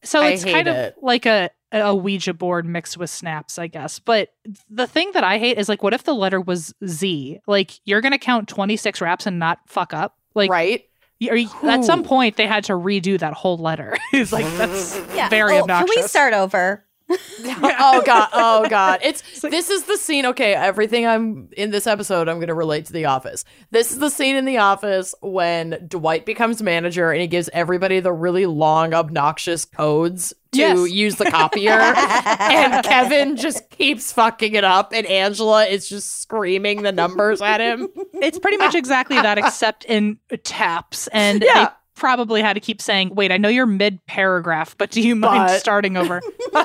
so 0.03 0.23
it's 0.25 0.43
kind 0.43 0.67
hate 0.67 0.67
of 0.67 0.75
it. 0.75 0.95
like 1.01 1.25
a 1.25 1.51
a 1.71 1.93
Ouija 1.93 2.33
board 2.33 2.65
mixed 2.65 2.97
with 2.97 3.09
snaps, 3.09 3.59
I 3.59 3.67
guess. 3.67 3.99
But 3.99 4.29
the 4.69 4.87
thing 4.87 5.11
that 5.13 5.23
I 5.23 5.37
hate 5.37 5.57
is 5.57 5.67
like, 5.67 5.83
what 5.83 5.93
if 5.93 6.03
the 6.03 6.15
letter 6.15 6.39
was 6.39 6.73
Z? 6.85 7.39
Like, 7.47 7.79
you're 7.85 8.01
gonna 8.01 8.17
count 8.17 8.47
26 8.47 9.01
raps 9.01 9.27
and 9.27 9.39
not 9.39 9.59
fuck 9.67 9.93
up. 9.93 10.17
Like, 10.35 10.49
right? 10.49 10.85
Y- 11.21 11.29
are 11.29 11.35
you- 11.35 11.49
at 11.63 11.83
some 11.85 12.03
point 12.03 12.35
they 12.37 12.47
had 12.47 12.63
to 12.65 12.73
redo 12.73 13.17
that 13.19 13.33
whole 13.33 13.57
letter. 13.57 13.97
it's 14.13 14.31
like 14.31 14.45
that's 14.57 14.99
Yeah. 15.15 15.29
very 15.29 15.57
oh, 15.57 15.61
obnoxious. 15.61 15.93
Can 15.95 16.03
we 16.03 16.07
start 16.07 16.33
over? 16.33 16.83
oh 17.45 18.01
god 18.05 18.29
oh 18.33 18.67
god 18.69 18.99
it's 19.03 19.41
this 19.41 19.69
is 19.69 19.83
the 19.83 19.97
scene 19.97 20.25
okay 20.25 20.53
everything 20.53 21.05
i'm 21.05 21.49
in 21.57 21.71
this 21.71 21.85
episode 21.87 22.27
i'm 22.27 22.37
going 22.37 22.47
to 22.47 22.53
relate 22.53 22.85
to 22.85 22.93
the 22.93 23.05
office 23.05 23.45
this 23.71 23.91
is 23.91 23.99
the 23.99 24.09
scene 24.09 24.35
in 24.35 24.45
the 24.45 24.57
office 24.57 25.13
when 25.21 25.85
dwight 25.87 26.25
becomes 26.25 26.61
manager 26.61 27.11
and 27.11 27.21
he 27.21 27.27
gives 27.27 27.49
everybody 27.53 27.99
the 27.99 28.11
really 28.13 28.45
long 28.45 28.93
obnoxious 28.93 29.65
codes 29.65 30.33
to 30.51 30.59
Yes. 30.59 30.89
use 30.91 31.15
the 31.15 31.25
copier 31.31 31.71
and 31.71 32.83
kevin 32.85 33.35
just 33.35 33.69
keeps 33.71 34.11
fucking 34.13 34.53
it 34.55 34.63
up 34.63 34.93
and 34.93 35.05
angela 35.07 35.65
is 35.65 35.89
just 35.89 36.21
screaming 36.21 36.81
the 36.83 36.91
numbers 36.93 37.41
at 37.41 37.59
him 37.59 37.89
It's 38.13 38.39
pretty 38.39 38.57
much 38.57 38.75
exactly 38.75 39.17
that, 39.17 39.37
except 39.37 39.83
in 39.85 40.17
taps. 40.43 41.07
And 41.07 41.43
Yeah. 41.43 41.71
Probably 41.95 42.41
had 42.41 42.53
to 42.53 42.59
keep 42.59 42.81
saying, 42.81 43.15
wait, 43.15 43.31
I 43.31 43.37
know 43.37 43.49
you're 43.49 43.65
mid 43.65 44.05
paragraph, 44.05 44.75
but 44.77 44.91
do 44.91 45.01
you 45.01 45.15
mind 45.15 45.47
But- 45.47 45.59
starting 45.59 45.97
over? 45.97 46.21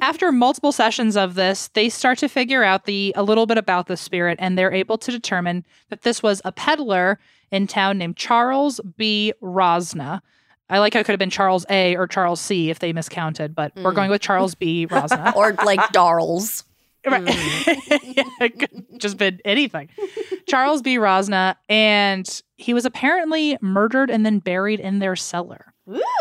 After 0.00 0.30
multiple 0.32 0.72
sessions 0.72 1.16
of 1.16 1.34
this, 1.34 1.68
they 1.68 1.88
start 1.88 2.18
to 2.18 2.28
figure 2.28 2.62
out 2.62 2.84
the 2.84 3.12
a 3.16 3.22
little 3.22 3.46
bit 3.46 3.58
about 3.58 3.86
the 3.88 3.96
spirit, 3.96 4.38
and 4.40 4.56
they're 4.56 4.72
able 4.72 4.96
to 4.98 5.10
determine 5.10 5.64
that 5.90 6.02
this 6.02 6.22
was 6.22 6.40
a 6.44 6.52
peddler 6.52 7.18
in 7.50 7.66
town 7.66 7.98
named 7.98 8.16
Charles 8.16 8.80
B. 8.96 9.32
Rosna. 9.42 10.20
I 10.70 10.78
like 10.78 10.94
how 10.94 11.00
it 11.00 11.04
could 11.04 11.12
have 11.12 11.18
been 11.18 11.30
Charles 11.30 11.64
A 11.70 11.96
or 11.96 12.06
Charles 12.06 12.40
C 12.40 12.70
if 12.70 12.78
they 12.78 12.92
miscounted, 12.92 13.54
but 13.54 13.72
we're 13.76 13.90
Mm. 13.92 13.96
going 13.96 14.10
with 14.10 14.20
Charles 14.20 14.54
B. 14.54 14.86
Rosna. 14.86 15.32
Or 15.36 15.52
like 15.64 15.80
Darls. 15.92 16.64
Right. 17.06 17.24
Yeah, 17.26 18.24
it 18.40 18.58
could 18.58 19.00
just 19.00 19.16
been 19.16 19.40
anything. 19.44 19.88
Charles 20.46 20.82
B. 20.82 20.96
Rosna, 20.96 21.54
and 21.68 22.28
he 22.58 22.74
was 22.74 22.84
apparently 22.84 23.56
murdered 23.62 24.10
and 24.10 24.26
then 24.26 24.40
buried 24.40 24.80
in 24.80 24.98
their 24.98 25.16
cellar. 25.16 25.72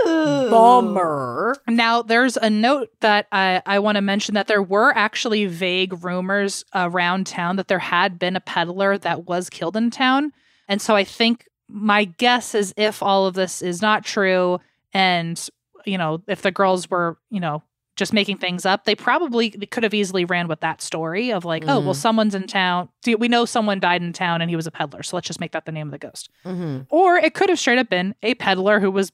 bummer 0.05 1.57
Now, 1.67 2.01
there's 2.01 2.37
a 2.37 2.49
note 2.49 2.89
that 3.01 3.27
I, 3.33 3.61
I 3.65 3.79
want 3.79 3.97
to 3.97 4.01
mention 4.01 4.35
that 4.35 4.47
there 4.47 4.61
were 4.61 4.95
actually 4.95 5.45
vague 5.47 6.05
rumors 6.05 6.63
around 6.73 7.27
town 7.27 7.57
that 7.57 7.67
there 7.67 7.79
had 7.79 8.17
been 8.17 8.37
a 8.37 8.39
peddler 8.39 8.97
that 8.99 9.25
was 9.25 9.49
killed 9.49 9.75
in 9.75 9.91
town. 9.91 10.31
And 10.69 10.81
so 10.81 10.95
I 10.95 11.03
think 11.03 11.47
my 11.67 12.05
guess 12.05 12.55
is 12.55 12.73
if 12.77 13.03
all 13.03 13.25
of 13.25 13.33
this 13.33 13.61
is 13.61 13.81
not 13.81 14.05
true 14.05 14.59
and, 14.93 15.49
you 15.85 15.97
know, 15.97 16.21
if 16.27 16.43
the 16.43 16.51
girls 16.51 16.89
were, 16.89 17.17
you 17.29 17.39
know, 17.41 17.61
just 17.97 18.13
making 18.13 18.37
things 18.37 18.65
up, 18.65 18.85
they 18.85 18.95
probably 18.95 19.49
could 19.49 19.83
have 19.83 19.93
easily 19.93 20.23
ran 20.23 20.47
with 20.47 20.59
that 20.61 20.81
story 20.81 21.31
of 21.31 21.43
like, 21.43 21.63
oh, 21.67 21.79
well, 21.79 21.93
Mhm. 21.93 21.97
someone's 21.97 22.35
in 22.35 22.47
town. 22.47 22.87
We 23.17 23.27
know 23.27 23.43
someone 23.45 23.79
died 23.79 24.01
in 24.01 24.13
town 24.13 24.41
and 24.41 24.49
he 24.49 24.55
was 24.55 24.67
a 24.67 24.71
peddler. 24.71 25.03
So 25.03 25.17
let's 25.17 25.27
just 25.27 25.39
make 25.39 25.51
that 25.51 25.65
the 25.65 25.71
name 25.71 25.87
of 25.87 25.91
the 25.91 25.97
ghost. 25.97 26.29
mm-hmm. 26.45 26.81
Or 26.89 27.17
it 27.17 27.33
could 27.33 27.49
have 27.49 27.59
straight 27.59 27.79
up 27.79 27.89
been 27.89 28.15
a 28.23 28.35
peddler 28.35 28.79
who 28.79 28.91
was 28.91 29.11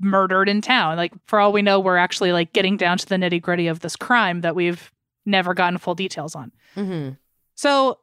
murdered 0.00 0.48
in 0.48 0.60
town. 0.62 0.96
Like, 0.96 1.12
for 1.26 1.38
all 1.40 1.52
we 1.52 1.62
know, 1.62 1.78
we're 1.80 1.96
actually 1.98 2.32
like 2.32 2.52
getting 2.52 2.76
down 2.76 2.96
to 2.98 3.06
the 3.06 3.16
nitty 3.16 3.42
gritty 3.42 3.66
of 3.66 3.80
this 3.80 3.96
crime 3.96 4.40
that 4.40 4.54
we've 4.54 4.90
never 5.26 5.52
gotten 5.54 5.78
full 5.78 5.94
details 5.94 6.34
on. 6.34 6.52
Mm-hmm. 6.76 7.10
So, 7.54 7.98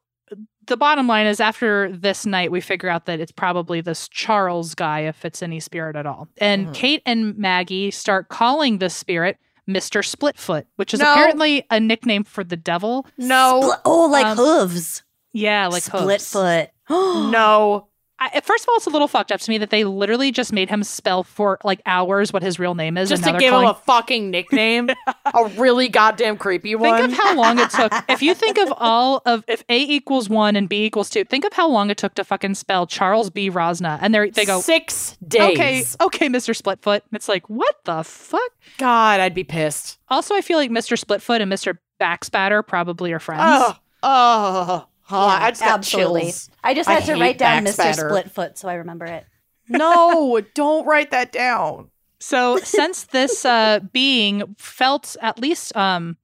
the 0.67 0.77
bottom 0.77 1.07
line 1.07 1.25
is 1.25 1.39
after 1.39 1.91
this 1.91 2.27
night, 2.27 2.51
we 2.51 2.61
figure 2.61 2.89
out 2.89 3.07
that 3.07 3.19
it's 3.19 3.31
probably 3.31 3.81
this 3.81 4.07
Charles 4.07 4.75
guy, 4.75 4.99
if 4.99 5.25
it's 5.25 5.41
any 5.41 5.59
spirit 5.59 5.95
at 5.95 6.05
all. 6.05 6.27
And 6.37 6.67
Mhm. 6.67 6.73
Kate 6.75 7.01
and 7.07 7.35
Maggie 7.39 7.89
start 7.89 8.29
calling 8.29 8.77
this 8.77 8.93
spirit 8.95 9.37
Mr. 9.69 10.01
Splitfoot, 10.03 10.65
which 10.77 10.93
is 10.93 10.99
No. 10.99 11.11
apparently 11.11 11.63
a 11.69 11.79
nickname 11.79 12.23
for 12.23 12.43
the 12.43 12.57
devil. 12.57 13.05
no 13.17 13.61
Split- 13.61 13.79
oh, 13.85 14.05
like 14.07 14.25
Um, 14.25 14.37
hooves. 14.37 15.03
Yeah, 15.31 15.67
like 15.67 15.83
Split 15.83 16.21
hooves. 16.21 16.31
foot. 16.31 16.69
no 16.89 17.88
I, 18.19 18.41
first 18.41 18.65
of 18.65 18.69
all, 18.69 18.75
it's 18.75 18.85
a 18.85 18.89
little 18.89 19.07
fucked 19.07 19.31
up 19.31 19.39
to 19.39 19.49
me 19.49 19.57
that 19.59 19.69
they 19.69 19.83
literally 19.83 20.31
just 20.31 20.51
made 20.51 20.69
him 20.69 20.83
spell 20.83 21.23
for 21.23 21.57
like 21.63 21.81
hours 21.85 22.33
what 22.33 22.43
his 22.43 22.59
real 22.59 22.75
name 22.75 22.97
is. 22.97 23.09
just 23.09 23.23
to 23.23 23.31
give 23.37 23.51
calling- 23.51 23.67
him 23.67 23.71
a 23.71 23.79
fucking 23.85 24.29
nickname 24.29 24.89
a 25.33 25.45
really 25.57 25.87
goddamn 25.89 26.37
creepy 26.37 26.75
one 26.75 26.99
Think 27.01 27.13
of 27.13 27.17
how 27.17 27.35
long 27.35 27.59
it 27.59 27.69
took. 27.69 27.91
If 28.09 28.21
you 28.21 28.33
think 28.33 28.57
of 28.57 28.73
all 28.77 29.21
of 29.25 29.43
if 29.47 29.63
A 29.69 29.79
equals 29.79 30.29
one 30.29 30.55
and 30.55 30.67
B 30.67 30.83
equals 30.85 31.09
two, 31.09 31.23
think 31.23 31.45
of 31.45 31.53
how 31.53 31.69
long 31.69 31.89
it 31.89 31.97
took 31.97 32.15
to 32.15 32.23
fucking 32.23 32.55
spell 32.55 32.85
Charles 32.87 33.29
B. 33.29 33.49
Rosna. 33.49 33.97
And 34.01 34.13
they 34.13 34.29
they 34.29 34.45
go, 34.45 34.59
six 34.61 35.15
days 35.25 35.51
okay, 35.51 35.83
okay, 36.01 36.27
Mr. 36.27 36.59
Splitfoot. 36.59 37.01
It's 37.13 37.29
like, 37.29 37.49
what 37.49 37.75
the 37.85 38.03
fuck? 38.03 38.41
god 38.77 39.19
i'd 39.19 39.33
be 39.33 39.43
pissed 39.43 39.97
Also, 40.09 40.35
I 40.35 40.41
feel 40.41 40.57
like 40.57 40.69
Mr. 40.71 41.01
Splitfoot 41.01 41.41
and 41.41 41.51
Mr. 41.51 41.77
Backspatter 42.01 42.65
probably 42.65 43.11
are 43.13 43.19
friends. 43.19 43.41
Oh, 43.45 43.75
oh, 44.03 44.85
oh 45.11 45.27
Yeah, 45.27 45.39
I 45.41 45.51
just 45.51 45.61
got 45.61 45.79
absolutely. 45.79 46.21
chills. 46.21 46.49
I 46.63 46.73
just 46.73 46.89
I 46.89 46.93
had 46.93 47.05
to 47.05 47.19
write 47.19 47.37
down 47.37 47.65
Mr. 47.65 47.75
backspatter. 47.77 48.11
Splitfoot 48.11 48.57
so 48.57 48.67
I 48.67 48.75
remember 48.75 49.05
it. 49.05 49.25
No, 49.67 50.41
don't 50.55 50.85
write 50.85 51.11
that 51.11 51.31
down. 51.31 51.89
So 52.19 52.57
since 52.57 53.05
this 53.05 53.45
uh, 53.45 53.79
being 53.93 54.55
felt 54.57 55.15
at 55.21 55.39
least 55.39 55.75
um, 55.75 56.17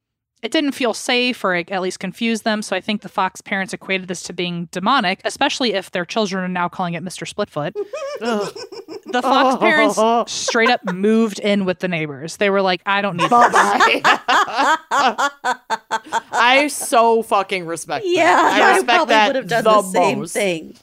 it 0.46 0.52
didn't 0.52 0.74
feel 0.74 0.94
safe 0.94 1.44
or 1.44 1.56
it 1.56 1.72
at 1.72 1.82
least 1.82 2.00
confused 2.00 2.44
them. 2.44 2.62
So 2.62 2.76
I 2.76 2.82
think 2.82 3.02
the 3.02 3.10
Fox 3.10 3.42
parents 3.42 3.74
equated 3.74 4.08
this 4.08 4.22
to 4.24 4.34
being 4.34 4.70
demonic, 4.72 5.20
especially 5.26 5.74
if 5.74 5.92
their 5.92 6.06
children 6.06 6.44
are 6.44 6.48
now 6.48 6.70
calling 6.70 6.94
it 6.94 7.04
Mr. 7.04 7.26
Splitfoot. 7.32 7.74
Ugh. 8.22 8.58
The 9.08 9.22
Fox 9.22 9.56
Oh. 9.56 9.60
parents 9.60 10.34
straight 10.34 10.70
up 10.70 10.84
moved 10.92 11.40
in 11.40 11.64
with 11.64 11.80
the 11.80 11.88
neighbors. 11.88 12.38
They 12.38 12.50
were 12.50 12.62
like, 12.62 12.82
I 12.86 13.02
don't 13.02 13.16
need 13.16 13.30
Bye 13.30 13.48
this. 13.48 14.02
bye. 14.02 15.30
I 16.32 16.68
so 16.68 17.22
fucking 17.24 17.66
respect. 17.66 18.04
that. 18.04 18.12
Yeah, 18.12 18.38
I 18.42 18.62
I, 18.62 18.70
respect 18.72 18.88
probably 18.90 19.14
that 19.14 19.28
would 19.28 19.36
have 19.36 19.48
done 19.48 19.64
the 19.64 19.70
the, 19.72 19.82
same 19.84 20.20
most. 20.20 20.34
thing. 20.34 20.76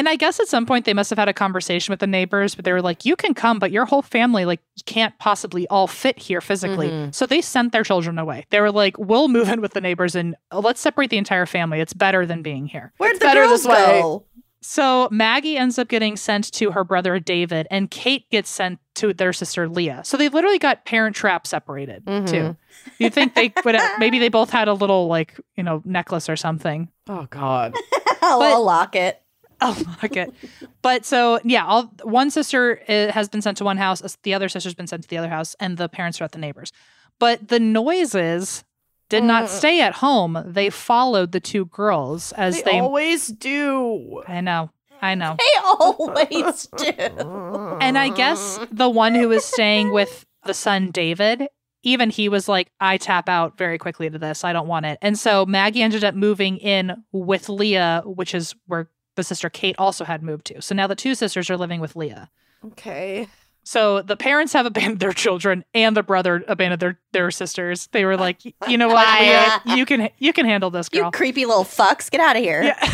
And 0.00 0.08
I 0.08 0.16
guess 0.16 0.40
at 0.40 0.48
some 0.48 0.64
point 0.64 0.86
they 0.86 0.94
must 0.94 1.10
have 1.10 1.18
had 1.18 1.28
a 1.28 1.34
conversation 1.34 1.92
with 1.92 2.00
the 2.00 2.06
neighbors, 2.06 2.54
but 2.54 2.64
they 2.64 2.72
were 2.72 2.80
like, 2.80 3.04
"You 3.04 3.16
can 3.16 3.34
come, 3.34 3.58
but 3.58 3.70
your 3.70 3.84
whole 3.84 4.00
family 4.00 4.46
like 4.46 4.60
can't 4.86 5.12
possibly 5.18 5.68
all 5.68 5.86
fit 5.86 6.18
here 6.18 6.40
physically." 6.40 6.88
Mhm. 6.88 7.14
So 7.14 7.26
they 7.26 7.42
sent 7.42 7.72
their 7.72 7.84
children 7.84 8.18
away. 8.18 8.46
They 8.48 8.62
were 8.62 8.72
like, 8.72 8.96
"We'll 8.98 9.28
move 9.28 9.50
in 9.50 9.60
with 9.60 9.74
the 9.74 9.80
neighbors 9.82 10.14
and 10.14 10.36
let's 10.50 10.80
separate 10.80 11.10
the 11.10 11.18
entire 11.18 11.44
family. 11.44 11.80
It's 11.80 11.92
better 11.92 12.24
than 12.24 12.40
being 12.40 12.64
here." 12.66 12.94
Where'd 12.96 13.10
It's 13.10 13.18
the 13.20 13.26
better 13.26 13.42
girls 13.44 13.64
this 13.64 13.68
way. 13.70 14.00
go? 14.00 14.24
So 14.62 15.08
Maggie 15.10 15.58
ends 15.58 15.78
up 15.78 15.88
getting 15.88 16.16
sent 16.16 16.50
to 16.52 16.70
her 16.70 16.82
brother 16.84 17.18
David, 17.18 17.66
and 17.70 17.90
Kate 17.90 18.28
gets 18.30 18.48
sent 18.48 18.78
to 18.94 19.12
their 19.12 19.34
sister 19.34 19.68
Leah. 19.68 20.00
So 20.04 20.16
they 20.16 20.30
literally 20.30 20.58
got 20.58 20.86
parent 20.86 21.14
trap 21.14 21.46
separated 21.46 22.06
too. 22.06 22.10
Mhm. 22.12 22.56
You'd 22.98 23.12
think 23.14 23.34
they 23.34 23.52
would 23.66 23.74
have, 23.74 23.98
maybe 23.98 24.18
they 24.18 24.28
both 24.30 24.48
had 24.50 24.66
a 24.66 24.72
little 24.74 25.08
like 25.08 25.38
you 25.56 25.62
know 25.62 25.82
necklace 25.84 26.28
or 26.30 26.36
something. 26.36 26.88
Oh 27.06 27.26
God. 27.28 27.74
Oh, 28.22 28.38
But- 28.38 28.52
I'll 28.52 28.64
lock 29.62 29.76
it. 29.76 29.88
Oh, 29.92 29.96
okay. 30.04 30.26
But 30.82 31.04
so 31.04 31.40
yeah, 31.44 31.64
all 31.66 31.92
one 32.02 32.30
sister 32.30 32.80
uh, 32.88 33.12
has 33.12 33.28
been 33.28 33.42
sent 33.42 33.58
to 33.58 33.64
one 33.64 33.76
house, 33.76 34.16
the 34.22 34.34
other 34.34 34.48
sister's 34.48 34.74
been 34.74 34.86
sent 34.86 35.02
to 35.02 35.08
the 35.08 35.18
other 35.18 35.28
house, 35.28 35.54
and 35.60 35.76
the 35.76 35.88
parents 35.88 36.20
are 36.20 36.24
at 36.24 36.32
the 36.32 36.38
neighbors. 36.38 36.72
But 37.18 37.48
the 37.48 37.60
noises 37.60 38.64
did 39.08 39.24
not 39.24 39.44
Mm. 39.44 39.48
stay 39.48 39.80
at 39.82 39.94
home. 39.94 40.42
They 40.46 40.70
followed 40.70 41.32
the 41.32 41.40
two 41.40 41.66
girls 41.66 42.32
as 42.32 42.56
They, 42.62 42.72
they. 42.72 42.78
always 42.80 43.26
do. 43.26 44.22
I 44.26 44.40
know, 44.40 44.70
I 45.02 45.14
know. 45.16 45.36
They 45.38 45.60
always 45.64 46.66
do. 46.76 46.92
And 47.80 47.98
I 47.98 48.08
guess 48.10 48.58
the 48.70 48.88
one 48.88 49.14
who 49.14 49.28
was 49.28 49.44
staying 49.44 49.90
with 49.92 50.24
the 50.44 50.54
son 50.54 50.90
David, 50.92 51.48
even 51.82 52.08
he 52.10 52.28
was 52.28 52.48
like, 52.48 52.70
I 52.80 52.98
tap 52.98 53.28
out 53.28 53.58
very 53.58 53.78
quickly 53.78 54.08
to 54.10 54.18
this. 54.18 54.44
I 54.44 54.52
don't 54.52 54.68
want 54.68 54.86
it. 54.86 54.98
And 55.02 55.18
so 55.18 55.44
Maggie 55.44 55.82
ended 55.82 56.04
up 56.04 56.14
moving 56.14 56.56
in 56.58 57.04
with 57.12 57.48
Leah, 57.48 58.02
which 58.06 58.34
is 58.34 58.54
where 58.66 58.88
the 59.20 59.24
sister 59.24 59.50
Kate 59.50 59.76
also 59.78 60.04
had 60.04 60.22
moved 60.22 60.46
to. 60.46 60.62
So 60.62 60.74
now 60.74 60.86
the 60.86 60.94
two 60.96 61.14
sisters 61.14 61.50
are 61.50 61.56
living 61.56 61.80
with 61.80 61.94
Leah. 61.96 62.30
Okay. 62.64 63.28
So 63.62 64.00
the 64.00 64.16
parents 64.16 64.54
have 64.54 64.64
abandoned 64.66 65.00
their 65.00 65.12
children, 65.12 65.64
and 65.74 65.94
the 65.96 66.02
brother 66.02 66.42
abandoned 66.48 66.80
their 66.80 66.98
their 67.12 67.30
sisters. 67.30 67.88
They 67.92 68.04
were 68.04 68.16
like, 68.16 68.44
you 68.68 68.78
know 68.78 68.88
what, 68.88 69.20
Leah, 69.20 69.76
you 69.76 69.84
can 69.86 70.08
you 70.18 70.32
can 70.32 70.46
handle 70.46 70.70
this, 70.70 70.88
You 70.92 71.02
girl. 71.02 71.10
creepy 71.10 71.44
little 71.46 71.64
fucks, 71.64 72.10
get 72.10 72.20
out 72.20 72.36
of 72.36 72.42
here. 72.42 72.74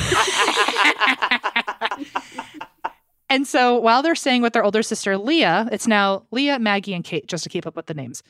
And 3.29 3.47
so 3.47 3.77
while 3.79 4.03
they're 4.03 4.15
staying 4.15 4.43
with 4.43 4.53
their 4.53 4.63
older 4.63 4.85
sister 4.85 5.19
Leah, 5.19 5.69
it's 5.73 5.89
now 5.89 6.27
Leah, 6.31 6.61
Maggie, 6.61 6.95
and 6.95 7.03
Kate, 7.05 7.27
just 7.27 7.43
to 7.43 7.51
keep 7.51 7.67
up 7.67 7.75
with 7.75 7.87
the 7.87 7.95
names. 7.95 8.23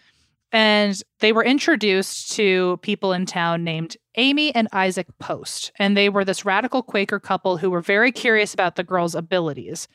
And 0.53 1.01
they 1.21 1.33
were 1.33 1.45
introduced 1.45 2.33
to 2.33 2.79
people 2.81 3.13
in 3.13 3.27
town 3.27 3.63
named 3.63 3.99
Amy 4.17 4.55
and 4.55 4.69
Isaac 4.73 5.07
Post. 5.19 5.73
And 5.79 5.97
they 5.97 6.09
were 6.09 6.25
this 6.25 6.45
radical 6.45 6.83
Quaker 6.83 7.21
couple 7.21 7.59
who 7.59 7.71
were 7.71 7.81
very 7.81 8.13
curious 8.13 8.55
about 8.55 8.77
the 8.77 8.85
girls' 8.85 9.15
abilities. 9.15 9.89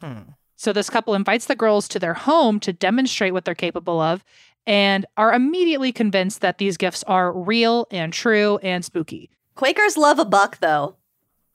Hmm. 0.00 0.30
So 0.56 0.72
this 0.72 0.90
couple 0.90 1.14
invites 1.14 1.46
the 1.46 1.54
girls 1.54 1.86
to 1.88 1.98
their 1.98 2.14
home 2.14 2.58
to 2.60 2.72
demonstrate 2.72 3.32
what 3.32 3.44
they're 3.44 3.54
capable 3.54 4.00
of 4.00 4.24
and 4.66 5.06
are 5.16 5.32
immediately 5.32 5.92
convinced 5.92 6.40
that 6.40 6.58
these 6.58 6.76
gifts 6.76 7.02
are 7.04 7.32
real 7.32 7.86
and 7.90 8.12
true 8.12 8.58
and 8.62 8.84
spooky. 8.84 9.30
Quakers 9.54 9.96
love 9.96 10.18
a 10.18 10.24
buck, 10.24 10.58
though. 10.58 10.96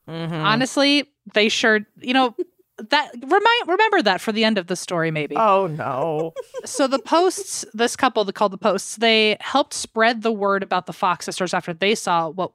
Mhm. 0.08 0.42
Honestly, 0.42 1.10
they 1.32 1.48
sure, 1.48 1.80
you 2.00 2.12
know, 2.12 2.34
that 2.78 3.12
remind 3.14 3.68
remember 3.68 4.02
that 4.02 4.20
for 4.20 4.32
the 4.32 4.44
end 4.44 4.58
of 4.58 4.66
the 4.66 4.76
story 4.76 5.10
maybe. 5.10 5.36
Oh 5.36 5.66
no. 5.66 6.32
so 6.64 6.86
the 6.86 6.98
posts, 6.98 7.64
this 7.72 7.96
couple 7.96 8.24
called 8.32 8.52
the 8.52 8.58
posts, 8.58 8.96
they 8.96 9.36
helped 9.40 9.74
spread 9.74 10.22
the 10.22 10.32
word 10.32 10.62
about 10.62 10.86
the 10.86 10.92
Fox 10.92 11.24
sisters 11.24 11.54
after 11.54 11.72
they 11.72 11.94
saw 11.94 12.28
what 12.28 12.52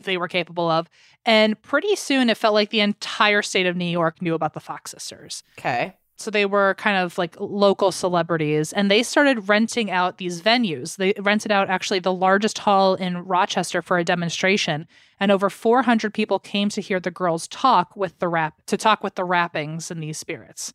they 0.00 0.16
were 0.16 0.28
capable 0.28 0.70
of. 0.70 0.88
And 1.24 1.60
pretty 1.62 1.94
soon 1.96 2.30
it 2.30 2.36
felt 2.36 2.54
like 2.54 2.70
the 2.70 2.80
entire 2.80 3.42
state 3.42 3.66
of 3.66 3.76
New 3.76 3.84
York 3.84 4.20
knew 4.20 4.34
about 4.34 4.54
the 4.54 4.60
Fox 4.60 4.90
sisters. 4.90 5.44
Okay. 5.58 5.94
So 6.16 6.30
they 6.30 6.46
were 6.46 6.74
kind 6.74 6.98
of 6.98 7.18
like 7.18 7.36
local 7.40 7.90
celebrities 7.90 8.72
and 8.72 8.90
they 8.90 9.02
started 9.02 9.48
renting 9.48 9.90
out 9.90 10.18
these 10.18 10.40
venues. 10.40 10.96
They 10.96 11.14
rented 11.18 11.50
out 11.50 11.68
actually 11.68 11.98
the 11.98 12.12
largest 12.12 12.58
hall 12.58 12.94
in 12.94 13.18
Rochester 13.18 13.82
for 13.82 13.98
a 13.98 14.04
demonstration 14.04 14.86
and 15.18 15.32
over 15.32 15.50
400 15.50 16.14
people 16.14 16.38
came 16.38 16.68
to 16.70 16.80
hear 16.80 17.00
the 17.00 17.10
girls 17.10 17.48
talk 17.48 17.96
with 17.96 18.18
the 18.18 18.28
rap 18.28 18.60
to 18.66 18.76
talk 18.76 19.02
with 19.02 19.14
the 19.14 19.24
rappings 19.24 19.90
and 19.90 20.02
these 20.02 20.18
spirits. 20.18 20.72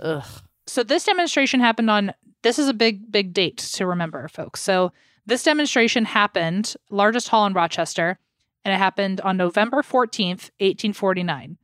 Ugh. 0.00 0.24
So 0.66 0.82
this 0.82 1.04
demonstration 1.04 1.60
happened 1.60 1.90
on 1.90 2.14
this 2.42 2.58
is 2.58 2.68
a 2.68 2.74
big 2.74 3.10
big 3.10 3.32
date 3.32 3.58
to 3.58 3.86
remember 3.86 4.28
folks. 4.28 4.60
So 4.60 4.92
this 5.26 5.42
demonstration 5.42 6.04
happened 6.04 6.74
largest 6.90 7.28
hall 7.28 7.46
in 7.46 7.52
Rochester 7.54 8.18
and 8.64 8.72
it 8.72 8.78
happened 8.78 9.20
on 9.20 9.36
November 9.36 9.78
14th, 9.78 10.50
1849. 10.60 11.58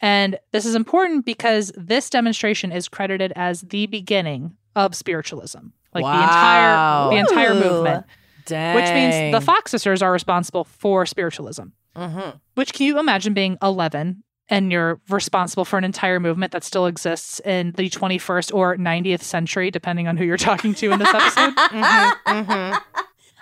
And 0.00 0.38
this 0.52 0.66
is 0.66 0.74
important 0.74 1.24
because 1.24 1.72
this 1.76 2.10
demonstration 2.10 2.70
is 2.72 2.88
credited 2.88 3.32
as 3.36 3.62
the 3.62 3.86
beginning 3.86 4.56
of 4.74 4.94
spiritualism. 4.94 5.68
Like 5.94 6.04
Wow. 6.04 6.16
the 6.18 6.22
entire 6.24 7.10
the 7.10 7.30
entire 7.30 7.52
Ooh. 7.54 7.60
movement, 7.70 8.06
Dang. 8.44 8.74
which 8.76 8.92
means 8.92 9.34
the 9.34 9.40
Fox 9.40 9.70
sisters 9.70 10.02
are 10.02 10.12
responsible 10.12 10.64
for 10.64 11.06
spiritualism. 11.06 11.64
Mhm. 11.96 12.38
Which 12.54 12.74
can 12.74 12.86
you 12.86 12.98
imagine 12.98 13.32
being 13.32 13.56
11 13.62 14.22
and 14.50 14.70
you're 14.70 15.00
responsible 15.08 15.64
for 15.64 15.78
an 15.78 15.84
entire 15.84 16.20
movement 16.20 16.52
that 16.52 16.62
still 16.62 16.84
exists 16.86 17.40
in 17.40 17.72
the 17.72 17.88
21st 17.88 18.52
or 18.54 18.76
90th 18.76 19.22
century, 19.22 19.70
depending 19.70 20.06
on 20.06 20.18
who 20.18 20.24
you're 20.24 20.36
talking 20.36 20.74
to 20.74 20.92
in 20.92 20.98
this 20.98 21.08
episode? 21.14 21.54
Mhm, 21.72 22.12
mhm. 22.26 22.80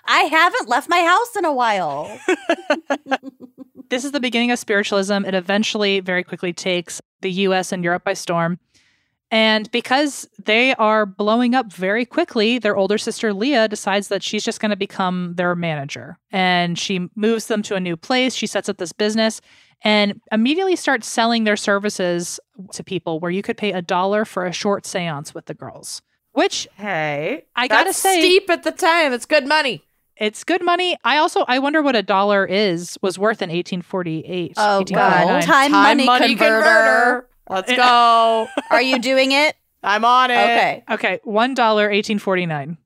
I 0.06 0.20
haven't 0.22 0.68
left 0.68 0.88
my 0.88 1.00
house 1.00 1.36
in 1.36 1.44
a 1.44 1.52
while. 1.52 2.20
this 3.90 4.04
is 4.04 4.12
the 4.12 4.20
beginning 4.20 4.50
of 4.50 4.58
spiritualism. 4.58 5.24
It 5.24 5.34
eventually, 5.34 6.00
very 6.00 6.24
quickly, 6.24 6.52
takes 6.52 7.00
the 7.20 7.30
US 7.30 7.72
and 7.72 7.82
Europe 7.84 8.04
by 8.04 8.14
storm. 8.14 8.58
And 9.30 9.70
because 9.72 10.28
they 10.44 10.74
are 10.74 11.06
blowing 11.06 11.54
up 11.54 11.72
very 11.72 12.04
quickly, 12.04 12.58
their 12.58 12.76
older 12.76 12.98
sister 12.98 13.32
Leah 13.32 13.68
decides 13.68 14.08
that 14.08 14.22
she's 14.22 14.44
just 14.44 14.60
going 14.60 14.70
to 14.70 14.76
become 14.76 15.34
their 15.34 15.56
manager. 15.56 16.18
And 16.30 16.78
she 16.78 17.08
moves 17.16 17.46
them 17.46 17.62
to 17.62 17.74
a 17.74 17.80
new 17.80 17.96
place. 17.96 18.34
She 18.34 18.46
sets 18.46 18.68
up 18.68 18.76
this 18.76 18.92
business 18.92 19.40
and 19.82 20.20
immediately 20.30 20.76
starts 20.76 21.06
selling 21.06 21.44
their 21.44 21.56
services 21.56 22.40
to 22.72 22.84
people 22.84 23.20
where 23.20 23.30
you 23.30 23.42
could 23.42 23.56
pay 23.56 23.72
a 23.72 23.82
dollar 23.82 24.24
for 24.24 24.46
a 24.46 24.52
short 24.52 24.86
seance 24.86 25.34
with 25.34 25.46
the 25.46 25.54
girls, 25.54 26.00
which 26.32 26.66
Hey, 26.76 27.44
I 27.54 27.68
gotta 27.68 27.92
say- 27.92 28.20
steep 28.20 28.48
at 28.50 28.62
the 28.62 28.72
time. 28.72 29.12
It's 29.12 29.26
good 29.26 29.46
money. 29.46 29.83
It's 30.16 30.44
good 30.44 30.64
money. 30.64 30.96
I 31.04 31.18
also 31.18 31.44
I 31.48 31.58
wonder 31.58 31.82
what 31.82 31.96
a 31.96 32.02
dollar 32.02 32.46
is 32.46 32.98
was 33.02 33.18
worth 33.18 33.42
in 33.42 33.50
1848. 33.50 34.54
Oh, 34.56 34.78
1849. 34.78 35.26
God. 35.26 35.42
Time 35.42 36.04
money 36.04 36.34
converter. 36.36 37.28
Let's 37.48 37.70
eh. 37.70 37.76
go. 37.76 38.48
Are 38.70 38.82
you 38.82 38.98
doing 38.98 39.32
it? 39.32 39.56
I'm 39.82 40.04
on 40.04 40.30
it. 40.30 40.34
Okay. 40.34 40.84
Okay, 40.90 41.20
one 41.24 41.54
dollar, 41.54 41.90
eighteen 41.90 42.18
forty 42.18 42.46
nine. 42.46 42.78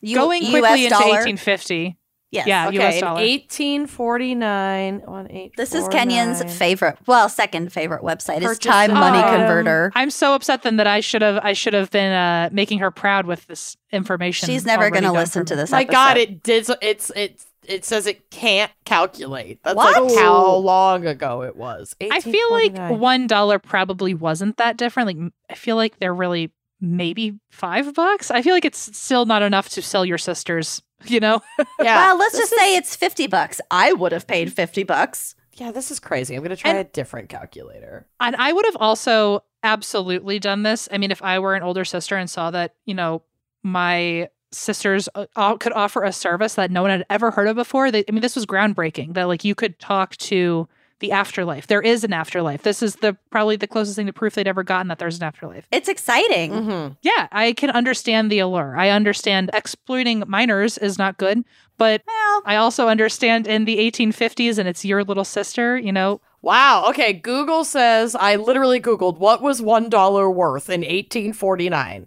You, 0.00 0.16
Going 0.16 0.42
quickly 0.42 0.60
US 0.60 0.78
into 0.78 0.90
dollar? 0.90 1.20
eighteen 1.20 1.36
fifty. 1.36 1.96
Yes. 2.34 2.46
Yeah. 2.46 2.68
Okay, 2.68 2.86
US 2.96 3.00
dollar. 3.00 3.20
1849. 3.20 5.02
One, 5.04 5.30
eight, 5.30 5.56
This 5.56 5.74
is 5.74 5.82
four, 5.82 5.90
Kenyon's 5.90 6.42
favorite, 6.58 6.98
well, 7.06 7.28
second 7.28 7.72
favorite 7.72 8.02
website. 8.02 8.38
Is 8.38 8.44
Purchase 8.44 8.70
Time 8.70 8.92
Money 8.92 9.18
item. 9.18 9.40
Converter. 9.40 9.92
I'm 9.94 10.10
so 10.10 10.34
upset 10.34 10.62
then 10.62 10.76
that 10.76 10.86
I 10.86 11.00
should 11.00 11.22
have 11.22 11.38
I 11.44 11.52
should 11.52 11.74
have 11.74 11.90
been 11.90 12.12
uh, 12.12 12.48
making 12.52 12.80
her 12.80 12.90
proud 12.90 13.26
with 13.26 13.46
this 13.46 13.76
information. 13.92 14.46
She's 14.48 14.64
never 14.66 14.90
going 14.90 15.04
to 15.04 15.12
listen 15.12 15.44
to 15.46 15.56
this. 15.56 15.70
My 15.70 15.82
episode. 15.82 15.92
God, 15.92 16.16
it 16.16 16.42
did. 16.42 16.68
It's 16.82 17.10
it's 17.16 17.46
it 17.66 17.84
says 17.84 18.06
it 18.06 18.30
can't 18.30 18.70
calculate. 18.84 19.60
That's 19.62 19.76
What? 19.76 20.02
like 20.02 20.18
how 20.18 20.56
long 20.56 21.06
ago 21.06 21.42
it 21.42 21.56
was. 21.56 21.94
I 22.00 22.20
feel 22.20 22.50
like 22.50 22.76
one 22.98 23.26
dollar 23.26 23.58
probably 23.58 24.14
wasn't 24.14 24.56
that 24.58 24.76
different. 24.76 25.06
Like 25.06 25.32
I 25.50 25.54
feel 25.54 25.76
like 25.76 25.98
they're 25.98 26.14
really 26.14 26.52
maybe 26.80 27.38
five 27.50 27.94
bucks. 27.94 28.30
I 28.30 28.42
feel 28.42 28.52
like 28.54 28.64
it's 28.64 28.96
still 28.96 29.24
not 29.24 29.42
enough 29.42 29.70
to 29.70 29.82
sell 29.82 30.04
your 30.04 30.18
sisters. 30.18 30.82
You 31.06 31.20
know. 31.20 31.40
yeah. 31.80 31.96
well, 31.96 32.18
let's 32.18 32.32
this 32.32 32.48
just 32.50 32.60
say 32.60 32.76
it's 32.76 32.96
50 32.96 33.26
bucks. 33.26 33.60
I 33.70 33.92
would 33.92 34.12
have 34.12 34.26
paid 34.26 34.52
50 34.52 34.82
bucks. 34.84 35.34
yeah, 35.54 35.70
this 35.72 35.90
is 35.90 36.00
crazy. 36.00 36.34
I'm 36.34 36.42
gonna 36.42 36.56
try 36.56 36.70
And- 36.70 36.78
a 36.80 36.84
different 36.84 37.28
calculator. 37.28 38.06
And 38.20 38.34
I 38.36 38.52
would 38.52 38.64
have 38.66 38.76
also 38.76 39.44
absolutely 39.62 40.38
done 40.38 40.62
this. 40.62 40.88
I 40.92 40.98
mean, 40.98 41.10
if 41.10 41.22
I 41.22 41.38
were 41.38 41.54
an 41.54 41.62
older 41.62 41.84
sister 41.84 42.16
and 42.16 42.28
saw 42.28 42.50
that, 42.50 42.74
you 42.84 42.94
know, 42.94 43.22
my 43.62 44.28
sisters 44.52 45.08
uh, 45.14 45.56
could 45.56 45.72
offer 45.72 46.04
a 46.04 46.12
service 46.12 46.54
that 46.54 46.70
no 46.70 46.82
one 46.82 46.90
had 46.90 47.04
ever 47.10 47.30
heard 47.30 47.48
of 47.48 47.56
before, 47.56 47.90
they, 47.90 48.04
I 48.08 48.12
mean, 48.12 48.20
this 48.20 48.36
was 48.36 48.46
groundbreaking 48.46 49.14
that 49.14 49.24
like 49.24 49.44
you 49.44 49.54
could 49.54 49.78
talk 49.78 50.16
to 50.18 50.68
the 51.00 51.12
afterlife. 51.12 51.66
There 51.66 51.82
is 51.82 52.04
an 52.04 52.12
afterlife. 52.12 52.62
This 52.62 52.82
is 52.82 52.96
the 52.96 53.16
probably 53.30 53.56
the 53.56 53.66
closest 53.66 53.96
thing 53.96 54.06
to 54.06 54.12
proof 54.12 54.34
they'd 54.34 54.48
ever 54.48 54.62
gotten 54.62 54.88
that 54.88 54.98
there's 54.98 55.18
an 55.18 55.24
afterlife. 55.24 55.66
It's 55.70 55.88
exciting. 55.88 56.52
Mm-hmm. 56.52 56.92
Yeah, 57.02 57.28
I 57.32 57.52
can 57.52 57.70
understand 57.70 58.30
the 58.30 58.38
allure. 58.38 58.76
I 58.76 58.90
understand 58.90 59.50
exploiting 59.52 60.24
minors 60.26 60.78
is 60.78 60.98
not 60.98 61.18
good, 61.18 61.44
but 61.78 62.02
Well, 62.06 62.42
I 62.44 62.56
also 62.56 62.88
understand 62.88 63.46
in 63.46 63.64
the 63.64 63.78
1850s 63.78 64.58
and 64.58 64.68
it's 64.68 64.84
your 64.84 65.04
little 65.04 65.24
sister, 65.24 65.78
you 65.78 65.92
know, 65.92 66.20
Wow. 66.42 66.84
Okay. 66.90 67.14
Google 67.14 67.64
says 67.64 68.14
I 68.14 68.36
literally 68.36 68.78
Googled 68.78 69.18
what 69.18 69.40
was 69.40 69.62
one 69.62 69.88
dollar 69.88 70.30
worth 70.30 70.68
in 70.68 70.82
1849. 70.82 72.06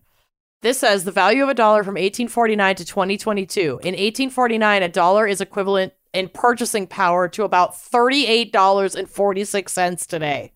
This 0.61 0.79
says 0.79 1.03
the 1.03 1.11
value 1.11 1.41
of 1.43 1.49
a 1.49 1.53
dollar 1.55 1.83
from 1.83 1.93
1849 1.95 2.75
to 2.75 2.85
2022. 2.85 3.61
In 3.61 3.93
1849, 3.93 4.83
a 4.83 4.89
dollar 4.89 5.27
is 5.27 5.41
equivalent 5.41 5.93
in 6.13 6.29
purchasing 6.29 6.87
power 6.87 7.27
to 7.29 7.43
about 7.43 7.73
$38.46 7.75 10.07
today. 10.07 10.53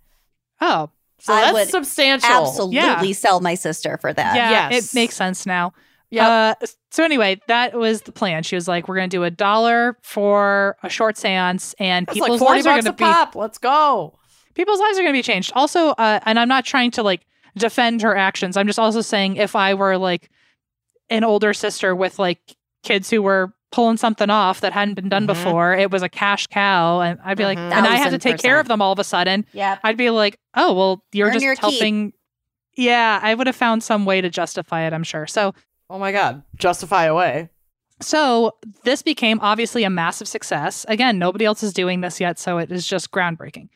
oh, 0.61 0.89
So 1.19 1.33
I 1.33 1.41
that's 1.41 1.53
would 1.53 1.67
substantial. 1.69 2.29
absolutely 2.29 2.77
Yeah. 3.09 3.13
sell 3.13 3.41
my 3.41 3.55
sister 3.55 3.97
for 3.97 4.13
that. 4.13 4.35
yeah, 4.35 4.69
yes. 4.69 4.93
it 4.93 4.95
makes 4.95 5.15
sense 5.15 5.45
now. 5.45 5.73
Yeah. 6.09 6.55
Uh, 6.61 6.65
so 6.89 7.03
anyway, 7.05 7.39
that 7.47 7.73
was 7.73 8.01
the 8.01 8.11
plan. 8.11 8.43
She 8.43 8.55
was 8.55 8.67
like, 8.67 8.89
"We're 8.89 8.97
going 8.97 9.09
to 9.09 9.15
do 9.15 9.23
a 9.23 9.31
dollar 9.31 9.97
for 10.01 10.75
a 10.83 10.89
short 10.89 11.15
séance, 11.15 11.73
and 11.79 12.05
That's 12.05 12.19
like 12.19 12.25
people's 12.27 12.41
40 12.41 12.53
lives 12.55 12.67
are 12.67 12.71
bucks 12.71 12.83
going 12.83 12.93
a 12.93 12.97
to 12.97 12.97
be 12.97 13.03
pop. 13.05 13.35
Let's 13.37 13.57
go. 13.57 14.19
people's 14.53 14.81
lives 14.81 14.97
are 14.97 15.01
going 15.03 15.13
to 15.13 15.17
be 15.17 15.23
changed." 15.23 15.53
Also, 15.55 15.91
uh, 15.91 16.19
and 16.25 16.37
I'm 16.37 16.49
not 16.49 16.65
trying 16.65 16.91
to 16.91 17.03
like 17.03 17.25
defend 17.55 18.01
her 18.01 18.13
actions. 18.17 18.57
I'm 18.57 18.67
just 18.67 18.77
also 18.79 18.99
saying 18.99 19.37
if 19.37 19.55
I 19.55 19.73
were 19.73 19.97
like 19.97 20.29
an 21.09 21.23
older 21.23 21.53
sister 21.53 21.95
with 21.95 22.19
like 22.19 22.41
kids 22.83 23.09
who 23.09 23.21
were 23.21 23.53
pulling 23.71 23.97
something 23.97 24.29
off 24.29 24.61
that 24.61 24.73
hadn't 24.73 24.95
been 24.95 25.07
done 25.09 25.23
Mhm. 25.23 25.27
before, 25.27 25.73
it 25.73 25.91
was 25.91 26.01
a 26.03 26.09
cash 26.09 26.47
cow, 26.47 26.99
and 27.01 27.19
I'd 27.23 27.37
be 27.37 27.45
like, 27.45 27.57
Mhm. 27.57 27.71
and 27.71 27.87
I 27.87 27.95
had 27.95 27.97
to 27.97 28.03
Thousand 28.11 28.19
take 28.19 28.37
care 28.41 28.59
of 28.59 28.67
them 28.67 28.81
all 28.81 28.91
of 28.91 28.99
a 28.99 29.03
sudden. 29.03 29.45
Yeah, 29.53 29.77
I'd 29.83 29.97
be 29.97 30.09
like, 30.09 30.37
oh, 30.55 30.73
well, 30.73 31.03
you're 31.13 31.27
Earn 31.27 31.33
just 31.33 31.43
your 31.45 31.55
keep. 31.55 31.61
helping. 31.61 32.13
Yeah, 32.75 33.19
I 33.21 33.33
would 33.33 33.47
have 33.47 33.55
found 33.55 33.83
some 33.83 34.05
way 34.05 34.21
to 34.21 34.29
justify 34.29 34.81
it, 34.87 34.93
I'm 34.93 35.03
sure. 35.03 35.25
So, 35.27 35.53
Oh 35.89 35.99
my 35.99 36.11
God. 36.11 36.43
Justify 36.55 37.05
away. 37.05 37.49
so 38.01 38.53
this 38.83 39.01
became 39.01 39.39
obviously 39.41 39.83
a 39.83 39.89
massive 39.89 40.27
success. 40.27 40.85
Again, 40.87 41.19
nobody 41.19 41.45
else 41.45 41.63
is 41.63 41.73
doing 41.73 42.01
this 42.01 42.19
yet, 42.19 42.39
so 42.39 42.57
it 42.57 42.71
is 42.71 42.87
just 42.87 43.11
groundbreaking. 43.11 43.69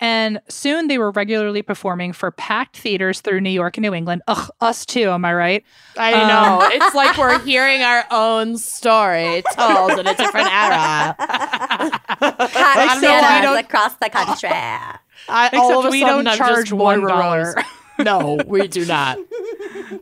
And 0.00 0.40
soon 0.48 0.88
they 0.88 0.98
were 0.98 1.12
regularly 1.12 1.62
performing 1.62 2.12
for 2.12 2.30
packed 2.30 2.76
theaters 2.76 3.20
through 3.20 3.40
New 3.40 3.50
York 3.50 3.76
and 3.76 3.82
New 3.82 3.94
England. 3.94 4.22
Ugh, 4.26 4.50
us 4.60 4.84
too, 4.84 5.10
am 5.10 5.24
I 5.24 5.32
right? 5.34 5.64
I 5.96 6.12
Um, 6.12 6.28
know. 6.28 6.68
it's 6.72 6.94
like 6.94 7.16
we're 7.16 7.38
hearing 7.40 7.80
our 7.82 8.04
own 8.10 8.58
story 8.58 9.42
told 9.54 9.92
in 9.92 10.06
a 10.06 10.14
different 10.14 10.52
era. 10.52 11.16
Hot 11.18 12.90
don't 12.92 13.02
know 13.02 13.08
why 13.10 13.20
we 13.20 13.20
Santas 13.22 13.42
don't- 13.42 13.64
across 13.64 13.94
the 13.96 14.10
country. 14.10 14.48
I, 14.50 15.48
all 15.54 15.68
Except 15.70 15.78
of 15.78 15.84
a 15.86 15.90
we 15.90 16.00
sudden, 16.00 16.16
don't 16.24 16.28
I'm 16.28 16.38
charge 16.38 16.56
just 16.66 16.72
one 16.72 16.98
Moira 17.00 17.08
dollar. 17.12 17.54
Rose. 17.56 17.64
No, 18.00 18.40
we 18.48 18.66
do 18.66 18.84
not. 18.84 19.18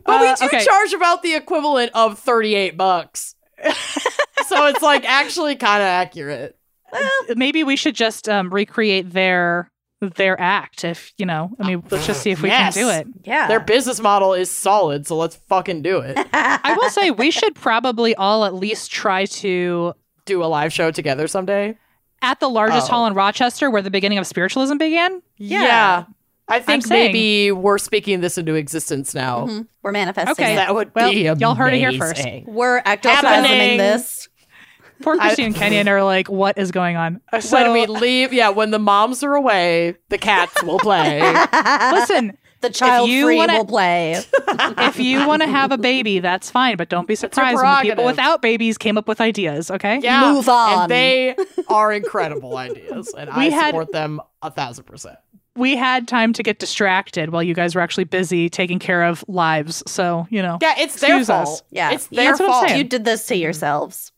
But 0.03 0.19
we 0.21 0.27
Uh, 0.27 0.35
do 0.35 0.45
okay. 0.47 0.65
charge 0.65 0.93
about 0.93 1.21
the 1.21 1.35
equivalent 1.35 1.91
of 1.93 2.17
38 2.17 2.75
bucks. 2.75 3.35
so 4.47 4.65
it's 4.65 4.81
like 4.81 5.05
actually 5.07 5.55
kind 5.55 5.83
of 5.83 5.85
accurate. 5.87 6.57
Maybe 7.35 7.63
we 7.63 7.75
should 7.75 7.93
just 7.93 8.27
um, 8.27 8.51
recreate 8.51 9.11
their 9.11 9.69
their 10.09 10.39
act. 10.39 10.83
If 10.83 11.13
you 11.17 11.25
know, 11.25 11.51
I 11.59 11.67
mean, 11.67 11.83
let's 11.91 12.05
just 12.07 12.21
see 12.21 12.31
if 12.31 12.41
we 12.41 12.49
Yes. 12.49 12.73
can 12.75 12.83
do 12.83 12.89
it. 12.89 13.07
Yeah. 13.23 13.47
Their 13.47 13.59
business 13.59 13.99
model 13.99 14.33
is 14.33 14.49
solid, 14.51 15.05
so 15.07 15.15
let's 15.17 15.35
fucking 15.35 15.81
do 15.81 15.99
it. 15.99 16.17
I 16.33 16.75
will 16.79 16.89
say 16.89 17.11
we 17.11 17.31
should 17.31 17.55
probably 17.55 18.15
all 18.15 18.45
at 18.45 18.53
least 18.53 18.91
try 18.91 19.25
to 19.25 19.93
do 20.25 20.43
a 20.43 20.45
live 20.45 20.71
show 20.73 20.91
together 20.91 21.27
someday. 21.27 21.77
at 22.21 22.39
the 22.39 22.47
largest 22.49 22.87
Oh. 22.89 22.93
hall 22.93 23.05
in 23.07 23.13
Rochester 23.13 23.69
where 23.69 23.81
the 23.81 23.91
beginning 23.91 24.17
of 24.17 24.25
spiritualism 24.25 24.77
began. 24.77 25.21
Yeah. 25.37 26.05
I 26.47 26.59
think 26.61 26.85
saying- 26.85 27.11
maybe 27.11 27.51
we're 27.51 27.77
speaking 27.77 28.21
this 28.21 28.37
into 28.37 28.55
existence 28.55 29.13
now. 29.13 29.45
Mhm. 29.47 29.67
We're 29.81 29.91
manifesting 29.91 30.31
Okay. 30.31 30.53
it. 30.53 30.55
That 30.55 30.73
would 30.73 30.91
Well, 30.95 31.11
be 31.11 31.23
y'all 31.23 31.55
heard 31.55 31.73
it 31.73 31.79
here 31.79 31.91
first. 31.91 32.25
We're 32.45 32.81
Happening. 32.85 33.13
ectoplasming 33.13 33.77
this. 33.77 34.29
Poor 35.01 35.17
Christy 35.17 35.43
and 35.43 35.55
Kenyon 35.55 35.87
are 35.89 36.03
like, 36.03 36.29
what 36.29 36.57
is 36.57 36.71
going 36.71 36.95
on? 36.95 37.19
So, 37.39 37.57
when 37.61 37.73
we 37.73 37.85
leave, 37.87 38.31
yeah, 38.33 38.49
when 38.49 38.71
the 38.71 38.79
moms 38.79 39.23
are 39.23 39.33
away, 39.33 39.95
the 40.09 40.17
cats 40.17 40.61
will 40.63 40.79
play. 40.79 41.19
listen, 41.91 42.37
The 42.61 42.69
child 42.69 43.09
you 43.09 43.25
free 43.25 43.35
wanna- 43.37 43.57
will 43.57 43.65
play. 43.65 44.13
if 44.47 44.99
you 44.99 45.27
want 45.27 45.41
to 45.41 45.47
have 45.47 45.71
a 45.71 45.77
baby, 45.77 46.19
that's 46.19 46.49
fine, 46.49 46.77
but 46.77 46.87
don't 46.89 47.07
be 47.07 47.15
surprised 47.15 47.57
when 47.61 47.81
people 47.81 48.05
without 48.05 48.41
babies 48.41 48.77
came 48.77 48.97
up 48.97 49.07
with 49.07 49.19
ideas. 49.19 49.69
Okay? 49.69 49.99
Yeah, 50.01 50.31
Move 50.33 50.47
on. 50.47 50.83
And 50.83 50.91
they 50.91 51.35
are 51.67 51.91
incredible 51.91 52.55
ideas, 52.55 53.13
and 53.17 53.29
We 53.35 53.47
I 53.47 53.49
had- 53.49 53.67
support 53.71 53.91
them 53.91 54.21
a 54.41 54.49
thousand 54.51 54.85
percent. 54.85 55.17
We 55.55 55.75
had 55.75 56.07
time 56.07 56.33
to 56.33 56.41
get 56.41 56.57
distracted 56.57 57.29
while 57.29 57.43
you 57.43 57.53
guys 57.53 57.75
were 57.75 57.81
actually 57.81 58.05
busy 58.05 58.49
taking 58.49 58.79
care 58.79 59.03
of 59.03 59.23
lives. 59.27 59.83
So 59.85 60.25
you 60.31 60.41
know. 60.41 60.57
Yeah, 60.61 60.73
it's 60.79 60.99
their 60.99 61.11
Excuse 61.17 61.29
us. 61.29 61.47
fault. 61.47 61.63
Yeah. 61.69 61.91
it's 61.91 62.07
Yeah, 62.09 62.21
their 62.23 62.31
that's 62.37 62.39
fault. 62.41 62.69
You 62.75 62.83
did 62.83 63.05
this 63.05 63.27
to 63.27 63.35
yourselves. 63.35 64.11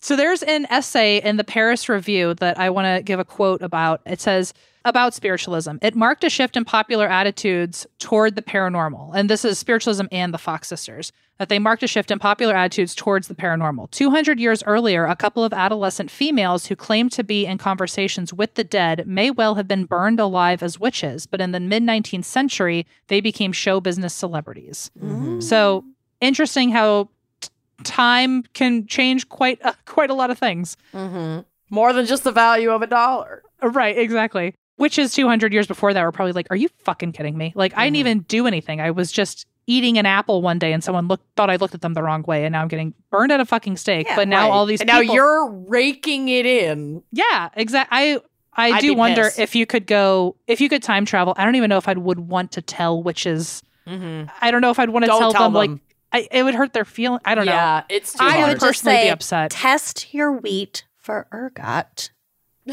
So 0.00 0.14
there's 0.14 0.42
an 0.44 0.66
essay 0.70 1.20
in 1.20 1.36
the 1.36 1.44
Paris 1.44 1.88
Review 1.88 2.34
that 2.34 2.58
I 2.58 2.70
want 2.70 2.86
to 2.86 3.02
give 3.02 3.18
a 3.18 3.24
quote 3.24 3.62
about. 3.62 4.00
It 4.06 4.20
says 4.20 4.54
about 4.84 5.12
spiritualism. 5.12 5.76
It 5.82 5.96
marked 5.96 6.24
a 6.24 6.30
shift 6.30 6.56
in 6.56 6.64
popular 6.64 7.08
attitudes 7.08 7.86
toward 7.98 8.36
the 8.36 8.42
paranormal. 8.42 9.10
And 9.14 9.28
this 9.28 9.44
is 9.44 9.58
spiritualism 9.58 10.06
and 10.12 10.32
the 10.32 10.38
Fox 10.38 10.68
sisters. 10.68 11.12
That 11.38 11.48
they 11.48 11.58
marked 11.60 11.84
a 11.84 11.86
shift 11.86 12.10
in 12.10 12.18
popular 12.18 12.56
attitudes 12.56 12.96
towards 12.96 13.28
the 13.28 13.34
paranormal. 13.34 13.90
200 13.92 14.40
years 14.40 14.62
earlier, 14.64 15.04
a 15.04 15.14
couple 15.14 15.44
of 15.44 15.52
adolescent 15.52 16.10
females 16.10 16.66
who 16.66 16.74
claimed 16.74 17.12
to 17.12 17.22
be 17.22 17.46
in 17.46 17.58
conversations 17.58 18.32
with 18.32 18.54
the 18.54 18.64
dead 18.64 19.06
may 19.06 19.30
well 19.30 19.54
have 19.54 19.68
been 19.68 19.84
burned 19.84 20.18
alive 20.18 20.64
as 20.64 20.80
witches, 20.80 21.26
but 21.26 21.40
in 21.40 21.52
the 21.52 21.60
mid 21.60 21.84
19th 21.84 22.24
century, 22.24 22.86
they 23.06 23.20
became 23.20 23.52
show 23.52 23.80
business 23.80 24.14
celebrities. 24.14 24.90
Mm-hmm. 24.98 25.38
So 25.38 25.84
interesting 26.20 26.70
how 26.70 27.08
time 27.84 28.42
can 28.54 28.86
change 28.86 29.28
quite 29.28 29.58
a, 29.62 29.74
quite 29.86 30.10
a 30.10 30.14
lot 30.14 30.30
of 30.30 30.38
things. 30.38 30.76
Mhm. 30.94 31.44
More 31.70 31.92
than 31.92 32.06
just 32.06 32.24
the 32.24 32.32
value 32.32 32.70
of 32.70 32.82
a 32.82 32.86
dollar. 32.86 33.42
Right, 33.62 33.96
exactly. 33.98 34.54
Which 34.76 34.98
is 34.98 35.12
200 35.12 35.52
years 35.52 35.66
before 35.66 35.92
that, 35.92 36.02
we're 36.02 36.12
probably 36.12 36.32
like, 36.32 36.46
are 36.50 36.56
you 36.56 36.68
fucking 36.84 37.12
kidding 37.12 37.36
me? 37.36 37.52
Like, 37.54 37.72
I 37.76 37.84
didn't 37.86 37.96
Mhm. 37.96 38.00
even 38.00 38.18
do 38.20 38.46
anything. 38.46 38.80
I 38.80 38.90
was 38.92 39.10
just 39.12 39.46
eating 39.66 39.98
an 39.98 40.06
apple 40.06 40.40
one 40.40 40.58
day 40.58 40.72
and 40.72 40.82
someone 40.82 41.08
looked 41.08 41.24
thought 41.36 41.50
I 41.50 41.56
looked 41.56 41.74
at 41.74 41.82
them 41.82 41.92
the 41.94 42.02
wrong 42.02 42.22
way 42.26 42.44
and 42.44 42.52
now 42.52 42.62
I'm 42.62 42.68
getting 42.68 42.94
burned 43.10 43.32
at 43.32 43.40
a 43.40 43.44
fucking 43.44 43.76
stake. 43.76 44.06
Yeah, 44.08 44.16
but 44.16 44.26
now 44.28 44.44
Right. 44.44 44.50
all 44.50 44.64
these 44.66 44.80
and 44.80 44.88
now 44.88 45.00
you're 45.00 45.46
raking 45.68 46.28
it 46.30 46.46
in. 46.46 47.02
Yeah, 47.12 47.50
exactly. 47.54 47.96
I 47.98 48.20
I 48.56 48.72
I'd 48.72 48.80
do 48.80 48.94
wonder 48.94 49.24
pissed. 49.24 49.38
if 49.38 49.54
you 49.54 49.66
could 49.66 49.86
go 49.86 50.36
if 50.46 50.60
you 50.62 50.68
could 50.70 50.82
time 50.82 51.04
travel. 51.04 51.34
I 51.36 51.44
don't 51.44 51.54
even 51.56 51.68
know 51.68 51.76
if 51.76 51.86
I 51.86 51.92
would 51.92 52.18
want 52.20 52.50
to 52.52 52.62
tell 52.62 53.02
witches. 53.02 53.62
Mm-hmm. 53.86 54.30
I 54.40 54.50
don't 54.50 54.62
know 54.62 54.70
if 54.70 54.78
I'd 54.78 54.88
want 54.90 55.04
to 55.04 55.08
tell, 55.10 55.32
tell 55.32 55.44
them, 55.44 55.52
like 55.54 55.70
them. 55.70 55.80
I, 56.12 56.26
it 56.30 56.42
would 56.42 56.54
hurt 56.54 56.72
their 56.72 56.84
feeling. 56.86 57.20
I 57.24 57.34
don't 57.34 57.46
know. 57.46 57.52
yeah, 57.52 57.82
it's 57.88 58.12
too 58.14 58.18
I 58.24 58.24
I 58.24 58.26
would 58.28 58.36
would 58.36 58.44
hard. 58.46 58.52
just 58.60 58.62
personally 58.84 59.02
be 59.04 59.08
upset. 59.10 59.50
test 59.50 60.14
your 60.14 60.32
wheat 60.32 60.84
for 60.96 61.26
ergot. 61.32 62.10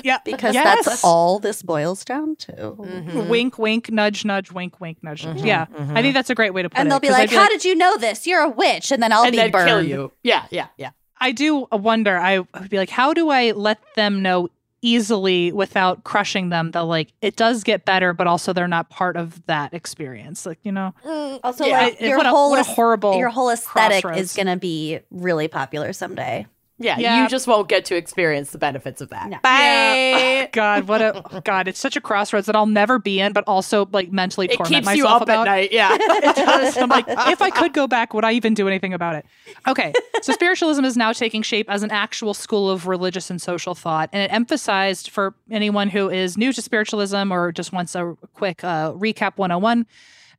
Yeah, 0.03 0.17
Because 0.25 0.53
Yes. 0.53 0.83
that's 0.85 1.03
all 1.05 1.39
this 1.39 1.61
boils 1.61 2.03
down 2.03 2.35
to. 2.37 2.51
Mhm. 2.51 3.29
Wink, 3.29 3.57
wink, 3.57 3.89
nudge, 3.89 4.25
nudge, 4.25 4.51
wink, 4.51 4.81
wink, 4.81 4.97
nudge. 5.01 5.25
nudge. 5.25 5.37
Mhm, 5.41 5.45
Yeah, 5.45 5.67
mhm. 5.67 5.97
I 5.97 6.01
think 6.01 6.13
that's 6.13 6.29
a 6.29 6.35
great 6.35 6.53
way 6.53 6.63
to 6.63 6.69
put 6.69 6.77
And 6.77 6.81
it. 6.81 6.81
And 6.81 6.91
they'll 6.91 6.99
be 6.99 7.11
like, 7.11 7.31
I'd 7.31 7.37
How 7.37 7.47
did 7.47 7.63
you 7.63 7.75
know 7.75 7.95
this? 7.95 8.27
You're 8.27 8.41
a 8.41 8.49
witch. 8.49 8.91
And 8.91 9.01
then 9.01 9.13
I'll 9.13 9.23
and 9.23 9.31
be 9.31 9.37
then 9.37 9.51
burned. 9.51 9.67
kill 9.69 9.81
you. 9.81 10.11
Yeah, 10.21 10.47
yeah, 10.51 10.67
yeah. 10.75 10.89
I 11.21 11.31
do 11.31 11.65
wonder. 11.71 12.17
I 12.17 12.39
would 12.39 12.69
be 12.69 12.77
like, 12.77 12.89
how 12.89 13.13
do 13.13 13.29
I 13.29 13.51
let 13.51 13.79
them 13.95 14.21
know 14.21 14.49
easily 14.81 15.51
without 15.51 16.03
crushing 16.03 16.49
them 16.49 16.71
that 16.71 16.81
like 16.81 17.11
it 17.21 17.35
does 17.35 17.63
get 17.63 17.85
better, 17.85 18.13
but 18.13 18.27
also 18.27 18.53
they're 18.53 18.67
not 18.67 18.89
part 18.89 19.17
of 19.17 19.43
that 19.47 19.73
experience. 19.73 20.45
Like 20.45 20.59
you 20.63 20.71
know, 20.71 20.93
mm, 21.05 21.39
Also, 21.43 21.65
Yeah. 21.65 21.79
like, 21.79 22.01
your 22.01 22.17
what 22.17 22.25
a, 22.25 22.29
whole 22.29 22.49
what 22.51 22.59
a 22.59 22.63
horrible 22.63 23.17
your 23.17 23.29
whole 23.29 23.49
aesthetic 23.49 24.03
crossroads. 24.03 24.31
is 24.31 24.33
going 24.35 24.47
to 24.47 24.57
be 24.57 24.99
really 25.11 25.47
popular 25.47 25.91
someday. 25.93 26.45
Yeah, 26.77 26.97
Yeah. 26.99 27.23
you 27.23 27.29
just 27.29 27.47
won't 27.47 27.69
get 27.69 27.85
to 27.85 27.95
experience 27.95 28.51
the 28.51 28.57
benefits 28.57 28.99
of 28.99 29.09
that. 29.09 29.29
No. 29.29 29.37
Bye. 29.41 30.49
God, 30.53 30.87
what 30.89 31.01
a 31.01 31.41
God! 31.45 31.69
It's 31.69 31.79
such 31.79 31.95
a 31.95 32.01
crossroads 32.01 32.47
that 32.47 32.55
I'll 32.55 32.65
never 32.65 32.99
be 32.99 33.21
in, 33.21 33.31
but 33.31 33.45
also 33.47 33.87
like 33.93 34.11
mentally 34.11 34.47
It 34.47 34.57
torment 34.57 34.85
keeps 34.85 34.95
you 34.97 35.07
up 35.07 35.21
about. 35.21 35.47
at 35.47 35.51
night. 35.51 35.71
Yeah. 35.71 35.95
I'm 36.77 36.89
like, 36.89 37.05
if 37.09 37.41
I 37.41 37.49
could 37.49 37.71
go 37.73 37.87
back, 37.87 38.13
would 38.13 38.25
I 38.25 38.33
even 38.33 38.53
do 38.53 38.67
anything 38.67 38.93
about 38.93 39.15
it? 39.15 39.25
Okay, 39.67 39.93
so 40.21 40.33
spiritualism 40.33 40.83
is 40.83 40.97
now 40.97 41.13
taking 41.13 41.41
shape 41.43 41.69
as 41.69 41.81
an 41.81 41.91
actual 41.91 42.33
school 42.33 42.69
of 42.69 42.87
religious 42.87 43.29
and 43.29 43.41
social 43.41 43.73
thought, 43.73 44.09
and 44.11 44.21
it 44.23 44.33
emphasized 44.33 45.09
for 45.09 45.33
anyone 45.49 45.87
who 45.89 46.09
is 46.09 46.37
new 46.37 46.51
to 46.51 46.61
spiritualism 46.61 47.31
or 47.31 47.53
just 47.53 47.71
wants 47.71 47.95
a 47.95 48.17
quick 48.33 48.63
uh, 48.65 48.91
recap 48.91 49.37
101. 49.37 49.85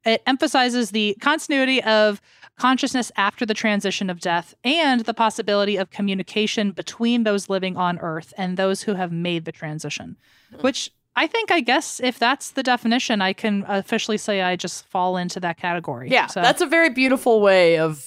It 0.06 0.22
emphasizes 0.26 0.92
the 0.92 1.16
continuity 1.20 1.82
of 1.82 2.22
consciousness 2.58 3.12
after 3.16 3.44
the 3.44 3.52
transition 3.52 4.08
of 4.08 4.20
death 4.20 4.54
and 4.64 5.00
the 5.02 5.12
possibility 5.12 5.76
of 5.76 5.90
communication 5.90 6.70
between 6.70 7.24
those 7.24 7.50
living 7.50 7.76
on 7.76 7.98
earth 7.98 8.32
and 8.38 8.56
those 8.56 8.82
who 8.82 8.94
have 8.94 9.12
made 9.12 9.44
the 9.44 9.52
transition, 9.52 10.16
which 10.60 10.90
I 11.16 11.26
think, 11.26 11.50
I 11.50 11.60
guess, 11.60 11.98
if 12.00 12.18
that's 12.18 12.50
the 12.52 12.62
definition, 12.62 13.20
I 13.20 13.32
can 13.32 13.64
officially 13.68 14.16
say 14.18 14.42
I 14.42 14.54
just 14.56 14.86
fall 14.86 15.16
into 15.16 15.40
that 15.40 15.58
category. 15.58 16.10
Yeah, 16.10 16.26
So- 16.28 16.40
that's 16.42 16.60
a 16.62 16.66
very 16.66 16.88
beautiful 16.90 17.40
way 17.40 17.78
of 17.78 18.06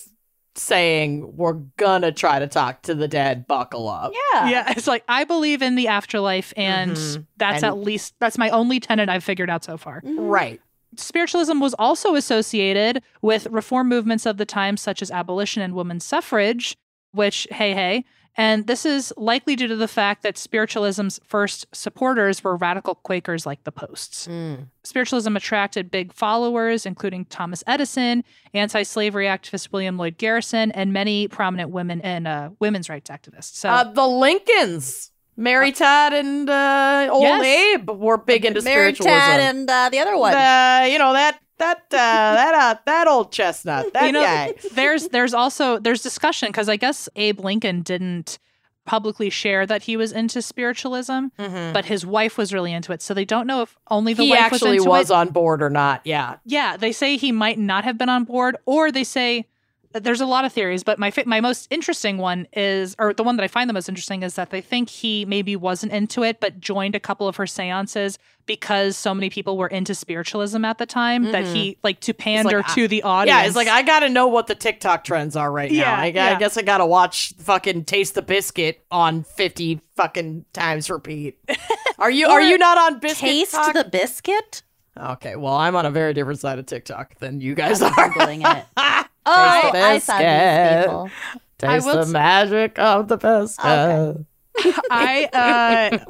saying 0.55 1.35
we're 1.37 1.53
gonna 1.77 2.11
try 2.11 2.39
to 2.39 2.47
talk 2.47 2.81
to 2.83 2.93
the 2.95 3.07
dead. 3.07 3.47
Buckle 3.47 3.87
up. 3.87 4.11
Yeah. 4.33 4.49
yeah. 4.49 4.73
It's 4.75 4.87
like 4.87 5.03
I 5.07 5.23
believe 5.23 5.61
in 5.61 5.75
the 5.75 5.87
afterlife, 5.87 6.53
and 6.57 6.91
Mhm. 6.91 7.25
that's 7.37 7.63
And- 7.63 7.65
at 7.65 7.77
least 7.77 8.13
that's 8.19 8.37
my 8.37 8.49
only 8.49 8.79
tenant 8.79 9.09
I've 9.09 9.23
figured 9.23 9.49
out 9.49 9.63
so 9.63 9.77
far. 9.77 10.01
Right. 10.03 10.59
Spiritualism 10.95 11.59
was 11.59 11.75
also 11.77 12.15
associated 12.15 13.01
with 13.21 13.47
reform 13.47 13.89
movements 13.89 14.25
of 14.25 14.37
the 14.37 14.45
time, 14.45 14.77
such 14.77 15.01
as 15.01 15.11
abolition 15.11 15.61
and 15.61 15.75
women's 15.75 16.03
suffrage, 16.03 16.77
which, 17.11 17.47
hey, 17.51 17.73
hey. 17.73 18.05
And 18.35 18.67
this 18.67 18.85
is 18.85 19.11
likely 19.17 19.55
due 19.57 19.67
to 19.67 19.75
the 19.75 19.87
fact 19.87 20.23
that 20.23 20.37
spiritualism's 20.37 21.19
first 21.25 21.65
supporters 21.73 22.41
were 22.43 22.55
radical 22.55 22.95
Quakers 22.95 23.45
like 23.45 23.63
the 23.65 23.71
Posts. 23.71 24.27
Mm. 24.27 24.67
Spiritualism 24.83 25.35
attracted 25.35 25.91
big 25.91 26.13
followers, 26.13 26.85
including 26.85 27.25
Thomas 27.25 27.63
Edison, 27.67 28.23
anti 28.53 28.83
slavery 28.83 29.25
activist 29.25 29.73
William 29.73 29.97
Lloyd 29.97 30.17
Garrison, 30.17 30.71
and 30.71 30.93
many 30.93 31.27
prominent 31.27 31.71
women 31.71 31.99
and 32.01 32.27
uh, 32.27 32.51
women's 32.59 32.87
rights 32.87 33.09
activists. 33.09 33.55
So, 33.55 33.69
Uh, 33.69 33.83
the 33.83 34.07
Lincolns, 34.07 35.11
Mary 35.39 35.71
Todd 35.71 36.13
and 36.13 36.49
uh, 36.49 37.07
old 37.11 37.23
Yes. 37.23 37.43
Abe 37.79 37.89
were 37.89 38.17
big 38.17 38.45
into 38.45 38.61
spiritualism. 38.61 38.69
Mary 38.79 38.93
spiritualism. 38.93 39.31
Tad 39.31 39.55
and 39.55 39.69
uh, 39.69 39.89
the 39.89 39.99
other 39.99 40.17
one. 40.17 40.33
Uh, 40.33 40.85
you 40.91 40.97
know 40.99 41.13
that 41.13 41.39
that 41.57 41.77
uh, 41.77 41.91
that 41.91 42.53
uh, 42.55 42.79
that 42.85 43.07
old 43.07 43.31
chestnut. 43.31 43.91
That 43.93 44.05
you 44.05 44.11
know, 44.11 44.21
guy. 44.21 44.53
there's 44.73 45.07
there's 45.09 45.33
also 45.33 45.79
there's 45.79 46.01
discussion 46.03 46.49
because 46.49 46.67
I 46.69 46.75
guess 46.75 47.07
Abe 47.15 47.39
Lincoln 47.39 47.81
didn't 47.81 48.37
publicly 48.85 49.29
share 49.29 49.67
that 49.67 49.83
he 49.83 49.95
was 49.95 50.11
into 50.11 50.41
spiritualism, 50.41 51.27
Mhm. 51.37 51.73
but 51.73 51.85
his 51.85 52.05
wife 52.07 52.37
was 52.39 52.51
really 52.51 52.73
into 52.73 52.91
it. 52.91 53.01
So 53.03 53.13
they 53.13 53.25
don't 53.25 53.45
know 53.45 53.61
if 53.61 53.77
only 53.91 54.13
the 54.15 54.23
He 54.23 54.31
wife 54.31 54.39
actually 54.41 54.71
was 54.79 54.83
into 54.83 54.89
was 54.89 55.11
on 55.11 55.29
board 55.29 55.61
or 55.61 55.69
not. 55.69 56.01
Yeah. 56.05 56.37
Yeah, 56.43 56.75
they 56.75 56.91
say 56.91 57.15
he 57.15 57.31
might 57.31 57.59
not 57.59 57.83
have 57.83 57.97
been 57.99 58.09
on 58.09 58.23
board, 58.23 58.57
or 58.65 58.91
they 58.91 59.03
say 59.03 59.45
there's 59.91 60.21
a 60.21 60.25
lot 60.25 60.45
of 60.45 60.53
theories, 60.53 60.83
but 60.83 60.99
my 60.99 61.11
my 61.25 61.41
most 61.41 61.67
interesting 61.71 62.19
one 62.19 62.47
is, 62.53 62.95
or 62.99 63.13
the 63.13 63.23
one 63.23 63.37
that 63.37 63.43
I 63.43 63.47
find 63.47 63.67
the 63.67 63.73
most 63.73 63.89
interesting 63.89 64.21
is 64.21 64.35
that 64.35 64.51
they 64.51 64.61
think 64.61 64.89
he 64.89 65.25
maybe 65.25 65.55
wasn't 65.55 65.91
into 65.91 66.23
it, 66.23 66.39
but 66.39 66.59
joined 66.59 66.93
a 66.93 66.99
couple 66.99 67.27
of 67.27 67.37
her 67.37 67.47
seances 67.47 68.19
because 68.45 68.95
so 68.95 69.15
many 69.15 69.29
people 69.29 69.57
were 69.57 69.67
into 69.67 69.95
spiritualism 69.95 70.63
at 70.63 70.77
the 70.77 70.85
time 70.85 71.31
that 71.31 71.45
he 71.45 71.71
mm-hmm. 71.71 71.79
like 71.83 71.99
to 72.01 72.13
pander 72.13 72.59
I- 72.63 72.73
to 72.75 72.87
the 72.87 73.01
audience. 73.01 73.35
Yeah, 73.35 73.47
it's 73.47 73.55
like 73.55 73.67
I 73.67 73.81
gotta 73.81 74.09
know 74.09 74.27
what 74.27 74.45
the 74.45 74.55
TikTok 74.55 75.03
trends 75.03 75.35
are 75.35 75.51
right 75.51 75.71
Yeah, 75.71 75.85
now. 75.85 75.95
I, 75.95 76.03
I 76.03 76.07
yeah. 76.07 76.39
guess 76.39 76.55
I 76.55 76.61
gotta 76.61 76.85
watch 76.85 77.33
fucking 77.39 77.85
Taste 77.85 78.13
the 78.13 78.21
Biscuit 78.21 78.85
on 78.91 79.23
fifty 79.23 79.81
fucking 79.95 80.45
times 80.53 80.89
repeat. 80.89 81.39
Are 81.99 82.11
you 82.11 82.27
are 82.27 82.41
you 82.41 82.57
not 82.57 82.77
on 82.77 82.99
Biscuit? 82.99 83.19
Taste 83.19 83.51
Talk? 83.51 83.73
the 83.73 83.83
biscuit. 83.83 84.63
Okay, 84.97 85.35
well 85.35 85.53
I'm 85.53 85.75
on 85.75 85.85
a 85.85 85.91
very 85.91 86.13
different 86.13 86.39
side 86.39 86.57
of 86.57 86.65
TikTok 86.65 87.19
than 87.19 87.41
you 87.41 87.55
guys 87.55 87.81
I'm 87.81 87.91
are. 87.91 88.09
Googling 88.09 88.65
it. 88.77 89.05
Oh, 89.29 89.61
Taste 89.71 89.73
the 89.73 89.79
I 89.79 89.97
saw 89.99 90.17
these 90.17 90.25
biscuit. 90.27 90.83
people. 90.85 91.09
Taste 91.57 91.85
the 91.85 91.99
s- 91.99 92.09
magic 92.09 92.79
of 92.79 93.07
the 93.07 93.17
biscuit. 93.17 93.65
Okay. 93.65 94.25
I 94.91 95.29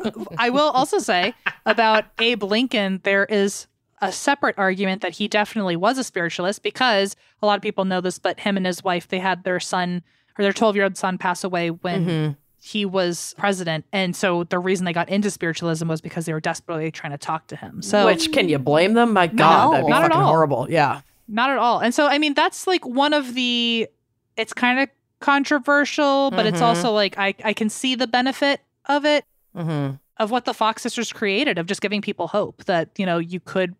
uh, 0.04 0.20
I 0.38 0.50
will 0.50 0.70
also 0.70 0.98
say 1.00 1.34
about 1.66 2.06
Abe 2.20 2.44
Lincoln, 2.44 3.00
there 3.04 3.26
is 3.26 3.68
a 4.02 4.12
separate 4.12 4.56
argument 4.58 5.02
that 5.02 5.14
he 5.14 5.28
definitely 5.28 5.76
was 5.76 5.98
a 5.98 6.04
spiritualist 6.04 6.64
because 6.64 7.16
a 7.42 7.46
lot 7.46 7.56
of 7.58 7.62
people 7.62 7.86
know 7.86 8.02
this, 8.02 8.18
but 8.18 8.40
him 8.40 8.58
and 8.58 8.66
his 8.66 8.84
wife, 8.84 9.08
they 9.08 9.20
had 9.20 9.44
their 9.44 9.60
son 9.60 10.02
or 10.38 10.44
their 10.44 10.54
12 10.54 10.76
year 10.76 10.86
old 10.86 10.98
son 10.98 11.18
pass 11.18 11.44
away 11.44 11.70
when 11.70 12.06
Mhm. 12.06 12.36
he 12.62 12.86
was 12.86 13.36
president. 13.38 13.86
And 13.92 14.16
so 14.16 14.46
the 14.46 14.58
reason 14.58 14.86
they 14.86 14.94
got 14.94 15.10
into 15.10 15.30
spiritualism 15.30 15.88
was 15.88 16.00
because 16.02 16.26
they 16.26 16.34
were 16.34 16.40
desperately 16.40 16.90
trying 16.92 17.12
to 17.12 17.18
talk 17.18 17.48
to 17.48 17.56
him. 17.56 17.82
So 17.82 18.06
Which 18.06 18.32
can 18.32 18.48
you 18.50 18.58
blame 18.58 18.94
them? 18.94 19.14
My 19.14 19.28
God, 19.28 19.74
that'd 19.74 19.86
be 19.86 19.92
fucking 19.92 20.18
horrible. 20.18 20.68
Yeah. 20.70 21.02
Not 21.32 21.50
at 21.52 21.58
all. 21.58 21.80
And 21.80 21.94
so, 21.94 22.08
I 22.08 22.18
mean, 22.18 22.34
that's 22.34 22.66
like 22.68 22.86
one 22.86 23.14
of 23.14 23.34
the, 23.36 23.88
it's 24.36 24.52
kind 24.54 24.80
of 24.80 24.90
controversial, 25.20 26.32
but 26.32 26.46
it's 26.46 26.60
Mhm. 26.60 26.66
also 26.66 26.92
like 26.92 27.18
I, 27.18 27.34
I 27.44 27.54
can 27.54 27.70
see 27.70 27.96
the 27.96 28.08
benefit 28.08 28.62
of 28.86 29.06
it, 29.06 29.26
Mm-hmm. 29.56 29.96
of 30.18 30.32
what 30.32 30.46
the 30.46 30.54
Fox 30.54 30.82
sisters 30.84 31.12
created, 31.12 31.58
of 31.58 31.66
just 31.66 31.82
giving 31.82 32.02
people 32.02 32.28
hope 32.28 32.66
that, 32.66 32.90
you 32.98 33.06
know, 33.06 33.18
you 33.18 33.40
could 33.40 33.76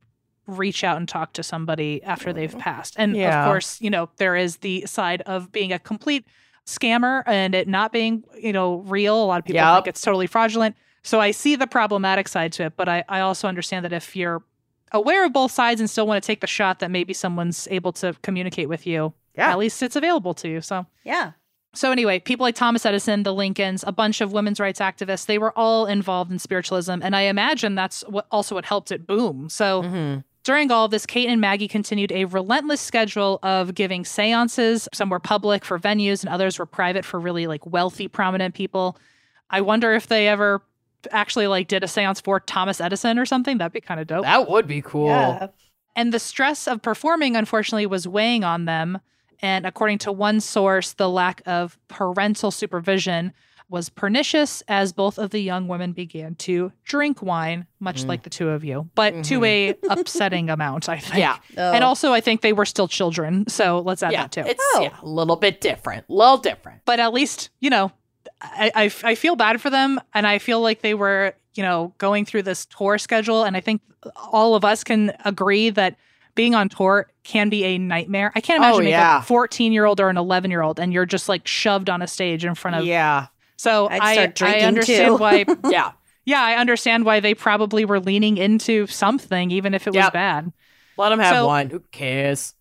reach 0.48 0.84
out 0.84 0.98
and 0.98 1.08
talk 1.08 1.34
to 1.34 1.44
somebody 1.44 2.02
after 2.04 2.34
they've 2.34 2.58
passed. 2.58 2.96
And 2.98 3.16
Yeah. 3.16 3.40
of 3.40 3.46
course, 3.46 3.80
you 3.82 3.90
know, 3.90 4.10
there 4.18 4.36
is 4.36 4.58
the 4.58 4.84
side 4.88 5.22
of 5.22 5.52
being 5.52 5.72
a 5.72 5.78
complete 5.80 6.26
scammer 6.66 7.22
and 7.28 7.54
it 7.54 7.68
not 7.68 7.92
being, 7.92 8.24
you 8.40 8.52
know, 8.54 8.78
real. 8.78 9.24
A 9.24 9.26
lot 9.26 9.40
of 9.40 9.46
people 9.46 9.62
Yep. 9.62 9.76
think 9.76 9.88
it's 9.88 10.02
totally 10.02 10.28
fraudulent. 10.28 10.76
So 11.04 11.20
I 11.22 11.32
see 11.32 11.56
the 11.56 11.68
problematic 11.68 12.28
side 12.28 12.52
to 12.54 12.64
it, 12.66 12.74
but 12.76 12.90
I, 12.90 13.04
I 13.08 13.20
also 13.22 13.48
understand 13.48 13.86
that 13.86 13.94
if 13.94 14.16
you're 14.16 14.44
aware 14.92 15.26
of 15.26 15.34
both 15.34 15.52
sides 15.52 15.80
and 15.82 15.90
still 15.90 16.08
want 16.08 16.22
to 16.24 16.26
take 16.28 16.42
the 16.42 16.48
shot 16.48 16.80
that 16.80 16.92
maybe 16.92 17.14
someone's 17.14 17.68
able 17.72 17.92
to 17.94 18.14
communicate 18.22 18.70
with 18.70 18.86
you, 18.88 19.14
Yeah. 19.36 19.52
at 19.52 19.58
least 19.58 19.82
it's 19.84 19.96
available 19.96 20.34
to 20.36 20.48
you. 20.50 20.62
So 20.62 20.86
Yeah. 21.04 21.32
so 21.74 21.92
anyway, 21.92 22.20
people 22.20 22.44
like 22.44 22.56
Thomas 22.56 22.86
Edison, 22.86 23.24
the 23.24 23.34
Lincolns, 23.34 23.84
a 23.86 23.92
bunch 23.92 24.22
of 24.22 24.32
women's 24.34 24.60
rights 24.60 24.80
activists, 24.80 25.26
they 25.28 25.38
were 25.38 25.58
all 25.58 25.86
involved 25.86 26.32
in 26.32 26.40
spiritualism, 26.40 27.00
and 27.02 27.16
I 27.16 27.22
imagine 27.22 27.76
that's 27.76 28.02
what 28.08 28.26
also 28.32 28.56
what 28.56 28.66
helped 28.66 28.92
it 28.92 29.06
boom. 29.06 29.50
So 29.50 29.84
Mm-hmm. 29.84 30.20
during 30.44 30.72
all 30.72 30.86
of 30.86 30.92
this, 30.92 31.06
Kate 31.06 31.28
and 31.30 31.40
Maggie 31.40 31.68
continued 31.68 32.12
a 32.12 32.26
relentless 32.26 32.82
schedule 32.82 33.38
of 33.44 33.76
giving 33.76 34.04
seances. 34.06 34.88
Some 34.94 35.10
were 35.10 35.20
public 35.20 35.64
for 35.64 35.78
venues, 35.78 36.24
and 36.24 36.34
others 36.34 36.58
were 36.58 36.66
private 36.66 37.06
for 37.06 37.20
really 37.20 37.46
like 37.46 37.66
wealthy, 37.68 38.08
prominent 38.08 38.56
people. 38.56 38.98
I 39.52 39.62
wonder 39.62 39.94
if 39.94 40.08
they 40.08 40.28
ever 40.28 40.62
actually 41.12 41.48
like 41.48 41.68
did 41.68 41.84
a 41.84 41.88
seance 41.88 42.20
for 42.22 42.40
Thomas 42.40 42.80
Edison 42.82 43.18
or 43.20 43.26
something. 43.26 43.58
That'd 43.58 43.74
be 43.74 43.82
kind 43.82 44.00
of 44.00 44.08
dope. 44.08 44.24
That 44.24 44.50
would 44.50 44.68
be 44.68 44.82
cool. 44.82 45.08
Yeah. 45.08 45.48
And 45.96 46.14
the 46.14 46.20
stress 46.20 46.68
of 46.68 46.82
performing, 46.82 47.36
unfortunately, 47.36 47.86
was 47.86 48.08
weighing 48.08 48.44
on 48.44 48.66
them. 48.66 49.00
And 49.42 49.66
according 49.66 50.00
to 50.00 50.12
one 50.12 50.40
source, 50.42 50.94
the 50.94 51.10
lack 51.10 51.42
of 51.46 51.78
parental 51.88 52.52
supervision 52.52 53.34
was 53.72 53.88
pernicious 53.90 54.64
as 54.68 54.92
both 54.94 55.20
of 55.20 55.30
the 55.30 55.40
young 55.40 55.68
women 55.68 55.94
began 55.94 56.34
to 56.34 56.72
drink 56.86 57.22
wine, 57.22 57.68
much 57.80 58.04
Mm. 58.04 58.08
like 58.08 58.24
the 58.24 58.30
two 58.30 58.50
of 58.50 58.64
you, 58.64 58.90
but 58.96 59.24
to 59.26 59.44
a 59.46 59.76
upsetting 59.92 60.50
amount, 60.50 60.90
I 60.90 60.98
think. 60.98 61.20
Yeah. 61.20 61.38
And 61.56 61.84
Oh. 61.84 61.88
also, 61.90 62.12
I 62.12 62.20
think 62.20 62.42
they 62.42 62.52
were 62.52 62.66
still 62.66 62.88
children. 62.88 63.48
So 63.48 63.80
let's 63.80 64.02
add 64.02 64.12
yeah. 64.12 64.24
that 64.24 64.32
too. 64.32 64.42
It's 64.48 64.64
Oh. 64.74 64.82
yeah, 64.82 64.96
a 65.02 65.06
little 65.06 65.36
bit 65.36 65.62
different. 65.62 66.06
A 66.10 66.14
little 66.14 66.38
different. 66.38 66.82
but 66.86 67.00
at 67.00 67.14
least, 67.14 67.50
you 67.60 67.70
know, 67.70 67.92
I, 68.42 68.72
I, 68.76 68.92
I 69.04 69.16
feel 69.16 69.36
bad 69.36 69.62
for 69.62 69.70
them. 69.70 70.00
And 70.14 70.26
I 70.28 70.40
feel 70.40 70.62
like 70.62 70.82
they 70.82 70.94
were, 70.94 71.34
you 71.56 71.64
know, 71.64 71.94
going 71.98 72.26
through 72.26 72.44
this 72.44 72.66
tour 72.66 72.98
schedule. 72.98 73.44
And 73.44 73.56
I 73.58 73.62
think 73.62 73.82
all 74.32 74.56
of 74.56 74.64
us 74.66 74.84
can 74.84 75.14
agree 75.26 75.70
that 75.72 75.98
being 76.36 76.56
on 76.56 76.70
tour 76.70 77.12
can 77.24 77.50
be 77.50 77.64
a 77.66 77.78
nightmare. 77.78 78.32
I 78.36 78.42
can't 78.42 78.62
Oh, 78.62 78.68
imagine 78.68 78.80
being 78.82 78.92
yeah. 78.92 79.20
a 79.20 79.24
14 79.24 79.74
year 79.74 79.86
old 79.86 80.00
or 80.00 80.10
an 80.10 80.18
11 80.18 80.52
year 80.52 80.62
old 80.62 80.80
and 80.80 80.94
you're 80.94 81.06
just 81.06 81.28
like 81.28 81.46
shoved 81.48 81.90
on 81.90 82.02
a 82.02 82.08
stage 82.08 82.46
in 82.46 82.56
front 82.56 82.78
of. 82.78 82.86
Yeah. 82.86 83.28
So 83.58 83.88
I, 83.92 84.32
I 84.42 84.60
understand 84.62 85.20
why. 85.20 85.46
Yeah. 85.70 85.92
Yeah, 86.26 86.42
I 86.42 86.56
understand 86.56 87.06
why 87.06 87.20
they 87.22 87.34
probably 87.34 87.86
were 87.86 88.00
leaning 88.00 88.38
into 88.38 88.86
something, 88.88 89.50
even 89.52 89.74
if 89.74 89.88
it 89.88 89.96
was 89.96 90.10
bad. 90.12 90.54
Let 90.96 91.10
them 91.10 91.20
have 91.20 91.36
So- 91.36 91.48
one. 91.48 91.70
Who 91.72 91.80
cares? 91.92 92.54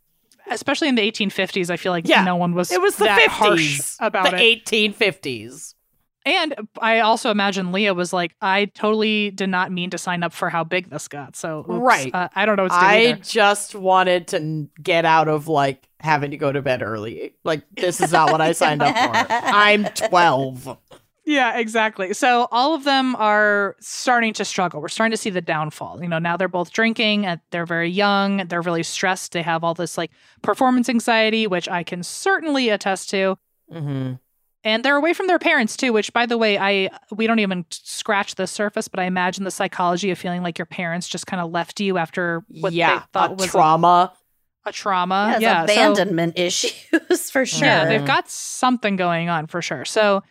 Especially 0.50 0.88
in 0.88 0.94
the 0.94 1.02
1850s, 1.10 1.70
I 1.70 1.76
feel 1.76 1.92
like 1.92 2.06
Yeah. 2.08 2.24
no 2.24 2.36
one 2.36 2.54
was. 2.54 2.70
It 2.72 2.80
was 2.80 2.96
the 2.96 3.04
that 3.04 3.28
harsh 3.28 3.76
fifties. 3.76 3.96
about 4.00 4.30
the 4.30 4.36
it. 4.36 4.40
eighteen 4.40 4.92
fifties. 4.92 5.74
And 6.26 6.54
I 6.82 7.00
also 7.00 7.30
imagine 7.30 7.72
Leah 7.72 7.94
was 7.94 8.12
like, 8.12 8.34
I 8.42 8.66
totally 8.66 9.30
did 9.30 9.48
not 9.48 9.72
mean 9.72 9.88
to 9.90 9.98
sign 9.98 10.22
up 10.22 10.34
for 10.34 10.50
how 10.50 10.62
big 10.62 10.90
this 10.90 11.08
got. 11.08 11.36
So, 11.36 11.60
oops, 11.60 11.68
Right. 11.70 12.14
uh, 12.14 12.28
I 12.34 12.44
don't 12.44 12.56
know 12.56 12.64
what 12.64 12.72
to 12.72 12.78
do 12.78 12.84
I 12.84 12.96
either. 13.12 13.22
just 13.22 13.74
wanted 13.74 14.28
to 14.28 14.68
get 14.82 15.06
out 15.06 15.28
of 15.28 15.48
like 15.48 15.88
having 16.00 16.32
to 16.32 16.36
go 16.36 16.52
to 16.52 16.60
bed 16.60 16.82
early. 16.82 17.32
Like 17.44 17.62
this 17.76 18.00
is 18.02 18.12
not 18.12 18.30
what 18.30 18.40
I 18.42 18.52
signed 18.52 18.82
up 18.82 18.94
for. 18.94 19.32
I'm 19.34 19.84
twelve. 19.86 20.76
Yeah, 21.28 21.58
exactly. 21.58 22.14
So 22.14 22.48
all 22.50 22.74
of 22.74 22.84
them 22.84 23.14
are 23.16 23.76
starting 23.80 24.32
to 24.32 24.46
struggle. 24.46 24.80
We're 24.80 24.88
starting 24.88 25.10
to 25.10 25.18
see 25.18 25.28
the 25.28 25.42
downfall. 25.42 26.02
You 26.02 26.08
know, 26.08 26.18
now 26.18 26.38
they're 26.38 26.48
both 26.48 26.72
drinking. 26.72 27.26
and 27.26 27.38
They're 27.50 27.66
very 27.66 27.90
young. 27.90 28.38
They're 28.48 28.62
really 28.62 28.82
stressed. 28.82 29.32
They 29.32 29.42
have 29.42 29.62
all 29.62 29.74
this 29.74 29.98
like 29.98 30.10
performance 30.40 30.88
anxiety, 30.88 31.46
which 31.46 31.68
I 31.68 31.82
can 31.82 32.02
certainly 32.02 32.70
attest 32.70 33.10
to. 33.10 33.36
Mm-hmm. 33.70 34.14
And 34.64 34.82
they're 34.82 34.96
away 34.96 35.12
from 35.12 35.26
their 35.26 35.38
parents 35.38 35.76
too, 35.76 35.92
which 35.92 36.10
by 36.14 36.24
the 36.24 36.38
way, 36.38 36.56
I 36.56 36.88
we 37.10 37.26
don't 37.26 37.40
even 37.40 37.66
scratch 37.68 38.36
the 38.36 38.46
surface, 38.46 38.88
but 38.88 38.98
I 38.98 39.04
imagine 39.04 39.44
the 39.44 39.50
psychology 39.50 40.10
of 40.10 40.16
feeling 40.18 40.42
like 40.42 40.56
your 40.58 40.64
parents 40.64 41.06
just 41.08 41.26
kind 41.26 41.42
of 41.42 41.50
left 41.50 41.78
you 41.78 41.98
after 41.98 42.42
what 42.48 42.72
yeah, 42.72 43.00
they 43.00 43.04
thought 43.12 43.30
a 43.32 43.34
was 43.34 43.50
trauma. 43.50 44.14
a, 44.64 44.72
trauma. 44.72 45.36
Yes, 45.38 45.42
yeah, 45.42 45.66
so- 45.66 45.72
abandonment 45.74 46.38
issues 46.38 47.30
for 47.30 47.44
sure. 47.44 47.66
Yeah, 47.66 47.84
they've 47.84 48.06
got 48.06 48.30
something 48.30 48.96
going 48.96 49.28
on 49.28 49.46
for 49.46 49.60
sure. 49.60 49.84
So, 49.84 50.22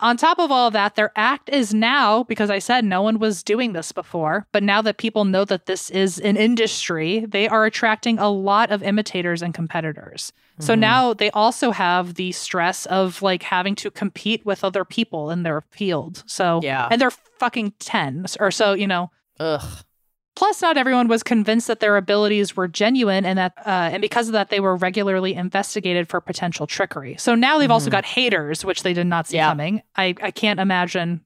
on 0.00 0.16
top 0.16 0.38
of 0.38 0.50
all 0.50 0.66
of 0.68 0.72
that, 0.72 0.94
their 0.94 1.12
act 1.16 1.48
is 1.50 1.72
now, 1.74 2.24
because 2.24 2.50
I 2.50 2.58
said 2.58 2.84
no 2.84 3.02
one 3.02 3.18
was 3.18 3.42
doing 3.42 3.72
this 3.72 3.92
before, 3.92 4.46
but 4.52 4.62
now 4.62 4.82
that 4.82 4.98
people 4.98 5.24
know 5.24 5.44
that 5.44 5.66
this 5.66 5.90
is 5.90 6.18
an 6.18 6.36
industry, 6.36 7.24
they 7.28 7.48
are 7.48 7.64
attracting 7.64 8.18
a 8.18 8.28
lot 8.28 8.70
of 8.70 8.82
imitators 8.82 9.42
and 9.42 9.52
competitors. 9.54 10.32
So 10.58 10.74
Mhm. 10.74 10.78
now 10.78 11.14
they 11.14 11.30
also 11.30 11.70
have 11.70 12.14
the 12.14 12.32
stress 12.32 12.84
of 12.86 13.22
like 13.22 13.42
having 13.44 13.74
to 13.76 13.90
compete 13.90 14.44
with 14.44 14.62
other 14.64 14.84
people 14.84 15.30
in 15.30 15.42
their 15.42 15.62
field. 15.70 16.22
So, 16.26 16.60
Yeah. 16.62 16.88
and 16.90 17.00
they're 17.00 17.10
fucking 17.10 17.72
10 17.78 18.26
or 18.38 18.50
so, 18.50 18.74
you 18.74 18.86
know. 18.86 19.10
Ugh. 19.38 19.62
Plus, 20.36 20.62
not 20.62 20.76
everyone 20.76 21.08
was 21.08 21.22
convinced 21.22 21.66
that 21.66 21.80
their 21.80 21.96
abilities 21.96 22.56
were 22.56 22.68
genuine, 22.68 23.26
and 23.26 23.38
that, 23.38 23.52
uh, 23.66 23.90
and 23.92 24.00
because 24.00 24.28
of 24.28 24.32
that, 24.32 24.48
they 24.48 24.60
were 24.60 24.76
regularly 24.76 25.34
investigated 25.34 26.08
for 26.08 26.20
potential 26.20 26.66
trickery. 26.66 27.16
So 27.18 27.34
now 27.34 27.58
they've 27.58 27.70
also 27.70 27.88
Mhm. 27.88 27.92
got 27.92 28.04
haters, 28.04 28.64
which 28.64 28.82
they 28.82 28.92
did 28.92 29.06
not 29.06 29.26
see 29.26 29.36
Yeah. 29.36 29.48
coming. 29.48 29.82
I, 29.96 30.14
I 30.22 30.30
can't 30.30 30.60
imagine 30.60 31.22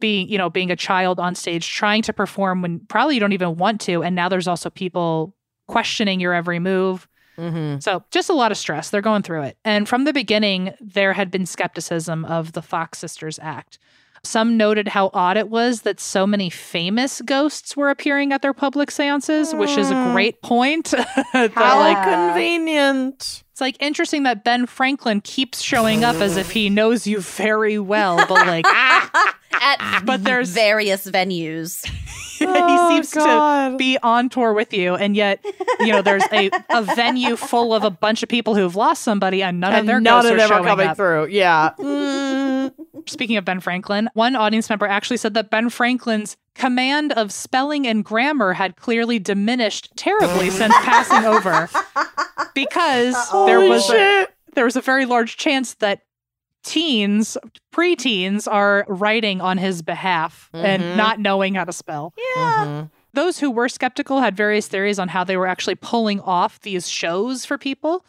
being, 0.00 0.28
you 0.28 0.38
know, 0.38 0.48
being 0.48 0.70
a 0.70 0.76
child 0.76 1.20
on 1.20 1.34
stage 1.34 1.68
trying 1.68 2.02
to 2.02 2.12
perform 2.12 2.62
when 2.62 2.80
probably 2.88 3.14
you 3.14 3.20
don't 3.20 3.32
even 3.32 3.56
want 3.56 3.80
to, 3.82 4.02
and 4.02 4.14
now 4.16 4.28
there's 4.28 4.48
also 4.48 4.70
people 4.70 5.34
questioning 5.68 6.20
your 6.20 6.32
every 6.32 6.58
move. 6.58 7.08
Mm-hmm. 7.38 7.80
So 7.80 8.02
just 8.10 8.30
a 8.30 8.32
lot 8.32 8.50
of 8.50 8.56
stress. 8.56 8.88
They're 8.90 9.02
going 9.02 9.22
through 9.22 9.42
it. 9.42 9.58
And 9.64 9.86
from 9.88 10.04
the 10.04 10.12
beginning, 10.12 10.72
there 10.80 11.12
had 11.12 11.30
been 11.30 11.44
skepticism 11.44 12.24
of 12.24 12.52
the 12.52 12.62
Fox 12.62 12.98
Sisters 12.98 13.38
Act. 13.42 13.78
Some 14.26 14.56
noted 14.56 14.88
how 14.88 15.10
odd 15.14 15.36
it 15.36 15.48
was 15.48 15.82
that 15.82 16.00
so 16.00 16.26
many 16.26 16.50
famous 16.50 17.20
ghosts 17.22 17.76
were 17.76 17.90
appearing 17.90 18.32
at 18.32 18.42
their 18.42 18.52
public 18.52 18.90
seances, 18.90 19.54
which 19.54 19.76
is 19.78 19.90
a 19.90 19.94
Mm. 19.94 20.12
great 20.12 20.42
point. 20.42 20.86
That, 21.32 21.52
How 21.54 21.78
like, 21.78 22.02
convenient. 22.02 23.42
it's 23.52 23.60
like 23.60 23.76
interesting 23.80 24.24
that 24.24 24.42
Ben 24.44 24.66
Franklin 24.66 25.20
keeps 25.20 25.60
showing 25.62 26.04
up 26.04 26.16
as 26.16 26.36
if 26.36 26.50
he 26.50 26.68
knows 26.70 27.06
you 27.06 27.20
very 27.20 27.78
well, 27.78 28.16
but 28.26 28.46
like 28.46 28.66
At 29.52 30.02
But 30.04 30.24
there's- 30.24 30.50
various 30.50 31.06
venues. 31.06 31.84
he 32.44 32.46
Oh, 32.48 32.88
seems 32.88 33.10
to 33.12 33.74
be 33.78 33.98
on 34.02 34.28
tour 34.28 34.52
with 34.52 34.72
you, 34.72 34.94
and 34.94 35.16
yet 35.16 35.44
you 35.80 35.92
know 35.92 36.02
there's 36.02 36.24
a, 36.32 36.50
a 36.70 36.82
venue 36.82 37.36
full 37.36 37.74
of 37.74 37.84
a 37.84 37.90
bunch 37.90 38.22
of 38.22 38.28
people 38.28 38.54
who've 38.54 38.76
lost 38.76 39.02
somebody, 39.02 39.42
and 39.42 39.60
none 39.60 39.74
of 39.74 39.86
their 39.86 40.00
none 40.00 40.22
ghosts 40.22 40.30
of 40.30 40.34
are 40.34 40.40
them 40.40 40.50
are 40.52 40.54
showing 40.56 40.68
coming 40.68 40.86
up. 40.88 40.96
through. 40.96 41.26
Yeah. 41.28 41.70
Mm. 41.78 42.72
Speaking 43.08 43.36
of 43.36 43.44
Ben 43.44 43.60
Franklin, 43.60 44.08
one 44.14 44.34
audience 44.34 44.68
member 44.68 44.86
actually 44.86 45.18
said 45.18 45.34
that 45.34 45.48
Ben 45.50 45.68
Franklin's 45.70 46.36
command 46.54 47.12
of 47.12 47.30
spelling 47.32 47.86
and 47.86 48.04
grammar 48.04 48.52
had 48.54 48.76
clearly 48.76 49.18
diminished 49.20 49.92
terribly 49.96 50.50
since 50.50 50.74
passing 50.78 51.24
over 51.24 51.68
because 52.54 53.14
there 53.46 53.60
was 53.60 53.88
a, 53.90 54.26
there 54.54 54.64
was 54.64 54.74
a 54.76 54.80
very 54.80 55.04
large 55.06 55.36
chance 55.36 55.74
that 55.74 56.00
teens, 56.66 57.38
preteens 57.72 58.46
are 58.50 58.84
writing 58.88 59.40
on 59.40 59.58
his 59.58 59.82
behalf 59.82 60.50
Mhm. 60.54 60.64
and 60.64 60.96
not 60.96 61.20
knowing 61.20 61.54
how 61.54 61.64
to 61.64 61.72
spell. 61.72 62.12
Mhm. 62.38 62.90
Those 63.14 63.38
who 63.38 63.50
were 63.50 63.68
skeptical 63.68 64.20
had 64.20 64.36
various 64.36 64.68
theories 64.68 64.98
on 64.98 65.08
how 65.08 65.24
they 65.24 65.36
were 65.36 65.46
actually 65.46 65.76
pulling 65.76 66.20
off 66.20 66.60
these 66.60 66.88
shows 66.88 67.44
for 67.46 67.56
people. 67.56 68.04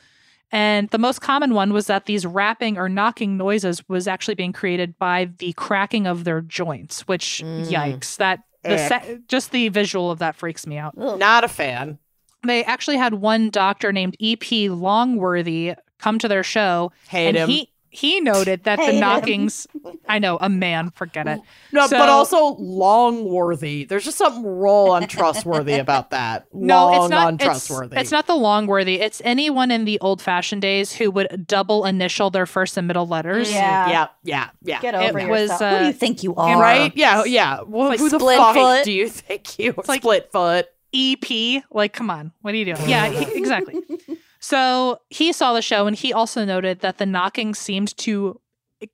And 0.52 0.90
the 0.90 0.98
most 0.98 1.20
common 1.22 1.54
one 1.54 1.72
was 1.74 1.88
that 1.88 2.06
these 2.06 2.26
rapping 2.26 2.78
or 2.78 2.88
knocking 2.90 3.38
noises 3.38 3.88
was 3.90 4.08
actually 4.08 4.36
being 4.36 4.54
created 4.54 4.98
by 4.98 5.30
the 5.40 5.54
cracking 5.54 6.08
of 6.08 6.24
their 6.24 6.42
joints, 6.42 7.02
which 7.08 7.42
Mm. 7.46 7.68
yikes, 7.68 8.18
that 8.18 8.40
the 8.64 8.78
se- 8.78 9.20
just 9.30 9.52
the 9.52 9.70
visual 9.70 10.10
of 10.12 10.20
that 10.20 10.36
freaks 10.36 10.66
me 10.68 10.78
out. 10.78 10.94
Ugh. 11.00 11.18
Not 11.20 11.44
a 11.44 11.48
fan. 11.48 12.00
They 12.46 12.64
actually 12.66 12.98
had 12.98 13.14
one 13.16 13.50
doctor 13.50 13.92
named 13.94 14.16
EP 14.20 14.70
Longworthy 14.70 15.74
come 16.00 16.20
to 16.20 16.28
their 16.28 16.44
show 16.44 16.92
Hate 17.10 17.30
and 17.30 17.38
him. 17.38 17.50
he 17.50 17.70
he 17.90 18.20
noted 18.22 18.64
that 18.66 18.78
the 18.78 18.86
Hate 18.86 18.94
him. 18.96 19.00
knockings. 19.00 19.68
I 20.08 20.20
know 20.20 20.38
a 20.42 20.50
man, 20.50 20.92
forget 20.92 21.28
it. 21.28 21.40
No, 21.72 21.88
So- 21.88 21.98
but 21.98 22.10
also 22.10 22.56
Longworthy. 22.60 23.86
There's 23.86 24.04
just 24.06 24.18
something 24.18 24.44
roll 24.44 24.94
untrustworthy 24.96 25.76
about 25.76 26.12
that. 26.12 26.48
No, 26.54 26.86
Long 26.88 26.96
it's 27.04 27.10
not 27.10 27.34
it's, 27.34 27.44
untrustworthy. 27.44 27.98
it's 27.98 28.12
not 28.12 28.28
the 28.28 28.36
Longworthy. 28.36 29.00
It's 29.00 29.22
anyone 29.24 29.72
in 29.72 29.86
the 29.86 30.00
old 30.00 30.22
fashioned 30.22 30.62
days 30.62 30.94
who 30.94 31.12
would 31.12 31.46
double 31.48 31.86
initial 31.86 32.30
their 32.30 32.46
first 32.46 32.78
and 32.78 32.88
middle 32.88 33.08
letters. 33.08 33.52
Yeah. 33.52 33.90
Yeah, 33.90 34.08
yeah, 34.24 34.50
yeah. 34.64 34.82
Get 34.82 34.96
It 34.96 35.10
over 35.10 35.28
was, 35.28 35.42
yourself. 35.50 35.60
Who 35.60 35.78
do 35.80 35.84
uh, 35.84 35.88
you 35.88 35.94
think 35.94 36.24
you 36.24 36.36
are? 36.36 36.60
Right? 36.60 36.92
Yeah, 36.96 37.24
yeah. 37.26 37.62
Well, 37.62 37.90
like 37.90 38.00
who 38.00 38.10
the 38.10 38.20
fuck 38.20 38.56
foot. 38.56 38.84
do 38.86 38.92
you 38.92 39.08
think 39.10 39.60
you 39.60 39.74
like- 39.88 40.02
split 40.02 40.32
foot? 40.32 40.68
EP. 40.94 41.64
Like, 41.70 41.94
come 41.94 42.10
on, 42.10 42.32
what 42.42 42.54
are 42.54 42.58
you 42.58 42.66
doing? 42.74 42.90
Yeah, 42.90 43.08
exactly. 43.08 43.76
So 44.48 45.02
he 45.10 45.34
saw 45.34 45.52
the 45.52 45.62
show 45.62 45.88
and 45.88 45.96
he 45.96 46.14
also 46.14 46.46
noted 46.46 46.80
that 46.80 47.00
the 47.00 47.06
knocking 47.06 47.54
seemed 47.54 47.98
to 47.98 48.40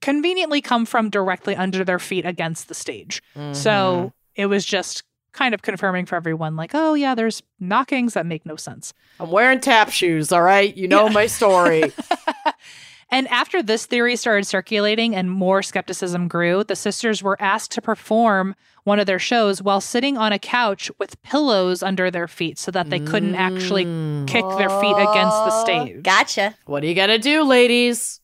conveniently 0.01 0.61
come 0.61 0.84
from 0.84 1.11
directly 1.11 1.55
under 1.55 1.84
their 1.84 1.99
feet 1.99 2.25
against 2.25 2.69
the 2.69 2.73
stage. 2.73 3.21
Mm-hmm. 3.38 3.53
So 3.53 4.13
it 4.35 4.47
was 4.47 4.65
just 4.65 5.03
kind 5.31 5.53
of 5.53 5.61
confirming 5.61 6.07
for 6.07 6.15
everyone, 6.15 6.55
like, 6.55 6.71
oh, 6.73 6.95
yeah, 6.95 7.13
there's 7.13 7.43
knockings 7.59 8.15
that 8.15 8.25
make 8.25 8.47
no 8.47 8.55
sense. 8.55 8.95
I'm 9.19 9.30
wearing 9.30 9.59
tap 9.59 9.91
shoes, 9.91 10.31
all 10.31 10.41
right? 10.41 10.75
You 10.75 10.88
know 10.88 11.05
Yeah. 11.05 11.13
my 11.13 11.27
story. 11.27 11.91
And 13.14 13.27
after 13.27 13.61
this 13.61 13.85
theory 13.85 14.15
started 14.15 14.45
circulating 14.45 15.15
and 15.15 15.30
more 15.30 15.61
skepticism 15.61 16.27
grew, 16.27 16.64
the 16.64 16.76
sisters 16.76 17.22
were 17.22 17.40
asked 17.40 17.69
to 17.73 17.81
perform 17.81 18.56
one 18.85 18.99
of 18.99 19.06
their 19.06 19.19
shows 19.19 19.61
while 19.61 19.80
sitting 19.81 20.18
on 20.18 20.34
a 20.34 20.40
couch 20.40 20.90
with 20.98 21.22
pillows 21.22 21.84
under 21.84 22.10
their 22.10 22.27
feet 22.27 22.57
so 22.57 22.72
that 22.72 22.90
they 22.90 22.99
couldn't 22.99 23.35
actually 23.35 23.85
Mm. 23.85 24.27
kick 24.27 24.44
their 24.57 24.69
feet 24.81 24.95
against 24.98 25.38
the 25.45 25.61
stage. 25.61 26.02
Gotcha. 26.02 26.56
What 26.65 26.84
are 26.84 26.88
you 26.88 26.95
gonna 26.95 27.19
do, 27.19 27.44
ladies? 27.44 28.19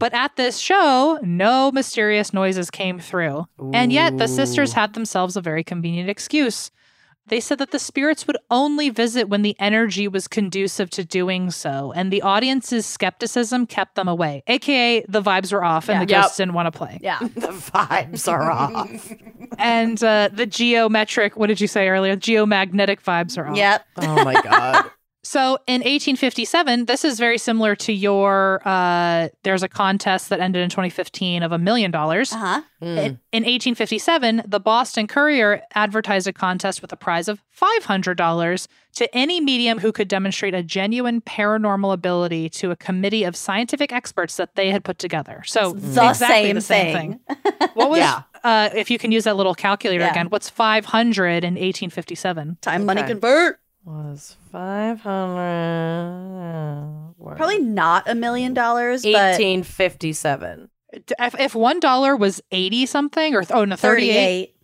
But 0.00 0.12
at 0.12 0.34
this 0.34 0.58
show, 0.58 1.20
no 1.22 1.70
mysterious 1.70 2.32
noises 2.32 2.68
came 2.68 2.98
through. 2.98 3.46
And 3.72 3.92
yet, 3.92 4.18
the 4.18 4.26
sisters 4.26 4.72
had 4.72 4.94
themselves 4.94 5.36
a 5.36 5.40
very 5.40 5.62
convenient 5.62 6.10
excuse. 6.10 6.72
They 7.32 7.40
said 7.40 7.56
that 7.60 7.70
the 7.70 7.78
spirits 7.78 8.26
would 8.26 8.36
only 8.50 8.90
visit 8.90 9.26
when 9.30 9.40
the 9.40 9.56
energy 9.58 10.06
was 10.06 10.28
conducive 10.28 10.90
to 10.90 11.02
doing 11.02 11.50
so, 11.50 11.90
and 11.96 12.12
the 12.12 12.20
audience's 12.20 12.84
skepticism 12.84 13.64
kept 13.66 13.94
them 13.94 14.06
away. 14.06 14.42
AKA, 14.48 15.06
the 15.08 15.22
vibes 15.22 15.50
were 15.50 15.64
off 15.64 15.88
and 15.88 15.96
Yeah. 16.00 16.04
the 16.04 16.10
Yep. 16.12 16.22
ghosts 16.24 16.36
didn't 16.36 16.52
want 16.52 16.70
to 16.70 16.76
play. 16.76 16.98
Yeah. 17.00 17.18
The 17.34 17.48
vibes 17.48 18.30
are 18.30 18.50
off. 18.50 19.14
And 19.58 20.02
uh, 20.04 20.28
the 20.30 20.44
geometric, 20.44 21.36
what 21.38 21.46
did 21.46 21.58
you 21.60 21.66
say 21.68 21.88
earlier? 21.88 22.16
Geomagnetic 22.16 23.02
vibes 23.02 23.38
are 23.38 23.48
off. 23.48 23.56
Yep. 23.56 23.86
Oh 24.02 24.24
my 24.24 24.34
god. 24.42 24.90
So 25.24 25.58
in 25.68 25.82
1857, 25.82 26.86
this 26.86 27.04
is 27.04 27.18
very 27.18 27.38
similar 27.38 27.76
to 27.76 27.92
your. 27.92 28.60
Uh, 28.66 29.28
there's 29.44 29.62
a 29.62 29.68
contest 29.68 30.30
that 30.30 30.40
ended 30.40 30.62
in 30.62 30.68
2015 30.70 31.44
of 31.44 31.52
a 31.52 31.58
million 31.58 31.90
dollars. 31.92 32.32
Uh 32.32 32.36
huh. 32.38 32.62
Mm. 32.82 32.96
In, 32.98 33.04
in 33.30 33.42
1857, 33.44 34.42
the 34.46 34.58
Boston 34.58 35.06
Courier 35.06 35.62
advertised 35.76 36.26
a 36.26 36.32
contest 36.32 36.82
with 36.82 36.92
a 36.92 36.96
prize 36.96 37.28
of 37.28 37.40
$500 37.56 38.66
to 38.94 39.16
any 39.16 39.40
medium 39.40 39.78
who 39.78 39.92
could 39.92 40.08
demonstrate 40.08 40.54
a 40.54 40.62
genuine 40.64 41.20
paranormal 41.20 41.92
ability 41.92 42.48
to 42.48 42.72
a 42.72 42.76
committee 42.76 43.22
of 43.22 43.36
scientific 43.36 43.92
experts 43.92 44.36
that 44.36 44.56
they 44.56 44.70
had 44.70 44.82
put 44.82 44.98
together. 44.98 45.42
So 45.46 45.72
The 45.74 46.08
exactly 46.08 46.26
same 46.26 46.54
the 46.56 46.60
same 46.60 46.96
thing. 46.96 47.20
thing. 47.28 47.68
What 47.74 47.90
was, 47.90 47.98
Yeah. 48.00 48.22
uh, 48.42 48.70
if 48.74 48.90
you 48.90 48.98
can 48.98 49.12
use 49.12 49.24
that 49.24 49.36
little 49.36 49.54
calculator 49.54 50.02
Yeah. 50.04 50.10
again, 50.10 50.26
what's 50.30 50.50
500 50.50 51.44
in 51.44 51.54
1857? 51.54 52.58
Time 52.60 52.84
money 52.84 53.00
Okay. 53.02 53.12
convert. 53.12 53.60
Was 53.84 54.36
five 54.50 55.00
hundred 55.00 55.42
Probably 57.18 57.58
not 57.58 58.08
a 58.08 58.14
million 58.14 58.54
dollars, 58.54 59.02
but 59.02 59.34
eighteen 59.34 59.62
fifty 59.62 60.12
seven. 60.12 60.68
If, 60.92 61.34
if 61.40 61.52
$1 61.54 62.18
was 62.18 62.42
80 62.50 62.84
something 62.84 63.34
or, 63.34 63.42
oh 63.50 63.64
no, 63.64 63.76
38. 63.76 64.12
38. 64.12 64.56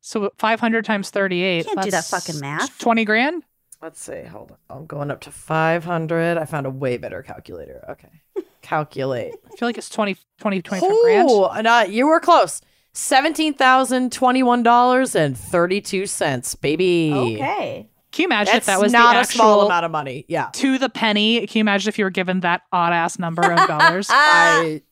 So 0.00 0.30
500 0.38 0.84
times 0.84 1.10
38. 1.10 1.66
Can't 1.66 1.82
do 1.82 1.90
that 1.90 2.04
fucking 2.04 2.38
math. 2.38 2.78
20 2.78 3.04
grand? 3.04 3.42
Let's 3.82 4.00
see. 4.00 4.22
Hold 4.22 4.52
on. 4.52 4.56
I'm 4.70 4.86
going 4.86 5.10
up 5.10 5.20
to 5.22 5.30
five 5.30 5.84
hundred. 5.84 6.38
I 6.38 6.46
found 6.46 6.64
a 6.64 6.70
way 6.70 6.96
better 6.96 7.22
calculator. 7.22 7.84
Okay. 7.90 8.08
Calculate. 8.62 9.34
I 9.44 9.56
feel 9.56 9.68
like 9.68 9.76
it's 9.76 9.90
20, 9.90 10.16
20 10.38 10.62
25 10.62 10.90
grand. 11.02 11.30
Ooh, 11.30 11.48
no, 11.62 11.82
you 11.82 12.06
were 12.06 12.18
close. 12.20 12.62
Seventeen 12.94 13.52
thousand 13.52 14.10
twenty-one 14.10 14.62
dollars 14.62 15.14
and 15.14 15.36
thirty-two 15.36 16.06
cents, 16.06 16.54
baby. 16.54 17.12
Okay. 17.12 17.90
Can 18.14 18.22
you 18.22 18.28
imagine 18.28 18.54
if 18.56 18.66
that 18.66 18.80
was 18.80 18.92
not 18.92 19.12
the 19.12 19.18
a 19.18 19.20
actual 19.22 19.34
small 19.38 19.66
amount 19.66 19.84
of 19.84 19.90
money. 19.90 20.24
Yeah, 20.28 20.48
to 20.54 20.78
the 20.78 20.88
penny? 20.88 21.46
Can 21.46 21.58
you 21.58 21.60
imagine 21.62 21.88
if 21.88 21.98
you 21.98 22.04
were 22.04 22.10
given 22.10 22.40
that 22.40 22.62
odd 22.72 22.92
ass 22.92 23.18
number 23.18 23.42
of 23.42 23.66
dollars? 23.66 24.06
I 24.10 24.82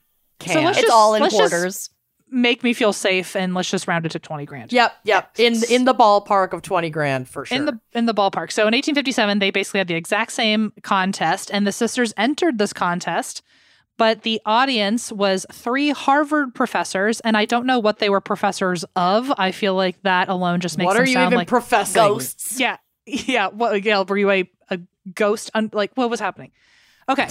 can't. 0.40 0.64
let's 0.64 0.78
it's 0.78 0.86
just- 0.86 0.92
all 0.92 1.14
in 1.14 1.22
let's 1.22 1.36
just- 1.36 1.50
quarters. 1.50 1.90
Make 2.34 2.64
me 2.64 2.72
feel 2.72 2.94
safe 2.94 3.36
and 3.36 3.52
let's 3.52 3.70
just 3.70 3.86
round 3.86 4.06
it 4.06 4.12
to 4.12 4.18
20 4.18 4.46
grand. 4.46 4.72
yep, 4.72 4.94
yep. 5.04 5.32
In 5.38 5.62
in 5.70 5.84
the 5.84 5.94
ballpark 5.94 6.54
of 6.54 6.62
twenty 6.62 6.88
grand 6.88 7.28
for 7.28 7.44
sure. 7.44 7.58
In 7.58 7.66
the 7.66 7.78
in 7.92 8.06
the 8.06 8.14
ballpark. 8.14 8.50
So 8.50 8.62
in 8.62 8.68
1857, 8.72 9.38
they 9.38 9.50
basically 9.50 9.76
had 9.78 9.86
the 9.88 9.94
exact 9.96 10.32
same 10.32 10.72
contest, 10.82 11.50
and 11.52 11.66
the 11.66 11.72
sisters 11.72 12.14
entered 12.16 12.56
this 12.56 12.72
contest, 12.72 13.42
but 13.98 14.22
the 14.22 14.40
audience 14.46 15.12
was 15.12 15.44
three 15.52 15.90
Harvard 15.90 16.54
professors, 16.54 17.20
and 17.20 17.36
I 17.36 17.44
don't 17.44 17.66
know 17.66 17.78
what 17.78 17.98
they 17.98 18.08
were 18.08 18.22
professors 18.22 18.82
of. 18.96 19.30
I 19.36 19.52
feel 19.52 19.74
like 19.74 20.00
that 20.04 20.30
alone 20.30 20.60
just 20.60 20.78
makes 20.78 20.86
what 20.86 20.94
them 20.94 21.02
are 21.02 21.06
you 21.06 21.12
sound 21.12 21.26
even 21.32 21.36
like 21.36 21.48
professing? 21.48 22.00
Ghosts. 22.00 22.58
Yeah. 22.58 22.78
Yeah. 23.06 23.48
What, 23.48 23.82
yeah. 23.84 24.02
Were 24.02 24.16
you 24.18 24.30
a, 24.30 24.50
a 24.70 24.80
ghost? 25.14 25.50
Un- 25.54 25.70
like, 25.72 25.92
what 25.94 26.10
was 26.10 26.20
happening? 26.20 26.52
Okay. 27.08 27.28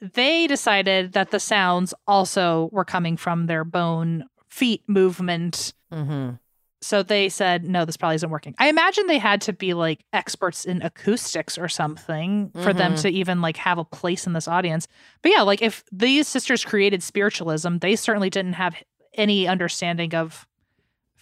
They 0.00 0.46
decided 0.46 1.12
that 1.14 1.30
the 1.30 1.40
sounds 1.40 1.94
also 2.06 2.68
were 2.72 2.84
coming 2.84 3.16
from 3.16 3.46
their 3.46 3.64
bone 3.64 4.24
feet 4.48 4.82
movement. 4.86 5.72
Mm-hmm. 5.92 6.34
So 6.82 7.02
they 7.02 7.30
said, 7.30 7.64
no, 7.64 7.86
this 7.86 7.96
probably 7.96 8.16
isn't 8.16 8.28
working. 8.28 8.54
I 8.58 8.68
imagine 8.68 9.06
they 9.06 9.18
had 9.18 9.40
to 9.42 9.52
be 9.54 9.72
like 9.72 10.04
experts 10.12 10.66
in 10.66 10.82
acoustics 10.82 11.56
or 11.56 11.68
something 11.68 12.50
for 12.62 12.74
them 12.74 12.92
Mhm. 12.92 13.00
to 13.02 13.08
even 13.08 13.40
like 13.40 13.56
have 13.56 13.78
a 13.78 13.84
place 13.84 14.26
in 14.26 14.34
this 14.34 14.46
audience. 14.46 14.86
But 15.22 15.32
yeah, 15.34 15.40
like 15.42 15.62
if 15.62 15.82
these 15.90 16.28
sisters 16.28 16.62
created 16.64 17.02
spiritualism, 17.02 17.78
they 17.78 17.96
certainly 17.96 18.28
didn't 18.28 18.52
have 18.52 18.74
any 19.14 19.48
understanding 19.48 20.14
of 20.14 20.46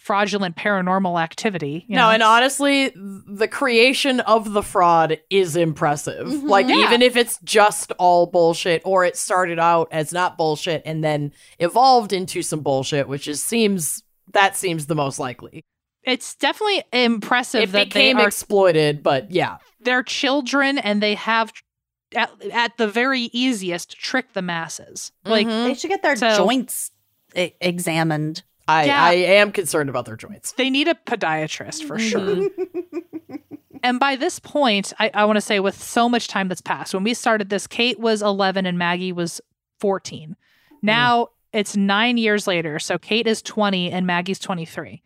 fraudulent 0.05 0.55
paranormal 0.55 1.19
activity. 1.19 1.87
you 1.89 1.97
No, 1.97 2.03
know? 2.03 2.11
and 2.11 2.23
honestly, 2.23 2.93
the 2.95 3.49
creation 3.49 4.21
of 4.21 4.53
the 4.53 4.63
fraud 4.63 5.19
is 5.31 5.57
impressive. 5.57 6.27
Mhm. 6.27 6.43
Like, 6.47 6.69
Yeah. 6.69 6.77
even 6.85 7.01
if 7.01 7.17
it's 7.17 7.39
just 7.43 7.91
all 7.99 8.27
bullshit, 8.27 8.83
or 8.85 9.07
it 9.07 9.17
started 9.17 9.59
out 9.59 9.89
as 9.91 10.13
not 10.13 10.37
bullshit 10.37 10.83
and 10.85 11.03
then 11.03 11.33
evolved 11.59 12.13
into 12.13 12.43
some 12.43 12.61
bullshit, 12.61 13.09
which 13.09 13.27
is 13.27 13.43
seems 13.43 14.03
that 14.33 14.57
seems 14.57 14.87
the 14.87 14.95
most 14.95 15.19
likely. 15.19 15.65
it's 16.03 16.35
definitely 16.35 16.83
impressive 16.93 17.63
It 17.63 17.73
that 17.73 17.79
they 17.79 17.85
became 18.13 18.19
are 18.19 18.27
exploited, 18.27 19.03
but 19.03 19.31
yeah, 19.31 19.57
they're 19.81 20.03
children 20.03 20.77
and 20.77 21.03
they 21.03 21.15
have 21.15 21.51
at, 22.15 22.31
at 22.53 22.77
the 22.77 22.87
very 22.87 23.23
easiest 23.33 23.97
trick 23.99 24.35
the 24.35 24.43
masses 24.43 25.13
like 25.25 25.47
Mhm. 25.47 25.65
They 25.65 25.75
should 25.75 25.89
get 25.89 26.03
their 26.03 26.15
So- 26.17 26.37
joints 26.37 26.91
e- 27.35 27.53
examined. 27.59 28.43
I 28.66 28.85
Yeah. 28.86 29.03
I 29.05 29.12
am 29.12 29.53
concerned 29.53 29.91
about 29.91 30.05
their 30.07 30.16
joints. 30.16 30.53
they 30.53 30.70
need 30.70 30.89
a 30.89 30.95
podiatrist 30.95 31.86
for 31.86 31.99
sure 31.99 32.20
Mm-hmm. 32.20 33.35
and 33.82 34.01
by 34.01 34.16
this 34.16 34.39
point 34.39 34.93
i, 34.99 35.11
I 35.12 35.24
want 35.27 35.36
to 35.36 35.41
say 35.43 35.61
with 35.61 35.81
so 35.82 36.09
much 36.09 36.28
time 36.28 36.49
that's 36.49 36.61
passed 36.62 36.95
when 36.95 37.05
we 37.05 37.12
started 37.15 37.51
this 37.51 37.66
kate 37.66 37.99
was 38.01 38.23
11 38.23 38.65
and 38.66 38.78
maggie 38.78 39.12
was 39.12 39.41
14 39.81 40.36
now 40.82 41.28
it's 41.53 41.77
nine 41.77 42.16
years 42.16 42.47
later 42.47 42.78
so 42.78 42.97
kate 42.99 43.27
is 43.27 43.43
20 43.43 43.91
and 43.91 44.07
maggie's 44.07 44.39
23 44.39 45.03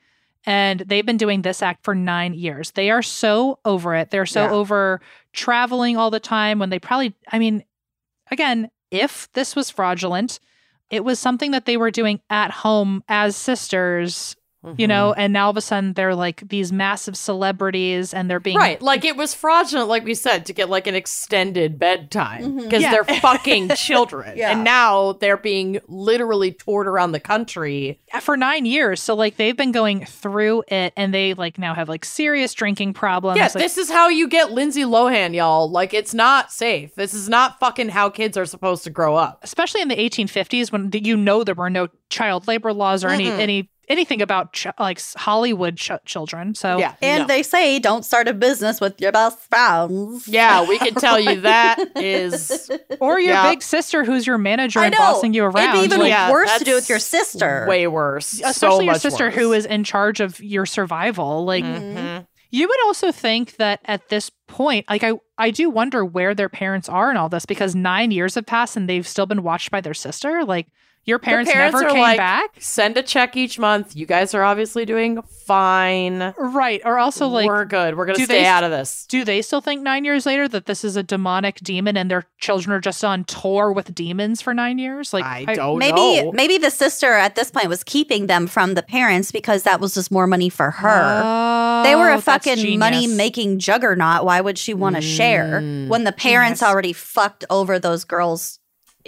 and 0.46 0.80
they've 0.80 1.04
been 1.06 1.16
doing 1.16 1.42
this 1.42 1.62
act 1.62 1.82
for 1.84 1.94
nine 1.94 2.34
years 2.34 2.70
they 2.72 2.90
are 2.90 3.02
so 3.02 3.58
over 3.64 3.94
it 3.96 4.10
they're 4.10 4.26
so 4.26 4.44
Yeah. 4.44 4.50
over 4.52 5.00
traveling 5.32 5.96
all 5.96 6.10
the 6.10 6.20
time 6.20 6.58
when 6.58 6.70
they 6.70 6.78
probably 6.78 7.14
i 7.32 7.38
mean 7.38 7.64
again 8.30 8.70
if 8.90 9.28
this 9.32 9.56
was 9.56 9.70
fraudulent 9.70 10.38
it 10.90 11.04
was 11.04 11.18
something 11.18 11.50
that 11.50 11.66
they 11.66 11.76
were 11.76 11.90
doing 11.90 12.20
at 12.30 12.50
home 12.50 13.02
as 13.08 13.36
sisters 13.36 14.36
you 14.76 14.88
know 14.88 15.12
mm-hmm. 15.12 15.20
and 15.20 15.32
now 15.32 15.44
all 15.44 15.50
of 15.50 15.56
a 15.56 15.60
sudden 15.60 15.92
they're 15.92 16.16
like 16.16 16.42
these 16.48 16.72
massive 16.72 17.16
celebrities 17.16 18.12
and 18.12 18.28
they're 18.28 18.40
being 18.40 18.56
Right, 18.58 18.82
like 18.82 19.04
it 19.04 19.16
was 19.16 19.32
fraudulent, 19.32 19.88
like 19.88 20.04
we 20.04 20.14
said, 20.14 20.46
to 20.46 20.52
get 20.52 20.68
like 20.68 20.86
an 20.88 20.94
extended 20.96 21.78
bedtime 21.78 22.42
mm-hmm. 22.42 22.62
because 22.64 22.82
Yeah. 22.82 22.90
they're 22.90 23.04
fucking 23.20 23.70
children, 23.70 24.36
Yeah. 24.36 24.50
and 24.50 24.64
now 24.64 25.12
they're 25.12 25.36
being 25.36 25.80
literally 25.86 26.52
toured 26.52 26.88
around 26.88 27.12
the 27.12 27.20
country. 27.20 28.00
for 28.20 28.36
nine 28.36 28.66
years 28.66 29.00
so 29.00 29.14
like 29.14 29.36
they've 29.36 29.56
been 29.56 29.72
going 29.72 30.04
through 30.04 30.64
it 30.68 30.92
and 30.96 31.14
they 31.14 31.34
like 31.34 31.58
now 31.58 31.74
have 31.74 31.88
like 31.88 32.04
serious 32.04 32.52
drinking 32.52 32.94
problems 32.94 33.36
Yeah, 33.38 33.44
like, 33.44 33.54
this 33.54 33.78
is 33.78 33.90
how 33.90 34.08
you 34.08 34.28
get 34.28 34.50
Lindsay 34.52 34.82
Lohan, 34.82 35.34
y'all. 35.34 35.70
Like, 35.70 35.94
it's 35.94 36.14
not 36.14 36.50
safe. 36.52 36.94
This 36.96 37.14
is 37.14 37.28
not 37.28 37.60
fucking 37.60 37.90
how 37.90 38.10
kids 38.10 38.36
are 38.36 38.44
supposed 38.46 38.82
to 38.84 38.90
grow 38.90 39.14
up. 39.16 39.38
especially 39.42 39.80
in 39.82 39.88
the 39.88 39.96
1850s 39.96 40.72
when 40.72 40.90
you 40.92 41.16
know 41.16 41.44
there 41.44 41.54
were 41.54 41.70
no 41.70 41.88
child 42.10 42.48
labor 42.48 42.72
laws 42.72 43.04
or 43.04 43.08
any 43.08 43.26
Mm-mm. 43.26 43.38
any 43.38 43.70
anything 43.88 44.20
about 44.22 44.52
ch- 44.52 44.66
like 44.78 45.00
Hollywood 45.16 45.76
ch- 45.76 45.90
children. 46.04 46.54
So 46.54 46.78
Yeah. 46.78 46.94
And 47.02 47.22
no. 47.22 47.26
they 47.26 47.42
say 47.42 47.78
don't 47.78 48.04
start 48.04 48.28
a 48.28 48.34
business 48.34 48.80
with 48.80 49.00
your 49.00 49.12
best 49.12 49.38
friends. 49.50 50.26
Yeah, 50.28 50.66
we 50.68 50.78
can 50.78 50.94
tell 50.94 51.18
you 51.18 51.40
that 51.42 51.78
is 51.96 52.70
or 53.00 53.18
your 53.18 53.32
Yeah. 53.34 53.50
big 53.50 53.62
sister 53.62 54.04
who's 54.04 54.26
your 54.26 54.38
manager 54.38 54.80
and 54.80 54.94
bossing 54.96 55.34
you 55.34 55.44
around. 55.44 55.70
It'd 55.76 55.80
be 55.80 55.84
even 55.86 56.00
like, 56.00 56.10
Yeah, 56.10 56.30
worse 56.30 56.58
to 56.58 56.64
do 56.64 56.74
with 56.74 56.88
your 56.88 56.98
sister. 56.98 57.66
way 57.68 57.86
worse. 57.86 58.34
especially 58.34 58.52
so 58.52 58.80
your 58.80 58.94
sister 58.94 59.26
worse. 59.26 59.34
who 59.34 59.52
is 59.52 59.66
in 59.66 59.84
charge 59.84 60.20
of 60.20 60.40
your 60.40 60.66
survival. 60.66 61.44
Like 61.44 61.64
Mhm. 61.64 62.26
you 62.50 62.68
would 62.68 62.86
also 62.86 63.12
think 63.12 63.56
that 63.56 63.80
at 63.84 64.08
this 64.08 64.30
point, 64.46 64.86
like 64.88 65.04
I, 65.04 65.12
I 65.36 65.50
do 65.50 65.70
wonder 65.70 66.04
where 66.04 66.34
their 66.34 66.48
parents 66.48 66.88
are 66.88 67.10
in 67.10 67.16
all 67.16 67.28
this 67.28 67.44
because 67.46 67.74
nine 67.74 68.10
years 68.10 68.34
have 68.34 68.46
passed 68.46 68.76
and 68.76 68.88
they've 68.88 69.06
still 69.06 69.26
been 69.26 69.42
watched 69.42 69.70
by 69.70 69.80
their 69.80 69.94
sister. 69.94 70.44
Like 70.44 70.66
your 71.08 71.18
parents, 71.18 71.50
parents 71.50 71.74
never 71.74 71.86
are 71.86 71.90
came 71.92 72.00
like- 72.00 72.18
back, 72.18 72.50
Send 72.58 72.96
a 72.96 73.02
check 73.02 73.36
each 73.36 73.58
month. 73.58 73.96
You 73.96 74.06
guys 74.06 74.34
are 74.34 74.42
obviously 74.44 74.84
doing 74.84 75.20
fine. 75.46 76.34
right? 76.38 76.80
Or 76.84 76.98
also 76.98 77.26
like. 77.26 77.46
We're 77.46 77.64
good. 77.64 77.96
We're 77.96 78.06
gonna 78.06 78.16
stay 78.24 78.40
they- 78.40 78.46
out 78.46 78.62
of 78.64 78.70
this. 78.70 79.06
do 79.08 79.24
they 79.24 79.42
still 79.42 79.60
think 79.60 79.82
nine 79.82 80.04
years 80.04 80.26
later 80.26 80.46
that 80.48 80.66
this 80.66 80.84
is 80.84 80.96
a 80.96 81.02
demonic 81.02 81.56
demon 81.60 81.96
and 81.96 82.10
their 82.10 82.24
children 82.38 82.72
are 82.76 82.80
just 82.80 83.02
on 83.04 83.24
tour 83.24 83.72
with 83.72 83.94
demons 83.94 84.40
for 84.42 84.52
nine 84.54 84.78
years? 84.78 85.12
Like 85.12 85.24
I 85.24 85.54
don't 85.54 85.78
maybe 85.78 86.22
know. 86.22 86.32
maybe 86.32 86.58
the 86.58 86.70
sister 86.70 87.12
at 87.14 87.34
this 87.34 87.50
point 87.50 87.68
was 87.68 87.82
keeping 87.82 88.26
them 88.26 88.46
from 88.46 88.74
the 88.74 88.82
parents 88.82 89.32
because 89.32 89.62
that 89.64 89.80
was 89.80 89.94
just 89.94 90.10
more 90.10 90.26
money 90.26 90.48
for 90.50 90.70
her. 90.70 91.82
they 91.84 91.94
were 91.94 92.10
Oh, 92.10 92.18
a 92.18 92.20
fucking 92.20 92.78
money 92.78 93.06
making 93.06 93.58
juggernaut. 93.58 94.24
Why 94.24 94.40
would 94.40 94.58
she 94.58 94.74
want 94.74 94.96
to 94.96 95.02
share 95.02 95.60
Mm. 95.62 95.88
when 95.88 96.04
the 96.04 96.12
parents 96.12 96.60
Genius. 96.60 96.70
already 96.72 96.92
fucked 96.92 97.44
over 97.48 97.78
those 97.78 98.04
girls? 98.04 98.57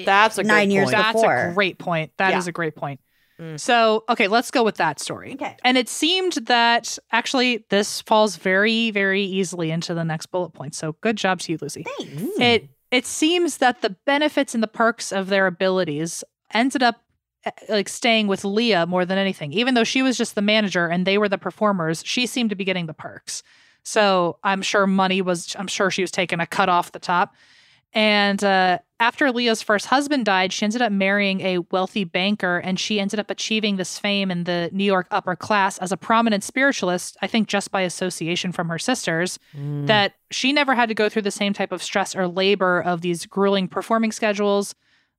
That's 0.05 0.39
a 0.39 0.43
good 0.43 0.49
nine 0.49 0.71
years 0.71 0.87
point. 0.91 0.95
ago. 0.95 1.21
That's 1.23 1.51
a 1.51 1.55
great 1.55 1.79
point. 1.79 2.13
That 2.19 2.35
is 2.35 2.47
Yeah. 2.47 2.51
a 2.51 2.53
great 2.53 2.77
point. 2.77 3.01
Mm. 3.41 3.59
So, 3.59 4.05
okay, 4.09 4.29
let's 4.29 4.51
go 4.51 4.63
with 4.63 4.77
that 4.77 5.01
story. 5.01 5.33
Okay. 5.35 5.57
And 5.65 5.79
it 5.79 5.89
seemed 5.89 6.35
that 6.47 6.99
actually 7.11 7.65
this 7.71 8.03
falls 8.03 8.37
very, 8.37 8.91
very 8.91 9.23
easily 9.23 9.71
into 9.71 9.95
the 9.95 10.05
next 10.05 10.27
bullet 10.27 10.51
point. 10.51 10.75
So, 10.75 10.93
good 11.01 11.17
job 11.17 11.41
to 11.41 11.53
you, 11.53 11.59
Lucy. 11.61 11.85
Thanks. 11.99 12.39
It 12.39 12.69
it 12.91 13.07
seems 13.07 13.59
that 13.59 13.83
the 13.83 13.91
benefits 14.05 14.53
and 14.53 14.63
the 14.63 14.69
perks 14.69 15.13
of 15.13 15.29
their 15.29 15.47
abilities 15.47 16.25
ended 16.53 16.83
up 16.83 17.01
eh, 17.45 17.51
like 17.69 17.89
staying 17.89 18.27
with 18.27 18.45
Leah 18.45 18.85
more 18.87 19.05
than 19.07 19.17
anything. 19.17 19.53
Even 19.53 19.75
though 19.75 19.85
she 19.85 20.03
was 20.03 20.19
just 20.19 20.35
the 20.35 20.43
manager 20.43 20.89
and 20.89 21.07
they 21.07 21.17
were 21.17 21.29
the 21.29 21.39
performers, 21.39 22.03
she 22.05 22.27
seemed 22.27 22.51
to 22.51 22.57
be 22.57 22.65
getting 22.65 22.87
the 22.87 22.93
perks. 22.95 23.43
So 23.85 24.39
I'm 24.43 24.61
sure 24.61 24.87
money 24.89 25.23
was, 25.23 25.55
I'm 25.59 25.69
sure 25.69 25.91
she 25.91 26.03
was 26.03 26.11
taking 26.11 26.41
a 26.41 26.47
cut 26.47 26.69
off 26.69 26.91
the 26.93 26.99
top. 26.99 27.35
And 27.93 28.43
uh, 28.45 28.79
after 29.01 29.33
Leah's 29.33 29.63
first 29.63 29.87
husband 29.87 30.25
died, 30.25 30.53
she 30.53 30.65
ended 30.65 30.81
up 30.83 30.93
marrying 30.93 31.41
a 31.41 31.59
wealthy 31.73 32.05
banker 32.05 32.59
and 32.59 32.79
she 32.79 33.01
ended 33.01 33.19
up 33.19 33.31
achieving 33.31 33.77
this 33.77 33.99
fame 33.99 34.31
in 34.31 34.45
the 34.45 34.71
New 34.73 34.85
York 34.85 35.09
upper 35.11 35.35
class 35.35 35.77
as 35.79 35.91
a 35.91 35.97
prominent 35.97 36.45
spiritualist, 36.45 37.17
I 37.21 37.27
think 37.27 37.49
just 37.49 37.71
by 37.73 37.81
association 37.83 38.53
from 38.53 38.69
her 38.69 38.79
sisters 38.79 39.39
Mm. 39.57 39.87
that 39.89 40.15
she 40.31 40.53
never 40.53 40.75
had 40.75 40.89
to 40.89 40.95
go 40.95 41.09
through 41.09 41.23
the 41.23 41.31
same 41.33 41.53
type 41.53 41.73
of 41.73 41.83
stress 41.83 42.15
or 42.15 42.29
labor 42.29 42.81
of 42.81 43.01
these 43.01 43.27
grueling 43.27 43.67
performing 43.67 44.13
schedules. 44.13 44.75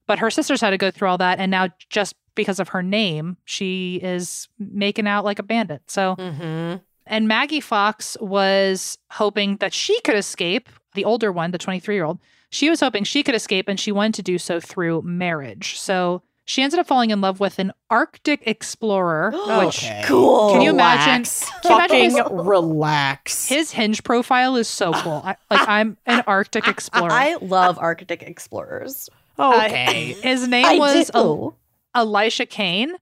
But 0.07 0.19
her 0.19 0.29
sisters 0.31 0.61
had 0.61 0.69
to 0.71 0.77
go 0.77 0.91
through 0.91 1.09
all 1.09 1.17
that. 1.17 1.39
And 1.39 1.51
now, 1.51 1.67
just 1.89 2.15
because 2.35 2.59
of 2.59 2.69
her 2.69 2.81
name, 2.81 3.37
she 3.45 3.99
is 4.01 4.47
making 4.57 5.07
out 5.07 5.25
like 5.25 5.39
a 5.39 5.43
bandit. 5.43 5.81
So, 5.87 6.15
Mhm. 6.17 6.81
and 7.05 7.27
Maggie 7.27 7.59
Fox 7.59 8.15
was 8.21 8.97
hoping 9.11 9.57
that 9.57 9.73
she 9.73 9.99
could 10.01 10.15
escape, 10.15 10.69
the 10.95 11.03
older 11.05 11.31
one, 11.31 11.51
the 11.51 11.57
23 11.57 11.95
year 11.95 12.05
old. 12.05 12.19
She 12.51 12.69
was 12.69 12.79
hoping 12.81 13.03
she 13.05 13.23
could 13.23 13.33
escape 13.33 13.67
and 13.67 13.79
she 13.79 13.91
wanted 13.91 14.13
to 14.15 14.21
do 14.23 14.37
so 14.37 14.59
through 14.59 15.01
marriage. 15.03 15.79
So, 15.79 16.21
she 16.43 16.61
ended 16.61 16.79
up 16.79 16.87
falling 16.87 17.11
in 17.11 17.21
love 17.21 17.39
with 17.39 17.59
an 17.59 17.71
Arctic 17.89 18.41
explorer, 18.45 19.31
which 19.63 19.83
Okay. 19.85 20.03
cool. 20.05 20.51
Can 20.51 20.61
you 20.61 20.71
imagine- 20.71 21.13
Relax. 21.23 21.49
can 21.61 21.71
you 21.71 21.75
imagine 21.77 22.11
Fucking 22.25 22.45
relax. 22.45 23.47
his 23.47 23.71
hinge 23.71 24.03
profile 24.03 24.55
is 24.57 24.67
so 24.67 24.91
cool. 24.91 25.21
I, 25.23 25.37
like, 25.49 25.67
I'm 25.67 25.97
an 26.05 26.23
Arctic 26.27 26.67
explorer. 26.67 27.11
I 27.11 27.35
love 27.41 27.77
Arctic 27.79 28.21
explorers. 28.23 29.09
okay. 29.39 30.13
Uh, 30.13 30.21
his 30.21 30.47
name 30.47 30.65
I 30.65 30.77
was 30.77 31.09
do. 31.09 31.17
El- 31.17 31.57
Elisha 31.95 32.45
Kane. 32.45 32.95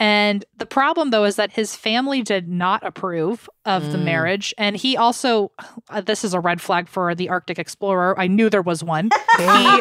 And 0.00 0.44
the 0.56 0.66
problem, 0.66 1.10
though, 1.10 1.24
is 1.24 1.36
that 1.36 1.52
his 1.52 1.76
family 1.76 2.22
did 2.22 2.48
not 2.48 2.84
approve 2.84 3.48
of 3.66 3.92
the 3.92 3.98
Mm. 3.98 4.04
marriage. 4.04 4.54
And 4.56 4.74
he 4.74 4.96
also, 4.96 5.52
uh, 5.90 6.00
this 6.00 6.24
is 6.24 6.32
a 6.34 6.40
red 6.40 6.60
flag 6.60 6.88
for 6.88 7.14
the 7.14 7.28
Arctic 7.28 7.58
Explorer. 7.58 8.18
I 8.18 8.26
knew 8.26 8.48
there 8.48 8.62
was 8.62 8.82
one. 8.82 9.10
he, 9.38 9.44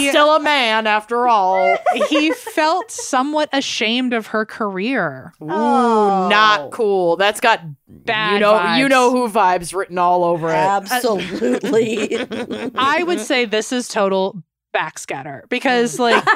He's 0.00 0.10
still 0.10 0.34
a 0.36 0.40
man 0.40 0.86
after 0.86 1.28
all. 1.28 1.76
he 2.08 2.30
felt 2.32 2.90
somewhat 2.90 3.48
ashamed 3.52 4.12
of 4.12 4.28
her 4.28 4.44
career. 4.44 5.32
Ooh, 5.42 5.46
Oh. 5.50 6.28
not 6.28 6.70
cool. 6.70 7.16
That's 7.16 7.40
got 7.40 7.60
Bad 7.88 8.34
you 8.34 8.38
know 8.40 8.54
vibes. 8.54 8.78
you 8.78 8.88
know 8.88 9.10
who 9.10 9.28
vibes 9.28 9.74
written 9.74 9.98
all 9.98 10.24
over 10.24 10.48
it. 10.50 10.54
Absolutely. 10.54 12.16
I 12.76 13.02
would 13.02 13.20
say 13.20 13.44
this 13.44 13.72
is 13.72 13.88
total 13.88 14.42
backscatter 14.78 15.48
because, 15.48 15.98
like, 15.98 16.24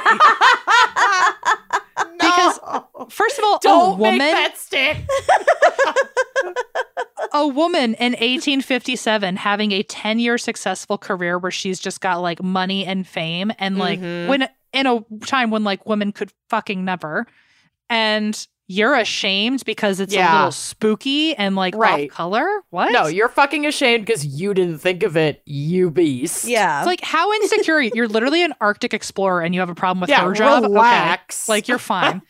because 2.19 2.59
first 3.11 3.39
of 3.39 3.45
all, 3.45 3.59
Don't 3.61 3.95
a 3.95 3.97
woman. 3.97 4.19
make 4.19 4.33
that 4.33 4.59
stick. 4.59 4.97
a 7.33 7.47
woman 7.47 7.95
in 7.95 8.13
1857 8.13 9.37
having 9.37 9.73
a 9.73 9.83
10 9.85 10.19
year 10.19 10.37
successful 10.39 10.99
career 10.99 11.39
where 11.39 11.53
she's 11.53 11.79
just 11.79 12.01
got 12.01 12.17
like 12.17 12.43
money 12.43 12.85
and 12.85 13.07
fame 13.07 13.53
and 13.59 13.79
like 13.79 14.01
Mhm. 14.01 14.27
when 14.29 14.49
in 14.73 14.87
a 14.87 15.05
time 15.27 15.51
when 15.51 15.65
like 15.65 15.87
women 15.87 16.13
could 16.13 16.33
fucking 16.51 16.85
never 16.85 17.27
and 17.89 18.47
you're 18.69 18.95
ashamed 18.95 19.65
because 19.67 20.01
it's 20.01 20.15
a 20.15 20.19
little 20.37 20.53
spooky 20.53 21.35
and 21.37 21.57
like 21.57 21.75
Right. 21.77 22.09
off 22.11 22.17
color 22.17 22.47
what 22.71 22.91
No, 22.93 23.07
you're 23.07 23.29
fucking 23.29 23.67
ashamed 23.67 24.07
because 24.07 24.25
you 24.25 24.55
didn't 24.55 24.79
think 24.79 25.03
of 25.03 25.17
it, 25.17 25.43
you 25.45 25.91
beast. 25.91 26.45
yeah. 26.47 26.81
it's 26.81 26.87
like 26.87 27.01
how 27.03 27.33
insecure 27.35 27.81
you're 27.81 28.09
literally 28.09 28.43
an 28.43 28.55
arctic 28.61 28.95
explorer 28.95 29.43
and 29.43 29.55
you 29.55 29.61
have 29.61 29.69
a 29.71 29.75
problem 29.75 30.01
with 30.01 30.11
Yeah, 30.11 30.25
her 30.25 30.33
job 30.33 30.63
relax. 30.63 31.49
okay 31.49 31.53
like 31.57 31.69
you're 31.69 31.79
fine 31.79 32.23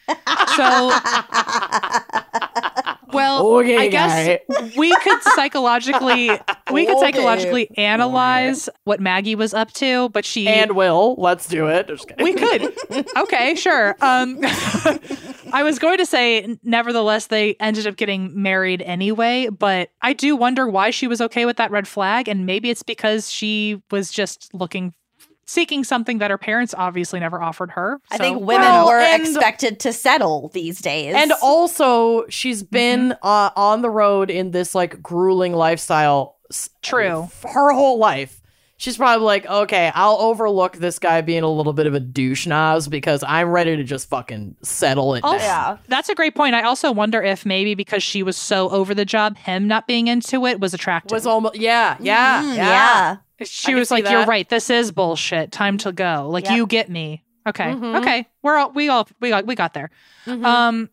so 0.57 0.91
well 3.13 3.47
Okay, 3.59 3.77
I 3.79 3.89
guess 3.89 4.41
we 4.77 4.95
could 4.97 5.23
psychologically 5.23 6.31
we 6.71 6.87
could 6.87 6.97
Okay. 6.97 7.01
psychologically 7.13 7.69
analyze 7.77 8.69
what 8.85 9.01
Maggie 9.01 9.35
was 9.35 9.55
up 9.55 9.73
to, 9.75 10.09
but 10.11 10.25
she 10.25 10.49
And 10.49 10.73
Will, 10.77 11.15
let's 11.19 11.47
do 11.49 11.67
it. 11.69 11.91
We 12.19 12.33
could. 12.35 12.75
Okay, 13.17 13.55
sure. 13.55 13.97
Um 14.01 14.39
I 15.53 15.63
was 15.63 15.79
going 15.79 15.99
to 15.99 16.07
say 16.07 16.57
nevertheless 16.63 17.27
they 17.27 17.55
ended 17.61 17.87
up 17.87 17.97
getting 17.97 18.41
married 18.41 18.81
anyway, 18.83 19.49
but 19.51 19.91
I 20.01 20.13
do 20.15 20.35
wonder 20.37 20.67
why 20.69 20.91
she 20.91 21.07
was 21.07 21.21
okay 21.21 21.45
with 21.47 21.57
that 21.59 21.71
red 21.71 21.87
flag 21.87 22.29
and 22.29 22.47
maybe 22.47 22.71
it's 22.71 22.83
because 22.83 23.31
she 23.31 23.83
was 23.91 24.11
just 24.11 24.53
looking 24.55 24.95
seeking 25.47 25.85
something 25.85 26.19
that 26.19 26.31
her 26.31 26.39
parents 26.39 26.75
obviously 26.77 27.21
never 27.21 27.43
offered 27.43 27.71
her. 27.73 28.01
I 28.11 28.17
So- 28.17 28.25
think 28.25 28.41
women 28.41 28.63
Well, 28.69 28.87
were 28.87 28.99
and- 28.99 29.23
expected 29.23 29.81
to 29.81 29.93
settle 29.93 30.51
these 30.55 30.81
days. 30.81 31.15
And 31.17 31.33
also, 31.43 32.25
she's 32.29 32.63
been 32.63 33.13
uh, 33.23 33.51
on 33.57 33.83
the 33.83 33.91
road 33.91 34.31
in 34.31 34.51
this 34.53 34.75
like 34.75 35.03
grueling 35.03 35.53
lifestyle. 35.55 36.37
True. 36.83 37.29
Her 37.49 37.73
whole 37.73 37.99
life. 37.99 38.42
She's 38.83 38.97
probably 38.97 39.25
like, 39.25 39.47
okay, 39.47 39.93
I'll 39.95 40.17
overlook 40.17 40.77
this 40.77 40.99
guy 40.99 41.21
being 41.21 41.45
a 41.45 41.49
little 41.49 41.73
bit 41.73 41.87
of 41.87 41.95
a 41.95 42.01
douche 42.01 42.49
nose 42.49 42.89
because 42.89 43.23
I'm 43.23 43.49
ready 43.51 43.77
to 43.77 43.85
just 43.85 44.09
fucking 44.09 44.57
settle 44.63 45.15
it 45.15 45.23
Also- 45.23 45.39
down. 45.39 45.47
yeah. 45.47 45.77
That's 45.87 46.09
a 46.09 46.17
great 46.17 46.35
point. 46.35 46.57
I 46.57 46.63
also 46.63 46.91
wonder 46.91 47.23
if 47.23 47.47
maybe 47.47 47.77
because 47.77 48.03
she 48.03 48.25
was 48.25 48.37
so 48.37 48.69
over 48.71 48.93
the 48.93 49.05
job, 49.05 49.37
him 49.37 49.69
not 49.69 49.87
being 49.87 50.09
into 50.09 50.47
it 50.47 50.59
was 50.59 50.75
attractive. 50.75 51.13
Was 51.13 51.29
almost 51.29 51.55
yeah, 51.61 51.97
yeah, 52.01 52.43
Mm, 52.43 52.57
yeah. 52.57 52.67
yeah. 52.67 53.17
she 53.45 53.67
can 53.71 53.77
was 53.79 53.89
see 53.91 53.95
like, 54.03 54.11
"You're 54.11 54.25
right. 54.27 54.49
This 54.49 54.69
is 54.69 54.91
bullshit. 54.91 55.53
Time 55.53 55.79
to 55.79 55.93
go. 55.93 56.27
Like 56.29 56.47
Yep. 56.47 56.57
you 56.57 56.67
get 56.67 56.91
me. 56.91 57.23
Okay, 57.47 57.67
Mhm. 57.67 58.01
okay. 58.01 58.27
We're 58.43 58.57
all 58.57 58.73
we 58.73 58.89
all 58.89 59.07
we 59.21 59.29
got 59.29 59.47
we 59.47 59.55
got 59.55 59.75
there. 59.75 59.91
Mhm. 60.27 60.45
Um, 60.45 60.91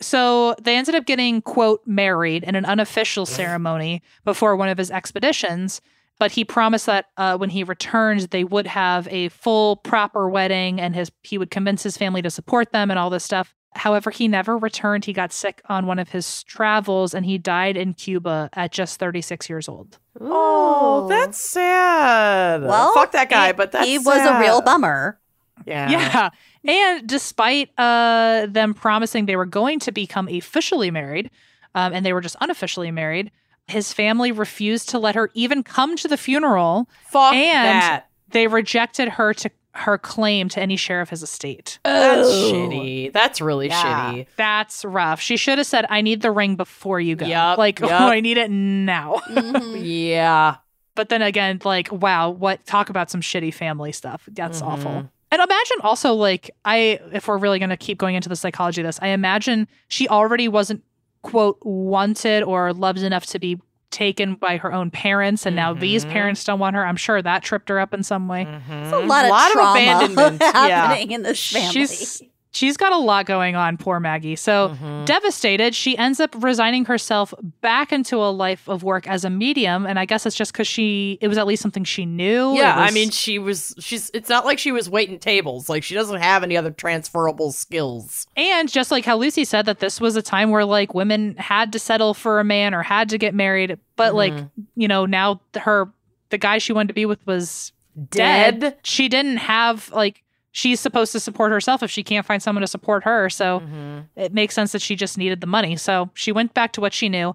so 0.00 0.54
they 0.62 0.76
ended 0.76 0.94
up 0.94 1.04
getting 1.06 1.40
quote 1.42 1.82
married 1.86 2.44
in 2.44 2.54
an 2.54 2.64
unofficial 2.64 3.26
ceremony 3.26 4.02
before 4.24 4.56
one 4.56 4.68
of 4.68 4.78
his 4.78 4.90
expeditions. 4.92 5.80
But 6.18 6.32
he 6.32 6.44
promised 6.44 6.86
that 6.86 7.06
uh, 7.16 7.36
when 7.36 7.50
he 7.50 7.64
returned, 7.64 8.20
they 8.30 8.44
would 8.44 8.66
have 8.68 9.08
a 9.10 9.28
full, 9.30 9.76
proper 9.76 10.28
wedding, 10.28 10.80
and 10.80 10.94
his 10.94 11.10
he 11.22 11.38
would 11.38 11.50
convince 11.50 11.82
his 11.82 11.96
family 11.96 12.22
to 12.22 12.30
support 12.30 12.72
them 12.72 12.90
and 12.90 12.98
all 12.98 13.10
this 13.10 13.24
stuff. 13.24 13.54
However, 13.76 14.10
he 14.12 14.28
never 14.28 14.56
returned. 14.56 15.04
He 15.04 15.12
got 15.12 15.32
sick 15.32 15.60
on 15.68 15.86
one 15.86 15.98
of 15.98 16.10
his 16.10 16.44
travels, 16.44 17.12
and 17.14 17.26
he 17.26 17.38
died 17.38 17.76
in 17.76 17.92
Cuba 17.94 18.48
at 18.52 18.70
just 18.70 19.00
36 19.00 19.48
years 19.48 19.68
old. 19.68 19.98
oh, 20.20 21.08
that's 21.08 21.38
sad. 21.38 22.62
well. 22.62 22.94
fuck 22.94 23.10
that 23.12 23.28
guy, 23.28 23.48
he- 23.48 23.52
but 23.52 23.72
that's 23.72 23.86
he 23.86 23.98
was 23.98 24.24
a 24.24 24.38
real 24.40 24.60
bummer. 24.62 25.18
Yeah, 25.66 25.90
Yeah. 25.90 26.30
And 26.66 27.06
despite 27.08 27.70
uh, 27.78 28.46
them 28.48 28.74
promising 28.74 29.26
they 29.26 29.36
were 29.36 29.46
going 29.46 29.80
to 29.80 29.92
become 29.92 30.28
officially 30.28 30.90
married, 30.90 31.30
um, 31.74 31.92
and 31.92 32.06
they 32.06 32.12
were 32.12 32.20
just 32.20 32.36
unofficially 32.40 32.90
married, 32.90 33.30
his 33.66 33.92
family 33.92 34.30
refused 34.32 34.88
to 34.90 34.98
let 34.98 35.14
her 35.14 35.30
even 35.34 35.62
come 35.62 35.96
to 35.96 36.08
the 36.08 36.16
funeral. 36.16 36.88
Fuck 37.06 37.34
And- 37.34 37.66
that. 37.66 38.04
They 38.30 38.46
rejected 38.46 39.10
her 39.10 39.32
to 39.34 39.50
her 39.76 39.98
claim 39.98 40.48
to 40.48 40.60
any 40.60 40.76
share 40.76 41.00
of 41.00 41.10
his 41.10 41.22
estate. 41.22 41.78
That's 41.84 42.28
Ooh. 42.28 42.52
shitty. 42.52 43.12
That's 43.12 43.40
really 43.40 43.68
Yeah. 43.68 44.12
shitty. 44.12 44.26
That's 44.36 44.84
rough. 44.84 45.20
She 45.20 45.36
should 45.36 45.58
have 45.58 45.66
said, 45.66 45.84
I 45.90 46.00
need 46.00 46.20
the 46.22 46.30
ring 46.30 46.54
before 46.56 47.00
you 47.00 47.16
go. 47.16 47.26
Yup, 47.26 47.58
like, 47.58 47.80
yup. 47.80 47.90
oh, 47.90 48.06
I 48.08 48.20
need 48.20 48.36
it 48.38 48.50
now. 48.50 49.20
Mhm. 49.30 49.80
Yeah. 49.82 50.56
But 50.94 51.08
then 51.08 51.22
again, 51.22 51.60
like, 51.64 51.90
wow, 51.90 52.30
what 52.30 52.64
talk 52.66 52.88
about 52.88 53.10
some 53.10 53.20
shitty 53.20 53.52
family 53.52 53.90
stuff. 53.90 54.28
That's 54.30 54.62
Mhm. 54.62 54.66
awful. 54.66 54.92
And 55.32 55.42
imagine 55.42 55.78
also, 55.82 56.12
like, 56.14 56.52
I, 56.64 57.00
if 57.12 57.26
we're 57.26 57.38
really 57.38 57.58
going 57.58 57.70
to 57.70 57.76
keep 57.76 57.98
going 57.98 58.14
into 58.14 58.28
the 58.28 58.36
psychology 58.36 58.80
of 58.80 58.86
this, 58.86 59.00
I 59.02 59.08
imagine 59.08 59.66
she 59.88 60.06
already 60.06 60.46
wasn't, 60.46 60.84
quote, 61.24 61.58
wanted 61.62 62.44
or 62.44 62.72
loved 62.72 63.00
enough 63.02 63.26
to 63.26 63.40
be 63.40 63.60
taken 63.90 64.34
by 64.36 64.56
her 64.58 64.72
own 64.72 64.90
parents. 64.90 65.46
And 65.46 65.54
now 65.56 65.72
these 65.72 66.04
Mhm. 66.04 66.10
parents 66.10 66.44
don't 66.44 66.58
want 66.58 66.74
her. 66.76 66.84
I'm 66.86 66.96
sure 66.96 67.20
that 67.22 67.42
tripped 67.42 67.68
her 67.68 67.78
up 67.80 67.92
in 67.94 68.02
some 68.02 68.28
way. 68.28 68.44
Mhm. 68.44 68.92
a 68.92 68.98
lot 69.06 69.24
of 69.24 69.52
trauma 69.52 69.70
abandonment. 69.80 70.40
yeah. 70.40 70.52
happening 70.88 71.10
in 71.12 71.22
this 71.22 71.50
family. 71.52 71.68
She's, 71.70 72.22
she's 72.54 72.76
got 72.76 72.92
a 72.92 72.96
lot 72.98 73.26
going 73.26 73.56
on, 73.56 73.76
poor 73.76 74.00
Maggie. 74.00 74.36
So, 74.36 74.76
Mhm. 74.80 75.04
devastated, 75.04 75.74
she 75.74 75.98
ends 75.98 76.20
up 76.20 76.34
resigning 76.42 76.84
herself 76.86 77.34
back 77.60 77.92
into 77.92 78.16
a 78.16 78.30
life 78.30 78.68
of 78.68 78.82
work 78.82 79.06
as 79.08 79.24
a 79.24 79.30
medium. 79.30 79.86
And 79.86 79.98
I 79.98 80.04
guess 80.06 80.24
it's 80.26 80.36
just 80.36 80.52
because 80.52 80.66
she, 80.68 81.18
it 81.20 81.28
was 81.28 81.36
at 81.38 81.46
least 81.46 81.60
something 81.62 81.84
she 81.84 82.06
knew. 82.06 82.54
Yeah, 82.54 82.74
I 82.76 82.90
mean, 82.90 83.10
she 83.10 83.38
was. 83.38 83.74
She's. 83.78 84.10
It's 84.14 84.28
not 84.28 84.44
like 84.44 84.58
she 84.58 84.72
was 84.72 84.88
waiting 84.88 85.18
tables. 85.18 85.68
Like 85.68 85.82
she 85.82 85.94
doesn't 85.94 86.20
have 86.20 86.42
any 86.42 86.56
other 86.56 86.70
transferable 86.70 87.52
skills. 87.52 88.26
And 88.36 88.68
just 88.70 88.90
like 88.90 89.04
how 89.04 89.16
Lucy 89.16 89.44
said 89.44 89.66
that 89.66 89.80
this 89.80 90.00
was 90.00 90.16
a 90.16 90.22
time 90.22 90.50
where 90.50 90.64
like 90.64 90.94
women 90.94 91.34
had 91.38 91.72
to 91.72 91.78
settle 91.78 92.14
for 92.14 92.40
a 92.40 92.44
man 92.44 92.74
or 92.74 92.82
had 92.82 93.08
to 93.10 93.18
get 93.18 93.34
married, 93.34 93.78
but 93.96 94.14
like, 94.14 94.32
Mhm. 94.32 94.50
you 94.76 94.88
know, 94.88 95.04
now 95.06 95.40
her 95.56 95.90
the 96.30 96.38
guy 96.38 96.58
she 96.58 96.72
wanted 96.72 96.88
to 96.88 96.94
be 96.94 97.06
with 97.06 97.24
was 97.26 97.72
dead. 98.10 98.58
Dead. 98.60 98.76
She 98.82 99.08
didn't 99.08 99.36
have 99.36 99.88
like 99.92 100.23
she's 100.56 100.78
supposed 100.78 101.10
to 101.10 101.18
support 101.18 101.50
herself 101.50 101.82
if 101.82 101.90
she 101.90 102.04
can't 102.04 102.24
find 102.24 102.40
someone 102.40 102.60
to 102.60 102.66
support 102.68 103.02
her. 103.02 103.28
So 103.28 103.58
Mhm. 103.60 104.04
it 104.14 104.32
makes 104.32 104.54
sense 104.54 104.70
that 104.70 104.80
she 104.80 104.94
just 104.94 105.18
needed 105.18 105.40
the 105.40 105.48
money. 105.48 105.74
So 105.76 106.10
she 106.14 106.30
went 106.30 106.54
back 106.54 106.72
to 106.74 106.80
what 106.80 106.94
she 106.94 107.08
knew. 107.08 107.34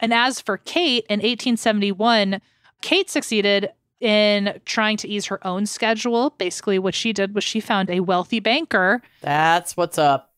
And 0.00 0.12
as 0.12 0.40
for 0.40 0.56
Kate 0.58 1.06
in 1.08 1.20
1871, 1.22 2.40
Kate 2.82 3.08
succeeded 3.08 3.70
in 4.00 4.60
trying 4.64 4.96
to 4.96 5.08
ease 5.08 5.26
her 5.26 5.44
own 5.46 5.66
schedule. 5.66 6.30
Basically, 6.30 6.80
what 6.80 6.94
she 6.96 7.12
did 7.12 7.32
was 7.34 7.44
she 7.44 7.60
found 7.60 7.90
a 7.90 8.00
wealthy 8.00 8.40
banker 8.40 9.02
That's 9.20 9.76
what's 9.76 9.96
up. 9.98 10.32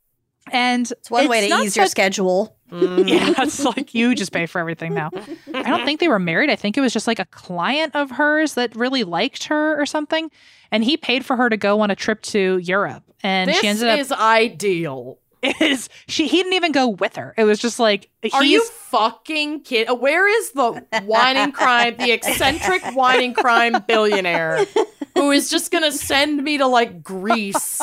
and 0.53 0.91
it's 0.91 1.11
one 1.11 1.27
way 1.27 1.41
to 1.43 1.49
not 1.49 1.65
ease 1.65 1.77
your 1.77 1.87
schedule. 1.87 2.55
Mhm. 2.71 3.09
Yeah, 3.09 3.35
it's 3.43 3.65
like 3.65 3.95
you 3.95 4.15
just 4.15 4.33
pay 4.33 4.47
for 4.47 4.59
everything 4.61 4.95
now. 4.95 5.11
I 5.55 5.63
don't 5.65 5.85
think 5.85 6.01
they 6.01 6.09
were 6.09 6.19
married. 6.19 6.51
I 6.51 6.57
think 6.57 6.77
it 6.79 6.81
was 6.81 6.93
just 6.93 7.07
like 7.07 7.19
a 7.19 7.25
client 7.27 7.95
of 7.97 8.11
hers 8.13 8.55
that 8.55 8.75
really 8.77 9.05
liked 9.05 9.45
her 9.45 9.81
or 9.81 9.87
something. 9.87 10.31
And 10.71 10.85
he 10.85 10.97
paid 10.97 11.25
for 11.25 11.37
her 11.37 11.49
to 11.49 11.57
go 11.57 11.81
on 11.81 11.91
a 11.91 11.97
trip 11.97 12.23
to 12.23 12.59
Europe. 12.59 13.03
And 13.23 13.51
This 13.51 13.59
she 13.61 13.67
ended 13.69 13.89
up 13.89 13.99
is 13.99 14.13
ideal. 14.13 15.19
is 15.61 15.89
she 16.07 16.27
he 16.29 16.37
didn't 16.39 16.53
even 16.53 16.71
go 16.71 16.89
with 16.89 17.17
her. 17.17 17.33
It 17.39 17.45
was 17.45 17.59
just 17.59 17.79
like 17.81 18.11
Are 18.35 18.45
you 18.45 18.63
fucking 18.91 19.63
kid? 19.63 19.89
uh, 19.89 19.95
Where 19.95 20.29
is 20.29 20.53
the 20.53 20.85
Wine 21.05 21.37
and 21.37 21.55
Crime, 21.55 21.97
the 21.99 22.13
eccentric 22.13 22.83
Wine 22.95 23.23
and 23.25 23.35
Crime 23.35 23.77
billionaire 23.89 24.67
who 25.15 25.31
is 25.31 25.49
just 25.51 25.71
gonna 25.71 25.93
send 25.93 26.43
me 26.45 26.59
to 26.59 26.67
like 26.67 27.03
Greece 27.03 27.81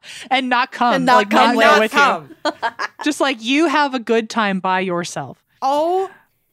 and 0.30 0.48
not 0.48 0.72
come. 0.72 0.94
And 0.94 1.06
not 1.06 1.16
like, 1.16 1.30
come 1.30 1.56
not 1.56 1.78
with. 1.80 1.92
go 1.92 1.96
not 1.98 2.30
come? 2.60 2.80
you. 2.80 2.86
Just 3.04 3.20
like 3.20 3.42
you 3.42 3.66
have 3.66 3.94
a 3.94 3.98
good 3.98 4.28
time 4.30 4.60
by 4.60 4.80
yourself. 4.80 5.42
Oh, 5.62 6.10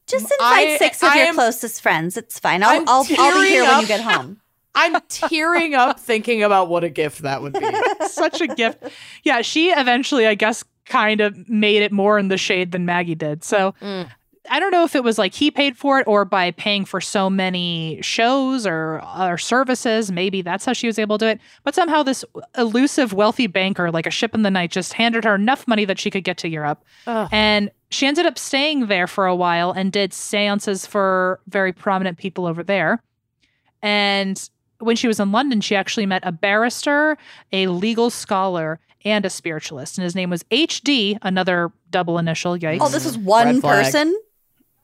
Just 0.08 0.24
invite 0.40 0.68
I- 0.70 0.78
six 0.78 1.02
of 1.04 1.10
I 1.10 1.18
your 1.18 1.28
am- 1.28 1.36
closest 1.36 1.82
friends. 1.82 2.18
It's 2.18 2.40
fine. 2.40 2.64
I'll 2.64 2.82
I'm 2.82 2.88
I'll, 2.90 2.96
I'll 2.98 3.04
be 3.06 3.16
tearing 3.16 3.44
here 3.50 3.64
when 3.64 3.82
you 3.82 3.88
get 3.88 4.02
home. 4.02 4.42
I'm 4.78 5.00
tearing 5.08 5.74
up 5.74 6.00
thinking 6.02 6.44
about 6.44 6.68
what 6.68 6.84
a 6.84 6.90
gift 6.90 7.20
that 7.20 7.42
would 7.42 7.54
be. 7.54 7.66
Such 8.08 8.42
a 8.42 8.48
gift. 8.48 8.84
Yeah, 9.24 9.42
she 9.42 9.70
eventually, 9.72 10.28
I 10.28 10.36
guess, 10.36 10.66
kind 10.86 11.22
of 11.22 11.48
made 11.48 11.82
it 11.82 11.94
more 11.94 12.20
in 12.20 12.28
the 12.28 12.38
shade 12.38 12.74
than 12.74 12.86
Maggie 12.86 13.16
did. 13.16 13.44
So 13.46 13.74
Mm. 13.82 14.10
I 14.50 14.60
don't 14.60 14.72
know 14.72 14.84
if 14.84 14.96
it 14.96 15.04
was 15.04 15.18
like 15.18 15.34
he 15.34 15.52
paid 15.52 15.78
for 15.78 16.00
it 16.00 16.08
or 16.08 16.26
by 16.26 16.52
paying 16.52 16.86
for 16.86 17.02
so 17.02 17.30
many 17.30 18.00
shows 18.02 18.66
or 18.66 19.02
or 19.18 19.38
services. 19.38 20.12
Maybe 20.12 20.42
that's 20.42 20.66
how 20.66 20.74
she 20.74 20.88
was 20.88 21.00
able 21.00 21.18
to 21.18 21.26
do 21.26 21.30
it. 21.30 21.42
But 21.64 21.76
somehow 21.76 22.04
this 22.04 22.24
elusive 22.58 23.14
wealthy 23.14 23.48
banker, 23.48 23.92
like 23.92 24.06
a 24.06 24.12
ship 24.12 24.34
in 24.34 24.44
the 24.44 24.52
night, 24.52 24.72
just 24.72 24.94
handed 24.94 25.24
her 25.24 25.36
enough 25.36 25.68
money 25.68 25.86
that 25.86 26.00
she 26.00 26.10
could 26.12 26.24
get 26.24 26.38
to 26.38 26.50
Europe. 26.50 26.84
Ugh. 27.08 27.30
And 27.32 27.72
she 27.90 28.08
ended 28.08 28.26
up 28.26 28.38
staying 28.38 28.88
there 28.88 29.08
for 29.08 29.26
a 29.26 29.36
while 29.36 29.72
and 29.72 29.92
did 29.92 30.14
seances 30.14 30.86
for 30.86 31.40
very 31.48 31.72
prominent 31.72 32.18
people 32.18 32.46
over 32.46 32.64
there. 32.64 33.02
And 33.82 34.50
when 34.80 34.96
she 34.96 35.08
was 35.08 35.20
in 35.20 35.32
London, 35.32 35.62
she 35.62 35.76
actually 35.76 36.06
met 36.06 36.22
a 36.26 36.32
barrister, 36.32 37.18
a 37.54 37.68
legal 37.68 38.10
scholar, 38.10 38.80
and 39.06 39.24
a 39.24 39.30
spiritualist. 39.30 39.98
And 39.98 40.04
his 40.04 40.16
name 40.16 40.30
was 40.30 40.44
H.D., 40.52 41.20
another 41.22 41.72
double 41.92 42.18
initial. 42.18 42.58
Yikes. 42.58 42.80
Oh, 42.82 42.90
this 42.90 43.06
is 43.06 43.18
one 43.18 43.62
person. 43.62 44.14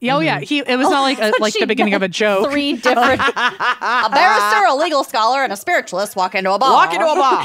Yeah, 0.02 0.18
oh 0.18 0.20
yeah, 0.20 0.40
he. 0.40 0.60
It 0.60 0.78
was 0.78 0.88
Oh, 0.88 0.90
not 0.90 1.02
like 1.02 1.20
I 1.20 1.28
a, 1.28 1.32
thought 1.32 1.42
like 1.42 1.54
the 1.54 1.68
beginning 1.68 1.94
of 1.94 2.02
a 2.02 2.08
joke. 2.08 2.50
Three 2.52 2.74
different. 2.74 3.22
a 3.22 4.10
barrister, 4.12 4.66
a 4.68 4.76
legal 4.76 5.04
scholar, 5.04 5.44
and 5.44 5.54
a 5.54 5.56
spiritualist 5.56 6.16
walk 6.16 6.34
into 6.36 6.52
a 6.52 6.58
bar. 6.58 6.72
Walk 6.74 6.94
into 6.94 7.06
a 7.06 7.16
bar. 7.16 7.44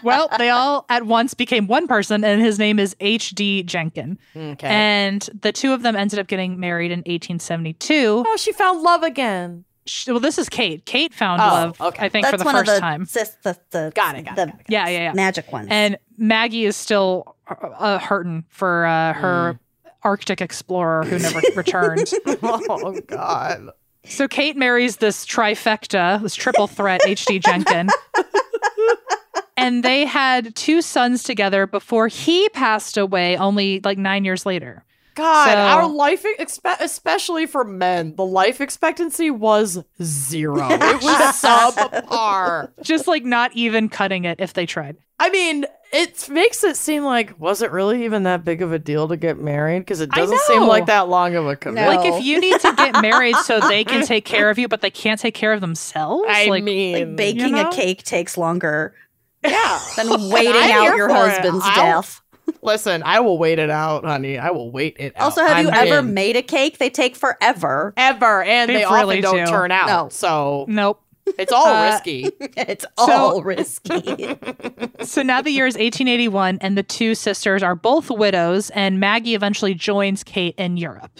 well, 0.02 0.28
they 0.38 0.50
all 0.50 0.84
at 0.88 1.06
once 1.06 1.34
became 1.34 1.66
one 1.66 1.86
person, 1.86 2.24
and 2.24 2.40
his 2.42 2.58
name 2.58 2.78
is 2.78 2.96
H.D. 3.00 3.64
Jencken. 3.68 4.16
okay. 4.36 4.66
And 4.68 5.28
the 5.42 5.52
two 5.52 5.72
of 5.72 5.82
them 5.82 5.96
ended 5.96 6.18
up 6.18 6.26
getting 6.26 6.58
married 6.58 6.90
in 6.90 7.00
1872. 7.00 8.24
oh, 8.26 8.36
she 8.36 8.52
found 8.52 8.82
love 8.82 9.02
again. 9.02 9.64
Sh- 9.86 10.08
Well, 10.08 10.18
this 10.18 10.38
is 10.38 10.48
Kate. 10.48 10.84
Kate 10.84 11.14
found 11.14 11.40
Oh, 11.40 11.44
love, 11.46 11.80
okay. 11.80 12.06
I 12.06 12.08
think, 12.08 12.24
That's 12.24 12.32
for 12.32 12.38
the 12.38 12.44
one 12.44 12.54
first 12.56 12.68
of 12.70 12.74
the, 12.74 12.80
time. 12.80 13.06
Sis, 13.06 13.36
the, 13.44 13.56
the 13.70 13.92
Got 13.94 14.16
it, 14.16 14.24
got 14.24 14.32
it, 14.32 14.36
the 14.36 14.46
got 14.46 14.48
it, 14.48 14.50
got 14.50 14.60
it. 14.60 14.66
Yeah, 14.68 14.88
yeah, 14.88 14.98
yeah. 14.98 15.12
magic 15.12 15.52
ones. 15.52 15.68
And 15.70 15.96
Maggie 16.18 16.64
is 16.64 16.74
still 16.76 17.36
uh, 17.48 17.54
uh, 17.68 17.98
hurting 18.00 18.44
for 18.48 18.84
uh, 18.86 19.12
her 19.12 19.60
Arctic 20.06 20.40
explorer 20.40 21.04
who 21.04 21.18
never 21.18 21.40
returned. 21.56 22.10
oh 22.42 23.00
God. 23.06 23.70
So 24.04 24.28
Kate 24.28 24.56
marries 24.56 24.98
this 24.98 25.26
trifecta, 25.26 26.22
this 26.22 26.34
triple 26.36 26.68
threat, 26.68 27.00
H.D. 27.04 27.40
Jencken. 27.40 27.90
and 29.56 29.82
they 29.82 30.04
had 30.04 30.54
two 30.54 30.80
sons 30.80 31.22
together 31.24 31.66
before 31.66 32.06
he 32.08 32.48
passed 32.50 32.96
away 32.96 33.36
only 33.36 33.80
like 33.84 33.98
nine 33.98 34.24
years 34.24 34.46
later. 34.46 34.84
God, 35.16 35.46
So- 35.48 35.56
our 35.56 35.86
life, 35.88 36.24
expe- 36.38 36.76
especially 36.80 37.46
for 37.46 37.64
men, 37.64 38.14
the 38.16 38.24
life 38.24 38.60
expectancy 38.60 39.30
was 39.30 39.82
zero. 40.02 40.68
It 40.70 41.02
was 41.02 41.42
subpar. 41.42 42.68
Just 42.82 43.08
like 43.08 43.24
not 43.24 43.50
even 43.54 43.88
cutting 43.88 44.24
it 44.24 44.40
if 44.40 44.52
they 44.52 44.66
tried. 44.66 44.98
I 45.18 45.30
mean, 45.30 45.64
it 45.92 46.28
makes 46.28 46.62
it 46.62 46.76
seem 46.76 47.04
like 47.04 47.38
was 47.40 47.62
it 47.62 47.70
really 47.70 48.04
even 48.04 48.24
that 48.24 48.44
big 48.44 48.60
of 48.60 48.72
a 48.72 48.78
deal 48.78 49.08
to 49.08 49.16
get 49.16 49.38
married? 49.38 49.80
Because 49.80 50.00
it 50.00 50.10
doesn't 50.10 50.40
seem 50.40 50.62
like 50.62 50.86
that 50.86 51.08
long 51.08 51.34
of 51.34 51.46
a 51.46 51.56
commitment. 51.56 52.02
Like 52.02 52.12
if 52.12 52.24
you 52.24 52.40
need 52.40 52.60
to 52.60 52.72
get 52.74 53.00
married 53.00 53.36
so 53.36 53.60
they 53.60 53.84
can 53.84 54.04
take 54.06 54.24
care 54.24 54.50
of 54.50 54.58
you, 54.58 54.68
but 54.68 54.80
they 54.80 54.90
can't 54.90 55.18
take 55.20 55.34
care 55.34 55.52
of 55.52 55.60
themselves. 55.60 56.24
I 56.28 56.46
like, 56.46 56.64
mean, 56.64 56.94
like 57.10 57.16
baking 57.16 57.40
you 57.40 57.62
know? 57.62 57.68
a 57.68 57.72
cake 57.72 58.02
takes 58.02 58.36
longer 58.36 58.94
yeah. 59.44 59.80
than 59.96 60.08
waiting 60.30 60.52
out 60.70 60.96
your 60.96 61.08
for 61.08 61.14
it. 61.14 61.30
husband's 61.30 61.64
death. 61.74 62.20
Listen, 62.62 63.02
I 63.04 63.20
will 63.20 63.38
wait 63.38 63.58
it 63.58 63.70
out, 63.70 64.04
honey. 64.04 64.38
I 64.38 64.50
will 64.50 64.70
wait 64.70 64.96
it 65.00 65.16
out. 65.16 65.24
Also, 65.24 65.44
have 65.44 65.64
you 65.64 65.70
I'm 65.70 65.88
ever 65.88 65.98
in. 65.98 66.14
made 66.14 66.36
a 66.36 66.42
cake? 66.42 66.78
They 66.78 66.90
take 66.90 67.16
forever. 67.16 67.92
ever? 67.96 68.44
And 68.44 68.68
They 68.68 68.74
they, 68.74 68.84
really 68.84 69.18
often 69.18 69.20
don't 69.22 69.46
do. 69.46 69.50
turn 69.50 69.72
out. 69.72 69.86
No. 69.88 70.08
So 70.10 70.64
nope. 70.68 71.02
It's 71.38 71.52
all 71.52 71.66
Uh, 71.66 71.90
risky. 71.92 72.30
It's 72.56 72.84
So- 72.98 73.12
all 73.12 73.42
risky. 73.42 74.36
So 75.02 75.22
now 75.22 75.40
the 75.42 75.50
year 75.50 75.66
is 75.66 75.74
1881, 75.74 76.58
and 76.60 76.76
the 76.76 76.82
two 76.82 77.14
sisters 77.14 77.62
are 77.62 77.74
both 77.76 78.10
widows, 78.10 78.70
and 78.70 78.98
Maggie 78.98 79.34
eventually 79.34 79.74
joins 79.74 80.24
Kate 80.24 80.54
in 80.58 80.76
Europe. 80.76 81.12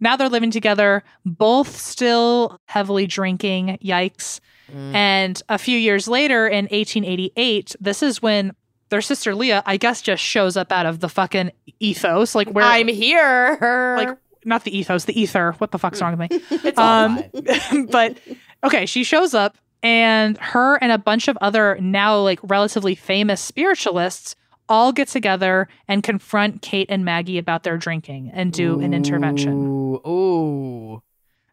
Now 0.00 0.16
they're 0.16 0.28
living 0.28 0.50
together, 0.50 1.02
both 1.24 1.76
still 1.76 2.58
heavily 2.66 3.06
drinking. 3.06 3.78
Yikes. 3.82 4.40
Mm. 4.70 4.94
And 4.94 5.42
a 5.48 5.56
few 5.58 5.78
years 5.78 6.08
later, 6.08 6.46
in 6.48 6.64
1888, 6.66 7.76
this 7.80 8.02
is 8.02 8.20
when 8.20 8.52
their 8.90 9.00
sister 9.00 9.34
Leah, 9.34 9.62
I 9.64 9.76
guess, 9.76 10.02
just 10.02 10.22
shows 10.22 10.56
up 10.56 10.72
out 10.72 10.86
of 10.86 11.00
the 11.00 11.08
fucking 11.08 11.52
ethos. 11.80 12.34
Like, 12.34 12.50
where, 12.50 12.64
I'm 12.64 12.88
here. 12.88 13.56
like, 13.96 14.18
not 14.44 14.64
the 14.64 14.76
ethos, 14.76 15.04
the 15.04 15.18
ether. 15.18 15.52
What 15.58 15.70
the 15.70 15.78
fuck's 15.78 16.00
wrong 16.02 16.18
with 16.18 16.30
me? 16.30 16.40
it's 16.50 16.78
all 16.78 17.04
Um, 17.04 17.22
fine. 17.70 17.86
but 17.86 18.18
okay, 18.64 18.86
she 18.86 19.04
shows 19.04 19.34
up 19.34 19.56
and 19.82 20.38
her 20.38 20.76
and 20.76 20.92
a 20.92 20.98
bunch 20.98 21.28
of 21.28 21.36
other 21.40 21.76
now 21.80 22.18
like 22.18 22.38
relatively 22.42 22.94
famous 22.94 23.40
spiritualists 23.40 24.36
all 24.68 24.92
get 24.92 25.08
together 25.08 25.68
and 25.88 26.02
confront 26.02 26.62
Kate 26.62 26.86
and 26.88 27.04
Maggie 27.04 27.38
about 27.38 27.62
their 27.64 27.76
drinking 27.76 28.30
and 28.32 28.52
do 28.52 28.80
an 28.80 28.94
intervention. 28.94 29.52
Ooh, 29.52 30.08
ooh. 30.08 31.02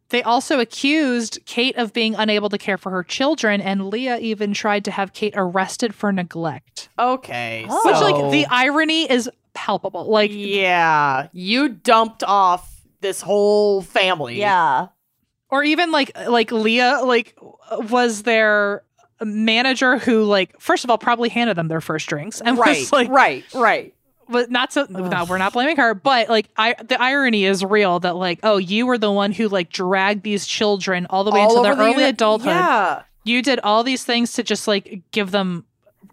They 0.10 0.23
also 0.23 0.60
accused 0.60 1.40
Kate 1.45 1.76
of 1.77 1.94
being 1.94 2.15
unable 2.15 2.49
to 2.49 2.57
care 2.57 2.77
for 2.77 2.91
her 2.91 3.03
children 3.03 3.61
and 3.61 3.90
Leah 3.90 4.18
even 4.18 4.53
tried 4.53 4.86
to 4.86 4.91
have 4.91 5.14
Kate 5.14 5.34
arrested 5.36 5.94
for 5.94 6.11
neglect. 6.11 6.90
Okay. 6.98 7.65
Oh. 7.69 7.81
Which 7.86 7.95
like 8.14 8.31
the 8.31 8.45
irony 8.48 9.10
is 9.10 9.30
palpable. 9.53 10.10
Like 10.10 10.31
yeah, 10.34 11.27
you 11.34 11.69
dumped 11.69 12.23
off 12.23 12.81
this 13.02 13.22
whole 13.22 13.81
family. 13.81 14.38
yeah. 14.40 14.88
Or 15.49 15.63
even 15.63 15.91
like 15.91 16.11
like 16.27 16.51
Leah 16.51 17.01
like 17.03 17.38
was 17.71 18.23
their 18.23 18.84
manager 19.21 19.97
who 19.97 20.23
like 20.23 20.59
first 20.59 20.84
of 20.84 20.89
all 20.89 20.97
probably 20.97 21.30
handed 21.30 21.57
them 21.57 21.67
their 21.67 21.81
first 21.81 22.07
drinks 22.07 22.41
and 22.41 22.57
right, 22.57 22.80
was 22.80 22.91
like 22.91 23.09
right, 23.09 23.43
right. 23.53 23.93
but 24.30 24.49
not 24.49 24.71
so 24.71 24.85
no 24.89 25.26
we're 25.26 25.38
not 25.38 25.51
blaming 25.53 25.76
her 25.76 25.93
but 25.93 26.30
like 26.30 26.47
I 26.55 26.76
the 26.81 27.01
irony 27.01 27.43
is 27.45 27.63
real 27.63 27.99
that 27.99 28.15
like 28.15 28.39
oh 28.43 28.57
you 28.57 28.85
were 28.85 28.97
the 28.97 29.11
one 29.11 29.31
who 29.34 29.49
like 29.49 29.71
dragged 29.71 30.23
these 30.23 30.45
children 30.45 31.05
all 31.09 31.23
the 31.23 31.31
way 31.31 31.41
All 31.41 31.49
into 31.49 31.63
their 31.63 31.76
the 31.76 31.81
early 31.81 31.91
uni- 31.91 32.03
adulthood. 32.09 32.47
Yeah, 32.47 33.03
you 33.26 33.41
did 33.41 33.59
all 33.59 33.84
these 33.84 34.05
things 34.05 34.34
to 34.34 34.43
just 34.43 34.67
like 34.67 35.01
give 35.11 35.31
them 35.31 35.65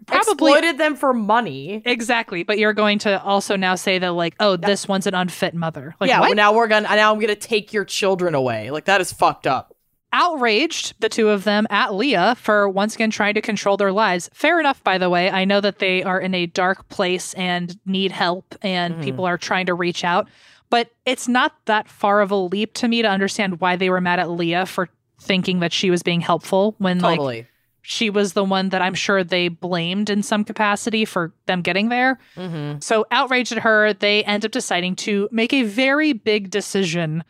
probably 0.07 0.51
exploited 0.51 0.77
them 0.77 0.95
for 0.95 1.13
money. 1.13 1.81
exactly 1.85 2.43
but 2.43 2.57
you're 2.57 2.73
going 2.73 2.97
to 2.99 3.21
also 3.23 3.55
now 3.55 3.75
say 3.75 3.99
that 3.99 4.13
like 4.13 4.35
oh 4.39 4.55
this 4.57 4.87
one's 4.87 5.05
an 5.07 5.13
unfit 5.13 5.53
mother 5.53 5.93
like 5.99 6.09
yeah, 6.09 6.19
well, 6.21 6.33
now 6.35 6.53
we're 6.53 6.67
gonna 6.67 6.87
now 6.87 7.13
I'm 7.13 7.19
gonna 7.19 7.35
take 7.35 7.73
your 7.73 7.85
children 7.85 8.33
away. 8.35 8.71
Like 8.71 8.85
that 8.85 9.01
is 9.01 9.11
fucked 9.13 9.45
up. 9.47 9.73
outraged 10.13 10.93
the 11.01 11.09
two 11.09 11.29
of 11.29 11.43
them 11.43 11.67
at 11.69 11.93
Leah 11.93 12.35
for 12.39 12.67
once 12.69 12.95
again 12.95 13.11
trying 13.11 13.33
to 13.35 13.41
control 13.41 13.77
their 13.77 13.91
lives. 13.91 14.29
Fair 14.33 14.59
enough, 14.59 14.83
by 14.83 14.97
the 14.97 15.09
way. 15.09 15.29
I 15.29 15.45
know 15.45 15.61
that 15.61 15.79
they 15.79 16.01
are 16.03 16.19
in 16.19 16.33
a 16.33 16.45
dark 16.47 16.87
place 16.89 17.33
and 17.35 17.77
need 17.85 18.11
help, 18.11 18.55
and 18.61 18.95
Mhm. 18.95 19.03
people 19.03 19.25
are 19.25 19.37
trying 19.37 19.65
to 19.67 19.73
reach 19.73 20.03
out. 20.03 20.27
But 20.69 20.89
it's 21.05 21.27
not 21.27 21.53
that 21.65 21.87
far 21.87 22.21
of 22.21 22.31
a 22.31 22.35
leap 22.35 22.73
to 22.75 22.87
me 22.87 23.01
to 23.01 23.07
understand 23.09 23.59
why 23.61 23.75
they 23.75 23.89
were 23.89 24.01
mad 24.01 24.19
at 24.19 24.29
Leah 24.29 24.65
for 24.65 24.89
thinking 25.21 25.59
that 25.59 25.71
she 25.73 25.89
was 25.89 26.03
being 26.03 26.21
helpful 26.21 26.75
when 26.77 26.99
like 26.99 27.17
Totally. 27.17 27.47
She 27.89 28.09
was 28.09 28.33
the 28.33 28.43
one 28.43 28.67
that 28.69 28.81
I'm 28.81 28.93
sure 28.93 29.23
they 29.23 29.47
blamed 29.47 30.09
in 30.09 30.21
some 30.21 30.43
capacity 30.43 31.05
for 31.05 31.31
them 31.45 31.61
getting 31.61 31.87
there. 31.87 32.19
mm-hmm. 32.35 32.79
So, 32.81 33.05
outraged 33.11 33.53
at 33.53 33.59
her, 33.59 33.93
they 33.93 34.25
end 34.25 34.43
up 34.43 34.51
deciding 34.51 34.97
to 34.97 35.29
make 35.31 35.53
a 35.53 35.63
very 35.63 36.11
big 36.11 36.49
decision 36.49 37.23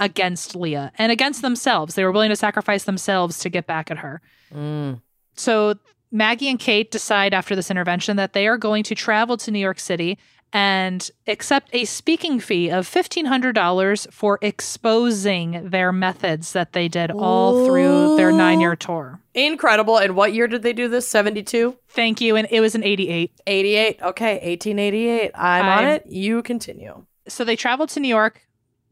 against 0.00 0.56
Leah 0.56 0.90
and 0.98 1.12
against 1.12 1.42
themselves. 1.42 1.94
They 1.94 2.02
were 2.02 2.10
willing 2.10 2.30
to 2.30 2.36
sacrifice 2.36 2.82
themselves 2.82 3.38
to 3.38 3.48
get 3.48 3.68
back 3.68 3.88
at 3.88 3.98
her. 3.98 4.20
Mm. 4.52 5.00
So, 5.36 5.76
Maggie 6.10 6.48
and 6.48 6.58
Kate 6.58 6.90
decide 6.90 7.32
after 7.32 7.54
this 7.54 7.70
intervention 7.70 8.16
that 8.16 8.32
they 8.32 8.48
are 8.48 8.58
going 8.58 8.82
to 8.82 8.96
travel 8.96 9.36
to 9.36 9.52
New 9.52 9.60
York 9.60 9.78
City 9.78 10.18
and 10.52 11.10
accept 11.26 11.70
a 11.72 11.84
speaking 11.84 12.40
fee 12.40 12.70
of 12.70 12.88
$1,500 12.88 14.12
for 14.12 14.38
exposing 14.42 15.70
their 15.70 15.92
methods 15.92 16.52
that 16.52 16.72
they 16.72 16.88
did 16.88 17.10
all 17.10 17.66
through 17.66 18.16
their 18.16 18.32
nine 18.32 18.60
year 18.60 18.74
tour. 18.76 19.20
Incredible. 19.34 19.98
And 19.98 20.16
what 20.16 20.32
year 20.34 20.48
did 20.48 20.62
they 20.62 20.72
do 20.72 20.88
this? 20.88 21.06
72? 21.06 21.76
Thank 21.88 22.20
you. 22.20 22.36
And 22.36 22.48
it 22.50 22.60
was 22.60 22.74
in 22.74 22.82
88. 22.82 23.30
88. 23.46 24.02
Okay, 24.02 24.32
1888. 24.34 25.30
I'm 25.34 25.64
on 25.66 25.84
I'm- 25.84 25.88
it. 25.96 26.06
You 26.06 26.42
continue. 26.42 27.04
so 27.28 27.44
they 27.44 27.56
traveled 27.56 27.90
to 27.90 28.00
New 28.00 28.08
York, 28.08 28.42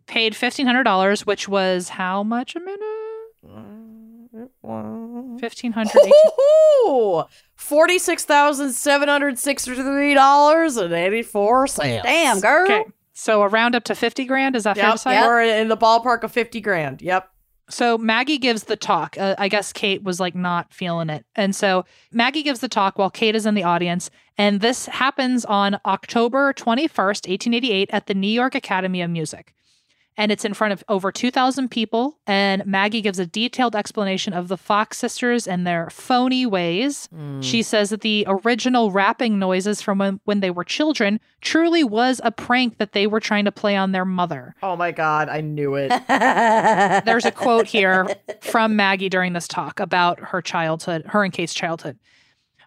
paid 0.06 0.36
fifteen 0.36 0.66
hundred 0.66 0.84
dollars, 0.84 1.26
which 1.26 1.48
was 1.48 1.88
how 1.90 2.22
much 2.22 2.54
a 2.54 2.60
minute? 2.60 2.80
Mm. 3.44 3.77
Fifteen 5.40 5.72
hundred. 5.72 6.00
Forty-six 7.56 8.24
thousand 8.24 8.72
seven 8.72 9.08
hundred 9.08 9.38
sixty-three 9.38 10.14
dollars 10.14 10.76
and 10.76 10.92
eighty-four 10.92 11.66
cents. 11.66 12.02
Damn, 12.04 12.40
girl. 12.40 12.64
Okay, 12.64 12.84
so 13.12 13.42
a 13.42 13.48
round 13.48 13.74
up 13.74 13.84
to 13.84 13.94
fifty 13.94 14.24
grand. 14.24 14.56
Is 14.56 14.64
that 14.64 14.76
fair 14.76 14.92
to 14.92 15.10
Yep, 15.10 15.26
we're 15.26 15.42
in 15.42 15.68
the 15.68 15.76
ballpark 15.76 16.22
of 16.22 16.32
fifty 16.32 16.60
grand. 16.60 17.02
Yep. 17.02 17.28
So 17.70 17.98
Maggie 17.98 18.38
gives 18.38 18.64
the 18.64 18.76
talk. 18.76 19.16
Uh, 19.18 19.34
I 19.38 19.48
guess 19.48 19.74
Kate 19.74 20.02
was 20.02 20.20
like 20.20 20.34
not 20.34 20.72
feeling 20.72 21.10
it, 21.10 21.26
and 21.36 21.54
so 21.54 21.84
Maggie 22.12 22.42
gives 22.42 22.60
the 22.60 22.68
talk 22.68 22.98
while 22.98 23.10
Kate 23.10 23.34
is 23.36 23.44
in 23.44 23.54
the 23.54 23.64
audience. 23.64 24.10
And 24.38 24.60
this 24.60 24.86
happens 24.86 25.44
on 25.44 25.78
October 25.84 26.52
twenty 26.54 26.88
first, 26.88 27.28
eighteen 27.28 27.52
eighty 27.52 27.72
eight, 27.72 27.90
at 27.92 28.06
the 28.06 28.14
New 28.14 28.30
York 28.30 28.54
Academy 28.54 29.02
of 29.02 29.10
Music. 29.10 29.52
And 30.18 30.32
it's 30.32 30.44
in 30.44 30.52
front 30.52 30.72
of 30.72 30.84
over 30.88 31.12
2,000 31.12 31.70
people. 31.70 32.18
And 32.26 32.66
Maggie 32.66 33.00
gives 33.00 33.20
a 33.20 33.24
detailed 33.24 33.76
explanation 33.76 34.32
of 34.32 34.48
the 34.48 34.56
Fox 34.56 34.98
sisters 34.98 35.46
and 35.46 35.64
their 35.64 35.88
phony 35.90 36.44
ways. 36.44 37.06
Hmm. 37.06 37.40
She 37.40 37.62
says 37.62 37.90
that 37.90 38.00
the 38.00 38.26
original 38.28 38.90
rapping 38.90 39.38
noises 39.38 39.80
from 39.80 39.98
when, 39.98 40.20
when 40.24 40.40
they 40.40 40.50
were 40.50 40.64
children 40.64 41.20
truly 41.40 41.84
was 41.84 42.20
a 42.24 42.32
prank 42.32 42.78
that 42.78 42.92
they 42.92 43.06
were 43.06 43.20
trying 43.20 43.44
to 43.44 43.52
play 43.52 43.76
on 43.76 43.92
their 43.92 44.04
mother. 44.04 44.56
Oh 44.60 44.74
my 44.74 44.90
God, 44.90 45.28
I 45.28 45.40
knew 45.40 45.76
it. 45.76 45.90
There's 47.04 47.24
a 47.24 47.30
quote 47.30 47.68
here 47.68 48.08
from 48.40 48.74
Maggie 48.74 49.08
during 49.08 49.34
this 49.34 49.46
talk 49.46 49.78
about 49.78 50.18
her 50.18 50.42
childhood, 50.42 51.04
her 51.06 51.22
and 51.22 51.32
Kate's 51.32 51.54
childhood. 51.54 51.96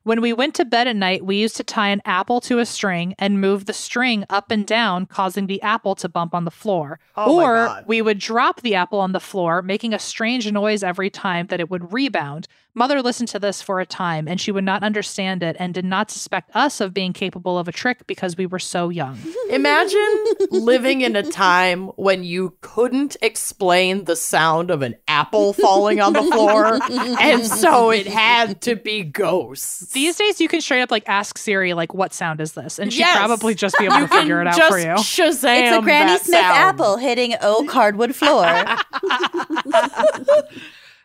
When 0.03 0.19
we 0.19 0.33
went 0.33 0.55
to 0.55 0.65
bed 0.65 0.87
at 0.87 0.95
night, 0.95 1.23
we 1.23 1.35
used 1.35 1.57
to 1.57 1.63
tie 1.63 1.89
an 1.89 2.01
apple 2.05 2.41
to 2.41 2.57
a 2.57 2.65
string 2.65 3.13
and 3.19 3.39
move 3.39 3.65
the 3.65 3.73
string 3.73 4.25
up 4.31 4.49
and 4.49 4.65
down, 4.65 5.05
causing 5.05 5.45
the 5.45 5.61
apple 5.61 5.93
to 5.95 6.09
bump 6.09 6.33
on 6.33 6.43
the 6.43 6.49
floor. 6.49 6.99
Oh 7.15 7.39
or 7.39 7.83
we 7.85 8.01
would 8.01 8.17
drop 8.17 8.61
the 8.61 8.73
apple 8.73 8.99
on 8.99 9.11
the 9.11 9.19
floor, 9.19 9.61
making 9.61 9.93
a 9.93 9.99
strange 9.99 10.51
noise 10.51 10.81
every 10.81 11.11
time 11.11 11.47
that 11.47 11.59
it 11.59 11.69
would 11.69 11.93
rebound. 11.93 12.47
Mother 12.73 13.01
listened 13.01 13.27
to 13.29 13.39
this 13.39 13.61
for 13.61 13.81
a 13.81 13.85
time, 13.85 14.29
and 14.29 14.39
she 14.39 14.49
would 14.49 14.63
not 14.63 14.81
understand 14.81 15.43
it 15.43 15.57
and 15.59 15.73
did 15.73 15.83
not 15.83 16.09
suspect 16.09 16.55
us 16.55 16.79
of 16.79 16.93
being 16.93 17.11
capable 17.11 17.59
of 17.59 17.67
a 17.67 17.71
trick 17.71 18.07
because 18.07 18.37
we 18.37 18.45
were 18.45 18.59
so 18.59 18.87
young. 18.87 19.19
Imagine 19.49 20.25
living 20.51 21.01
in 21.01 21.17
a 21.17 21.23
time 21.23 21.87
when 21.97 22.23
you 22.23 22.55
couldn't 22.61 23.17
explain 23.21 24.05
the 24.05 24.15
sound 24.15 24.71
of 24.71 24.81
an 24.83 24.95
apple 25.09 25.51
falling 25.51 25.99
on 25.99 26.13
the 26.13 26.23
floor, 26.23 26.79
and 27.19 27.45
so 27.45 27.89
it 27.89 28.07
had 28.07 28.61
to 28.61 28.77
be 28.77 29.03
ghosts. 29.03 29.90
These 29.93 30.15
days, 30.15 30.39
you 30.41 30.47
can 30.47 30.61
straight 30.61 30.81
up 30.81 30.91
like 30.91 31.03
ask 31.07 31.37
Siri, 31.37 31.73
like, 31.73 31.93
"What 31.93 32.13
sound 32.13 32.39
is 32.41 32.53
this?" 32.53 32.79
And 32.79 32.91
she'd 32.93 32.99
Yes. 32.99 33.17
probably 33.17 33.55
just 33.55 33.77
be 33.77 33.85
able 33.85 33.97
to 33.99 34.07
figure 34.07 34.41
it 34.41 34.47
out 34.47 34.55
just 34.55 34.71
for 34.71 34.79
you. 34.79 34.85
Shazam! 34.95 35.67
It's 35.67 35.77
a 35.77 35.81
Granny 35.81 36.17
Smith 36.19 36.39
sound. 36.39 36.57
apple 36.57 36.97
hitting 36.97 37.35
oak 37.41 37.69
hardwood 37.71 38.15
floor. 38.15 38.45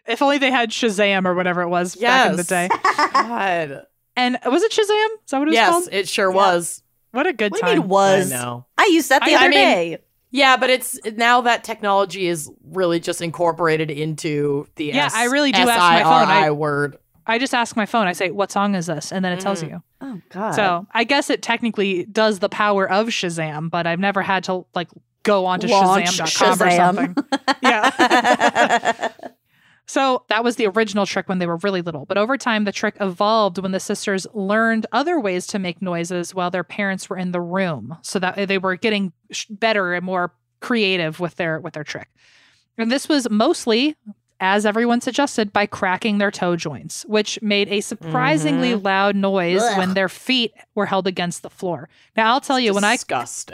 If 0.08 0.22
only 0.22 0.38
they 0.38 0.52
had 0.52 0.70
Shazam 0.70 1.26
or 1.26 1.34
whatever 1.34 1.62
it 1.62 1.68
was 1.68 1.96
back 1.96 2.30
in 2.30 2.36
the 2.36 2.44
day. 2.44 2.68
God. 2.94 3.86
And 4.14 4.38
was 4.46 4.62
it 4.62 4.70
Shazam? 4.70 4.84
Is 5.24 5.30
that 5.32 5.38
what 5.40 5.48
it 5.48 5.50
was 5.50 5.54
Yes, 5.54 5.70
called? 5.70 5.88
it 5.90 6.08
sure 6.08 6.30
was. 6.30 6.80
What 7.10 7.26
a 7.26 7.32
good 7.32 7.50
what 7.50 7.60
do 7.62 7.66
you 7.66 7.72
time. 7.72 7.80
mean 7.80 7.88
was? 7.88 8.30
I 8.32 8.36
know. 8.36 8.66
I 8.78 8.88
used 8.92 9.08
that 9.08 9.24
the 9.24 9.32
I- 9.32 9.34
I 9.34 9.36
other 9.38 9.48
mean- 9.48 9.58
day. 9.58 9.98
Yeah, 10.30 10.56
but 10.58 10.70
it's 10.70 10.96
now 11.16 11.40
that 11.42 11.64
technology 11.64 12.28
is 12.28 12.48
really 12.70 13.00
just 13.00 13.20
incorporated 13.20 13.90
into 13.90 14.68
the 14.76 14.84
Yeah, 14.86 15.06
S- 15.06 15.14
I 15.14 15.24
really 15.24 15.50
do 15.50 15.58
ask 15.62 15.66
my 15.68 16.02
phone. 16.04 16.12
I- 16.12 16.22
S-I-R-I 16.22 16.50
word. 16.52 16.98
I 17.26 17.38
just 17.38 17.54
ask 17.54 17.76
my 17.76 17.86
phone. 17.86 18.06
I 18.06 18.12
say, 18.12 18.30
"What 18.30 18.52
song 18.52 18.74
is 18.74 18.86
this?" 18.86 19.12
And 19.12 19.24
then 19.24 19.32
it 19.32 19.40
tells 19.40 19.62
Mm. 19.62 19.70
you. 19.70 19.82
Oh 20.00 20.20
God. 20.30 20.52
So 20.54 20.86
I 20.92 21.04
guess 21.04 21.28
it 21.30 21.42
technically 21.42 22.04
does 22.06 22.38
the 22.38 22.48
power 22.48 22.88
of 22.90 23.08
Shazam, 23.08 23.70
but 23.70 23.86
I've 23.86 23.98
never 24.00 24.22
had 24.22 24.44
to 24.44 24.64
like 24.74 24.88
go 25.22 25.44
onto 25.46 25.66
Launch 25.66 26.18
Shazam.com 26.18 26.62
or 26.62 26.70
Shazam. 26.70 26.76
something. 26.76 27.16
yeah. 27.62 29.08
So 29.88 30.24
that 30.30 30.42
was 30.42 30.56
the 30.56 30.66
original 30.66 31.06
trick 31.06 31.28
when 31.28 31.38
they 31.38 31.46
were 31.46 31.58
really 31.58 31.80
little. 31.80 32.06
But 32.06 32.18
over 32.18 32.36
time, 32.36 32.64
the 32.64 32.72
trick 32.72 32.96
evolved 33.00 33.58
when 33.58 33.70
the 33.70 33.78
sisters 33.78 34.26
learned 34.34 34.84
other 34.90 35.20
ways 35.20 35.46
to 35.48 35.60
make 35.60 35.80
noises 35.80 36.34
while 36.34 36.50
their 36.50 36.64
parents 36.64 37.08
were 37.08 37.16
in 37.16 37.30
the 37.30 37.40
room, 37.40 37.96
so 38.02 38.18
that 38.18 38.48
they 38.48 38.58
were 38.58 38.74
getting 38.74 39.12
better 39.48 39.94
and 39.94 40.04
more 40.04 40.32
creative 40.60 41.20
with 41.20 41.36
their 41.36 41.60
with 41.60 41.74
their 41.74 41.84
trick. 41.84 42.08
And 42.76 42.90
this 42.90 43.08
was 43.08 43.30
mostly, 43.30 43.94
as 44.40 44.66
everyone 44.66 45.00
suggested, 45.00 45.52
by 45.52 45.66
cracking 45.66 46.18
their 46.18 46.30
toe 46.30 46.56
joints, 46.56 47.04
which 47.06 47.40
made 47.42 47.68
a 47.68 47.80
surprisingly 47.80 48.72
mm-hmm. 48.72 48.84
loud 48.84 49.16
noise 49.16 49.62
Ugh. 49.62 49.78
when 49.78 49.94
their 49.94 50.08
feet 50.08 50.52
were 50.74 50.86
held 50.86 51.06
against 51.06 51.42
the 51.42 51.50
floor. 51.50 51.88
Now 52.16 52.32
I'll 52.32 52.40
tell 52.40 52.60
you, 52.60 52.74
when 52.74 52.84
I 52.84 52.96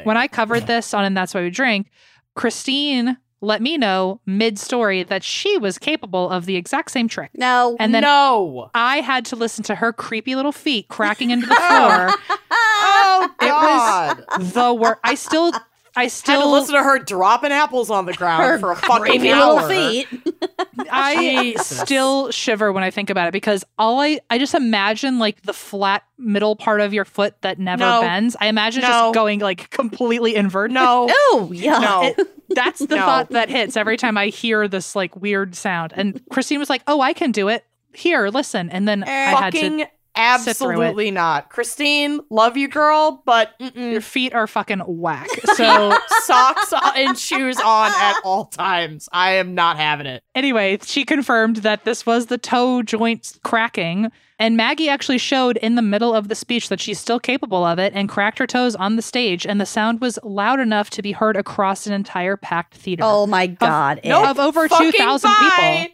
when 0.04 0.16
I 0.16 0.28
covered 0.28 0.66
this 0.66 0.92
on 0.94 1.04
and 1.04 1.16
that's 1.16 1.34
why 1.34 1.42
we 1.42 1.50
drink, 1.50 1.88
Christine 2.34 3.16
let 3.42 3.60
me 3.60 3.76
know 3.76 4.20
mid 4.24 4.58
story 4.58 5.02
that 5.02 5.24
she 5.24 5.58
was 5.58 5.76
capable 5.76 6.30
of 6.30 6.46
the 6.46 6.56
exact 6.56 6.92
same 6.92 7.08
trick. 7.08 7.30
no. 7.34 7.76
And 7.78 7.92
then 7.94 8.02
no. 8.02 8.70
I 8.72 9.00
had 9.00 9.26
to 9.26 9.36
listen 9.36 9.64
to 9.64 9.74
her 9.74 9.92
creepy 9.92 10.36
little 10.36 10.52
feet 10.52 10.88
cracking 10.88 11.30
into 11.30 11.46
the 11.46 11.54
floor. 11.54 12.10
Oh 12.84 13.30
It 13.40 13.46
God. 13.46 14.24
was 14.38 14.52
the 14.52 14.74
worst. 14.74 15.00
I 15.04 15.14
still, 15.14 15.52
I 15.94 16.08
still 16.08 16.34
Had 16.34 16.38
to 16.38 16.42
still, 16.44 16.52
listen 16.52 16.74
to 16.76 16.82
her 16.82 16.98
dropping 16.98 17.52
apples 17.52 17.90
on 17.90 18.06
the 18.06 18.14
ground 18.14 18.44
her 18.44 18.58
for 18.58 18.72
a 18.72 18.76
fucking 18.76 19.04
creepy 19.04 19.30
hour. 19.30 19.54
little 19.62 19.68
feet. 19.68 20.08
I 20.90 21.54
still 21.58 22.30
shiver 22.30 22.72
when 22.72 22.82
I 22.82 22.90
think 22.90 23.10
about 23.10 23.28
it 23.28 23.32
because 23.32 23.64
all 23.78 24.00
I, 24.00 24.20
I 24.30 24.38
just 24.38 24.54
imagine 24.54 25.18
like 25.18 25.42
the 25.42 25.52
flat 25.52 26.02
middle 26.18 26.56
part 26.56 26.80
of 26.80 26.92
your 26.94 27.04
foot 27.04 27.34
that 27.42 27.58
never 27.58 27.80
No. 27.80 28.00
bends. 28.00 28.36
I 28.40 28.46
imagine 28.46 28.82
No. 28.82 28.88
just 28.88 29.14
going 29.14 29.40
like 29.40 29.70
completely 29.70 30.34
inverted. 30.34 30.74
No. 30.74 31.08
Oh 31.10 31.50
yeah. 31.54 31.78
No. 31.78 32.02
It- 32.16 32.28
that's 32.54 32.80
the 32.80 32.96
No. 32.96 33.02
thought 33.02 33.30
that 33.30 33.48
hits 33.48 33.76
every 33.76 33.96
time 33.96 34.18
I 34.18 34.26
hear 34.28 34.68
this 34.68 34.94
like 34.96 35.16
weird 35.16 35.54
sound. 35.54 35.92
And 35.96 36.20
Christine 36.30 36.58
was 36.58 36.68
like, 36.68 36.82
"Oh, 36.86 37.00
I 37.00 37.12
can 37.14 37.32
do 37.32 37.48
it. 37.48 37.64
Here, 37.94 38.28
listen." 38.28 38.68
And 38.70 38.86
then 38.86 39.04
I 39.04 39.08
had 39.08 39.52
to. 39.54 39.86
Fucking 40.14 40.22
Absolutely 40.50 41.10
not. 41.10 41.48
Christine, 41.48 42.20
love 42.28 42.56
you, 42.56 42.68
girl, 42.68 43.22
but 43.24 43.58
mm-mm. 43.58 43.92
Your 43.92 44.00
feet 44.00 44.34
are 44.34 44.46
fucking 44.46 44.80
whack. 44.80 45.28
So 45.56 45.96
socks 46.24 46.72
and 46.96 47.18
shoes 47.18 47.58
on 47.58 47.92
at 47.94 48.20
all 48.24 48.46
times. 48.46 49.08
I 49.12 49.32
am 49.32 49.54
not 49.54 49.76
having 49.76 50.06
it. 50.06 50.22
anyway, 50.34 50.78
she 50.82 51.04
confirmed 51.04 51.56
that 51.56 51.84
this 51.84 52.06
was 52.06 52.26
the 52.26 52.38
toe 52.38 52.82
joint 52.82 53.38
cracking. 53.44 54.10
And 54.38 54.56
Maggie 54.56 54.88
actually 54.88 55.18
showed 55.18 55.56
in 55.58 55.74
the 55.76 55.82
middle 55.82 56.14
of 56.14 56.28
the 56.28 56.34
speech 56.34 56.68
that 56.68 56.80
she's 56.80 56.98
still 56.98 57.20
capable 57.20 57.64
of 57.64 57.78
it 57.78 57.92
and 57.94 58.08
cracked 58.08 58.38
her 58.38 58.46
toes 58.46 58.74
on 58.74 58.96
the 58.96 59.02
stage. 59.02 59.46
And 59.46 59.60
the 59.60 59.66
sound 59.66 60.00
was 60.00 60.18
loud 60.24 60.58
enough 60.58 60.90
to 60.90 61.02
be 61.02 61.12
heard 61.12 61.36
across 61.36 61.86
an 61.86 61.92
entire 61.92 62.36
packed 62.36 62.74
theater. 62.74 63.02
Oh 63.04 63.26
my 63.26 63.46
god. 63.46 64.00
Nope. 64.04 64.24
Ick. 64.24 64.30
Of 64.30 64.38
over 64.40 64.68
2,000 64.68 65.30
people. 65.30 65.86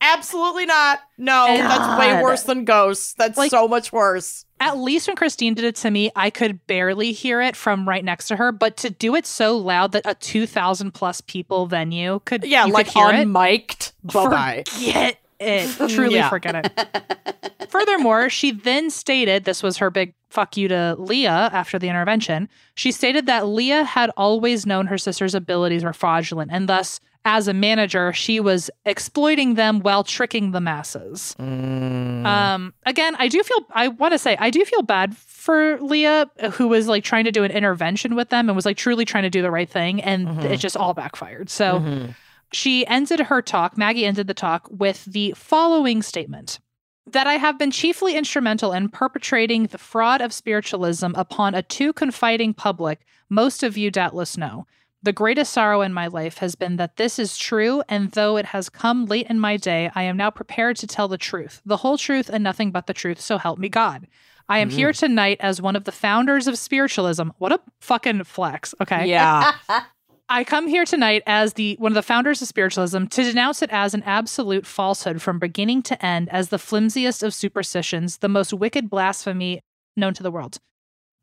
Absolutely 0.00 0.66
not. 0.66 1.00
No, 1.18 1.46
that's 1.46 1.98
way 2.00 2.22
worse 2.22 2.42
than 2.44 2.64
ghosts. 2.64 3.14
That's 3.18 3.36
Like- 3.36 3.50
so 3.50 3.68
much 3.68 3.92
worse. 3.92 4.44
At 4.62 4.76
least 4.76 5.06
when 5.08 5.16
Christine 5.16 5.54
did 5.54 5.64
it 5.64 5.76
to 5.76 5.90
me, 5.90 6.10
I 6.14 6.28
could 6.28 6.66
barely 6.66 7.12
hear 7.12 7.40
it 7.40 7.56
from 7.56 7.88
right 7.88 8.04
next 8.04 8.28
to 8.28 8.36
her. 8.36 8.52
But 8.52 8.76
to 8.78 8.90
do 8.90 9.14
it 9.14 9.26
so 9.26 9.56
loud 9.56 9.92
that 9.92 10.02
a 10.04 10.14
2,000 10.14 10.92
plus 10.92 11.20
people 11.22 11.64
venue 11.66 12.20
could, 12.26 12.44
Yeah, 12.44 12.64
like 12.64 12.86
could 12.86 12.94
hear 12.94 13.06
unmiked. 13.06 13.92
Bye 14.04 14.28
bye. 14.28 14.64
Forget 14.68 15.16
it. 15.40 15.68
Truly 15.88 16.16
Yeah. 16.16 16.28
forget 16.28 16.66
it. 16.66 17.70
Furthermore, 17.70 18.28
she 18.28 18.50
then 18.50 18.90
stated 18.90 19.44
this 19.44 19.62
was 19.62 19.78
her 19.78 19.90
big 19.90 20.14
fuck 20.28 20.56
you 20.56 20.68
to 20.68 20.96
Leah 20.98 21.50
after 21.52 21.78
the 21.78 21.88
intervention. 21.88 22.48
She 22.74 22.92
stated 22.92 23.26
that 23.26 23.46
Leah 23.46 23.84
had 23.84 24.10
always 24.16 24.66
known 24.66 24.86
her 24.86 24.98
sister's 24.98 25.34
abilities 25.34 25.84
were 25.84 25.92
fraudulent, 25.92 26.50
and 26.52 26.68
thus, 26.68 27.00
as 27.24 27.48
a 27.48 27.52
manager, 27.52 28.12
she 28.12 28.40
was 28.40 28.70
exploiting 28.86 29.54
them 29.54 29.80
while 29.80 30.02
tricking 30.02 30.52
the 30.52 30.60
masses. 30.60 31.36
Mm. 31.38 32.24
Um, 32.24 32.74
again, 32.86 33.14
I 33.18 33.28
do 33.28 33.42
feel, 33.42 33.58
I 33.72 33.88
want 33.88 34.12
to 34.12 34.18
say, 34.18 34.36
I 34.38 34.50
do 34.50 34.64
feel 34.64 34.82
bad 34.82 35.16
for 35.16 35.78
Leah, 35.80 36.30
who 36.52 36.68
was 36.68 36.88
like 36.88 37.04
trying 37.04 37.24
to 37.24 37.32
do 37.32 37.44
an 37.44 37.50
intervention 37.50 38.16
with 38.16 38.30
them 38.30 38.48
and 38.48 38.56
was 38.56 38.64
like 38.64 38.78
truly 38.78 39.04
trying 39.04 39.24
to 39.24 39.30
do 39.30 39.42
the 39.42 39.50
right 39.50 39.68
thing, 39.68 40.00
and 40.02 40.28
mm-hmm. 40.28 40.40
it 40.40 40.56
just 40.56 40.76
all 40.76 40.94
backfired. 40.94 41.50
So, 41.50 41.80
mm-hmm. 41.80 42.10
She 42.52 42.86
ended 42.86 43.20
her 43.20 43.42
talk, 43.42 43.76
Maggie 43.78 44.06
ended 44.06 44.26
the 44.26 44.34
talk 44.34 44.68
with 44.70 45.04
the 45.04 45.32
following 45.36 46.02
statement 46.02 46.58
that 47.06 47.26
I 47.26 47.34
have 47.34 47.58
been 47.58 47.70
chiefly 47.70 48.16
instrumental 48.16 48.72
in 48.72 48.88
perpetrating 48.88 49.66
the 49.66 49.78
fraud 49.78 50.20
of 50.20 50.32
spiritualism 50.32 51.12
upon 51.14 51.54
a 51.54 51.62
too 51.62 51.92
confiding 51.92 52.54
public, 52.54 53.00
most 53.28 53.62
of 53.62 53.76
you 53.76 53.90
doubtless 53.90 54.36
know. 54.36 54.66
The 55.02 55.12
greatest 55.12 55.52
sorrow 55.52 55.80
in 55.80 55.94
my 55.94 56.08
life 56.08 56.38
has 56.38 56.54
been 56.54 56.76
that 56.76 56.96
this 56.96 57.18
is 57.18 57.38
true, 57.38 57.82
and 57.88 58.12
though 58.12 58.36
it 58.36 58.46
has 58.46 58.68
come 58.68 59.06
late 59.06 59.26
in 59.28 59.40
my 59.40 59.56
day, 59.56 59.90
I 59.94 60.02
am 60.02 60.16
now 60.16 60.30
prepared 60.30 60.76
to 60.76 60.86
tell 60.86 61.08
the 61.08 61.16
truth, 61.16 61.62
the 61.64 61.78
whole 61.78 61.96
truth, 61.96 62.28
and 62.28 62.44
nothing 62.44 62.70
but 62.70 62.86
the 62.86 62.92
truth, 62.92 63.20
so 63.20 63.38
help 63.38 63.58
me 63.58 63.68
God. 63.68 64.06
I 64.48 64.58
am 64.58 64.68
here 64.68 64.90
mm-hmm. 64.90 65.06
tonight 65.06 65.38
as 65.40 65.62
one 65.62 65.76
of 65.76 65.84
the 65.84 65.92
founders 65.92 66.46
of 66.48 66.58
spiritualism. 66.58 67.30
What 67.38 67.52
a 67.52 67.60
fucking 67.80 68.24
flex, 68.24 68.74
okay? 68.80 69.06
Yeah. 69.06 69.52
I 70.32 70.44
come 70.44 70.68
here 70.68 70.84
tonight 70.84 71.24
as 71.26 71.54
the 71.54 71.74
one 71.80 71.90
of 71.90 71.96
the 71.96 72.02
founders 72.02 72.40
of 72.40 72.46
spiritualism 72.46 73.06
to 73.06 73.22
denounce 73.24 73.62
it 73.62 73.70
as 73.72 73.94
an 73.94 74.04
absolute 74.04 74.64
falsehood 74.64 75.20
from 75.20 75.40
beginning 75.40 75.82
to 75.82 76.06
end, 76.06 76.28
as 76.30 76.50
the 76.50 76.58
flimsiest 76.58 77.24
of 77.24 77.34
superstitions, 77.34 78.18
the 78.18 78.28
most 78.28 78.52
wicked 78.54 78.88
blasphemy 78.88 79.60
known 79.96 80.14
to 80.14 80.22
the 80.22 80.30
world. 80.30 80.58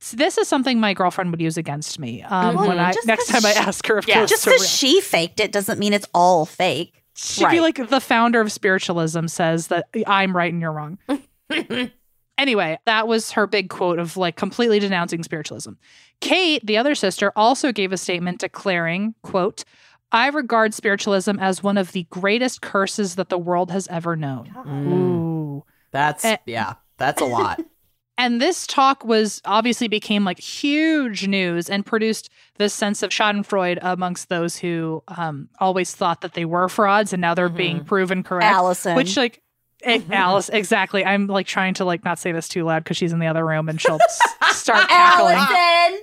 So 0.02 0.18
this 0.18 0.38
is 0.38 0.48
something 0.50 0.80
my 0.80 0.94
girlfriend 0.94 1.32
would 1.32 1.42
use 1.42 1.58
against 1.58 1.98
me 2.00 2.22
um, 2.22 2.56
Well, 2.56 2.68
when 2.68 2.80
I 2.80 2.92
just 2.92 3.08
next 3.08 3.32
'cause 3.32 3.42
time 3.42 3.50
I 3.50 3.54
ask 3.54 3.88
her 3.88 3.98
if 3.98 4.08
Yeah. 4.08 4.26
Just 4.26 4.46
are 4.46 4.52
because 4.52 4.70
she 4.70 5.00
faked 5.02 5.40
it 5.40 5.52
doesn't 5.54 5.80
mean 5.80 5.94
it's 5.94 6.08
all 6.14 6.46
fake. 6.46 7.02
She'd 7.16 7.50
be 7.50 7.62
like 7.62 7.90
the 7.90 8.02
founder 8.02 8.42
of 8.42 8.52
spiritualism 8.52 9.26
says 9.28 9.68
that 9.68 9.88
I'm 10.06 10.36
right 10.36 10.52
and 10.52 10.62
you're 10.62 10.72
wrong. 10.74 11.00
anyway, 12.38 12.78
that 12.86 13.08
was 13.08 13.32
her 13.32 13.48
big 13.48 13.70
quote 13.70 14.00
of 14.00 14.18
like 14.18 14.36
completely 14.36 14.80
denouncing 14.80 15.24
spiritualism. 15.24 15.74
Kate, 16.22 16.66
the 16.66 16.78
other 16.78 16.96
sister, 16.96 17.32
also 17.36 17.72
gave 17.72 17.92
a 17.92 17.98
statement 17.98 18.40
declaring, 18.40 19.16
quote, 19.22 19.64
I 20.12 20.28
regard 20.30 20.74
spiritualism 20.74 21.38
as 21.40 21.62
one 21.62 21.78
of 21.78 21.92
the 21.92 22.04
greatest 22.10 22.62
curses 22.62 23.16
that 23.16 23.30
the 23.30 23.38
world 23.38 23.72
has 23.72 23.88
ever 23.90 24.16
known. 24.16 24.52
Ooh. 24.68 25.64
That's 25.92 26.24
Eh. 26.24 26.38
yeah. 26.46 26.76
That's 26.98 27.22
a 27.22 27.26
lot. 27.26 27.60
And 28.20 28.42
this 28.42 28.66
talk 28.66 29.06
was 29.06 29.44
obviously 29.46 29.88
became 29.88 30.24
like 30.26 30.40
huge 30.40 31.28
news 31.28 31.70
and 31.70 31.86
produced 31.86 32.32
this 32.58 32.74
sense 32.74 33.04
of 33.04 33.12
Schadenfreude 33.12 33.78
amongst 33.80 34.28
those 34.30 34.58
who 34.58 35.04
um, 35.08 35.50
always 35.60 35.94
thought 35.94 36.22
that 36.22 36.34
they 36.34 36.44
were 36.44 36.68
frauds 36.68 37.14
and 37.14 37.22
now 37.22 37.36
they're 37.36 37.48
being 37.48 37.86
proven 37.86 38.24
correct. 38.24 38.46
Allison. 38.52 38.96
Which 38.96 39.18
like 39.18 39.44
Eh, 39.84 40.00
mm-hmm. 40.00 40.14
Alice, 40.14 40.50
exactly. 40.50 41.06
I'm 41.06 41.28
like 41.28 41.48
trying 41.48 41.76
to 41.76 41.86
like 41.86 42.04
not 42.04 42.20
say 42.20 42.32
this 42.32 42.48
too 42.48 42.64
loud 42.64 42.84
because 42.84 42.98
she's 42.98 43.14
in 43.14 43.20
the 43.20 43.28
other 43.28 43.46
room 43.46 43.70
and 43.70 43.80
she'll 43.80 44.00
s- 44.02 44.20
start 44.58 44.88
cackling. 44.90 46.00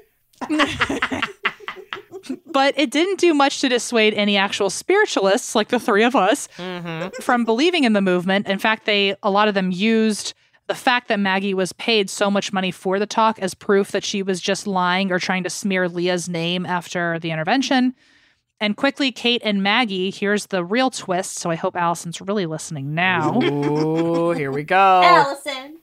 But 2.47 2.73
it 2.79 2.91
didn't 2.91 3.19
do 3.19 3.35
much 3.35 3.61
to 3.61 3.69
dissuade 3.69 4.15
any 4.15 4.37
actual 4.37 4.71
spiritualists, 4.71 5.55
like 5.55 5.69
the 5.69 5.81
three 5.81 6.05
of 6.05 6.17
us, 6.17 6.49
mm-hmm. 6.57 7.09
from 7.21 7.45
believing 7.45 7.85
in 7.85 7.93
the 7.93 8.01
movement. 8.01 8.47
In 8.47 8.59
fact, 8.59 8.87
they 8.87 9.15
a 9.23 9.31
lot 9.31 9.49
of 9.49 9.55
them 9.55 9.71
used 9.71 10.33
the 10.67 10.75
fact 10.75 11.09
that 11.09 11.21
Maggie 11.21 11.53
was 11.53 11.73
paid 11.75 12.09
so 12.09 12.31
much 12.31 12.53
money 12.53 12.71
for 12.71 12.99
the 12.99 13.07
talk 13.07 13.39
as 13.41 13.55
proof 13.55 13.91
that 13.91 14.05
she 14.05 14.23
was 14.23 14.41
just 14.41 14.67
lying 14.67 15.13
or 15.13 15.19
trying 15.19 15.45
to 15.45 15.51
smear 15.51 15.89
Leah's 15.89 16.29
name 16.29 16.65
after 16.65 17.19
the 17.19 17.31
intervention. 17.31 17.95
And 18.65 18.79
quickly, 18.79 19.13
Kate 19.13 19.43
and 19.45 19.63
Maggie, 19.63 20.11
here's 20.11 20.47
the 20.47 20.65
real 20.65 20.89
twist. 20.89 21.39
So 21.39 21.51
I 21.51 21.55
hope 21.55 21.77
Allison's 21.77 22.23
really 22.23 22.47
listening 22.47 22.95
now. 22.95 23.39
Ooh, 23.43 24.31
here 24.31 24.51
we 24.51 24.63
go. 24.63 25.03
Allison. 25.05 25.81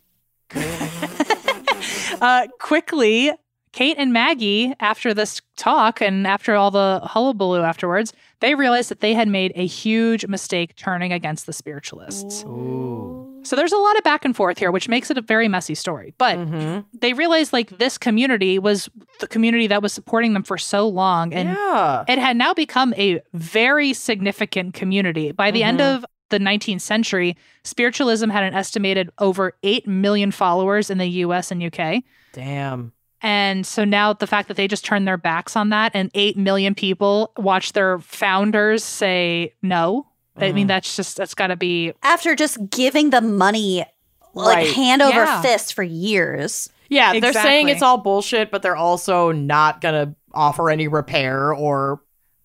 uh, 2.21 2.47
quickly, 2.57 3.33
Kate 3.73 3.95
and 3.97 4.11
Maggie, 4.11 4.73
after 4.81 5.13
this 5.13 5.41
talk 5.55 6.01
and 6.01 6.27
after 6.27 6.55
all 6.55 6.71
the 6.71 6.99
hullabaloo 7.03 7.61
afterwards, 7.61 8.11
they 8.41 8.53
realized 8.53 8.89
that 8.91 8.99
they 8.99 9.13
had 9.13 9.27
made 9.29 9.53
a 9.55 9.65
huge 9.65 10.27
mistake 10.27 10.75
turning 10.75 11.13
against 11.13 11.45
the 11.45 11.53
spiritualists. 11.53 12.43
Ooh. 12.43 13.27
So 13.43 13.55
there's 13.55 13.71
a 13.71 13.77
lot 13.77 13.97
of 13.97 14.03
back 14.03 14.23
and 14.25 14.35
forth 14.35 14.59
here, 14.59 14.71
which 14.71 14.87
makes 14.89 15.09
it 15.09 15.17
a 15.17 15.21
very 15.21 15.47
messy 15.47 15.73
story. 15.73 16.13
But 16.17 16.37
Mhm. 16.37 16.85
they 16.99 17.13
realized 17.13 17.53
like 17.53 17.77
this 17.79 17.97
community 17.97 18.59
was 18.59 18.89
the 19.19 19.27
community 19.27 19.67
that 19.67 19.81
was 19.81 19.93
supporting 19.93 20.33
them 20.33 20.43
for 20.43 20.57
so 20.57 20.87
long. 20.87 21.33
And 21.33 21.49
yeah. 21.49 22.03
it 22.07 22.19
had 22.19 22.37
now 22.37 22.53
become 22.53 22.93
a 22.97 23.19
very 23.33 23.93
significant 23.93 24.73
community. 24.75 25.31
By 25.31 25.49
the 25.49 25.63
end 25.63 25.81
of 25.81 26.05
the 26.29 26.39
19th 26.39 26.81
century, 26.81 27.35
spiritualism 27.63 28.29
had 28.29 28.43
an 28.43 28.53
estimated 28.53 29.09
over 29.17 29.53
8 29.63 29.87
million 29.87 30.31
followers 30.31 30.89
in 30.89 30.97
the 30.97 31.07
US 31.25 31.51
and 31.51 31.63
UK. 31.63 32.03
Damn. 32.33 32.91
And 33.21 33.65
so 33.65 33.85
now 33.85 34.13
the 34.13 34.27
fact 34.27 34.47
that 34.47 34.57
they 34.57 34.67
just 34.67 34.83
turned 34.83 35.07
their 35.07 35.17
backs 35.17 35.55
on 35.55 35.69
that 35.69 35.91
and 35.93 36.09
8 36.13 36.37
million 36.37 36.73
people 36.75 37.31
watch 37.37 37.73
their 37.73 37.99
founders 37.99 38.83
say 38.83 39.53
no. 39.61 40.07
I 40.37 40.53
mean, 40.53 40.65
mm. 40.65 40.69
that's 40.69 40.95
just, 40.95 41.17
that's 41.17 41.35
got 41.35 41.47
to 41.47 41.55
be, 41.55 41.93
After 42.01 42.35
just 42.35 42.57
giving 42.69 43.11
them 43.11 43.37
money 43.37 43.85
like 44.33 44.55
Right. 44.55 44.73
hand 44.73 45.01
over 45.01 45.23
Yeah. 45.25 45.41
fist 45.41 45.73
for 45.73 45.83
years. 45.83 46.69
Yeah, 46.89 47.19
they're 47.19 47.33
saying 47.33 47.69
it's 47.69 47.81
all 47.81 47.97
bullshit, 47.97 48.51
but 48.51 48.61
they're 48.61 48.75
also 48.75 49.31
not 49.31 49.79
gonna 49.81 50.13
offer 50.33 50.69
any 50.69 50.87
repair 50.89 51.53
or 51.53 52.01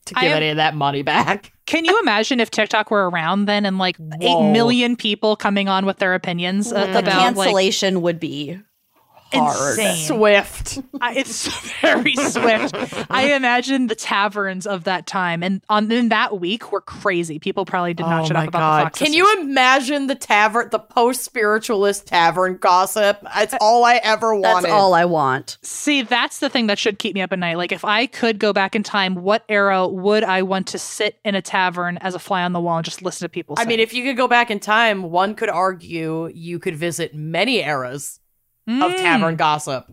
to 0.06 0.14
give 0.14 0.24
am- 0.24 0.36
any 0.36 0.48
of 0.50 0.56
that 0.58 0.74
money 0.76 1.02
back. 1.02 1.52
can 1.66 1.84
you 1.84 1.98
imagine 2.00 2.38
if 2.38 2.50
TikTok 2.50 2.90
were 2.92 3.10
around 3.10 3.46
then 3.46 3.66
and 3.66 3.78
like 3.78 3.96
Whoa. 3.96 4.48
8 4.48 4.52
million 4.52 4.94
people 4.94 5.34
coming 5.34 5.68
on 5.68 5.84
with 5.84 5.98
their 5.98 6.14
opinions 6.14 6.70
The 6.70 6.84
about 6.84 6.94
like, 6.94 7.06
cancellation 7.06 8.02
would 8.02 8.20
be 8.20 8.60
Hard. 9.42 9.78
Insane. 9.78 10.06
Swift. 10.06 10.78
I- 11.00 11.14
it's 11.14 11.46
very 11.80 12.14
swift. 12.16 12.76
I 13.10 13.32
imagine 13.34 13.86
the 13.86 13.94
taverns 13.94 14.66
of 14.66 14.84
that 14.84 15.06
time 15.06 15.42
and 15.42 15.62
on 15.68 15.90
in 15.90 16.08
that 16.10 16.40
week 16.40 16.72
were 16.72 16.80
crazy. 16.80 17.38
People 17.38 17.64
probably 17.64 17.94
did 17.94 18.06
not 18.06 18.22
oh 18.22 18.26
shut 18.26 18.36
up 18.36 18.48
about 18.48 18.58
god! 18.58 18.78
the 18.78 18.84
Fox 18.86 18.98
Can 18.98 19.06
sisters. 19.08 19.16
you 19.16 19.40
imagine 19.42 20.06
the 20.06 20.14
tavern, 20.14 20.68
the 20.70 20.78
post-spiritualist 20.78 22.06
tavern 22.06 22.56
gossip? 22.56 23.18
It's 23.36 23.54
uh, 23.54 23.58
all 23.60 23.84
I 23.84 23.96
ever 24.02 24.34
wanted. 24.34 24.64
that's 24.64 24.72
all 24.72 24.94
I 24.94 25.04
want. 25.04 25.58
See, 25.62 26.02
that's 26.02 26.38
the 26.38 26.48
thing 26.48 26.66
that 26.68 26.78
should 26.78 26.98
keep 26.98 27.14
me 27.14 27.20
up 27.20 27.32
at 27.32 27.38
night. 27.38 27.56
Like 27.56 27.72
if 27.72 27.84
I 27.84 28.06
could 28.06 28.38
go 28.38 28.52
back 28.52 28.74
in 28.76 28.82
time, 28.82 29.16
what 29.16 29.44
era 29.48 29.86
would 29.88 30.24
I 30.24 30.42
want 30.42 30.66
to 30.68 30.78
sit 30.78 31.18
in 31.24 31.34
a 31.34 31.42
tavern 31.42 31.98
as 31.98 32.14
a 32.14 32.18
fly 32.18 32.42
on 32.42 32.52
the 32.52 32.60
wall 32.60 32.78
and 32.78 32.84
just 32.84 33.02
listen 33.02 33.24
to 33.24 33.28
people? 33.28 33.56
I 33.58 33.64
say? 33.64 33.68
mean, 33.68 33.80
if 33.80 33.92
you 33.92 34.04
could 34.04 34.16
go 34.16 34.28
back 34.28 34.50
in 34.50 34.60
time, 34.60 35.04
one 35.04 35.34
could 35.34 35.48
argue 35.48 36.28
you 36.28 36.58
could 36.58 36.76
visit 36.76 37.14
many 37.14 37.62
eras 37.62 38.20
of 38.68 38.92
Mm. 38.92 38.96
tavern 38.96 39.36
gossip 39.36 39.86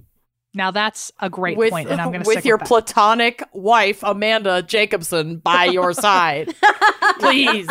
Now 0.56 0.72
that's 0.72 1.12
a 1.20 1.30
great 1.30 1.58
with 1.58 1.72
point, 1.72 1.90
and 1.90 2.00
I'm 2.02 2.12
going 2.12 2.24
to 2.24 2.28
with 2.28 2.46
your 2.46 2.58
with 2.58 2.68
platonic 2.68 3.44
wife 3.54 4.04
Amanda 4.04 4.62
Jacobson 4.62 5.38
by 5.38 5.66
your 5.66 5.94
side. 6.06 6.54
Please. 7.20 7.68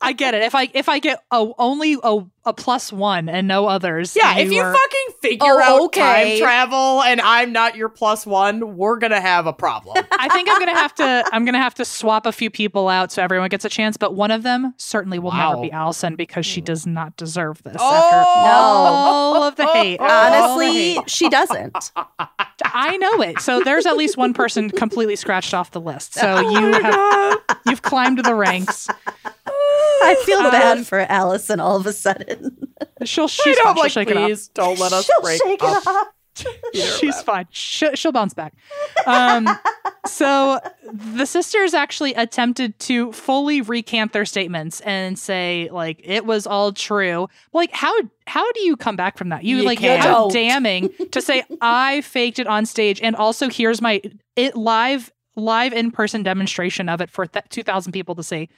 I 0.00 0.12
get 0.12 0.34
it. 0.34 0.42
If 0.42 0.54
I 0.54 0.68
if 0.74 0.88
I 0.88 0.98
get 0.98 1.22
a, 1.30 1.48
only 1.58 1.96
a, 2.02 2.24
a 2.46 2.52
plus 2.52 2.92
one 2.92 3.28
and 3.28 3.46
no 3.48 3.66
others. 3.66 4.16
Yeah, 4.16 4.38
if 4.38 4.50
you 4.50 4.62
are- 4.62 4.72
fucking 4.72 5.14
figure 5.20 5.46
Oh, 5.46 5.60
out 5.60 5.80
okay. 5.82 6.38
time 6.38 6.42
travel 6.42 7.02
and 7.02 7.20
I'm 7.20 7.52
not 7.52 7.76
your 7.76 7.88
plus 7.88 8.24
one, 8.24 8.76
we're 8.76 8.96
gonna 8.98 9.20
have 9.20 9.46
a 9.46 9.52
problem. 9.52 9.96
I 10.12 10.28
think 10.28 10.48
I'm 10.50 10.58
gonna 10.58 10.74
have 10.78 10.94
to. 10.96 11.24
I'm 11.32 11.44
gonna 11.44 11.58
have 11.58 11.74
to 11.74 11.84
swap 11.84 12.24
a 12.26 12.32
few 12.32 12.48
people 12.50 12.88
out 12.88 13.12
so 13.12 13.22
everyone 13.22 13.48
gets 13.48 13.64
a 13.64 13.68
chance. 13.68 13.96
But 13.96 14.14
one 14.14 14.30
of 14.30 14.42
them 14.42 14.74
certainly 14.76 15.18
will 15.18 15.32
never 15.32 15.60
be 15.60 15.72
Allison 15.72 16.16
because 16.16 16.46
she 16.46 16.60
hmm. 16.60 16.66
does 16.66 16.86
not 16.86 17.16
deserve 17.16 17.62
this. 17.62 17.76
Oh, 17.78 17.94
after 17.94 18.16
No. 18.16 18.52
all 18.52 19.42
of 19.42 19.56
the 19.56 19.66
hate, 19.72 19.98
oh! 20.00 20.04
all 20.04 20.30
the 20.30 20.36
Honestly, 20.36 20.94
hate. 20.94 21.10
she 21.10 21.28
doesn't. 21.28 21.92
I 22.64 22.96
know 22.96 23.22
it. 23.22 23.40
So 23.40 23.60
there's 23.60 23.86
at 23.86 23.96
least 23.96 24.16
one 24.16 24.32
person 24.34 24.70
completely 24.70 25.16
scratched 25.16 25.52
off 25.54 25.72
the 25.72 25.80
list. 25.80 26.14
So 26.14 26.36
Oh 26.46 26.50
you 26.50 26.72
have 26.72 27.38
you've 27.66 27.82
climbed 27.82 28.18
the 28.24 28.34
ranks. 28.34 28.88
I 30.02 30.14
feel 30.24 30.38
Um, 30.40 30.50
bad 30.50 30.86
for 30.86 31.00
Allison 31.00 31.60
all 31.60 31.76
of 31.76 31.86
a 31.86 31.92
sudden. 31.92 32.68
She'll 33.04 33.28
she's 33.28 33.56
know, 33.58 33.64
fine. 33.64 33.66
I'm 33.70 33.74
She'll 33.76 33.82
like, 33.82 33.92
shake 33.92 34.10
it 34.10 34.16
off. 34.16 34.26
please 34.28 34.48
don't 34.48 34.78
let 34.78 34.92
us 34.92 35.06
She'll 35.06 35.20
break 35.22 35.42
shake 35.42 35.62
up. 35.62 35.82
it 35.82 35.86
off. 35.88 36.06
She's 36.74 37.22
fine. 37.22 37.46
She'll, 37.50 37.94
she'll 37.94 38.12
bounce 38.12 38.34
back. 38.34 38.52
Um, 39.06 39.48
so 40.06 40.60
the 40.92 41.24
sisters 41.24 41.72
actually 41.72 42.12
attempted 42.12 42.78
to 42.80 43.10
fully 43.12 43.62
recant 43.62 44.12
their 44.12 44.26
statements 44.26 44.82
and 44.82 45.18
say 45.18 45.70
like 45.72 45.98
it 46.04 46.26
was 46.26 46.46
all 46.46 46.72
true. 46.72 47.28
Like 47.54 47.70
how 47.72 47.92
how 48.26 48.50
do 48.52 48.60
you 48.64 48.76
come 48.76 48.96
back 48.96 49.16
from 49.16 49.30
that? 49.30 49.44
You, 49.44 49.58
You 49.58 49.62
like 49.62 49.78
can't. 49.78 50.02
how 50.02 50.28
damning 50.28 50.90
to 51.12 51.22
say 51.22 51.42
I 51.62 52.02
faked 52.02 52.38
it 52.38 52.46
on 52.46 52.66
stage 52.66 53.00
and 53.00 53.16
also 53.16 53.48
here's 53.48 53.80
my 53.80 54.02
it 54.36 54.54
live 54.56 55.10
live 55.36 55.72
in 55.72 55.90
person 55.90 56.22
demonstration 56.22 56.88
of 56.90 57.00
it 57.00 57.10
for 57.10 57.26
th- 57.26 57.46
two 57.48 57.62
thousand 57.62 57.92
people 57.92 58.14
to 58.14 58.22
see. 58.22 58.50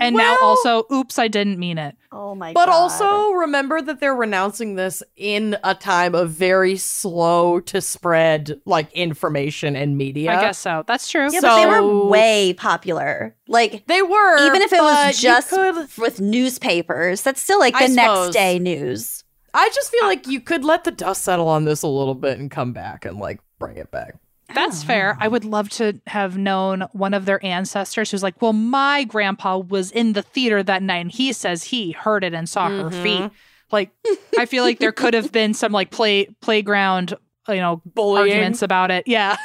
And 0.00 0.16
now 0.16 0.36
also, 0.42 0.84
oops, 0.92 1.18
I 1.18 1.28
didn't 1.28 1.58
mean 1.58 1.78
it. 1.78 1.96
Oh 2.12 2.34
my 2.34 2.52
God. 2.52 2.54
But 2.54 2.66
god. 2.66 2.72
also 2.72 3.32
remember 3.32 3.80
that 3.80 4.00
they're 4.00 4.14
renouncing 4.14 4.74
this 4.74 5.02
in 5.16 5.56
a 5.64 5.74
time 5.74 6.14
of 6.14 6.30
very 6.30 6.76
slow 6.76 7.60
to 7.60 7.80
spread 7.80 8.60
like 8.64 8.92
information 8.92 9.76
and 9.76 9.96
media. 9.96 10.32
I 10.32 10.40
guess 10.40 10.58
so. 10.58 10.84
That's 10.86 11.08
true. 11.10 11.28
Yeah, 11.32 11.40
but 11.40 11.56
they 11.56 11.66
were 11.66 12.06
way 12.06 12.54
popular. 12.54 13.34
Like 13.48 13.86
they 13.86 14.02
were 14.02 14.46
even 14.46 14.62
if 14.62 14.72
it 14.72 14.80
was 14.80 15.18
just 15.20 15.50
could- 15.50 15.88
with 15.98 16.20
newspapers, 16.20 17.22
that's 17.22 17.40
still 17.40 17.58
like 17.58 17.74
I 17.74 17.86
the 17.88 17.94
next 17.94 18.10
suppose. 18.10 18.34
day 18.34 18.58
news. 18.58 19.24
I 19.52 19.68
just 19.74 19.90
feel 19.90 20.04
like 20.06 20.26
you 20.26 20.40
could 20.40 20.64
let 20.64 20.84
the 20.84 20.92
dust 20.92 21.24
settle 21.24 21.48
on 21.48 21.64
this 21.64 21.82
a 21.82 21.88
little 21.88 22.14
bit 22.14 22.38
and 22.38 22.50
come 22.50 22.72
back 22.72 23.04
and 23.04 23.18
like 23.18 23.40
bring 23.58 23.76
it 23.76 23.90
back. 23.90 24.14
That's 24.54 24.82
fair. 24.82 25.16
I 25.20 25.28
would 25.28 25.44
love 25.44 25.68
to 25.70 26.00
have 26.06 26.36
known 26.38 26.84
one 26.92 27.14
of 27.14 27.24
their 27.24 27.44
ancestors 27.44 28.10
who's 28.10 28.22
like, 28.22 28.40
well, 28.42 28.52
my 28.52 29.04
grandpa 29.04 29.58
was 29.58 29.90
in 29.90 30.12
the 30.14 30.22
theater 30.22 30.62
that 30.62 30.82
night 30.82 30.98
and 30.98 31.10
he 31.12 31.32
says 31.32 31.64
he 31.64 31.92
heard 31.92 32.24
it 32.24 32.34
and 32.34 32.48
saw 32.48 32.68
her 32.68 32.90
Mhm. 32.90 33.02
feet. 33.02 33.30
Like, 33.72 33.90
I 34.38 34.46
feel 34.46 34.64
like 34.64 34.78
there 34.80 34.92
could 34.92 35.14
have 35.14 35.30
been 35.40 35.54
some 35.54 35.72
like 35.72 35.90
play 35.90 36.26
playground, 36.40 37.14
you 37.48 37.56
know, 37.56 37.80
Bullying. 37.84 38.30
arguments 38.32 38.62
about 38.62 38.90
it. 38.90 39.04
Yeah. 39.06 39.36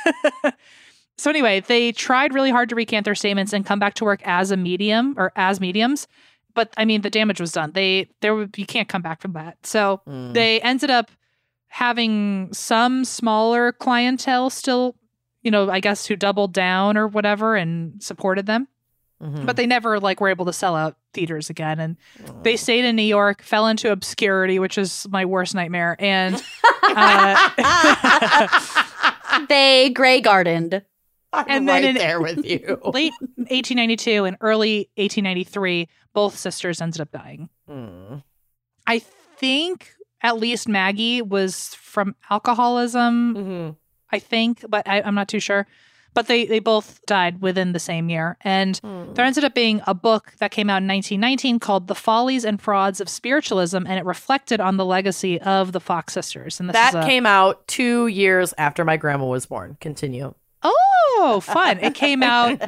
so 1.18 1.30
anyway, 1.30 1.62
they 1.62 1.92
tried 1.92 2.34
really 2.34 2.52
hard 2.52 2.70
to 2.70 2.76
recant 2.76 3.06
their 3.06 3.16
statements 3.16 3.54
and 3.54 3.66
come 3.66 3.80
back 3.80 3.94
to 3.96 4.04
work 4.06 4.22
as 4.26 4.52
a 4.52 4.58
medium 4.58 5.14
or 5.18 5.32
as 5.36 5.60
mediums. 5.62 6.08
But 6.54 6.74
I 6.78 6.86
mean, 6.86 7.02
the 7.02 7.10
damage 7.10 7.40
was 7.42 7.52
done. 7.52 7.72
They 7.74 8.08
there 8.22 8.38
you 8.56 8.66
can't 8.66 8.88
come 8.90 9.02
back 9.02 9.22
from 9.22 9.34
that. 9.34 9.58
So 9.66 10.02
Mm. 10.08 10.34
they 10.34 10.62
ended 10.62 10.90
up 10.90 11.12
having 11.68 12.54
some 12.54 13.04
smaller 13.06 13.72
clientele 13.74 14.50
still, 14.50 14.96
you 15.42 15.52
know, 15.52 15.70
I 15.70 15.80
guess 15.80 16.06
who 16.06 16.16
doubled 16.16 16.54
down 16.54 16.98
or 16.98 17.08
whatever 17.08 17.56
and 17.56 18.02
supported 18.02 18.46
them. 18.46 18.68
Mhm. 19.22 19.46
But 19.46 19.56
they 19.56 19.66
never 19.66 20.00
like 20.00 20.20
were 20.20 20.28
able 20.30 20.46
to 20.46 20.54
sell 20.54 20.76
out 20.76 20.98
theaters 21.14 21.50
again. 21.50 21.80
And 21.80 21.98
Mm. 22.24 22.44
they 22.44 22.58
stayed 22.58 22.84
in 22.86 22.96
New 22.98 23.02
York, 23.04 23.42
fell 23.44 23.68
into 23.68 23.92
obscurity, 23.92 24.60
which 24.60 24.78
is 24.78 25.08
my 25.10 25.24
worst 25.26 25.56
nightmare. 25.56 25.96
And 26.00 26.42
uh, 26.84 27.50
They 29.50 29.90
gray 29.90 30.22
gardened. 30.22 30.82
I'm 31.34 31.46
and 31.50 31.68
then 31.68 31.76
right 31.84 31.84
in- 31.86 31.96
there 31.96 32.22
with 32.22 32.46
you. 32.46 32.80
late 32.86 33.12
1892 33.38 34.24
and 34.26 34.38
early 34.42 34.90
1893, 34.96 35.90
both 36.14 36.38
sisters 36.38 36.80
ended 36.82 37.02
up 37.02 37.12
dying. 37.12 37.50
Mm. 37.70 38.24
I 38.88 39.00
think 39.00 39.92
at 40.26 40.38
least 40.38 40.68
Maggie 40.68 41.22
was 41.22 41.76
from 41.76 42.16
alcoholism. 42.30 43.36
Mhm. 43.36 43.76
I 44.12 44.20
think, 44.20 44.64
but 44.70 44.88
I, 44.88 45.02
I'm 45.02 45.16
not 45.16 45.28
too 45.28 45.40
sure. 45.40 45.66
But 46.14 46.28
they 46.28 46.46
they 46.46 46.60
both 46.60 47.06
died 47.06 47.42
within 47.42 47.74
the 47.74 47.80
same 47.80 48.10
year, 48.10 48.38
and 48.42 48.80
Mm. 48.82 49.16
there 49.16 49.26
ended 49.26 49.44
up 49.44 49.54
being 49.54 49.82
a 49.86 49.94
book 49.94 50.32
that 50.40 50.50
came 50.52 50.70
out 50.70 50.82
in 50.82 50.88
1919 50.88 51.60
called 51.60 51.88
"The 51.88 51.96
Follies 51.96 52.46
and 52.46 52.62
Frauds 52.62 53.02
of 53.02 53.10
Spiritualism," 53.10 53.76
and 53.86 54.00
it 54.00 54.06
reflected 54.06 54.62
on 54.62 54.78
the 54.78 54.86
legacy 54.86 55.42
of 55.42 55.74
the 55.74 55.82
Fox 55.82 56.14
sisters. 56.14 56.60
And 56.62 56.70
That 56.70 56.96
a, 56.96 57.04
came 57.06 57.26
out 57.26 57.68
two 57.68 58.08
years 58.08 58.54
after 58.58 58.86
my 58.86 58.96
grandma 58.96 59.26
was 59.26 59.46
born. 59.46 59.76
Continue. 59.82 60.34
oh 60.64 61.42
fun! 61.44 61.80
It 61.80 61.96
came 61.96 62.24
out 62.36 62.60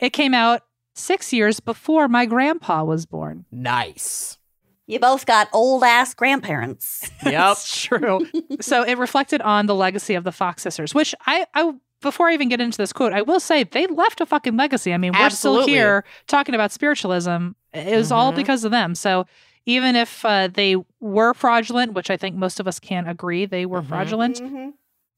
it 0.00 0.14
came 0.14 0.32
out 0.32 0.62
six 0.94 1.30
years 1.30 1.60
before 1.60 2.08
my 2.08 2.24
grandpa 2.24 2.84
was 2.84 3.04
born. 3.04 3.44
nice. 3.52 4.38
You 4.86 4.98
both 5.00 5.24
got 5.26 5.48
old 5.52 5.82
ass 5.82 6.14
grandparents. 6.14 7.10
Yep. 7.24 7.32
That's 7.32 7.82
true. 7.82 8.20
so 8.60 8.82
it 8.82 8.98
reflected 8.98 9.40
on 9.40 9.64
the 9.64 9.74
legacy 9.74 10.14
of 10.14 10.24
the 10.24 10.32
Fox 10.32 10.62
sisters, 10.62 10.94
which 10.94 11.14
I, 11.26 11.46
I 11.54 11.72
before 12.02 12.28
I 12.28 12.34
even 12.34 12.50
get 12.50 12.60
into 12.60 12.76
this 12.76 12.92
quote, 12.92 13.14
I 13.14 13.22
will 13.22 13.40
say 13.40 13.64
they 13.64 13.86
left 13.86 14.20
a 14.20 14.26
fucking 14.26 14.58
legacy. 14.58 14.92
I 14.92 14.98
mean, 14.98 15.12
we're 15.18 15.30
still 15.30 15.66
here 15.66 16.04
talking 16.26 16.54
about 16.54 16.70
spiritualism. 16.70 17.52
It 17.72 17.96
was 17.96 18.12
all 18.12 18.30
Mhm. 18.32 18.36
because 18.36 18.62
of 18.64 18.72
them. 18.72 18.94
So 18.94 19.24
even 19.64 19.96
if 19.96 20.22
uh, 20.26 20.48
they 20.48 20.76
were 21.00 21.32
fraudulent, 21.32 21.94
which 21.94 22.10
I 22.10 22.18
think 22.18 22.36
most 22.36 22.60
of 22.60 22.68
us 22.68 22.78
can 22.78 23.06
agree 23.06 23.46
they 23.46 23.64
were 23.64 23.80
Mhm. 23.80 23.88
fraudulent, 23.88 24.42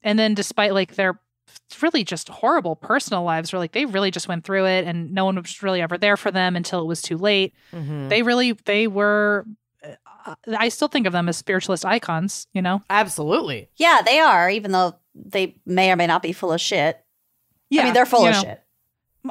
and 0.04 0.16
then 0.16 0.34
despite 0.34 0.72
like 0.74 0.94
their 0.94 1.18
really 1.82 2.04
just 2.04 2.28
horrible 2.28 2.76
personal 2.76 3.22
lives, 3.22 3.52
where 3.52 3.60
like 3.60 3.72
they 3.72 3.84
really 3.86 4.10
just 4.10 4.28
went 4.28 4.44
through 4.44 4.66
it 4.66 4.84
and 4.86 5.12
no 5.12 5.24
one 5.24 5.36
was 5.36 5.62
really 5.62 5.80
ever 5.82 5.98
there 5.98 6.16
for 6.16 6.30
them 6.30 6.56
until 6.56 6.80
it 6.80 6.86
was 6.86 7.02
too 7.02 7.16
late 7.18 7.52
Mhm. 7.72 8.08
they 8.08 8.22
really 8.22 8.52
they 8.64 8.86
were 8.86 9.44
uh, 10.24 10.34
i 10.58 10.68
still 10.68 10.88
think 10.88 11.06
of 11.06 11.12
them 11.12 11.28
as 11.28 11.36
spiritualist 11.36 11.84
icons 11.84 12.46
you 12.52 12.62
know 12.62 12.82
Absolutely. 12.90 13.68
Yeah, 13.76 14.00
they 14.04 14.18
are, 14.18 14.50
even 14.50 14.72
though 14.72 14.96
they 15.14 15.56
may 15.66 15.90
or 15.92 15.96
may 15.96 16.06
not 16.06 16.22
be 16.22 16.32
full 16.32 16.52
of 16.52 16.60
shit. 16.60 16.98
yeah 17.70 17.82
I 17.82 17.84
mean, 17.84 17.94
they're 17.94 18.06
full 18.06 18.26
of 18.26 18.34
know. 18.34 18.40
shit. 18.42 18.62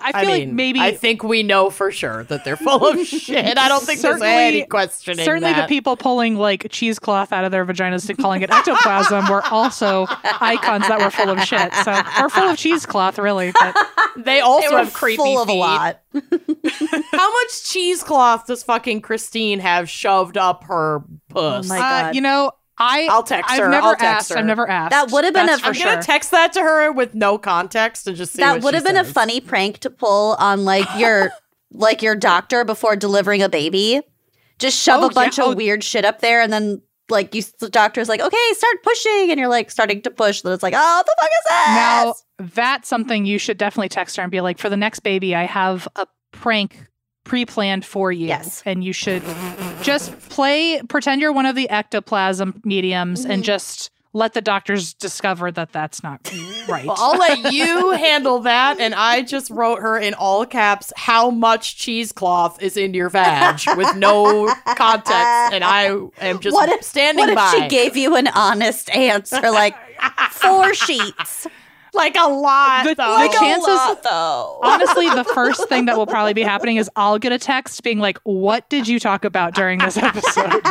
I 0.03 0.11
feel 0.21 0.29
like 0.31 0.39
mean, 0.47 0.55
maybe 0.55 0.79
I 0.79 0.93
think 0.93 1.23
we 1.23 1.43
know 1.43 1.69
for 1.69 1.91
sure 1.91 2.23
that 2.25 2.43
they're 2.45 2.57
full 2.57 2.87
of 2.87 2.99
shit. 3.07 3.57
I 3.57 3.67
don't 3.67 3.83
think 3.83 4.01
there's 4.01 4.19
Certainly- 4.19 4.43
any 4.43 4.65
questioning 4.65 5.23
certainly 5.25 5.53
that. 5.53 5.63
the 5.63 5.67
people 5.67 5.95
pulling 5.97 6.35
like 6.35 6.67
cheesecloth 6.71 7.31
out 7.33 7.43
of 7.45 7.51
their 7.51 7.65
vaginas 7.65 8.07
and 8.09 8.17
calling 8.17 8.41
it 8.41 8.49
ectoplasm 8.51 9.29
were 9.29 9.43
also 9.51 10.05
icons 10.41 10.87
that 10.87 10.99
were 10.99 11.09
full 11.11 11.29
of 11.29 11.41
shit 11.43 11.73
so 11.73 11.93
or 12.19 12.29
full 12.29 12.49
of 12.49 12.57
cheesecloth 12.57 13.17
really 13.19 13.51
but 13.59 13.75
They 14.17 14.39
also 14.39 14.69
They 14.69 14.73
were 14.75 14.83
have 14.85 14.93
creepy 14.93 15.17
full 15.17 15.41
of 15.41 15.49
a 15.49 15.51
feet. 15.51 15.59
lot. 15.59 15.99
How 17.11 17.33
much 17.33 17.63
cheesecloth 17.65 18.45
does 18.47 18.63
fucking 18.63 19.01
Christine 19.01 19.59
have 19.59 19.89
shoved 19.89 20.37
up 20.37 20.63
her 20.65 21.03
puss? 21.29 21.65
Oh 21.65 21.69
my 21.69 21.77
uh, 21.77 21.79
God. 22.03 22.15
you 22.15 22.21
know 22.21 22.51
i 22.77 23.07
I'll 23.09 23.23
text 23.23 23.51
i've 23.51 23.59
her. 23.59 23.69
never 23.69 23.87
I'll 23.87 23.95
text 23.95 24.03
asked 24.03 24.29
her. 24.31 24.37
i've 24.37 24.45
never 24.45 24.69
asked 24.69 24.91
That 24.91 25.11
would 25.11 25.23
have 25.23 25.33
been 25.33 25.45
That's 25.45 25.59
a- 25.59 25.63
for 25.63 25.67
I'm 25.69 25.73
sure 25.73 25.85
gonna 25.91 26.03
text 26.03 26.31
that 26.31 26.53
to 26.53 26.61
her 26.61 26.91
with 26.91 27.13
no 27.15 27.37
context 27.37 28.07
and 28.07 28.15
just 28.17 28.33
see. 28.33 28.41
that 28.41 28.61
would 28.63 28.73
have 28.73 28.83
been 28.83 28.97
a 28.97 29.03
funny 29.05 29.39
prank 29.41 29.79
to 29.79 29.89
pull 29.89 30.35
on 30.39 30.65
like 30.65 30.87
your 30.97 31.31
like 31.71 32.01
your 32.01 32.15
doctor 32.15 32.63
before 32.63 32.95
delivering 32.95 33.41
a 33.41 33.49
baby. 33.49 34.01
Just 34.59 34.81
shove 34.81 35.03
Oh, 35.03 35.07
a 35.07 35.11
bunch 35.11 35.37
yeah. 35.37 35.45
of 35.45 35.51
Oh. 35.51 35.55
weird 35.55 35.83
shit 35.83 36.05
up 36.05 36.19
there, 36.21 36.41
and 36.41 36.51
then 36.53 36.81
like 37.09 37.35
you, 37.35 37.43
the 37.59 37.69
doctor's 37.69 38.07
like, 38.07 38.21
"Okay, 38.21 38.37
start 38.53 38.77
pushing," 38.83 39.29
and 39.29 39.37
you're 39.37 39.49
like 39.49 39.69
starting 39.69 40.01
to 40.03 40.09
push. 40.11 40.41
Then 40.41 40.53
it's 40.53 40.63
like, 40.63 40.73
"Oh, 40.75 40.97
what 40.97 41.05
the 41.05 41.15
fuck 41.19 41.29
is 41.29 41.43
this?" 41.43 41.75
Now, 41.75 42.13
that's 42.55 42.87
something 42.87 43.25
you 43.25 43.37
should 43.37 43.57
definitely 43.57 43.89
text 43.89 44.15
her 44.15 44.23
and 44.23 44.31
be 44.31 44.39
like, 44.39 44.57
for 44.57 44.69
the 44.69 44.77
next 44.77 45.01
baby, 45.01 45.35
I 45.35 45.43
have 45.43 45.87
a 45.97 46.07
prank 46.31 46.87
pre 47.25 47.45
planned 47.45 47.83
for 47.85 48.11
you. 48.11 48.27
Yes. 48.27 48.63
And 48.65 48.83
you 48.83 48.93
should 48.93 49.21
just 49.81 50.17
play, 50.29 50.81
pretend 50.87 51.19
you're 51.21 51.33
one 51.33 51.45
of 51.45 51.55
the 51.55 51.69
ectoplasm 51.69 52.61
mediums 52.63 53.25
and 53.25 53.41
Mhm. 53.43 53.45
just 53.45 53.89
let 54.13 54.31
the 54.33 54.39
doctors 54.41 54.93
discover 54.93 55.51
that 55.51 55.73
that's 55.73 56.01
not 56.01 56.21
right. 56.69 56.85
Well, 56.85 56.95
I'll 56.97 57.17
let 57.19 57.51
you 57.51 57.91
handle 57.91 58.39
that. 58.39 58.79
And 58.79 58.95
I 58.95 59.21
just 59.23 59.49
wrote 59.51 59.81
her 59.81 59.97
in 59.97 60.13
all 60.13 60.45
caps 60.45 60.93
how 60.95 61.29
much 61.31 61.75
cheesecloth 61.77 62.61
is 62.63 62.77
in 62.77 62.93
your 62.93 63.09
vag 63.09 63.59
with 63.75 63.93
no 63.97 64.53
context. 64.77 65.53
And 65.53 65.65
I 65.65 65.97
am 66.21 66.39
just 66.39 66.53
What 66.53 66.69
if- 66.69 66.83
standing 66.83 67.23
what 67.23 67.29
if 67.29 67.35
by. 67.35 67.51
she 67.51 67.67
gave 67.67 67.97
you 67.97 68.15
an 68.15 68.29
honest 68.29 68.89
answer, 68.91 69.51
like 69.51 69.75
four 70.31 70.73
sheets? 70.73 71.45
Like 71.95 72.15
a 72.17 72.27
lot. 72.29 72.83
The- 72.85 72.95
though. 72.95 73.19
the 73.19 73.29
chances- 73.39 73.67
lot, 73.67 74.03
though. 74.03 74.59
Honestly, 74.63 75.09
the 75.09 75.23
first 75.23 75.67
thing 75.69 75.85
that 75.85 75.97
will 75.97 76.07
probably 76.07 76.33
be 76.33 76.43
happening 76.43 76.77
is 76.77 76.89
I'll 76.95 77.19
get 77.19 77.31
a 77.31 77.39
text 77.39 77.81
being 77.83 77.99
like, 77.99 78.19
What 78.23 78.69
did 78.69 78.87
you 78.87 78.99
talk 78.99 79.25
about 79.25 79.55
during 79.55 79.79
this 79.79 79.97
episode? 79.97 80.35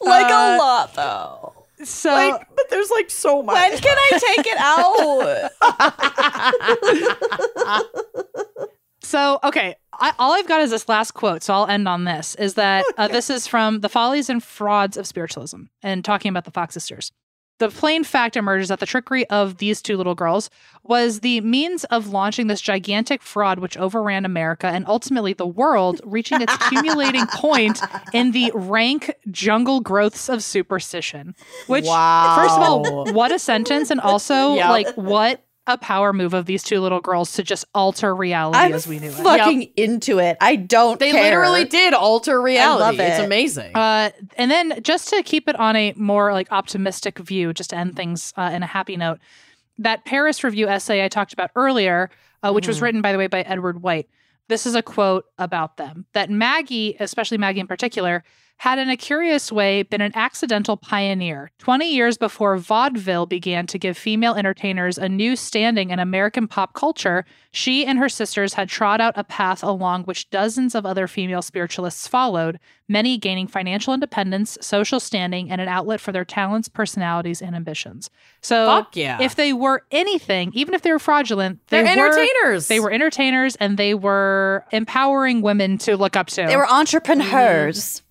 like 0.00 0.30
uh, 0.30 0.56
a 0.56 0.58
lot, 0.58 0.94
though. 0.94 1.52
So, 1.84 2.10
like, 2.10 2.48
but 2.54 2.70
there's 2.70 2.90
like 2.90 3.10
so 3.10 3.42
much. 3.42 3.54
When 3.54 3.78
can 3.78 3.96
I 3.98 4.18
take 4.34 4.46
it 4.46 4.56
out? 4.58 5.50
so 9.02 9.38
okay. 9.44 9.76
I, 9.98 10.12
all 10.18 10.32
I've 10.32 10.48
got 10.48 10.60
is 10.60 10.70
this 10.70 10.88
last 10.88 11.12
quote, 11.12 11.42
so 11.42 11.54
I'll 11.54 11.66
end 11.66 11.88
on 11.88 12.04
this. 12.04 12.34
Is 12.34 12.54
that 12.54 12.84
uh, 12.98 13.08
this 13.08 13.30
is 13.30 13.46
from 13.46 13.80
The 13.80 13.88
Follies 13.88 14.28
and 14.28 14.42
Frauds 14.42 14.96
of 14.96 15.06
Spiritualism 15.06 15.64
and 15.82 16.04
talking 16.04 16.28
about 16.28 16.44
the 16.44 16.50
Fox 16.50 16.74
sisters. 16.74 17.12
The 17.58 17.70
plain 17.70 18.04
fact 18.04 18.36
emerges 18.36 18.68
that 18.68 18.80
the 18.80 18.86
trickery 18.86 19.26
of 19.30 19.56
these 19.56 19.80
two 19.80 19.96
little 19.96 20.14
girls 20.14 20.50
was 20.82 21.20
the 21.20 21.40
means 21.40 21.84
of 21.84 22.08
launching 22.08 22.48
this 22.48 22.60
gigantic 22.60 23.22
fraud 23.22 23.58
which 23.60 23.78
overran 23.78 24.24
America 24.26 24.66
and 24.66 24.84
ultimately 24.86 25.32
the 25.32 25.46
world, 25.46 26.00
reaching 26.04 26.42
its 26.42 26.52
accumulating 26.54 27.26
point 27.28 27.80
in 28.12 28.32
the 28.32 28.52
rank 28.54 29.10
jungle 29.30 29.80
growths 29.80 30.28
of 30.28 30.42
superstition. 30.42 31.34
Which, 31.66 31.86
Wow. 31.86 32.34
first 32.36 32.56
of 32.56 32.62
all, 32.62 33.12
what 33.14 33.32
a 33.32 33.38
sentence, 33.38 33.90
and 33.90 34.00
also 34.00 34.54
Yep. 34.56 34.68
like 34.68 34.88
what 34.96 35.40
a 35.66 35.76
power 35.76 36.12
move 36.12 36.32
of 36.34 36.46
these 36.46 36.62
two 36.62 36.80
little 36.80 37.00
girls 37.00 37.32
to 37.32 37.42
just 37.42 37.64
alter 37.74 38.14
reality 38.14 38.58
I'm 38.58 38.72
as 38.72 38.86
we 38.86 38.98
knew 38.98 39.08
it. 39.08 39.14
fucking 39.14 39.62
into 39.76 40.18
it. 40.20 40.36
I 40.40 40.56
don't 40.56 41.00
They 41.00 41.10
care. 41.10 41.22
literally 41.22 41.64
did 41.64 41.92
alter 41.94 42.40
reality. 42.40 42.80
love 42.80 43.00
It's 43.00 43.18
amazing. 43.18 43.74
Uh, 43.74 44.10
and 44.36 44.50
then 44.50 44.80
just 44.82 45.08
to 45.10 45.22
keep 45.24 45.48
it 45.48 45.56
on 45.58 45.74
a 45.74 45.92
more 45.96 46.32
like 46.32 46.52
optimistic 46.52 47.18
view, 47.18 47.52
just 47.52 47.70
to 47.70 47.76
end 47.76 47.96
things 47.96 48.32
uh, 48.36 48.50
in 48.54 48.62
a 48.62 48.66
happy 48.66 48.96
note, 48.96 49.18
that 49.78 50.04
Paris 50.04 50.44
Review 50.44 50.68
essay 50.68 51.04
I 51.04 51.08
talked 51.08 51.32
about 51.32 51.50
earlier, 51.56 52.10
uh, 52.42 52.52
which 52.52 52.68
was 52.68 52.80
written 52.80 53.02
by 53.02 53.12
the 53.12 53.18
way 53.18 53.26
by 53.26 53.40
Edward 53.42 53.82
White. 53.82 54.08
This 54.48 54.66
is 54.66 54.76
a 54.76 54.82
quote 54.82 55.24
about 55.38 55.76
them 55.76 56.06
that 56.12 56.30
Maggie, 56.30 56.96
especially 57.00 57.38
Maggie 57.38 57.58
in 57.60 57.66
particular, 57.66 58.22
had 58.58 58.78
in 58.78 58.88
a 58.88 58.96
curious 58.96 59.52
way 59.52 59.82
been 59.82 60.00
an 60.00 60.12
accidental 60.14 60.76
pioneer. 60.76 61.50
20 61.58 61.92
years 61.92 62.16
before 62.16 62.56
vaudeville 62.56 63.26
began 63.26 63.66
to 63.66 63.78
give 63.78 63.98
female 63.98 64.34
entertainers 64.34 64.96
a 64.96 65.08
new 65.08 65.36
standing 65.36 65.90
in 65.90 65.98
American 65.98 66.48
pop 66.48 66.72
culture, 66.72 67.24
she 67.50 67.84
and 67.84 67.98
her 67.98 68.08
sisters 68.08 68.54
had 68.54 68.68
trod 68.68 69.00
out 69.00 69.12
a 69.16 69.24
path 69.24 69.62
along 69.62 70.04
which 70.04 70.30
dozens 70.30 70.74
of 70.74 70.86
other 70.86 71.06
female 71.06 71.42
spiritualists 71.42 72.08
followed, 72.08 72.58
many 72.88 73.18
gaining 73.18 73.46
financial 73.46 73.92
independence, 73.92 74.56
social 74.60 75.00
standing, 75.00 75.50
and 75.50 75.60
an 75.60 75.68
outlet 75.68 76.00
for 76.00 76.12
their 76.12 76.24
talents, 76.24 76.68
personalities, 76.68 77.42
and 77.42 77.54
ambitions. 77.54 78.08
So, 78.40 78.86
yeah. 78.94 79.20
if 79.20 79.34
they 79.34 79.52
were 79.52 79.82
anything, 79.90 80.50
even 80.54 80.74
if 80.74 80.82
they 80.82 80.92
were 80.92 80.98
fraudulent, 80.98 81.60
They're 81.68 81.82
they 81.82 81.96
were 81.96 82.06
entertainers. 82.06 82.68
they 82.68 82.80
were 82.80 82.90
entertainers 82.90 83.56
and 83.56 83.76
they 83.76 83.94
were 83.94 84.64
empowering 84.72 85.42
women 85.42 85.78
to 85.78 85.96
look 85.96 86.16
up 86.16 86.28
to. 86.28 86.46
They 86.46 86.56
were 86.56 86.70
entrepreneurs. 86.70 88.02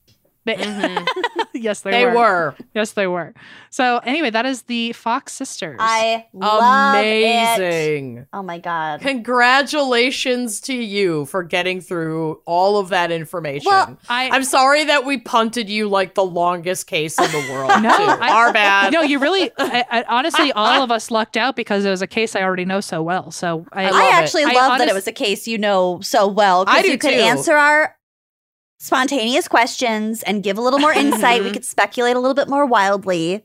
They- 0.45 0.55
mm-hmm. 0.55 1.39
yes, 1.53 1.81
they, 1.81 1.91
They 1.91 2.05
were. 2.05 2.13
were. 2.13 2.55
Yes, 2.73 2.91
they 2.93 3.07
were. 3.07 3.33
So 3.71 3.97
anyway, 4.03 4.29
that 4.29 4.45
is 4.45 4.63
the 4.63 4.93
Fox 4.93 5.33
sisters. 5.33 5.77
I 5.79 6.27
love 6.33 6.95
it. 7.03 7.57
Amazing. 7.59 8.27
Oh 8.31 8.41
my 8.43 8.59
god. 8.59 9.01
Congratulations 9.01 10.61
to 10.61 10.73
you 10.73 11.25
for 11.25 11.43
getting 11.43 11.81
through 11.81 12.41
all 12.45 12.77
of 12.77 12.89
that 12.89 13.11
information. 13.11 13.69
Well, 13.69 13.97
I- 14.09 14.29
I'm 14.29 14.43
sorry 14.43 14.83
that 14.85 15.05
we 15.05 15.17
punted 15.17 15.69
you 15.69 15.89
like 15.89 16.13
the 16.15 16.25
longest 16.25 16.87
case 16.87 17.17
in 17.19 17.31
the 17.31 17.51
world. 17.51 17.71
No. 17.81 17.89
I- 17.91 18.29
our 18.31 18.53
bad. 18.53 18.93
no, 18.93 19.01
you 19.01 19.19
really. 19.19 19.51
I, 19.57 19.83
I, 19.89 20.03
honestly, 20.07 20.51
all 20.53 20.81
of 20.83 20.91
us 20.91 21.09
lucked 21.11 21.37
out 21.37 21.55
because 21.55 21.85
it 21.85 21.89
was 21.89 22.01
a 22.01 22.07
case 22.07 22.35
I 22.35 22.41
already 22.41 22.65
know 22.65 22.81
so 22.81 23.01
well. 23.03 23.31
So 23.31 23.65
I, 23.71 23.85
I 23.85 23.87
I, 23.87 23.91
love 23.91 24.01
it. 24.01 24.13
actually 24.13 24.43
I 24.43 24.53
love 24.53 24.77
that 24.79 24.87
it 24.87 24.93
was 24.93 25.07
a 25.07 25.11
case 25.11 25.47
you 25.47 25.57
know 25.57 25.99
so 26.01 26.27
well 26.27 26.65
because 26.65 26.85
you 26.85 26.97
could 26.97 27.11
too. 27.11 27.19
answer 27.19 27.53
our 27.53 27.94
spontaneous 28.77 29.47
questions 29.47 30.23
and 30.23 30.43
give 30.43 30.57
a 30.57 30.61
little 30.61 30.79
more 30.79 30.93
insight. 30.93 31.43
we 31.43 31.51
could 31.53 31.65
speculate 31.65 32.15
a 32.15 32.19
little 32.19 32.35
bit 32.35 32.47
more 32.49 32.65
wildly. 32.65 33.43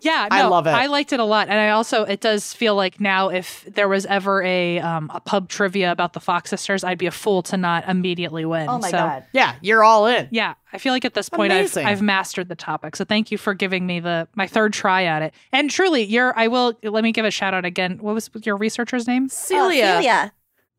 Yeah, 0.00 0.28
I 0.30 0.42
love 0.48 0.66
it. 0.66 0.70
I 0.70 0.86
liked 0.86 1.12
it 1.14 1.20
a 1.20 1.24
lot, 1.24 1.48
and 1.48 1.58
I 1.58 1.70
also 1.70 2.02
it 2.02 2.20
does 2.20 2.52
feel 2.52 2.74
like 2.74 3.00
now 3.00 3.28
if 3.30 3.64
there 3.64 3.88
was 3.88 4.04
ever 4.06 4.42
a 4.42 4.78
um, 4.80 5.10
a 5.14 5.20
pub 5.20 5.48
trivia 5.48 5.92
about 5.92 6.12
the 6.12 6.20
Fox 6.20 6.50
sisters, 6.50 6.84
I'd 6.84 6.98
be 6.98 7.06
a 7.06 7.10
fool 7.12 7.42
to 7.44 7.56
not 7.56 7.88
immediately 7.88 8.44
win. 8.44 8.68
Oh 8.68 8.78
my 8.78 8.90
So, 8.90 8.98
god. 8.98 9.24
yeah, 9.32 9.54
you're 9.62 9.82
all 9.84 10.06
in. 10.06 10.28
Yeah, 10.30 10.54
I 10.74 10.78
feel 10.78 10.92
like 10.92 11.04
at 11.06 11.14
this 11.14 11.28
point 11.30 11.52
I've 11.52 11.74
I've 11.78 12.02
mastered 12.02 12.48
the 12.48 12.56
topic. 12.56 12.96
So 12.96 13.04
thank 13.04 13.30
you 13.30 13.38
for 13.38 13.54
giving 13.54 13.86
me 13.86 14.00
the 14.00 14.28
my 14.34 14.46
third 14.48 14.74
try 14.74 15.04
at 15.04 15.22
it. 15.22 15.32
And 15.52 15.70
truly, 15.70 16.02
you're 16.02 16.36
I 16.38 16.48
will 16.48 16.74
let 16.82 17.04
me 17.04 17.12
give 17.12 17.24
a 17.24 17.30
shout 17.30 17.54
out 17.54 17.64
again. 17.64 17.98
What 17.98 18.14
was 18.14 18.28
your 18.42 18.56
researcher's 18.56 19.06
name? 19.06 19.28
Celia. 19.28 19.84
Oh, 19.84 20.00
Celia. 20.00 20.32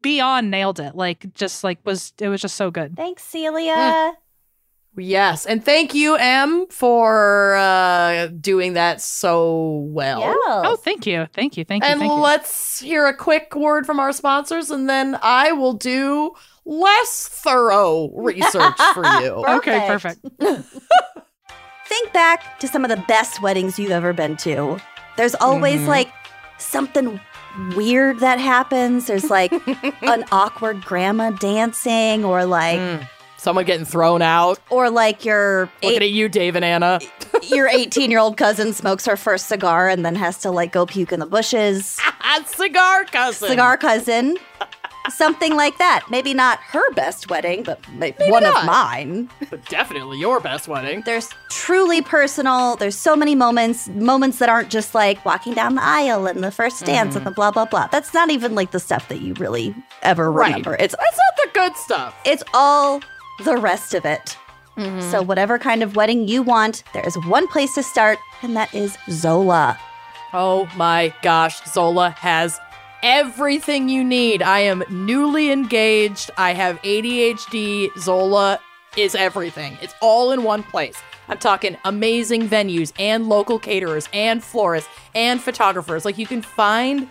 Beyond 0.05 0.51
nailed 0.51 0.79
it. 0.79 0.95
Like 0.95 1.33
just 1.33 1.63
like 1.63 1.79
was 1.83 2.13
it 2.19 2.29
was 2.29 2.39
just 2.41 2.55
so 2.55 2.69
good. 2.71 2.95
Thanks, 2.95 3.23
Celia. 3.23 4.13
Yes, 4.97 5.45
and 5.45 5.61
thank 5.65 5.93
you, 5.93 6.15
Em, 6.15 6.67
for 6.69 7.55
uh, 7.55 8.27
doing 8.27 8.73
that 8.75 9.01
so 9.01 9.85
well. 9.89 10.21
Yeah. 10.21 10.33
Oh, 10.47 10.77
thank 10.81 11.05
you, 11.05 11.27
thank 11.33 11.57
you, 11.57 11.65
thank 11.65 11.83
you, 11.83 11.89
And 11.89 11.99
thank 11.99 12.09
you. 12.13 12.17
let's 12.17 12.79
hear 12.79 13.05
a 13.05 13.13
quick 13.13 13.53
word 13.57 13.85
from 13.85 13.99
our 13.99 14.13
sponsors, 14.13 14.71
and 14.71 14.87
then 14.89 15.19
I 15.21 15.51
will 15.51 15.73
do 15.73 16.31
less 16.63 17.27
thorough 17.27 18.09
research 18.15 18.77
for 18.93 19.03
you. 19.21 19.31
okay, 19.57 19.85
Perfect. 19.85 20.21
perfect. 20.39 20.69
Think 21.87 22.13
back 22.13 22.57
to 22.59 22.67
some 22.67 22.85
of 22.85 22.89
the 22.89 23.03
best 23.07 23.41
weddings 23.41 23.77
you've 23.77 23.91
ever 23.91 24.13
been 24.13 24.37
to. 24.37 24.79
There's 25.17 25.35
always 25.35 25.81
Mhm. 25.81 25.87
like 25.87 26.11
something 26.57 27.19
weird 27.75 28.19
that 28.19 28.39
happens. 28.39 29.07
There's 29.07 29.29
like 29.29 29.51
an 30.03 30.25
awkward 30.31 30.81
grandma 30.83 31.31
dancing 31.31 32.23
or 32.25 32.45
like 32.45 32.79
Mm. 32.79 33.07
Someone 33.37 33.65
getting 33.65 33.85
thrown 33.85 34.23
out. 34.23 34.59
or 34.71 34.89
like 34.89 35.23
your 35.23 35.69
Looking 35.83 36.01
at 36.01 36.09
you, 36.09 36.27
Dave 36.29 36.55
and 36.55 36.65
Anna. 36.65 36.99
your 37.43 37.67
18 37.67 38.09
year 38.09 38.19
old 38.19 38.37
cousin 38.37 38.73
smokes 38.73 39.05
her 39.05 39.15
first 39.15 39.47
cigar 39.47 39.87
and 39.87 40.03
then 40.03 40.15
has 40.15 40.39
to 40.39 40.49
like 40.51 40.71
go 40.71 40.85
puke 40.87 41.11
in 41.11 41.19
the 41.19 41.27
bushes. 41.27 41.99
Cigar 42.47 43.05
cousin. 43.05 43.47
Cigar 43.49 43.77
cousin. 43.77 44.37
Something 45.09 45.55
like 45.55 45.77
that. 45.77 46.05
Maybe 46.09 46.33
not 46.33 46.59
her 46.59 46.91
best 46.93 47.29
wedding, 47.29 47.63
but 47.63 47.79
maybe 47.93 48.17
one 48.29 48.43
not. 48.43 48.61
of 48.61 48.65
mine. 48.65 49.29
But 49.49 49.65
definitely 49.67 50.19
your 50.19 50.39
best 50.39 50.67
wedding. 50.67 51.01
There's 51.05 51.29
truly 51.49 52.01
personal. 52.01 52.75
There's 52.75 52.97
so 52.97 53.15
many 53.15 53.35
moments, 53.35 53.87
moments 53.89 54.39
that 54.39 54.49
aren't 54.49 54.69
just 54.69 54.95
like 54.95 55.23
walking 55.25 55.53
down 55.53 55.75
the 55.75 55.83
aisle 55.83 56.27
and 56.27 56.43
the 56.43 56.51
first 56.51 56.85
dance 56.85 57.15
and 57.15 57.25
the 57.25 57.31
blah 57.31 57.51
blah 57.51 57.65
blah. 57.65 57.87
That's 57.87 58.13
not 58.13 58.29
even 58.29 58.55
like 58.55 58.71
the 58.71 58.79
stuff 58.79 59.07
that 59.09 59.21
you 59.21 59.33
really 59.35 59.75
ever 60.01 60.31
remember. 60.31 60.71
Right. 60.71 60.81
It's 60.81 60.95
That's 60.95 61.17
not 61.17 61.45
the 61.53 61.59
good 61.59 61.75
stuff. 61.77 62.15
it's 62.25 62.43
all 62.53 63.01
the 63.43 63.57
rest 63.57 63.93
of 63.93 64.05
it. 64.05 64.37
Mm-hmm. 64.77 65.09
So 65.09 65.21
whatever 65.21 65.57
kind 65.57 65.83
of 65.83 65.95
wedding 65.95 66.27
you 66.27 66.41
want, 66.43 66.83
there 66.93 67.05
is 67.07 67.15
one 67.27 67.47
place 67.47 67.75
to 67.75 67.83
start, 67.83 68.19
and 68.41 68.55
that 68.57 68.73
is 68.73 68.97
Zola. 69.09 69.79
Oh 70.33 70.69
my 70.75 71.13
gosh, 71.21 71.63
Zola 71.65 72.09
has 72.09 72.59
everything 73.05 73.87
you 73.87 74.03
need. 74.03 74.41
I 74.41 74.61
am 74.61 74.83
newly 74.89 75.51
engaged. 75.51 76.31
I 76.37 76.53
have 76.53 76.81
ADHD. 76.81 77.95
Zola 77.99 78.59
is 78.97 79.13
everything. 79.13 79.77
It's 79.79 79.93
all 80.01 80.31
in 80.31 80.41
one 80.43 80.63
place. 80.63 80.97
I'm 81.27 81.37
talking 81.37 81.77
amazing 81.85 82.49
venues 82.49 82.93
and 82.97 83.29
local 83.29 83.59
caterers 83.59 84.09
and 84.11 84.43
florists 84.43 84.89
and 85.13 85.39
photographers. 85.39 86.03
Like 86.03 86.17
you 86.17 86.25
can 86.25 86.41
find 86.41 87.07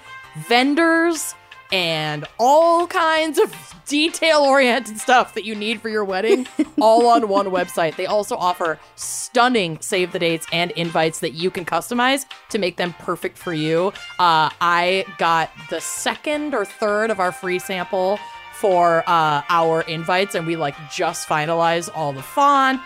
vendors 0.49 1.37
and 1.75 2.25
all 2.39 2.87
kinds 2.87 3.37
of 3.37 3.53
detail 3.85 4.39
oriented 4.43 4.97
stuff 4.97 5.35
that 5.35 5.45
you 5.45 5.57
need 5.57 5.81
for 5.81 5.89
your 5.89 6.05
wedding 6.05 6.47
all 6.81 7.09
on 7.09 7.29
one 7.29 7.47
website. 7.47 7.97
They 7.97 8.07
also 8.07 8.37
offer 8.37 8.79
stunning 8.95 9.79
save 9.81 10.13
the 10.13 10.21
dates 10.21 10.47
and 10.53 10.71
invites 10.73 11.19
that 11.19 11.33
you 11.33 11.51
can 11.51 11.65
customize 11.65 12.27
to 12.51 12.59
make 12.61 12.77
them 12.77 12.93
perfect 13.01 13.37
for 13.37 13.53
you. 13.53 13.89
Uh, 14.21 14.51
I 14.61 15.05
got 15.19 15.51
the 15.69 15.81
second 15.81 16.55
or 16.55 16.65
third 16.65 17.11
of 17.11 17.19
our 17.19 17.33
free 17.33 17.59
sample 17.59 18.21
for 18.53 19.03
uh, 19.09 19.43
our 19.49 19.81
invites, 19.83 20.37
and 20.37 20.47
we 20.47 20.55
like 20.55 20.77
just 20.93 21.29
finalized 21.29 21.91
all 21.93 22.13
the 22.13 22.23
font. 22.23 22.81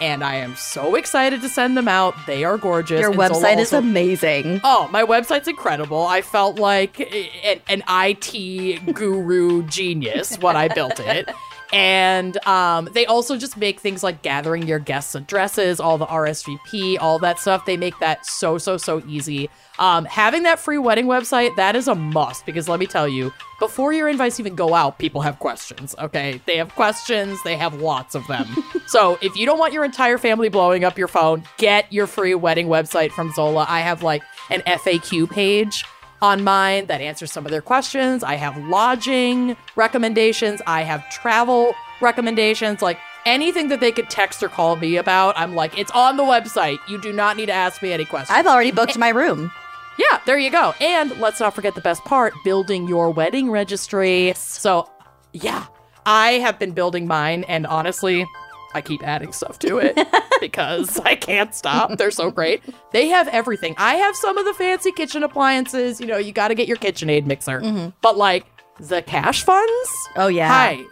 And 0.00 0.24
I 0.24 0.36
am 0.36 0.56
so 0.56 0.96
excited 0.96 1.40
to 1.42 1.48
send 1.48 1.76
them 1.76 1.86
out. 1.86 2.14
They 2.26 2.42
are 2.44 2.58
gorgeous. 2.58 3.00
Your 3.00 3.10
And 3.10 3.18
website 3.18 3.58
is 3.58 3.72
also- 3.72 3.78
amazing. 3.78 4.60
Oh, 4.64 4.88
my 4.92 5.04
website's 5.04 5.46
incredible. 5.48 6.02
I 6.04 6.20
felt 6.20 6.58
like 6.58 6.98
an, 7.00 7.60
an 7.68 7.82
IT 7.88 8.94
guru 8.94 9.62
genius 9.64 10.36
when 10.38 10.56
I 10.56 10.68
built 10.68 10.98
it. 11.00 11.28
And 11.72 12.36
um, 12.46 12.88
they 12.92 13.04
also 13.04 13.36
just 13.36 13.56
make 13.56 13.80
things 13.80 14.04
like 14.04 14.22
gathering 14.22 14.64
your 14.68 14.78
guests' 14.78 15.16
addresses, 15.16 15.80
all 15.80 15.98
the 15.98 16.06
RSVP, 16.06 16.98
all 17.00 17.18
that 17.18 17.40
stuff. 17.40 17.66
They 17.66 17.76
make 17.76 17.98
that 17.98 18.24
so, 18.24 18.58
so, 18.58 18.76
so 18.76 19.02
easy. 19.08 19.50
Um, 19.78 20.04
having 20.04 20.44
that 20.44 20.60
free 20.60 20.78
wedding 20.78 21.06
website, 21.06 21.56
that 21.56 21.74
is 21.74 21.88
a 21.88 21.94
must 21.94 22.46
because 22.46 22.68
let 22.68 22.78
me 22.78 22.86
tell 22.86 23.08
you, 23.08 23.32
before 23.58 23.92
your 23.92 24.08
invites 24.08 24.38
even 24.38 24.54
go 24.54 24.74
out, 24.74 24.98
people 24.98 25.20
have 25.22 25.38
questions, 25.38 25.94
okay? 25.98 26.40
They 26.46 26.56
have 26.58 26.74
questions, 26.74 27.42
they 27.42 27.56
have 27.56 27.80
lots 27.80 28.14
of 28.14 28.26
them. 28.26 28.46
so 28.86 29.18
if 29.20 29.36
you 29.36 29.46
don't 29.46 29.58
want 29.58 29.72
your 29.72 29.84
entire 29.84 30.18
family 30.18 30.48
blowing 30.48 30.84
up 30.84 30.96
your 30.96 31.08
phone, 31.08 31.44
get 31.58 31.92
your 31.92 32.06
free 32.06 32.34
wedding 32.34 32.68
website 32.68 33.10
from 33.10 33.32
Zola. 33.32 33.66
I 33.68 33.80
have 33.80 34.02
like 34.02 34.22
an 34.50 34.60
FAQ 34.62 35.30
page 35.30 35.84
on 36.22 36.44
mine 36.44 36.86
that 36.86 37.00
answers 37.00 37.32
some 37.32 37.44
of 37.44 37.50
their 37.50 37.62
questions. 37.62 38.22
I 38.22 38.34
have 38.34 38.56
lodging 38.56 39.56
recommendations. 39.76 40.62
I 40.66 40.82
have 40.82 41.08
travel 41.10 41.74
recommendations. 42.00 42.80
Like 42.80 42.98
anything 43.26 43.68
that 43.68 43.80
they 43.80 43.92
could 43.92 44.08
text 44.08 44.42
or 44.42 44.48
call 44.48 44.76
me 44.76 44.96
about, 44.96 45.36
I'm 45.36 45.54
like, 45.54 45.76
it's 45.78 45.90
on 45.90 46.16
the 46.16 46.22
website. 46.22 46.78
You 46.88 47.00
do 47.00 47.12
not 47.12 47.36
need 47.36 47.46
to 47.46 47.52
ask 47.52 47.82
me 47.82 47.92
any 47.92 48.04
questions. 48.04 48.36
I've 48.36 48.46
already 48.46 48.70
booked 48.70 48.96
my 48.96 49.10
room. 49.10 49.50
Yeah, 49.98 50.20
there 50.26 50.38
you 50.38 50.50
go. 50.50 50.74
And 50.80 51.18
let's 51.20 51.40
not 51.40 51.54
forget 51.54 51.74
the 51.74 51.80
best 51.80 52.04
part 52.04 52.32
building 52.44 52.88
your 52.88 53.10
wedding 53.10 53.50
registry. 53.50 54.32
So, 54.36 54.88
yeah, 55.32 55.66
I 56.06 56.32
have 56.32 56.58
been 56.58 56.72
building 56.72 57.06
mine, 57.06 57.44
and 57.44 57.66
honestly, 57.66 58.26
I 58.74 58.80
keep 58.80 59.06
adding 59.06 59.32
stuff 59.32 59.58
to 59.60 59.78
it 59.78 59.96
because 60.40 60.98
I 61.00 61.14
can't 61.14 61.54
stop. 61.54 61.96
They're 61.96 62.10
so 62.10 62.30
great. 62.30 62.62
They 62.92 63.08
have 63.08 63.28
everything. 63.28 63.74
I 63.78 63.94
have 63.94 64.16
some 64.16 64.36
of 64.36 64.44
the 64.44 64.54
fancy 64.54 64.90
kitchen 64.90 65.22
appliances. 65.22 66.00
You 66.00 66.06
know, 66.06 66.18
you 66.18 66.32
got 66.32 66.48
to 66.48 66.54
get 66.54 66.66
your 66.66 66.76
KitchenAid 66.76 67.24
mixer, 67.24 67.60
mm-hmm. 67.60 67.90
but 68.02 68.16
like 68.16 68.46
the 68.80 69.02
cash 69.02 69.44
funds. 69.44 69.90
Oh 70.16 70.26
yeah. 70.26 70.48
Hi, 70.48 70.82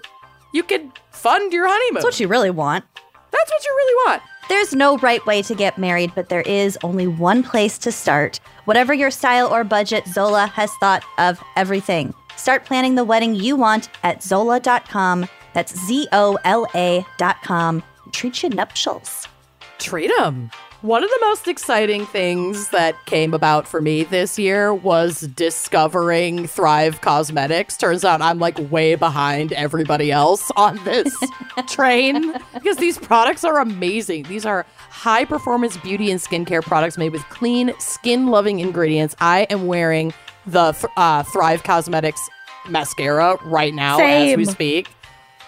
you 0.53 0.62
could 0.62 0.93
fund 1.11 1.53
your 1.53 1.66
honeymoon. 1.66 1.95
That's 1.95 2.05
what 2.05 2.20
you 2.20 2.29
really 2.29 2.51
want. 2.51 2.85
That's 2.95 3.51
what 3.51 3.65
you 3.65 3.70
really 3.77 4.11
want. 4.11 4.23
There's 4.53 4.74
no 4.74 4.99
right 4.99 5.24
way 5.24 5.41
to 5.45 5.55
get 5.55 5.79
married, 5.79 6.12
but 6.15 6.29
there 6.29 6.43
is 6.43 6.77
only 6.85 7.07
one 7.07 7.43
place 7.43 7.79
to 7.79 7.91
start. 7.91 8.39
Whatever 8.66 8.93
your 8.93 9.11
style 9.11 9.49
or 9.49 9.65
budget, 9.65 10.07
Zola 10.07 10.47
has 10.49 10.70
thought 10.74 11.03
of 11.16 11.43
everything. 11.57 12.12
Start 12.37 12.66
planning 12.66 12.95
the 12.95 13.03
wedding 13.03 13.35
you 13.35 13.57
want 13.57 13.89
at 14.03 14.23
Zola.com. 14.23 15.27
That's 15.55 15.74
Z 15.87 16.07
O 16.12 16.37
L 16.45 16.66
A.com. 16.74 17.83
Treat 18.12 18.43
your 18.43 18.53
nuptials. 18.53 19.27
treat 19.79 20.12
them. 20.19 20.51
One 20.82 21.04
of 21.04 21.10
the 21.10 21.18
most 21.20 21.46
exciting 21.46 22.06
things 22.06 22.70
that 22.70 22.96
came 23.06 23.34
about 23.34 23.68
for 23.68 23.80
me 23.80 24.02
this 24.02 24.36
year 24.36 24.74
was 24.74 25.20
discovering 25.20 26.48
Thrive 26.48 27.00
Causemetics. 27.00 27.78
Turns 27.78 28.04
out 28.04 28.20
I'm 28.20 28.40
like 28.40 28.59
way 28.68 28.96
behind 28.96 29.52
everybody 29.52 30.10
else 30.10 30.50
on 30.56 30.82
this 30.82 31.14
train 31.68 32.32
because 32.54 32.78
these 32.78 32.98
products 32.98 33.44
are 33.44 33.60
amazing. 33.60 34.24
These 34.24 34.44
are 34.44 34.66
high 34.90 35.24
performance 35.24 35.76
beauty 35.76 36.10
and 36.10 36.18
skincare 36.18 36.62
products 36.62 36.98
made 36.98 37.12
with 37.12 37.22
clean, 37.28 37.72
skin 37.78 38.26
loving 38.26 38.59
ingredients. 38.59 39.14
I 39.20 39.42
am 39.50 39.66
wearing 39.68 40.12
the 40.46 40.74
uh, 40.96 41.22
Thrive 41.22 41.62
Causemetics 41.62 42.18
mascara 42.68 43.36
right 43.44 43.72
now 43.72 44.00
as 44.00 44.36
we 44.36 44.44
Same. 44.46 44.52
speak. 44.52 44.88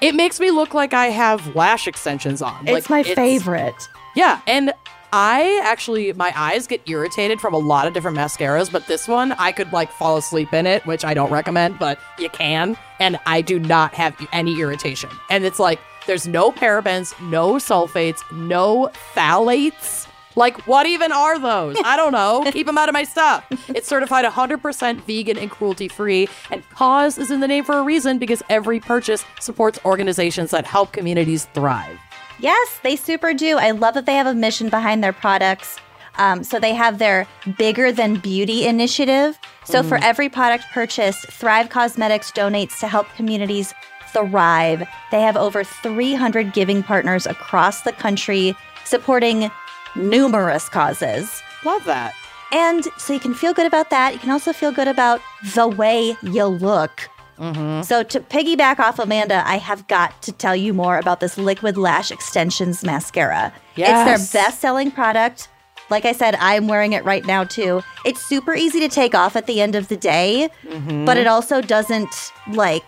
It 0.01 0.15
makes 0.15 0.39
me 0.39 0.53
look 0.53 0.75
like 0.75 0.95
I 0.95 1.07
have 1.07 1.57
lash 1.57 1.89
extensions 1.89 2.41
on. 2.41 2.69
It's 2.69 2.89
Like, 2.89 3.07
my 3.09 3.15
favorite. 3.15 3.89
yeah, 4.15 4.41
and 4.47 4.73
I 5.17 5.61
actually 5.63 6.13
my 6.15 6.33
eyes 6.35 6.67
get 6.67 6.83
irritated 6.89 7.41
from 7.41 7.55
a 7.55 7.59
lot 7.59 7.87
of 7.87 7.95
different 7.95 8.17
mascaras, 8.17 8.73
but 8.73 8.89
this 8.89 9.07
one 9.07 9.31
I 9.39 9.53
could 9.53 9.73
like 9.73 9.93
fall 9.93 10.17
asleep 10.17 10.53
in 10.53 10.67
it, 10.67 10.85
which 10.87 11.05
I 11.05 11.15
don't 11.15 11.31
recommend, 11.31 11.79
but 11.79 12.01
you 12.19 12.29
can, 12.29 12.77
and 12.99 13.17
I 13.25 13.41
do 13.41 13.61
not 13.61 13.95
have 13.95 14.17
any 14.33 14.61
irritation. 14.61 15.09
And 15.31 15.45
it's 15.45 15.61
like 15.61 15.79
there's 16.09 16.27
no 16.27 16.51
parabens, 16.51 17.15
no 17.31 17.55
sulfates, 17.55 18.23
no 18.33 18.91
phthalates. 19.15 20.09
Like 20.35 20.67
what 20.67 20.85
even 20.87 21.13
are 21.13 21.39
those? 21.39 21.77
I 21.85 21.97
don't 21.97 22.11
know. 22.11 22.43
Keep 22.51 22.67
them 22.67 22.77
out 22.77 22.89
of 22.89 22.93
my 22.93 23.05
stuff. 23.05 23.47
It's 23.69 23.87
certified 23.87 24.25
100% 24.25 25.01
vegan 25.03 25.39
and 25.39 25.49
cruelty 25.49 25.87
free, 25.87 26.29
and 26.51 26.69
cause 26.71 27.19
is 27.19 27.31
in 27.31 27.39
the 27.39 27.47
name 27.47 27.63
for 27.63 27.79
a 27.79 27.85
reason 27.85 28.19
because 28.19 28.43
every 28.49 28.81
purchase 28.81 29.25
supports 29.39 29.79
organizations 29.85 30.51
that 30.51 30.67
help 30.67 30.91
communities 30.91 31.45
thrive. 31.55 32.01
Yes, 32.39 32.81
they 32.83 32.97
super 32.97 33.33
do. 33.33 33.59
I 33.59 33.71
love 33.71 33.95
that 33.95 34.07
they 34.07 34.15
have 34.15 34.27
a 34.27 34.35
mission 34.35 34.69
behind 34.69 35.03
their 35.03 35.13
products. 35.13 35.79
Um, 36.17 36.45
so 36.45 36.61
they 36.61 36.75
have 36.75 36.99
their 36.99 37.27
Bigger 37.59 37.91
Than 37.91 38.17
Beauty 38.17 38.67
initiative. 38.67 39.39
So 39.65 39.83
for 39.83 39.97
every 39.99 40.29
product 40.29 40.65
purchased, 40.73 41.27
Thrive 41.27 41.69
Causemetics 41.71 42.33
donates 42.33 42.79
to 42.81 42.89
help 42.89 43.09
communities 43.17 43.75
thrive. 44.13 44.87
They 45.11 45.23
have 45.23 45.37
over 45.37 45.65
300 45.65 46.53
giving 46.53 46.83
partners 46.83 47.27
across 47.27 47.83
the 47.83 47.93
country 47.93 48.55
supporting 48.85 49.51
numerous 49.97 50.69
causes. 50.69 51.43
Love 51.65 51.85
that. 51.85 52.15
And 52.53 52.85
so 52.97 53.13
you 53.13 53.21
can 53.21 53.35
feel 53.35 53.53
good 53.53 53.67
about 53.67 53.91
that. 53.91 54.13
You 54.13 54.21
can 54.21 54.31
also 54.31 54.53
feel 54.53 54.71
good 54.71 54.87
about 54.87 55.21
the 55.55 55.67
way 55.67 56.17
you 56.23 56.45
look. 56.45 57.09
Mm-hmm. 57.39 57.83
So 57.83 58.03
to 58.03 58.21
piggyback 58.21 58.79
off 58.79 58.99
Amanda, 58.99 59.43
I 59.47 59.59
have 59.59 59.87
got 59.89 60.21
to 60.23 60.33
tell 60.33 60.55
you 60.55 60.73
more 60.73 60.99
about 60.99 61.21
this 61.21 61.37
liquid 61.37 61.77
lash 61.77 62.11
extensions 62.11 62.85
mascara. 62.85 63.53
Yes. 63.77 64.21
It's 64.21 64.33
their 64.33 64.43
best-selling 64.43 64.91
product. 64.91 65.49
Like 65.91 66.05
I 66.05 66.13
said, 66.13 66.37
I'm 66.37 66.67
wearing 66.69 66.93
it 66.93 67.05
right 67.05 67.25
now 67.27 67.45
too. 67.45 67.83
It's 68.05 68.25
super 68.25 68.55
easy 68.55 68.81
to 68.81 68.89
take 68.89 69.15
off 69.15 69.37
at 69.37 69.47
the 69.47 69.61
end 69.61 69.75
of 69.75 69.89
the 69.89 69.97
day, 69.97 70.49
mm-hmm. 70.63 71.05
but 71.05 71.17
it 71.17 71.27
also 71.27 71.61
doesn't 71.61 72.33
like 72.53 72.85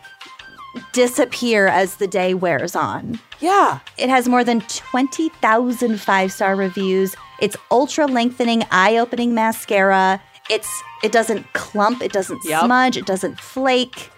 disappear 0.92 1.66
as 1.66 1.96
the 1.96 2.06
day 2.06 2.34
wears 2.34 2.74
on. 2.74 3.18
Yeah. 3.40 3.80
It 3.98 4.08
has 4.08 4.28
more 4.28 4.44
than 4.44 4.60
20,000 4.62 6.00
five 6.00 6.32
star 6.32 6.56
reviews. 6.56 7.14
It's 7.40 7.56
ultra 7.70 8.06
lengthening, 8.06 8.64
eye 8.70 8.96
opening 8.96 9.34
mascara. 9.34 10.22
It's 10.48 10.82
it 11.02 11.12
doesn't 11.12 11.52
clump, 11.52 12.02
it 12.02 12.12
doesn't 12.12 12.40
Yep. 12.44 12.64
smudge, 12.64 12.96
it 12.96 13.06
doesn't 13.06 13.40
flake. 13.40 14.10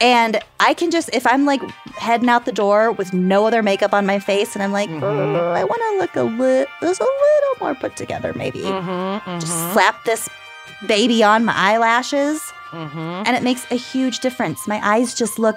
And 0.00 0.40
I 0.60 0.74
can 0.74 0.90
just 0.90 1.08
if 1.12 1.26
I'm 1.26 1.46
like 1.46 1.62
heading 1.96 2.28
out 2.28 2.44
the 2.44 2.52
door 2.52 2.92
with 2.92 3.12
no 3.12 3.46
other 3.46 3.62
makeup 3.62 3.92
on 3.94 4.06
my 4.06 4.18
face 4.18 4.54
and 4.54 4.62
I'm 4.62 4.72
like, 4.72 4.90
"Oh, 4.90 5.52
I 5.52 5.64
want 5.64 5.80
to 5.80 5.98
look 5.98 6.16
a 6.16 6.22
little 6.22 6.66
just 6.82 7.00
a 7.00 7.04
little 7.04 7.60
more 7.60 7.74
put 7.74 7.96
together 7.96 8.32
maybe. 8.34 8.60
Mm-hmm, 8.60 8.90
mm-hmm. 8.90 9.38
Just 9.38 9.72
slap 9.72 10.04
this 10.04 10.28
baby 10.86 11.22
on 11.22 11.44
my 11.44 11.54
eyelashes 11.56 12.42
and 12.72 13.36
it 13.36 13.42
makes 13.42 13.70
a 13.70 13.76
huge 13.76 14.18
difference. 14.18 14.66
My 14.66 14.80
eyes 14.86 15.14
just 15.14 15.38
look 15.38 15.56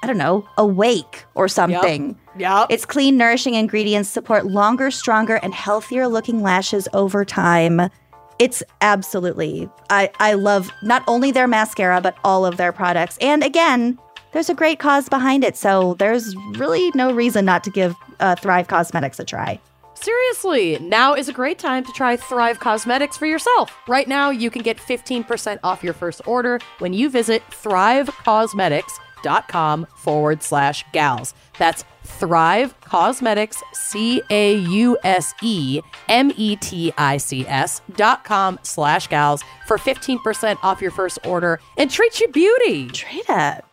I 0.00 0.06
don't 0.06 0.18
know, 0.18 0.48
awake 0.56 1.24
or 1.34 1.48
something. 1.48 2.16
Yep. 2.38 2.70
Its 2.70 2.86
clean, 2.86 3.16
nourishing 3.16 3.54
ingredients 3.54 4.08
support 4.08 4.46
longer, 4.46 4.92
stronger, 4.92 5.36
and 5.36 5.52
healthier 5.52 6.06
looking 6.06 6.40
lashes 6.40 6.86
over 6.92 7.24
time. 7.24 7.90
It's 8.38 8.62
absolutely, 8.80 9.68
I, 9.90 10.10
I 10.20 10.34
love 10.34 10.70
not 10.82 11.02
only 11.08 11.32
their 11.32 11.48
mascara, 11.48 12.00
but 12.00 12.16
all 12.22 12.46
of 12.46 12.56
their 12.56 12.70
products. 12.72 13.18
And 13.20 13.42
again, 13.42 13.98
there's 14.32 14.48
a 14.48 14.54
great 14.54 14.78
cause 14.78 15.08
behind 15.08 15.42
it. 15.44 15.56
So 15.56 15.94
there's 15.94 16.36
really 16.56 16.92
no 16.94 17.12
reason 17.12 17.44
not 17.44 17.64
to 17.64 17.70
give 17.70 17.96
uh, 18.20 18.36
Thrive 18.36 18.68
Causemetics 18.68 19.18
a 19.18 19.24
try. 19.24 19.58
Seriously, 19.94 20.78
now 20.80 21.14
is 21.14 21.28
a 21.28 21.32
great 21.32 21.58
time 21.58 21.84
to 21.84 21.90
try 21.92 22.16
Thrive 22.16 22.60
Causemetics 22.60 23.18
for 23.18 23.26
yourself. 23.26 23.76
Right 23.88 24.06
now, 24.06 24.30
you 24.30 24.48
can 24.48 24.62
get 24.62 24.76
15% 24.76 25.58
off 25.64 25.82
your 25.82 25.94
first 25.94 26.22
order 26.24 26.60
when 26.78 26.92
you 26.92 27.10
visit 27.10 27.42
thrivecausemetics.com 27.50 29.86
forward 29.96 30.44
slash 30.44 30.84
gals. 30.92 31.34
That's 31.58 31.84
Thrive 32.08 32.74
Causemetics, 32.80 33.62
C 33.74 34.22
A 34.30 34.56
U 34.56 34.98
S 35.04 35.34
E 35.42 35.80
M 36.08 36.32
E 36.36 36.56
T 36.56 36.92
I 36.98 37.16
C 37.18 37.46
S 37.46 37.80
dot 37.96 38.24
com 38.24 38.58
slash 38.62 39.06
gals 39.08 39.42
for 39.66 39.76
15% 39.78 40.58
off 40.62 40.80
your 40.80 40.90
first 40.90 41.18
order 41.24 41.60
and 41.76 41.90
treat 41.90 42.18
you 42.20 42.28
beauty. 42.28 42.88
Treat 42.88 43.24
it. 43.28 43.64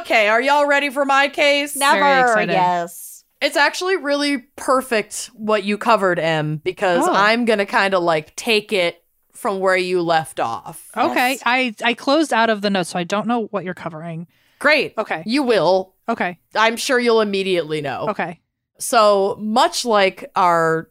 Okay, 0.00 0.28
are 0.28 0.40
y'all 0.40 0.66
ready 0.68 0.90
for 0.90 1.04
my 1.04 1.28
case? 1.28 1.74
Never, 1.74 2.20
excited. 2.28 2.52
yes. 2.52 3.24
It's 3.42 3.56
actually 3.56 3.96
really 3.96 4.38
perfect 4.56 5.30
what 5.34 5.64
you 5.64 5.76
covered, 5.76 6.18
Em, 6.18 6.58
because 6.58 7.06
Oh. 7.08 7.12
I'm 7.12 7.44
gonna 7.44 7.66
kind 7.66 7.92
of 7.94 8.02
like 8.02 8.36
take 8.36 8.72
it 8.72 9.02
from 9.32 9.58
where 9.58 9.76
you 9.76 10.00
left 10.00 10.38
off. 10.38 10.90
Okay, 10.96 11.32
Yes. 11.32 11.42
I 11.44 11.74
I 11.84 11.94
closed 11.94 12.32
out 12.32 12.50
of 12.50 12.60
the 12.60 12.70
notes, 12.70 12.90
so 12.90 12.98
I 12.98 13.04
don't 13.04 13.26
know 13.26 13.46
what 13.50 13.64
you're 13.64 13.74
covering. 13.74 14.28
Great. 14.64 14.94
Okay. 14.96 15.22
You 15.26 15.42
will. 15.42 15.94
Okay, 16.08 16.38
I'm 16.54 16.76
sure 16.76 16.98
you'll 16.98 17.20
immediately 17.20 17.80
know. 17.82 18.08
okay. 18.10 18.40
So, 18.78 19.36
much 19.38 19.84
like 19.84 20.30
our 20.34 20.90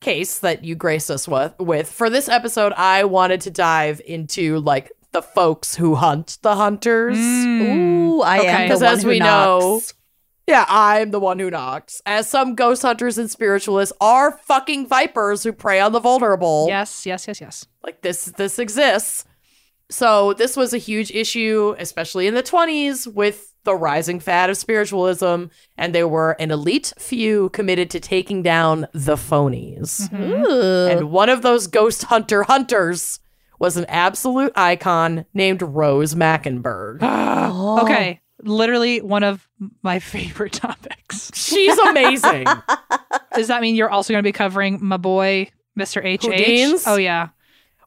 case 0.00 0.40
that 0.40 0.64
you 0.64 0.74
graced 0.74 1.08
us 1.10 1.26
with, 1.28 1.54
with, 1.60 1.88
for 1.90 2.10
this 2.10 2.28
episode, 2.28 2.72
I 2.76 3.04
wanted 3.04 3.40
to 3.42 3.50
dive 3.52 4.00
into 4.04 4.58
like 4.58 4.90
the 5.12 5.22
folks 5.22 5.76
who 5.76 5.94
hunt 5.94 6.38
the 6.42 6.56
hunters. 6.56 7.16
Mm. 7.16 7.76
Ooh, 7.76 8.22
I 8.22 8.38
Okay. 8.40 8.48
am 8.48 8.68
the 8.68 8.74
'Cause 8.74 8.82
one 8.82 8.92
as 8.92 9.02
who 9.04 9.08
we 9.10 9.18
know. 9.20 9.80
Yeah, 10.48 10.64
I'm 10.68 11.12
the 11.12 11.20
one 11.20 11.38
who 11.38 11.48
knocks. 11.50 12.02
As 12.04 12.28
some 12.28 12.56
ghost 12.56 12.82
hunters 12.82 13.16
and 13.18 13.30
spiritualists 13.30 13.94
are 14.00 14.36
fucking 14.38 14.88
vipers 14.88 15.44
who 15.44 15.52
prey 15.52 15.78
on 15.80 15.92
the 15.92 16.00
vulnerable. 16.00 16.66
Yes, 16.68 17.06
yes, 17.06 17.28
yes, 17.28 17.40
yes. 17.40 17.66
like 17.84 18.02
this 18.02 18.24
this 18.36 18.58
exists 18.58 19.24
so 19.92 20.32
this 20.34 20.56
was 20.56 20.72
a 20.72 20.78
huge 20.78 21.10
issue 21.10 21.74
especially 21.78 22.26
in 22.26 22.34
the 22.34 22.42
20s 22.42 23.12
with 23.12 23.54
the 23.64 23.74
rising 23.74 24.18
fad 24.18 24.50
of 24.50 24.56
spiritualism 24.56 25.44
and 25.76 25.94
there 25.94 26.08
were 26.08 26.32
an 26.40 26.50
elite 26.50 26.92
few 26.98 27.48
committed 27.50 27.90
to 27.90 28.00
taking 28.00 28.42
down 28.42 28.86
the 28.92 29.16
phonies 29.16 30.12
Ooh. 30.12 30.90
and 30.90 31.10
one 31.10 31.28
of 31.28 31.42
those 31.42 31.66
ghost 31.66 32.04
hunter 32.04 32.42
hunters 32.44 33.20
was 33.58 33.76
an 33.76 33.84
absolute 33.86 34.52
icon 34.56 35.24
named 35.34 35.62
rose 35.62 36.14
mackenberg 36.14 36.98
Oh. 37.02 37.82
Okay, 37.82 38.20
literally 38.42 39.00
one 39.00 39.22
of 39.22 39.48
my 39.82 39.98
favorite 39.98 40.52
topics. 40.66 41.30
she's 41.34 41.78
amazing 41.78 42.46
Does 43.34 43.48
that 43.48 43.60
mean 43.62 43.74
you're 43.74 43.90
also 43.90 44.12
going 44.12 44.22
to 44.22 44.26
be 44.26 44.32
covering 44.32 44.78
my 44.82 44.96
boy, 44.96 45.48
Mr. 45.78 46.04
H? 46.04 46.22
Houdini's? 46.22 46.86
Oh 46.86 46.96
yeah. 46.96 47.28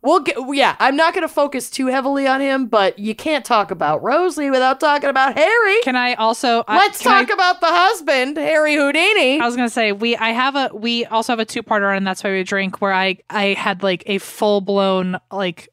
We'll 0.06 0.20
get, 0.22 0.38
yeah, 0.54 0.76
I'm 0.80 0.96
not 0.96 1.14
going 1.14 1.24
to 1.28 1.34
focus 1.34 1.70
too 1.70 1.88
heavily 1.88 2.28
on 2.28 2.40
him, 2.40 2.68
but 2.68 2.98
you 3.00 3.16
can't 3.16 3.44
talk 3.44 3.72
about 3.72 4.04
Rosie 4.04 4.50
without 4.52 4.80
talking 4.80 5.10
about 5.10 5.36
Harry. 5.36 5.82
Can 5.82 5.96
I 5.96 6.14
also? 6.14 6.64
I- 6.68 6.78
Let's 6.78 7.02
can 7.02 7.12
I- 7.12 7.24
talk 7.26 7.34
about 7.34 7.60
the 7.60 7.68
husband, 7.70 8.38
Harry 8.38 8.76
Houdini. 8.76 9.40
I 9.42 9.46
was 9.46 9.56
gonna 9.56 9.70
say 9.70 9.92
we 9.92 10.16
I 10.16 10.30
have 10.30 10.56
a 10.56 10.70
we 10.74 11.06
also 11.06 11.34
have 11.34 11.40
a 11.40 11.46
two 11.46 11.64
parter 11.64 11.96
and 11.96 12.06
that's 12.06 12.24
why 12.24 12.32
we 12.32 12.44
drink 12.44 12.82
where 12.82 12.94
I 12.94 13.18
I 13.30 13.54
had 13.54 13.82
like 13.84 14.04
a 14.06 14.20
full 14.20 14.62
blown 14.62 15.18
like 15.32 15.70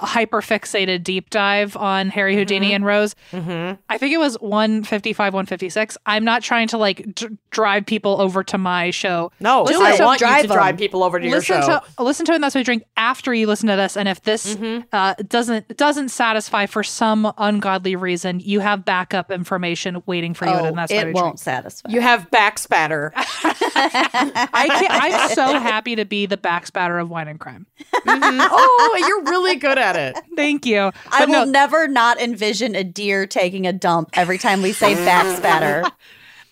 hyper 0.00 0.40
fixated 0.40 1.02
deep 1.04 1.30
dive 1.30 1.76
on 1.76 2.08
Harry 2.08 2.34
Houdini 2.34 2.72
and 2.74 2.84
Rose. 2.84 3.14
Mm-hmm. 3.32 3.80
I 3.88 3.98
think 3.98 4.12
it 4.14 4.18
was 4.18 4.34
155, 4.40 5.32
156. 5.34 5.98
I'm 6.06 6.24
not 6.24 6.42
trying 6.42 6.68
to 6.68 6.78
like 6.78 7.14
d- 7.14 7.28
drive 7.50 7.86
people 7.86 8.20
over 8.20 8.42
to 8.44 8.58
my 8.58 8.90
show. 8.90 9.30
No, 9.40 9.62
Listen 9.64 9.82
I 9.82 9.96
to- 9.96 10.04
want 10.04 10.20
you 10.20 10.26
drive 10.26 10.42
to 10.44 10.48
'em. 10.50 10.54
drive 10.56 10.76
people 10.78 11.02
over 11.04 11.18
to 11.20 11.24
your 11.26 11.36
listen 11.36 11.60
show. 11.62 11.80
to 11.96 12.02
listen 12.02 12.26
to 12.26 12.32
and 12.32 12.42
that's 12.42 12.54
what 12.54 12.60
I 12.60 12.64
drink 12.64 12.84
after 12.96 13.32
you 13.34 13.46
listen 13.46 13.68
to 13.68 13.76
this. 13.76 13.96
And 13.96 14.08
if 14.08 14.22
this 14.22 14.54
Mm-hmm. 14.56 14.80
uh, 14.92 15.14
doesn't 15.28 15.76
doesn't 15.76 16.08
satisfy 16.08 16.66
for 16.66 16.82
some 16.82 17.32
ungodly 17.38 17.94
reason, 17.96 18.40
you 18.40 18.60
have 18.60 18.84
backup 18.84 19.30
information 19.30 20.02
waiting 20.06 20.34
for 20.34 20.46
you, 20.46 20.52
Oh, 20.52 20.64
and 20.64 20.78
that's 20.78 20.92
what 20.92 21.06
I 21.06 21.08
it 21.10 21.14
won't 21.14 21.38
satisfy. 21.38 21.90
you 21.90 22.00
have 22.00 22.30
back 22.30 22.58
spatter. 22.58 23.12
I 23.16 24.66
can't, 24.70 24.92
I'm 24.92 25.30
so 25.34 25.58
happy 25.58 25.96
to 25.96 26.04
be 26.04 26.26
the 26.26 26.36
backspatter 26.36 27.00
of 27.00 27.10
wine 27.10 27.28
and 27.28 27.38
crime. 27.38 27.66
oh, 28.06 29.04
you're 29.06 29.24
really 29.24 29.56
good 29.56 29.78
at 29.78 29.89
it. 29.96 30.16
Thank 30.36 30.66
you. 30.66 30.90
I 31.10 31.20
But 31.20 31.28
will 31.28 31.46
no, 31.46 31.50
never 31.52 31.88
not 31.88 32.20
envision 32.20 32.74
a 32.74 32.84
deer 32.84 33.26
taking 33.26 33.66
a 33.66 33.72
dump 33.72 34.10
every 34.14 34.38
time 34.38 34.62
we 34.62 34.72
say 34.72 34.94
back 34.94 35.36
spatter. 35.36 35.84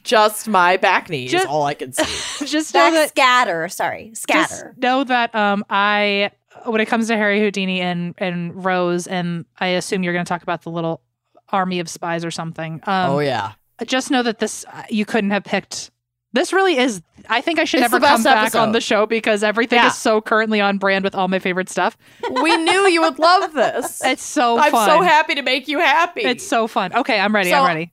Just 0.05 0.49
my 0.49 0.77
back 0.77 1.11
knee 1.11 1.29
Just- 1.29 1.45
is 1.45 1.49
all 1.51 1.65
I 1.65 1.75
can 1.75 1.93
see. 1.93 2.47
just 2.47 2.73
know 2.73 2.81
back 2.81 2.93
that 2.95 3.09
scatter. 3.11 3.69
Sorry, 3.69 4.13
scatter. 4.15 4.49
just 4.71 4.79
know 4.79 5.05
that 5.05 5.35
um 5.35 5.65
I 5.69 6.31
when 6.65 6.81
it 6.81 6.87
comes 6.87 7.09
to 7.09 7.17
Harry 7.17 7.41
Houdini 7.41 7.81
and 7.81 8.15
and 8.19 8.65
Rose 8.65 9.07
and 9.07 9.45
I 9.59 9.69
assume 9.69 10.03
you're 10.03 10.13
going 10.15 10.25
to 10.25 10.29
talk 10.29 10.43
about 10.43 10.63
the 10.63 10.71
little 10.71 11.03
army 11.51 11.79
of 11.81 11.89
spies 11.89 12.25
or 12.25 12.31
something. 12.31 12.75
Um, 12.87 13.11
oh 13.11 13.19
yeah. 13.19 13.53
just 13.87 14.11
know 14.11 14.23
that 14.23 14.39
this 14.39 14.65
uh, 14.73 14.85
you 14.89 15.05
couldn't 15.05 15.31
have 15.31 15.45
picked. 15.45 15.91
This 16.33 16.53
really 16.53 16.77
is. 16.77 17.01
I 17.29 17.41
think 17.41 17.59
I 17.59 17.65
should 17.65 17.81
It's 17.81 17.91
never 17.91 18.05
come 18.05 18.23
back 18.23 18.43
episode. 18.49 18.59
on 18.61 18.73
the 18.73 18.81
show 18.81 19.07
because 19.07 19.43
everything 19.43 19.79
Yeah. 19.79 19.87
is 19.89 19.97
so 19.97 20.21
currently 20.21 20.61
on 20.61 20.77
brand 20.79 21.03
with 21.05 21.15
all 21.15 21.27
my 21.29 21.39
favorite 21.39 21.69
stuff. 21.71 21.97
We 22.43 22.57
knew 22.57 22.87
you 22.87 23.01
would 23.01 23.19
love 23.19 23.55
this. 23.55 24.01
It's 24.05 24.23
so 24.23 24.59
I'm 24.59 24.71
fun. 24.73 24.89
so 24.89 25.01
happy 25.03 25.35
to 25.37 25.43
make 25.43 25.69
you 25.69 25.79
happy. 25.79 26.21
It's 26.23 26.47
so 26.47 26.67
fun. 26.67 26.95
Okay, 26.95 27.19
I'm 27.19 27.35
ready. 27.35 27.51
So- 27.51 27.57
I'm 27.57 27.67
ready. 27.67 27.93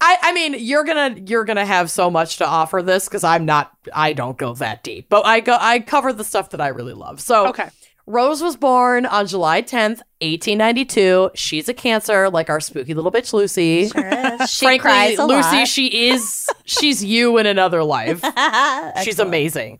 I, 0.00 0.16
I 0.22 0.32
mean, 0.32 0.54
you're 0.58 0.84
gonna 0.84 1.16
you're 1.26 1.44
gonna 1.44 1.66
have 1.66 1.90
so 1.90 2.08
much 2.08 2.36
to 2.36 2.46
offer 2.46 2.82
this 2.82 3.06
because 3.08 3.24
I'm 3.24 3.44
not 3.44 3.72
I 3.92 4.12
don't 4.12 4.38
go 4.38 4.54
that 4.54 4.84
deep, 4.84 5.08
but 5.08 5.26
I 5.26 5.40
go 5.40 5.56
I 5.60 5.80
cover 5.80 6.12
the 6.12 6.22
stuff 6.22 6.50
that 6.50 6.60
I 6.60 6.68
really 6.68 6.92
love. 6.92 7.20
So 7.20 7.48
Okay. 7.48 7.68
Rose 8.08 8.42
was 8.42 8.56
born 8.56 9.04
on 9.06 9.26
July 9.26 9.60
10th, 9.62 10.00
1892. 10.20 11.30
She's 11.34 11.68
a 11.68 11.74
Cancer, 11.74 12.30
like 12.30 12.48
our 12.48 12.58
spooky 12.60 12.94
little 12.94 13.12
bitch 13.12 13.32
Lucy. 13.32 13.88
Sure 13.88 14.08
is. 14.08 14.50
She 14.50 14.64
Frankly, 14.66 14.78
cries 14.90 15.18
a 15.18 15.26
Lucy, 15.26 15.56
lot. 15.58 15.68
she 15.68 16.08
is 16.08 16.46
she's 16.64 17.04
you 17.04 17.36
in 17.38 17.46
another 17.46 17.84
life. 17.84 18.22
She's 19.04 19.18
amazing. 19.18 19.78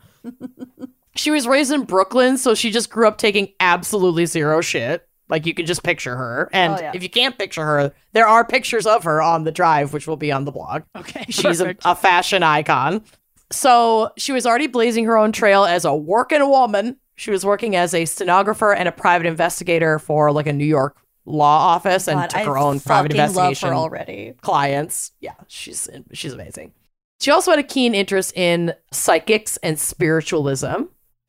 she 1.16 1.30
was 1.30 1.46
raised 1.46 1.72
in 1.72 1.84
Brooklyn, 1.84 2.36
so 2.38 2.54
she 2.54 2.70
just 2.70 2.90
grew 2.90 3.08
up 3.08 3.18
taking 3.18 3.48
absolutely 3.60 4.26
zero 4.26 4.60
shit. 4.60 5.08
Like 5.28 5.46
you 5.46 5.54
can 5.54 5.66
just 5.66 5.82
picture 5.82 6.16
her. 6.16 6.48
And 6.52 6.74
Oh, 6.74 6.78
yeah. 6.80 6.92
if 6.94 7.02
you 7.02 7.10
can't 7.10 7.36
picture 7.38 7.64
her, 7.64 7.92
there 8.12 8.26
are 8.26 8.44
pictures 8.44 8.86
of 8.86 9.04
her 9.04 9.20
on 9.22 9.44
the 9.44 9.52
drive, 9.52 9.92
which 9.92 10.06
will 10.06 10.16
be 10.16 10.32
on 10.32 10.44
the 10.44 10.52
blog. 10.52 10.82
Okay. 10.96 11.24
She's 11.28 11.60
a, 11.60 11.74
a 11.84 11.94
fashion 11.94 12.42
icon. 12.42 13.02
So 13.50 14.10
she 14.16 14.32
was 14.32 14.46
already 14.46 14.66
blazing 14.68 15.04
her 15.04 15.16
own 15.18 15.32
trail 15.32 15.64
as 15.64 15.84
a 15.84 15.94
working 15.94 16.46
woman. 16.48 16.96
She 17.18 17.32
was 17.32 17.44
working 17.44 17.74
as 17.74 17.94
a 17.94 18.04
stenographer 18.04 18.72
and 18.72 18.88
a 18.88 18.92
private 18.92 19.26
investigator 19.26 19.98
for 19.98 20.30
like 20.30 20.46
a 20.46 20.52
New 20.52 20.64
York 20.64 20.96
law 21.24 21.74
office 21.74 22.06
and 22.06 22.20
God, 22.20 22.30
took 22.30 22.40
I 22.40 22.44
her 22.44 22.56
own 22.56 22.78
private 22.78 23.10
investigation 23.10 23.70
her 23.70 23.74
already. 23.74 24.34
clients. 24.40 25.12
Yeah, 25.20 25.34
she's 25.48 25.88
she's 26.12 26.32
amazing. 26.32 26.72
She 27.20 27.32
also 27.32 27.50
had 27.50 27.58
a 27.58 27.64
keen 27.64 27.92
interest 27.94 28.36
in 28.36 28.72
psychics 28.92 29.56
and 29.64 29.78
spiritualism. 29.78 30.84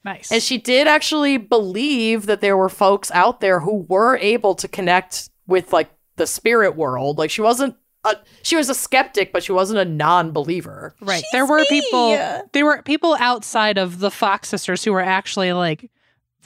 nice. 0.06 0.32
And 0.32 0.44
she 0.44 0.60
did 0.60 0.88
actually 0.88 1.38
believe 1.38 2.28
that 2.28 2.42
there 2.42 2.56
were 2.56 2.70
folks 2.70 3.10
out 3.10 3.42
there 3.42 3.60
who 3.62 3.88
were 3.90 4.16
able 4.18 4.54
to 4.56 4.68
connect 4.68 5.32
with 5.48 5.74
like 5.74 5.90
the 6.18 6.28
spirit 6.28 6.76
world. 6.76 7.18
Like 7.18 7.32
she 7.32 7.42
wasn't 7.42 7.76
a 8.06 8.16
she 8.44 8.56
was 8.56 8.70
a 8.70 8.76
skeptic, 8.76 9.32
but 9.34 9.44
she 9.44 9.52
wasn't 9.52 9.80
a 9.80 9.86
non-believer. 9.86 10.96
right. 11.02 11.24
There 11.32 11.46
were 11.46 11.64
people. 11.70 12.10
There 12.54 12.66
were 12.66 12.82
people 12.84 13.16
outside 13.20 13.78
of 13.78 14.00
the 14.00 14.12
Fox 14.12 14.50
sisters 14.50 14.84
who 14.84 14.92
were 14.94 15.02
actually 15.02 15.52
like, 15.54 15.90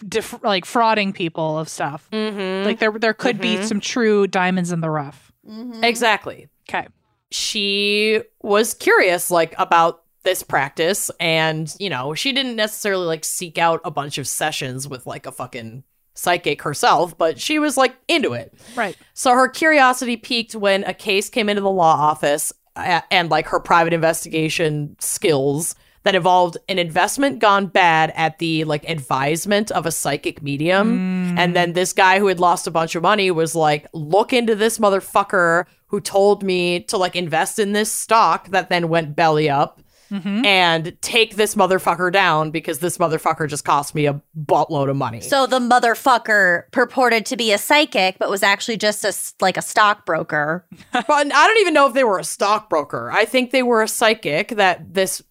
def- 0.08 0.42
like 0.44 0.66
frauding 0.66 1.14
people 1.14 1.60
of 1.60 1.70
stuff. 1.70 2.08
Mm-hmm. 2.12 2.66
Like 2.66 2.80
there, 2.80 2.92
there 2.92 3.14
could 3.14 3.40
be 3.40 3.58
Mhm. 3.58 3.64
some 3.66 3.80
true 3.80 4.26
diamonds 4.28 4.72
in 4.72 4.82
the 4.82 4.90
rough. 4.90 5.32
Mhm. 5.48 5.84
Exactly. 5.84 6.48
Okay. 6.68 6.88
She 7.30 8.22
was 8.42 8.74
curious 8.74 9.30
like 9.32 9.54
about 9.58 10.04
this 10.24 10.42
practice 10.44 11.12
and, 11.20 11.74
you 11.80 11.90
know, 11.90 12.14
she 12.14 12.32
didn't 12.32 12.56
necessarily 12.56 13.06
like 13.06 13.26
seek 13.26 13.58
out 13.58 13.82
a 13.84 13.92
bunch 13.92 14.18
of 14.18 14.28
sessions 14.28 14.88
with 14.88 15.06
like 15.06 15.26
a 15.26 15.32
fucking 15.32 15.84
psychic 16.14 16.62
herself, 16.62 17.18
but 17.18 17.40
she 17.40 17.60
was 17.60 17.78
like 17.78 17.96
into 18.08 18.34
it. 18.34 18.54
Right. 18.76 18.98
So 19.14 19.34
her 19.34 19.48
curiosity 19.48 20.18
peaked 20.18 20.56
when 20.56 20.84
a 20.84 20.94
case 20.94 21.30
came 21.30 21.50
into 21.50 21.62
the 21.62 21.70
law 21.70 21.96
office 21.96 22.54
and 22.76 23.30
like 23.30 23.48
her 23.48 23.60
private 23.60 23.94
investigation 23.94 24.96
skills 25.00 25.76
that 26.04 26.16
involved 26.16 26.58
an 26.68 26.80
investment 26.80 27.40
gone 27.40 27.68
bad 27.68 28.12
at 28.16 28.40
the 28.40 28.66
like 28.66 28.88
advisement 28.90 29.72
of 29.72 29.86
a 29.86 29.92
psychic 29.92 30.42
medium. 30.42 31.36
Mm. 31.36 31.40
And 31.40 31.56
then 31.56 31.74
this 31.74 31.94
guy 31.94 32.20
who 32.20 32.28
had 32.28 32.40
lost 32.40 32.68
a 32.68 32.72
bunch 32.72 32.96
of 32.96 33.04
money 33.04 33.32
was 33.32 33.56
like, 33.56 33.88
look 33.94 34.34
into 34.34 34.54
this 34.54 34.80
motherfucker 34.80 35.66
who 35.88 36.02
told 36.02 36.44
me 36.44 36.82
to 36.82 36.98
like 36.98 37.16
invest 37.16 37.58
in 37.60 37.72
this 37.72 37.92
stock 37.92 38.50
that 38.50 38.70
then 38.70 38.90
went 38.90 39.16
belly 39.16 39.50
up 39.50 39.80
Mm-hmm. 40.14 40.46
and 40.46 40.96
take 41.02 41.38
this 41.38 41.56
motherfucker 41.56 42.14
down 42.14 42.52
because 42.52 42.78
this 42.78 43.00
motherfucker 43.00 43.50
just 43.50 43.66
cost 43.66 43.96
me 43.96 44.06
a 44.06 44.22
buttload 44.40 44.88
of 44.88 44.96
money. 44.96 45.22
So 45.22 45.48
the 45.48 45.58
motherfucker 45.58 46.70
purported 46.70 47.26
to 47.26 47.36
be 47.36 47.52
a 47.52 47.58
psychic, 47.58 48.20
but 48.20 48.30
was 48.30 48.44
actually 48.44 48.78
just 48.78 49.04
a 49.04 49.44
like 49.44 49.58
a 49.58 49.62
stockbroker. 49.64 50.68
but 50.94 51.10
I 51.10 51.24
don't 51.24 51.62
even 51.62 51.74
know 51.74 51.88
if 51.88 51.96
they 51.96 52.04
were 52.04 52.20
a 52.20 52.24
stockbroker. 52.24 53.12
I 53.12 53.26
think 53.26 53.50
they 53.50 53.64
were 53.64 53.82
a 53.82 53.88
psychic 53.88 54.50
that 54.50 54.94
this 54.94 55.24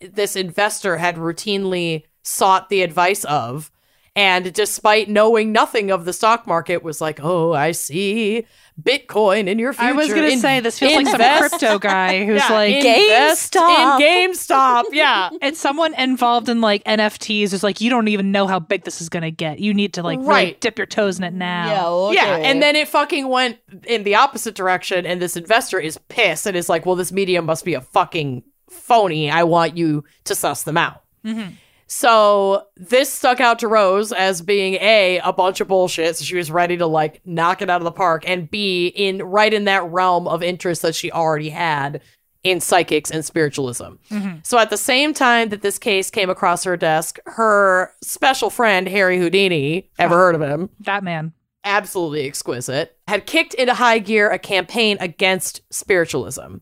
this 0.00 0.36
investor 0.36 0.96
had 0.96 1.16
routinely 1.16 2.04
sought 2.22 2.70
the 2.70 2.80
advice 2.80 3.24
of. 3.24 3.70
And 4.16 4.52
despite 4.52 5.08
knowing 5.08 5.52
nothing 5.52 5.90
of 5.92 6.04
the 6.04 6.12
stock 6.12 6.44
market, 6.46 6.82
was 6.82 7.00
like, 7.00 7.20
"Oh, 7.22 7.52
I 7.52 7.70
see 7.70 8.44
Bitcoin 8.80 9.46
in 9.46 9.58
your 9.60 9.72
future." 9.72 9.88
I 9.88 9.92
was 9.92 10.08
gonna 10.08 10.26
In- 10.28 10.40
say 10.40 10.58
this 10.58 10.80
feels 10.80 10.94
like 10.94 11.06
some 11.06 11.20
crypto 11.48 11.78
guy 11.78 12.24
who's 12.26 12.42
Yeah, 12.42 12.52
like, 12.52 12.74
invest 12.74 13.52
GameStop. 13.54 14.00
in 14.00 14.06
GameStop. 14.32 14.84
Yeah, 14.92 15.30
and 15.42 15.56
someone 15.56 15.94
involved 15.94 16.48
in 16.48 16.60
like 16.60 16.82
NFTs 16.84 17.52
is 17.52 17.62
like, 17.62 17.80
you 17.80 17.88
don't 17.88 18.08
even 18.08 18.32
know 18.32 18.48
how 18.48 18.58
big 18.58 18.82
this 18.82 19.00
is 19.00 19.08
gonna 19.08 19.30
get. 19.30 19.60
You 19.60 19.72
need 19.72 19.94
to 19.94 20.02
like 20.02 20.18
really 20.20 20.56
dip 20.58 20.76
your 20.76 20.86
toes 20.88 21.18
in 21.18 21.24
it 21.24 21.32
now. 21.32 22.10
Yeah, 22.10 22.36
and 22.36 22.60
then 22.60 22.74
it 22.74 22.88
fucking 22.88 23.28
went 23.28 23.58
in 23.86 24.02
the 24.02 24.16
opposite 24.16 24.56
direction, 24.56 25.06
and 25.06 25.22
this 25.22 25.36
investor 25.36 25.78
is 25.78 25.98
pissed 26.08 26.46
and 26.46 26.56
is 26.56 26.68
like, 26.68 26.84
"Well, 26.84 26.96
this 26.96 27.12
medium 27.12 27.46
must 27.46 27.64
be 27.64 27.74
a 27.74 27.80
fucking 27.80 28.42
phony. 28.68 29.30
I 29.30 29.44
want 29.44 29.76
you 29.76 30.02
to 30.24 30.34
suss 30.34 30.64
them 30.64 30.76
out." 30.76 31.02
Mhm. 31.24 31.52
So 31.92 32.66
this 32.76 33.12
stuck 33.12 33.40
out 33.40 33.58
to 33.58 33.66
Rose 33.66 34.12
as 34.12 34.42
being 34.42 34.74
a 34.74 35.18
a 35.24 35.32
bunch 35.32 35.60
of 35.60 35.66
bullshit. 35.66 36.16
So 36.16 36.24
she 36.24 36.36
was 36.36 36.48
ready 36.48 36.76
to 36.76 36.86
like 36.86 37.20
knock 37.24 37.62
it 37.62 37.68
out 37.68 37.80
of 37.80 37.84
the 37.84 37.90
park, 37.90 38.22
and 38.28 38.48
b 38.48 38.92
in 38.94 39.20
right 39.24 39.52
in 39.52 39.64
that 39.64 39.82
realm 39.90 40.28
of 40.28 40.40
interest 40.40 40.82
that 40.82 40.94
she 40.94 41.10
already 41.10 41.48
had 41.50 42.00
in 42.44 42.60
psychics 42.60 43.10
and 43.10 43.24
spiritualism. 43.24 43.94
Mhm. 44.08 44.46
So 44.46 44.56
at 44.58 44.70
the 44.70 44.76
same 44.76 45.12
time 45.12 45.48
that 45.48 45.62
this 45.62 45.80
case 45.80 46.10
came 46.10 46.30
across 46.30 46.62
her 46.62 46.76
desk, 46.76 47.18
her 47.26 47.92
special 48.02 48.50
friend 48.50 48.86
Harry 48.88 49.18
Houdini, 49.18 49.90
ever 49.98 50.14
heard 50.14 50.36
of 50.36 50.42
him? 50.42 50.70
That 50.80 51.02
man. 51.02 51.32
absolutely 51.64 52.24
exquisite, 52.26 52.96
had 53.08 53.26
kicked 53.26 53.52
into 53.54 53.74
high 53.74 53.98
gear 53.98 54.30
a 54.30 54.38
campaign 54.38 54.96
against 55.00 55.60
spiritualism. 55.70 56.58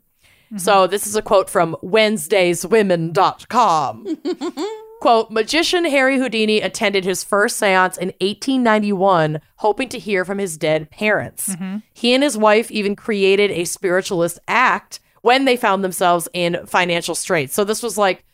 So 0.56 0.86
this 0.86 1.06
is 1.06 1.14
a 1.14 1.20
quote 1.20 1.50
from 1.50 1.76
WednesdaysWomen.com. 1.84 4.06
quote, 5.00 5.30
magician 5.30 5.84
Harry 5.84 6.18
Houdini 6.18 6.60
attended 6.60 7.04
his 7.04 7.24
first 7.24 7.56
seance 7.56 7.96
in 7.96 8.08
1891, 8.20 9.40
hoping 9.56 9.88
to 9.88 9.98
hear 9.98 10.24
from 10.24 10.38
his 10.38 10.56
dead 10.56 10.90
parents. 10.90 11.48
Mm-hmm. 11.48 11.78
He 11.92 12.14
and 12.14 12.22
his 12.22 12.36
wife 12.36 12.70
even 12.70 12.96
created 12.96 13.50
a 13.50 13.64
spiritualist 13.64 14.38
act 14.48 15.00
when 15.22 15.44
they 15.44 15.56
found 15.56 15.82
themselves 15.82 16.28
in 16.32 16.66
financial 16.66 17.14
straits. 17.14 17.54
So 17.54 17.64
this 17.64 17.82
was 17.82 17.98
like 17.98 18.24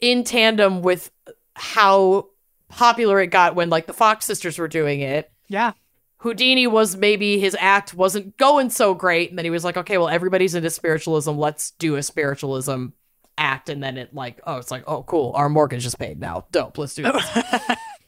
in 0.00 0.24
tandem 0.24 0.82
with 0.82 1.10
how 1.54 2.28
popular 2.68 3.20
it 3.20 3.28
got 3.28 3.54
when 3.54 3.70
like 3.70 3.86
the 3.86 3.92
Fox 3.92 4.26
sisters 4.26 4.58
were 4.58 4.68
doing 4.68 5.00
it. 5.00 5.30
Yeah. 5.48 5.72
Houdini 6.18 6.66
was 6.66 6.96
maybe 6.96 7.38
his 7.38 7.56
act 7.60 7.94
wasn't 7.94 8.36
going 8.36 8.70
so 8.70 8.94
great, 8.94 9.30
and 9.30 9.38
then 9.38 9.44
he 9.44 9.50
was 9.50 9.64
like, 9.64 9.76
okay, 9.76 9.98
well, 9.98 10.08
everybody's 10.08 10.54
into 10.54 10.70
spiritualism. 10.70 11.32
Let's 11.32 11.72
do 11.72 11.96
a 11.96 12.02
spiritualism 12.02 12.88
act. 13.38 13.68
And 13.68 13.82
then 13.82 13.96
it 13.96 14.14
like, 14.14 14.40
oh, 14.46 14.56
it's 14.56 14.70
like, 14.70 14.84
oh, 14.86 15.02
cool. 15.04 15.32
Our 15.34 15.48
mortgage 15.48 15.86
is 15.86 15.94
paid 15.94 16.20
now. 16.20 16.46
Dope. 16.52 16.78
Let's 16.78 16.94
do 16.94 17.02
this. 17.02 17.44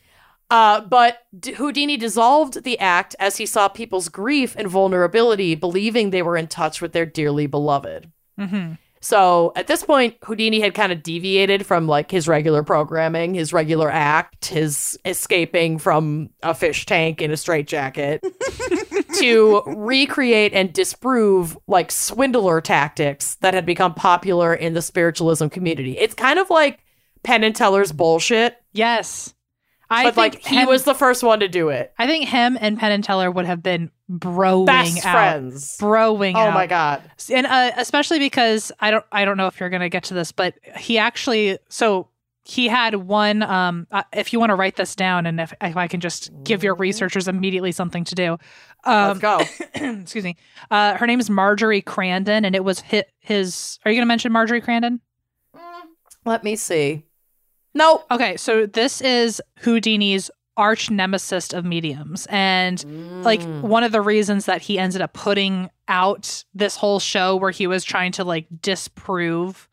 uh, 0.51 0.81
but 0.83 1.19
D- 1.39 1.53
Houdini 1.53 1.97
dissolved 1.97 2.65
the 2.65 2.79
act 2.79 3.15
as 3.19 3.37
he 3.37 3.47
saw 3.47 3.69
people's 3.69 4.09
grief 4.09 4.55
and 4.57 4.69
vulnerability, 4.69 5.55
believing 5.55 6.11
they 6.11 6.23
were 6.23 6.37
in 6.37 6.49
touch 6.49 6.81
with 6.81 6.93
their 6.93 7.07
dearly 7.07 7.47
beloved. 7.47 8.11
hmm 8.39 8.73
So 9.01 9.53
at 9.57 9.67
this 9.67 9.83
point, 9.83 10.17
Houdini 10.25 10.61
had 10.61 10.75
kind 10.75 10.93
of 10.93 11.03
deviated 11.03 11.65
from 11.65 11.87
like 11.87 12.11
his 12.11 12.29
regular 12.29 12.63
programming, 12.63 13.35
his 13.35 13.53
regular 13.53 13.91
act, 13.91 14.47
his 14.47 14.99
escaping 15.05 15.79
from 15.79 16.31
a 16.43 16.55
fish 16.55 16.87
tank 16.87 17.23
in 17.23 17.31
a 17.31 17.37
straitjacket 17.37 18.25
to 19.19 19.63
recreate 19.67 20.53
and 20.53 20.73
disprove 20.73 21.57
like 21.67 21.91
swindler 21.91 22.61
tactics 22.61 23.37
that 23.37 23.55
had 23.55 23.67
become 23.67 23.95
popular 23.95 24.55
in 24.55 24.75
the 24.75 24.83
spiritualism 24.83 25.49
community. 25.49 25.97
It's 25.99 26.15
kind 26.15 26.39
of 26.39 26.51
like 26.51 26.81
Penn 27.23 27.45
and 27.45 27.55
Teller's 27.55 27.93
bullshit, 27.93 28.57
Yes. 28.73 29.35
I 29.91 30.05
but 30.05 30.15
think 30.15 30.35
like 30.35 30.47
he 30.47 30.65
was 30.67 30.85
the 30.85 30.95
first 30.95 31.23
one 31.23 31.41
to 31.41 31.49
do 31.49 31.71
it. 31.71 31.93
I 31.99 32.07
think 32.07 32.29
him 32.29 32.59
and 32.61 32.79
Penn 32.79 32.93
and 32.93 33.03
Teller 33.03 33.31
would 33.31 33.47
have 33.47 33.63
been 33.63 33.91
broing 34.11 34.67
Best 34.67 35.05
out. 35.05 35.13
friends. 35.13 35.77
Broing 35.79 36.35
Oh 36.35 36.39
out. 36.41 36.55
my 36.55 36.67
god. 36.67 37.03
and 37.31 37.47
uh, 37.47 37.73
especially 37.77 38.19
because 38.19 38.73
I 38.81 38.91
don't 38.91 39.05
I 39.13 39.25
don't 39.25 39.37
know 39.37 39.47
if 39.47 39.61
you're 39.61 39.69
gonna 39.71 39.89
get 39.89 40.05
to 40.05 40.15
this, 40.15 40.33
but 40.33 40.55
he 40.77 40.99
actually 40.99 41.59
so 41.69 42.09
he 42.45 42.67
had 42.69 42.95
one. 42.95 43.43
Um, 43.43 43.87
uh, 43.91 44.05
if 44.15 44.33
you 44.33 44.41
want 44.41 44.49
to 44.51 44.55
write 44.55 44.77
this 44.77 44.97
down, 44.97 45.27
and 45.27 45.39
if, 45.39 45.53
if 45.61 45.77
I 45.77 45.87
can 45.87 46.01
just 46.01 46.31
give 46.45 46.63
your 46.65 46.75
researchers 46.75 47.29
immediately 47.29 47.73
something 47.73 48.05
to 48.05 48.15
do, 48.15 48.39
Let's 48.87 49.11
um, 49.11 49.19
go. 49.19 49.41
excuse 50.01 50.25
me. 50.25 50.37
Uh, 50.71 50.95
her 50.97 51.07
name 51.07 51.21
is 51.21 51.29
Marjorie 51.29 51.83
Crandon, 51.83 52.47
and 52.47 52.55
it 52.57 52.65
was 52.65 52.81
his. 52.81 53.03
his 53.19 53.79
are 53.85 53.91
you 53.91 53.99
gonna 53.99 54.07
mention 54.07 54.33
Marjorie 54.33 54.63
Crandon? 54.63 55.01
Let 56.25 56.43
me 56.43 56.57
see. 56.57 57.05
Nope. 57.75 58.07
Okay, 58.11 58.37
so 58.39 58.65
this 58.65 59.03
is 59.03 59.43
Houdini's 59.61 60.31
arch 60.59 60.91
nemesis 60.91 61.55
of 61.55 61.65
mediums, 61.65 62.27
and 62.29 62.85
like 63.25 63.43
Mm. 63.43 63.69
one 63.69 63.83
of 63.85 63.93
the 63.93 64.01
reasons 64.03 64.45
that 64.45 64.61
he 64.63 64.79
ended 64.79 65.01
up 65.01 65.13
putting 65.15 65.71
out 65.89 66.45
this 66.55 66.77
whole 66.77 67.01
show 67.01 67.35
where 67.37 67.51
he 67.51 67.67
was 67.67 67.83
trying 67.85 68.13
to 68.13 68.25
like 68.25 68.47
disprove 68.61 69.69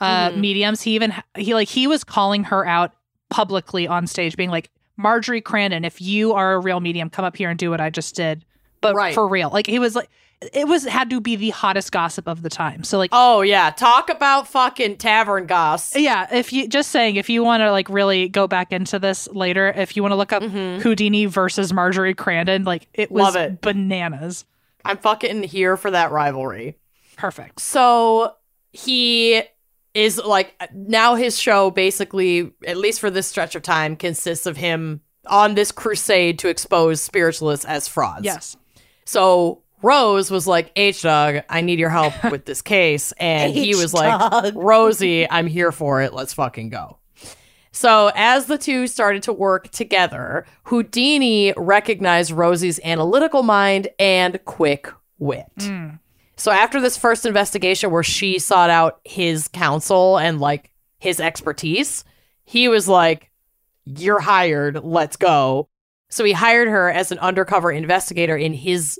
uh 0.00 0.30
Mhm. 0.30 0.36
mediums 0.36 0.80
he 0.82 0.94
even 0.94 1.12
he 1.36 1.54
like 1.54 1.68
he 1.68 1.86
was 1.86 2.04
calling 2.04 2.44
her 2.44 2.66
out 2.66 2.92
publicly 3.28 3.86
on 3.86 4.06
stage 4.06 4.36
being 4.36 4.50
like 4.50 4.70
marjorie 4.96 5.42
crandon 5.42 5.84
if 5.86 6.00
you 6.00 6.32
are 6.32 6.54
a 6.54 6.58
real 6.58 6.80
medium 6.80 7.08
come 7.10 7.24
up 7.24 7.36
here 7.36 7.50
and 7.50 7.58
do 7.58 7.70
what 7.70 7.80
i 7.80 7.90
just 7.90 8.14
did 8.16 8.44
but 8.80 8.94
Right. 8.94 9.14
for 9.14 9.28
real 9.28 9.50
like 9.50 9.66
he 9.66 9.78
was 9.78 9.94
like 9.94 10.08
it 10.54 10.66
was 10.66 10.84
had 10.84 11.10
to 11.10 11.20
be 11.20 11.36
the 11.36 11.50
hottest 11.50 11.92
gossip 11.92 12.26
of 12.26 12.42
the 12.42 12.48
time 12.48 12.82
so 12.84 12.96
like 12.98 13.10
Oh 13.12 13.42
yeah, 13.42 13.70
talk 13.70 14.08
about 14.08 14.48
fucking 14.48 14.96
tavern 14.96 15.46
goss. 15.46 15.94
yeah 15.94 16.26
if 16.34 16.52
you 16.52 16.66
just 16.66 16.90
saying 16.90 17.16
if 17.16 17.28
you 17.28 17.42
want 17.44 17.60
to 17.62 17.70
like 17.70 17.88
really 17.88 18.28
go 18.28 18.46
back 18.46 18.72
into 18.72 18.98
this 18.98 19.28
later 19.28 19.68
if 19.76 19.96
you 19.96 20.02
want 20.02 20.12
to 20.12 20.16
look 20.16 20.32
up 20.32 20.42
Mhm. 20.42 20.80
houdini 20.82 21.26
versus 21.26 21.72
marjorie 21.72 22.14
crandon 22.14 22.64
like 22.64 22.88
it 22.94 23.10
was 23.12 23.22
Love 23.22 23.36
it. 23.36 23.60
bananas 23.60 24.44
I'm 24.84 24.96
fucking 24.96 25.42
here 25.42 25.76
for 25.76 25.90
that 25.90 26.10
rivalry. 26.10 26.78
perfect 27.16 27.60
So 27.60 28.34
he 28.72 29.42
is 29.92 30.18
like 30.18 30.54
now 30.72 31.16
his 31.16 31.38
show 31.38 31.70
basically, 31.70 32.52
at 32.66 32.76
least 32.76 33.00
for 33.00 33.10
this 33.10 33.26
stretch 33.26 33.54
of 33.56 33.62
time, 33.62 33.96
consists 33.96 34.46
of 34.46 34.56
him 34.56 35.00
on 35.26 35.54
this 35.54 35.72
crusade 35.72 36.38
to 36.38 36.48
expose 36.48 37.02
spiritualists 37.02 37.64
as 37.66 37.88
frauds. 37.88 38.24
yes 38.24 38.56
So 39.04 39.62
Rose 39.82 40.30
was 40.30 40.46
like, 40.46 40.72
H 40.76 41.02
Dog, 41.02 41.42
I 41.48 41.60
need 41.60 41.78
your 41.78 41.90
help 41.90 42.12
with 42.30 42.44
this 42.44 42.62
case. 42.62 43.12
And 43.12 43.52
he 43.52 43.74
was 43.74 43.94
like, 43.94 44.54
Rosie, 44.54 45.28
I'm 45.30 45.46
here 45.46 45.72
for 45.72 46.02
it. 46.02 46.12
Let's 46.12 46.34
fucking 46.34 46.70
go. 46.70 46.98
So, 47.72 48.10
as 48.14 48.46
the 48.46 48.58
two 48.58 48.86
started 48.86 49.22
to 49.24 49.32
work 49.32 49.70
together, 49.70 50.44
Houdini 50.64 51.54
recognized 51.56 52.32
Rosie's 52.32 52.80
analytical 52.82 53.42
mind 53.42 53.88
and 53.98 54.44
quick 54.44 54.92
wit. 55.18 55.46
Mm. 55.58 56.00
So, 56.36 56.50
after 56.50 56.80
this 56.80 56.96
first 56.96 57.24
investigation 57.24 57.92
where 57.92 58.02
she 58.02 58.40
sought 58.40 58.70
out 58.70 59.00
his 59.04 59.46
counsel 59.46 60.18
and 60.18 60.40
like 60.40 60.70
his 60.98 61.20
expertise, 61.20 62.04
he 62.44 62.66
was 62.66 62.88
like, 62.88 63.30
You're 63.84 64.20
hired. 64.20 64.82
Let's 64.82 65.16
go. 65.16 65.68
So, 66.08 66.24
he 66.24 66.32
hired 66.32 66.66
her 66.66 66.90
as 66.90 67.12
an 67.12 67.18
undercover 67.20 67.70
investigator 67.70 68.36
in 68.36 68.52
his 68.52 68.98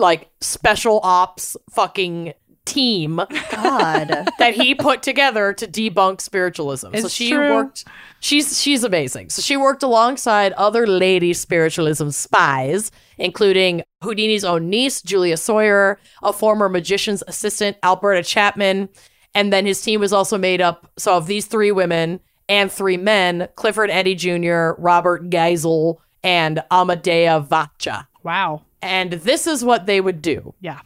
like 0.00 0.30
special 0.40 1.00
ops 1.02 1.56
fucking 1.70 2.34
team 2.68 3.16
God. 3.50 4.28
that 4.38 4.54
he 4.54 4.74
put 4.74 5.02
together 5.02 5.52
to 5.54 5.66
debunk 5.66 6.20
spiritualism. 6.20 6.94
so 6.96 7.08
she 7.08 7.30
true. 7.30 7.54
worked 7.54 7.84
she's 8.20 8.60
she's 8.60 8.84
amazing. 8.84 9.30
So 9.30 9.42
she 9.42 9.56
worked 9.56 9.82
alongside 9.82 10.52
other 10.52 10.86
lady 10.86 11.32
spiritualism 11.32 12.10
spies, 12.10 12.90
including 13.16 13.82
Houdini's 14.02 14.44
own 14.44 14.68
niece, 14.68 15.02
Julia 15.02 15.36
Sawyer, 15.36 15.98
a 16.22 16.32
former 16.32 16.68
magician's 16.68 17.22
assistant, 17.26 17.76
Alberta 17.82 18.22
Chapman, 18.22 18.88
and 19.34 19.52
then 19.52 19.66
his 19.66 19.80
team 19.80 20.00
was 20.00 20.12
also 20.12 20.36
made 20.36 20.60
up 20.60 20.90
so 20.98 21.16
of 21.16 21.26
these 21.26 21.46
three 21.46 21.72
women 21.72 22.20
and 22.50 22.70
three 22.70 22.96
men, 22.96 23.48
Clifford 23.56 23.90
Eddy 23.90 24.14
Jr., 24.14 24.70
Robert 24.78 25.28
Gysel, 25.30 25.98
and 26.22 26.62
Amedeo 26.70 27.46
Vacca. 27.46 28.06
wow 28.22 28.62
And 28.82 29.12
this 29.12 29.46
is 29.46 29.64
what 29.64 29.86
they 29.86 30.00
would 30.00 30.22
do. 30.22 30.54
yeah 30.60 30.80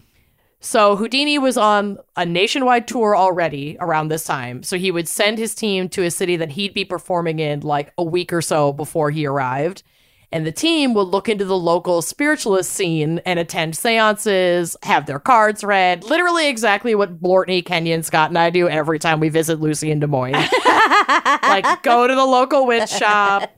So 0.61 0.97
Houdini 0.97 1.39
was 1.39 1.57
on 1.57 1.99
a 2.17 2.25
nationwide 2.25 2.87
tour 2.87 3.17
already 3.17 3.77
around 3.81 4.09
this 4.09 4.25
time. 4.25 4.63
So 4.63 4.79
he 4.79 4.91
would 4.91 5.09
send 5.09 5.39
his 5.39 5.55
team 5.55 5.89
to 5.91 6.05
a 6.05 6.11
city 6.11 6.37
that 6.37 6.53
he'd 6.53 6.75
be 6.75 6.85
performing 6.85 7.39
in 7.39 7.61
like 7.61 7.93
a 7.99 8.05
week 8.05 8.33
or 8.33 8.43
so 8.43 8.73
before 8.73 9.11
he 9.11 9.27
arrived. 9.27 9.83
And 10.35 10.47
the 10.47 10.53
team 10.53 10.95
would 10.95 11.09
look 11.09 11.29
into 11.29 11.45
the 11.45 11.59
local 11.59 12.01
spiritualist 12.01 12.73
scene 12.73 13.21
and 13.27 13.39
attend 13.39 13.77
seances, 13.77 14.75
have 14.83 15.05
their 15.05 15.19
cards 15.19 15.63
read. 15.63 16.05
Literally 16.05 16.49
exactly 16.49 16.95
what 16.95 17.21
Blortney, 17.21 17.63
Kenyon, 17.63 18.03
Scott, 18.03 18.31
and 18.31 18.39
I 18.39 18.49
do 18.49 18.67
every 18.67 18.99
time 18.99 19.21
we 19.21 19.29
visit 19.29 19.61
Lucy 19.61 19.91
in 19.91 20.01
Des 20.01 20.07
Moines. 20.07 20.33
like 21.43 21.83
go 21.83 22.07
to 22.07 22.15
the 22.15 22.25
local 22.25 22.67
witch 22.67 22.89
shop. 22.89 23.51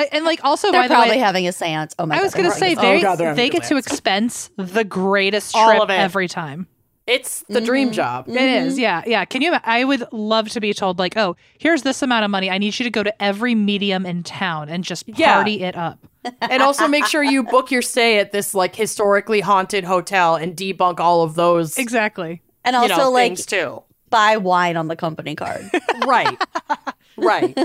I, 0.00 0.08
and 0.12 0.24
like 0.24 0.42
also 0.44 0.70
They're 0.72 0.82
by 0.82 0.88
the 0.88 0.94
probably 0.94 1.16
way 1.16 1.18
having 1.18 1.46
a 1.46 1.52
seance. 1.52 1.94
Oh 1.98 2.06
my 2.06 2.14
god. 2.14 2.20
I 2.20 2.24
was 2.24 2.34
gonna 2.34 2.50
say 2.50 2.70
having 2.70 2.78
a- 2.78 2.82
they 2.82 2.98
oh, 2.98 3.02
God, 3.02 3.16
they're 3.16 3.28
having 3.28 3.42
they 3.42 3.48
a 3.48 3.60
get 3.60 3.64
to 3.64 3.76
expense 3.76 4.50
the 4.56 4.84
greatest 4.84 5.54
All 5.54 5.68
trip 5.68 5.82
of 5.82 5.90
every 5.90 6.28
time. 6.28 6.66
It's 7.06 7.44
the 7.48 7.60
dream 7.60 7.88
mm-hmm. 7.88 7.94
job. 7.94 8.28
It 8.28 8.36
is, 8.36 8.74
mm-hmm. 8.74 8.82
yeah, 8.82 9.02
yeah. 9.04 9.24
Can 9.24 9.42
you? 9.42 9.56
I 9.64 9.82
would 9.82 10.06
love 10.12 10.48
to 10.50 10.60
be 10.60 10.72
told 10.72 11.00
like, 11.00 11.16
oh, 11.16 11.34
here's 11.58 11.82
this 11.82 12.02
amount 12.02 12.24
of 12.24 12.30
money. 12.30 12.48
I 12.48 12.58
need 12.58 12.78
you 12.78 12.84
to 12.84 12.90
go 12.90 13.02
to 13.02 13.22
every 13.22 13.56
medium 13.56 14.06
in 14.06 14.22
town 14.22 14.68
and 14.68 14.84
just 14.84 15.08
Yeah. 15.08 15.34
party 15.34 15.62
it 15.62 15.76
up. 15.76 15.98
and 16.40 16.62
also 16.62 16.86
make 16.86 17.06
sure 17.06 17.24
you 17.24 17.42
book 17.42 17.72
your 17.72 17.82
stay 17.82 18.18
at 18.18 18.30
this 18.30 18.54
like 18.54 18.76
historically 18.76 19.40
haunted 19.40 19.82
hotel 19.82 20.36
and 20.36 20.54
debunk 20.54 21.00
all 21.00 21.22
of 21.22 21.34
those 21.34 21.78
Exactly. 21.78 22.42
and 22.64 22.74
you 22.74 22.82
also 22.82 22.96
know, 22.96 23.10
like 23.10 23.30
things 23.30 23.46
too. 23.46 23.82
buy 24.08 24.36
wine 24.36 24.76
on 24.76 24.86
the 24.86 24.96
company 24.96 25.34
card. 25.34 25.68
Right. 26.06 26.38
right. 27.16 27.58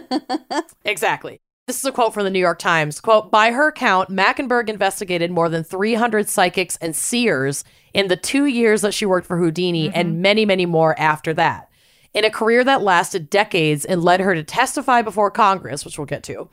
Exactly. 0.86 1.40
This 1.68 1.80
is 1.80 1.86
a 1.86 1.92
quote 1.92 2.14
from 2.14 2.26
the 2.26 2.30
New 2.30 2.38
York 2.38 2.60
Times. 2.60 3.02
Quote, 3.02 3.32
by 3.32 3.52
her 3.52 3.72
count, 3.72 4.12
Mackenberg 4.12 4.70
investigated 4.70 5.32
more 5.32 5.50
than 5.50 5.64
300 5.64 6.30
psychics 6.30 6.78
and 6.80 6.96
seers 6.96 7.64
in 7.92 8.08
the 8.08 8.16
two 8.16 8.46
years 8.46 8.82
that 8.82 8.94
she 8.94 9.08
worked 9.08 9.26
for 9.26 9.40
Houdini 9.40 9.88
mm-hmm. 9.88 9.98
and 9.98 10.22
many, 10.22 10.46
many 10.46 10.68
more 10.68 10.94
after 11.00 11.34
that. 11.34 11.72
In 12.14 12.24
a 12.24 12.30
career 12.30 12.64
that 12.64 12.84
lasted 12.84 13.32
decades 13.32 13.84
and 13.84 14.04
led 14.04 14.20
her 14.20 14.36
to 14.36 14.44
testify 14.44 15.02
before 15.02 15.32
Congress, 15.32 15.84
which 15.84 15.98
we'll 15.98 16.06
get 16.06 16.22
to, 16.26 16.50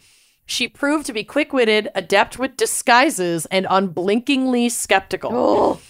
she 0.47 0.67
proved 0.67 1.05
to 1.05 1.13
be 1.13 1.25
quick 1.25 1.53
witted, 1.53 1.91
adept 1.95 2.39
with 2.39 2.57
disguises, 2.57 3.45
and 3.47 3.67
unblinkingly 3.69 4.71
skeptical. 4.71 5.31
oh, 5.35 5.81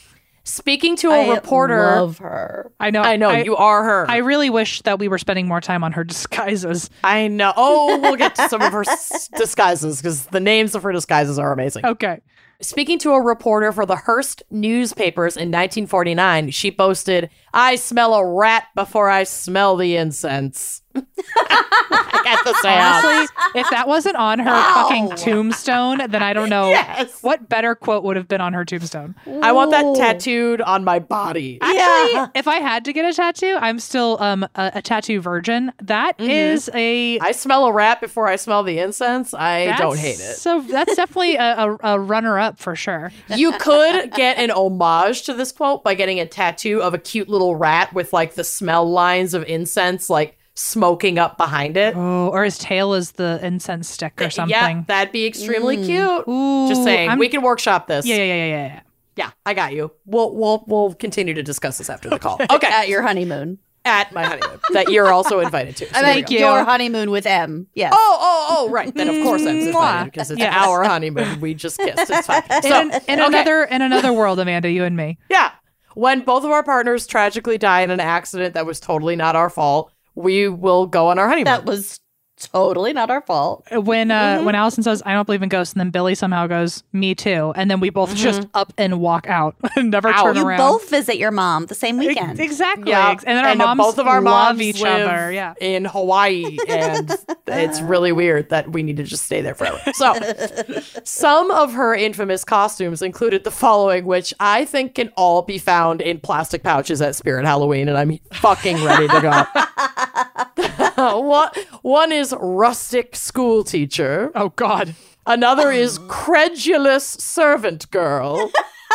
Speaking 0.45 0.97
to 0.97 1.11
a 1.11 1.31
I 1.31 1.35
reporter, 1.35 1.79
love 1.97 2.19
her. 2.19 2.73
I 2.81 2.91
know. 2.91 3.03
I 3.03 3.17
know 3.17 3.31
you 3.31 3.55
are 3.57 3.85
her. 3.85 4.07
I 4.11 4.17
really 4.19 4.51
wish 4.51 4.83
that 4.83 4.99
we 4.99 5.07
were 5.07 5.19
spending 5.19 5.47
more 5.47 5.61
time 5.61 5.85
on 5.85 5.93
her 5.93 6.03
disguises. 6.05 6.91
I 7.05 7.29
know. 7.29 7.53
Oh, 7.57 8.01
we'll 8.01 8.17
get 8.17 8.35
to 8.35 8.49
some 8.49 8.61
of 8.61 8.73
her 8.73 8.83
s- 8.83 9.29
disguises 9.37 9.99
because 10.03 10.27
the 10.27 10.41
names 10.41 10.75
of 10.75 10.83
her 10.83 10.91
disguises 10.93 11.39
are 11.39 11.53
amazing. 11.53 11.87
Okay. 11.87 12.21
Speaking 12.61 12.99
to 13.01 13.13
a 13.13 13.21
reporter 13.21 13.73
for 13.73 13.87
the 13.87 13.97
Hearst 13.97 14.43
newspapers 14.51 15.37
in 15.37 15.49
1949, 15.51 16.51
she 16.51 16.71
boasted, 16.71 17.29
I 17.53 17.75
smell 17.77 18.15
a 18.15 18.25
rat 18.25 18.65
before 18.77 19.09
I 19.11 19.25
smell 19.25 19.77
the 19.77 19.97
incense. 19.97 20.82
At 20.95 22.45
the. 22.45 22.55
Honestly, 22.65 23.37
if 23.61 23.69
that 23.71 23.85
wasn't 23.89 24.17
on 24.17 24.39
her 24.39 24.45
fucking 24.75 25.11
tombstone, 25.17 25.99
then 26.09 26.23
I 26.23 26.33
don't 26.33 26.49
know 26.49 26.69
Yes. 26.71 27.23
what 27.23 27.49
better 27.49 27.75
quote 27.75 28.05
would 28.05 28.17
have 28.17 28.29
been 28.29 28.41
on 28.41 28.53
her 28.53 28.65
tombstone. 28.65 29.15
I 29.43 29.53
want 29.53 29.71
that 29.73 29.95
tattooed 29.97 30.61
on 30.61 30.85
my 30.85 30.99
body. 30.99 31.59
Actually, 31.61 31.79
Yeah. 32.15 32.27
if 32.35 32.47
I 32.49 32.57
had 32.57 32.85
to 32.87 32.93
get 32.93 33.05
a 33.05 33.13
tattoo, 33.13 33.59
I'm 33.61 33.79
still 33.79 34.17
um 34.21 34.45
a, 34.55 34.73
a 34.77 34.83
tattoo 34.83 35.21
virgin. 35.21 35.73
That 35.83 36.19
is 36.21 36.71
a 36.75 37.19
I 37.21 37.33
smell 37.33 37.67
a 37.67 37.73
rat 37.73 38.01
before 38.01 38.29
I 38.29 38.37
smell 38.37 38.63
the 38.63 38.79
incense. 38.79 39.35
I 39.35 39.77
don't 39.77 39.99
hate 39.99 40.21
it. 40.21 40.37
So 40.37 40.61
that's 40.63 40.95
definitely 40.97 41.37
a, 41.37 41.57
a, 41.57 41.79
a 41.95 41.99
runner 42.01 42.39
up 42.39 42.59
for 42.59 42.77
sure. 42.77 43.13
You 43.29 43.53
could 43.59 44.13
get 44.13 44.39
an 44.39 44.51
homage 44.51 45.23
to 45.23 45.35
this 45.35 45.53
quote 45.53 45.83
by 45.85 45.95
getting 45.95 46.21
a 46.21 46.27
tattoo 46.27 46.81
of 46.83 46.95
a 46.95 46.99
cute 46.99 47.29
little 47.29 47.57
rat 47.57 47.93
with 47.93 48.13
like 48.13 48.35
the 48.35 48.45
smell 48.45 48.89
lines 48.89 49.35
of 49.35 49.43
incense 49.45 50.09
like 50.09 50.39
smoking 50.55 51.19
up 51.19 51.37
behind 51.39 51.77
it. 51.77 51.95
Oh, 51.97 52.29
or 52.29 52.45
his 52.45 52.59
tail 52.59 52.95
is 52.95 53.13
the 53.13 53.41
incense 53.43 53.89
stick 53.89 54.21
or 54.21 54.25
eh, 54.25 54.29
something. 54.29 54.51
Yeah, 54.51 54.83
that'd 54.87 55.13
be 55.13 55.27
extremely 55.27 55.77
mm. 55.79 55.87
cute. 55.87 56.29
Ooh, 56.29 56.69
Just 56.69 56.85
saying, 56.85 57.09
I'm- 57.09 57.19
we 57.19 57.29
can 57.29 57.43
workshop 57.43 57.87
this. 57.87 58.07
yeah, 58.07 58.17
yeah, 58.17 58.25
yeah, 58.25 58.35
yeah, 58.35 58.67
yeah. 58.67 58.81
Yeah, 59.15 59.31
I 59.45 59.53
got 59.53 59.75
you. 59.75 59.93
We'll 60.07 60.35
we'll 60.35 60.65
we'll 60.67 60.95
continue 60.95 61.35
to 61.35 61.43
discuss 61.43 61.77
this 61.77 61.91
after 61.91 62.09
the 62.09 62.19
call. 62.19 62.39
Okay. 62.51 62.67
At 62.67 62.89
your 62.89 63.03
honeymoon. 63.03 63.59
at 63.85 64.11
my 64.13 64.23
honeymoon 64.25 64.61
that 64.73 64.91
you're 64.91 65.13
also 65.13 65.41
invited 65.41 65.77
to. 65.77 65.87
So 65.95 66.01
Thank 66.01 66.31
you. 66.31 66.39
Your 66.39 66.65
honeymoon 66.65 67.11
with 67.11 67.27
Em. 67.27 67.67
Yes. 67.75 67.93
Oh, 67.95 68.19
oh, 68.21 68.47
oh, 68.51 68.71
right. 68.71 68.95
Then 68.95 69.09
of 69.11 69.23
course 69.23 69.43
I'm 69.43 69.59
invited 69.67 70.13
because 70.13 70.31
it's 70.31 70.41
Yes. 70.41 70.55
our 70.57 70.85
honeymoon. 70.85 71.41
We 71.41 71.53
just 71.53 71.79
kissed. 71.79 72.11
It's 72.11 72.27
fine. 72.27 72.43
So, 72.63 72.81
in, 72.81 72.91
in 72.91 73.21
okay. 73.21 73.27
another 73.27 73.65
in 73.65 73.83
another 73.83 74.13
world, 74.15 74.39
Amanda, 74.39 74.71
you 74.71 74.85
and 74.85 74.97
me. 74.97 75.19
Yeah. 75.29 75.51
When 75.95 76.23
both 76.23 76.45
of 76.45 76.51
our 76.51 76.63
partners 76.63 77.07
tragically 77.07 77.59
die 77.59 77.83
in 77.83 77.91
an 77.91 78.01
accident 78.01 78.55
that 78.55 78.65
was 78.65 78.81
totally 78.81 79.15
not 79.15 79.37
our 79.37 79.51
fault, 79.51 79.93
we 80.15 80.49
will 80.49 80.87
go 80.87 81.09
on 81.09 81.19
our 81.19 81.29
honeymoon. 81.29 81.45
that 81.45 81.65
was 81.65 81.99
totally 82.49 82.93
not 82.93 83.11
our 83.11 83.21
fault. 83.23 83.65
When 83.71 84.11
uh 84.11 84.23
Mm-hmm. 84.33 84.45
when 84.47 84.55
Allison 84.55 84.83
says 84.83 85.03
I 85.05 85.13
don't 85.15 85.27
believe 85.27 85.43
in 85.43 85.49
ghosts, 85.49 85.75
and 85.75 85.81
then 85.81 85.91
Billy 85.91 86.15
somehow 86.15 86.47
goes 86.47 86.83
me 86.93 87.15
too, 87.15 87.53
and 87.57 87.71
then 87.71 87.81
we 87.81 87.91
both 87.91 88.15
just 88.17 88.47
up 88.55 88.73
and 88.79 89.01
walk 89.01 89.27
out 89.29 89.55
and 89.77 89.91
never 89.91 90.09
Ow. 90.09 90.23
turn 90.23 90.37
You 90.37 90.47
around. 90.47 90.59
both 90.59 90.89
visit 90.89 91.19
your 91.19 91.31
mom 91.31 91.67
the 91.67 91.75
same 91.75 91.99
Ex- 92.01 92.07
weekend. 92.09 92.41
exactly. 92.41 92.91
Yeah, 92.91 93.11
And 93.11 93.21
then 93.37 93.45
our 93.45 93.51
and 93.51 93.59
moms 93.59 93.79
both 93.79 93.99
of 93.99 94.07
our 94.07 94.21
love 94.23 94.57
moms 94.57 94.63
each 94.63 94.81
live 94.81 95.09
other. 95.09 95.33
Yeah. 95.33 95.55
in 95.61 95.85
Hawaii, 95.85 96.57
and 96.69 97.11
it's 97.49 97.81
really 97.81 98.13
weird 98.13 98.49
that 98.51 98.71
we 98.73 98.83
need 98.83 98.97
to 98.99 99.03
just 99.05 99.25
stay 99.27 99.41
there 99.41 99.55
forever. 99.55 99.79
So, 99.93 100.15
some 101.05 101.51
of 101.51 101.73
her 101.75 101.95
infamous 101.95 102.45
costumes 102.45 103.03
included 103.03 103.45
the 103.45 103.51
following, 103.51 104.05
which 104.07 104.33
I 104.41 104.65
think 104.65 104.95
can 104.95 105.09
all 105.17 105.43
be 105.43 105.59
found 105.59 106.01
in 106.01 106.21
plastic 106.21 106.63
pouches 106.63 107.03
at 107.03 107.15
Spirit 107.17 107.45
Halloween, 107.45 107.89
and 107.89 107.99
I'm 107.99 108.19
fucking 108.33 108.83
ready 108.85 109.09
to 109.09 109.21
go. 109.21 110.92
one, 111.21 111.51
one 111.83 112.13
is 112.13 112.35
rustic 112.41 113.17
school 113.17 113.65
teacher. 113.65 114.31
Oh 114.35 114.51
God. 114.51 114.95
Another 115.27 115.71
is 115.71 115.99
credulous 116.09 117.07
servant 117.07 117.91
girl. 117.91 118.51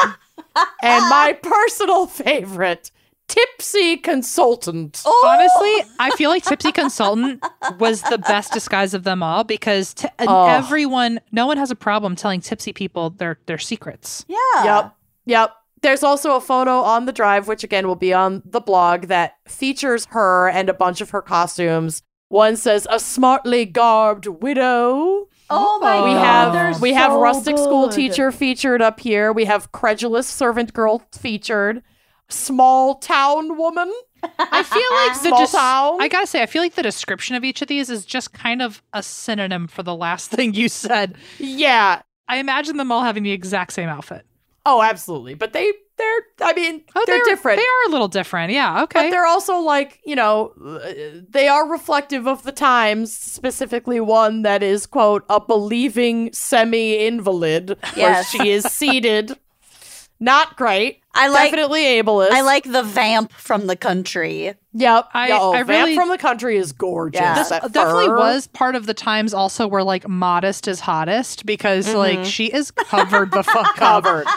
and 0.84 1.10
my 1.10 1.38
personal 1.42 2.06
favorite, 2.06 2.92
tipsy 3.30 3.98
consultant. 3.98 5.02
Oh! 5.06 5.26
Honestly, 5.28 5.92
I 6.00 6.10
feel 6.18 6.30
like 6.30 6.44
Tipsy 6.44 6.72
Consultant 6.72 7.44
was 7.80 8.02
the 8.04 8.18
best 8.18 8.52
disguise 8.54 8.94
of 8.94 9.04
them 9.04 9.24
all 9.24 9.44
because 9.44 9.94
t- 9.94 10.08
Oh. 10.20 10.48
everyone, 10.48 11.20
no 11.32 11.46
one 11.48 11.58
has 11.58 11.72
a 11.72 11.76
problem 11.76 12.16
telling 12.16 12.42
tipsy 12.42 12.74
people 12.74 13.12
their 13.12 13.40
their 13.46 13.58
secrets. 13.58 14.26
yeah. 14.28 14.64
Yep. 14.64 14.96
Yep. 15.26 15.54
There's 15.82 16.04
also 16.04 16.36
a 16.36 16.42
photo 16.42 16.80
on 16.82 17.06
the 17.06 17.12
drive, 17.14 17.48
which 17.48 17.64
again 17.64 17.88
will 17.88 17.96
be 17.96 18.14
on 18.14 18.42
the 18.46 18.60
blog, 18.62 19.04
that 19.08 19.36
features 19.48 20.06
her 20.12 20.50
and 20.50 20.70
a 20.70 20.74
bunch 20.74 21.02
of 21.02 21.12
her 21.12 21.22
costumes. 21.22 22.02
One 22.30 22.56
says 22.58 22.88
a 22.90 23.00
smartly 23.00 23.66
garbed 23.66 24.26
widow. 24.28 25.28
Oh 25.50 25.80
my 25.80 26.02
We 26.02 26.10
We 26.10 26.14
god. 26.16 26.26
have 26.26 26.54
they're 26.54 26.82
we 26.82 26.94
have 26.94 27.12
so 27.12 27.22
rustic 27.22 27.58
school 27.58 27.88
teacher 27.90 28.32
featured 28.32 28.82
up 28.82 29.00
here. 29.00 29.32
We 29.32 29.46
have 29.46 29.72
credulous 29.72 30.28
servant 30.28 30.74
girl 30.74 31.04
featured. 31.14 31.84
Small 32.30 32.96
town 32.96 33.58
woman. 33.58 33.90
I 34.40 34.64
feel 34.64 34.82
like 35.06 35.22
the 35.42 35.48
Small 35.48 35.98
des- 35.98 36.04
I 36.04 36.08
gotta 36.10 36.28
say, 36.28 36.42
I 36.42 36.48
feel 36.48 36.62
like 36.62 36.76
the 36.76 36.84
description 36.84 37.36
of 37.38 37.46
each 37.46 37.62
of 37.62 37.70
these 37.70 37.90
is 37.90 38.06
just 38.06 38.34
kind 38.34 38.62
of 38.62 38.82
a 38.92 39.02
synonym 39.02 39.68
for 39.68 39.84
the 39.84 39.96
last 39.96 40.30
thing 40.32 40.54
you 40.54 40.68
said. 40.68 41.16
Yeah. 41.38 42.02
I 42.28 42.38
imagine 42.40 42.76
them 42.76 42.92
all 42.92 43.04
having 43.04 43.24
the 43.24 43.32
exact 43.32 43.72
same 43.72 43.88
outfit. 43.88 44.26
Oh, 44.70 44.82
absolutely. 44.84 45.34
But 45.34 45.54
they 45.54 45.72
they're 45.98 46.22
I 46.42 46.54
mean, 46.54 46.84
Oh, 46.94 47.04
they're, 47.08 47.24
different. 47.24 47.58
They 47.58 47.64
are 47.64 47.88
a 47.88 47.92
little 47.92 48.10
different. 48.10 48.52
Yeah. 48.52 48.84
Okay. 48.84 49.04
But 49.06 49.10
they're 49.12 49.26
also 49.26 49.60
like, 49.60 50.00
you 50.06 50.16
know, 50.16 50.52
uh, 50.64 51.22
they 51.30 51.48
are 51.48 51.68
reflective 51.68 52.28
of 52.28 52.44
the 52.44 52.52
times, 52.52 53.12
specifically 53.18 54.00
one 54.02 54.42
that 54.44 54.62
is, 54.62 54.86
quote, 54.86 55.24
a 55.30 55.40
believing 55.40 56.32
semi 56.34 56.98
invalid, 57.08 57.78
Yes. 57.96 57.98
where 57.98 58.24
she 58.26 58.52
is 58.52 58.66
seated. 58.66 59.38
Not 60.20 60.58
great. 60.58 61.02
I 61.18 61.28
like 61.30 61.52
Definitely 61.52 61.84
ableist. 62.02 62.32
I 62.32 62.42
like 62.42 62.64
the 62.64 62.84
vamp 62.84 63.32
from 63.34 63.68
the 63.68 63.76
country. 63.76 64.54
Yep. 64.74 65.10
I- 65.14 65.32
oh, 65.32 65.54
I 65.54 65.58
Vamp 65.64 65.70
really- 65.70 65.96
from 65.96 66.10
the 66.10 66.18
Country 66.20 66.56
is 66.58 66.72
gorgeous. 66.72 67.20
Yeah. 67.20 67.34
This 67.34 67.50
That 67.50 67.72
definitely 67.72 68.06
fur. 68.08 68.18
was 68.18 68.46
part 68.46 68.76
of 68.76 68.86
the 68.86 68.94
times 68.94 69.34
also 69.34 69.66
where 69.68 69.84
like 69.84 70.08
modest 70.08 70.68
is 70.68 70.80
hottest 70.82 71.48
because 71.48 71.92
like 71.96 72.24
she 72.24 72.46
is 72.48 72.70
covered 72.70 73.32
the 73.32 73.42
fuck 73.44 73.76
covered. 73.76 74.28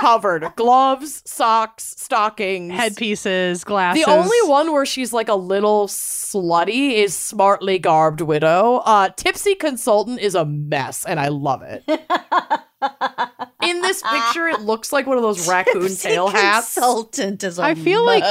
covered. 0.00 0.52
Gloves, 0.56 1.22
socks, 1.24 1.94
stockings. 1.96 2.74
Headpieces, 2.74 3.64
glasses. 3.64 4.04
The 4.04 4.10
only 4.10 4.36
one 4.44 4.72
where 4.72 4.84
she's 4.84 5.14
like 5.14 5.28
a 5.28 5.34
little 5.34 5.86
slutty 5.86 6.92
is 6.96 7.16
Smartly 7.16 7.78
Garbed 7.78 8.20
Widow. 8.20 8.82
Uh, 8.84 9.08
Tipsy 9.16 9.54
Consultant 9.54 10.20
is 10.20 10.34
a 10.34 10.44
mess, 10.44 11.06
and 11.06 11.18
I 11.18 11.28
love 11.28 11.62
it. 11.62 11.82
In 13.62 13.80
this 13.82 14.02
picture, 14.02 14.46
it 14.48 14.60
looks 14.60 14.92
like 14.92 15.06
one 15.06 15.16
of 15.16 15.22
those 15.22 15.48
raccoon 15.48 15.88
tail 16.26 16.28
hats. 16.28 16.74
Consultant 16.74 17.44
is 17.44 17.58
a 17.58 17.62
I 17.62 17.74
feel 17.74 18.04
like. 18.04 18.24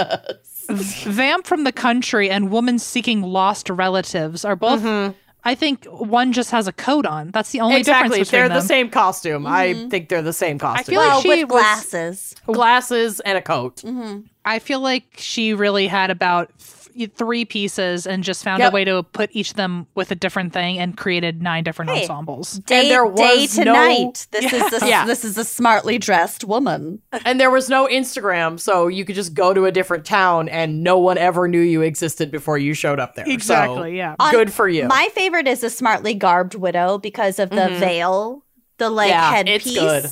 Vamp 0.69 1.47
from 1.47 1.63
the 1.63 1.71
Country 1.71 2.29
and 2.29 2.51
Woman 2.51 2.77
Seeking 2.77 3.21
Lost 3.21 3.69
Relatives 3.69 4.43
are 4.43 4.55
both. 4.57 4.81
Mm-hmm. 4.81 5.13
I 5.43 5.55
think 5.55 5.85
one 5.85 6.33
just 6.33 6.51
has 6.51 6.67
a 6.67 6.73
coat 6.73 7.05
on. 7.05 7.31
That's 7.31 7.51
the 7.51 7.61
only 7.61 7.81
difference. 7.81 7.87
exactly, 7.87 8.09
difference 8.17 8.31
they're 8.31 8.43
between 8.49 8.61
the 8.61 8.67
same 8.67 8.89
costume. 8.89 9.47
I 9.47 9.67
mm-hmm. 9.67 9.87
think 9.87 10.09
they're 10.09 10.21
the 10.21 10.33
same 10.33 10.59
costume. 10.59 10.81
I 10.81 10.83
feel 10.83 10.99
like 10.99 11.09
well, 11.09 11.21
she 11.21 11.29
with 11.29 11.51
was- 11.51 11.61
glasses. 11.61 12.35
glasses 12.47 13.19
and 13.21 13.37
a 13.37 13.41
coat. 13.41 13.77
Mm-hmm. 13.77 14.21
I 14.43 14.59
feel 14.59 14.81
like 14.81 15.05
she 15.17 15.53
really 15.53 15.87
had 15.87 16.11
about 16.11 16.49
th- 16.59 16.76
three 17.05 17.45
pieces 17.45 18.07
and 18.07 18.23
just 18.23 18.43
found 18.43 18.59
Yep. 18.59 18.71
a 18.71 18.73
way 18.73 18.83
to 18.85 19.03
put 19.03 19.29
each 19.33 19.51
of 19.51 19.55
them 19.57 19.85
with 19.93 20.09
a 20.09 20.15
different 20.15 20.51
thing 20.53 20.79
and 20.79 20.97
created 20.97 21.41
nine 21.43 21.63
different 21.63 21.91
Hey. 21.91 22.01
ensembles. 22.01 22.53
Day, 22.65 22.89
there 22.89 23.05
day 23.11 23.41
was 23.41 23.55
to 23.55 23.65
no- 23.65 23.73
night. 23.73 24.25
This 24.31 24.51
is 24.51 24.79
the 24.79 24.87
Yeah. 24.87 25.05
this 25.05 25.23
is 25.23 25.37
a 25.37 25.43
smartly 25.45 25.97
dressed 25.99 26.43
woman. 26.43 27.01
And 27.25 27.39
there 27.39 27.51
was 27.51 27.69
no 27.69 27.87
Instagram, 27.87 28.59
so 28.59 28.87
you 28.87 29.05
could 29.05 29.15
just 29.15 29.33
go 29.35 29.53
to 29.53 29.65
a 29.65 29.71
different 29.71 30.05
town 30.05 30.49
and 30.49 30.83
no 30.83 30.97
one 30.97 31.17
ever 31.17 31.47
knew 31.47 31.61
you 31.61 31.81
existed 31.81 32.31
before 32.31 32.57
you 32.57 32.73
showed 32.73 32.99
up 32.99 33.13
there. 33.15 33.25
So, 33.25 33.31
Exactly, 33.31 33.97
yeah. 33.97 34.15
On- 34.19 34.31
Good 34.31 34.51
for 34.51 34.67
you. 34.67 34.87
My 34.87 35.09
favorite 35.13 35.47
is 35.47 35.63
a 35.63 35.69
smartly 35.69 36.13
garbed 36.15 36.55
widow 36.55 36.97
because 36.97 37.37
of 37.39 37.49
the 37.51 37.55
mm-hmm. 37.57 37.79
veil, 37.79 38.43
the 38.77 38.89
like 38.89 39.09
Yeah, 39.09 39.31
headpiece. 39.31 39.67
it's 39.67 39.75
good. 39.75 40.05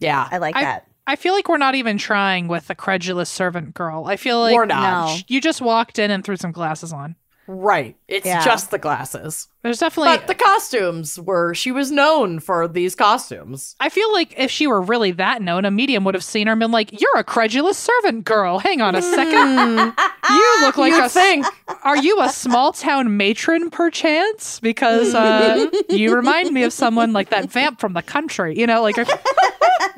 yeah. 0.00 0.28
I 0.30 0.38
like 0.38 0.56
I- 0.56 0.62
that. 0.64 0.87
I 1.08 1.16
feel 1.16 1.32
like 1.34 1.48
we're 1.48 1.56
not 1.58 1.74
even 1.74 1.96
trying 1.98 2.46
with 2.48 2.68
the 2.68 2.74
credulous 2.74 3.30
servant 3.30 3.72
girl. 3.74 4.04
I 4.06 4.16
feel 4.16 4.40
like 4.40 4.54
We're 4.54 4.66
not. 4.66 5.06
No. 5.08 5.16
you 5.26 5.40
just 5.40 5.60
walked 5.62 5.98
in 5.98 6.10
and 6.10 6.22
threw 6.22 6.36
some 6.36 6.52
glasses 6.52 6.92
on. 6.92 7.16
Right. 7.50 7.96
It's 8.08 8.26
Yeah. 8.26 8.44
just 8.44 8.70
the 8.70 8.78
glasses. 8.78 9.48
There's 9.62 9.78
definitely. 9.78 10.18
But 10.18 10.26
the 10.26 10.34
costumes 10.34 11.18
were, 11.18 11.54
she 11.54 11.72
was 11.72 11.90
known 11.90 12.40
for 12.40 12.68
these 12.68 12.94
costumes. 12.94 13.74
I 13.80 13.88
feel 13.88 14.12
like 14.12 14.34
if 14.38 14.50
she 14.50 14.66
were 14.66 14.82
really 14.82 15.12
that 15.12 15.40
known, 15.40 15.64
a 15.64 15.70
medium 15.70 16.04
would 16.04 16.14
have 16.14 16.22
seen 16.22 16.46
her 16.46 16.52
and 16.52 16.60
been 16.60 16.70
like, 16.70 17.00
"You're 17.00 17.16
a 17.16 17.24
credulous 17.24 17.78
servant 17.78 18.24
girl. 18.26 18.58
Hang 18.58 18.82
on 18.82 18.94
a 18.94 19.00
second. 19.02 19.94
you 20.30 20.56
look 20.60 20.76
like 20.76 20.92
You 20.92 21.04
a. 21.04 21.08
thing. 21.08 21.42
Are 21.84 21.96
you 21.96 22.20
a 22.20 22.28
small 22.28 22.72
town 22.72 23.16
matron, 23.16 23.70
perchance? 23.70 24.60
Because 24.60 25.14
uh, 25.14 25.70
you 25.88 26.14
remind 26.14 26.52
me 26.52 26.64
of 26.64 26.72
someone 26.74 27.14
like 27.14 27.30
that 27.30 27.50
vamp 27.50 27.80
from 27.80 27.94
the 27.94 28.02
country. 28.02 28.58
You 28.58 28.66
know, 28.66 28.82
like 28.82 28.96
I 28.98 29.04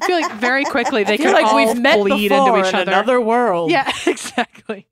I 0.00 0.06
feel 0.06 0.20
like 0.20 0.32
very 0.34 0.64
quickly 0.64 1.04
they 1.04 1.18
could 1.18 1.32
like 1.32 1.46
all 1.46 1.56
we've 1.56 1.78
met 1.80 1.98
bleed 1.98 2.28
before 2.28 2.58
into 2.58 2.68
each 2.68 2.74
in 2.74 2.80
other. 2.80 2.90
another 2.90 3.20
world. 3.20 3.70
Yeah, 3.70 3.90
exactly. 4.06 4.86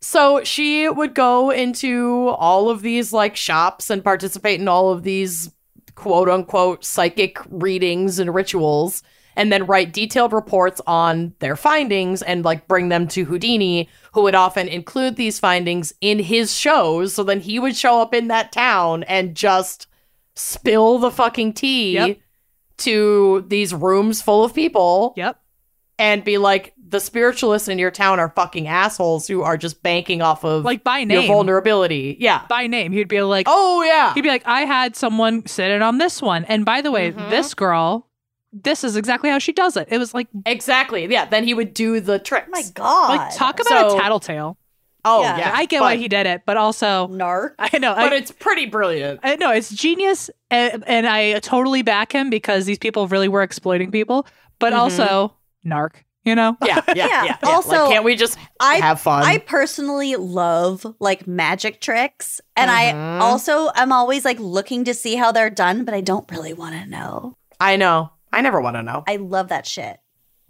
So 0.00 0.44
she 0.44 0.88
would 0.88 1.14
go 1.14 1.50
into 1.50 2.28
all 2.36 2.68
of 2.68 2.82
these 2.82 3.12
like 3.12 3.36
shops 3.36 3.90
and 3.90 4.04
participate 4.04 4.60
in 4.60 4.68
all 4.68 4.92
of 4.92 5.02
these 5.02 5.50
quote 5.94 6.28
unquote 6.28 6.84
psychic 6.84 7.38
readings 7.48 8.18
and 8.18 8.34
rituals 8.34 9.02
and 9.36 9.50
then 9.52 9.66
write 9.66 9.92
detailed 9.92 10.32
reports 10.32 10.80
on 10.86 11.34
their 11.40 11.56
findings 11.56 12.22
and 12.22 12.44
like 12.44 12.68
bring 12.68 12.88
them 12.88 13.08
to 13.08 13.24
Houdini, 13.24 13.88
who 14.12 14.22
would 14.22 14.34
often 14.34 14.68
include 14.68 15.16
these 15.16 15.40
findings 15.40 15.92
in 16.00 16.18
his 16.20 16.54
shows. 16.54 17.14
So 17.14 17.24
then 17.24 17.40
he 17.40 17.58
would 17.58 17.76
show 17.76 18.00
up 18.00 18.14
in 18.14 18.28
that 18.28 18.52
town 18.52 19.02
and 19.04 19.34
just 19.34 19.86
spill 20.36 20.98
the 20.98 21.10
fucking 21.10 21.52
tea 21.54 21.94
Yep. 21.94 22.18
To 22.78 23.44
these 23.48 23.72
rooms 23.74 24.20
full 24.22 24.44
of 24.44 24.54
people 24.54 25.14
Yep. 25.16 25.38
and 25.98 26.24
be 26.24 26.38
like, 26.38 26.72
the 26.86 27.00
spiritualists 27.00 27.68
in 27.68 27.78
your 27.78 27.90
town 27.90 28.20
are 28.20 28.28
fucking 28.36 28.68
assholes 28.68 29.26
who 29.26 29.42
are 29.42 29.56
just 29.56 29.82
banking 29.82 30.22
off 30.22 30.44
of 30.44 30.64
Like 30.64 30.84
by 30.84 30.98
name 31.00 31.10
your 31.10 31.20
name. 31.22 31.28
vulnerability. 31.32 32.16
Yeah. 32.20 32.42
by 32.48 32.66
name. 32.66 32.92
He'd 32.92 33.08
be 33.08 33.22
like, 33.22 33.46
Oh 33.48 33.82
yeah. 33.82 34.14
He'd 34.14 34.22
be 34.22 34.28
like, 34.28 34.46
I 34.46 34.60
had 34.62 34.94
someone 34.94 35.46
sit 35.46 35.70
in 35.70 35.82
on 35.82 35.98
this 35.98 36.20
one. 36.22 36.44
And 36.44 36.64
by 36.64 36.80
the 36.82 36.90
way, 36.92 37.10
Mhm. 37.12 37.30
this 37.30 37.54
girl, 37.54 38.08
this 38.52 38.84
is 38.84 38.94
exactly 38.96 39.30
how 39.30 39.38
she 39.40 39.52
does 39.52 39.76
it. 39.76 39.88
It 39.90 39.98
was 39.98 40.14
like, 40.14 40.28
Exactly. 40.46 41.06
Yeah. 41.10 41.24
Then 41.24 41.44
he 41.44 41.54
would 41.54 41.74
do 41.74 41.98
the 42.00 42.18
tricks. 42.20 42.46
Oh 42.48 42.50
my 42.52 42.62
god. 42.74 43.08
like 43.16 43.36
talk 43.36 43.58
about 43.60 43.90
So- 43.92 43.96
a 43.96 44.00
tattletale. 44.00 44.56
Oh 45.04 45.22
Yeah. 45.22 45.38
yeah. 45.38 45.52
I 45.54 45.66
get 45.66 45.78
but, 45.80 45.84
why 45.84 45.96
he 45.96 46.08
did 46.08 46.26
it, 46.26 46.42
but 46.46 46.56
also, 46.56 47.08
narc. 47.08 47.52
I 47.58 47.78
know, 47.78 47.94
But 47.94 48.12
I, 48.12 48.16
it's 48.16 48.30
pretty 48.30 48.66
brilliant. 48.66 49.20
I 49.22 49.36
know 49.36 49.50
it's 49.50 49.70
genius, 49.70 50.30
and, 50.50 50.82
and 50.86 51.06
I 51.06 51.38
totally 51.40 51.82
back 51.82 52.12
him 52.12 52.30
because 52.30 52.64
these 52.64 52.78
people 52.78 53.06
really 53.08 53.28
were 53.28 53.42
exploiting 53.42 53.90
people, 53.90 54.26
but 54.58 54.72
Mhm. 54.72 54.76
also 54.78 55.34
narc. 55.66 55.90
You 56.24 56.34
know, 56.34 56.56
Yeah. 56.64 56.80
Yeah. 56.88 56.94
Yeah. 56.94 57.06
Yeah, 57.06 57.24
yeah. 57.24 57.36
also, 57.42 57.68
like, 57.84 57.92
can't 57.92 58.04
we 58.04 58.16
just 58.16 58.38
I 58.58 58.76
have 58.76 58.98
fun? 58.98 59.24
I 59.24 59.36
personally 59.38 60.16
love 60.16 60.86
like 60.98 61.26
magic 61.26 61.82
tricks, 61.82 62.40
and 62.56 62.70
Mhm. 62.70 62.74
I 62.74 63.18
also 63.18 63.70
am 63.74 63.92
always 63.92 64.24
like 64.24 64.38
looking 64.40 64.84
to 64.84 64.94
see 64.94 65.16
how 65.16 65.32
they're 65.32 65.50
done, 65.50 65.84
but 65.84 65.92
I 65.92 66.00
don't 66.00 66.24
really 66.30 66.54
want 66.54 66.76
to 66.82 66.88
know. 66.88 67.36
I 67.60 67.76
know. 67.76 68.10
I 68.32 68.40
never 68.40 68.58
want 68.62 68.76
to 68.76 68.82
know. 68.82 69.04
I 69.06 69.16
love 69.16 69.48
that 69.48 69.66
shit. 69.66 69.98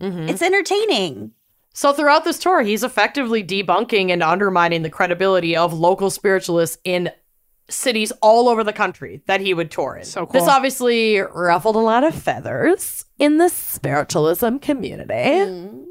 Mhm. 0.00 0.28
It's 0.30 0.42
entertaining. 0.42 1.32
So 1.74 1.92
throughout 1.92 2.24
this 2.24 2.38
tour, 2.38 2.62
he's 2.62 2.84
effectively 2.84 3.42
debunking 3.42 4.10
and 4.10 4.22
undermining 4.22 4.82
the 4.82 4.90
credibility 4.90 5.56
of 5.56 5.72
local 5.72 6.08
spiritualists 6.08 6.78
in 6.84 7.10
cities 7.68 8.12
all 8.22 8.48
over 8.48 8.62
the 8.62 8.72
country 8.72 9.22
that 9.26 9.40
he 9.40 9.54
would 9.54 9.72
tour 9.72 9.96
in. 9.96 10.04
So 10.04 10.24
cool. 10.24 10.32
This 10.40 10.48
obviously 10.48 11.18
ruffled 11.18 11.74
a 11.74 11.80
lot 11.80 12.04
of 12.04 12.14
feathers 12.14 13.04
in 13.18 13.38
the 13.38 13.48
spiritualism 13.48 14.58
community. 14.58 15.12
Mm. 15.14 15.84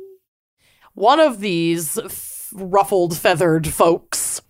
One 0.93 1.19
of 1.19 1.41
these 1.41 1.97
f- 1.97 2.49
ruffled 2.53 3.17
feathered 3.17 3.67
folks 3.67 4.41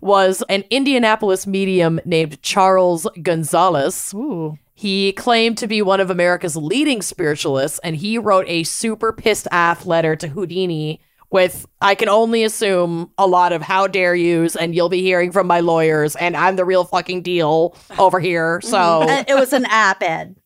was 0.00 0.42
an 0.48 0.64
Indianapolis 0.70 1.46
medium 1.46 2.00
named 2.04 2.42
Charles 2.42 3.06
Gonzalez. 3.22 4.12
Ooh. 4.14 4.58
He 4.80 5.12
claimed 5.12 5.58
to 5.58 5.66
be 5.66 5.82
one 5.82 6.00
of 6.00 6.08
America's 6.08 6.56
leading 6.56 7.02
spiritualists, 7.02 7.78
and 7.80 7.94
he 7.94 8.16
wrote 8.16 8.46
a 8.48 8.64
super 8.64 9.12
pissed 9.12 9.46
off 9.52 9.84
letter 9.84 10.16
to 10.16 10.26
Houdini 10.26 11.02
with, 11.30 11.66
I 11.82 11.94
can 11.94 12.08
only 12.08 12.44
assume, 12.44 13.10
a 13.18 13.26
lot 13.26 13.52
of 13.52 13.60
how 13.60 13.88
dare 13.88 14.14
yous, 14.14 14.56
and 14.56 14.74
you'll 14.74 14.88
be 14.88 15.02
hearing 15.02 15.32
from 15.32 15.46
my 15.46 15.60
lawyers, 15.60 16.16
and 16.16 16.34
I'm 16.34 16.56
the 16.56 16.64
real 16.64 16.84
fucking 16.84 17.20
deal 17.20 17.76
over 17.98 18.18
here. 18.20 18.58
So, 18.64 18.78
mm-hmm. 18.78 19.10
uh, 19.10 19.24
it 19.28 19.34
was 19.38 19.52
an 19.52 19.66
app 19.66 20.02
ed. 20.02 20.36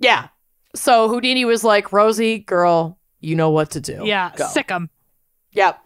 yeah. 0.00 0.26
So 0.74 1.08
Houdini 1.08 1.44
was 1.44 1.62
like, 1.62 1.92
Rosie, 1.92 2.40
girl, 2.40 2.98
you 3.20 3.36
know 3.36 3.50
what 3.50 3.70
to 3.70 3.80
do. 3.80 4.02
Yeah, 4.04 4.32
Go. 4.34 4.48
sick 4.48 4.72
'em. 4.72 4.90
Yep. 5.52 5.78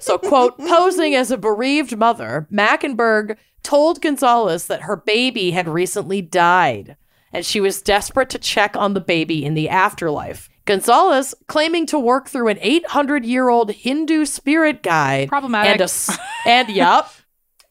So, 0.00 0.18
quote, 0.18 0.58
posing 0.68 1.14
as 1.14 1.30
a 1.30 1.38
bereaved 1.38 1.96
mother, 1.96 2.46
Mackenberg 2.52 3.38
told 3.62 4.02
Gonzalez 4.02 4.66
that 4.66 4.82
her 4.82 4.96
baby 4.96 5.52
had 5.52 5.66
recently 5.66 6.20
died 6.20 6.98
and 7.34 7.44
she 7.44 7.60
was 7.60 7.82
desperate 7.82 8.30
to 8.30 8.38
check 8.38 8.76
on 8.76 8.94
the 8.94 9.00
baby 9.00 9.44
in 9.44 9.54
the 9.54 9.68
afterlife. 9.68 10.48
Gonzalez, 10.66 11.34
claiming 11.46 11.84
to 11.86 11.98
work 11.98 12.28
through 12.28 12.48
an 12.48 12.58
800 12.62 13.24
year 13.26 13.48
old 13.50 13.70
Hindu 13.72 14.24
spirit 14.24 14.82
guide, 14.82 15.28
Problematic. 15.28 15.72
and 15.72 15.80
a 15.82 15.84
s- 15.84 16.18
and 16.46 16.68
yep, 16.74 17.06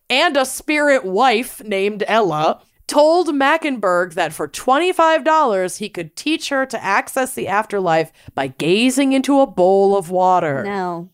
and 0.10 0.38
a 0.38 0.46
spirit 0.46 1.04
wife 1.04 1.64
named 1.64 2.04
Ella, 2.08 2.62
told 2.86 3.30
Mackenberg 3.30 4.14
that 4.14 4.34
for 4.34 4.48
$25 4.48 5.78
he 5.80 5.90
could 5.90 6.16
teach 6.16 6.50
her 6.50 6.66
to 6.66 6.84
access 6.84 7.34
the 7.34 7.48
afterlife 7.48 8.12
by 8.36 8.48
gazing 8.48 9.14
into 9.14 9.40
a 9.40 9.48
bowl 9.48 9.96
of 9.98 10.10
water 10.12 10.64
No. 10.64 11.10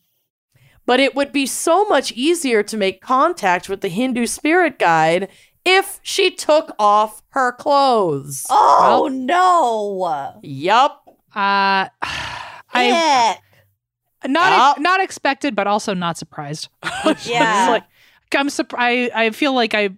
but 0.86 1.00
it 1.00 1.16
would 1.16 1.32
be 1.32 1.46
so 1.46 1.86
much 1.86 2.12
easier 2.14 2.64
to 2.64 2.76
make 2.76 3.02
contact 3.02 3.70
with 3.70 3.82
the 3.82 3.88
Hindu 3.88 4.26
spirit 4.26 4.80
guide 4.80 5.30
if 5.66 6.00
she 6.04 6.32
took 6.32 6.74
off 6.80 7.22
her 7.30 7.52
clothes. 7.52 8.46
Oh 8.50 9.10
no. 9.12 10.40
Yup. 10.44 11.04
Uh, 11.36 11.88
I 12.72 13.38
Ick. 14.24 14.30
not 14.32 14.78
Oh. 14.78 14.82
not 14.82 15.02
expected, 15.02 15.56
but 15.56 15.68
also 15.68 15.94
not 15.94 16.18
surprised. 16.18 16.70
Yeah. 17.26 17.68
Like 17.70 17.84
I'm 18.36 18.50
surprised. 18.50 19.12
I 19.14 19.30
feel 19.32 19.54
like 19.54 19.74
I, 19.74 19.90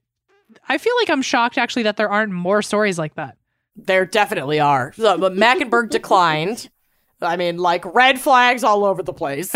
I 0.69 0.77
feel 0.77 0.93
like 1.01 1.09
I'm 1.09 1.22
shocked 1.22 1.57
actually 1.57 1.83
that 1.83 1.98
there 1.98 2.09
aren't 2.09 2.31
more 2.33 2.61
stories 2.61 2.98
like 2.99 3.15
that. 3.15 3.38
There 3.75 4.06
definitely 4.06 4.59
are. 4.59 4.93
So, 4.93 5.17
but 5.17 5.33
Mackenberg 5.33 5.90
declined. 5.90 6.69
I 7.22 7.38
mean, 7.38 7.57
like 7.57 7.85
red 7.85 8.19
flags 8.19 8.64
all 8.64 8.83
over 8.83 9.03
the 9.03 9.14
place. 9.14 9.53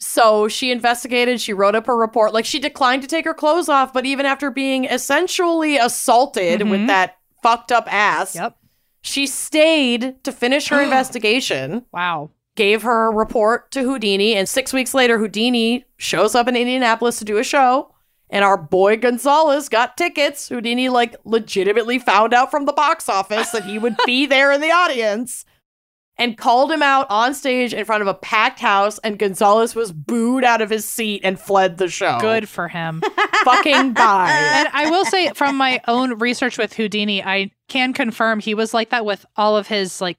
So 0.00 0.48
she 0.48 0.70
investigated, 0.70 1.40
she 1.40 1.52
wrote 1.52 1.74
up 1.74 1.86
her 1.86 1.96
report. 1.96 2.32
Like 2.32 2.44
she 2.46 2.58
declined 2.58 3.02
to 3.02 3.08
take 3.08 3.24
her 3.26 3.34
clothes 3.34 3.68
off, 3.68 3.92
but 3.92 4.06
even 4.06 4.26
after 4.26 4.50
being 4.50 4.84
essentially 4.86 5.76
assaulted 5.76 6.68
with 6.68 6.80
Mhm. 6.80 6.86
that 6.88 7.16
fucked 7.42 7.70
up 7.70 7.86
ass, 7.92 8.34
Yep. 8.34 8.56
she 9.02 9.26
stayed 9.26 10.22
to 10.24 10.32
finish 10.32 10.68
her 10.68 10.80
investigation. 10.82 11.84
Wow. 11.92 12.30
gave 12.56 12.82
her 12.82 13.06
a 13.06 13.14
report 13.14 13.70
to 13.70 13.80
Houdini, 13.82 14.34
and 14.34 14.46
six 14.46 14.72
weeks 14.72 14.92
later, 14.92 15.16
Houdini 15.18 15.84
shows 15.96 16.34
up 16.34 16.46
in 16.46 16.56
Indianapolis 16.56 17.18
to 17.20 17.24
do 17.24 17.38
a 17.38 17.44
show. 17.44 17.94
And 18.28 18.44
our 18.44 18.56
boy 18.58 18.96
Gonzalez 18.98 19.68
got 19.70 19.96
tickets. 19.96 20.48
Houdini, 20.50 20.88
like, 20.90 21.16
legitimately 21.24 21.98
found 22.00 22.34
out 22.34 22.50
from 22.50 22.66
the 22.66 22.72
box 22.74 23.08
office 23.08 23.50
that 23.52 23.64
he 23.64 23.78
would 23.78 23.96
be 24.04 24.26
there 24.26 24.52
in 24.52 24.60
the 24.60 24.70
audience 24.70 25.46
and 26.20 26.36
called 26.38 26.70
him 26.70 26.82
out 26.82 27.06
on 27.10 27.34
stage 27.34 27.74
in 27.74 27.84
front 27.84 28.02
of 28.02 28.06
a 28.08 28.14
packed 28.14 28.60
house. 28.60 28.98
And 29.00 29.18
Gonzalez 29.18 29.74
was 29.74 29.90
booed 29.90 30.44
out 30.44 30.60
of 30.60 30.70
his 30.70 30.84
seat 30.84 31.22
and 31.24 31.40
fled 31.40 31.78
the 31.78 31.88
show. 31.88 32.18
Good 32.20 32.48
for 32.48 32.68
him. 32.68 33.02
Fucking 33.44 33.94
bye. 33.94 34.30
and 34.30 34.68
I 34.72 34.90
will 34.90 35.04
say 35.06 35.30
from 35.34 35.56
my 35.56 35.80
own 35.88 36.18
research 36.18 36.58
with 36.58 36.74
Houdini, 36.74 37.24
I 37.24 37.50
can 37.68 37.92
confirm 37.92 38.38
he 38.38 38.54
was 38.54 38.72
like 38.74 38.90
that 38.90 39.04
with 39.04 39.24
all 39.36 39.56
of 39.56 39.66
his 39.66 40.00
like 40.00 40.18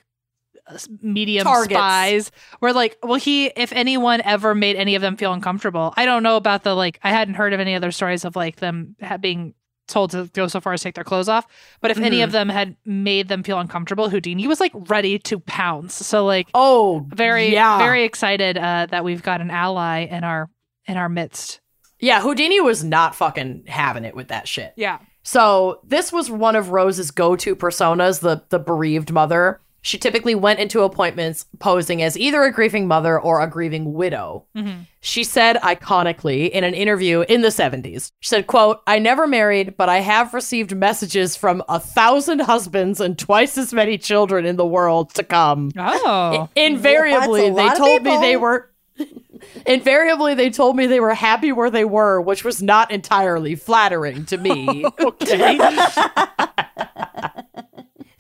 medium 1.02 1.44
Targets. 1.44 1.74
spies 1.74 2.32
where 2.60 2.72
like 2.72 2.98
well 3.04 3.20
he 3.20 3.48
if 3.48 3.74
anyone 3.74 4.22
ever 4.22 4.56
made 4.56 4.78
any 4.78 4.96
of 4.96 5.02
them 5.02 5.18
feel 5.18 5.34
uncomfortable 5.34 5.94
i 5.98 6.06
don't 6.06 6.24
know 6.24 6.38
about 6.38 6.64
the 6.64 6.74
like 6.74 6.98
i 7.04 7.10
hadn't 7.10 7.34
heard 7.34 7.52
of 7.52 7.60
any 7.60 7.76
other 7.76 7.92
stories 7.92 8.24
of 8.24 8.38
like 8.38 8.58
them 8.58 8.96
being 9.20 9.54
told 9.92 10.12
to 10.12 10.28
go 10.34 10.48
so 10.48 10.60
far 10.60 10.74
as 10.74 10.82
take 10.82 10.96
their 10.96 11.04
clothes 11.04 11.30
off 11.30 11.46
but 11.82 11.92
if 11.92 11.98
any 12.00 12.20
Mhm. 12.20 12.24
of 12.24 12.32
them 12.32 12.50
had 12.50 12.76
made 12.86 13.28
them 13.28 13.44
feel 13.44 13.60
uncomfortable 13.60 14.10
houdini 14.10 14.48
was 14.48 14.60
like 14.60 14.72
ready 14.90 15.20
to 15.20 15.40
pounce 15.40 15.94
so 15.94 16.26
like 16.26 16.48
Oh, 16.54 17.06
very 17.10 17.52
yeah. 17.54 17.78
very 17.78 18.04
excited 18.04 18.58
uh, 18.58 18.88
that 18.90 19.04
we've 19.04 19.22
got 19.24 19.42
an 19.42 19.52
ally 19.52 20.06
in 20.06 20.24
our 20.24 20.50
in 20.88 20.98
our 20.98 21.10
midst 21.10 21.60
Yeah, 22.00 22.20
Houdini 22.22 22.60
was 22.62 22.84
not 22.84 23.14
fucking 23.16 23.66
having 23.68 24.06
it 24.06 24.16
with 24.16 24.30
that 24.30 24.48
shit. 24.48 24.74
yeah 24.76 24.98
So 25.24 25.80
this 25.86 26.12
was 26.12 26.32
one 26.32 26.56
of 26.56 26.72
Rose's 26.72 27.12
go-to 27.12 27.56
personas, 27.56 28.22
the 28.22 28.44
the 28.50 28.58
bereaved 28.58 29.12
mother. 29.12 29.62
She 29.84 29.98
typically 29.98 30.36
went 30.36 30.60
into 30.60 30.82
appointments 30.82 31.46
posing 31.60 32.04
as 32.04 32.18
either 32.18 32.44
a 32.44 32.52
grieving 32.52 32.88
mother 32.88 33.20
or 33.20 33.42
a 33.42 33.48
grieving 33.48 33.94
widow. 33.94 34.46
Mhm. 34.56 34.86
She 35.00 35.24
said 35.24 35.58
iconically 35.58 36.50
in 36.50 36.64
an 36.64 36.76
interview 36.76 37.22
in 37.22 37.42
the 37.42 37.52
70s, 37.52 38.12
she 38.20 38.30
said, 38.30 38.46
quote, 38.46 38.82
I 38.86 39.00
never 39.00 39.26
married, 39.26 39.76
but 39.78 39.90
I 39.90 40.02
have 40.02 40.34
received 40.36 40.76
messages 40.76 41.36
from 41.36 41.64
a 41.68 41.80
thousand 41.80 42.40
husbands 42.42 43.02
and 43.02 43.18
twice 43.18 43.58
as 43.58 43.74
many 43.74 43.98
children 43.98 44.46
in 44.46 44.56
the 44.56 44.66
world 44.66 45.14
to 45.16 45.24
come. 45.24 45.72
oh 45.78 46.50
Invariably, 46.56 47.50
That's 47.50 47.80
they 47.80 47.86
told 47.86 48.04
me 48.04 48.18
they 48.20 48.38
were 48.38 48.70
Invariably, 49.66 50.36
they 50.36 50.50
told 50.50 50.76
me 50.76 50.88
they 50.88 51.00
were 51.00 51.14
happy 51.14 51.52
where 51.52 51.70
they 51.70 51.86
were, 51.86 52.22
which 52.22 52.44
was 52.44 52.62
not 52.62 52.92
entirely 52.92 53.56
flattering 53.56 54.26
to 54.26 54.38
me. 54.38 54.86
okay. 55.00 55.58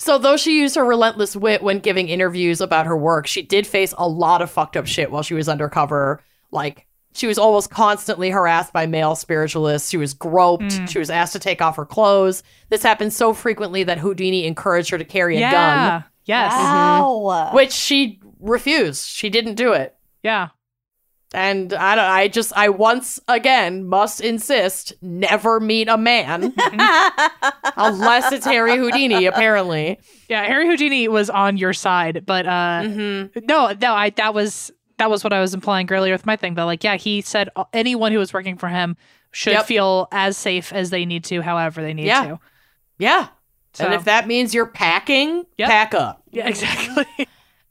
so, 0.02 0.18
though 0.18 0.36
she 0.38 0.58
used 0.60 0.76
her 0.76 0.84
relentless 0.84 1.36
wit 1.36 1.62
when 1.62 1.80
giving 1.80 2.10
interviews 2.10 2.60
about 2.62 2.88
her 2.88 2.98
work, 2.98 3.28
she 3.28 3.42
did 3.42 3.68
face 3.68 3.94
a 3.98 4.08
lot 4.08 4.42
of 4.42 4.50
fucked 4.50 4.76
up 4.76 4.88
shit 4.88 5.12
while 5.12 5.24
she 5.24 5.34
was 5.36 5.48
undercover. 5.48 6.22
Like, 6.52 6.88
she 7.14 7.28
was 7.28 7.38
almost 7.38 7.70
constantly 7.70 8.30
harassed 8.30 8.74
by 8.74 8.88
male 8.88 9.16
spiritualists. 9.16 9.90
She 9.90 9.98
was 9.98 10.14
groped. 10.14 10.74
Hmm. 10.74 10.86
She 10.86 10.98
was 11.00 11.10
asked 11.10 11.34
to 11.34 11.40
take 11.40 11.62
off 11.62 11.76
her 11.76 11.86
clothes. 11.86 12.42
This 12.70 12.84
happened 12.84 13.14
so 13.14 13.34
frequently 13.34 13.84
that 13.84 14.00
Houdini 14.00 14.46
encouraged 14.46 14.90
her 14.92 14.98
to 14.98 15.04
carry 15.06 15.38
a 15.38 15.52
gun, 15.52 16.04
yes 16.26 16.52
Wow. 16.54 17.52
which 17.54 17.72
she 17.72 18.20
refused. 18.40 19.08
She 19.08 19.30
didn't 19.30 19.56
do 19.56 19.74
it. 19.74 19.96
yeah 20.24 20.50
And 21.34 21.74
I 21.74 21.96
don't 21.96 22.04
I 22.06 22.28
just 22.28 22.52
I 22.56 22.70
once 22.70 23.20
again 23.30 23.86
must 23.86 24.20
insist 24.20 24.92
never 25.02 25.60
meet 25.62 25.88
a 25.88 25.98
man 25.98 26.54
unless 27.78 28.32
it's 28.32 28.46
Harry 28.46 28.76
Houdini 28.78 29.26
apparently. 29.26 30.00
Yeah, 30.30 30.44
Harry 30.44 30.68
Houdini 30.68 31.08
was 31.08 31.30
on 31.30 31.58
your 31.58 31.74
side, 31.74 32.26
but 32.26 32.46
uh 32.46 32.82
Mhm. 32.84 33.48
no, 33.48 33.74
no, 33.82 33.94
I 33.94 34.10
that 34.12 34.34
was 34.34 34.72
that 34.98 35.10
was 35.10 35.24
what 35.24 35.34
I 35.34 35.40
was 35.40 35.54
implying 35.54 35.92
earlier 35.92 36.14
with 36.14 36.26
my 36.26 36.36
thing. 36.36 36.56
That 36.56 36.64
like, 36.64 36.84
yeah, 36.84 36.96
he 36.98 37.22
said 37.22 37.50
uh, 37.56 37.64
anyone 37.74 38.12
who 38.12 38.20
was 38.20 38.34
working 38.34 38.58
for 38.58 38.68
him 38.68 38.98
should 39.32 39.54
Yep. 39.54 39.66
feel 39.66 40.08
as 40.12 40.38
safe 40.38 40.74
as 40.74 40.90
they 40.90 41.06
need 41.06 41.24
to, 41.26 41.42
however 41.42 41.82
they 41.82 41.94
need 41.94 42.06
Yeah. 42.08 42.24
to. 42.28 42.40
Yeah. 43.00 43.28
So, 43.74 43.86
And 43.86 43.94
if 43.94 44.04
that 44.04 44.28
means 44.28 44.54
you're 44.54 44.66
packing, 44.68 45.46
Yep. 45.58 45.70
pack 45.70 45.94
up. 45.94 46.22
yeah, 46.32 46.48
exactly. 46.50 47.06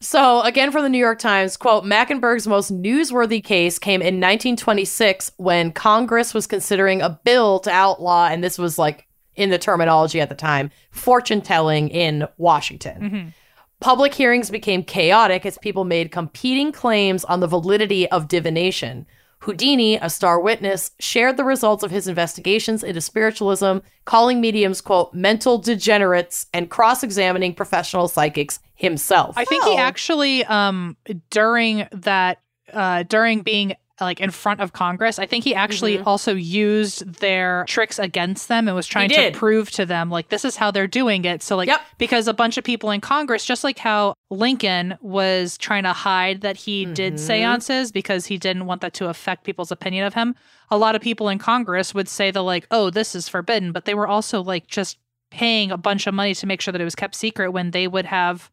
So, 0.02 0.40
again 0.42 0.72
from 0.72 0.82
the 0.82 0.88
New 0.88 0.98
York 0.98 1.18
Times, 1.18 1.58
quote, 1.58 1.84
Mackenberg's 1.84 2.46
most 2.46 2.72
newsworthy 2.74 3.44
case 3.44 3.78
came 3.78 4.00
in 4.00 4.14
1926 4.14 5.32
when 5.36 5.72
Congress 5.72 6.32
was 6.32 6.46
considering 6.46 7.02
a 7.02 7.20
bill 7.22 7.60
to 7.60 7.70
outlaw, 7.70 8.26
and 8.26 8.42
this 8.42 8.58
was 8.58 8.78
like 8.78 9.06
in 9.36 9.50
the 9.50 9.58
terminology 9.58 10.20
at 10.20 10.30
the 10.30 10.34
time, 10.34 10.70
fortune 10.90 11.42
telling 11.42 11.88
in 11.90 12.26
Washington. 12.38 13.02
Mhm. 13.02 13.32
Public 13.80 14.14
hearings 14.14 14.50
became 14.50 14.82
chaotic 14.82 15.44
as 15.44 15.58
people 15.58 15.84
made 15.84 16.10
competing 16.10 16.72
claims 16.72 17.24
on 17.26 17.40
the 17.40 17.46
validity 17.46 18.10
of 18.10 18.26
divination. 18.28 19.06
Houdini, 19.40 19.96
a 19.96 20.10
star 20.10 20.38
witness, 20.38 20.90
shared 21.00 21.36
the 21.36 21.44
results 21.44 21.82
of 21.82 21.90
his 21.90 22.06
investigations 22.06 22.84
into 22.84 23.00
spiritualism, 23.00 23.78
calling 24.04 24.40
mediums, 24.40 24.80
quote, 24.82 25.14
mental 25.14 25.56
degenerates 25.56 26.46
and 26.52 26.68
cross 26.68 27.02
examining 27.02 27.54
professional 27.54 28.06
psychics 28.06 28.58
himself. 28.74 29.36
I 29.38 29.44
think 29.44 29.64
he 29.64 29.76
actually 29.76 30.44
um 30.44 30.96
during 31.30 31.88
that 31.92 32.40
uh 32.72 33.02
during 33.04 33.40
being 33.42 33.74
like 34.00 34.20
in 34.20 34.30
front 34.30 34.60
of 34.60 34.72
Congress. 34.72 35.18
I 35.18 35.26
think 35.26 35.44
he 35.44 35.54
actually 35.54 35.98
Mhm. 35.98 36.06
also 36.06 36.34
used 36.34 37.20
their 37.20 37.64
tricks 37.68 37.98
against 37.98 38.48
them 38.48 38.66
and 38.68 38.74
was 38.74 38.86
trying 38.86 39.10
to 39.10 39.30
prove 39.32 39.70
to 39.72 39.84
them 39.86 40.10
like 40.10 40.28
this 40.28 40.44
is 40.44 40.56
how 40.56 40.70
they're 40.70 40.86
doing 40.86 41.24
it. 41.24 41.42
So 41.42 41.56
like 41.56 41.68
Yep. 41.68 41.80
because 41.98 42.28
a 42.28 42.34
bunch 42.34 42.56
of 42.58 42.64
people 42.64 42.90
in 42.90 43.00
Congress, 43.00 43.44
just 43.44 43.64
like 43.64 43.78
how 43.78 44.14
Lincoln 44.30 44.96
was 45.00 45.58
trying 45.58 45.82
to 45.84 45.92
hide 45.92 46.40
that 46.42 46.56
he 46.56 46.84
did 46.84 47.14
Mhm. 47.14 47.18
seances 47.18 47.92
because 47.92 48.26
he 48.26 48.38
didn't 48.38 48.66
want 48.66 48.80
that 48.80 48.94
to 48.94 49.08
affect 49.08 49.44
people's 49.44 49.72
opinion 49.72 50.06
of 50.06 50.14
him. 50.14 50.34
A 50.70 50.76
lot 50.76 50.94
of 50.94 51.02
people 51.02 51.28
in 51.28 51.38
Congress 51.38 51.94
would 51.94 52.08
say 52.08 52.30
the 52.30 52.42
like, 52.42 52.66
oh, 52.70 52.90
this 52.90 53.14
is 53.14 53.28
forbidden, 53.28 53.72
but 53.72 53.84
they 53.84 53.94
were 53.94 54.06
also 54.08 54.42
like 54.42 54.66
just 54.66 54.98
paying 55.30 55.70
a 55.70 55.76
bunch 55.76 56.06
of 56.06 56.14
money 56.14 56.34
to 56.34 56.46
make 56.46 56.60
sure 56.60 56.72
that 56.72 56.80
it 56.80 56.84
was 56.84 56.94
kept 56.96 57.14
secret 57.14 57.50
when 57.52 57.70
they 57.70 57.86
would 57.86 58.06
have 58.06 58.50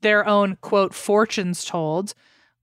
their 0.00 0.26
own 0.26 0.56
quote 0.60 0.94
fortunes 0.94 1.64
told 1.64 2.14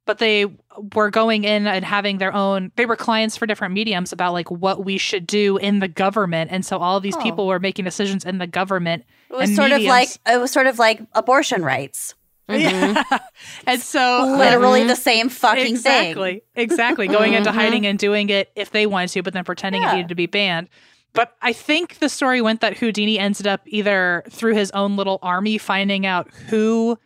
but 0.05 0.19
they 0.19 0.45
were 0.93 1.09
going 1.09 1.43
in 1.45 1.65
and 1.67 1.83
having 1.85 2.17
their 2.19 2.33
own 2.33 2.71
they 2.75 2.85
were 2.85 2.95
clients 2.95 3.35
for 3.37 3.45
different 3.45 3.73
mediums 3.73 4.11
about 4.11 4.33
like 4.33 4.49
what 4.51 4.85
we 4.85 4.97
should 4.97 5.25
do 5.25 5.57
in 5.57 5.79
the 5.79 5.87
government 5.87 6.51
and 6.51 6.65
so 6.65 6.77
all 6.77 6.97
of 6.97 7.03
these 7.03 7.15
Oh. 7.15 7.21
people 7.21 7.47
were 7.47 7.59
making 7.59 7.85
decisions 7.85 8.23
in 8.25 8.37
the 8.37 8.47
government 8.47 9.05
It 9.29 9.35
was 9.35 9.49
and 9.49 9.55
sort 9.55 9.71
of 9.71 9.81
like 9.81 10.09
it 10.27 10.39
was 10.39 10.51
sort 10.51 10.67
of 10.67 10.77
like 10.79 11.01
abortion 11.13 11.63
rights. 11.63 12.13
Mhm. 12.49 12.59
yeah. 13.11 13.17
and 13.65 13.81
so 13.81 14.35
Literally 14.37 14.83
the 14.83 14.95
same 14.95 15.29
fucking 15.29 15.65
exactly 15.65 16.31
thing. 16.33 16.41
exactly 16.55 17.05
Exactly. 17.05 17.07
going 17.07 17.33
into 17.33 17.49
Mhm. 17.49 17.55
hiding 17.55 17.85
and 17.87 17.97
doing 17.97 18.29
it 18.29 18.51
if 18.55 18.69
they 18.71 18.85
wanted 18.85 19.09
to 19.11 19.23
but 19.23 19.33
then 19.33 19.43
pretending 19.43 19.81
Yeah. 19.81 19.93
it 19.93 19.95
needed 19.95 20.09
to 20.09 20.15
be 20.15 20.27
banned 20.27 20.69
but 21.13 21.35
i 21.41 21.51
think 21.53 21.97
the 21.99 22.09
story 22.09 22.41
went 22.41 22.61
that 22.61 22.77
houdini 22.77 23.17
ended 23.17 23.47
up 23.47 23.61
either 23.65 24.23
through 24.29 24.53
his 24.53 24.69
own 24.71 24.95
little 24.97 25.17
army 25.23 25.57
finding 25.57 26.05
out 26.05 26.29
who 26.49 26.99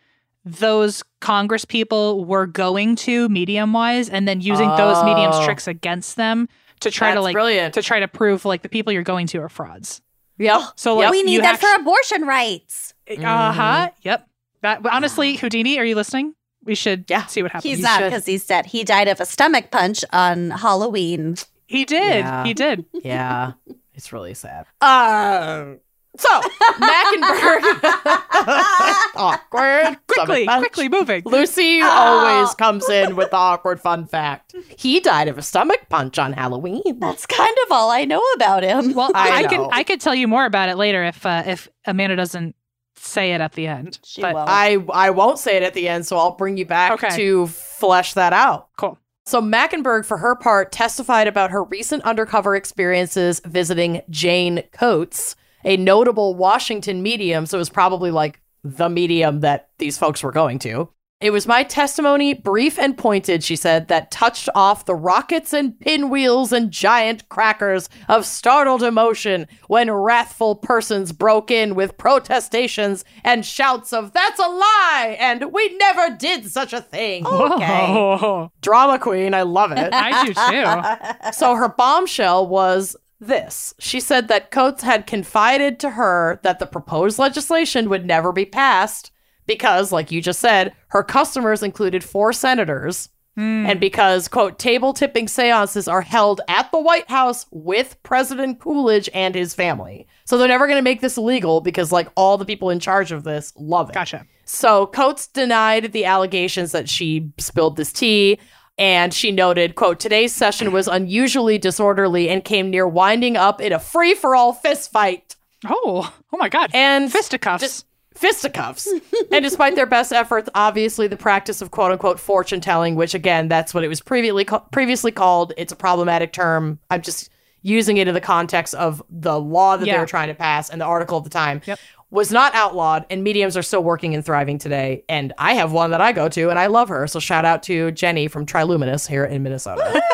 those 0.45 1.03
congress 1.21 1.65
people 1.65 2.23
were 2.25 2.45
going 2.47 2.95
to 2.95 3.27
medium 3.29 3.73
wise 3.73 4.09
and 4.09 4.27
then 4.27 4.41
using 4.41 4.69
those 4.77 5.03
mediums 5.03 5.35
Oh. 5.37 5.45
tricks 5.45 5.67
against 5.67 6.15
them 6.15 6.47
to 6.79 6.89
try 6.89 7.13
to 7.13 7.21
like 7.21 7.33
brilliant. 7.33 7.73
to 7.73 7.81
try 7.81 7.99
to 7.99 8.07
prove 8.07 8.45
like 8.45 8.61
the 8.61 8.69
people 8.69 8.93
you're 8.93 9.03
going 9.03 9.27
to 9.27 9.39
are 9.41 9.49
frauds 9.49 10.01
Yeah. 10.37 10.67
so 10.75 10.95
like 10.95 11.11
we 11.11 11.23
need 11.23 11.43
that 11.43 11.55
actu- 11.55 11.67
for 11.67 11.81
abortion 11.81 12.21
rights. 12.25 12.93
uh-huh 13.09 13.89
yep 14.01 14.27
that 14.61 14.85
honestly 14.85 15.35
houdini 15.35 15.77
are 15.77 15.85
you 15.85 15.95
listening 15.95 16.33
we 16.63 16.75
should 16.75 17.05
Yeah. 17.09 17.25
see 17.25 17.41
what 17.41 17.51
happens 17.51 17.69
He's 17.69 17.81
not 17.81 18.01
because 18.01 18.25
he's 18.25 18.45
dead. 18.45 18.65
He 18.65 18.83
died 18.83 19.07
of 19.07 19.19
a 19.21 19.25
stomach 19.25 19.71
punch 19.71 20.03
on 20.11 20.51
Halloween. 20.51 21.35
he 21.67 21.83
did 21.85 22.19
Yeah. 22.25 22.43
he 22.45 22.53
did 22.53 22.85
Yeah, 23.03 23.53
it's 23.93 24.11
really 24.13 24.33
sad. 24.33 24.65
Um, 24.81 25.79
so 26.19 26.41
Mackenberg, 26.79 27.61
awkward, 29.15 29.97
quickly 30.07 30.45
quickly 30.45 30.89
moving 30.89 31.23
Lucy 31.25 31.81
always 31.81 32.53
comes 32.55 32.87
in 32.89 33.15
with 33.15 33.31
the 33.31 33.37
awkward 33.37 33.79
fun 33.79 34.05
fact. 34.05 34.55
He 34.77 34.99
died 34.99 35.27
of 35.27 35.37
a 35.37 35.41
stomach 35.41 35.87
punch 35.89 36.19
on 36.19 36.33
Halloween. 36.33 36.99
That's 36.99 37.25
kind 37.25 37.55
of 37.65 37.71
all 37.71 37.89
I 37.89 38.05
know 38.05 38.23
about 38.35 38.63
him. 38.63 38.93
Well, 38.93 39.11
I 39.15 39.43
I, 39.43 39.43
can. 39.43 39.67
I 39.71 39.83
could 39.83 40.01
tell 40.01 40.15
you 40.15 40.27
more 40.27 40.45
about 40.45 40.69
it 40.69 40.75
later 40.77 41.03
if 41.05 41.25
uh, 41.25 41.43
if 41.45 41.67
Amanda 41.85 42.15
doesn't 42.15 42.55
say 42.95 43.31
it 43.33 43.41
at 43.41 43.53
the 43.53 43.67
end. 43.67 43.99
She 44.03 44.21
but 44.21 44.35
won't. 44.35 44.49
I 44.49 44.77
I 44.91 45.09
won't 45.11 45.39
say 45.39 45.57
it 45.57 45.63
at 45.63 45.73
the 45.73 45.87
end, 45.87 46.05
so 46.05 46.17
I'll 46.17 46.35
bring 46.35 46.57
you 46.57 46.65
back 46.65 46.91
Okay. 46.93 47.15
to 47.15 47.47
flesh 47.47 48.13
that 48.13 48.33
out. 48.33 48.69
cool. 48.77 48.97
So 49.25 49.41
Mackenberg, 49.41 50.05
for 50.05 50.17
her 50.17 50.35
part, 50.35 50.71
testified 50.71 51.27
about 51.27 51.51
her 51.51 51.63
recent 51.63 52.01
undercover 52.03 52.55
experiences 52.55 53.39
visiting 53.45 54.01
Jane 54.09 54.63
Coates, 54.71 55.35
a 55.63 55.77
notable 55.77 56.35
Washington 56.35 57.01
medium. 57.01 57.45
So 57.45 57.57
it 57.57 57.59
was 57.59 57.69
probably 57.69 58.11
like 58.11 58.41
the 58.63 58.89
medium 58.89 59.39
that 59.41 59.69
these 59.77 59.97
folks 59.97 60.23
were 60.23 60.31
going 60.31 60.59
to. 60.59 60.89
It 61.21 61.31
was 61.31 61.45
my 61.45 61.63
testimony, 61.63 62.33
brief 62.33 62.79
and 62.79 62.97
pointed, 62.97 63.43
she 63.43 63.57
said, 63.57 63.89
that 63.89 64.09
touched 64.09 64.47
off 64.55 64.85
the 64.85 64.95
rockets 64.95 65.51
and 65.51 65.77
pinwheels 65.77 66.53
and 66.53 66.71
giant 66.71 67.27
crackers 67.27 67.89
of 68.07 68.25
startled 68.25 68.83
emotion 68.83 69.45
when 69.67 69.91
wrathful 69.91 70.55
persons 70.55 71.11
broke 71.11 71.51
in 71.51 71.75
with 71.75 71.97
protestations 71.97 73.03
and 73.25 73.45
shouts 73.45 73.91
of, 73.91 74.13
That's 74.13 74.39
a 74.39 74.47
lie! 74.47 75.17
and 75.19 75.51
We 75.51 75.75
never 75.75 76.15
did 76.15 76.49
such 76.49 76.71
a 76.71 76.79
thing. 76.79 77.27
Okay. 77.27 78.47
Drama 78.61 78.97
queen, 78.97 79.33
I 79.33 79.41
love 79.41 79.73
it. 79.73 79.89
I 79.91 80.25
do 80.25 80.33
too. 80.33 81.31
so 81.33 81.53
her 81.55 81.67
bombshell 81.67 82.47
was 82.47 82.95
this. 83.19 83.73
She 83.79 83.99
said 83.99 84.27
that 84.27 84.51
Coates 84.51 84.83
had 84.83 85.07
confided 85.07 85.79
to 85.79 85.91
her 85.91 86.39
that 86.43 86.59
the 86.59 86.65
proposed 86.65 87.19
legislation 87.19 87.89
would 87.89 88.05
never 88.05 88.31
be 88.31 88.45
passed 88.45 89.11
because, 89.45 89.91
like 89.91 90.11
you 90.11 90.21
just 90.21 90.39
said, 90.39 90.73
her 90.89 91.03
customers 91.03 91.63
included 91.63 92.03
four 92.03 92.31
senators. 92.33 93.09
Hmm. 93.35 93.65
And 93.67 93.79
because, 93.79 94.27
quote, 94.27 94.59
table 94.59 94.91
tipping 94.91 95.27
seances 95.27 95.87
are 95.87 96.01
held 96.01 96.41
at 96.47 96.71
the 96.71 96.79
White 96.79 97.09
House 97.09 97.45
with 97.51 98.01
President 98.03 98.59
Coolidge 98.59 99.09
and 99.13 99.33
his 99.33 99.53
family. 99.53 100.07
So 100.25 100.37
they're 100.37 100.47
never 100.47 100.67
going 100.67 100.77
to 100.77 100.83
make 100.83 101.01
this 101.01 101.17
illegal 101.17 101.61
because, 101.61 101.91
like, 101.91 102.09
all 102.15 102.37
the 102.37 102.45
people 102.45 102.69
in 102.69 102.79
charge 102.79 103.11
of 103.11 103.23
this 103.23 103.53
love 103.55 103.89
it. 103.89 103.93
Gotcha. 103.93 104.25
So 104.45 104.87
Coates 104.87 105.27
denied 105.27 105.93
the 105.93 106.05
allegations 106.05 106.71
that 106.71 106.89
she 106.89 107.31
spilled 107.37 107.77
this 107.77 107.93
tea. 107.93 108.39
And 108.79 109.13
she 109.13 109.31
noted, 109.31 109.75
quote, 109.75 109.99
today's 109.99 110.33
session 110.33 110.71
was 110.71 110.87
unusually 110.87 111.57
disorderly 111.57 112.29
and 112.29 112.43
came 112.43 112.69
near 112.69 112.87
winding 112.87 113.35
up 113.35 113.59
in 113.59 113.73
a 113.73 113.79
free 113.79 114.15
for 114.15 114.35
all 114.35 114.53
fist 114.53 114.91
fight. 114.91 115.35
Oh, 115.67 116.11
oh 116.31 116.37
my 116.37 116.47
God. 116.47 116.71
And 116.73 117.11
fisticuffs. 117.11 117.83
fisticuffs. 118.15 118.87
and 119.31 119.43
despite 119.43 119.75
their 119.75 119.85
best 119.85 120.13
efforts, 120.13 120.49
obviously 120.55 121.07
the 121.07 121.17
practice 121.17 121.61
of 121.61 121.71
quote 121.71 121.91
unquote 121.91 122.21
fortune 122.21 122.61
telling, 122.61 122.95
which 122.95 123.13
again, 123.13 123.49
that's 123.49 123.73
what 123.73 123.83
it 123.83 123.89
was 123.89 123.99
previously 123.99 124.45
ca- 124.45 124.59
previously 124.71 125.11
called. 125.11 125.51
It's 125.57 125.73
a 125.73 125.75
problematic 125.75 126.31
term. 126.31 126.79
I'm 126.89 127.01
just 127.01 127.29
using 127.61 127.97
it 127.97 128.07
in 128.07 128.13
the 128.13 128.21
context 128.21 128.73
of 128.75 129.03
the 129.09 129.37
law 129.37 129.75
that 129.75 129.83
they 129.83 129.91
Yeah. 129.91 129.99
were 129.99 130.05
trying 130.05 130.29
to 130.29 130.35
pass 130.35 130.69
and 130.69 130.79
the 130.79 130.85
article 130.85 131.17
of 131.17 131.25
the 131.25 131.29
time. 131.29 131.61
Yep. 131.65 131.79
Was 132.11 132.31
not 132.31 132.55
outlawed, 132.55 133.05
and 133.11 133.23
mediums 133.23 133.55
are 133.55 133.61
still 133.61 133.83
working 133.83 134.15
and 134.15 134.25
thriving 134.25 134.57
today. 134.57 135.03
And 135.07 135.31
I 135.37 135.53
have 135.53 135.71
one 135.71 135.91
that 135.91 136.01
I 136.01 136.11
go 136.11 136.27
to, 136.29 136.49
and 136.49 136.57
I 136.57 136.65
love 136.65 136.89
her. 136.89 137.05
So 137.05 137.19
shout 137.19 137.45
out 137.45 137.61
to 137.63 137.91
Jenny 137.91 138.27
from 138.27 138.45
Triluminous 138.47 139.07
here 139.07 139.25
in 139.25 139.43
Minnesota. 139.43 140.01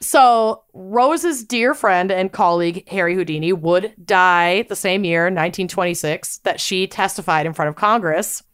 So, 0.00 0.62
Rose's 0.74 1.42
dear 1.42 1.74
friend 1.74 2.12
and 2.12 2.30
colleague 2.30 2.88
Harry 2.88 3.16
Houdini 3.16 3.52
would 3.52 3.92
die 4.02 4.62
the 4.62 4.76
same 4.76 5.04
year, 5.04 5.24
1926, 5.24 6.38
that 6.38 6.60
she 6.60 6.86
testified 6.86 7.46
in 7.46 7.52
front 7.52 7.68
of 7.68 7.74
Congress. 7.74 8.44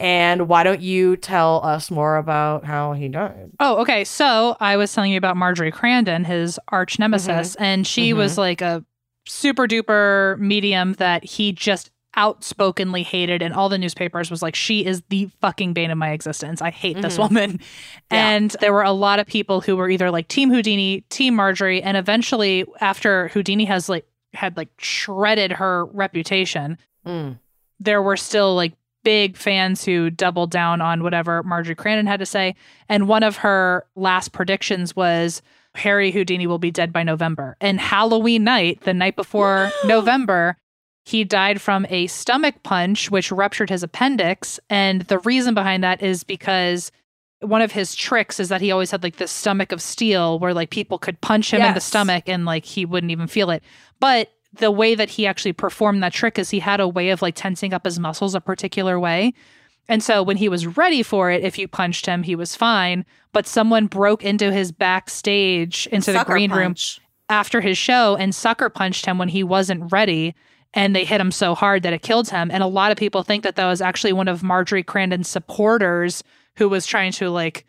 And 0.00 0.48
why 0.48 0.64
don't 0.64 0.80
you 0.80 1.16
tell 1.16 1.64
us 1.64 1.90
more 1.92 2.16
about 2.16 2.64
how 2.64 2.94
he 2.94 3.08
died? 3.08 3.50
Oh, 3.60 3.76
okay. 3.82 4.02
So 4.04 4.56
I 4.58 4.76
was 4.76 4.92
telling 4.92 5.12
you 5.12 5.18
about 5.18 5.36
Marjorie 5.36 5.72
Crandon, 5.72 6.26
his 6.26 6.58
arch 6.68 6.98
nemesis, 6.98 7.54
and 7.54 7.86
she 7.86 8.10
Mhm. 8.12 8.16
was 8.16 8.36
like 8.36 8.60
a 8.60 8.84
super 9.28 9.66
duper 9.66 10.38
medium 10.38 10.94
that 10.94 11.22
he 11.24 11.52
just 11.52 11.90
outspokenly 12.16 13.02
hated 13.02 13.42
and 13.42 13.54
all 13.54 13.68
the 13.68 13.78
newspapers 13.78 14.30
was 14.30 14.42
like 14.42 14.54
she 14.56 14.84
is 14.84 15.02
the 15.08 15.28
fucking 15.40 15.72
bane 15.72 15.90
of 15.90 15.98
my 15.98 16.10
existence 16.10 16.60
i 16.60 16.70
hate 16.70 17.00
this 17.00 17.16
Mhm. 17.16 17.18
woman 17.18 17.60
Yeah. 18.10 18.28
and 18.30 18.50
there 18.60 18.72
were 18.72 18.82
a 18.82 18.92
lot 18.92 19.18
of 19.20 19.26
people 19.26 19.60
who 19.60 19.76
were 19.76 19.88
either 19.88 20.10
like 20.10 20.26
team 20.26 20.50
houdini 20.50 21.02
team 21.10 21.34
marjorie 21.36 21.82
and 21.82 21.96
eventually 21.96 22.64
after 22.80 23.28
houdini 23.28 23.66
has 23.66 23.88
like 23.88 24.06
had 24.34 24.56
like 24.56 24.68
shredded 24.78 25.52
her 25.52 25.84
reputation 25.86 26.78
Mm. 27.06 27.38
there 27.78 28.02
were 28.02 28.16
still 28.16 28.54
like 28.56 28.72
big 29.04 29.36
fans 29.36 29.84
who 29.84 30.10
doubled 30.10 30.50
down 30.50 30.80
on 30.82 31.02
whatever 31.02 31.42
Marjorie 31.44 31.76
Crandon 31.76 32.06
had 32.08 32.18
to 32.18 32.26
say. 32.26 32.54
And 32.88 33.08
one 33.08 33.22
of 33.22 33.36
her 33.38 33.86
last 33.94 34.32
predictions 34.32 34.94
was 34.96 35.40
Harry 35.74 36.10
Houdini 36.10 36.46
will 36.46 36.58
be 36.58 36.70
dead 36.70 36.92
by 36.92 37.02
November. 37.02 37.56
And 37.60 37.80
Halloween 37.80 38.44
night, 38.44 38.82
the 38.82 38.94
night 38.94 39.16
before 39.16 39.70
November, 39.84 40.56
he 41.04 41.24
died 41.24 41.60
from 41.60 41.86
a 41.88 42.06
stomach 42.08 42.62
punch, 42.62 43.10
which 43.10 43.32
ruptured 43.32 43.70
his 43.70 43.82
appendix. 43.82 44.60
And 44.68 45.02
the 45.02 45.20
reason 45.20 45.54
behind 45.54 45.84
that 45.84 46.02
is 46.02 46.24
because 46.24 46.92
one 47.40 47.62
of 47.62 47.72
his 47.72 47.94
tricks 47.94 48.40
is 48.40 48.48
that 48.48 48.60
he 48.60 48.72
always 48.72 48.90
had 48.90 49.02
like 49.02 49.16
this 49.16 49.30
stomach 49.30 49.72
of 49.72 49.80
steel 49.80 50.38
where 50.38 50.52
like 50.52 50.70
people 50.70 50.98
could 50.98 51.20
punch 51.20 51.52
him 51.52 51.62
in 51.62 51.74
the 51.74 51.80
stomach 51.80 52.24
and 52.28 52.44
like 52.44 52.64
he 52.64 52.84
wouldn't 52.84 53.12
even 53.12 53.26
feel 53.26 53.50
it. 53.50 53.62
But 54.00 54.32
the 54.52 54.70
way 54.70 54.94
that 54.94 55.10
he 55.10 55.26
actually 55.26 55.52
performed 55.52 56.02
that 56.02 56.12
trick 56.12 56.38
is 56.38 56.50
he 56.50 56.58
had 56.58 56.80
a 56.80 56.88
way 56.88 57.10
of 57.10 57.22
like 57.22 57.36
tensing 57.36 57.72
up 57.72 57.84
his 57.84 57.98
muscles 57.98 58.34
a 58.34 58.40
particular 58.40 58.98
way. 58.98 59.34
And 59.88 60.02
so 60.02 60.22
when 60.22 60.36
he 60.36 60.48
was 60.48 60.66
ready 60.66 61.02
for 61.02 61.30
it, 61.30 61.42
if 61.42 61.58
you 61.58 61.66
punched 61.66 62.06
him, 62.06 62.22
he 62.22 62.36
was 62.36 62.54
fine. 62.54 63.06
But 63.32 63.46
someone 63.46 63.86
broke 63.86 64.24
into 64.24 64.52
his 64.52 64.70
backstage, 64.70 65.86
into 65.90 66.12
the 66.12 66.18
Sucker 66.18 66.32
green 66.32 66.52
room 66.52 66.74
after 67.30 67.60
his 67.60 67.76
show 67.76 68.16
and 68.16 68.34
sucker 68.34 68.68
punched 68.68 69.06
him 69.06 69.18
when 69.18 69.28
he 69.28 69.42
wasn't 69.42 69.90
ready. 69.92 70.34
And 70.74 70.94
they 70.94 71.04
hit 71.04 71.20
him 71.20 71.30
so 71.30 71.54
hard 71.54 71.82
that 71.82 71.92
it 71.94 72.02
killed 72.02 72.28
him. 72.28 72.50
And 72.50 72.62
a 72.62 72.66
lot 72.66 72.92
of 72.92 72.98
people 72.98 73.22
think 73.22 73.44
that 73.44 73.56
that 73.56 73.66
was 73.66 73.80
actually 73.80 74.12
one 74.12 74.28
of 74.28 74.42
Marjorie 74.42 74.82
Crandon's 74.82 75.28
supporters 75.28 76.22
who 76.56 76.68
was 76.68 76.86
trying 76.86 77.12
to 77.12 77.30
like 77.30 77.64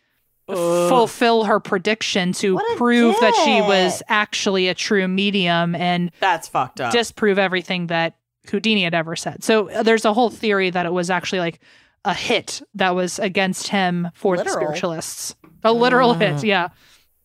fulfill 0.47 1.43
her 1.45 1.59
prediction 1.59 2.33
to 2.33 2.59
prove 2.75 3.15
that 3.19 3.35
she 3.45 3.61
was 3.61 4.01
actually 4.09 4.67
a 4.67 4.73
true 4.73 5.07
medium 5.07 5.75
and 5.75 6.11
That's 6.19 6.47
fucked 6.47 6.81
up. 6.81 6.91
disprove 6.91 7.37
everything 7.37 7.87
that 7.87 8.15
Houdini 8.49 8.83
had 8.83 8.93
ever 8.93 9.15
said. 9.15 9.43
So 9.43 9.69
uh, 9.69 9.83
there's 9.83 10.05
a 10.05 10.13
whole 10.13 10.29
theory 10.29 10.69
that 10.71 10.85
it 10.85 10.93
was 10.93 11.09
actually 11.09 11.39
like 11.39 11.59
a 12.05 12.13
hit 12.13 12.61
that 12.75 12.95
was 12.95 13.19
against 13.19 13.67
him 13.67 14.09
for 14.13 14.37
Literal. 14.37 14.55
the 14.55 14.61
spiritualists. 14.61 15.35
A 15.63 15.73
literal 15.73 16.13
hit, 16.13 16.35
mm. 16.35 16.43
yeah. 16.43 16.69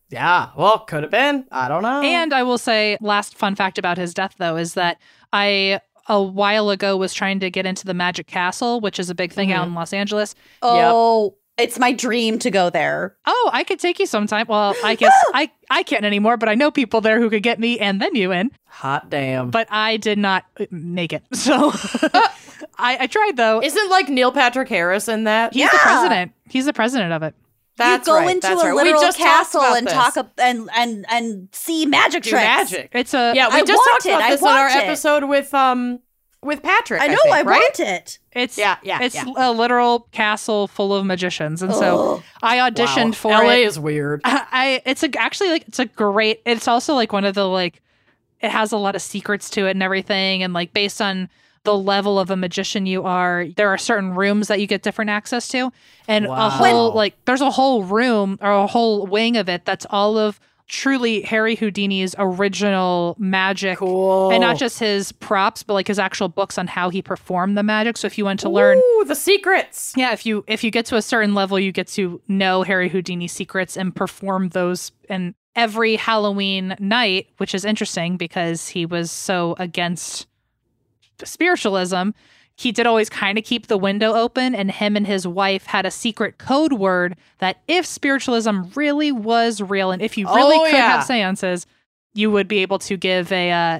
Yeah. 0.09 0.49
Well, 0.55 0.79
could 0.79 1.03
have 1.03 1.11
been. 1.11 1.45
I 1.51 1.67
don't 1.67 1.83
know. 1.83 2.01
And 2.01 2.33
I 2.33 2.43
will 2.43 2.57
say, 2.57 2.97
last 3.01 3.37
fun 3.37 3.55
fact 3.55 3.77
about 3.77 3.97
his 3.97 4.13
death, 4.13 4.35
though, 4.37 4.55
is 4.57 4.73
that 4.75 4.99
I 5.33 5.79
a 6.07 6.21
while 6.21 6.69
ago 6.69 6.97
was 6.97 7.13
trying 7.13 7.39
to 7.39 7.49
get 7.49 7.65
into 7.65 7.85
the 7.85 7.93
Magic 7.93 8.27
Castle, 8.27 8.79
which 8.79 8.99
is 8.99 9.09
a 9.09 9.15
big 9.15 9.31
thing 9.31 9.51
out 9.51 9.61
mm-hmm. 9.61 9.69
in 9.69 9.75
Los 9.75 9.93
Angeles. 9.93 10.35
Oh, 10.61 11.35
it's 11.57 11.79
my 11.79 11.93
dream 11.93 12.37
to 12.39 12.51
go 12.51 12.69
there. 12.69 13.15
Oh, 13.25 13.49
I 13.53 13.63
could 13.63 13.79
take 13.79 13.99
you 13.99 14.05
sometime. 14.05 14.45
Well, 14.47 14.75
I 14.83 14.95
guess 14.95 15.13
I 15.33 15.49
I 15.69 15.83
can't 15.83 16.05
anymore, 16.05 16.37
but 16.37 16.49
I 16.49 16.55
know 16.55 16.71
people 16.71 17.01
there 17.01 17.19
who 17.19 17.29
could 17.29 17.43
get 17.43 17.59
me 17.59 17.79
and 17.79 18.01
then 18.01 18.15
you 18.15 18.31
in. 18.31 18.51
hot 18.65 19.09
damn. 19.09 19.49
But 19.49 19.67
I 19.71 19.97
did 19.97 20.17
not 20.17 20.45
make 20.69 21.13
it, 21.13 21.23
so 21.33 21.73
I, 22.77 22.97
I 23.01 23.07
tried 23.07 23.37
though. 23.37 23.61
Isn't 23.61 23.89
like 23.89 24.09
Neil 24.09 24.31
Patrick 24.31 24.69
Harris 24.69 25.07
in 25.07 25.23
that? 25.25 25.53
He's 25.53 25.69
the 25.71 25.77
president. 25.77 26.31
He's 26.49 26.65
the 26.65 26.73
president 26.73 27.13
of 27.13 27.23
it. 27.23 27.35
That's 27.77 28.07
you 28.07 28.13
go 28.13 28.19
right. 28.19 28.29
into 28.29 28.47
that's 28.47 28.61
a 28.63 28.67
right. 28.67 28.75
Literal 28.75 29.01
just 29.01 29.17
castle 29.17 29.61
and 29.61 29.85
this. 29.85 29.93
talk 29.93 30.15
up 30.17 30.31
and 30.37 30.69
and 30.75 31.05
and 31.09 31.49
see 31.51 31.85
magic 31.85 32.23
Do 32.23 32.29
tricks. 32.31 32.43
magic. 32.45 32.89
It's 32.93 33.13
a 33.13 33.33
Yeah, 33.35 33.49
we 33.49 33.55
I 33.55 33.63
just 33.65 33.83
talked 33.91 34.05
it. 34.05 34.09
about 34.09 34.29
this 34.29 34.41
in 34.41 34.47
our 34.47 34.67
it. 34.69 34.75
episode 34.75 35.23
with 35.25 35.53
um 35.53 35.99
with 36.41 36.61
Patrick. 36.63 37.01
I 37.01 37.07
know. 37.07 37.17
think, 37.23 37.35
I 37.35 37.41
right? 37.41 37.59
want 37.59 37.79
it. 37.81 38.19
It's 38.31 38.57
Yeah, 38.57 38.77
yeah, 38.83 39.01
It's 39.01 39.15
yeah. 39.15 39.25
a 39.35 39.51
literal 39.51 40.01
castle 40.11 40.67
full 40.67 40.93
of 40.93 41.05
magicians, 41.05 41.61
and 41.63 41.73
so 41.73 42.21
I 42.43 42.57
auditioned 42.59 43.07
Wow. 43.07 43.11
for 43.13 43.31
LA 43.31 43.49
it. 43.55 43.59
is 43.65 43.77
weird. 43.79 44.21
I, 44.23 44.45
I 44.51 44.81
it's 44.85 45.03
a 45.03 45.09
actually 45.19 45.49
like 45.49 45.67
it's 45.67 45.79
a 45.79 45.85
great. 45.85 46.41
It's 46.45 46.67
also 46.69 46.93
like 46.93 47.11
one 47.11 47.25
of 47.25 47.33
the 47.35 47.45
like 47.47 47.81
it 48.41 48.51
has 48.51 48.71
a 48.71 48.77
lot 48.77 48.95
of 48.95 49.01
secrets 49.01 49.49
to 49.51 49.65
it 49.67 49.71
and 49.71 49.83
everything, 49.83 50.43
and 50.43 50.53
like 50.53 50.71
based 50.71 51.01
on 51.01 51.29
the 51.65 51.77
level 51.77 52.17
of 52.19 52.29
a 52.31 52.35
magician 52.35 52.85
you 52.85 53.03
are, 53.03 53.47
there 53.57 53.69
are 53.69 53.77
certain 53.77 54.15
rooms 54.15 54.47
that 54.47 54.59
you 54.61 54.67
get 54.67 54.81
different 54.83 55.09
access 55.09 55.47
to, 55.49 55.71
and 56.07 56.27
Wow. 56.27 56.47
a 56.47 56.49
whole 56.49 56.93
like 56.93 57.13
there's 57.25 57.41
a 57.41 57.51
whole 57.51 57.83
room 57.83 58.37
or 58.41 58.51
a 58.51 58.67
whole 58.67 59.05
wing 59.05 59.35
of 59.37 59.49
it 59.49 59.65
that's 59.65 59.85
all 59.89 60.17
of 60.17 60.39
truly 60.67 61.21
Harry 61.21 61.55
Houdini's 61.55 62.15
original 62.17 63.15
magic 63.19 63.77
Cool. 63.77 64.31
and 64.31 64.41
not 64.41 64.57
just 64.57 64.79
his 64.79 65.11
props, 65.11 65.61
but 65.61 65.73
like 65.75 65.87
his 65.87 65.99
actual 65.99 66.27
books 66.27 66.57
on 66.57 66.65
how 66.65 66.89
he 66.89 67.01
performed 67.03 67.55
the 67.55 67.61
magic. 67.61 67.97
So 67.97 68.07
if 68.07 68.17
you 68.17 68.25
want 68.25 68.39
to 68.39 68.49
learn, 68.49 68.77
Ooh, 68.79 69.05
the 69.05 69.13
secrets. 69.15 69.93
yeah, 69.95 70.11
if 70.11 70.25
you 70.25 70.43
if 70.47 70.63
you 70.63 70.71
get 70.71 70.85
to 70.87 70.95
a 70.95 71.01
certain 71.03 71.35
level, 71.35 71.59
you 71.59 71.71
get 71.71 71.87
to 71.89 72.19
know 72.27 72.63
Harry 72.63 72.89
Houdini's 72.89 73.31
secrets 73.31 73.77
and 73.77 73.95
perform 73.95 74.49
those. 74.49 74.91
And 75.07 75.35
every 75.55 75.97
Halloween 75.97 76.75
night, 76.79 77.27
which 77.37 77.53
is 77.53 77.63
interesting 77.63 78.17
because 78.17 78.67
he 78.69 78.85
was 78.87 79.11
so 79.11 79.55
against 79.59 80.25
spiritualism. 81.23 82.09
He 82.57 82.71
did 82.71 82.87
always 82.87 83.09
kind 83.09 83.37
of 83.37 83.43
keep 83.43 83.67
the 83.67 83.77
window 83.77 84.13
open, 84.13 84.55
and 84.55 84.71
him 84.71 84.95
and 84.95 85.05
his 85.05 85.27
wife 85.27 85.65
had 85.65 85.85
a 85.85 85.91
secret 85.91 86.37
code 86.37 86.71
word 86.73 87.17
that 87.39 87.57
if 87.67 87.85
spiritualism 87.85 88.61
really 88.75 89.11
was 89.11 89.59
real, 89.61 89.91
and 89.91 90.01
if 90.01 90.17
you 90.17 90.25
really 90.33 90.55
Oh, 90.55 90.63
could 90.63 90.73
yeah. 90.73 90.91
have 90.97 91.03
seances, 91.05 91.65
you 92.13 92.31
would 92.31 92.47
be 92.47 92.59
able 92.59 92.79
to 92.79 92.95
give 92.97 93.31
a. 93.31 93.51
Uh, 93.51 93.79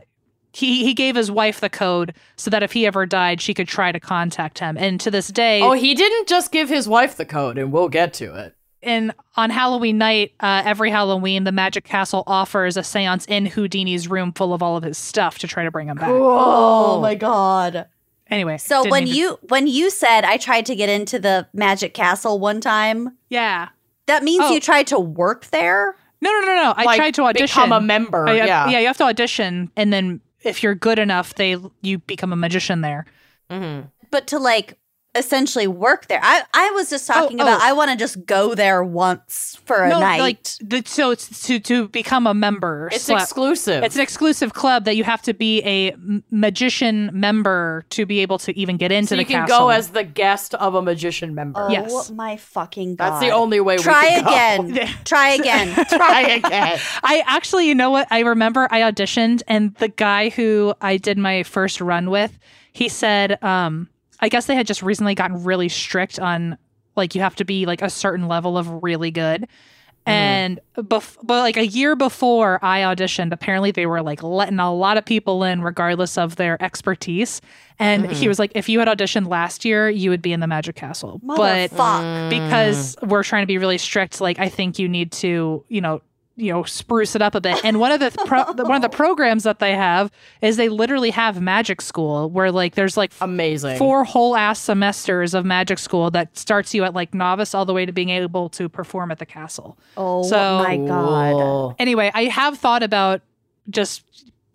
he 0.52 0.84
he 0.86 0.94
gave 0.94 1.16
his 1.16 1.30
wife 1.32 1.60
the 1.62 1.70
code 1.70 2.14
so 2.38 2.50
that 2.50 2.64
if 2.64 2.72
he 2.74 2.86
ever 2.86 3.06
died, 3.06 3.40
she 3.42 3.54
could 3.54 3.68
try 3.68 3.92
to 3.94 4.00
contact 4.00 4.60
him. 4.60 4.78
And 4.78 5.00
to 5.02 5.12
this 5.12 5.28
day, 5.30 5.62
Oh, 5.62 5.72
he 5.74 5.94
didn't 5.96 6.28
just 6.28 6.52
give 6.52 6.68
his 6.70 6.88
wife 6.88 7.16
the 7.16 7.26
code, 7.26 7.58
and 7.58 7.72
we'll 7.72 7.90
get 7.90 8.14
to 8.16 8.34
it. 8.36 8.55
And 8.86 9.12
on 9.36 9.50
Halloween 9.50 9.98
night, 9.98 10.34
uh, 10.40 10.62
every 10.66 10.90
Halloween, 10.92 11.44
the 11.44 11.52
Magic 11.52 11.84
Castle 11.84 12.24
offers 12.28 12.78
a 12.78 12.84
seance 12.84 13.26
in 13.26 13.46
Houdini's 13.48 14.08
room 14.08 14.32
full 14.32 14.54
of 14.54 14.62
all 14.64 14.78
of 14.78 14.84
his 14.84 14.98
stuff 14.98 15.40
to 15.40 15.48
try 15.48 15.64
to 15.64 15.72
bring 15.72 15.88
him 15.90 15.98
back. 15.98 16.10
Oh 16.10 17.02
my 17.02 17.16
god. 17.16 17.88
Anyway, 18.30 18.58
So 18.58 18.90
when 18.90 19.04
mean 19.04 19.14
to- 19.14 19.20
you 19.20 19.40
when 19.50 19.68
you 19.68 19.90
said 19.90 20.24
I 20.24 20.38
tried 20.38 20.66
to 20.68 20.76
get 20.76 20.90
into 20.90 21.20
the 21.20 21.48
magic 21.54 21.94
castle 21.94 22.40
one 22.40 22.62
time, 22.62 23.18
yeah, 23.30 23.70
that 24.08 24.24
means 24.24 24.44
Oh. 24.46 24.54
you 24.54 24.60
tried 24.60 24.88
to 24.88 25.00
work 25.00 25.48
there? 25.48 25.96
no, 26.22 26.32
no, 26.32 26.40
no, 26.42 26.56
no, 26.56 26.74
I 26.76 26.84
Like, 26.86 26.98
tried 26.98 27.14
to 27.16 27.24
audition. 27.24 27.48
Become 27.64 27.72
a 27.72 27.82
member. 27.82 28.26
Yeah, 28.28 28.46
yeah. 28.46 28.70
yeah, 28.70 28.80
you 28.80 28.88
have 28.88 28.98
to 28.98 29.04
audition, 29.04 29.70
and 29.76 29.94
then 29.94 30.22
if 30.44 30.64
you're 30.64 30.74
good 30.74 30.98
enough, 30.98 31.36
they 31.36 31.56
you 31.82 32.00
become 32.00 32.34
a 32.34 32.36
magician 32.36 32.82
there. 32.82 33.06
Mhm. 33.52 33.90
But 34.10 34.26
to 34.28 34.40
like 34.40 34.78
essentially 35.16 35.68
work 35.68 36.08
there. 36.08 36.20
I 36.22 36.44
I 36.54 36.72
was 36.72 36.90
just 36.90 37.08
talking 37.08 37.40
Oh, 37.40 37.44
about 37.44 37.62
oh. 37.62 37.66
I 37.66 37.74
want 37.74 37.92
to 37.92 37.98
just 37.98 38.26
go 38.26 38.54
there 38.56 38.84
once 38.84 39.58
for 39.66 39.84
a 39.84 39.90
no, 39.90 40.00
night. 40.00 40.20
like 40.20 40.44
the, 40.62 40.84
so 40.86 41.12
it's 41.12 41.46
to 41.48 41.60
to 41.62 41.88
become 41.88 42.28
a 42.28 42.34
member. 42.34 42.90
It's 42.92 43.08
sla- 43.10 43.22
exclusive. 43.22 43.84
It's 43.84 43.96
an 43.96 44.02
exclusive 44.02 44.54
club 44.54 44.86
that 44.86 44.96
you 44.96 45.04
have 45.04 45.22
to 45.24 45.34
be 45.34 45.62
a 45.64 45.96
magician 46.32 47.10
member 47.14 47.86
to 47.90 48.06
be 48.06 48.20
able 48.20 48.38
to 48.40 48.58
even 48.58 48.78
get 48.78 48.92
into 48.92 49.10
so 49.10 49.16
the 49.16 49.22
you 49.22 49.26
can 49.26 49.48
castle. 49.48 49.60
go 49.68 49.70
as 49.70 49.90
the 49.90 50.04
guest 50.04 50.54
of 50.56 50.76
a 50.76 50.82
magician 50.82 51.34
member. 51.34 51.62
oh 51.62 51.70
yes. 51.72 52.12
my 52.12 52.38
fucking 52.38 52.96
god. 52.96 53.10
That's 53.12 53.22
the 53.22 53.32
only 53.32 53.60
way 53.60 53.78
Try 53.78 54.04
we 54.18 54.24
can 54.24 54.24
go. 54.68 54.74
again. 54.74 54.90
Try 55.06 55.30
again. 55.30 55.86
Try 55.90 56.22
again. 56.22 56.80
I 57.04 57.24
actually, 57.26 57.68
you 57.68 57.76
know 57.76 57.90
what? 57.90 58.08
I 58.12 58.20
remember 58.20 58.68
I 58.70 58.82
auditioned, 58.82 59.42
and 59.48 59.74
the 59.76 59.88
guy 59.88 60.30
who 60.30 60.74
I 60.82 60.98
did 60.98 61.18
my 61.18 61.44
first 61.44 61.80
run 61.82 62.10
with, 62.10 62.38
he 62.74 62.90
said, 62.90 63.42
um, 63.44 63.90
I 64.20 64.30
guess 64.30 64.46
they 64.46 64.56
had 64.56 64.68
just 64.68 64.82
recently 64.82 65.16
gotten 65.16 65.44
really 65.44 65.70
strict 65.70 66.20
on 66.20 66.58
like 66.96 67.16
you 67.16 67.22
have 67.22 67.36
to 67.36 67.46
be 67.46 67.66
like 67.66 67.82
a 67.82 67.90
certain 67.90 68.28
level 68.28 68.58
of 68.58 68.84
really 68.84 69.12
good. 69.12 69.42
Mm-hmm. 69.42 70.12
And 70.12 70.60
bef- 70.78 71.18
but 71.24 71.42
like 71.42 71.58
a 71.58 71.66
year 71.66 71.96
before 71.96 72.64
I 72.64 72.82
auditioned, 72.82 73.34
apparently 73.34 73.72
they 73.72 73.88
were 73.88 74.04
like 74.04 74.22
letting 74.22 74.60
a 74.60 74.74
lot 74.74 74.98
of 74.98 75.06
people 75.06 75.44
in 75.44 75.62
regardless 75.62 76.18
of 76.18 76.36
their 76.36 76.62
expertise. 76.62 77.42
And 77.80 78.06
he 78.06 78.14
mm-hmm. 78.14 78.28
was 78.30 78.40
like, 78.40 78.52
if 78.54 78.70
you 78.70 78.80
had 78.80 78.88
auditioned 78.88 79.28
last 79.28 79.66
year, 79.66 79.90
you 79.90 80.12
would 80.12 80.22
be 80.22 80.32
in 80.32 80.40
the 80.40 80.48
Magic 80.48 80.76
Castle. 80.76 81.20
But 81.24 81.72
Motherfuck. 81.72 82.02
Mm. 82.02 82.30
because 82.30 82.96
we're 83.02 83.24
trying 83.24 83.42
to 83.44 83.48
be 83.48 83.58
really 83.58 83.78
strict 83.78 84.22
like 84.22 84.40
i 84.40 84.50
think 84.50 84.80
you 84.80 84.88
need 84.88 85.12
to 85.12 85.64
you 85.68 85.82
know 85.82 86.02
you 86.38 86.52
know 86.52 86.64
spruce 86.64 87.16
it 87.16 87.22
up 87.22 87.34
a 87.34 87.40
bit 87.40 87.64
and 87.64 87.80
one 87.80 87.92
of 87.94 88.00
the 88.02 88.12
pro- 88.26 88.44
one 88.64 88.76
of 88.76 88.82
the 88.82 88.90
programs 88.90 89.44
that 89.44 89.60
they 89.60 89.74
have 89.74 90.12
is 90.42 90.58
they 90.58 90.68
literally 90.68 91.10
have 91.12 91.40
magic 91.40 91.80
school 91.82 92.30
where 92.30 92.52
like 92.52 92.76
there's 92.76 92.98
like 92.98 93.12
Amazing. 93.22 93.78
four 93.78 94.04
whole 94.04 94.36
ass 94.36 94.60
semesters 94.60 95.34
of 95.34 95.46
magic 95.46 95.80
school 95.80 96.12
that 96.12 96.38
starts 96.38 96.74
you 96.74 96.84
at 96.84 96.94
like 96.94 97.14
novice 97.14 97.56
all 97.56 97.66
the 97.66 97.74
way 97.74 97.86
to 97.86 97.92
being 97.94 98.10
able 98.10 98.50
to 98.50 98.68
perform 98.68 99.12
at 99.12 99.20
the 99.20 99.26
castle 99.26 99.78
Oh 99.96 100.24
So- 100.24 100.64
my 100.64 100.76
god. 100.78 101.76
Anyway 101.80 102.12
i 102.14 102.26
have 102.26 102.58
thought 102.58 102.84
about 102.84 103.22
just 103.70 104.04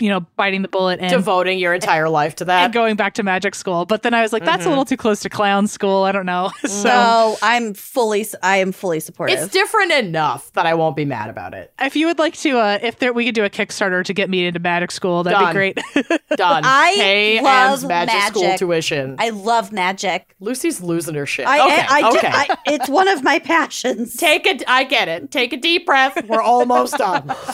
you 0.00 0.08
know 0.08 0.20
biting 0.36 0.62
the 0.62 0.68
bullet 0.68 0.98
and 1.00 1.10
Devoting 1.10 1.58
your 1.58 1.74
entire 1.74 2.08
life 2.08 2.36
to 2.36 2.44
that. 2.46 2.64
and 2.64 2.72
going 2.72 2.96
back 2.96 3.14
to 3.14 3.22
magic 3.22 3.54
school 3.54 3.84
but 3.84 4.02
then 4.02 4.14
i 4.14 4.22
was 4.22 4.32
like 4.32 4.44
that's 4.44 4.64
a 4.66 4.68
little 4.68 4.84
too 4.84 4.96
close 4.96 5.20
to 5.20 5.28
clown 5.28 5.66
school 5.66 6.04
i 6.04 6.12
don't 6.12 6.26
know 6.26 6.50
so 6.66 6.88
No, 6.88 7.36
I'm 7.42 7.74
fully 7.74 8.26
I 8.42 8.56
am 8.58 8.72
fully 8.72 9.00
supportive. 9.00 9.38
It's 9.38 9.52
different 9.52 9.92
enough 9.92 10.52
that 10.52 10.66
I 10.66 10.74
won't 10.74 10.96
be 10.96 11.04
mad 11.04 11.30
about 11.30 11.54
it. 11.54 11.72
If 11.80 11.96
you 11.96 12.06
would 12.06 12.18
like 12.18 12.34
to, 12.38 12.58
uh, 12.58 12.78
if 12.82 12.98
there, 12.98 13.12
we 13.12 13.24
could 13.24 13.34
do 13.34 13.44
a 13.44 13.50
Kickstarter 13.50 14.04
to 14.04 14.12
get 14.14 14.28
me 14.30 14.46
into 14.46 14.58
magic 14.60 14.90
school, 14.90 15.22
that'd 15.22 15.38
Done. 15.38 15.50
be 15.50 15.54
great. 15.54 15.78
Done. 16.36 16.62
I 16.64 16.94
Pay 16.96 17.40
love 17.42 17.72
Em's 17.72 17.86
magic, 17.86 18.20
school 18.34 18.56
tuition. 18.56 19.16
I 19.18 19.30
love 19.30 19.72
magic. 19.72 20.34
Lucy's 20.40 20.80
losing 20.80 21.14
her 21.14 21.26
shit. 21.26 21.46
I, 21.46 21.66
okay, 21.66 21.86
I, 21.88 22.00
I, 22.00 22.08
okay. 22.10 22.28
I, 22.30 22.56
it's 22.66 22.88
one 22.88 23.08
of 23.08 23.22
my 23.22 23.38
passions. 23.38 24.16
Take 24.16 24.46
it. 24.46 24.62
I 24.66 24.84
get 24.84 25.08
it. 25.08 25.30
Take 25.30 25.52
a 25.52 25.56
deep 25.56 25.86
breath. 25.86 26.26
We're 26.28 26.42
almost 26.42 26.96
done. 26.96 27.34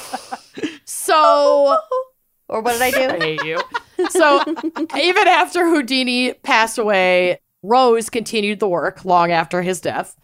So 0.84 1.76
or 2.49 2.60
what 2.60 2.73
did 2.73 2.83
I 2.83 2.91
do? 2.91 3.15
I 3.15 3.18
hate 3.18 3.44
you. 3.44 3.60
So 4.10 4.42
even 4.97 5.28
after 5.28 5.68
Houdini 5.68 6.34
passed 6.34 6.78
away, 6.78 7.41
Rose 7.62 8.10
continued 8.10 8.60
the 8.60 8.68
work 8.68 9.05
long 9.05 9.33
after 9.33 9.62
his 9.62 9.81
death. 9.81 10.16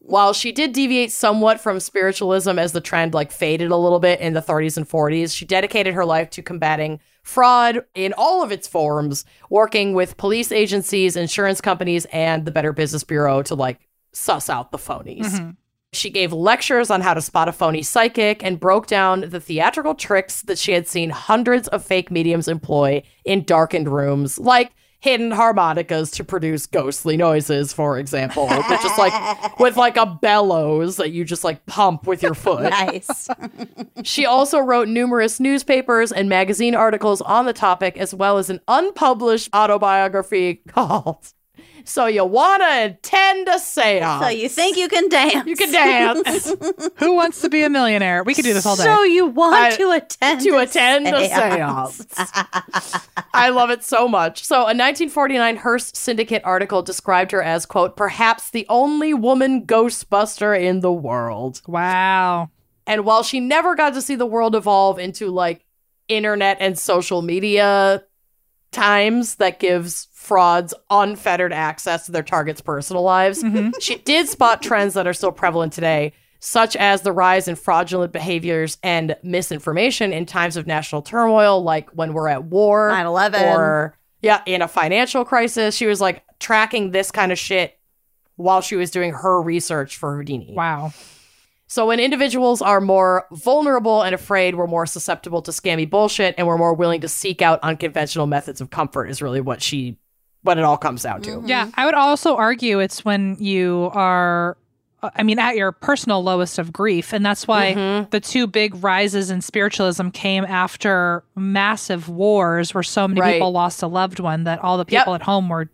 While 0.00 0.32
she 0.32 0.52
did 0.52 0.72
deviate 0.72 1.12
somewhat 1.12 1.60
from 1.60 1.78
spiritualism 1.80 2.58
as 2.58 2.72
the 2.72 2.80
trend 2.80 3.14
like 3.14 3.30
faded 3.30 3.70
a 3.70 3.76
little 3.76 4.00
bit 4.00 4.20
in 4.20 4.32
the 4.32 4.40
30s 4.40 4.76
and 4.76 4.88
40s, 4.88 5.36
she 5.36 5.44
dedicated 5.44 5.94
her 5.94 6.04
life 6.04 6.30
to 6.30 6.42
combating 6.42 7.00
fraud 7.22 7.84
in 7.94 8.14
all 8.16 8.42
of 8.42 8.52
its 8.52 8.66
forms, 8.66 9.24
working 9.50 9.94
with 9.94 10.16
police 10.16 10.50
agencies, 10.50 11.16
insurance 11.16 11.60
companies, 11.60 12.06
and 12.06 12.44
the 12.44 12.50
Better 12.50 12.72
Business 12.72 13.04
Bureau 13.04 13.42
to 13.42 13.54
like 13.54 13.86
suss 14.12 14.48
out 14.48 14.72
the 14.72 14.78
phonies. 14.78 15.26
Mm-hmm. 15.26 15.50
She 15.94 16.10
gave 16.10 16.32
lectures 16.32 16.90
on 16.90 17.00
how 17.00 17.14
to 17.14 17.20
spot 17.20 17.48
a 17.48 17.52
phony 17.52 17.82
psychic 17.82 18.44
and 18.44 18.60
broke 18.60 18.86
down 18.86 19.20
the 19.28 19.40
theatrical 19.40 19.94
tricks 19.94 20.42
that 20.42 20.58
she 20.58 20.72
had 20.72 20.86
seen 20.88 21.10
hundreds 21.10 21.68
of 21.68 21.84
fake 21.84 22.10
mediums 22.10 22.48
employ 22.48 23.02
in 23.24 23.44
darkened 23.44 23.88
rooms, 23.88 24.38
like 24.38 24.72
hidden 25.04 25.30
harmonicas 25.30 26.10
to 26.10 26.24
produce 26.24 26.66
ghostly 26.66 27.14
noises, 27.14 27.74
for 27.74 27.98
example, 27.98 28.46
but 28.48 28.80
just 28.80 28.98
like 28.98 29.58
with 29.60 29.76
like 29.76 29.98
a 29.98 30.06
bellows 30.06 30.96
that 30.96 31.12
you 31.12 31.26
just 31.26 31.44
like 31.44 31.64
pump 31.66 32.06
with 32.06 32.22
your 32.22 32.32
foot. 32.32 32.70
nice. 32.70 33.28
She 34.02 34.26
also 34.26 34.58
wrote 34.58 34.88
numerous 34.88 35.40
newspapers 35.40 36.10
and 36.10 36.28
magazine 36.28 36.74
articles 36.74 37.20
on 37.22 37.46
the 37.46 37.52
topic, 37.52 37.96
as 37.96 38.14
well 38.14 38.38
as 38.38 38.50
an 38.50 38.60
unpublished 38.66 39.50
autobiography 39.54 40.56
called 40.68 41.32
So 41.86 42.06
You 42.06 42.24
Wanna 42.24 42.86
Attend 42.86 43.48
a 43.48 43.58
Seance. 43.58 44.22
So 44.22 44.28
you 44.28 44.48
think 44.48 44.76
you 44.76 44.88
can 44.88 45.08
dance? 45.08 45.46
you 45.46 45.54
can 45.56 45.70
dance. 45.72 46.52
Who 46.96 47.14
wants 47.14 47.40
to 47.42 47.48
be 47.48 47.62
a 47.62 47.70
millionaire? 47.70 48.24
We 48.24 48.34
could 48.34 48.44
do 48.44 48.54
this 48.54 48.64
all 48.66 48.76
day. 48.76 48.82
So 48.84 49.02
you 49.02 49.26
want 49.26 49.54
I- 49.56 49.76
to 49.76 49.90
attend 49.90 50.40
to 50.42 50.50
a 50.56 50.62
attend 50.62 51.06
a 51.08 51.28
seance. 51.28 52.06
seance. 52.10 53.08
I 53.34 53.50
love 53.50 53.70
it 53.70 53.84
so 53.84 54.08
much. 54.08 54.44
So, 54.44 54.56
a 54.56 54.74
1949 54.74 55.56
Hearst 55.56 55.96
Syndicate 55.96 56.42
article 56.44 56.82
described 56.82 57.32
her 57.32 57.42
as, 57.42 57.66
quote, 57.66 57.96
perhaps 57.96 58.50
the 58.50 58.66
only 58.68 59.12
woman 59.14 59.66
ghostbuster 59.66 60.58
in 60.60 60.80
the 60.80 60.92
world. 60.92 61.60
wow. 61.66 62.50
And 62.86 63.04
while 63.06 63.22
she 63.22 63.40
never 63.40 63.74
got 63.74 63.94
to 63.94 64.02
see 64.02 64.14
the 64.14 64.26
world 64.26 64.54
evolve 64.54 64.98
into 64.98 65.30
like 65.30 65.64
internet 66.08 66.58
and 66.60 66.78
social 66.78 67.22
media 67.22 68.02
times 68.72 69.36
that 69.36 69.58
gives 69.58 70.06
frauds 70.24 70.72
unfettered 70.90 71.52
access 71.52 72.06
to 72.06 72.12
their 72.12 72.22
targets' 72.22 72.60
personal 72.62 73.02
lives, 73.02 73.42
Mhm. 73.42 73.72
she 73.80 73.96
did 73.96 74.26
spot 74.28 74.62
trends 74.62 74.94
that 74.94 75.06
are 75.06 75.12
still 75.12 75.32
prevalent 75.32 75.72
today, 75.72 76.12
such 76.40 76.76
as 76.76 77.02
the 77.02 77.12
rise 77.12 77.46
in 77.46 77.54
fraudulent 77.56 78.10
behaviors 78.12 78.78
and 78.82 79.16
misinformation 79.22 80.12
in 80.12 80.24
times 80.24 80.56
of 80.56 80.66
national 80.66 81.02
turmoil, 81.02 81.62
like 81.62 81.90
when 81.90 82.12
we're 82.14 82.28
at 82.28 82.44
war 82.44 82.88
9/11. 82.90 83.54
or 83.54 83.98
yeah, 84.22 84.40
in 84.46 84.62
a 84.62 84.68
financial 84.68 85.24
crisis. 85.24 85.74
She 85.76 85.84
was 85.86 86.00
like 86.00 86.22
tracking 86.40 86.90
this 86.92 87.10
kind 87.10 87.30
of 87.30 87.38
shit 87.38 87.78
while 88.36 88.62
she 88.62 88.76
was 88.76 88.90
doing 88.90 89.12
her 89.12 89.42
research 89.42 89.96
for 89.98 90.16
Houdini. 90.16 90.54
Wow. 90.56 90.92
So 91.66 91.86
when 91.86 91.98
individuals 92.00 92.62
are 92.62 92.80
more 92.80 93.26
vulnerable 93.32 94.02
and 94.02 94.14
afraid, 94.14 94.54
we're 94.54 94.66
more 94.66 94.86
susceptible 94.86 95.42
to 95.42 95.50
scammy 95.50 95.88
bullshit 95.88 96.34
and 96.38 96.46
we're 96.46 96.58
more 96.58 96.72
willing 96.74 97.00
to 97.02 97.08
seek 97.08 97.42
out 97.42 97.58
unconventional 97.62 98.26
methods 98.26 98.60
of 98.60 98.70
comfort 98.70 99.06
is 99.06 99.20
really 99.20 99.40
what 99.40 99.60
she 99.62 99.98
what 100.44 100.56
it 100.58 100.62
all 100.64 100.76
comes 100.78 101.02
down 101.02 101.20
to. 101.22 101.42
Yeah, 101.44 101.70
I 101.74 101.84
would 101.84 101.94
also 101.94 102.36
argue 102.36 102.78
it's 102.78 103.04
when 103.04 103.36
you 103.40 103.90
are, 103.92 104.56
uh, 105.02 105.10
I 105.16 105.22
mean, 105.24 105.38
at 105.38 105.56
your 105.56 105.72
personal 105.72 106.22
lowest 106.22 106.58
of 106.58 106.72
grief. 106.72 107.12
And 107.12 107.24
that's 107.26 107.48
why 107.48 107.74
Mhm. 107.74 108.10
the 108.10 108.20
two 108.20 108.46
big 108.46 108.82
rises 108.84 109.30
in 109.30 109.40
spiritualism 109.40 110.10
came 110.10 110.44
after 110.44 111.24
massive 111.34 112.08
wars 112.08 112.72
where 112.74 112.82
so 112.82 113.08
many 113.08 113.20
Right. 113.20 113.32
people 113.34 113.50
lost 113.52 113.82
a 113.82 113.86
loved 113.86 114.20
one 114.20 114.44
that 114.44 114.62
all 114.62 114.76
the 114.78 114.84
Yep. 114.88 115.02
people 115.02 115.14
at 115.16 115.22
home 115.22 115.48
were 115.48 115.70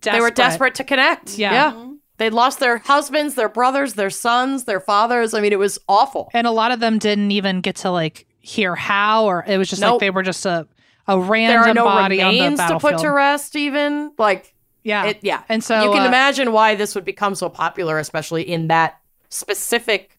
desperate. 0.00 0.18
They 0.18 0.20
were 0.22 0.30
desperate 0.30 0.74
to 0.76 0.84
connect. 0.84 1.38
Yeah. 1.38 1.52
yeah 1.52 1.72
They'd 2.16 2.32
lost 2.32 2.60
their 2.60 2.78
husbands, 2.78 3.34
their 3.34 3.48
brothers, 3.48 3.94
their 3.94 4.08
sons, 4.10 4.64
their 4.64 4.78
fathers. 4.80 5.34
I 5.34 5.40
mean, 5.40 5.52
it 5.52 5.58
was 5.58 5.78
awful. 5.88 6.30
And 6.32 6.46
a 6.46 6.52
lot 6.52 6.70
of 6.70 6.78
them 6.78 6.98
didn't 6.98 7.32
even 7.32 7.60
get 7.60 7.74
to 7.76 7.90
like 7.90 8.26
hear 8.40 8.74
how, 8.76 9.24
or 9.24 9.44
it 9.48 9.58
was 9.58 9.68
just 9.68 9.82
like 9.82 9.98
they 9.98 10.10
were 10.10 10.22
just 10.22 10.46
a, 10.46 10.66
a 11.06 11.18
There 11.18 11.60
are 11.60 11.74
no 11.74 11.84
body 11.84 12.22
on 12.22 12.34
the 12.34 12.40
remains 12.40 12.60
to 12.60 12.78
put 12.78 12.98
to 12.98 13.10
rest, 13.10 13.56
even. 13.56 14.12
Like, 14.18 14.54
yeah. 14.82 15.06
it, 15.06 15.18
yeah. 15.22 15.42
and 15.48 15.62
so 15.62 15.82
you 15.82 15.90
can 15.90 16.02
uh, 16.02 16.08
imagine 16.08 16.52
why 16.52 16.74
this 16.74 16.94
would 16.94 17.04
become 17.04 17.34
so 17.34 17.48
popular, 17.48 17.98
especially 17.98 18.42
in 18.42 18.68
that 18.68 19.00
specific 19.28 20.18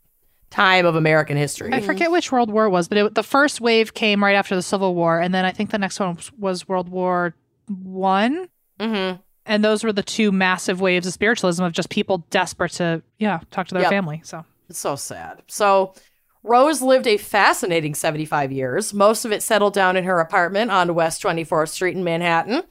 time 0.50 0.86
of 0.86 0.96
American 0.96 1.38
history. 1.38 1.74
I 1.74 1.82
forget 1.82 2.12
which 2.12 2.32
World 2.32 2.52
War 2.52 2.66
it 2.66 2.70
was, 2.70 2.88
but 2.88 2.98
it, 2.98 3.16
the 3.16 3.24
first 3.24 3.62
wave 3.62 3.94
came 3.94 4.24
right 4.24 4.36
after 4.36 4.56
the 4.56 4.62
Civil 4.62 4.96
War, 4.96 5.20
and 5.20 5.34
then 5.34 5.46
I 5.46 5.52
think 5.52 5.72
the 5.72 5.78
next 5.78 6.00
one 6.00 6.16
was, 6.16 6.32
was 6.34 6.68
World 6.68 6.90
War 6.90 7.34
One, 7.68 8.48
mm-hmm. 8.80 9.22
and 9.46 9.66
those 9.66 9.84
were 9.84 9.92
the 9.94 10.04
two 10.04 10.32
massive 10.32 10.82
waves 10.82 11.08
of 11.08 11.14
spiritualism 11.14 11.64
of 11.64 11.74
just 11.74 11.90
people 11.90 12.20
desperate 12.30 12.72
to 12.74 13.02
yeah 13.20 13.40
talk 13.52 13.68
to 13.68 13.74
their 13.74 13.84
Yep. 13.84 13.92
family. 13.92 14.22
So 14.24 14.46
It's 14.70 14.80
so 14.80 14.96
sad. 14.96 15.42
So, 15.48 15.94
Rose 16.46 16.82
lived 16.82 17.08
a 17.08 17.18
fascinating 17.18 17.96
75 17.96 18.52
years. 18.52 18.94
Most 18.94 19.26
of 19.26 19.32
it 19.32 19.42
settled 19.42 19.74
down 19.74 19.98
in 19.98 20.04
her 20.04 20.20
apartment 20.20 20.70
on 20.72 20.94
West 20.94 21.24
24th 21.24 21.70
Street 21.70 21.96
in 21.96 22.04
Manhattan, 22.04 22.62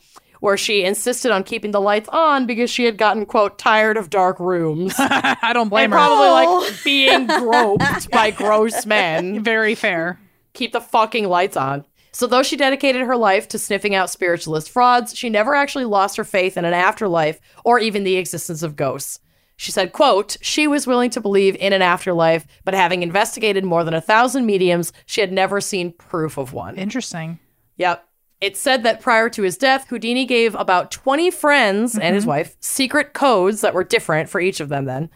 where 0.41 0.57
she 0.57 0.85
insisted 0.85 1.33
on 1.33 1.43
keeping 1.43 1.73
the 1.73 1.81
lights 1.81 2.09
on 2.11 2.47
because 2.47 2.70
she 2.70 2.85
had 2.85 2.97
gotten, 2.97 3.27
quote, 3.27 3.59
tired 3.59 3.97
of 3.97 4.11
dark 4.11 4.39
rooms. 4.39 4.94
I 4.99 5.51
don't 5.53 5.70
blame 5.70 5.85
and 5.85 5.93
her. 5.93 5.99
probably 5.99 6.27
Oh. 6.28 6.61
like 6.70 6.85
being 6.85 7.27
groped 7.27 8.11
by 8.12 8.31
gross 8.31 8.86
men. 8.86 9.43
Very 9.44 9.75
fair. 9.75 10.20
Keep 10.53 10.73
the 10.73 10.81
fucking 10.81 11.27
lights 11.27 11.57
on. 11.57 11.85
So, 12.12 12.28
though 12.28 12.44
she 12.44 12.57
dedicated 12.57 13.03
her 13.03 13.17
life 13.17 13.49
to 13.49 13.59
sniffing 13.59 13.97
out 13.97 14.09
spiritualist 14.09 14.70
frauds, 14.70 15.17
she 15.17 15.28
never 15.28 15.53
actually 15.57 15.85
lost 15.86 16.17
her 16.17 16.23
faith 16.23 16.57
in 16.57 16.65
an 16.65 16.73
afterlife 16.73 17.41
or 17.65 17.81
even 17.81 18.05
the 18.05 18.19
existence 18.19 18.62
of 18.62 18.77
ghosts. 18.77 19.19
She 19.57 19.70
said, 19.70 19.92
quote, 19.92 20.36
she 20.41 20.66
was 20.66 20.86
willing 20.86 21.10
to 21.10 21.20
believe 21.20 21.57
in 21.57 21.73
an 21.73 21.83
afterlife, 21.83 22.47
but 22.65 22.74
having 22.74 23.02
investigated 23.02 23.65
more 23.65 23.84
than 23.84 23.94
a 23.94 24.00
thousand 24.00 24.47
mediums, 24.47 24.92
she 25.07 25.20
had 25.20 25.33
never 25.33 25.60
seen 25.60 25.92
proof 25.92 26.36
of 26.36 26.52
one. 26.52 26.76
Interesting. 26.76 27.39
Yep. 27.76 28.07
It 28.41 28.57
said 28.57 28.83
that 28.83 29.00
prior 29.00 29.31
to 29.31 29.42
his 29.42 29.57
death, 29.57 29.86
Houdini 29.89 30.26
gave 30.26 30.55
about 30.55 30.91
20 30.91 31.31
friends 31.31 31.97
and 31.97 32.15
his 32.15 32.24
mm-hmm. 32.24 32.31
wife 32.31 32.57
secret 32.60 33.15
codes 33.15 33.60
that 33.60 33.74
were 33.74 33.84
different 33.84 34.28
for 34.28 34.41
each 34.41 34.60
of 34.60 34.68
them 34.68 34.84
then 34.84 35.08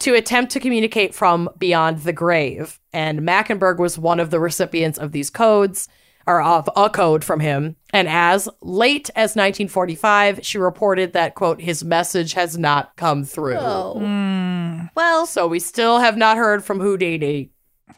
to 0.00 0.14
attempt 0.14 0.52
to 0.52 0.60
communicate 0.60 1.14
from 1.14 1.48
beyond 1.56 2.00
the 2.00 2.12
grave. 2.12 2.80
And 2.92 3.20
Mackenberg 3.20 3.78
was 3.78 3.98
one 3.98 4.20
of 4.20 4.30
the 4.30 4.40
recipients 4.40 4.98
of 4.98 5.12
these 5.12 5.30
codes, 5.30 5.88
or 6.26 6.42
of 6.42 6.68
a 6.76 6.88
code 6.90 7.22
from 7.24 7.40
him. 7.40 7.76
And 7.92 8.08
as 8.08 8.48
late 8.62 9.10
as 9.10 9.36
1945, 9.36 10.40
she 10.44 10.58
reported 10.58 11.12
that, 11.12 11.34
quote, 11.34 11.60
his 11.60 11.84
message 11.84 12.32
has 12.34 12.56
not 12.58 12.96
come 12.96 13.24
through. 13.24 13.56
Oh. 13.56 13.96
Mm, 13.98 14.90
Well, 14.94 15.26
So 15.26 15.46
we 15.46 15.58
still 15.60 15.98
have 15.98 16.16
not 16.16 16.36
heard 16.36 16.64
from 16.64 16.80
Houdini. 16.80 17.50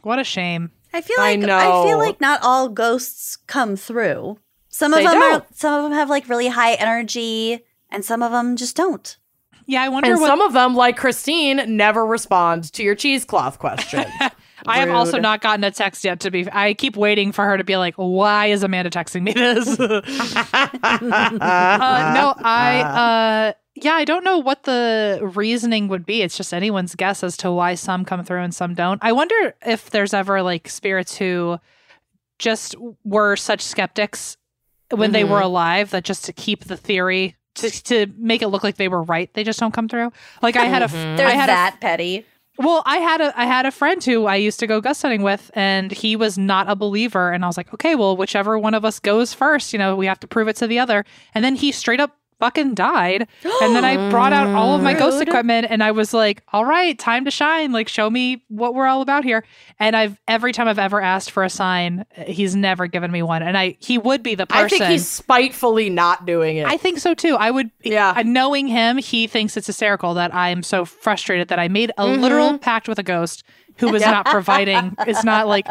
what 0.03 0.19
a 0.19 0.25
shame. 0.25 0.71
I 0.93 1.01
feel 1.03 1.17
like 1.19 1.33
I, 1.35 1.37
know. 1.37 1.85
feel 1.87 1.99
like 1.99 2.21
not 2.21 2.41
all 2.43 2.69
ghosts 2.69 3.37
come 3.47 3.77
through. 3.77 4.39
Some 4.69 4.93
of 4.93 4.99
They 4.99 5.05
them 5.05 5.21
don't. 5.21 5.57
some 5.57 5.75
of 5.75 5.83
them 5.85 5.93
have 5.93 6.09
like 6.11 6.29
really 6.29 6.49
high 6.49 6.75
energy 6.75 7.61
and 7.91 8.05
some 8.05 8.23
of 8.23 8.33
them 8.33 8.57
just 8.57 8.77
don't. 8.77 9.17
Yeah, 9.67 9.83
I 9.83 9.89
wonder 9.89 10.11
And 10.13 10.21
what. 10.21 10.29
some 10.29 10.41
of 10.41 10.53
them, 10.53 10.75
like 10.77 10.97
Christine, 10.97 11.77
never 11.77 12.07
respond 12.07 12.73
to 12.75 12.83
your 12.83 12.95
cheesecloth 12.95 13.59
question. 13.59 14.05
I 14.65 14.79
have 14.79 14.91
also 14.91 15.19
not 15.19 15.41
gotten 15.43 15.65
a 15.65 15.71
text 15.71 16.05
yet. 16.05 16.21
To 16.21 16.31
be, 16.31 16.47
I 16.51 16.73
keep 16.75 16.97
waiting 16.97 17.33
for 17.33 17.45
her 17.45 17.59
to 17.59 17.65
be 17.65 17.77
like, 17.77 17.95
"Why 17.97 18.47
is 18.47 18.63
Amanda 18.63 18.91
texting 18.91 19.23
me 19.23 19.33
this?" 19.33 19.79
uh, 20.83 21.27
no, 22.15 22.35
I. 22.39 22.81
Uh, 22.81 23.53
yeah, 23.75 23.93
I 23.93 24.07
don't 24.07 24.25
know 24.25 24.39
what 24.39 24.63
the 24.63 25.21
reasoning 25.35 25.89
would 25.89 26.07
be. 26.07 26.23
It's 26.23 26.37
just 26.37 26.55
anyone's 26.55 26.95
guess 26.95 27.23
as 27.23 27.37
to 27.39 27.53
why 27.53 27.75
some 27.75 28.07
come 28.07 28.25
through 28.25 28.41
and 28.41 28.55
some 28.55 28.73
don't. 28.75 28.99
I 29.05 29.13
wonder 29.13 29.55
if 29.67 29.91
there's 29.91 30.15
ever 30.15 30.41
like 30.43 30.69
spirits 30.71 31.19
who 31.19 31.59
just 32.39 32.75
were 33.05 33.37
such 33.37 33.61
skeptics 33.61 34.39
when 34.91 35.13
they 35.13 35.25
were 35.25 35.41
alive 35.41 35.91
that 35.91 36.05
just 36.05 36.25
to 36.25 36.33
keep 36.33 36.65
the 36.65 36.77
theory 36.77 37.37
to, 37.57 37.71
to 37.85 38.07
make 38.17 38.41
it 38.41 38.49
look 38.49 38.63
like 38.63 38.77
they 38.77 38.89
were 38.89 39.03
right, 39.03 39.33
they 39.35 39.45
just 39.45 39.59
don't 39.61 39.75
come 39.75 39.89
through. 39.89 40.11
Like 40.41 40.57
I 40.57 40.65
had 40.65 40.83
a, 40.83 40.87
Mhm. 40.89 41.17
They're 41.19 41.27
I 41.27 41.31
had 41.33 41.49
a 41.49 41.53
that 41.53 41.81
petty. 41.81 42.25
Well, 42.59 42.83
I 42.87 42.99
had 42.99 43.21
a 43.21 43.39
I 43.39 43.45
had 43.45 43.67
a 43.67 43.71
friend 43.71 44.03
who 44.03 44.27
I 44.27 44.37
used 44.37 44.61
to 44.61 44.67
go 44.67 44.81
ghost 44.81 45.03
hunting 45.03 45.23
with, 45.23 45.51
and 45.55 45.93
he 45.93 46.17
was 46.17 46.39
not 46.39 46.69
a 46.69 46.77
believer. 46.77 47.33
And 47.33 47.45
I 47.45 47.47
was 47.47 47.57
like, 47.57 47.73
okay, 47.75 47.95
well, 47.95 48.17
whichever 48.17 48.59
one 48.59 48.75
of 48.75 48.85
us 48.85 48.99
goes 48.99 49.35
first, 49.35 49.73
you 49.73 49.79
know, 49.79 49.97
we 49.97 50.07
have 50.07 50.21
to 50.21 50.27
prove 50.27 50.49
it 50.49 50.57
to 50.57 50.67
the 50.67 50.79
other. 50.79 51.05
And 51.35 51.45
then 51.45 51.57
he 51.57 51.73
straight 51.73 52.01
up 52.01 52.17
fucking 52.39 52.75
died. 52.75 53.29
And 53.63 53.75
then 53.75 53.85
I 53.85 54.11
brought 54.11 54.33
out 54.33 54.49
all 54.49 54.75
of 54.75 54.83
my 54.83 54.95
ghost 54.95 55.23
equipment, 55.23 55.67
and 55.71 55.83
I 55.83 55.91
was 55.91 56.13
like, 56.15 56.43
all 56.53 56.65
right, 56.65 56.99
time 56.99 57.25
to 57.25 57.31
shine. 57.31 57.73
Like, 57.73 57.89
show 57.89 58.09
me 58.11 58.43
what 58.49 58.75
we're 58.75 58.87
all 58.87 59.03
about 59.03 59.25
here. 59.25 59.45
And 59.79 59.95
I've 59.97 60.21
every 60.29 60.53
time 60.53 60.69
I've 60.69 60.79
ever 60.79 61.01
asked 61.01 61.31
for 61.31 61.45
a 61.45 61.51
sign, 61.51 62.05
he's 62.27 62.55
never 62.57 62.87
given 62.87 63.11
me 63.11 63.23
one. 63.23 63.43
And 63.43 63.57
I 63.59 63.77
he 63.81 63.99
would 63.99 64.23
be 64.23 64.35
the 64.35 64.47
person. 64.47 64.65
I 64.65 64.69
think 64.69 64.85
he's 64.85 65.09
spitefully 65.09 65.91
not 65.91 66.27
doing 66.27 66.57
it. 66.57 66.67
I 66.67 66.77
think 66.77 66.99
so 66.99 67.15
too. 67.15 67.37
I 67.37 67.51
would, 67.51 67.71
Yeah. 67.83 68.15
uh, 68.17 68.23
knowing 68.23 68.67
him, 68.69 68.99
he 68.99 69.27
thinks 69.27 69.57
it's 69.57 69.67
hysterical 69.67 70.15
that 70.15 70.35
I 70.35 70.49
am 70.51 70.63
so 70.63 70.85
frustrated 70.85 71.49
that 71.49 71.59
I 71.59 71.69
made 71.69 71.93
a 71.99 72.07
literal 72.07 72.59
pact 72.59 72.89
with 72.89 72.99
a 72.99 73.03
ghost 73.03 73.45
who 73.79 73.91
was 73.91 74.03
not 74.03 74.27
providing, 74.27 74.95
is 75.07 75.23
not 75.25 75.47
like, 75.47 75.67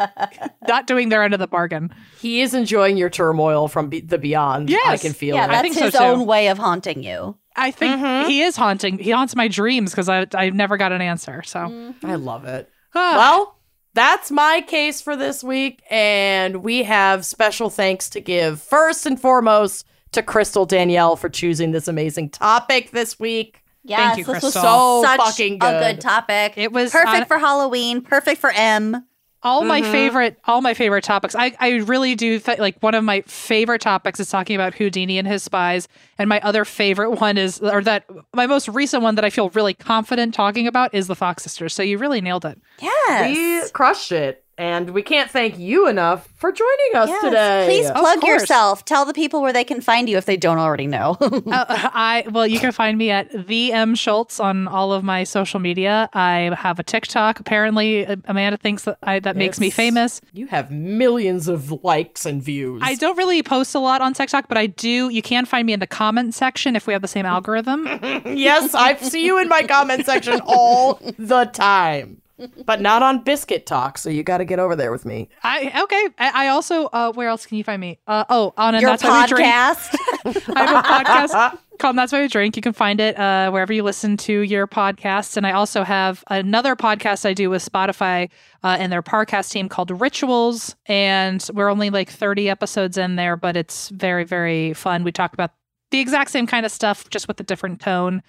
not 0.68 0.86
doing 0.86 1.08
their 1.08 1.22
end 1.22 1.34
of 1.34 1.40
the 1.40 1.46
bargain. 1.46 1.92
he 2.20 2.40
is 2.40 2.54
enjoying 2.54 2.96
your 2.96 3.10
turmoil 3.10 3.68
from 3.68 3.88
be- 3.88 4.00
the 4.00 4.18
beyond. 4.18 4.70
I 4.86 4.96
can 4.96 5.12
feel 5.12 5.36
Yeah, 5.36 5.44
it. 5.46 5.48
that's 5.48 5.62
think 5.62 5.76
his 5.76 5.92
too. 5.94 5.98
own 5.98 6.26
way 6.26 6.48
of 6.48 6.58
haunting 6.58 7.02
you. 7.02 7.36
I 7.56 7.70
think 7.70 7.96
Mhm. 8.00 8.26
he 8.26 8.42
is 8.42 8.56
haunting. 8.56 8.98
He 8.98 9.10
haunts 9.10 9.34
my 9.34 9.48
dreams 9.48 9.90
because 9.90 10.08
I, 10.08 10.26
I 10.34 10.50
never 10.50 10.76
got 10.76 10.92
an 10.92 11.00
answer. 11.00 11.42
So, 11.44 11.94
I 12.04 12.14
love 12.16 12.44
it. 12.44 12.68
Ah. 12.94 13.14
Well, 13.16 13.58
that's 13.94 14.30
my 14.30 14.62
case 14.66 15.00
for 15.00 15.16
this 15.16 15.42
week, 15.42 15.82
and 15.90 16.56
we 16.62 16.82
have 16.82 17.24
special 17.24 17.70
thanks 17.70 18.10
to 18.10 18.20
give 18.20 18.60
first 18.60 19.06
and 19.06 19.18
foremost 19.20 19.86
to 20.12 20.22
Crystal 20.22 20.66
Danielle 20.66 21.16
for 21.16 21.28
choosing 21.30 21.72
this 21.72 21.88
amazing 21.88 22.28
topic 22.30 22.90
this 22.90 23.18
week. 23.18 23.62
Yes, 23.88 24.18
you, 24.18 24.24
this 24.24 24.42
was 24.42 24.52
So 24.54 25.02
such 25.04 25.20
fucking 25.20 25.54
a 25.54 25.58
good. 25.58 25.80
good 25.96 26.00
topic. 26.00 26.54
It 26.56 26.72
was 26.72 26.90
perfect 26.92 27.14
on- 27.16 27.24
for 27.26 27.38
Halloween, 27.38 28.00
perfect 28.02 28.40
for 28.40 28.50
Em. 28.50 29.04
all 29.42 29.62
my 29.64 29.80
Mhm. 29.82 29.92
favorite 29.92 30.38
all 30.46 30.60
my 30.62 30.72
favorite 30.74 31.04
topics 31.04 31.36
i 31.36 31.54
i 31.60 31.74
really 31.74 32.14
do 32.16 32.40
th- 32.40 32.58
like 32.58 32.74
one 32.82 32.94
of 32.94 33.04
my 33.04 33.20
favorite 33.26 33.80
topics 33.82 34.18
is 34.18 34.28
talking 34.30 34.56
about 34.56 34.74
houdini 34.74 35.18
and 35.18 35.28
his 35.28 35.42
spies 35.42 35.86
and 36.18 36.26
my 36.28 36.40
other 36.40 36.64
favorite 36.64 37.10
one 37.20 37.36
is 37.38 37.60
or 37.60 37.82
that 37.82 38.04
my 38.34 38.46
most 38.46 38.66
recent 38.68 39.02
one 39.04 39.14
that 39.14 39.24
i 39.26 39.30
feel 39.30 39.50
really 39.50 39.74
confident 39.74 40.32
talking 40.34 40.66
about 40.66 40.92
is 40.94 41.06
the 41.06 41.14
fox 41.14 41.42
sisters 41.44 41.74
so 41.74 41.82
you 41.82 41.96
really 41.98 42.20
nailed 42.22 42.44
it 42.46 42.58
Yes. 42.80 43.36
We 43.66 43.70
crushed 43.72 44.10
it, 44.10 44.42
and 44.58 44.90
we 44.90 45.02
can't 45.02 45.30
thank 45.30 45.58
you 45.58 45.86
enough 45.88 46.28
for 46.36 46.50
joining 46.52 46.94
us 46.94 47.08
Yes. 47.08 47.24
today. 47.24 47.66
Please 47.66 47.90
plug 47.90 48.22
yourself. 48.24 48.84
Tell 48.84 49.04
the 49.04 49.12
people 49.14 49.40
where 49.42 49.52
they 49.52 49.64
can 49.64 49.80
find 49.80 50.08
you 50.08 50.16
if 50.16 50.24
they 50.26 50.36
don't 50.36 50.58
already 50.58 50.86
know. 50.86 51.16
uh, 51.20 51.64
i 51.94 52.24
well 52.30 52.46
you 52.46 52.58
can 52.58 52.72
find 52.72 52.96
me 52.98 53.10
at 53.10 53.30
the 53.46 53.72
Em 53.72 53.94
Schulz 53.94 54.40
on 54.40 54.68
all 54.68 54.92
of 54.92 55.02
my 55.04 55.24
social 55.24 55.60
media 55.60 56.08
i 56.12 56.54
have 56.58 56.78
a 56.78 56.82
tiktok 56.82 57.40
apparently 57.40 58.06
uh, 58.06 58.16
amanda 58.26 58.56
thinks 58.56 58.84
that 58.84 58.98
I, 59.02 59.18
that 59.20 59.36
makes 59.36 59.58
me 59.60 59.70
famous 59.70 60.20
You 60.32 60.46
have 60.48 60.70
millions 60.70 61.48
of 61.48 61.72
likes 61.84 62.26
and 62.26 62.42
views. 62.42 62.80
I 62.84 62.94
don't 62.94 63.16
really 63.16 63.42
post 63.42 63.74
a 63.74 63.78
lot 63.78 64.00
on 64.00 64.12
TikTok, 64.14 64.48
but 64.48 64.58
I 64.58 64.66
do. 64.66 65.08
You 65.08 65.22
can 65.22 65.44
find 65.46 65.66
me 65.66 65.72
in 65.72 65.80
the 65.80 65.86
comment 65.86 66.34
section 66.34 66.76
if 66.76 66.86
we 66.86 66.92
have 66.92 67.02
the 67.02 67.08
same 67.08 67.26
algorithm. 67.26 67.86
yes, 68.24 68.74
I 68.74 68.96
see 68.96 69.24
you 69.24 69.38
in 69.38 69.48
my 69.48 69.62
comment 69.62 70.04
section 70.06 70.40
all 70.44 70.94
the 71.18 71.44
time. 71.44 72.20
But 72.64 72.80
not 72.80 73.02
on 73.02 73.22
Biscuit 73.22 73.66
Talk. 73.66 73.98
So 73.98 74.10
you 74.10 74.22
got 74.22 74.38
to 74.38 74.44
get 74.44 74.58
over 74.58 74.76
there 74.76 74.92
with 74.92 75.04
me. 75.04 75.28
I 75.42 75.82
okay. 75.84 76.08
I, 76.18 76.46
I 76.46 76.48
also 76.48 76.86
uh, 76.86 77.12
where 77.12 77.28
else 77.28 77.46
can 77.46 77.58
you 77.58 77.64
find 77.64 77.80
me? 77.80 77.98
Uh, 78.06 78.24
oh, 78.28 78.52
on 78.56 78.74
and 78.74 78.82
Your 78.82 78.90
that's 78.90 79.02
why 79.02 79.22
we 79.22 79.28
drink. 79.28 79.46
podcast. 79.46 80.54
I 80.56 80.64
have 80.64 80.84
a 80.84 80.88
podcast 80.88 81.58
called 81.78 81.96
That's 81.96 82.12
Why 82.12 82.22
We 82.22 82.28
Drink. 82.28 82.56
You 82.56 82.62
can 82.62 82.72
find 82.72 83.00
it 83.00 83.18
uh, 83.18 83.50
wherever 83.50 83.72
you 83.72 83.82
listen 83.82 84.16
to 84.18 84.40
your 84.40 84.66
podcasts. 84.66 85.36
And 85.36 85.46
I 85.46 85.52
also 85.52 85.82
have 85.82 86.24
another 86.28 86.76
podcast 86.76 87.26
I 87.26 87.34
do 87.34 87.50
with 87.50 87.64
Spotify 87.64 88.30
uh, 88.62 88.76
and 88.78 88.92
their 88.92 89.02
podcast 89.02 89.50
team 89.50 89.68
called 89.68 89.90
Rituals. 89.90 90.74
And 90.86 91.46
we're 91.54 91.70
only 91.70 91.90
like 91.90 92.10
30 92.10 92.48
episodes 92.50 92.98
in 92.98 93.16
there, 93.16 93.36
but 93.36 93.56
it's 93.56 93.88
very, 93.90 94.24
very 94.24 94.72
fun. 94.72 95.04
We 95.04 95.12
talk 95.12 95.32
about 95.32 95.52
the 95.90 96.00
exact 96.00 96.30
same 96.30 96.46
kind 96.46 96.66
of 96.66 96.72
stuff, 96.72 97.08
just 97.10 97.28
with 97.28 97.38
a 97.40 97.44
different 97.44 97.80
tone. 97.80 98.22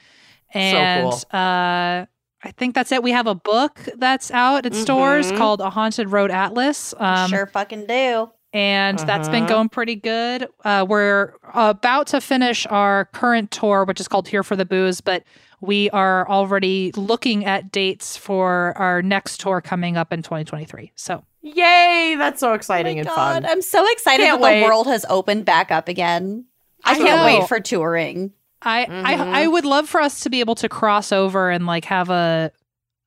And 0.54 1.12
cool. 1.12 1.40
uh, 1.40 2.06
I 2.44 2.52
think 2.52 2.76
that's 2.76 2.92
it. 2.92 3.02
We 3.04 3.12
have 3.12 3.28
a 3.28 3.36
book 3.36 3.80
that's 3.98 4.30
out 4.32 4.66
at 4.66 4.76
stores 4.76 5.32
Mhm. 5.32 5.38
called 5.38 5.60
A 5.62 5.70
Haunted 5.70 6.10
Road 6.12 6.30
Atlas. 6.32 6.94
Um, 6.98 7.30
sure 7.30 7.48
fucking 7.48 7.86
do. 7.88 8.30
and 8.54 8.98
that's 9.00 9.28
been 9.28 9.44
Uh-huh. 9.44 9.54
going 9.54 9.70
pretty 9.70 9.96
good. 9.96 10.48
Uh, 10.64 10.86
we're 10.88 11.34
about 11.54 12.08
to 12.08 12.22
finish 12.22 12.66
our 12.68 13.06
current 13.06 13.52
tour, 13.52 13.84
which 13.86 14.00
is 14.00 14.08
called 14.08 14.28
Here 14.30 14.42
for 14.44 14.56
the 14.56 14.66
Booze, 14.66 15.02
but 15.02 15.24
we 15.62 15.90
are 15.90 16.28
already 16.30 16.92
looking 16.96 17.44
at 17.46 17.72
dates 17.72 18.16
for 18.16 18.74
our 18.78 19.02
next 19.02 19.40
tour 19.42 19.60
coming 19.60 19.98
up 19.98 20.14
in 20.14 20.22
2023. 20.24 20.92
So 20.96 21.24
Yay! 21.42 22.16
That's 22.18 22.40
so 22.40 22.52
Oh 22.52 22.54
exciting 22.54 22.96
my 22.98 23.00
and 23.02 23.08
God, 23.08 23.16
fun. 23.16 23.46
I'm 23.46 23.62
so 23.62 23.86
excited 23.92 24.24
Can't 24.26 24.40
that 24.42 24.44
wait. 24.46 24.60
the 24.62 24.66
world 24.66 24.88
has 24.88 25.06
opened 25.10 25.46
back 25.46 25.72
up 25.72 25.88
again. 25.88 26.46
I 26.84 26.92
I 26.92 26.96
can't 26.98 27.18
know. 27.22 27.26
wait 27.26 27.48
for 27.48 27.60
touring. 27.60 28.32
I, 28.62 28.86
Mhm. 28.86 29.04
I 29.06 29.44
I 29.44 29.48
would 29.48 29.66
love 29.66 29.88
for 29.88 30.02
us 30.02 30.22
to 30.22 30.30
be 30.30 30.40
able 30.40 30.56
to 30.56 30.68
cross 30.70 31.12
over 31.12 31.50
and 31.52 31.66
like 31.66 31.86
have 31.86 32.10
a 32.10 32.52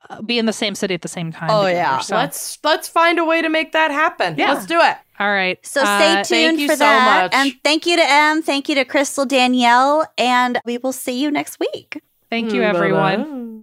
uh, 0.08 0.22
be 0.22 0.38
in 0.38 0.46
the 0.46 0.52
same 0.52 0.74
city 0.74 0.94
at 0.94 1.02
the 1.02 1.08
same 1.08 1.30
time. 1.32 1.50
Oh, 1.50 1.62
together. 1.64 1.76
yeah. 1.76 1.98
So, 2.00 2.16
Let's 2.16 2.58
let's 2.64 2.88
find 2.88 3.18
a 3.18 3.24
way 3.24 3.42
to 3.42 3.48
make 3.48 3.72
that 3.72 3.90
happen. 3.90 4.34
Yeah. 4.38 4.52
Let's 4.52 4.66
do 4.66 4.80
it. 4.80 4.96
all 5.18 5.30
right. 5.30 5.58
So 5.66 5.80
stay 5.84 6.20
Uh, 6.20 6.24
tuned 6.24 6.58
you 6.60 6.68
for 6.68 6.74
so 6.74 6.84
that. 6.84 7.22
much. 7.24 7.34
And 7.34 7.52
thank 7.62 7.84
you 7.86 7.96
to 7.96 8.02
Em. 8.10 8.42
Thank 8.42 8.68
you 8.68 8.74
to 8.76 8.84
Crystal 8.84 9.26
Danielle. 9.26 10.06
And 10.16 10.58
we 10.64 10.78
will 10.78 10.92
see 10.92 11.20
you 11.20 11.30
next 11.30 11.58
week. 11.60 12.00
Thank 12.30 12.52
you, 12.52 12.62
everyone. 12.62 13.22
Bye-bye. 13.22 13.62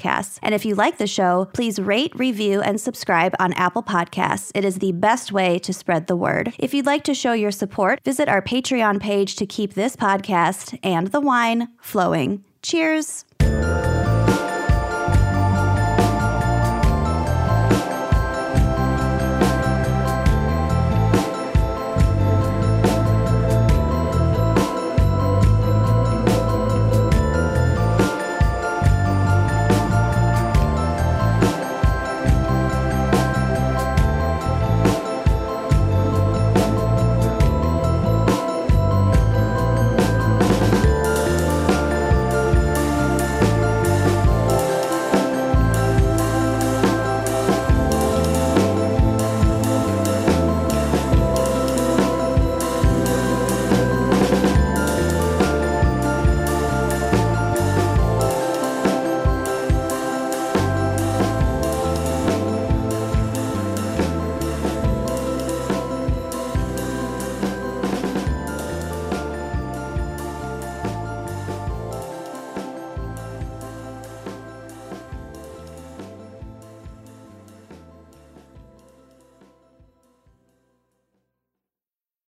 podcasts. 0.00 0.38
And 0.42 0.54
if 0.54 0.64
you 0.64 0.74
like 0.74 0.98
the 0.98 1.06
show, 1.06 1.48
please 1.52 1.78
rate, 1.78 2.12
review, 2.14 2.60
and 2.60 2.80
subscribe 2.80 3.34
on 3.38 3.52
Apple 3.54 3.82
Podcasts. 3.82 4.50
It 4.54 4.64
is 4.64 4.78
the 4.78 4.92
best 4.92 5.32
way 5.32 5.58
to 5.60 5.72
spread 5.72 6.06
the 6.06 6.16
word. 6.16 6.54
If 6.58 6.74
you'd 6.74 6.86
like 6.86 7.04
to 7.04 7.14
show 7.14 7.32
your 7.32 7.50
support, 7.50 8.00
visit 8.04 8.28
our 8.28 8.42
Patreon 8.42 9.00
page 9.00 9.36
to 9.36 9.46
keep 9.46 9.74
this 9.74 9.96
podcast 9.96 10.78
and 10.82 11.08
the 11.08 11.20
wine 11.20 11.68
flowing. 11.80 12.44
Cheers. 12.62 13.24